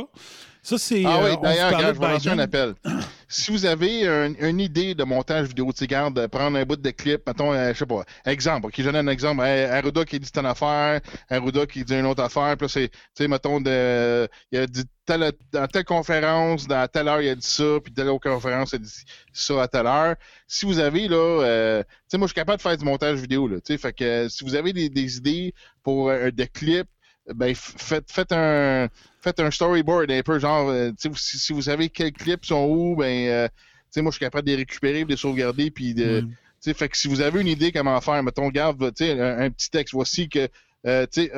Ça, 0.63 0.77
c'est. 0.77 1.03
Ah 1.05 1.17
euh, 1.17 1.29
oui, 1.29 1.35
vous 1.35 1.43
d'ailleurs, 1.43 1.77
je 1.93 1.99
vais 1.99 2.07
lancer 2.07 2.29
un 2.29 2.39
appel. 2.39 2.73
si 3.27 3.51
vous 3.51 3.65
avez 3.65 4.07
un- 4.07 4.33
une 4.39 4.61
idée 4.61 4.95
de 4.95 5.03
montage 5.03 5.47
vidéo, 5.49 5.73
tu 5.73 5.79
sais, 5.79 5.87
garde, 5.87 6.19
de 6.21 6.25
prendre 6.27 6.57
un 6.57 6.63
bout 6.63 6.77
de 6.77 6.89
clip, 6.91 7.21
mettons, 7.27 7.51
euh, 7.51 7.73
je 7.73 7.79
sais 7.79 7.85
pas, 7.85 8.03
exemple, 8.25 8.67
ok, 8.67 8.73
je 8.77 8.83
donne 8.83 8.95
un 9.07 9.11
exemple, 9.11 9.41
Arruda 9.41 10.05
qui 10.05 10.21
dit 10.21 10.31
telle 10.31 10.45
affaire, 10.45 11.01
Arruda 11.29 11.65
qui 11.65 11.83
dit 11.83 11.93
une 11.93 12.05
autre 12.05 12.23
affaire, 12.23 12.55
puis 12.55 12.65
là, 12.65 12.69
c'est, 12.69 12.87
tu 12.89 12.97
sais, 13.15 13.27
mettons, 13.27 13.59
de, 13.59 14.29
il 14.53 14.59
a 14.59 14.65
dit 14.67 14.83
telle, 15.05 15.33
dans 15.51 15.67
telle 15.67 15.83
conférence, 15.83 16.65
dans 16.65 16.87
telle 16.87 17.09
heure, 17.09 17.21
il 17.21 17.27
a 17.29 17.35
dit 17.35 17.45
ça, 17.45 17.79
puis 17.83 17.93
telle 17.93 18.07
autre 18.07 18.29
conférence, 18.29 18.71
il 18.71 18.75
a 18.75 18.79
dit 18.79 19.03
ça 19.33 19.63
à 19.63 19.67
telle 19.67 19.87
heure. 19.87 20.15
Si 20.47 20.65
vous 20.65 20.79
avez, 20.79 21.09
là, 21.09 21.17
euh, 21.43 21.83
tu 21.83 21.89
sais, 22.07 22.17
moi, 22.17 22.27
je 22.27 22.31
suis 22.31 22.35
capable 22.35 22.57
de 22.59 22.61
faire 22.61 22.77
du 22.77 22.85
montage 22.85 23.19
vidéo, 23.19 23.49
là, 23.49 23.57
tu 23.57 23.73
sais, 23.73 23.77
fait 23.77 23.91
que 23.91 24.03
euh, 24.05 24.29
si 24.29 24.45
vous 24.45 24.55
avez 24.55 24.71
des, 24.71 24.87
des 24.87 25.17
idées 25.17 25.53
pour 25.83 26.09
euh, 26.09 26.31
des 26.31 26.47
clips, 26.47 26.87
ben, 27.35 27.53
faites, 27.55 28.09
faites 28.11 28.31
un, 28.31 28.87
faites 29.23 29.39
un 29.39 29.49
storyboard 29.49 30.11
un 30.11 30.21
peu 30.21 30.37
genre 30.39 30.69
euh, 30.69 30.91
si, 30.97 31.39
si 31.39 31.53
vous 31.53 31.63
savez 31.63 31.89
quels 31.89 32.11
clips 32.11 32.45
sont 32.45 32.67
où 32.69 32.95
ben 32.95 33.27
euh, 33.27 33.47
moi 34.01 34.11
je 34.11 34.17
suis 34.17 34.25
capable 34.25 34.45
de 34.45 34.51
les 34.51 34.57
récupérer 34.57 35.03
de 35.05 35.09
les 35.09 35.17
sauvegarder 35.17 35.71
puis 35.71 35.93
de 35.93 36.27
fait 36.71 36.89
que 36.89 36.97
si 36.97 37.07
vous 37.07 37.21
avez 37.21 37.41
une 37.41 37.47
idée 37.47 37.71
comment 37.71 37.99
faire 38.01 38.21
mettons 38.23 38.49
garde 38.49 38.81
un, 38.83 39.39
un 39.39 39.49
petit 39.49 39.69
texte. 39.69 39.93
Voici 39.93 40.29
que 40.29 40.47
euh, 40.85 41.05
tu 41.11 41.23
sais 41.23 41.31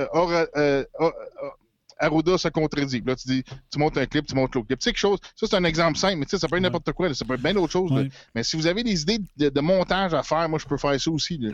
Arruda 2.00 2.38
se 2.38 2.48
contredit. 2.50 3.02
Puis 3.02 3.10
Là, 3.10 3.16
tu 3.16 3.28
dis, 3.28 3.44
tu 3.72 3.80
montes 3.80 3.98
un 3.98 4.06
clip, 4.06 4.26
tu 4.26 4.36
montes 4.36 4.54
l'autre 4.56 4.68
clip. 4.68 4.80
Tu 4.80 4.84
sais, 4.84 4.92
quelque 4.92 5.00
chose, 5.00 5.20
ça, 5.36 5.48
c'est 5.48 5.56
un 5.56 5.64
exemple 5.64 5.98
simple, 5.98 6.18
mais 6.18 6.26
tu 6.26 6.32
sais, 6.32 6.38
ça 6.40 6.48
peut 6.48 6.58
être 6.58 6.64
n'importe 6.64 6.92
quoi, 6.94 7.08
là, 7.08 7.14
ça 7.14 7.26
peut 7.26 7.36
être 7.36 7.42
bien 7.42 7.54
d'autres 7.54 7.72
choses. 7.72 7.92
Mais 8.34 8.44
si 8.44 8.56
vous 8.56 8.68
avez 8.68 8.84
des 8.84 9.02
idées 9.02 9.20
de, 9.38 9.50
de 9.50 9.62
montage 9.62 10.14
à 10.14 10.24
faire, 10.24 10.48
moi, 10.50 10.60
je 10.60 10.66
peux 10.66 10.78
faire 10.78 11.00
ça 11.00 11.12
aussi. 11.12 11.38
là. 11.38 11.52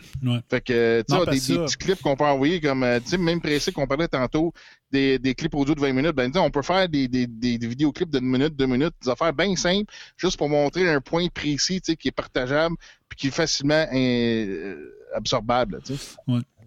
Fait 0.49 0.61
que, 0.61 1.03
tu 1.07 1.13
sais, 1.13 1.25
parce 1.25 1.47
des, 1.47 1.55
petits 1.55 1.77
clips 1.77 2.01
qu'on 2.01 2.15
peut 2.15 2.25
envoyer, 2.25 2.59
comme, 2.59 2.83
euh, 2.83 2.99
tu 2.99 3.09
sais, 3.09 3.17
même 3.17 3.41
précis 3.41 3.71
qu'on 3.71 3.87
parlait 3.87 4.07
tantôt, 4.07 4.53
des, 4.91 5.19
des 5.19 5.35
clips 5.35 5.55
audio 5.55 5.73
de 5.73 5.79
20 5.79 5.93
minutes, 5.93 6.15
ben, 6.15 6.31
on 6.35 6.51
peut 6.51 6.61
faire 6.61 6.87
des, 6.89 7.07
des, 7.07 7.27
des, 7.27 7.57
des 7.57 7.67
vidéoclips 7.67 8.09
d'une 8.09 8.25
minute, 8.25 8.55
deux 8.55 8.65
minutes, 8.67 8.93
des 9.03 9.09
affaires 9.09 9.33
bien 9.33 9.55
simples, 9.55 9.93
juste 10.17 10.37
pour 10.37 10.49
montrer 10.49 10.89
un 10.89 10.99
point 11.01 11.27
précis, 11.27 11.81
tu 11.81 11.91
sais, 11.91 11.95
qui 11.95 12.09
est 12.09 12.11
partageable, 12.11 12.75
puis 13.07 13.17
qui 13.17 13.27
est 13.27 13.31
facilement 13.31 13.85
euh, 13.93 14.91
absorbable, 15.15 15.81
tu 15.85 15.95
sais. 15.95 16.15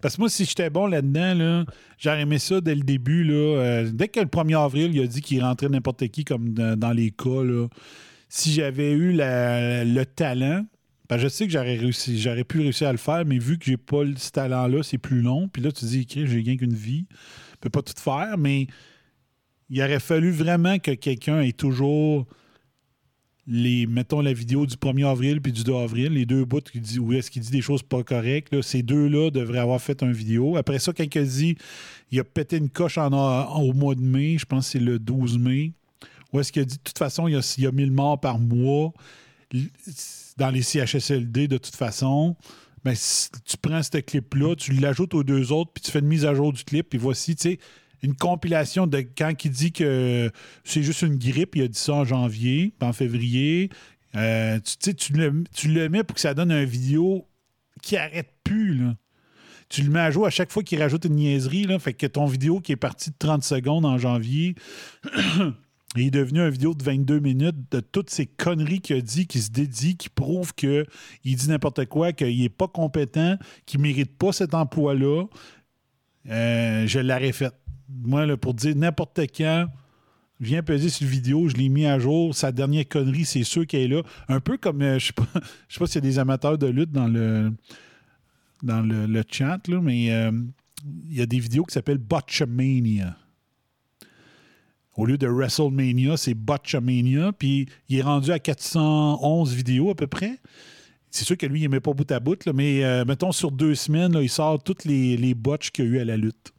Parce 0.05 0.17
que 0.17 0.21
moi, 0.21 0.29
si 0.29 0.45
j'étais 0.45 0.69
bon 0.69 0.85
là-dedans, 0.85 1.33
là, 1.33 1.65
j'aurais 1.97 2.21
aimé 2.21 2.37
ça 2.37 2.61
dès 2.61 2.75
le 2.75 2.83
début. 2.83 3.23
Là, 3.23 3.33
Euh, 3.33 3.89
dès 3.91 4.07
que 4.07 4.19
le 4.19 4.27
1er 4.27 4.55
avril, 4.55 4.91
il 4.93 5.01
a 5.01 5.07
dit 5.07 5.19
qu'il 5.19 5.41
rentrait 5.41 5.67
n'importe 5.67 6.07
qui, 6.09 6.23
comme 6.23 6.53
dans, 6.53 6.91
les 6.91 7.09
cas, 7.09 7.41
si 8.29 8.53
j'avais 8.53 8.91
eu 8.91 9.13
le 9.17 10.03
talent, 10.03 10.63
ben, 11.09 11.17
je 11.17 11.27
sais 11.27 11.47
que 11.47 11.51
j'aurais 11.51 12.43
pu 12.43 12.59
réussir 12.59 12.89
à 12.89 12.91
le 12.91 12.99
faire, 12.99 13.25
mais 13.25 13.39
vu 13.39 13.57
que 13.57 13.65
j'ai 13.65 13.77
pas 13.77 14.03
ce 14.15 14.29
talent-là, 14.29 14.83
c'est 14.83 14.99
plus 14.99 15.21
long. 15.23 15.47
Puis 15.47 15.63
là, 15.63 15.71
tu 15.71 15.85
dis, 15.85 16.01
OK, 16.07 16.23
j'ai 16.23 16.39
rien 16.39 16.55
qu'une 16.55 16.75
vie, 16.75 17.07
je 17.53 17.57
peux 17.61 17.71
pas 17.71 17.81
tout 17.81 17.99
faire, 17.99 18.37
mais 18.37 18.67
il 19.71 19.81
aurait 19.81 19.99
fallu 19.99 20.29
vraiment 20.29 20.77
que 20.77 20.91
quelqu'un 20.91 21.41
ait 21.41 21.51
toujours 21.51 22.27
les, 23.47 23.85
mettons, 23.85 24.21
la 24.21 24.33
vidéo 24.33 24.65
du 24.65 24.75
1er 24.75 25.07
avril 25.07 25.41
puis 25.41 25.51
du 25.51 25.63
2 25.63 25.75
avril, 25.75 26.13
les 26.13 26.25
deux 26.25 26.45
bouts 26.45 26.61
qui 26.61 26.79
dit, 26.79 26.99
où 26.99 27.13
est-ce 27.13 27.29
qu'il 27.29 27.41
dit 27.41 27.51
des 27.51 27.61
choses 27.61 27.83
pas 27.83 28.03
correctes, 28.03 28.61
ces 28.61 28.81
deux-là 28.81 29.29
devraient 29.29 29.59
avoir 29.59 29.79
fait 29.79 30.01
une 30.01 30.11
vidéo. 30.11 30.57
Après 30.57 30.79
ça, 30.79 30.91
a 30.97 31.05
dit, 31.05 31.55
il 32.11 32.19
a 32.19 32.23
pété 32.23 32.57
une 32.57 32.69
coche 32.69 32.97
au 32.97 33.73
mois 33.73 33.95
de 33.95 34.01
mai, 34.01 34.37
je 34.37 34.45
pense 34.45 34.65
que 34.65 34.71
c'est 34.73 34.79
le 34.79 34.97
12 34.97 35.37
mai, 35.37 35.73
où 36.33 36.39
est-ce 36.39 36.51
qu'il 36.51 36.63
a 36.63 36.65
dit, 36.65 36.77
de 36.77 36.83
toute 36.83 36.97
façon, 36.97 37.27
il 37.27 37.33
y 37.33 37.37
a, 37.37 37.55
il 37.57 37.67
a 37.67 37.71
1000 37.71 37.91
morts 37.91 38.19
par 38.19 38.39
mois 38.39 38.93
dans 40.37 40.49
les 40.49 40.63
CHSLD, 40.63 41.47
de 41.47 41.57
toute 41.57 41.75
façon. 41.75 42.35
Ben, 42.83 42.93
si 42.95 43.29
tu 43.45 43.57
prends 43.57 43.81
ce 43.81 43.97
clip-là, 43.97 44.55
tu 44.55 44.73
l'ajoutes 44.73 45.13
aux 45.13 45.23
deux 45.23 45.51
autres, 45.51 45.71
puis 45.73 45.81
tu 45.81 45.91
fais 45.91 45.99
une 45.99 46.07
mise 46.07 46.25
à 46.25 46.33
jour 46.33 46.51
du 46.51 46.63
clip, 46.63 46.89
puis 46.89 46.99
voici, 46.99 47.35
tu 47.35 47.49
sais, 47.49 47.59
une 48.05 48.15
compilation 48.15 48.87
de 48.87 48.99
quand 48.99 49.33
il 49.43 49.51
dit 49.51 49.71
que 49.71 50.31
c'est 50.63 50.83
juste 50.83 51.01
une 51.01 51.17
grippe, 51.17 51.55
il 51.55 51.63
a 51.63 51.67
dit 51.67 51.77
ça 51.77 51.93
en 51.93 52.05
janvier, 52.05 52.73
en 52.81 52.93
février. 52.93 53.69
Euh, 54.15 54.59
tu 54.79 54.95
tu 54.95 55.13
le, 55.13 55.43
tu 55.53 55.67
le 55.67 55.89
mets 55.89 56.03
pour 56.03 56.15
que 56.15 56.21
ça 56.21 56.33
donne 56.33 56.51
une 56.51 56.65
vidéo 56.65 57.27
qui 57.81 57.97
arrête 57.97 58.31
plus, 58.43 58.75
là. 58.75 58.95
Tu 59.67 59.81
le 59.81 59.89
mets 59.89 59.99
à 59.99 60.11
jour 60.11 60.27
à 60.27 60.29
chaque 60.29 60.51
fois 60.51 60.61
qu'il 60.61 60.79
rajoute 60.79 61.05
une 61.05 61.15
niaiserie, 61.15 61.63
là. 61.63 61.79
Fait 61.79 61.93
que 61.93 62.05
ton 62.05 62.25
vidéo 62.25 62.59
qui 62.61 62.71
est 62.71 62.77
partie 62.77 63.09
de 63.09 63.15
30 63.17 63.43
secondes 63.43 63.85
en 63.85 63.97
janvier 63.97 64.55
est 65.97 66.11
devenu 66.11 66.41
une 66.41 66.49
vidéo 66.49 66.73
de 66.75 66.83
22 66.83 67.19
minutes 67.19 67.71
de 67.71 67.79
toutes 67.79 68.11
ces 68.11 68.27
conneries 68.27 68.81
qu'il 68.81 68.97
a 68.97 69.01
dit, 69.01 69.25
qui 69.25 69.41
se 69.41 69.49
dédie, 69.49 69.97
qui 69.97 70.09
prouve 70.09 70.53
qu'il 70.53 70.85
dit 71.23 71.49
n'importe 71.49 71.85
quoi, 71.85 72.13
qu'il 72.13 72.39
n'est 72.39 72.49
pas 72.49 72.67
compétent, 72.67 73.37
qu'il 73.65 73.79
ne 73.79 73.87
mérite 73.87 74.15
pas 74.15 74.31
cet 74.31 74.53
emploi-là. 74.53 75.25
Euh, 76.29 76.87
je 76.87 76.99
l'aurais 76.99 77.31
fait. 77.31 77.53
Moi, 77.89 78.25
là, 78.25 78.37
pour 78.37 78.53
dire 78.53 78.75
n'importe 78.75 79.19
quand, 79.35 79.67
viens 80.39 80.63
peser 80.63 80.89
sur 80.89 81.05
le 81.05 81.11
vidéo, 81.11 81.49
je 81.49 81.55
l'ai 81.55 81.69
mis 81.69 81.85
à 81.85 81.99
jour. 81.99 82.35
Sa 82.35 82.51
dernière 82.51 82.87
connerie, 82.87 83.25
c'est 83.25 83.43
sûr 83.43 83.65
qu'elle 83.65 83.81
est 83.81 83.95
là. 83.95 84.01
Un 84.27 84.39
peu 84.39 84.57
comme, 84.57 84.81
euh, 84.81 84.99
je 84.99 85.07
sais 85.07 85.13
pas, 85.13 85.27
sais 85.69 85.79
pas 85.79 85.87
s'il 85.87 85.95
y 85.95 85.97
a 85.99 86.09
des 86.09 86.19
amateurs 86.19 86.57
de 86.57 86.67
lutte 86.67 86.91
dans 86.91 87.07
le, 87.07 87.51
dans 88.63 88.81
le, 88.81 89.23
chat, 89.29 89.67
là, 89.67 89.79
mais 89.81 90.11
euh, 90.11 90.31
il 91.09 91.15
y 91.15 91.21
a 91.21 91.25
des 91.25 91.39
vidéos 91.39 91.63
qui 91.63 91.73
s'appellent 91.73 91.97
Botchamania. 91.97 93.15
Au 94.95 95.05
lieu 95.05 95.17
de 95.17 95.27
WrestleMania, 95.27 96.15
c'est 96.15 96.33
Botchamania. 96.33 97.33
Puis 97.33 97.67
il 97.89 97.97
est 97.97 98.01
rendu 98.01 98.31
à 98.31 98.39
411 98.39 99.53
vidéos 99.53 99.89
à 99.91 99.95
peu 99.95 100.07
près. 100.07 100.39
C'est 101.11 101.25
sûr 101.25 101.37
que 101.37 101.45
lui, 101.45 101.59
il 101.59 101.63
n'aimait 101.63 101.79
pas 101.79 101.93
bout 101.93 102.09
à 102.11 102.19
bout, 102.19 102.43
là, 102.45 102.51
mais 102.53 102.83
euh, 102.83 103.05
mettons 103.05 103.31
sur 103.31 103.51
deux 103.51 103.75
semaines, 103.75 104.13
là, 104.13 104.21
il 104.21 104.29
sort 104.29 104.61
toutes 104.61 104.83
les, 104.83 105.15
les 105.15 105.33
botches 105.33 105.71
qu'il 105.71 105.85
y 105.85 105.87
a 105.87 105.91
eu 105.91 105.99
à 105.99 106.05
la 106.05 106.17
lutte. 106.17 106.54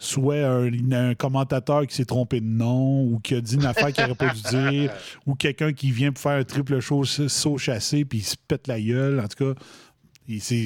Soit 0.00 0.46
un, 0.46 0.92
un 0.92 1.14
commentateur 1.14 1.84
qui 1.86 1.94
s'est 1.96 2.04
trompé 2.04 2.40
de 2.40 2.46
nom, 2.46 3.02
ou 3.02 3.18
qui 3.18 3.34
a 3.34 3.40
dit 3.40 3.56
une 3.56 3.64
affaire 3.66 3.92
qu'il 3.92 4.04
n'aurait 4.04 4.14
pas 4.14 4.32
dû 4.32 4.42
dire, 4.42 4.92
ou 5.26 5.34
quelqu'un 5.34 5.72
qui 5.72 5.90
vient 5.90 6.12
pour 6.12 6.22
faire 6.22 6.38
un 6.38 6.44
triple 6.44 6.80
saut, 6.80 7.04
saut 7.04 7.58
chassé, 7.58 8.04
puis 8.04 8.18
il 8.18 8.24
se 8.24 8.36
pète 8.36 8.68
la 8.68 8.80
gueule. 8.80 9.18
En 9.18 9.26
tout 9.26 9.54
cas, 9.54 9.60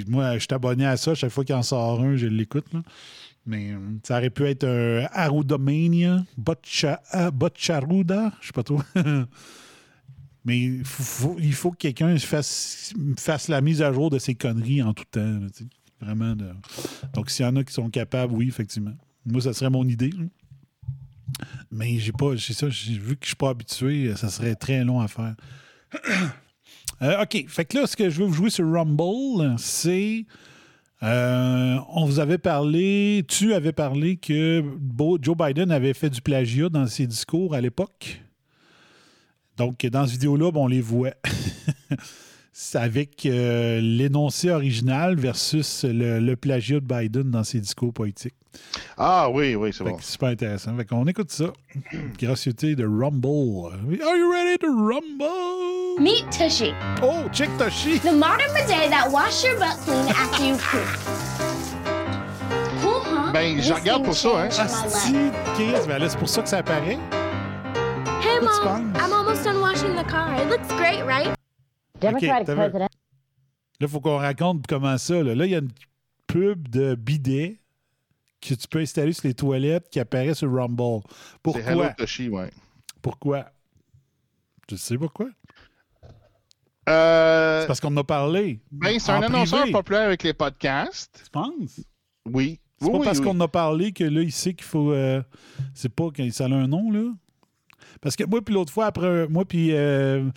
moi, 0.08 0.34
je 0.34 0.40
suis 0.40 0.48
abonné 0.52 0.84
à 0.86 0.96
ça. 0.98 1.14
Chaque 1.14 1.30
fois 1.30 1.44
qu'il 1.44 1.54
en 1.54 1.62
sort 1.62 2.00
un, 2.02 2.16
je 2.16 2.26
l'écoute. 2.26 2.66
Mais 3.46 3.72
euh, 3.72 3.78
ça 4.04 4.18
aurait 4.18 4.30
pu 4.30 4.44
être 4.46 4.64
un 4.64 5.06
Botcha, 6.36 7.00
ah, 7.10 7.30
Botcharuda, 7.30 8.32
je 8.40 8.46
sais 8.48 8.52
pas 8.52 8.62
trop. 8.62 8.82
Mais 10.44 10.58
il 10.58 10.84
faut, 10.84 11.02
faut- 11.02 11.36
il 11.38 11.52
faut 11.54 11.70
que 11.70 11.76
quelqu'un 11.76 12.18
fasse, 12.18 12.92
fasse 13.16 13.48
la 13.48 13.60
mise 13.60 13.80
à 13.80 13.92
jour 13.92 14.10
de 14.10 14.18
ces 14.18 14.34
conneries 14.34 14.82
en 14.82 14.92
tout 14.92 15.04
temps. 15.10 15.20
là. 15.20 15.46
Vraiment. 16.00 16.34
Donc, 17.14 17.30
s'il 17.30 17.46
y 17.46 17.48
en 17.48 17.54
a 17.56 17.62
qui 17.62 17.72
sont 17.72 17.88
capables, 17.90 18.32
oui, 18.34 18.48
effectivement. 18.48 18.94
Moi, 19.26 19.40
ça 19.40 19.52
serait 19.52 19.70
mon 19.70 19.86
idée. 19.86 20.12
Mais 21.70 21.98
j'ai 21.98 22.12
pas. 22.12 22.36
Ça, 22.36 22.66
vu 22.66 23.16
que 23.16 23.22
je 23.22 23.28
suis 23.28 23.36
pas 23.36 23.50
habitué, 23.50 24.14
ça 24.16 24.28
serait 24.28 24.54
très 24.54 24.84
long 24.84 25.00
à 25.00 25.08
faire. 25.08 25.34
Euh, 27.00 27.22
OK. 27.22 27.46
Fait 27.48 27.64
que 27.64 27.78
là, 27.78 27.86
ce 27.88 27.96
que 27.96 28.10
je 28.10 28.20
veux 28.20 28.26
vous 28.26 28.32
jouer 28.34 28.50
sur 28.50 28.70
Rumble, 28.70 29.56
c'est. 29.58 30.24
euh, 31.02 31.76
on 31.88 32.04
vous 32.04 32.20
avait 32.20 32.38
parlé, 32.38 33.24
tu 33.26 33.54
avais 33.54 33.72
parlé 33.72 34.18
que 34.18 34.62
Joe 35.20 35.36
Biden 35.36 35.72
avait 35.72 35.94
fait 35.94 36.10
du 36.10 36.20
plagiat 36.20 36.68
dans 36.68 36.86
ses 36.86 37.08
discours 37.08 37.54
à 37.56 37.60
l'époque. 37.60 38.22
Donc, 39.56 39.84
dans 39.86 40.04
cette 40.04 40.12
vidéo-là, 40.12 40.52
ben, 40.52 40.60
on 40.60 40.68
les 40.68 40.80
voit. 40.80 41.14
Avec 42.74 43.26
euh, 43.26 43.80
l'énoncé 43.80 44.50
original 44.50 45.16
versus 45.16 45.84
le, 45.84 46.20
le 46.20 46.36
plagiat 46.36 46.78
de 46.78 46.86
Biden 46.86 47.32
dans 47.32 47.42
ses 47.42 47.58
discours 47.58 47.92
politiques. 47.92 48.36
Ah 48.98 49.28
oui, 49.30 49.54
oui, 49.54 49.72
c'est 49.72 49.84
bon. 49.84 49.96
c'est 50.00 50.12
super 50.12 50.28
intéressant. 50.28 50.76
Fait 50.76 50.84
qu'on 50.84 51.06
écoute 51.06 51.30
ça. 51.30 51.46
Gracieuté 52.18 52.74
de 52.76 52.84
Rumble. 52.84 53.72
Are 54.02 54.16
you 54.16 54.30
ready 54.30 54.58
to 54.58 54.66
rumble? 54.68 56.00
Meet 56.00 56.30
Tushy, 56.30 56.72
Oh, 57.02 57.28
check 57.32 57.48
Toshi! 57.58 58.00
the 58.00 58.12
modern 58.12 58.50
bidet 58.54 58.88
that 58.90 59.10
washes 59.10 59.44
your 59.44 59.58
butt 59.58 59.76
clean 59.84 60.08
after 60.08 60.44
you 60.44 60.56
poop. 60.56 60.88
Cool, 62.80 63.00
huh? 63.04 63.32
Ben, 63.32 63.60
je 63.60 63.72
regarde 63.72 64.04
pour 64.04 64.14
ça, 64.14 64.28
hein. 64.44 64.48
life. 64.48 65.32
Chris, 65.54 65.86
ben 65.86 65.98
là, 65.98 66.08
c'est 66.08 66.18
pour 66.18 66.28
ça 66.28 66.42
que 66.42 66.48
ça 66.48 66.58
apparaît. 66.58 66.98
Hey, 68.22 68.38
What's 68.40 68.58
Mom, 68.64 68.92
fun? 68.94 69.00
I'm 69.04 69.12
almost 69.12 69.44
done 69.44 69.60
washing 69.60 69.94
the 69.96 70.04
car. 70.08 70.34
It 70.40 70.48
looks 70.48 70.68
great, 70.76 71.02
right? 71.04 71.34
Democratic 72.00 72.48
vu? 72.48 72.54
President 72.54 72.78
Là, 72.82 72.88
il 73.80 73.88
faut 73.88 74.00
qu'on 74.00 74.18
raconte 74.18 74.66
comment 74.66 74.96
ça. 74.98 75.22
Là, 75.22 75.34
Là, 75.34 75.44
il 75.46 75.50
y 75.52 75.54
a 75.54 75.58
une 75.58 75.70
pub 76.26 76.68
de 76.68 76.94
bidet 76.94 77.58
que 78.42 78.54
tu 78.54 78.68
peux 78.68 78.80
installer 78.80 79.12
sur 79.12 79.26
les 79.28 79.34
toilettes 79.34 79.88
qui 79.90 80.00
apparaît 80.00 80.34
sur 80.34 80.52
Rumble. 80.52 80.82
Hello 80.82 81.02
Pourquoi? 81.42 81.88
Toshi, 81.90 82.28
ouais. 82.28 82.50
Pourquoi? 83.00 83.46
Tu 84.68 84.76
sais 84.76 84.98
pourquoi? 84.98 85.28
Euh, 86.88 87.60
C'est 87.60 87.66
parce 87.68 87.80
qu'on 87.80 87.88
en 87.94 87.96
a 87.98 88.04
parlé. 88.04 88.60
ben, 88.72 88.98
c'est 88.98 89.12
un 89.12 89.22
annonceur 89.22 89.60
privé. 89.60 89.72
populaire 89.72 90.02
avec 90.06 90.22
les 90.24 90.34
podcasts. 90.34 91.22
Tu 91.24 91.30
penses? 91.30 91.80
Oui. 92.26 92.58
C'est 92.80 92.86
Oui, 92.86 92.92
pas 92.92 92.98
oui, 92.98 93.04
parce 93.04 93.18
oui. 93.18 93.24
qu'on 93.24 93.30
en 93.36 93.40
a 93.40 93.48
parlé 93.48 93.92
que 93.92 94.02
là, 94.04 94.20
il 94.22 94.32
sait 94.32 94.54
qu'il 94.54 94.64
faut. 94.66 94.92
euh, 94.92 95.22
c'est 95.74 95.88
pas 95.94 96.10
que 96.10 96.28
ça 96.30 96.44
a 96.46 96.48
un 96.48 96.66
nom, 96.66 96.90
là. 96.90 97.12
Parce 98.00 98.16
que 98.16 98.24
moi, 98.24 98.42
puis 98.42 98.54
l'autre 98.54 98.72
fois, 98.72 98.86
après. 98.86 99.28
Moi, 99.28 99.44
puis. 99.44 99.72
Euh, 99.72 100.28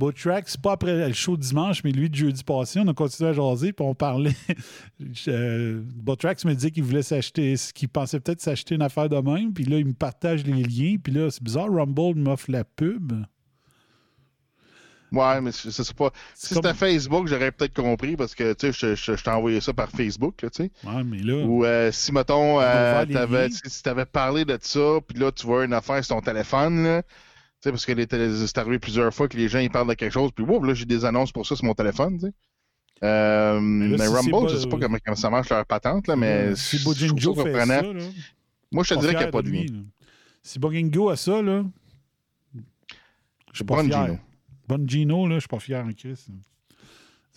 Botrax, 0.00 0.52
c'est 0.52 0.60
pas 0.62 0.72
après 0.72 1.08
le 1.08 1.12
show 1.12 1.36
dimanche, 1.36 1.84
mais 1.84 1.92
lui, 1.92 2.08
de 2.08 2.14
jeudi 2.14 2.42
passé, 2.42 2.80
on 2.82 2.88
a 2.88 2.94
continué 2.94 3.28
à 3.28 3.32
jaser, 3.34 3.74
puis 3.74 3.84
on 3.84 3.94
parlait. 3.94 4.34
euh, 5.28 5.82
Botrax 5.84 6.46
me 6.46 6.54
disait 6.54 6.70
qu'il 6.70 6.84
voulait 6.84 7.02
s'acheter, 7.02 7.54
qu'il 7.74 7.90
pensait 7.90 8.18
peut-être 8.18 8.40
s'acheter 8.40 8.74
une 8.74 8.82
affaire 8.82 9.10
de 9.10 9.18
même, 9.18 9.52
puis 9.52 9.64
là, 9.64 9.76
il 9.76 9.84
me 9.84 9.92
partage 9.92 10.44
les 10.44 10.62
liens, 10.62 10.96
puis 11.02 11.12
là, 11.12 11.30
c'est 11.30 11.42
bizarre, 11.42 11.70
Rumble 11.70 12.18
m'offre 12.18 12.50
la 12.50 12.64
pub. 12.64 13.12
Ouais, 15.12 15.40
mais 15.40 15.50
c'est 15.52 15.92
pas. 15.94 16.12
Si 16.34 16.54
c'était 16.54 16.72
Facebook, 16.72 17.26
j'aurais 17.26 17.50
peut-être 17.50 17.74
compris 17.74 18.16
parce 18.16 18.34
que 18.34 18.52
tu 18.52 18.72
sais, 18.72 18.94
je, 18.94 18.94
je, 18.94 19.16
je 19.16 19.24
t'ai 19.24 19.30
envoyé 19.30 19.60
ça 19.60 19.72
par 19.72 19.90
Facebook, 19.90 20.36
tu 20.38 20.48
sais. 20.52 20.70
Ouais, 20.84 21.02
mais 21.04 21.18
là. 21.18 21.44
Ou 21.44 21.64
euh, 21.64 21.90
si, 21.92 22.12
mettons, 22.12 22.60
euh, 22.60 23.04
t'avais- 23.06 23.50
si 23.50 23.82
tu 23.82 23.88
avais 23.88 24.06
parlé 24.06 24.44
de 24.44 24.56
ça, 24.62 24.98
puis 25.06 25.18
là, 25.18 25.32
tu 25.32 25.46
vois 25.46 25.64
une 25.64 25.72
affaire 25.72 26.04
sur 26.04 26.14
ton 26.14 26.22
téléphone, 26.22 26.84
là. 26.84 27.02
Sais, 27.62 27.70
parce 27.70 27.84
que 27.84 28.46
c'est 28.46 28.58
arrivé 28.58 28.78
plusieurs 28.78 29.12
fois 29.12 29.28
que 29.28 29.36
les 29.36 29.48
gens 29.48 29.58
ils 29.58 29.70
parlent 29.70 29.88
de 29.88 29.94
quelque 29.94 30.12
chose, 30.12 30.30
puis 30.34 30.44
wow, 30.44 30.62
là, 30.64 30.72
j'ai 30.72 30.86
des 30.86 31.04
annonces 31.04 31.30
pour 31.30 31.46
ça 31.46 31.54
sur 31.56 31.64
mon 31.66 31.74
téléphone, 31.74 32.14
tu 32.18 32.26
sais. 32.26 32.32
Euh, 33.02 33.54
là, 33.54 33.60
mais 33.60 33.98
si 33.98 34.06
Rumble, 34.06 34.30
pas- 34.30 34.48
je 34.52 34.56
sais 34.58 34.68
pas 34.68 34.78
comment, 34.78 34.98
comment 35.04 35.16
ça 35.16 35.30
marche 35.30 35.48
leur 35.50 35.64
patente, 35.66 36.06
là, 36.06 36.16
mais. 36.16 36.54
si 36.56 36.78
je 36.78 36.84
Bojingo 36.84 37.34
fait 37.34 37.52
ça, 37.66 37.82
là, 37.82 37.92
Moi, 38.72 38.84
je 38.84 38.94
te 38.94 39.00
dirais 39.00 39.12
qu'il 39.12 39.22
n'y 39.22 39.28
a 39.28 39.32
pas 39.32 39.42
de 39.42 39.48
lui, 39.48 39.66
là. 39.68 39.78
Si 40.42 40.58
Bogingo 40.58 41.10
a 41.10 41.16
ça, 41.16 41.42
là. 41.42 41.64
Je 42.54 42.60
suis 43.56 43.64
pas 43.64 43.76
Bon 43.76 43.84
fier. 43.88 44.06
Gino. 44.06 44.18
Bon 44.68 44.88
Gino, 44.88 45.26
là, 45.28 45.34
je 45.34 45.40
suis 45.40 45.48
pas 45.48 45.58
fier 45.58 45.84
en 45.84 45.92
Chris. 45.92 46.26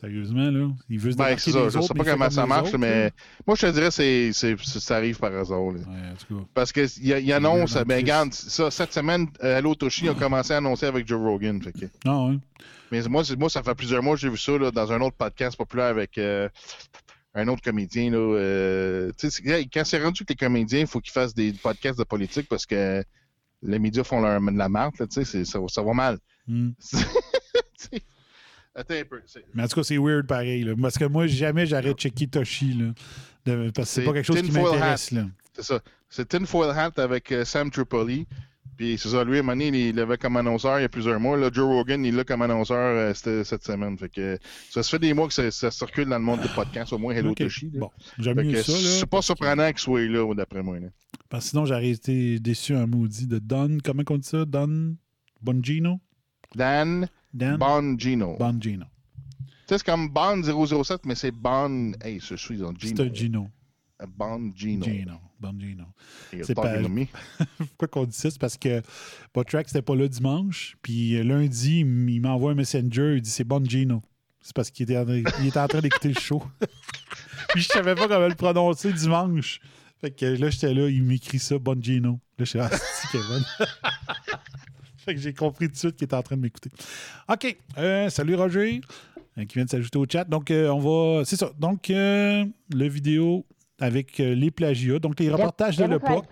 Sérieusement, 0.03 0.51
là. 0.51 0.69
Il 0.89 0.99
veut 0.99 1.11
se 1.13 1.17
Ben, 1.17 1.38
c'est 1.38 1.51
ça. 1.51 1.69
Je 1.69 1.77
autres, 1.77 1.88
sais 1.88 1.93
pas 1.93 2.03
comment 2.03 2.25
comme 2.25 2.31
ça 2.31 2.45
marche, 2.45 2.67
autres, 2.69 2.77
mais 2.77 3.11
moi, 3.47 3.55
je 3.55 3.67
te 3.67 3.71
dirais 3.71 3.89
c'est- 3.89 4.34
ça 4.34 4.97
arrive 4.97 5.17
par 5.17 5.34
hasard. 5.34 5.59
là. 5.71 5.80
Ouais, 5.80 6.09
en 6.11 6.15
tout 6.15 6.39
cas. 6.39 6.45
Parce 6.53 6.71
qu'il 6.73 6.89
il 6.99 7.31
annonce, 7.31 7.77
ben, 7.85 7.95
regarde, 7.95 8.34
ça, 8.34 8.69
cette 8.69 8.91
semaine, 8.91 9.27
Hello 9.39 9.75
Toshi 9.75 10.09
a 10.09 10.13
commencé 10.13 10.51
à 10.53 10.57
annoncer 10.57 10.88
avec 10.88 11.07
Joe 11.07 11.21
Rogan. 11.21 11.61
Fait 11.61 11.71
que- 11.71 11.85
Non, 12.05 12.31
hein. 12.31 12.39
Mais 12.91 13.01
moi, 13.07 13.23
moi, 13.38 13.49
ça 13.49 13.63
fait 13.63 13.75
plusieurs 13.75 14.03
mois 14.03 14.15
que 14.15 14.21
j'ai 14.21 14.30
vu 14.30 14.38
ça 14.38 14.57
là, 14.57 14.71
dans 14.71 14.91
un 14.91 14.99
autre 14.99 15.15
podcast 15.15 15.55
populaire 15.57 15.88
avec 15.88 16.17
euh, 16.17 16.49
un 17.34 17.47
autre 17.47 17.61
comédien. 17.61 18.11
Là, 18.11 18.17
euh, 18.17 19.11
quand 19.73 19.84
c'est 19.85 20.03
rendu 20.03 20.25
que 20.25 20.34
les 20.34 20.35
comédiens, 20.35 20.81
il 20.81 20.88
faut 20.88 20.99
qu'ils 20.99 21.13
fassent 21.13 21.34
des 21.34 21.53
podcasts 21.53 21.97
de 21.97 22.03
politique 22.03 22.47
parce 22.49 22.65
que 22.65 23.03
les 23.63 23.80
médias 23.80 24.03
font 24.03 24.19
leur, 24.21 24.41
de 24.41 24.57
la 24.57 24.67
marque. 24.69 24.99
là, 24.99 25.05
Ça, 25.09 25.23
ça 25.67 25.81
va 25.81 25.93
mal. 25.93 26.19
Hmm. 26.45 26.71
Attends 28.75 28.95
un 28.95 29.03
peu. 29.05 29.21
Mais 29.53 29.63
en 29.63 29.67
tout 29.67 29.75
cas, 29.75 29.83
c'est 29.83 29.97
weird 29.97 30.25
pareil. 30.25 30.63
Là. 30.63 30.73
Parce 30.81 30.97
que 30.97 31.05
moi, 31.05 31.27
jamais 31.27 31.65
j'arrête 31.65 31.95
de 31.95 32.01
checker 32.01 32.27
Toshi. 32.27 32.73
Là, 32.73 32.85
de- 33.45 33.71
parce 33.71 33.89
que 33.89 33.93
c'est 33.93 34.05
pas 34.05 34.13
quelque 34.13 34.25
chose 34.25 34.41
qui 34.41 34.51
m'intéresse. 34.51 35.13
C'est 35.53 35.63
ça. 35.63 35.79
C'est 36.09 36.27
Tinfoil 36.27 36.71
Hat 36.71 36.93
avec 36.97 37.31
euh, 37.31 37.45
Sam 37.45 37.69
Tripoli. 37.69 38.27
Puis 38.75 38.97
c'est 38.97 39.09
ça, 39.09 39.23
lui, 39.23 39.37
à 39.37 39.39
un 39.39 39.43
moment 39.43 39.51
donné, 39.63 39.89
il 39.89 39.95
l'avait 39.95 40.17
comme 40.17 40.35
annonceur 40.35 40.79
il 40.79 40.81
y 40.81 40.85
a 40.85 40.89
plusieurs 40.89 41.19
mois. 41.19 41.37
Là, 41.37 41.51
Joe 41.53 41.65
Rogan, 41.67 42.03
il 42.03 42.15
l'a 42.15 42.23
comme 42.23 42.41
annonceur 42.41 42.77
euh, 42.77 43.13
cette, 43.13 43.63
semaine. 43.63 43.95
Fait 43.97 44.09
que 44.09 44.39
ça 44.71 44.81
se 44.81 44.89
fait 44.89 44.99
des 44.99 45.13
mois 45.13 45.27
que 45.27 45.33
ça, 45.33 45.51
ça 45.51 45.69
circule 45.69 46.09
dans 46.09 46.17
le 46.17 46.23
monde 46.23 46.41
des 46.41 46.49
podcasts, 46.49 46.91
au 46.91 46.97
moins 46.97 47.13
Hello 47.13 47.31
Ok. 47.31 47.37
Toshi. 47.37 47.69
là. 47.71 47.81
Bon, 47.81 47.91
j'aime 48.17 48.55
ça. 48.55 48.73
C'est 48.73 49.05
pas 49.05 49.21
surprenant 49.21 49.69
qu'il 49.69 49.79
soit 49.79 50.01
là, 50.07 50.33
d'après 50.33 50.63
moi. 50.63 50.79
là. 50.79 50.87
Parce 51.29 51.45
que 51.45 51.49
sinon, 51.51 51.65
j'aurais 51.65 51.89
été 51.89 52.39
déçu 52.39 52.75
un 52.75 52.87
maudit 52.87 53.27
de 53.27 53.37
Don. 53.37 53.77
Comment 53.83 54.03
on 54.09 54.17
dit 54.17 54.27
ça? 54.27 54.45
Don 54.45 54.95
Bongino? 55.41 55.99
Dan 56.55 57.07
Dan 57.34 57.57
Bongino. 57.57 58.38
Bongino. 58.38 58.85
Tu 58.85 59.45
sais, 59.69 59.77
c'est 59.77 59.85
comme 59.85 60.10
Bond 60.10 60.43
007, 60.43 61.05
mais 61.05 61.15
c'est 61.15 61.31
Bond. 61.31 61.93
Hey, 62.01 62.19
je 62.19 62.35
suis 62.35 62.57
dans 62.57 62.73
C'est 62.80 62.88
Gino. 62.88 63.03
un 63.03 63.14
Gino. 63.14 63.49
Bongino. 64.07 64.85
Gino. 64.85 65.14
Bongino. 65.39 65.85
C'est 66.43 66.53
pas-. 66.53 66.76
Pourquoi 67.57 67.88
qu'on 67.88 68.05
dit 68.05 68.15
ça? 68.15 68.30
C'est 68.30 68.39
parce 68.39 68.57
que 68.57 68.81
Botrax 69.34 69.73
n'était 69.73 69.81
pas 69.81 69.95
là 69.95 70.07
dimanche. 70.07 70.77
Puis 70.81 71.22
lundi, 71.23 71.80
il 71.80 72.22
m'envoie 72.22 72.51
un 72.51 72.55
messenger. 72.55 73.15
Il 73.15 73.22
dit 73.22 73.30
c'est 73.30 73.43
Bongino. 73.43 74.01
C'est 74.41 74.53
parce 74.53 74.69
qu'il 74.69 74.84
était, 74.84 74.97
en 74.97 75.07
il 75.07 75.47
était 75.47 75.60
en 75.60 75.68
train 75.68 75.80
d'écouter 75.80 76.10
le 76.10 76.19
show. 76.19 76.43
puis 77.49 77.61
je 77.61 77.68
savais 77.68 77.95
pas 77.95 78.10
comment 78.10 78.27
le 78.27 78.35
prononcer 78.35 78.91
dimanche. 78.91 79.61
Fait 80.01 80.11
que 80.11 80.26
là, 80.26 80.49
j'étais 80.49 80.73
là, 80.73 80.89
il 80.89 81.01
m'écrit 81.01 81.39
ça, 81.39 81.57
Bongino. 81.57 82.11
Là, 82.11 82.19
je 82.39 82.43
suis 82.43 82.60
ah, 82.60 82.69
c'est 82.72 83.07
Kevin. 83.10 83.41
Fait 85.03 85.15
que 85.15 85.21
j'ai 85.21 85.34
compris 85.34 85.67
tout 85.67 85.73
de 85.73 85.77
suite 85.77 85.95
qu'il 85.95 86.05
était 86.05 86.15
en 86.15 86.21
train 86.23 86.35
de 86.35 86.41
m'écouter. 86.41 86.69
OK. 87.31 87.55
Euh, 87.77 88.09
salut 88.09 88.35
Roger, 88.35 88.81
euh, 89.38 89.45
qui 89.45 89.55
vient 89.55 89.65
de 89.65 89.69
s'ajouter 89.69 89.97
au 89.97 90.05
chat. 90.09 90.23
Donc, 90.25 90.51
euh, 90.51 90.69
on 90.69 90.80
va. 90.80 91.25
C'est 91.25 91.35
ça. 91.35 91.51
Donc, 91.59 91.89
euh, 91.89 92.45
le 92.73 92.88
vidéo 92.88 93.45
avec 93.80 94.19
euh, 94.19 94.34
les 94.35 94.51
plagiats. 94.51 94.99
Donc, 94.99 95.19
les 95.19 95.30
reportages 95.30 95.75
de 95.77 95.85
l'époque 95.85 96.25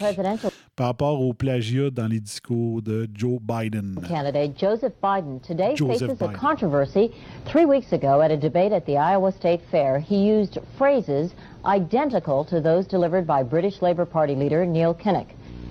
par 0.76 0.88
rapport 0.88 1.19
au 1.19 1.34
plagiat 1.34 1.89
dans 1.89 2.07
les 2.07 2.19
discours 2.22 2.81
de 2.81 3.10
Joe 3.14 3.39
Biden. 3.41 3.99
candidate 4.07 4.57
Joseph 4.57 4.93
Biden 5.02 5.39
today 5.41 5.76
Joseph 5.76 5.99
faces 6.11 6.18
Biden. 6.19 6.35
a 6.35 6.38
controversy. 6.38 7.11
Three 7.45 7.65
weeks 7.65 7.91
ago, 7.91 8.22
at 8.22 8.31
a 8.31 8.38
debate 8.38 8.72
at 8.72 8.85
the 8.85 8.95
Iowa 8.95 9.31
State 9.31 9.61
Fair, 9.69 9.99
he 9.99 10.18
used 10.30 10.60
phrases 10.77 11.34
identical 11.65 12.45
to 12.45 12.61
those 12.61 12.85
delivered 12.88 13.26
by 13.27 13.43
British 13.43 13.81
Labour 13.81 14.06
Party 14.06 14.35
leader 14.35 14.65
Neil 14.65 14.93
Kinnock. 14.93 15.27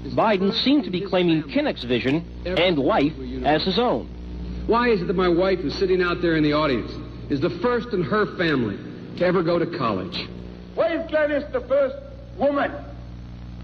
Biden 0.09 0.53
seemed 0.65 0.85
to 0.85 0.91
be 0.91 1.01
claiming 1.01 1.43
Kinnock's 1.43 1.85
vision 1.85 2.25
and 2.45 2.79
life 2.79 3.13
as 3.45 3.65
his 3.65 3.79
own. 3.79 4.09
Why 4.67 4.89
is 4.89 5.03
it 5.03 5.07
that 5.07 5.17
my 5.17 5.29
wife, 5.29 5.59
who's 5.61 5.75
sitting 5.75 6.03
out 6.03 6.23
there 6.23 6.37
in 6.37 6.43
the 6.43 6.53
audience, 6.53 6.91
is 7.31 7.41
the 7.41 7.51
first 7.61 7.89
in 7.93 8.03
her 8.03 8.37
family 8.37 8.79
to 9.19 9.25
ever 9.25 9.43
go 9.43 9.59
to 9.59 9.67
college? 9.79 10.29
Why 10.75 10.95
is 10.95 11.09
Gladys 11.11 11.45
the 11.53 11.61
first 11.63 11.97
woman 12.39 12.73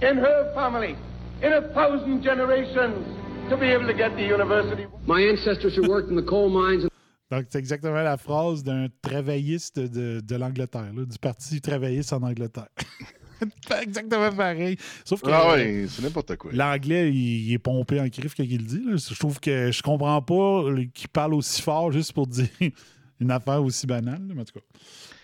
in 0.03 0.17
her 0.19 0.53
family 0.55 0.97
in 1.43 1.53
a 1.53 1.63
thousand 1.73 2.23
generations 2.23 3.07
to 3.51 3.57
be 3.57 3.67
able 3.67 3.87
to 3.87 3.95
get 3.95 4.17
the 4.17 4.23
university? 4.25 4.87
My 5.07 5.21
ancestors 5.21 5.75
who 5.77 5.89
worked 5.89 6.11
in 6.11 6.17
the 6.17 6.23
coal 6.23 6.51
mines 6.51 6.83
and 6.83 6.91
Donc, 7.29 7.47
c'est 7.49 7.59
exactement 7.59 8.05
la 8.05 8.17
phrase 8.17 8.63
d'un 8.63 8.87
travailliste 9.03 9.81
de, 9.81 10.21
de 10.21 10.37
l'Angleterre, 10.37 10.93
là, 10.95 11.05
du 11.05 11.19
Parti 11.19 11.61
travailliste 11.61 12.13
en 12.13 12.23
Angleterre. 12.23 12.69
exactement 13.83 14.33
pareil. 14.33 14.77
Sauf 15.05 15.21
que 15.23 15.31
Ah 15.31 15.51
euh, 15.51 15.55
ouais, 15.57 15.87
c'est 15.89 16.03
n'importe 16.03 16.37
quoi. 16.37 16.51
l'anglais, 16.53 17.11
il, 17.11 17.49
il 17.49 17.53
est 17.53 17.59
pompé 17.59 18.01
en 18.01 18.09
crif 18.09 18.35
quand 18.35 18.45
il 18.45 18.59
le 18.59 18.65
dit. 18.65 18.83
là. 18.85 18.97
Je 18.97 19.19
trouve 19.19 19.41
que 19.41 19.71
je 19.71 19.83
comprends 19.83 20.23
pas 20.23 20.65
qu'il 20.95 21.09
parle 21.09 21.35
aussi 21.35 21.63
fort 21.63 21.93
juste 21.93 22.13
pour 22.13 22.27
dire 22.27 22.49
une 23.21 23.31
affaire 23.31 23.63
aussi 23.63 23.87
banale. 23.87 24.21
Mais 24.23 24.41
en 24.41 24.45
tout 24.45 24.55
cas, 24.55 24.65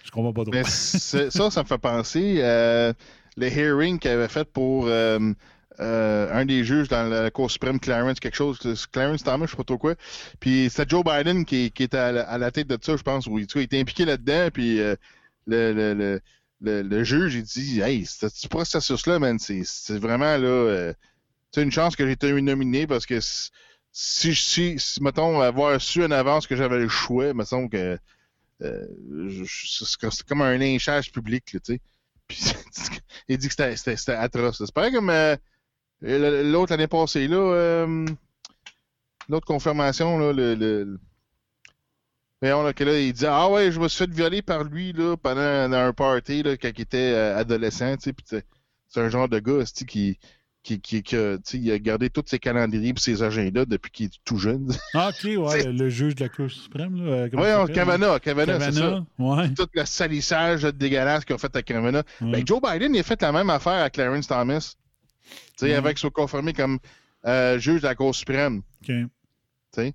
je 0.04 0.10
comprends 0.10 0.32
pas 0.32 0.42
trop. 0.44 0.52
Mais 0.52 0.64
c'est- 0.64 1.30
ça, 1.30 1.50
ça 1.50 1.62
me 1.62 1.66
fait 1.68 1.78
penser 1.78 2.36
euh, 2.38 2.92
le 3.36 3.46
hearing 3.48 3.98
qu'il 3.98 4.10
avait 4.10 4.28
fait 4.28 4.44
pour 4.50 4.86
euh, 4.86 5.32
euh, 5.80 6.28
un 6.32 6.44
des 6.44 6.64
juges 6.64 6.88
dans 6.88 7.08
la 7.08 7.30
Cour 7.30 7.50
suprême, 7.50 7.80
Clarence, 7.80 8.20
quelque 8.20 8.36
chose, 8.36 8.58
Clarence 8.92 9.22
Thomas, 9.24 9.46
je 9.46 9.52
sais 9.52 9.56
pas 9.56 9.64
trop 9.64 9.78
quoi. 9.78 9.94
Puis 10.38 10.68
c'était 10.70 10.88
Joe 10.90 11.02
Biden 11.02 11.44
qui, 11.46 11.70
qui 11.70 11.84
était 11.84 11.96
à 11.96 12.12
la, 12.12 12.22
à 12.24 12.36
la 12.38 12.50
tête 12.50 12.66
de 12.68 12.78
ça, 12.80 12.94
je 12.96 13.02
pense. 13.02 13.26
Oui, 13.26 13.46
il 13.54 13.60
était 13.62 13.80
impliqué 13.80 14.04
là-dedans, 14.04 14.48
puis 14.52 14.80
euh, 14.80 14.94
le, 15.46 15.72
le, 15.72 15.94
le, 15.94 16.20
le, 16.62 17.04
juge, 17.04 17.34
il 17.34 17.42
dit 17.42 17.80
Hey, 17.80 18.06
ce 18.06 18.28
ce 18.28 18.48
processus-là, 18.48 19.18
man, 19.18 19.38
c'est 19.38 19.98
vraiment 19.98 20.36
là. 20.36 20.46
euh, 20.48 20.94
c'est 21.52 21.62
une 21.62 21.72
chance 21.72 21.96
que 21.96 22.06
j'ai 22.06 22.12
été 22.12 22.32
nominé 22.40 22.86
parce 22.86 23.04
que 23.04 23.18
si, 23.20 24.34
si, 24.34 24.78
si, 24.78 25.02
mettons, 25.02 25.40
avoir 25.40 25.80
su 25.80 26.02
en 26.04 26.10
avance 26.10 26.46
que 26.46 26.56
j'avais 26.56 26.78
le 26.78 26.88
choix, 26.88 27.34
me 27.34 27.44
semble 27.44 27.68
que 27.68 27.98
euh, 28.62 28.86
c'est 29.46 30.26
comme 30.26 30.42
un 30.42 30.56
lynchage 30.56 31.12
public, 31.12 31.44
tu 31.44 31.58
sais. 31.62 31.80
Puis 32.28 32.40
il 33.28 33.36
dit 33.38 33.48
que 33.48 33.54
c'était- 33.76 34.12
atroce. 34.12 34.58
C'est 34.64 34.72
pareil 34.72 34.92
comme 34.92 35.10
euh, 35.10 35.36
l'autre 36.00 36.72
l'année 36.72 36.86
passée, 36.86 37.28
là. 37.28 37.36
euh, 37.36 38.06
l'autre 39.28 39.46
confirmation, 39.46 40.18
là, 40.18 40.32
le- 40.32 40.98
là, 42.42 42.72
que 42.72 42.84
là, 42.84 42.98
il 42.98 43.12
dit 43.12 43.26
Ah 43.26 43.48
ouais, 43.48 43.70
je 43.72 43.78
me 43.80 43.88
suis 43.88 43.98
fait 44.04 44.10
violer 44.10 44.42
par 44.42 44.64
lui 44.64 44.92
là, 44.92 45.16
pendant 45.16 45.40
un, 45.40 45.72
un 45.72 45.92
party 45.92 46.42
là, 46.42 46.56
quand 46.56 46.70
il 46.76 46.80
était 46.82 47.12
euh, 47.14 47.36
adolescent, 47.38 47.96
tu 47.96 48.02
sais. 48.04 48.12
Puis 48.12 48.24
c'est 48.88 49.00
un 49.00 49.08
genre 49.08 49.28
de 49.28 49.38
gars 49.38 49.62
qui, 49.86 50.18
qui, 50.64 50.80
qui, 50.80 51.02
qui 51.02 51.16
a, 51.16 51.36
tu 51.38 51.42
sais, 51.44 51.58
il 51.58 51.70
a 51.72 51.78
gardé 51.78 52.10
tous 52.10 52.24
ses 52.26 52.38
calendriers 52.38 52.90
et 52.90 53.00
ses 53.00 53.22
agendas 53.22 53.64
depuis 53.64 53.90
qu'il 53.90 54.06
est 54.06 54.18
tout 54.24 54.38
jeune. 54.38 54.72
Ah, 54.94 55.10
OK, 55.10 55.24
ouais, 55.24 55.64
le, 55.64 55.72
le 55.72 55.88
juge 55.88 56.14
de 56.16 56.24
la 56.24 56.28
Cour 56.28 56.50
suprême. 56.50 56.96
Là, 57.04 57.12
euh, 57.12 57.28
Oui, 57.32 57.72
Kavanaugh, 57.74 58.18
Kavanaugh, 58.20 58.60
c'est 58.60 58.72
ça. 58.72 58.80
Kavanaugh, 58.80 59.04
ouais. 59.18 59.54
Tout 59.54 59.66
le 59.74 59.84
salissage 59.84 60.62
dégueulasse 60.62 61.24
qu'ils 61.24 61.34
ont 61.34 61.38
fait 61.38 61.54
à 61.56 61.62
Kavanaugh. 61.62 62.04
Ben, 62.20 62.46
Joe 62.46 62.60
Biden, 62.60 62.94
il 62.94 63.00
a 63.00 63.02
fait 63.02 63.20
la 63.22 63.32
même 63.32 63.50
affaire 63.50 63.82
à 63.82 63.88
Clarence 63.90 64.26
Thomas. 64.26 64.74
Tu 65.24 65.36
sais, 65.56 65.66
Ouais. 65.66 65.74
avec 65.74 65.92
qu'il 65.94 66.00
soit 66.00 66.10
confirmé 66.10 66.52
comme 66.52 66.78
euh, 67.24 67.58
juge 67.58 67.80
de 67.82 67.86
la 67.86 67.94
Cour 67.94 68.14
suprême. 68.14 68.58
OK. 68.82 68.86
Tu 68.86 69.08
sais. 69.74 69.94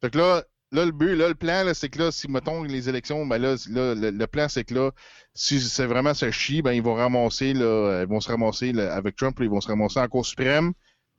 Fait 0.00 0.10
que 0.10 0.18
là, 0.18 0.44
là, 0.74 0.84
le 0.84 0.92
but, 0.92 1.14
là, 1.14 1.28
le 1.28 1.34
plan, 1.34 1.64
c'est 1.72 1.88
que 1.88 1.98
là, 2.00 2.10
si, 2.10 2.28
mettons, 2.28 2.64
les 2.64 2.88
élections, 2.88 3.24
ben 3.26 3.38
là, 3.38 3.54
là, 3.70 3.94
le, 3.94 4.26
plan, 4.26 4.48
c'est 4.48 4.64
que 4.64 4.74
là, 4.74 4.90
si 5.32 5.60
c'est 5.60 5.86
vraiment 5.86 6.14
ça 6.14 6.30
chie, 6.30 6.62
ben, 6.62 6.72
ils 6.72 6.82
vont 6.82 6.94
ramasser, 6.94 7.54
là, 7.54 7.64
euh, 7.64 8.02
ils 8.02 8.08
vont 8.08 8.20
se 8.20 8.28
ramasser, 8.28 8.76
avec 8.78 9.16
Trump, 9.16 9.38
ils 9.40 9.48
vont 9.48 9.60
se 9.60 9.68
ramasser 9.68 10.00
en 10.00 10.08
Cour 10.08 10.26
suprême 10.26 10.72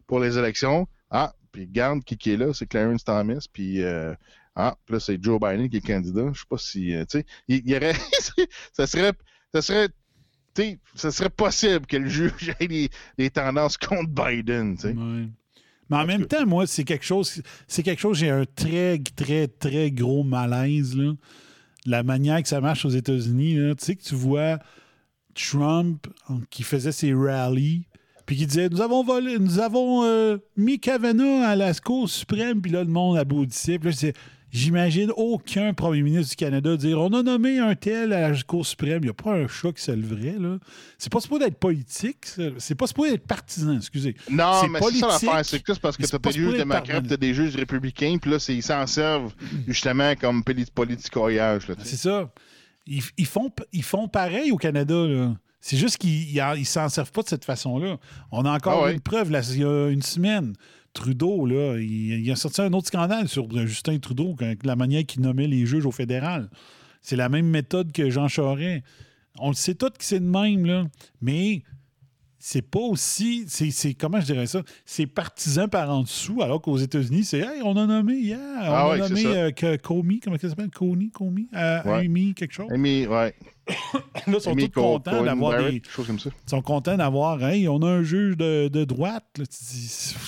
pour 0.08 0.20
les 0.20 0.38
élections. 0.38 0.88
Ah, 1.10 1.34
puis 1.52 1.68
garde 1.68 2.04
qui, 2.04 2.32
est 2.32 2.38
là, 2.38 2.54
c'est 2.54 2.68
Clarence 2.68 3.06
Thomas, 3.06 3.46
puis 3.52 3.82
euh, 3.82 4.14
ah, 4.56 4.76
là, 4.90 5.00
c'est 5.00 5.24
Joe 5.24 5.40
Biden 5.40 5.70
qui 5.70 5.78
est 5.78 5.88
candidat. 5.88 6.32
Je 6.34 6.40
sais 6.40 6.46
pas 6.50 6.58
si, 6.58 6.94
euh, 6.94 7.06
tu 7.06 7.20
sais, 7.20 7.26
il, 7.48 7.68
y 7.70 7.76
aurait, 7.78 7.94
ça 8.74 8.88
serait, 8.88 9.14
ça 9.54 9.62
serait, 9.62 9.88
tu 10.54 10.64
sais, 10.64 10.80
ça 10.96 11.12
serait 11.12 11.30
possible 11.30 11.86
que 11.86 11.98
le 11.98 12.10
juge 12.10 12.54
ait 12.60 12.90
des, 13.18 13.30
tendances 13.30 13.78
contre 13.78 14.10
Biden, 14.10 14.76
tu 14.76 14.90
sais. 14.90 14.96
Mais 15.90 15.98
en 15.98 16.06
même 16.06 16.26
temps, 16.26 16.46
moi, 16.46 16.66
c'est 16.68 16.84
quelque 16.84 17.06
chose, 17.06 17.42
c'est 17.68 17.84
quelque 17.84 18.00
chose, 18.00 18.18
j'ai 18.18 18.30
un 18.30 18.46
très, 18.46 19.00
très, 19.16 19.48
très 19.48 19.92
gros 19.92 20.24
malaise, 20.24 20.96
là. 20.96 21.14
La 21.86 22.02
manière 22.02 22.42
que 22.42 22.48
ça 22.48 22.62
marche 22.62 22.84
aux 22.86 22.90
États-Unis. 22.90 23.58
Tu 23.78 23.86
sais 23.86 23.96
que 23.96 24.02
tu 24.02 24.16
vois 24.16 24.58
Trump 25.36 26.08
qui 26.50 26.64
faisait 26.64 26.92
ses 26.92 27.14
rallies, 27.14 27.86
puis 28.26 28.38
qui 28.38 28.48
disait 28.48 28.70
Nous 28.70 28.82
avons 28.82 29.04
volé, 29.04 29.38
nous 29.38 29.60
avons 29.60 30.04
euh, 30.04 30.38
mis 30.58 30.80
Kavanaugh 30.80 31.44
à 31.44 31.56
la 31.56 31.74
Cour 31.76 32.10
suprême, 32.10 32.62
puis 32.62 32.72
là, 32.72 32.84
le 32.84 32.90
monde 32.90 33.18
applaudissait. 33.18 33.78
Puis 33.78 33.92
là, 33.92 34.12
J'imagine 34.56 35.12
aucun 35.18 35.74
premier 35.74 36.02
ministre 36.02 36.30
du 36.30 36.36
Canada 36.38 36.78
dire 36.78 36.98
On 37.02 37.12
a 37.12 37.22
nommé 37.24 37.60
un 37.60 37.76
tel 37.76 38.14
à 38.14 38.30
la 38.30 38.42
Cour 38.44 38.66
suprême. 38.66 39.00
Il 39.02 39.08
n'y 39.08 39.10
a 39.10 39.14
pas 39.14 39.34
un 39.34 39.50
chat 39.50 39.74
qui 39.74 39.82
se 39.84 39.92
leverait, 39.92 40.38
là. 40.40 40.60
C'est 40.98 41.12
pas 41.12 41.20
supposé 41.20 41.46
être 41.48 41.58
politique, 41.60 42.26
c'est 42.58 42.76
pas 42.76 42.88
supposé 42.88 43.16
être 43.16 43.28
partisan, 43.28 43.76
excusez. 43.76 44.16
Non, 44.30 44.66
mais 44.70 44.80
c'est 44.82 45.00
ça 45.00 45.08
l'affaire. 45.08 45.44
C'est 45.46 45.60
que 45.62 45.74
c'est 45.74 45.82
parce 45.82 45.98
que 45.98 46.06
t'as 46.08 46.18
des 46.20 46.32
juges 46.32 46.54
démocrates, 46.58 47.06
t'as 47.06 47.18
des 47.18 47.34
juges 47.34 47.56
républicains, 47.58 48.18
puis 48.18 48.32
là, 48.32 48.38
ils 48.48 48.64
s'en 48.64 48.88
servent 48.88 49.34
justement 49.68 50.16
comme 50.16 50.42
poli- 50.42 50.72
politicoyage. 50.74 51.68
C'est 51.84 51.98
ça. 51.98 52.32
Ils, 52.88 53.04
ils 53.18 53.26
font, 53.26 53.52
ils 53.74 53.84
font 53.84 54.08
pareil 54.08 54.52
au 54.54 54.58
Canada. 54.58 55.06
là. 55.06 55.36
C'est 55.60 55.76
juste 55.78 55.98
qu'ils 55.98 56.34
ne 56.42 56.64
s'en 56.64 56.88
servent 56.88 57.12
pas 57.12 57.24
de 57.24 57.28
cette 57.28 57.44
façon-là. 57.44 57.98
On 58.32 58.46
a 58.46 58.52
encore 58.52 58.84
Ah 58.84 58.86
ouais. 58.86 58.94
une 58.94 59.02
preuve 59.02 59.32
là, 59.32 59.42
il 59.52 59.60
y 59.60 59.64
a 59.66 59.90
une 59.90 60.04
semaine. 60.04 60.54
Trudeau, 60.96 61.46
là, 61.46 61.78
il, 61.78 62.22
il 62.26 62.32
a 62.32 62.36
sorti 62.36 62.62
un 62.62 62.74
autre 62.74 62.88
scandale 62.88 63.28
sur 63.28 63.48
Justin 63.68 64.00
Trudeau, 64.00 64.36
la 64.64 64.76
manière 64.76 65.06
qu'il 65.06 65.22
nommait 65.22 65.46
les 65.48 65.66
juges 65.68 65.86
au 65.86 65.92
fédéral. 65.92 66.50
C'est 67.02 67.16
la 67.16 67.30
même 67.30 67.48
méthode 67.48 67.92
que 67.92 68.10
Jean 68.10 68.28
Charest. 68.28 68.84
On 69.40 69.50
le 69.50 69.54
sait 69.56 69.76
tous 69.76 69.90
que 69.92 70.04
c'est 70.04 70.20
de 70.20 70.26
même, 70.26 70.66
là. 70.66 70.86
Mais 71.22 71.62
c'est 72.40 72.62
pas 72.64 72.80
aussi. 72.80 73.44
C'est, 73.48 73.94
comment 73.94 74.20
je 74.22 74.26
dirais 74.28 74.48
ça? 74.48 74.62
C'est 74.86 75.06
partisan 75.06 75.68
par 75.68 75.90
en 75.90 76.04
dessous, 76.04 76.42
alors 76.42 76.62
qu'aux 76.62 76.78
États-Unis, 76.78 77.24
c'est 77.26 77.40
Hey, 77.40 77.62
on 77.64 77.76
a 77.78 77.86
nommé 77.86 78.16
hier. 78.16 78.40
on 78.40 78.62
Ah 78.64 78.82
a 78.82 78.90
ouais, 78.92 78.98
nommé 79.00 79.26
euh, 79.26 79.78
Comey, 79.78 80.20
comment 80.24 80.38
ça 80.40 80.50
s'appelle? 80.50 80.72
Coney, 80.72 81.10
Comey? 81.14 81.48
Euh, 81.54 81.84
Ouais. 81.84 82.06
Amy, 82.06 82.34
quelque 82.34 82.54
chose. 82.54 82.68
Amy, 82.72 83.06
ouais. 83.06 83.36
Là, 83.68 84.02
ils 84.28 84.42
sont 84.42 84.56
tous 84.56 84.70
Co- 84.70 84.82
contents 84.82 85.24
d'avoir 85.24 85.58
des. 85.64 85.82
Ils 85.98 86.50
sont 86.50 86.62
contents 86.62 86.98
d'avoir, 86.98 87.44
hey, 87.44 87.68
on 87.68 87.80
a 87.82 87.88
un 87.88 88.04
juge 88.04 88.38
de, 88.38 88.68
de 88.68 88.84
droite. 88.86 89.26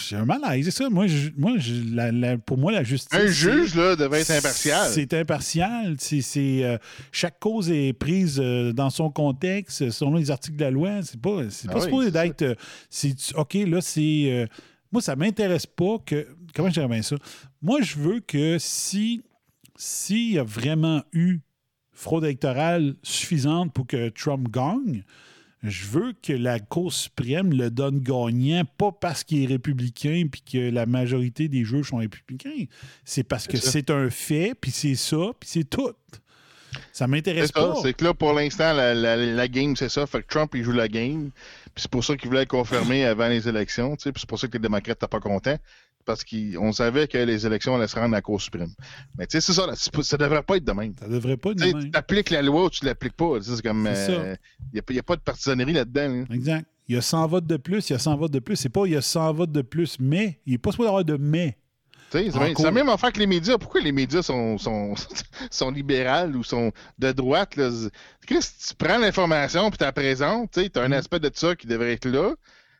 J'ai 0.08 0.16
un 0.16 0.26
malaise, 0.26 0.66
c'est 0.66 0.72
ça. 0.84 0.90
Moi, 0.90 1.06
je- 1.08 1.30
moi 1.38 1.54
je- 1.58 1.94
la- 1.96 2.12
la- 2.12 2.38
pour 2.38 2.58
moi, 2.58 2.72
la 2.72 2.84
justice. 2.84 3.14
Un 3.14 3.28
c'est- 3.28 3.34
juge, 3.34 3.76
là, 3.76 3.96
devait 3.96 4.22
être 4.22 4.32
impartial. 4.32 4.90
C'est 4.92 5.14
impartial. 5.14 5.96
C'est, 6.00 6.22
c'est, 6.22 6.64
euh, 6.64 6.78
chaque 7.12 7.40
cause 7.40 7.70
est 7.70 7.94
prise 7.94 8.40
euh, 8.42 8.74
dans 8.74 8.90
son 8.90 9.10
contexte, 9.12 9.90
selon 9.92 10.16
les 10.16 10.32
articles 10.32 10.58
de 10.58 10.64
la 10.64 10.72
loi. 10.72 11.02
C'est 11.04 11.22
pas, 11.22 11.42
c'est 11.50 11.68
Ah 11.70 11.74
pas 11.74 11.78
oui, 11.80 11.84
supposé 11.86 12.06
c'est 12.08 12.12
d'être. 12.14 12.42
euh, 12.42 12.56
c'est- 12.90 13.36
OK, 13.36 13.54
là, 13.54 13.82
c'est. 13.82 14.48
moi, 14.92 15.02
ça 15.02 15.16
m'intéresse 15.16 15.66
pas 15.68 15.98
que. 16.06 16.28
Comment 16.56 16.70
je 16.70 16.74
dirais 16.74 16.88
bien 16.88 17.02
ça? 17.04 17.16
Moi, 17.62 17.82
je 17.82 17.98
veux 17.98 18.20
que 18.20 18.58
si. 18.60 19.22
S'il 19.80 20.32
y 20.34 20.40
a 20.40 20.44
vraiment 20.44 21.04
eu 21.14 21.38
fraude 21.98 22.24
électorale 22.26 22.94
suffisante 23.02 23.74
pour 23.74 23.88
que 23.88 24.10
Trump 24.10 24.48
gagne, 24.52 25.04
je 25.64 25.86
veux 25.88 26.14
que 26.22 26.32
la 26.34 26.60
Cour 26.60 26.94
suprême 26.94 27.52
le 27.52 27.72
donne 27.72 28.00
gagnant, 28.00 28.64
pas 28.78 28.92
parce 28.92 29.24
qu'il 29.24 29.42
est 29.44 29.48
républicain 29.48 30.28
puis 30.32 30.42
que 30.42 30.70
la 30.70 30.86
majorité 30.86 31.48
des 31.50 31.66
juges 31.66 31.90
sont 31.90 31.98
républicains. 31.98 32.66
C'est 33.04 33.24
parce 33.24 33.48
que 33.48 33.58
C'est 33.58 33.90
un 33.90 34.12
fait, 34.12 34.54
puis 34.60 34.70
c'est 34.70 34.94
ça, 34.96 35.32
puis 35.40 35.50
c'est 35.50 35.64
tout. 35.68 35.92
Ça 36.94 37.08
m'intéresse 37.08 37.52
pas. 37.52 37.74
c'est 37.82 37.94
que 37.94 38.04
là, 38.04 38.14
pour 38.14 38.34
l'instant, 38.34 38.74
la, 38.74 38.94
la- 38.94 39.16
la 39.16 39.48
game, 39.48 39.76
c'est 39.76 39.90
ça. 39.90 40.06
Fait 40.06 40.22
que 40.22 40.28
Trump, 40.28 40.52
il 40.54 40.64
joue 40.64 40.74
la 40.74 40.88
game. 40.88 41.32
Puis 41.74 41.82
c'est 41.84 41.90
pour 41.92 42.04
ça 42.04 42.16
qu'il 42.16 42.28
voulait 42.30 42.44
être 42.44 42.50
confirmé 42.50 43.06
avant 43.06 43.28
les 43.28 43.48
élections. 43.50 43.96
c'est 43.98 44.12
pour 44.28 44.38
ça 44.38 44.48
que 44.48 44.54
les 44.54 44.60
démocrates 44.60 44.90
n'étaient 45.02 45.08
pas 45.08 45.20
contents. 45.20 45.58
Parce 46.08 46.24
qu'on 46.24 46.72
savait 46.72 47.08
que 47.08 47.18
les 47.18 47.46
élections 47.46 47.76
allaient 47.76 47.88
se 47.90 47.96
rendre 47.96 48.14
à 48.14 48.18
la 48.18 48.22
Cour 48.22 48.42
suprême. 48.42 48.72
Mais 49.18 49.28
tu 49.28 49.34
sais, 49.34 49.42
c'est 49.42 49.52
ça. 49.54 49.68
là, 49.68 49.74
ça 49.76 50.18
devrait 50.18 50.42
pas 50.42 50.56
être 50.56 50.64
de 50.64 50.72
même. 50.72 50.94
Ça 50.98 51.08
devrait 51.08 51.36
pas 51.36 51.52
être 51.52 51.58
Tu 51.58 51.66
de 51.66 51.72
Tu 51.72 51.78
même. 51.78 51.92
appliques 51.94 52.30
la 52.30 52.42
loi 52.42 52.64
ou 52.64 52.70
tu 52.70 52.86
l'appliques 52.86 53.18
pas. 53.18 53.40
Tu 53.40 53.44
C'est 53.54 53.62
comme. 53.62 53.88
Il 54.74 54.82
n'y 54.92 55.00
a, 55.00 55.04
pas 55.04 55.18
de 55.18 55.22
partisanerie 55.22 55.74
là-dedans. 55.74 56.08
là. 56.08 56.24
Exact. 56.34 56.66
Il 56.88 56.96
y 56.96 56.98
a 56.98 57.02
100 57.02 57.28
votes 57.28 57.46
de 57.46 57.58
plus, 57.58 57.90
il 57.90 57.94
y 57.94 57.96
a 57.98 58.00
100 58.00 58.16
votes 58.16 58.32
de 58.32 58.40
plus. 58.40 58.56
C'est 58.56 58.70
pas 58.70 58.86
il 58.86 58.94
y 58.94 58.96
a 58.96 59.02
100 59.02 59.34
votes 59.34 59.52
de 59.52 59.62
plus, 59.62 59.98
mais 60.00 60.40
il 60.46 60.54
n'est 60.54 60.58
pas 60.58 60.72
supposé 60.72 60.88
avoir 60.88 61.04
de 61.04 61.18
mais. 61.18 61.58
Tu 62.10 62.20
sais, 62.20 62.32
C'est 62.32 62.64
la 62.64 62.72
même 62.72 62.88
affaire 62.88 63.12
que 63.12 63.20
les 63.20 63.28
médias. 63.28 63.58
Pourquoi 63.58 63.82
les 63.82 63.92
médias 63.92 64.22
sont, 64.22 64.58
sont, 64.58 64.94
sont 65.52 65.70
libérales 65.72 66.38
ou 66.38 66.44
sont 66.46 66.72
de 66.98 67.12
droite? 67.12 67.58
Là? 67.58 67.70
Chris, 68.26 68.40
tu 68.66 68.74
prends 68.76 68.98
l'information 68.98 69.70
puis 69.70 69.78
tu 69.78 69.84
la 69.84 69.92
présentes. 69.92 70.52
Tu 70.54 70.80
as 70.80 70.84
un 70.84 70.94
aspect 70.94 71.20
de 71.20 71.30
ça 71.34 71.54
qui 71.54 71.68
devrait 71.68 71.92
être 71.92 72.08
là. 72.08 72.34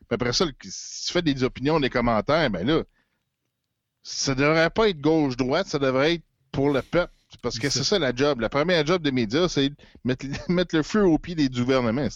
Puis 0.08 0.14
après 0.14 0.32
ça, 0.32 0.46
si 0.64 1.06
tu 1.06 1.12
fais 1.12 1.20
des 1.20 1.44
opinions, 1.44 1.78
des 1.78 1.90
commentaires, 1.90 2.48
ben 2.48 2.66
là, 2.66 2.82
ça 4.08 4.34
devrait 4.34 4.70
pas 4.70 4.88
être 4.88 5.00
gauche-droite, 5.00 5.66
ça 5.66 5.78
devrait 5.78 6.14
être 6.14 6.22
pour 6.50 6.70
le 6.70 6.80
peuple. 6.80 7.12
Parce 7.42 7.58
que 7.58 7.68
c'est 7.68 7.84
ça 7.84 7.98
la 7.98 8.14
job. 8.14 8.40
La 8.40 8.48
première 8.48 8.84
job 8.86 9.02
des 9.02 9.12
médias, 9.12 9.48
c'est 9.48 9.68
de 9.68 9.74
mettre, 10.02 10.26
mettre 10.48 10.74
le 10.74 10.82
feu 10.82 11.04
au 11.06 11.18
pied 11.18 11.34
des 11.34 11.50
gouvernements, 11.50 12.08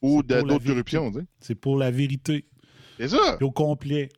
ou 0.00 0.22
d'autres 0.22 0.64
corruptions. 0.64 1.12
C'est 1.40 1.54
pour 1.54 1.76
la 1.76 1.90
vérité. 1.90 2.46
C'est 2.98 3.08
ça. 3.08 3.36
Au 3.42 3.50
complet. 3.50 4.08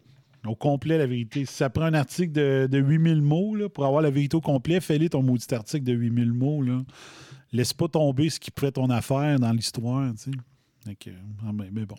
Au 0.46 0.54
complet, 0.54 0.98
la 0.98 1.06
vérité. 1.06 1.44
Si 1.44 1.54
ça 1.54 1.68
prend 1.68 1.84
un 1.84 1.94
article 1.94 2.32
de, 2.32 2.68
de 2.70 2.78
8000 2.78 3.20
mots 3.20 3.56
là, 3.56 3.68
pour 3.68 3.84
avoir 3.84 4.02
la 4.02 4.10
vérité 4.10 4.36
au 4.36 4.40
complet, 4.40 4.80
fais-le 4.80 5.08
ton 5.08 5.22
maudit 5.22 5.52
article 5.52 5.84
de 5.84 5.92
8000 5.92 6.32
mots. 6.32 6.62
Là. 6.62 6.82
Laisse 7.52 7.74
pas 7.74 7.88
tomber 7.88 8.30
ce 8.30 8.38
qui 8.38 8.52
pourrait 8.52 8.68
être 8.68 8.76
ton 8.76 8.88
affaire 8.88 9.38
dans 9.40 9.52
l'histoire. 9.52 10.10
Fait 10.16 11.12
ah 11.44 11.50
ben, 11.52 11.68
mais 11.72 11.84
bon. 11.84 11.96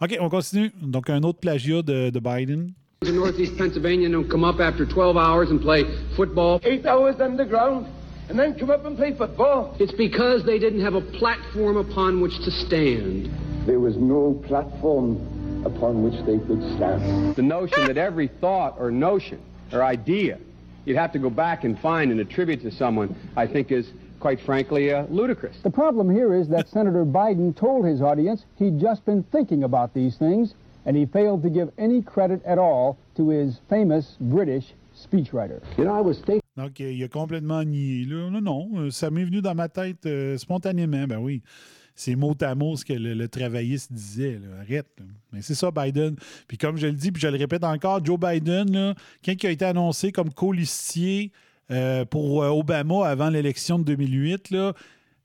OK, 0.00 0.16
on 0.20 0.28
continue. 0.28 0.72
Donc, 0.82 1.08
un 1.08 1.22
autre 1.22 1.38
plagiat 1.38 1.82
de, 1.82 2.10
de 2.10 2.20
Biden. 2.20 2.72
In 3.06 3.16
northeast 3.16 3.56
Pennsylvania 3.56 4.10
don't 4.10 4.28
come 4.28 4.44
up 4.44 4.60
after 4.60 4.84
12 4.84 5.16
hours 5.16 5.48
and 5.48 5.58
play 5.58 5.84
football. 6.18 6.60
Eight 6.64 6.84
hours 6.84 7.18
underground, 7.18 7.86
and 8.28 8.38
then 8.38 8.58
come 8.58 8.68
up 8.68 8.84
and 8.84 8.94
play 8.94 9.16
football. 9.16 9.74
It's 9.80 9.92
because 9.92 10.44
they 10.44 10.58
didn't 10.58 10.82
have 10.82 10.92
a 10.92 11.00
platform 11.00 11.78
upon 11.78 12.20
which 12.20 12.36
to 12.44 12.50
stand. 12.50 13.30
There 13.66 13.80
was 13.80 13.96
no 13.96 14.34
platform 14.46 15.16
upon 15.64 16.02
which 16.02 16.22
they 16.26 16.46
could 16.46 16.60
stand. 16.76 17.36
The 17.36 17.42
notion 17.42 17.86
that 17.86 17.96
every 17.96 18.28
thought 18.28 18.76
or 18.78 18.90
notion 18.90 19.40
or 19.72 19.82
idea 19.82 20.38
you'd 20.84 20.98
have 20.98 21.12
to 21.14 21.18
go 21.18 21.30
back 21.30 21.64
and 21.64 21.78
find 21.78 22.10
and 22.10 22.20
attribute 22.20 22.60
to 22.60 22.70
someone, 22.70 23.16
I 23.34 23.46
think 23.46 23.72
is, 23.72 23.90
quite 24.18 24.40
frankly, 24.42 24.92
uh, 24.92 25.06
ludicrous. 25.08 25.56
The 25.62 25.70
problem 25.70 26.10
here 26.10 26.34
is 26.34 26.48
that 26.48 26.68
Senator 26.68 27.06
Biden 27.06 27.56
told 27.56 27.86
his 27.86 28.02
audience 28.02 28.44
he'd 28.56 28.78
just 28.78 29.06
been 29.06 29.22
thinking 29.22 29.64
about 29.64 29.94
these 29.94 30.18
things, 30.18 30.52
and 30.86 30.96
he 30.96 31.06
failed 31.06 31.42
to 31.42 31.50
give 31.50 31.70
any 31.78 32.02
credit 32.02 32.40
at 32.44 32.58
all 32.58 32.96
to 33.16 33.30
his 33.30 33.60
famous 33.68 34.16
British 34.20 34.74
speechwriter. 34.94 35.60
You 35.76 35.84
know, 35.84 35.94
I 35.94 36.00
was 36.00 36.16
thinking. 36.16 36.40
Donc, 36.56 36.80
il 36.80 37.02
a 37.02 37.08
complètement 37.08 37.62
nié. 37.64 38.04
Là. 38.04 38.28
Non, 38.30 38.40
non, 38.40 38.68
euh, 38.76 38.90
ça 38.90 39.10
m'est 39.10 39.24
venu 39.24 39.40
dans 39.40 39.54
ma 39.54 39.68
tête 39.68 40.04
euh, 40.06 40.36
spontanément. 40.36 41.06
Ben 41.06 41.18
oui. 41.18 41.42
c'est 41.94 42.16
mot 42.16 42.34
à 42.40 42.54
mot 42.54 42.76
ce 42.76 42.84
que 42.84 42.92
le, 42.94 43.14
le 43.14 43.28
travailliste 43.28 43.92
disait. 43.92 44.40
là. 44.42 44.60
Arrête. 44.60 44.86
là. 44.98 45.04
Mais 45.32 45.42
c'est 45.42 45.54
ça, 45.54 45.70
Biden. 45.70 46.16
Puis 46.48 46.56
comme 46.58 46.76
je 46.76 46.86
le 46.86 46.94
dis, 46.94 47.12
puis 47.12 47.20
je 47.20 47.28
le 47.28 47.36
répète 47.36 47.64
encore, 47.64 48.04
Joe 48.04 48.18
Biden, 48.18 48.72
là, 48.72 48.94
quand 49.24 49.32
il 49.32 49.46
a 49.46 49.50
été 49.50 49.64
annoncé 49.64 50.10
comme 50.12 50.32
colistier 50.32 51.30
euh, 51.70 52.04
pour 52.04 52.42
euh, 52.42 52.48
Obama 52.48 53.06
avant 53.06 53.28
l'élection 53.30 53.78
de 53.78 53.84
2008, 53.84 54.50
là, 54.50 54.72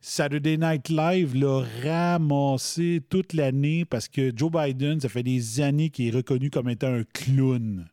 Saturday 0.08 0.56
Night 0.56 0.90
Live 0.90 1.34
l'a 1.36 1.64
ramassé 1.84 3.02
toute 3.10 3.34
l'année 3.34 3.86
parce 3.86 4.08
que 4.08 4.32
Joe 4.36 4.52
Biden, 4.52 5.02
ça 5.02 5.10
fait 5.10 5.24
des 5.24 5.62
années 5.62 5.90
qu'il 5.90 6.08
est 6.08 6.16
reconnu 6.16 6.52
comme 6.52 6.70
étant 6.70 6.94
un 6.94 7.04
clown. 7.12 7.88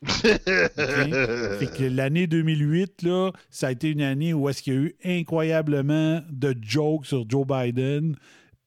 OK? 0.04 0.20
Fait 0.22 1.76
que 1.76 1.82
l'année 1.82 2.28
2008, 2.28 3.02
là, 3.02 3.32
ça 3.50 3.66
a 3.66 3.72
été 3.72 3.90
une 3.90 4.02
année 4.02 4.32
où 4.32 4.48
est-ce 4.48 4.62
qu'il 4.62 4.74
y 4.74 4.76
a 4.76 4.80
eu 4.80 4.94
incroyablement 5.04 6.22
de 6.30 6.54
jokes 6.62 7.06
sur 7.06 7.28
Joe 7.28 7.44
Biden. 7.44 8.14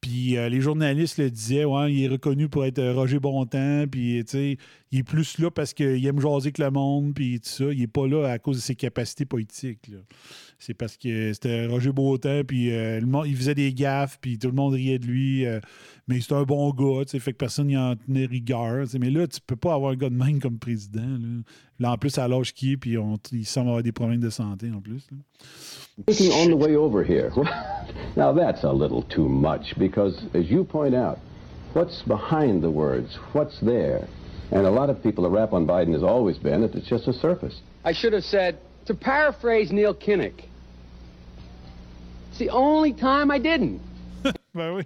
Puis 0.01 0.35
euh, 0.35 0.49
les 0.49 0.59
journalistes 0.59 1.19
le 1.19 1.31
disaient, 1.31 1.63
ouais, 1.63 1.93
il 1.93 2.03
est 2.03 2.09
reconnu 2.09 2.49
pour 2.49 2.65
être 2.65 2.79
euh, 2.79 2.93
Roger 2.93 3.19
Bontemps, 3.19 3.85
puis 3.89 4.19
il 4.19 4.99
est 4.99 5.03
plus 5.03 5.39
là 5.39 5.49
parce 5.49 5.73
qu'il 5.73 6.05
aime 6.05 6.19
jaser 6.19 6.51
que 6.51 6.61
le 6.61 6.71
monde, 6.71 7.13
puis 7.13 7.39
tout 7.39 7.47
ça. 7.47 7.65
Il 7.71 7.81
est 7.81 7.87
pas 7.87 8.07
là 8.07 8.29
à 8.29 8.39
cause 8.39 8.57
de 8.57 8.61
ses 8.61 8.75
capacités 8.75 9.25
politiques. 9.25 9.87
là. 9.87 9.99
C'est 10.61 10.73
parce 10.73 10.97
que 10.97 11.31
c'était 11.31 11.67
Roger 11.67 11.93
Bontemps, 11.93 12.41
puis 12.45 12.73
euh, 12.75 12.99
le 12.99 13.05
monde, 13.05 13.27
il 13.27 13.35
faisait 13.37 13.55
des 13.55 13.73
gaffes, 13.73 14.17
puis 14.19 14.37
tout 14.37 14.47
le 14.47 14.53
monde 14.53 14.73
riait 14.73 14.99
de 14.99 15.05
lui. 15.05 15.45
euh, 15.45 15.59
mais 16.09 16.19
c'est 16.19 16.33
un 16.33 16.43
bon 16.43 16.69
gars, 16.71 17.05
tu 17.05 17.11
sais, 17.11 17.19
fait 17.19 17.31
que 17.31 17.37
personne 17.37 17.67
n'y 17.67 17.77
en 17.77 17.95
tenait 17.95 18.25
rigueur. 18.25 18.83
tu 18.83 18.89
sais. 18.91 18.99
Mais 18.99 19.09
là, 19.09 19.25
tu 19.27 19.39
peux 19.45 19.55
pas 19.55 19.73
avoir 19.75 19.93
un 19.93 19.95
gars 19.95 20.09
de 20.09 20.15
même 20.15 20.39
comme 20.39 20.59
président. 20.59 21.01
Là, 21.01 21.43
Là, 21.79 21.91
en 21.93 21.97
plus, 21.97 22.17
à 22.17 22.27
l'âge 22.27 22.53
qu'il 22.53 22.73
est, 22.73 22.77
puis 22.77 22.97
on- 22.97 23.17
il 23.31 23.45
semble 23.45 23.69
avoir 23.69 23.83
des 23.83 23.93
problèmes 23.93 24.19
de 24.19 24.29
santé 24.29 24.69
en 24.75 24.81
plus. 24.81 25.07
là. 25.11 25.17
On 26.33 26.47
the 26.47 26.53
way 26.61 26.75
over 26.75 27.03
here. 27.03 27.31
now 28.17 28.33
that's 28.33 28.63
a 28.63 28.71
little 28.71 29.03
too 29.03 29.27
much 29.29 29.73
because, 29.77 30.13
as 30.33 30.49
you 30.49 30.63
point 30.65 30.93
out, 30.93 31.17
what's 31.73 32.01
behind 32.03 32.61
the 32.61 32.69
words? 32.69 33.17
What's 33.33 33.59
there? 33.61 34.07
And 34.51 34.65
a 34.65 34.71
lot 34.71 34.89
of 34.89 35.01
people, 35.01 35.23
the 35.23 35.29
rap 35.29 35.53
on 35.53 35.65
Biden 35.65 35.93
has 35.93 36.03
always 36.03 36.37
been 36.37 36.61
that 36.61 36.75
it's 36.75 36.87
just 36.89 37.07
a 37.07 37.13
surface. 37.13 37.61
I 37.85 37.93
should 37.93 38.13
have 38.13 38.23
said, 38.25 38.57
to 38.85 38.93
paraphrase 38.95 39.71
Neil 39.71 39.93
Kinnock, 39.93 40.33
the 42.39 42.49
only 42.51 42.93
time 42.93 43.31
I 43.31 43.39
didn't. 43.39 43.79
Ben 44.55 44.73
oui. 44.75 44.83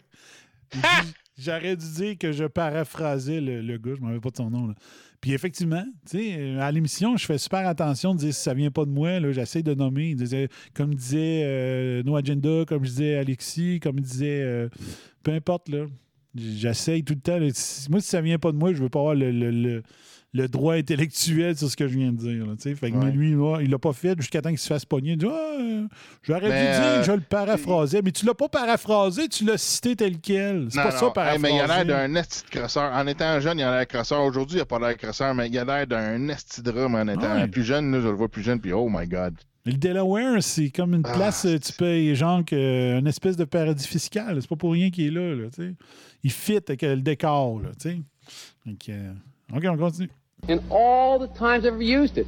J'aurais 1.37 1.75
dû 1.75 1.85
dire 1.95 2.17
que 2.17 2.31
je 2.31 2.45
paraphrasais 2.45 3.41
le, 3.41 3.61
le 3.61 3.77
gars, 3.77 3.93
je 3.95 4.01
ne 4.01 4.01
me 4.01 4.05
rappelle 4.07 4.21
pas 4.21 4.29
de 4.29 4.35
son 4.37 4.49
nom. 4.49 4.67
là. 4.67 4.75
Puis 5.19 5.31
effectivement, 5.33 5.83
tu 6.09 6.17
sais, 6.19 6.59
à 6.59 6.71
l'émission, 6.71 7.15
je 7.17 7.25
fais 7.25 7.37
super 7.37 7.65
attention 7.67 8.13
de 8.13 8.19
dire 8.19 8.33
si 8.33 8.41
ça 8.41 8.53
vient 8.53 8.69
pas 8.71 8.85
de 8.85 8.91
moi. 8.91 9.19
là, 9.19 9.31
J'essaie 9.31 9.63
de 9.63 9.73
nommer. 9.73 10.09
Il 10.09 10.15
disait- 10.17 10.49
comme 10.73 10.93
disait 10.93 11.41
euh, 11.45 12.03
No 12.03 12.15
Agenda, 12.17 12.65
comme 12.67 12.83
je 12.83 12.89
disais 12.89 13.15
Alexis, 13.15 13.79
comme 13.79 13.99
disait. 13.99 14.41
euh, 14.43 14.69
peu 15.23 15.31
importe, 15.31 15.69
là. 15.69 15.85
J'essaye 16.35 17.03
tout 17.03 17.13
le 17.13 17.21
temps. 17.21 17.39
là. 17.39 17.47
Si- 17.53 17.89
Moi, 17.89 18.01
si 18.01 18.09
ça 18.09 18.21
vient 18.21 18.37
pas 18.37 18.51
de 18.51 18.57
moi, 18.57 18.73
je 18.73 18.81
veux 18.83 18.89
pas 18.89 18.99
avoir 18.99 19.15
le, 19.15 19.31
le- 19.31 19.51
le- 19.51 19.83
le 20.35 20.47
droit 20.47 20.73
intellectuel 20.75 21.55
sur 21.55 21.69
ce 21.69 21.75
que 21.75 21.87
je 21.87 21.95
viens 21.97 22.11
de 22.11 22.17
dire. 22.17 22.45
là, 22.47 22.53
fait 22.57 22.89
que 22.91 22.95
Ouais. 22.97 23.11
lui, 23.11 23.35
moi, 23.35 23.59
il 23.61 23.69
l'a 23.69 23.77
pas 23.77 23.93
fait 23.93 24.15
jusqu'à 24.19 24.41
temps 24.41 24.49
qu'il 24.49 24.57
se 24.57 24.67
fasse 24.67 24.83
pogner. 24.83 25.11
Il 25.11 25.17
dit 25.17 25.25
euh, 25.27 25.85
J'aurais 26.23 26.41
dû 26.41 26.47
dire, 26.47 26.55
euh, 26.57 27.03
je 27.03 27.11
le 27.11 27.21
paraphrasais. 27.21 28.01
Mais 28.01 28.11
tu 28.11 28.25
l'as 28.25 28.33
pas 28.33 28.49
paraphrasé, 28.49 29.27
tu 29.27 29.43
l'as 29.45 29.57
cité 29.59 29.95
tel 29.95 30.19
quel. 30.19 30.67
C'est 30.71 30.81
pas 30.81 30.91
non. 30.91 30.97
ça, 30.99 31.05
Hey, 31.05 31.11
paraphraser. 31.13 31.39
mais 31.41 31.55
il 31.55 31.59
a 31.61 31.67
l'air 31.67 31.85
d'un 31.85 32.15
esti 32.15 32.43
de 32.45 32.49
crosseur. 32.59 32.91
En 32.93 33.05
étant 33.05 33.39
jeune, 33.39 33.59
il 33.59 33.63
a 33.63 33.77
l'air 33.77 33.87
crosseur. 33.87 34.23
Aujourd'hui, 34.23 34.57
il 34.57 34.61
a 34.61 34.65
pas 34.65 34.79
l'air 34.79 34.97
crosseur, 34.97 35.35
mais 35.35 35.47
il 35.49 35.57
a 35.59 35.65
l'air 35.65 35.85
d'un 35.87 36.27
esti 36.29 36.61
de 36.63 36.71
rhum 36.71 36.95
en 36.95 37.07
étant 37.07 37.35
Ouais. 37.35 37.47
plus 37.47 37.63
jeune. 37.63 37.91
Là, 37.91 37.99
je 38.01 38.07
le 38.07 38.13
vois 38.13 38.27
plus 38.29 38.41
jeune, 38.41 38.59
puis 38.59 38.73
oh 38.73 38.89
my 38.89 39.07
god. 39.07 39.35
Le 39.65 39.73
Delaware, 39.73 40.41
c'est 40.43 40.71
comme 40.71 40.93
une 40.95 41.03
Ah, 41.05 41.13
place, 41.13 41.45
euh, 41.45 41.57
tu 41.59 41.71
payes 41.73 42.15
genre 42.15 42.43
que, 42.43 42.97
une 42.99 43.07
espèce 43.07 43.37
de 43.37 43.45
paradis 43.45 43.87
fiscal. 43.87 44.37
C'est 44.41 44.49
pas 44.49 44.55
pour 44.57 44.71
rien 44.73 44.89
qu'il 44.89 45.05
est 45.05 45.11
là. 45.11 45.47
il 46.23 46.31
fit 46.31 46.57
avec 46.57 46.81
le 46.81 46.97
décor. 46.97 47.61
Là, 47.61 47.69
tu 47.79 47.89
sais. 47.89 48.01
Donc, 48.65 48.89
euh, 48.89 49.13
OK, 49.55 49.63
on 49.69 49.77
continue. 49.77 50.09
In 50.47 50.63
all 50.69 51.19
the 51.19 51.27
times 51.27 51.65
I've 51.65 51.73
ever 51.73 51.81
used 51.81 52.17
it. 52.17 52.27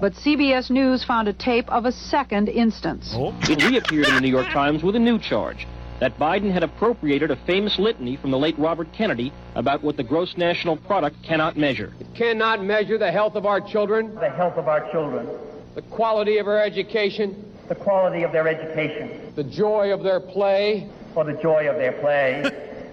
But 0.00 0.12
CBS 0.12 0.70
News 0.70 1.04
found 1.04 1.26
a 1.26 1.32
tape 1.32 1.68
of 1.70 1.84
a 1.84 1.92
second 1.92 2.48
instance. 2.48 3.12
Oh. 3.14 3.36
It 3.42 3.62
reappeared 3.64 4.06
in 4.06 4.14
the 4.14 4.20
New 4.20 4.28
York 4.28 4.46
Times 4.46 4.84
with 4.84 4.94
a 4.94 5.00
new 5.00 5.18
charge 5.18 5.66
that 5.98 6.16
Biden 6.18 6.52
had 6.52 6.62
appropriated 6.62 7.32
a 7.32 7.36
famous 7.44 7.78
litany 7.78 8.16
from 8.16 8.30
the 8.30 8.38
late 8.38 8.56
Robert 8.58 8.92
Kennedy 8.92 9.32
about 9.56 9.82
what 9.82 9.96
the 9.96 10.04
gross 10.04 10.36
national 10.36 10.76
product 10.76 11.16
cannot 11.24 11.56
measure. 11.56 11.92
It 11.98 12.14
cannot 12.14 12.62
measure 12.64 12.96
the 12.96 13.10
health 13.10 13.34
of 13.34 13.44
our 13.44 13.60
children, 13.60 14.14
The 14.14 14.30
health 14.30 14.54
of 14.54 14.68
our 14.68 14.88
children, 14.92 15.26
the 15.74 15.82
quality 15.82 16.38
of 16.38 16.46
our 16.46 16.62
education, 16.62 17.44
the 17.68 17.74
quality 17.74 18.22
of 18.22 18.30
their 18.30 18.46
education, 18.46 19.32
the 19.34 19.42
joy 19.42 19.92
of 19.92 20.04
their 20.04 20.20
play, 20.20 20.88
or 21.16 21.24
the 21.24 21.34
joy 21.42 21.68
of 21.68 21.76
their 21.76 21.92
play. 21.92 22.44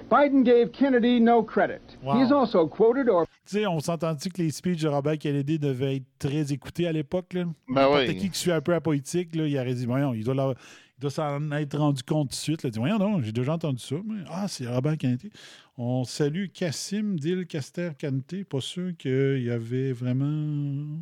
Biden 0.12 0.44
gave 0.44 0.74
Kennedy 0.74 1.20
no 1.20 1.44
credit. 1.44 1.82
Also 2.14 2.68
quoted 2.68 3.10
or 3.10 3.26
sais, 3.46 3.66
on 3.66 3.80
s'entend-tu 3.80 4.30
que 4.30 4.42
les 4.42 4.52
speeches 4.52 4.82
de 4.82 4.88
Robert 4.88 5.18
Kennedy 5.18 5.60
devaient 5.60 5.98
être 5.98 6.06
très 6.20 6.52
écoutés 6.54 6.88
à 6.88 6.92
l'époque? 6.92 7.34
là? 7.34 7.46
Ben 7.70 7.88
oui. 7.94 8.16
qui 8.18 8.30
qui 8.30 8.38
suit 8.40 8.52
un 8.52 8.62
peu 8.62 8.72
la 8.72 8.82
politique, 8.82 9.36
là, 9.36 9.48
il 9.48 9.58
aurait 9.58 9.74
dit, 9.74 9.86
voyons, 9.86 10.14
il 10.14 10.24
doit, 10.24 10.34
leur- 10.36 10.52
il 10.98 11.02
doit 11.02 11.12
s'en 11.12 11.52
être 11.52 11.78
rendu 11.78 12.04
compte 12.04 12.30
tout 12.30 12.36
de 12.36 12.40
suite. 12.40 12.64
là. 12.64 12.70
Il 12.70 12.72
dit, 12.74 12.80
voyons, 12.80 12.98
non, 13.00 13.22
j'ai 13.22 13.32
déjà 13.32 13.54
entendu 13.54 13.82
ça. 13.84 13.96
mais- 14.08 14.24
ah, 14.30 14.48
c'est 14.48 14.68
Robert 14.68 14.98
Kennedy. 14.98 15.30
On 15.78 16.04
salue 16.06 16.46
Cassim 16.54 17.18
Dil 17.18 17.46
Caster 17.48 17.92
Canté. 18.00 18.44
Pas 18.46 18.62
sûr 18.62 18.92
qu'il 18.98 19.44
y 19.44 19.50
avait 19.50 19.92
vraiment. 19.92 21.00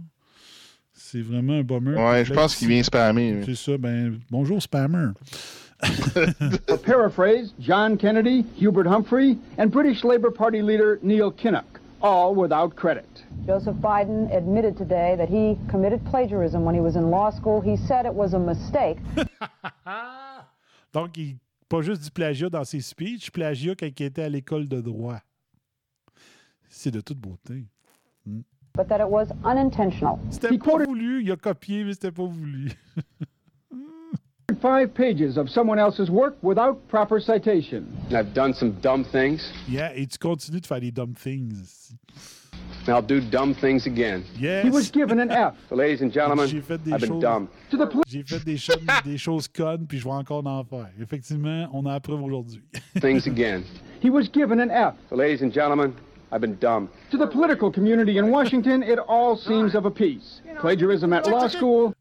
C'est 0.95 1.21
vraiment 1.21 1.53
un 1.53 1.63
bummer. 1.63 1.97
Ouais, 1.97 2.23
je 2.25 2.34
pense 2.34 2.55
qu'il 2.55 2.67
vient 2.67 2.84
spammer. 2.84 3.41
C'est 3.45 3.55
ça, 3.55 3.77
ben, 3.77 4.19
bonjour, 4.30 4.61
spammer. 4.61 5.07
Or 6.69 6.77
paraphrase 6.77 7.53
John 7.60 7.97
Kennedy, 7.97 8.43
Hubert 8.55 8.88
Humphrey, 8.88 9.38
and 9.57 9.72
British 9.72 10.03
Labour 10.03 10.31
Party 10.31 10.61
leader 10.61 10.99
Neil 11.01 11.31
Kinnock, 11.31 11.80
all 12.01 12.35
without 12.35 12.76
credit. 12.76 13.05
Joseph 13.45 13.76
Biden 13.77 14.34
admitted 14.35 14.77
today 14.77 15.15
that 15.18 15.30
he 15.30 15.57
committed 15.69 16.05
plagiarism 16.05 16.64
when 16.64 16.73
he 16.76 16.81
was 16.81 16.95
in 16.95 17.10
law 17.10 17.30
school. 17.30 17.61
He 17.61 17.76
said 17.76 18.05
it 18.05 18.14
was 18.14 18.34
a 18.34 18.39
mistake. 18.39 18.97
Donc, 20.93 21.18
il, 21.18 21.38
pas 21.68 21.81
juste 21.81 22.03
du 22.03 22.11
plagiat 22.11 22.49
dans 22.49 22.64
ses 22.64 22.81
speeches, 22.81 23.31
plagiat 23.31 23.76
quand 23.76 23.88
il 23.99 24.05
était 24.05 24.23
à 24.23 24.30
l'école 24.30 24.68
de 24.68 24.80
droit. 24.80 25.19
C'est 26.69 26.91
de 26.91 27.01
toute 27.01 27.19
beauté. 27.19 27.65
Hmm. 28.26 28.41
but 28.76 28.88
that 28.88 28.99
it 28.99 29.07
was 29.07 29.27
unintentional. 29.45 30.19
C'était 30.31 30.57
pas 30.57 30.84
voulu, 30.84 31.23
il 31.23 31.31
a 31.31 31.35
copié, 31.35 31.84
mais 31.84 31.93
c'était 31.93 32.11
pas 32.11 32.26
voulu. 32.26 32.72
Five 34.61 34.93
pages 34.93 35.38
of 35.38 35.49
someone 35.49 35.80
else's 35.80 36.09
work 36.09 36.35
without 36.41 36.77
proper 36.88 37.19
citation. 37.19 37.88
I've 38.11 38.34
done 38.34 38.53
some 38.53 38.71
dumb 38.81 39.03
things. 39.03 39.51
Yeah, 39.67 39.89
it's 39.95 40.17
tu 40.17 40.27
continues 40.27 40.61
de 40.61 40.67
faire 40.67 40.80
des 40.80 40.91
dumb 40.91 41.13
things. 41.15 41.93
and 42.85 42.95
I'll 42.95 43.01
do 43.01 43.21
dumb 43.21 43.53
things 43.55 43.85
again. 43.88 44.25
Yes. 44.38 44.63
He 44.63 44.69
was 44.69 44.91
given 44.91 45.19
an 45.19 45.31
F. 45.31 45.55
So, 45.69 45.75
ladies 45.77 46.01
and 46.01 46.11
gentlemen, 46.11 46.47
J'ai 46.47 46.61
fait 46.61 46.84
des 46.84 46.91
I've 46.91 47.01
been 47.01 47.19
dumb. 47.19 47.47
To 47.71 47.77
the 47.77 47.88
poli- 47.88 48.03
J'ai 48.07 48.23
fait 48.23 48.43
des 48.43 48.57
choses, 48.57 48.77
des 49.05 49.17
choses 49.17 49.47
connes, 49.47 49.85
puis 49.88 49.99
je 49.99 50.03
vais 50.03 50.11
encore 50.11 50.45
en 50.45 50.63
faire. 50.63 50.89
Effectivement, 50.99 51.69
on 51.73 51.85
a 51.85 51.93
la 51.93 51.99
preuve 51.99 52.21
aujourd'hui. 52.21 52.61
things 53.01 53.25
again. 53.27 53.63
He 54.01 54.09
was 54.09 54.27
given 54.27 54.59
an 54.59 54.69
F. 54.69 54.95
So, 55.09 55.15
ladies 55.15 55.41
and 55.41 55.51
gentlemen, 55.53 55.93
I've 56.31 56.41
been 56.41 56.57
dumb. 56.59 56.89
To 57.11 57.17
the 57.17 57.27
political 57.27 57.71
community 57.71 58.17
in 58.17 58.30
Washington, 58.30 58.84
it 58.84 58.99
all 59.07 59.38
seems 59.38 59.75
of 59.75 59.85
a 59.85 59.91
piece. 59.91 60.41
Plagiarism 60.59 61.13
at 61.13 61.27
law 61.27 61.47
school, 61.47 61.93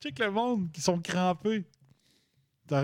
Check 0.00 0.18
le 0.18 0.30
monde 0.30 0.70
qui 0.72 0.80
sont 0.80 0.98
crampés. 0.98 1.64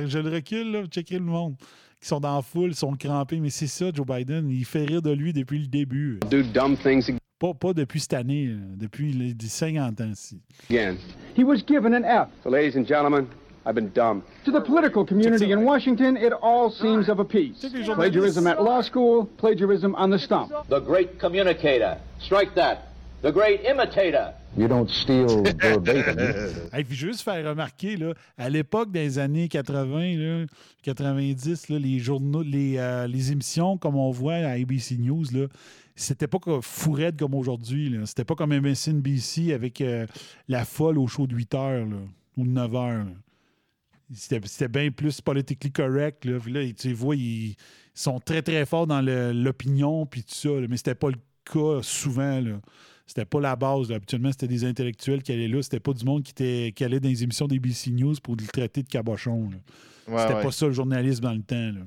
Je 0.07 0.19
le 0.19 0.31
recule, 0.31 0.73
là, 0.73 0.85
checker 0.87 1.19
le 1.19 1.25
monde. 1.25 1.57
Qui 2.01 2.09
sont 2.09 2.21
dans 2.21 2.37
la 2.37 2.43
foule, 2.43 2.75
sont 2.75 2.95
crampés. 2.95 3.41
Mais 3.41 3.51
c'est 3.51 3.67
ça, 3.67 3.87
Joe 3.93 4.07
Biden. 4.07 4.51
Il 4.51 4.65
fait 4.65 4.85
rire 4.85 5.03
de 5.03 5.11
lui 5.13 5.33
depuis 5.33 5.59
le 5.59 5.67
début. 5.67 6.21
Do 6.31 6.43
dumb 6.43 6.77
things 6.77 7.11
Pas, 7.39 7.55
pas 7.55 7.73
depuis 7.73 8.01
cette 8.01 8.15
année, 8.15 8.47
là, 8.47 8.55
depuis 8.77 9.13
les 9.13 9.35
50 9.39 10.01
ans. 10.01 10.13
ci. 10.15 10.41
again. 10.71 10.97
he 11.37 11.45
was 11.45 11.63
given 11.67 11.95
an 11.95 12.03
F. 12.05 12.29
So, 12.43 12.51
ladies 12.51 12.77
and 12.77 12.87
gentlemen, 12.87 13.27
I've 13.67 13.75
been 13.75 13.91
dumb. 13.93 14.23
To 14.45 14.53
the 14.53 14.61
political 14.61 15.05
community 15.05 15.51
in 15.53 15.65
Washington, 15.65 16.17
it 16.17 16.33
all 16.33 16.71
seems 16.71 17.09
of 17.09 17.19
a 17.19 17.25
piece. 17.25 17.65
Plagiarism 17.95 18.47
at 18.47 18.63
law 18.63 18.81
school, 18.81 19.27
plagiarism 19.39 19.95
on 19.97 20.11
the 20.11 20.19
stump. 20.19 20.53
The 20.69 20.81
great 20.81 21.19
communicator. 21.19 21.99
Strike 22.21 22.55
that. 22.55 22.89
The 23.23 23.33
great 23.33 23.65
imitator. 23.65 24.33
You 24.57 24.69
don't 24.69 24.89
steal 24.89 25.43
verbatim. 25.59 26.17
Hey, 26.73 26.85
puis 26.85 26.97
juste 26.97 27.21
faire 27.21 27.47
remarquer, 27.47 27.97
là, 27.97 28.15
à 28.39 28.49
l'époque 28.49 28.91
des 28.91 29.19
années 29.19 29.49
80, 29.49 30.17
là, 30.17 30.47
90, 30.83 31.69
là, 31.69 31.79
les 31.79 31.99
journaux, 31.99 32.43
les, 32.43 32.79
euh, 32.79 33.07
les 33.07 33.33
émissions, 33.33 33.77
comme 33.77 33.97
on 33.97 34.11
voit 34.11 34.35
à 34.35 34.53
ABC 34.53 34.97
News, 34.97 35.27
c'était 35.95 36.27
pas 36.27 36.39
fourette 36.63 37.19
comme 37.19 37.35
aujourd'hui. 37.35 37.99
C'était 38.07 38.25
pas 38.25 38.35
comme 38.35 38.59
MSNBC 38.59 39.53
avec 39.53 39.81
euh, 39.81 40.07
la 40.49 40.65
folle 40.65 40.99
au 40.99 41.07
show 41.07 41.27
de 41.27 41.35
8 41.35 41.55
heures 41.55 41.87
là, 41.87 41.97
ou 42.37 42.45
de 42.45 42.51
9 42.51 42.75
heures. 42.77 43.07
C'était 44.15 44.69
bien 44.69 44.91
plus 44.91 45.21
politically 45.21 45.73
correct. 45.73 46.25
Là. 46.25 46.39
Là, 46.47 46.73
tu 46.73 46.93
vois, 46.93 47.17
ils, 47.17 47.57
sont 47.93 48.21
très, 48.21 48.43
très 48.43 48.65
forts 48.67 48.87
dans 48.87 49.01
l'opinion, 49.01 50.07
puis 50.07 50.23
tout 50.23 50.35
ça. 50.35 50.51
Mais 50.69 50.77
c'était 50.77 50.95
pas 50.95 51.09
le 51.09 51.17
cas 51.45 51.83
souvent. 51.83 52.41
Là. 52.41 52.61
C'était 53.07 53.25
pas 53.25 53.41
la 53.41 53.55
base. 53.57 53.89
là. 53.89 53.97
Habituellement, 53.97 54.31
c'était 54.33 54.49
des 54.49 54.65
intellectuels 54.65 55.23
qui 55.23 55.33
allaient 55.33 55.49
là. 55.49 55.63
C'était 55.63 55.81
pas 55.81 55.93
du 55.93 56.05
monde 56.05 56.23
qui, 56.23 56.33
était, 56.33 56.73
qui 56.73 56.85
allait 56.85 57.01
dans 57.01 57.09
les 57.09 57.23
émissions 57.23 57.47
d'ABC 57.47 57.93
News 57.93 58.15
pour 58.23 58.35
le 58.37 58.47
traiter 58.47 58.83
de 58.83 58.89
cabochon. 58.89 59.49
Ouais, 60.09 60.19
c'était 60.19 60.35
ouais. 60.35 60.43
pas 60.43 60.51
ça 60.51 60.67
le 60.67 60.73
journalisme 60.73 61.23
dans 61.23 61.33
le 61.33 61.43
temps. 61.43 61.55
Là. 61.55 61.85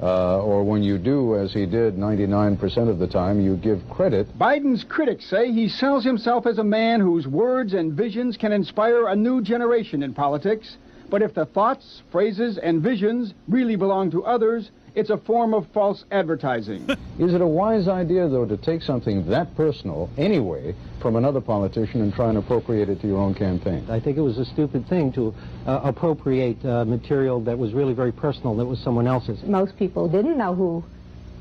Uh, 0.00 0.42
or 0.42 0.64
when 0.64 0.82
you 0.82 0.98
do, 0.98 1.36
as 1.36 1.52
he 1.52 1.64
did 1.64 1.96
99% 1.96 2.88
of 2.88 2.98
the 2.98 3.06
time, 3.06 3.40
you 3.40 3.56
give 3.56 3.78
credit. 3.88 4.26
Biden's 4.36 4.84
critics 4.84 5.24
say 5.30 5.52
he 5.52 5.68
sells 5.68 6.04
himself 6.04 6.46
as 6.46 6.58
a 6.58 6.64
man 6.64 7.00
whose 7.00 7.28
words 7.28 7.74
and 7.74 7.92
visions 7.92 8.36
can 8.36 8.52
inspire 8.52 9.06
a 9.08 9.14
new 9.14 9.40
generation 9.40 10.02
in 10.02 10.12
politics. 10.12 10.76
But 11.08 11.22
if 11.22 11.34
the 11.34 11.44
thoughts, 11.44 12.02
phrases, 12.10 12.58
and 12.58 12.82
visions 12.82 13.34
really 13.46 13.76
belong 13.76 14.10
to 14.12 14.24
others, 14.24 14.70
it's 14.94 15.10
a 15.10 15.16
form 15.16 15.54
of 15.54 15.66
false 15.72 16.04
advertising. 16.10 16.88
Is 17.18 17.34
it 17.34 17.40
a 17.40 17.46
wise 17.46 17.88
idea, 17.88 18.28
though, 18.28 18.46
to 18.46 18.56
take 18.56 18.82
something 18.82 19.28
that 19.28 19.54
personal, 19.56 20.10
anyway, 20.16 20.74
from 21.00 21.16
another 21.16 21.40
politician 21.40 22.00
and 22.00 22.12
try 22.12 22.28
and 22.28 22.38
appropriate 22.38 22.88
it 22.88 23.00
to 23.00 23.06
your 23.06 23.18
own 23.18 23.34
campaign? 23.34 23.86
I 23.90 24.00
think 24.00 24.16
it 24.16 24.22
was 24.22 24.38
a 24.38 24.44
stupid 24.44 24.88
thing 24.88 25.12
to 25.12 25.34
uh, 25.66 25.80
appropriate 25.84 26.64
uh, 26.64 26.84
material 26.84 27.40
that 27.44 27.58
was 27.58 27.72
really 27.72 27.94
very 27.94 28.12
personal, 28.12 28.56
that 28.56 28.66
was 28.66 28.78
someone 28.80 29.06
else's. 29.06 29.42
Most 29.44 29.76
people 29.78 30.08
didn't 30.08 30.38
know 30.38 30.54
who 30.54 30.84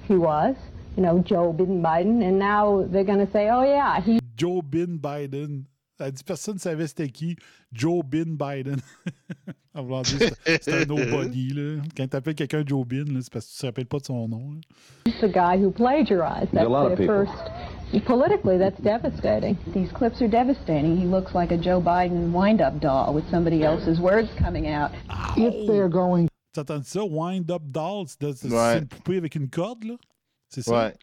he 0.07 0.15
was, 0.15 0.55
you 0.95 1.03
know, 1.03 1.19
Joe 1.19 1.53
Biden, 1.53 2.23
and 2.23 2.37
now 2.37 2.85
they're 2.89 3.03
going 3.03 3.25
to 3.25 3.31
say, 3.31 3.49
oh 3.49 3.63
yeah, 3.63 4.01
he... 4.01 4.19
Joe 4.35 4.61
Bin 4.61 4.99
Biden. 4.99 5.65
Ça 6.01 6.09
dit 6.09 6.23
personne 6.23 6.55
ne 6.55 6.59
savait 6.59 6.87
c'était 6.87 7.09
qui. 7.09 7.35
Joe 7.71 8.03
Bin 8.03 8.35
Biden. 8.35 8.77
en 9.75 9.83
voulant 9.83 10.01
dire, 10.01 10.17
c'est 10.45 10.63
c'est 10.63 10.81
un 10.81 10.85
nobody. 10.85 11.53
Là. 11.53 11.81
Quand 11.95 12.07
tu 12.07 12.15
appelles 12.17 12.33
quelqu'un 12.33 12.63
Joe 12.65 12.87
Bin, 12.87 13.05
c'est 13.21 13.31
parce 13.31 13.45
que 13.45 13.51
tu 13.51 13.57
ne 13.57 13.61
te 13.61 13.65
rappelles 13.67 13.85
pas 13.85 13.99
de 13.99 14.05
son 14.05 14.27
nom. 14.27 14.51
là. 14.53 14.59
He's 15.05 15.21
the 15.21 15.31
guy 15.31 15.63
who 15.63 15.69
plagiarized. 15.69 16.51
There's 16.51 16.65
a 16.65 16.69
That's 16.69 16.69
lot 16.69 16.91
of 16.91 16.97
the 16.97 16.97
people. 16.97 17.25
first. 17.27 18.05
Politically, 18.05 18.57
that's 18.57 18.81
devastating. 18.81 19.57
These 19.75 19.91
clips 19.93 20.19
are 20.21 20.27
devastating. 20.27 20.97
He 20.97 21.05
looks 21.05 21.35
like 21.35 21.51
a 21.51 21.57
Joe 21.57 21.79
Biden 21.79 22.31
wind-up 22.31 22.79
doll 22.79 23.13
with 23.13 23.29
somebody 23.29 23.63
else's 23.63 23.99
words 23.99 24.29
coming 24.39 24.65
out. 24.67 24.89
If 25.37 25.67
they're 25.67 25.89
going 25.89 26.29
Tu 26.53 26.59
entends 26.61 26.87
ça? 26.87 27.01
Wind 27.05 27.51
Up 27.51 27.61
Doll, 27.65 28.07
c'est 28.07 28.33
c'est 28.33 28.49
Ouais. 28.51 28.79
une 28.79 28.87
poupée 28.87 29.17
avec 29.17 29.35
une 29.35 29.49
corde, 29.49 29.83
là? 29.83 29.93
C'est 30.49 30.63
ça? 30.63 30.71
Ouais. 30.87 30.93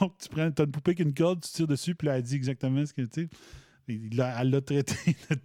Donc, 0.00 0.12
tu 0.18 0.28
prends, 0.28 0.42
as 0.42 0.62
une 0.64 0.70
poupée 0.72 0.90
avec 0.90 1.00
une 1.00 1.14
corde, 1.14 1.40
tu 1.42 1.50
tires 1.52 1.66
dessus, 1.68 1.94
puis 1.94 2.08
là, 2.08 2.16
elle 2.16 2.22
dit 2.24 2.34
exactement 2.34 2.84
ce 2.86 2.92
que 2.92 3.02
tu. 3.02 3.28
Il 3.90 4.24
Elle 4.38 4.50
l'a 4.50 4.60
traité 4.60 4.94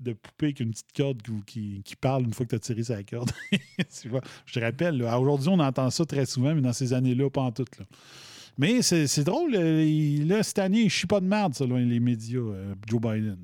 de, 0.00 0.12
poupée 0.12 0.46
avec 0.46 0.60
une 0.60 0.70
petite 0.70 0.92
corde 0.96 1.20
qui, 1.46 1.82
parle 2.00 2.24
une 2.24 2.32
fois 2.32 2.46
que 2.46 2.50
tu 2.50 2.56
as 2.56 2.60
tiré 2.60 2.82
sa 2.82 3.02
corde. 3.02 3.30
tu 4.00 4.08
vois? 4.08 4.22
Je 4.46 4.54
te 4.54 4.60
rappelle, 4.60 5.02
aujourd'hui, 5.02 5.48
on 5.48 5.58
entend 5.58 5.90
ça 5.90 6.04
très 6.04 6.26
souvent, 6.26 6.54
mais 6.54 6.60
dans 6.60 6.72
ces 6.72 6.92
années-là, 6.92 7.30
pas 7.30 7.42
en 7.42 7.52
toutes. 7.52 7.78
Là. 7.78 7.84
Mais 8.58 8.82
c'est 8.82 9.24
drôle, 9.24 9.54
euh, 9.54 10.42
cette 10.42 10.58
année, 10.58 10.82
il 10.82 10.90
chie 10.90 11.06
pas 11.06 11.20
de 11.20 11.26
merde, 11.26 11.54
selon 11.54 11.76
les 11.76 12.00
médias, 12.00 12.40
euh, 12.40 12.74
Joe 12.86 13.00
Biden. 13.00 13.38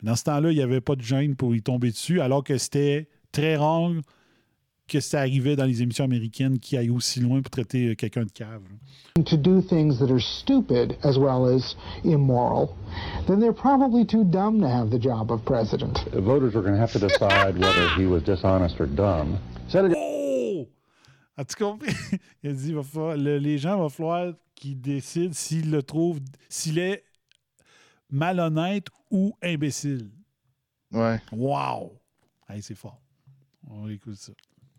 Mais 0.00 0.10
dans 0.10 0.16
ce 0.16 0.24
temps-là, 0.24 0.52
il 0.52 0.56
n'y 0.56 0.62
avait 0.62 0.80
pas 0.80 0.94
de 0.94 1.02
gêne 1.02 1.34
pour 1.34 1.54
y 1.54 1.62
tomber 1.62 1.90
dessus, 1.90 2.20
alors 2.20 2.44
que 2.44 2.56
c'était 2.58 3.08
très 3.32 3.56
rare 3.56 3.90
que 4.92 5.00
ça 5.00 5.20
arrivait 5.20 5.56
dans 5.56 5.64
les 5.64 5.80
émissions 5.82 6.04
américaines 6.04 6.58
qui 6.58 6.76
aillent 6.76 6.90
aussi 6.90 7.20
loin 7.20 7.40
pour 7.40 7.50
traiter 7.50 7.88
euh, 7.88 7.94
quelqu'un 7.94 8.24
de 8.24 8.30
cave. 8.30 8.60
là. 9.16 9.22
to 9.24 9.36
do 9.36 9.60
things 9.62 9.98
that 9.98 10.10
are 10.10 10.20
stupid 10.20 10.96
as 11.02 11.18
well 11.18 11.46
as 11.46 11.74
immoral, 12.04 12.68
then 13.26 13.40
they're 13.40 13.52
probably 13.54 14.04
too 14.06 14.24
dumb 14.24 14.60
to 14.60 14.66
have 14.68 14.90
the 14.90 14.98
job 15.00 15.30
of 15.30 15.42
president. 15.44 16.04
The 16.12 16.20
voters 16.20 16.54
are 16.54 16.62
going 16.62 16.74
to 16.74 16.80
have 16.80 16.92
to 16.92 16.98
decide 16.98 17.58
whether 17.58 17.88
he 17.96 18.06
was 18.06 18.22
dishonest 18.22 18.78
or 18.80 18.86
dumb. 18.86 19.38
Senator 19.68 19.94
Oh! 19.96 20.68
As-tu 21.36 21.56
compris? 21.56 21.94
Il 22.42 22.50
a 22.50 22.52
dit 22.52 22.72
va 22.72 22.82
falloir- 22.82 23.16
le- 23.16 23.38
les 23.38 23.56
gens 23.58 23.78
vont 23.78 23.88
falloir 23.88 24.34
qu'ils 24.54 24.80
décident 24.80 25.32
s'ils 25.34 25.70
le 25.70 25.82
trouvent, 25.82 26.20
s'il 26.48 26.78
est 26.78 27.02
malhonnête 28.10 28.86
ou 29.10 29.34
imbécile. 29.42 30.10
Ouais. 30.92 31.20
Wow! 31.32 31.92
Hey, 32.48 32.60
c'est 32.62 32.74
fort. 32.74 33.00
On 33.70 33.88
écoute 33.88 34.16
ça. 34.16 34.32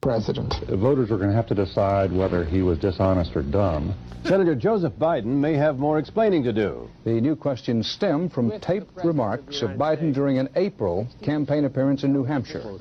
President. 0.03 0.53
The 0.67 0.75
voters 0.75 1.11
are 1.11 1.17
going 1.17 1.29
to 1.29 1.35
have 1.35 1.47
to 1.47 1.55
decide 1.55 2.11
whether 2.11 2.43
he 2.43 2.61
was 2.61 2.77
dishonest 2.77 3.37
or 3.37 3.41
dumb. 3.41 3.95
Senator 4.25 4.53
Joseph 4.53 4.91
Biden 4.99 5.25
may 5.25 5.53
have 5.53 5.79
more 5.79 5.97
explaining 5.97 6.43
to 6.43 6.51
do. 6.51 6.89
The 7.05 7.21
new 7.21 7.37
questions 7.37 7.89
stem 7.89 8.29
from 8.29 8.51
taped 8.59 8.97
remarks 9.05 9.61
of 9.61 9.71
Biden 9.71 10.13
during 10.13 10.39
an 10.39 10.49
April 10.57 11.07
campaign 11.23 11.63
appearance 11.63 12.03
in 12.03 12.11
New 12.11 12.25
Hampshire. 12.25 12.77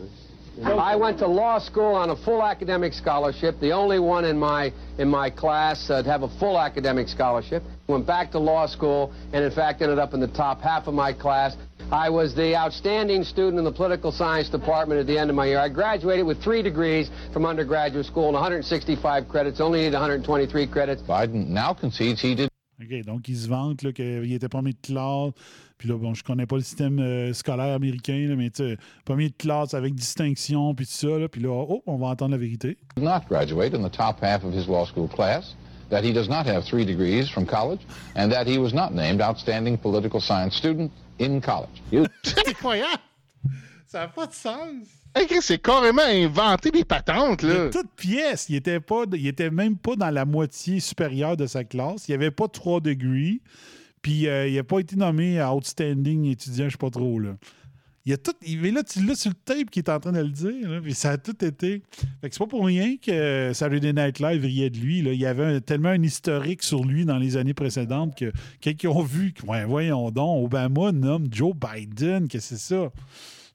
I 0.65 0.97
went 0.97 1.19
to 1.21 1.27
law 1.27 1.59
school 1.59 1.95
on 1.95 2.11
a 2.11 2.17
full 2.17 2.43
academic 2.43 2.93
scholarship, 2.93 3.59
the 3.61 3.73
only 3.73 3.99
one 3.99 4.25
in 4.25 4.39
my 4.39 4.73
in 4.99 5.09
my 5.09 5.31
class 5.31 5.89
uh, 5.89 6.03
to 6.03 6.11
have 6.11 6.23
a 6.25 6.39
full 6.39 6.59
academic 6.59 7.09
scholarship. 7.09 7.63
Went 7.87 8.07
back 8.07 8.31
to 8.33 8.39
law 8.39 8.67
school 8.67 9.13
and 9.33 9.45
in 9.45 9.51
fact 9.51 9.81
ended 9.81 9.99
up 9.99 10.13
in 10.13 10.21
the 10.21 10.29
top 10.29 10.61
half 10.61 10.89
of 10.89 10.95
my 10.95 11.13
class. 11.13 11.57
I 11.93 12.09
was 12.09 12.35
the 12.35 12.57
outstanding 12.57 13.23
student 13.23 13.59
in 13.59 13.67
the 13.67 13.73
political 13.73 14.13
science 14.13 14.49
department 14.49 14.99
at 14.99 15.07
the 15.07 15.19
end 15.19 15.29
of 15.29 15.37
my 15.37 15.45
year. 15.45 15.59
I 15.59 15.69
graduated 15.69 16.25
with 16.25 16.43
three 16.43 16.63
degrees 16.63 17.11
from 17.35 17.45
undergraduate 17.45 18.07
school 18.07 18.29
and 18.29 18.33
165 18.33 19.29
credits, 19.29 19.61
only 19.61 19.81
needed 19.81 19.93
123 19.93 20.67
credits. 20.69 21.03
Biden 21.03 21.49
now 21.49 21.75
concedes 21.75 22.23
he 22.23 22.35
did 22.35 22.49
OK, 22.83 23.05
donc 23.05 23.29
il 23.29 23.37
se 23.37 23.47
vante 23.47 23.83
là, 23.83 23.93
qu'il 23.93 24.33
était 24.33 24.49
premier 24.49 24.73
de 24.73 24.79
classe. 24.83 25.33
Puis 25.77 25.89
là, 25.89 25.99
bon, 25.99 26.15
je 26.15 26.25
connais 26.25 26.47
pas 26.47 26.57
le 26.57 26.63
système 26.63 26.99
euh, 26.99 27.35
scolaire 27.35 27.75
américain, 27.75 28.27
là, 28.27 28.37
mais 28.37 28.49
tu 28.51 28.63
sais, 28.65 28.79
premier 29.05 29.29
de 29.29 29.35
classe 29.37 29.75
avec 29.75 29.95
distinction, 29.95 30.75
puis 30.75 30.87
tout 30.87 30.93
ça. 30.93 31.19
Là, 31.19 31.29
puis 31.29 31.43
là, 31.43 31.51
oh, 31.51 31.83
on 31.87 31.97
va 31.97 32.07
entendre 32.07 32.33
la 32.33 32.39
vérité. 32.39 32.79
not 32.97 33.21
graduate 33.29 33.75
in 33.75 33.87
the 33.87 33.93
top 33.93 34.19
half 34.23 34.45
of 34.45 34.55
his 34.55 34.67
law 34.67 34.87
school 34.87 35.09
class, 35.09 35.55
that 35.93 36.03
he 36.03 36.13
does 36.13 36.29
not 36.29 36.47
have 36.47 36.65
three 36.65 36.85
degrees 36.85 37.29
from 37.29 37.47
college, 37.47 37.81
and 38.17 38.33
that 38.33 38.47
he 38.47 38.59
was 38.59 38.73
not 38.73 38.93
named 38.95 39.21
outstanding 39.21 39.77
political 39.77 40.21
science 40.21 40.57
student 40.57 40.91
in 41.21 41.41
college. 41.41 41.83
C'est 42.25 42.49
incroyable! 42.49 43.03
Ça 43.87 44.01
n'a 44.01 44.09
pas 44.09 44.27
de 44.27 44.33
sens! 44.33 44.89
Hey, 45.15 45.27
Chris, 45.27 45.43
c'est 45.43 45.59
carrément 45.59 46.03
inventé 46.03 46.71
des 46.71 46.87
patentes, 46.87 47.43
là. 47.43 47.67
De 47.67 47.69
toute 47.71 47.91
pièce, 47.95 48.47
il 48.49 48.57
était, 48.57 48.81
pas, 48.81 49.05
il 49.13 49.27
était 49.27 49.51
même 49.51 49.77
pas 49.77 49.95
dans 49.95 50.09
la 50.09 50.25
moitié 50.25 50.81
supérieure 50.81 51.37
de 51.37 51.47
sa 51.47 51.65
classe. 51.65 52.09
Il 52.09 52.15
avait 52.15 52.31
pas 52.31 52.49
trois 52.49 52.81
degrés. 52.81 53.43
Puis 54.01 54.27
euh, 54.27 54.49
il 54.49 54.55
n'a 54.55 54.65
pas 54.65 54.79
été 54.79 54.97
nommé 54.97 55.43
outstanding 55.45 56.25
étudiant, 56.25 56.65
je 56.65 56.73
sais 56.73 56.79
pas 56.79 56.89
trop. 56.89 57.19
Là. 57.19 57.37
Il 58.05 58.13
a 58.13 58.17
tout. 58.17 58.33
il- 58.45 58.61
mais 58.61 58.73
là, 58.73 58.83
l'as 59.07 59.15
sur 59.15 59.31
le 59.31 59.37
tape 59.45 59.71
qui 59.71 59.79
est 59.79 59.89
en 59.89 60.01
train 60.01 60.11
de 60.13 60.19
le 60.21 60.29
dire. 60.31 60.69
là, 60.69 60.81
ça 60.93 61.11
a 61.11 61.19
tout 61.19 61.45
été. 61.45 61.83
Fait 62.21 62.29
que 62.29 62.35
c'est 62.35 62.39
pas 62.39 62.47
pour 62.49 62.67
rien 62.67 62.97
que 62.97 63.53
Saturday 63.55 63.93
Night 63.93 64.19
Live 64.19 64.43
riait 64.43 64.71
de 64.71 64.79
lui. 64.79 65.03
Là. 65.03 65.13
Il 65.13 65.21
y 65.21 65.27
avait 65.27 65.61
tellement 65.61 65.91
un 65.91 66.03
historique 66.03 66.63
sur 66.65 66.85
lui 66.85 67.05
dans 67.05 67.19
les 67.19 67.37
années 67.37 67.55
précédentes 67.55 68.17
que 68.17 68.33
quelqu'un 68.61 68.89
ont 68.89 69.03
vu. 69.03 69.33
Ouais, 69.47 69.65
voyons 69.65 70.11
donc, 70.11 70.47
Obama 70.47 70.91
nomme 70.91 71.27
Joe 71.31 71.55
Biden, 71.55 72.27
que 72.29 72.41
c'est 72.41 72.59
ça? 72.59 72.91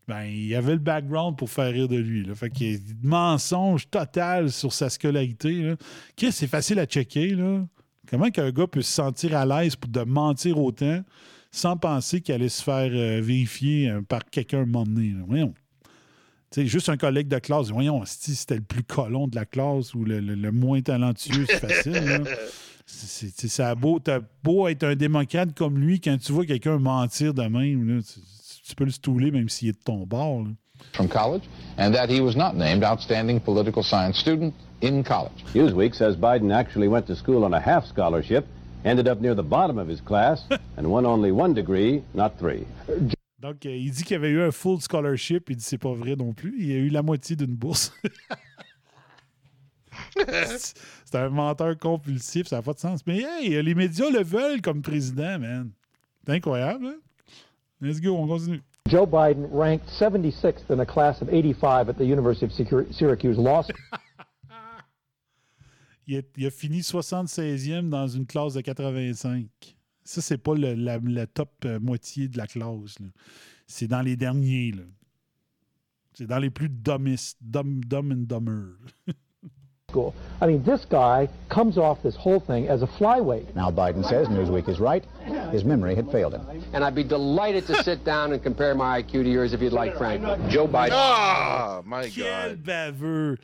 Ben, 0.07 0.23
il 0.23 0.55
avait 0.55 0.71
le 0.73 0.79
background 0.79 1.35
pour 1.37 1.49
faire 1.49 1.73
rire 1.73 1.89
de 1.89 1.97
lui. 1.97 2.23
Là. 2.23 2.33
Fait 2.33 2.49
qu'il 2.49 2.71
y 2.71 2.75
a 2.75 2.79
mensonge 3.03 3.89
total 3.89 4.49
sur 4.49 4.71
sa 4.71 4.89
scolarité. 4.89 5.51
Là. 5.61 5.75
Chris, 6.15 6.31
c'est 6.31 6.47
facile 6.47 6.79
à 6.79 6.85
checker. 6.85 7.35
Là. 7.35 7.65
Comment 8.09 8.29
qu'un 8.29 8.51
gars 8.51 8.67
peut 8.67 8.81
se 8.81 8.93
sentir 8.93 9.35
à 9.35 9.45
l'aise 9.45 9.75
pour 9.75 9.91
de 9.91 9.99
mentir 10.03 10.57
autant? 10.57 11.01
Sans 11.51 11.77
penser 11.77 12.21
qu'il 12.21 12.35
allait 12.35 12.49
se 12.49 12.63
faire 12.63 12.89
euh, 12.93 13.21
vérifier 13.21 13.89
euh, 13.89 14.01
par 14.01 14.23
quelqu'un 14.25 14.59
un 14.61 14.65
moment 14.65 14.83
donné? 14.85 15.09
là? 15.09 15.23
Voyons. 15.27 15.53
Tu 16.51 16.61
sais, 16.61 16.67
juste 16.67 16.87
un 16.89 16.97
collègue 16.97 17.27
de 17.27 17.39
classe, 17.39 17.69
voyons, 17.71 18.03
si 18.05 18.33
c'était 18.35 18.55
le 18.55 18.61
plus 18.61 18.83
colon 18.83 19.27
de 19.27 19.35
la 19.35 19.45
classe 19.45 19.93
ou 19.93 20.05
le, 20.05 20.19
le- 20.21 20.35
le 20.35 20.51
moins 20.51 20.81
talentueux, 20.81 21.45
c'est 21.47 21.59
facile. 21.59 22.23
C'est- 22.85 23.31
c'est- 23.35 23.47
Ça 23.49 23.69
a 23.71 23.75
beau, 23.75 23.99
t'as 23.99 24.19
beau 24.43 24.67
être 24.69 24.83
un 24.85 24.95
démocrate 24.95 25.53
comme 25.53 25.77
lui, 25.77 25.99
quand 25.99 26.17
tu 26.17 26.31
vois 26.31 26.45
quelqu'un 26.45 26.77
mentir 26.79 27.33
de 27.33 27.41
même, 27.43 27.87
là, 27.97 28.01
tu, 28.01 28.19
tu 28.63 28.75
peux 28.75 28.85
le 28.85 28.91
stouler 28.91 29.29
même 29.31 29.49
s'il 29.49 29.67
est 29.69 29.73
de 29.73 29.83
ton 29.83 30.05
bord. 30.05 30.43
là. 30.43 30.49
from 30.93 31.07
college, 31.09 31.41
and 31.79 31.91
that 31.91 32.07
he 32.07 32.21
was 32.21 32.35
not 32.35 32.53
named 32.55 32.83
outstanding 32.83 33.39
political 33.41 33.83
science 33.83 34.19
student 34.19 34.53
in 34.83 35.01
college. 35.03 35.43
Newsweek 35.55 35.93
says 35.95 36.15
Biden 36.15 36.51
actually 36.51 36.87
went 36.87 37.07
to 37.07 37.15
school 37.15 37.43
on 37.43 37.51
a 37.51 37.59
half 37.59 37.85
scholarship, 37.87 38.45
ended 38.87 39.07
up 39.07 39.19
near 39.21 39.35
the 39.35 39.43
bottom 39.43 39.77
of 39.77 39.87
his 39.87 40.01
class, 40.01 40.45
and 40.77 40.87
won 40.87 41.05
only 41.05 41.31
one 41.31 41.53
degree, 41.53 42.03
not 42.13 42.37
three. 42.39 42.65
Donc, 43.39 43.65
euh, 43.65 43.75
il 43.75 43.91
dit 43.91 44.03
qu'il 44.03 44.15
avait 44.15 44.31
eu 44.31 44.41
un 44.41 44.51
full 44.51 44.81
scholarship. 44.81 45.49
Il 45.49 45.57
dit 45.57 45.63
c'est 45.63 45.77
pas 45.77 45.93
vrai 45.93 46.15
non 46.15 46.33
plus. 46.33 46.55
Il 46.59 46.71
a 46.71 46.79
eu 46.79 46.89
la 46.89 47.03
moitié 47.03 47.35
d'une 47.35 47.55
bourse. 47.55 47.93
c'est 51.05 51.15
un 51.17 51.29
menteur 51.29 51.77
compulsif, 51.77 52.47
ça 52.47 52.57
n'a 52.57 52.61
pas 52.61 52.73
de 52.73 52.79
sens. 52.79 53.05
Mais 53.05 53.21
hey, 53.21 53.61
les 53.61 53.75
médias 53.75 54.09
le 54.09 54.23
veulent 54.23 54.61
comme 54.61 54.81
président, 54.81 55.39
man. 55.39 55.69
C'est 56.25 56.33
incroyable, 56.33 56.87
hein? 56.87 56.97
Let's 57.79 58.01
go, 58.01 58.15
on 58.15 58.27
continue. 58.27 58.61
Joe 58.87 59.05
Biden 59.05 59.47
ranked 59.51 59.87
76th 59.99 60.71
in 60.71 60.79
a 60.79 60.85
class 60.85 61.21
of 61.21 61.29
85 61.29 61.89
at 61.89 61.97
the 61.97 62.05
University 62.05 62.45
of 62.45 62.51
Syrac- 62.51 62.91
Syracuse 62.93 63.37
Law 63.37 63.61
School. 63.61 63.75
Il 66.07 66.17
a, 66.17 66.21
il 66.37 66.45
a 66.45 66.49
fini 66.51 66.79
76e 66.81 67.89
dans 67.89 68.07
une 68.07 68.25
classe 68.25 68.53
de 68.53 68.61
85. 68.61 69.45
Ça, 70.03 70.21
c'est 70.21 70.37
pas 70.37 70.55
le- 70.55 70.73
la, 70.73 70.99
la 71.03 71.27
top 71.27 71.49
euh, 71.65 71.79
moitié 71.81 72.27
de 72.29 72.37
la 72.37 72.47
classe. 72.47 72.97
là. 72.99 73.07
C'est 73.67 73.87
dans 73.87 74.01
les 74.01 74.15
derniers. 74.15 74.71
là. 74.71 74.83
C'est 76.13 76.25
dans 76.27 76.39
les 76.39 76.49
plus 76.49 76.69
dumbest, 76.69 77.37
dumb, 77.41 77.83
dumb 77.85 78.11
and 78.11 78.25
dumber. 78.27 78.77
School. 79.89 80.13
I 80.41 80.47
mean, 80.47 80.63
this 80.63 80.83
guy 80.89 81.29
comes 81.49 81.77
off 81.77 82.01
this 82.03 82.15
whole 82.17 82.41
thing 82.41 82.67
as 82.67 82.81
a 82.83 82.87
flyweight. 82.87 83.55
Now 83.55 83.71
Biden 83.71 84.03
says 84.03 84.27
Newsweek 84.27 84.67
is 84.67 84.79
right. 84.81 85.05
His 85.53 85.63
memory 85.63 85.95
had 85.95 86.11
failed 86.11 86.33
him. 86.33 86.41
And 86.73 86.83
I'd 86.83 86.93
be 86.95 87.05
delighted 87.05 87.65
to 87.67 87.83
sit 87.83 88.03
down 88.03 88.33
and 88.33 88.43
compare 88.43 88.75
my 88.75 89.01
IQ 89.01 89.11
to 89.23 89.29
yours 89.29 89.53
if 89.53 89.61
you'd 89.61 89.71
like, 89.71 89.95
Frank. 89.97 90.21
Joe 90.49 90.67
Biden. 90.67 90.89
Ah, 90.91 91.81
my 91.85 92.09
Quel 92.09 92.49
God. 92.55 92.63
baveux! 92.65 93.37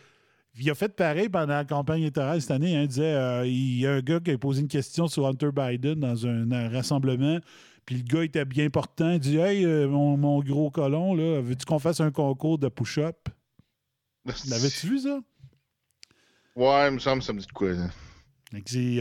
Il 0.59 0.69
a 0.69 0.75
fait 0.75 0.89
pareil 0.95 1.29
pendant 1.29 1.53
la 1.55 1.65
campagne 1.65 2.01
électorale 2.01 2.41
cette 2.41 2.51
année. 2.51 2.75
hein. 2.77 2.83
il 2.83 2.87
disait 2.87 3.13
euh, 3.13 3.45
il 3.47 3.79
y 3.79 3.87
a 3.87 3.93
un 3.93 4.01
gars 4.01 4.19
qui 4.19 4.31
a 4.31 4.37
posé 4.37 4.61
une 4.61 4.67
question 4.67 5.07
sur 5.07 5.25
Hunter 5.25 5.49
Biden 5.51 5.99
dans 5.99 6.27
un, 6.27 6.51
un 6.51 6.69
rassemblement. 6.69 7.39
Puis 7.85 7.97
le 7.97 8.03
gars 8.03 8.23
était 8.23 8.45
bien 8.45 8.69
portant. 8.69 9.11
Il 9.11 9.19
dit 9.19 9.37
Hey, 9.37 9.65
euh, 9.65 9.87
mon, 9.87 10.15
mon 10.15 10.39
gros 10.41 10.69
colon, 10.69 11.15
là, 11.15 11.41
veux-tu 11.41 11.65
qu'on 11.65 11.79
fasse 11.79 11.99
un 12.01 12.11
concours 12.11 12.59
de 12.59 12.69
push-up? 12.69 13.29
L'avais-tu 14.47 14.87
vu 14.87 14.99
ça? 14.99 15.19
Ouais, 16.55 16.87
il 16.89 16.93
me 16.93 16.99
semble 16.99 17.19
que 17.19 17.25
ça 17.25 17.33
me 17.33 17.39
dit 17.39 17.47
de 17.47 17.51
quoi. 17.51 17.73
C'est 18.65 18.95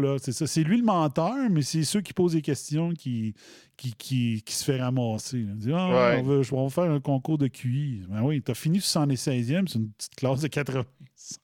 là, 0.00 0.16
c'est 0.18 0.32
ça. 0.32 0.46
C'est 0.46 0.62
lui 0.62 0.76
le 0.78 0.84
menteur, 0.84 1.48
mais 1.50 1.62
c'est 1.62 1.84
ceux 1.84 2.00
qui 2.00 2.12
posent 2.12 2.32
des 2.32 2.42
questions 2.42 2.92
qui, 2.92 3.34
qui, 3.76 3.94
qui, 3.94 4.42
qui 4.44 4.54
se 4.54 4.64
fait 4.64 4.80
ramasser. 4.80 5.42
là. 5.42 5.52
Dit, 5.54 5.72
Ah, 5.72 5.88
Ouais. 5.88 6.20
on, 6.20 6.22
va, 6.24 6.42
on 6.56 6.64
va 6.66 6.70
faire 6.70 6.90
un 6.92 7.00
concours 7.00 7.38
de 7.38 7.46
QI. 7.48 8.02
Ben 8.08 8.22
oui, 8.22 8.42
t'as 8.42 8.54
fini 8.54 8.78
76e, 8.78 9.66
c'est 9.68 9.78
une 9.78 9.90
petite 9.92 10.14
classe 10.16 10.40
de 10.40 10.48
85. 10.48 11.38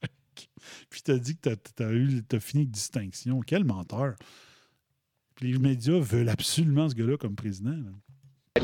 Puis 0.90 1.02
t'as 1.02 1.18
dit 1.18 1.36
que 1.36 1.40
t'as, 1.50 1.56
t'as 1.56 1.92
eu, 1.92 2.22
t'as 2.26 2.40
fini 2.40 2.62
avec 2.62 2.70
distinction. 2.70 3.40
Quel 3.40 3.64
menteur. 3.64 4.14
Puis 5.34 5.52
les 5.52 5.58
médias 5.58 5.98
veulent 5.98 6.28
absolument 6.28 6.88
ce 6.88 6.94
gars-là 6.94 7.16
comme 7.16 7.34
président. 7.36 7.70
là. 7.70 7.90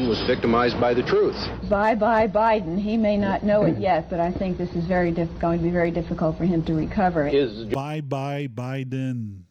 Biden 0.00 0.08
was 0.08 0.20
victimized 0.26 0.80
by 0.80 0.94
the 0.94 1.02
truth. 1.02 1.36
Bye 1.68 1.94
bye 1.94 2.26
Biden. 2.26 2.78
He 2.78 2.96
may 2.96 3.16
not 3.16 3.42
know 3.42 3.64
it 3.64 3.78
yet, 3.78 4.08
but 4.10 4.20
I 4.20 4.32
think 4.32 4.56
this 4.58 4.70
is 4.74 4.84
very 4.86 5.10
diff- 5.12 5.38
going 5.40 5.58
to 5.58 5.64
be 5.64 5.70
very 5.70 5.90
difficult 5.90 6.36
for 6.36 6.44
him 6.44 6.62
to 6.64 6.74
recover. 6.74 7.30
Bye 7.72 8.00
bye 8.00 8.48
Biden. 8.48 9.44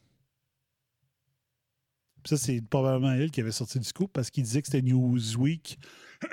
Ça, 2.26 2.38
c'est 2.38 2.62
probablement 2.70 3.14
elle 3.14 3.32
qui 3.32 3.42
avait 3.42 3.52
sorti 3.52 3.80
du 3.80 3.86
scoop 3.86 4.12
parce 4.14 4.30
qu'il 4.30 4.44
disait 4.44 4.62
que 4.62 4.68
c'était 4.68 4.82
Newsweek. 4.84 5.80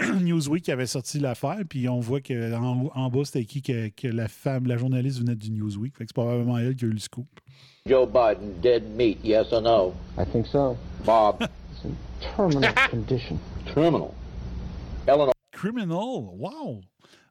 Newsweek 0.21 0.65
qui 0.65 0.73
avait 0.73 0.87
sorti 0.87 1.21
l'affaire, 1.21 1.61
puis 1.67 1.89
on 1.89 2.01
voit 2.01 2.21
qu'en 2.21 2.91
en 2.93 3.09
bas, 3.09 3.25
c'était 3.25 3.43
écrit 3.43 3.63
que, 3.63 3.89
que 3.91 4.09
la 4.09 4.27
femme, 4.27 4.67
la 4.67 4.77
journaliste 4.77 5.21
venait 5.21 5.37
du 5.37 5.51
Newsweek. 5.53 5.97
Fait 5.97 6.05
que 6.05 6.09
c'est 6.11 6.15
probablement 6.15 6.59
elle 6.59 6.75
qui 6.75 6.85
a 6.85 6.89
eu 6.89 6.93
le 6.93 6.99
scoop. 6.99 7.29
Joe 7.87 8.07
Biden 8.07 8.61
dead 8.61 8.83
meat, 8.97 9.19
yes 9.25 9.53
or 9.53 9.63
no? 9.63 9.95
I 10.19 10.25
think 10.25 10.47
so. 10.49 10.77
Bob. 11.05 11.41
It's 11.41 11.85
in 11.85 11.95
terminal 12.37 12.73
condition. 12.91 13.39
Eleanor. 13.75 14.13
Criminal, 15.53 16.29
wow! 16.39 16.81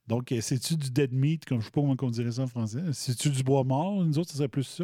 Donc, 0.08 0.32
euh, 0.32 0.40
c'est-tu 0.42 0.76
du 0.76 0.92
dead 0.92 1.12
meat, 1.14 1.46
comme 1.46 1.60
je 1.62 1.66
sais 1.66 1.72
pas 1.72 1.82
comment 1.82 1.96
on 2.02 2.10
dirait 2.10 2.32
ça 2.32 2.44
en 2.44 2.48
français? 2.48 2.82
C'est-tu 2.94 3.30
du 3.30 3.44
bois 3.44 3.64
mort? 3.64 4.04
Nous 4.04 4.20
autres, 4.20 4.32
ça 4.32 4.38
serait 4.38 4.48
plus 4.48 4.64
ça. 4.64 4.84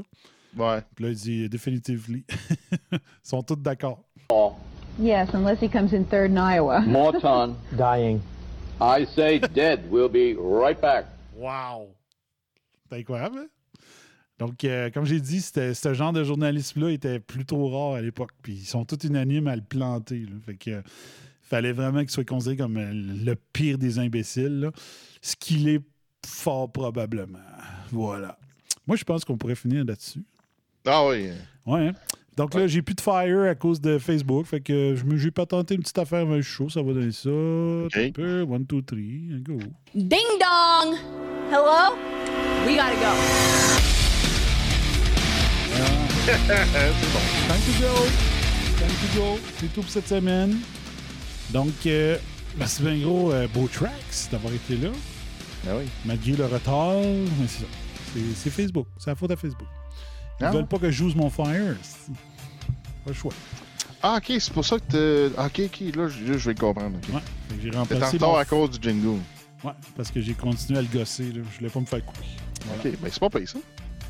Ouais. 0.57 0.81
Puis 0.95 1.05
là, 1.05 1.11
il 1.11 1.15
dit 1.15 1.49
définitively. 1.49 2.25
Ils 2.91 2.99
sont 3.23 3.41
tous 3.43 3.55
d'accord. 3.55 4.03
Yes, 4.99 5.29
unless 5.33 5.59
he 5.61 5.69
comes 5.69 5.93
in 5.93 6.03
third 6.03 6.31
in 6.31 6.37
Iowa. 6.37 6.81
Morton. 6.87 7.55
Dying. 7.77 8.19
I 8.81 9.05
say 9.05 9.39
dead. 9.39 9.89
We'll 9.91 10.09
be 10.09 10.35
right 10.37 10.79
back. 10.79 11.05
Wow! 11.35 11.89
C'est 12.89 12.99
incroyable, 12.99 13.37
hein? 13.39 13.47
Donc, 14.39 14.63
euh, 14.63 14.89
comme 14.89 15.05
j'ai 15.05 15.21
dit, 15.21 15.39
c'était- 15.39 15.73
ce 15.75 15.93
genre 15.93 16.11
de 16.13 16.23
journalisme-là 16.23 16.89
était 16.89 17.19
plutôt 17.19 17.67
rare 17.69 17.93
à 17.95 18.01
l'époque. 18.01 18.31
Puis 18.41 18.53
ils 18.53 18.65
sont 18.65 18.85
tous 18.85 19.05
unanimes 19.07 19.47
à 19.47 19.55
le 19.55 19.61
planter. 19.61 20.21
là. 20.21 20.35
Fait 20.45 20.55
que 20.55 20.71
euh, 20.71 20.81
fallait 21.51 21.73
vraiment 21.73 21.99
qu'il 21.99 22.09
soit 22.11 22.23
considéré 22.23 22.55
comme 22.57 22.77
euh, 22.77 22.91
le 22.93 23.35
pire 23.51 23.77
des 23.77 23.99
imbéciles. 23.99 24.61
là. 24.61 24.71
Ce 25.21 25.35
qu'il 25.35 25.67
est 25.67 25.81
fort 26.25 26.71
probablement. 26.71 27.39
Voilà. 27.91 28.37
Moi, 28.87 28.95
je 28.95 29.03
pense 29.03 29.25
qu'on 29.25 29.37
pourrait 29.37 29.55
finir 29.55 29.83
là-dessus. 29.83 30.23
Ah 30.85 31.05
oui. 31.07 31.29
Ouais. 31.65 31.87
hein? 31.89 31.93
Donc 32.37 32.53
là, 32.53 32.65
j'ai 32.67 32.81
plus 32.81 32.95
de 32.95 33.01
fire 33.01 33.41
à 33.41 33.55
cause 33.55 33.81
de 33.81 33.97
Facebook. 33.97 34.45
Fait 34.45 34.61
que 34.61 34.95
je 34.95 35.03
me 35.03 35.17
j'ai 35.17 35.31
pas 35.31 35.45
tenté 35.45 35.75
une 35.75 35.81
petite 35.81 35.97
affaire 35.97 36.25
avec 36.25 36.41
chaud. 36.41 36.69
Ça 36.69 36.81
va 36.81 36.93
donner 36.93 37.11
ça. 37.11 37.29
Un 37.29 38.11
peu. 38.11 38.41
One, 38.49 38.65
two, 38.65 38.81
three. 38.81 39.41
Go. 39.41 39.59
Ding 39.93 40.39
dong! 40.39 40.95
Hello? 41.51 41.97
We 42.65 42.77
gotta 42.77 42.95
go. 42.95 43.11
c'est 46.25 47.11
bon. 47.11 47.25
Time 47.47 47.61
to 47.67 47.73
go. 47.81 47.93
Time 48.77 48.95
to 49.01 49.19
go. 49.19 49.39
C'est 49.59 49.73
tout 49.73 49.81
pour 49.81 49.89
cette 49.91 50.07
semaine. 50.07 50.57
Donc, 51.53 51.73
euh, 51.85 52.17
merci 52.57 52.81
bien 52.81 52.97
gros, 52.99 53.31
euh, 53.31 53.47
Beau 53.53 53.67
Tracks, 53.67 54.29
d'avoir 54.31 54.53
été 54.53 54.77
là. 54.77 54.89
Ben 55.65 55.75
oui. 55.79 55.85
Malgré 56.05 56.31
le 56.33 56.45
retard, 56.45 56.95
mais 56.95 57.47
c'est 57.47 57.59
ça. 57.59 57.65
C'est- 58.35 58.49
Facebook. 58.49 58.87
C'est 58.97 59.09
la 59.09 59.15
faute 59.15 59.31
à 59.31 59.35
Facebook. 59.35 59.67
Ils 60.39 60.45
Ah 60.45 60.51
veulent 60.51 60.67
pas 60.67 60.79
que 60.79 60.89
je 60.89 60.97
joue 60.97 61.11
mon 61.15 61.29
Fire. 61.29 61.75
Pas 63.03 63.07
le 63.07 63.13
choix. 63.13 63.33
Ah, 64.01 64.17
ok, 64.17 64.33
c'est 64.39 64.51
pour 64.53 64.65
ça 64.65 64.77
que 64.80 64.83
t'es. 65.30 65.33
ah, 65.38 65.45
Ok, 65.45 65.61
ok, 65.65 65.95
là, 65.95 66.07
je, 66.07 66.38
je 66.38 66.49
vais 66.49 66.55
comprendre. 66.55 66.97
ok. 67.07 67.13
Ouais. 67.15 67.21
J'ai 67.61 67.69
T'es 67.69 67.75
en 67.75 67.80
remplacé 67.81 68.17
retard 68.17 68.30
mon- 68.30 68.35
à 68.38 68.45
cause 68.45 68.71
du 68.71 68.89
jingle. 68.89 69.19
Ouais, 69.63 69.71
parce 69.95 70.09
que 70.09 70.19
j'ai 70.19 70.33
continué 70.33 70.80
à 70.80 70.81
le 70.81 70.88
gosser. 70.88 71.25
Là. 71.31 71.41
Je 71.51 71.57
voulais 71.59 71.69
pas 71.69 71.80
me 71.80 71.85
faire 71.85 72.03
couper. 72.03 72.25
Voilà. 72.65 72.80
Ok, 72.95 72.99
ben 73.01 73.09
c'est 73.11 73.19
pas 73.19 73.30
payé 73.30 73.45
ça. 73.45 73.59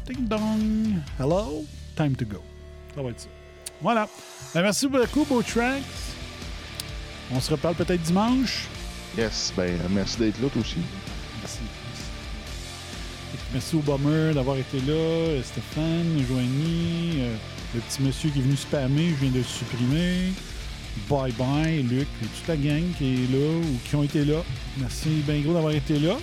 Ding 0.07 0.25
dong. 0.27 0.93
Hello? 1.19 1.65
Time 1.97 2.15
to 2.15 2.25
go. 2.25 2.41
Ça 2.95 3.01
va 3.01 3.09
être 3.09 3.19
ça. 3.19 3.27
Voilà. 3.81 4.07
Ben, 4.53 4.61
merci 4.61 4.87
beaucoup, 4.87 5.25
Beau 5.25 5.41
Tracks. 5.41 5.81
On 7.33 7.39
se 7.39 7.51
reparle 7.51 7.75
peut-être 7.75 8.01
dimanche? 8.01 8.67
Yes, 9.17 9.53
ben 9.55 9.77
merci 9.89 10.17
d'être 10.19 10.41
là, 10.41 10.47
toi 10.49 10.61
aussi. 10.61 10.77
Merci. 11.41 11.59
Merci 13.53 13.75
au 13.75 13.79
Bomber 13.79 14.31
d'avoir 14.33 14.57
été 14.57 14.79
là, 14.81 14.93
euh, 14.93 15.41
Stéphane, 15.43 16.23
Joanie, 16.27 17.15
euh, 17.19 17.35
le 17.75 17.81
petit 17.81 18.01
monsieur 18.01 18.29
qui 18.29 18.39
est 18.39 18.41
venu 18.41 18.55
spammer, 18.55 19.09
je 19.09 19.15
viens 19.15 19.31
de 19.31 19.37
le 19.37 19.43
supprimer. 19.43 20.31
Bye 21.09 21.31
bye, 21.33 21.83
Luc, 21.83 22.07
et 22.21 22.25
toute 22.25 22.47
la 22.47 22.57
gang 22.57 22.83
qui 22.97 23.13
est 23.13 23.31
là 23.31 23.57
ou 23.59 23.77
qui 23.87 23.95
ont 23.95 24.03
été 24.03 24.25
là. 24.25 24.43
Merci 24.77 25.09
bien 25.25 25.39
gros 25.41 25.53
d'avoir 25.53 25.71
été 25.73 25.99
là. 25.99 26.15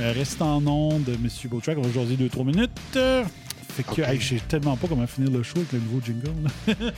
Euh, 0.00 0.12
reste 0.12 0.40
en 0.40 0.60
nom 0.60 0.98
de 0.98 1.16
Monsieur 1.16 1.48
Beautrack, 1.50 1.76
on 1.78 1.82
va 1.82 1.92
jaser 1.92 2.16
2-3 2.16 2.44
minutes. 2.44 2.70
Euh, 2.96 3.24
fait 3.74 3.82
que, 3.82 3.90
Ok. 3.92 3.98
hey, 4.00 4.20
je 4.20 4.28
sais 4.36 4.40
tellement 4.48 4.76
pas 4.76 4.88
comment 4.88 5.06
finir 5.06 5.30
le 5.30 5.42
show 5.42 5.58
avec 5.58 5.72
le 5.72 5.78
nouveau 5.80 6.00
jingle. 6.04 6.32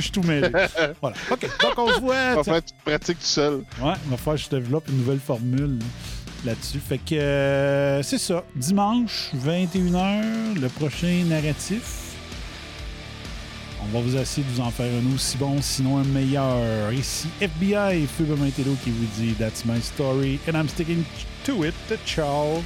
je 0.00 0.04
suis 0.04 0.12
tout 0.12 0.22
mêlé. 0.22 0.48
voilà. 1.00 1.16
OK, 1.30 1.48
donc 1.62 1.78
on 1.78 1.92
se 1.92 2.00
voit. 2.00 2.42
Va 2.42 2.60
que 2.60 2.66
tu 2.66 2.74
pratiques 2.84 3.18
tout 3.18 3.24
seul. 3.24 3.54
Ouais, 3.80 3.94
il 4.04 4.10
va 4.10 4.16
falloir 4.16 4.36
que 4.36 4.42
je 4.42 4.48
développe 4.48 4.88
une 4.88 4.98
nouvelle 4.98 5.20
formule 5.20 5.78
là, 5.78 5.84
là-dessus. 6.46 6.78
Fait 6.78 6.98
que 6.98 7.14
euh, 7.14 8.02
c'est 8.02 8.18
ça. 8.18 8.44
Dimanche, 8.54 9.30
21h, 9.36 10.60
le 10.60 10.68
prochain 10.68 11.24
narratif. 11.26 12.08
On 13.80 13.86
va 13.86 14.00
vous 14.00 14.16
essayer 14.16 14.46
de 14.46 14.52
vous 14.52 14.60
en 14.60 14.70
faire 14.70 14.86
un 14.86 15.14
aussi 15.14 15.38
bon, 15.38 15.62
sinon 15.62 15.98
un 15.98 16.04
meilleur. 16.04 16.92
Ici 16.92 17.28
FBI, 17.40 18.06
Feu 18.06 18.26
Telo 18.54 18.76
qui 18.84 18.90
vous 18.90 19.06
dit 19.18 19.34
That's 19.34 19.64
my 19.64 19.80
story 19.80 20.38
and 20.48 20.52
I'm 20.52 20.68
sticking 20.68 21.04
to 21.44 21.64
it. 21.64 21.74
Ciao. 22.04 22.62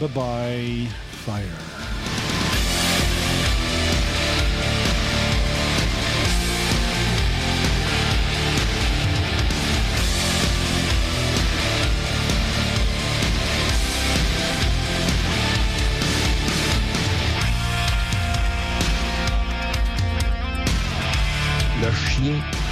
Bye 0.00 0.08
bye. 0.08 0.88
Fire. 1.24 1.79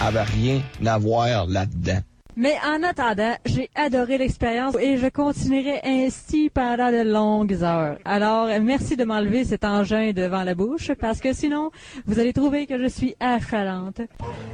Avait 0.00 0.22
rien 0.22 0.62
à 0.86 0.98
voir 0.98 1.46
là-dedans. 1.46 2.00
Mais 2.36 2.56
en 2.64 2.84
attendant, 2.84 3.36
j'ai 3.46 3.68
adoré 3.74 4.16
l'expérience 4.16 4.76
et 4.78 4.96
je 4.96 5.08
continuerai 5.08 5.80
ainsi 5.82 6.50
pendant 6.50 6.92
de 6.92 7.02
longues 7.02 7.64
heures. 7.64 7.98
Alors, 8.04 8.46
merci 8.60 8.96
de 8.96 9.02
m'enlever 9.02 9.44
cet 9.44 9.64
engin 9.64 10.12
devant 10.12 10.44
la 10.44 10.54
bouche 10.54 10.92
parce 11.00 11.18
que 11.20 11.32
sinon, 11.32 11.72
vous 12.06 12.20
allez 12.20 12.32
trouver 12.32 12.66
que 12.66 12.78
je 12.78 12.86
suis 12.86 13.16
achalante. 13.18 13.98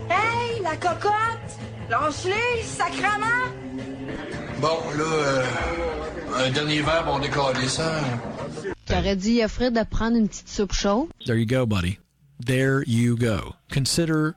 Hey, 0.08 0.62
la 0.62 0.76
cocotte! 0.76 1.12
Lâche-les, 1.90 2.62
sacrement! 2.62 3.52
Bon, 4.62 4.78
là, 4.97 5.05
euh, 5.05 5.44
un 6.39 6.50
dernier 6.52 6.81
verre, 6.81 7.05
on 7.06 7.18
décolle 7.18 7.56
ça. 7.68 8.00
T'aurais 8.86 9.16
dit 9.16 9.42
à 9.42 9.48
Fred 9.48 9.74
de 9.74 9.84
prendre 9.84 10.16
une 10.16 10.28
petite 10.28 10.48
soupe 10.48 10.73
chaude? 10.73 11.08
There 11.26 11.36
you 11.36 11.47
go, 11.47 11.66
buddy. 11.66 11.98
There 12.47 12.82
you 12.86 13.14
go. 13.16 13.55
Consider 13.70 14.36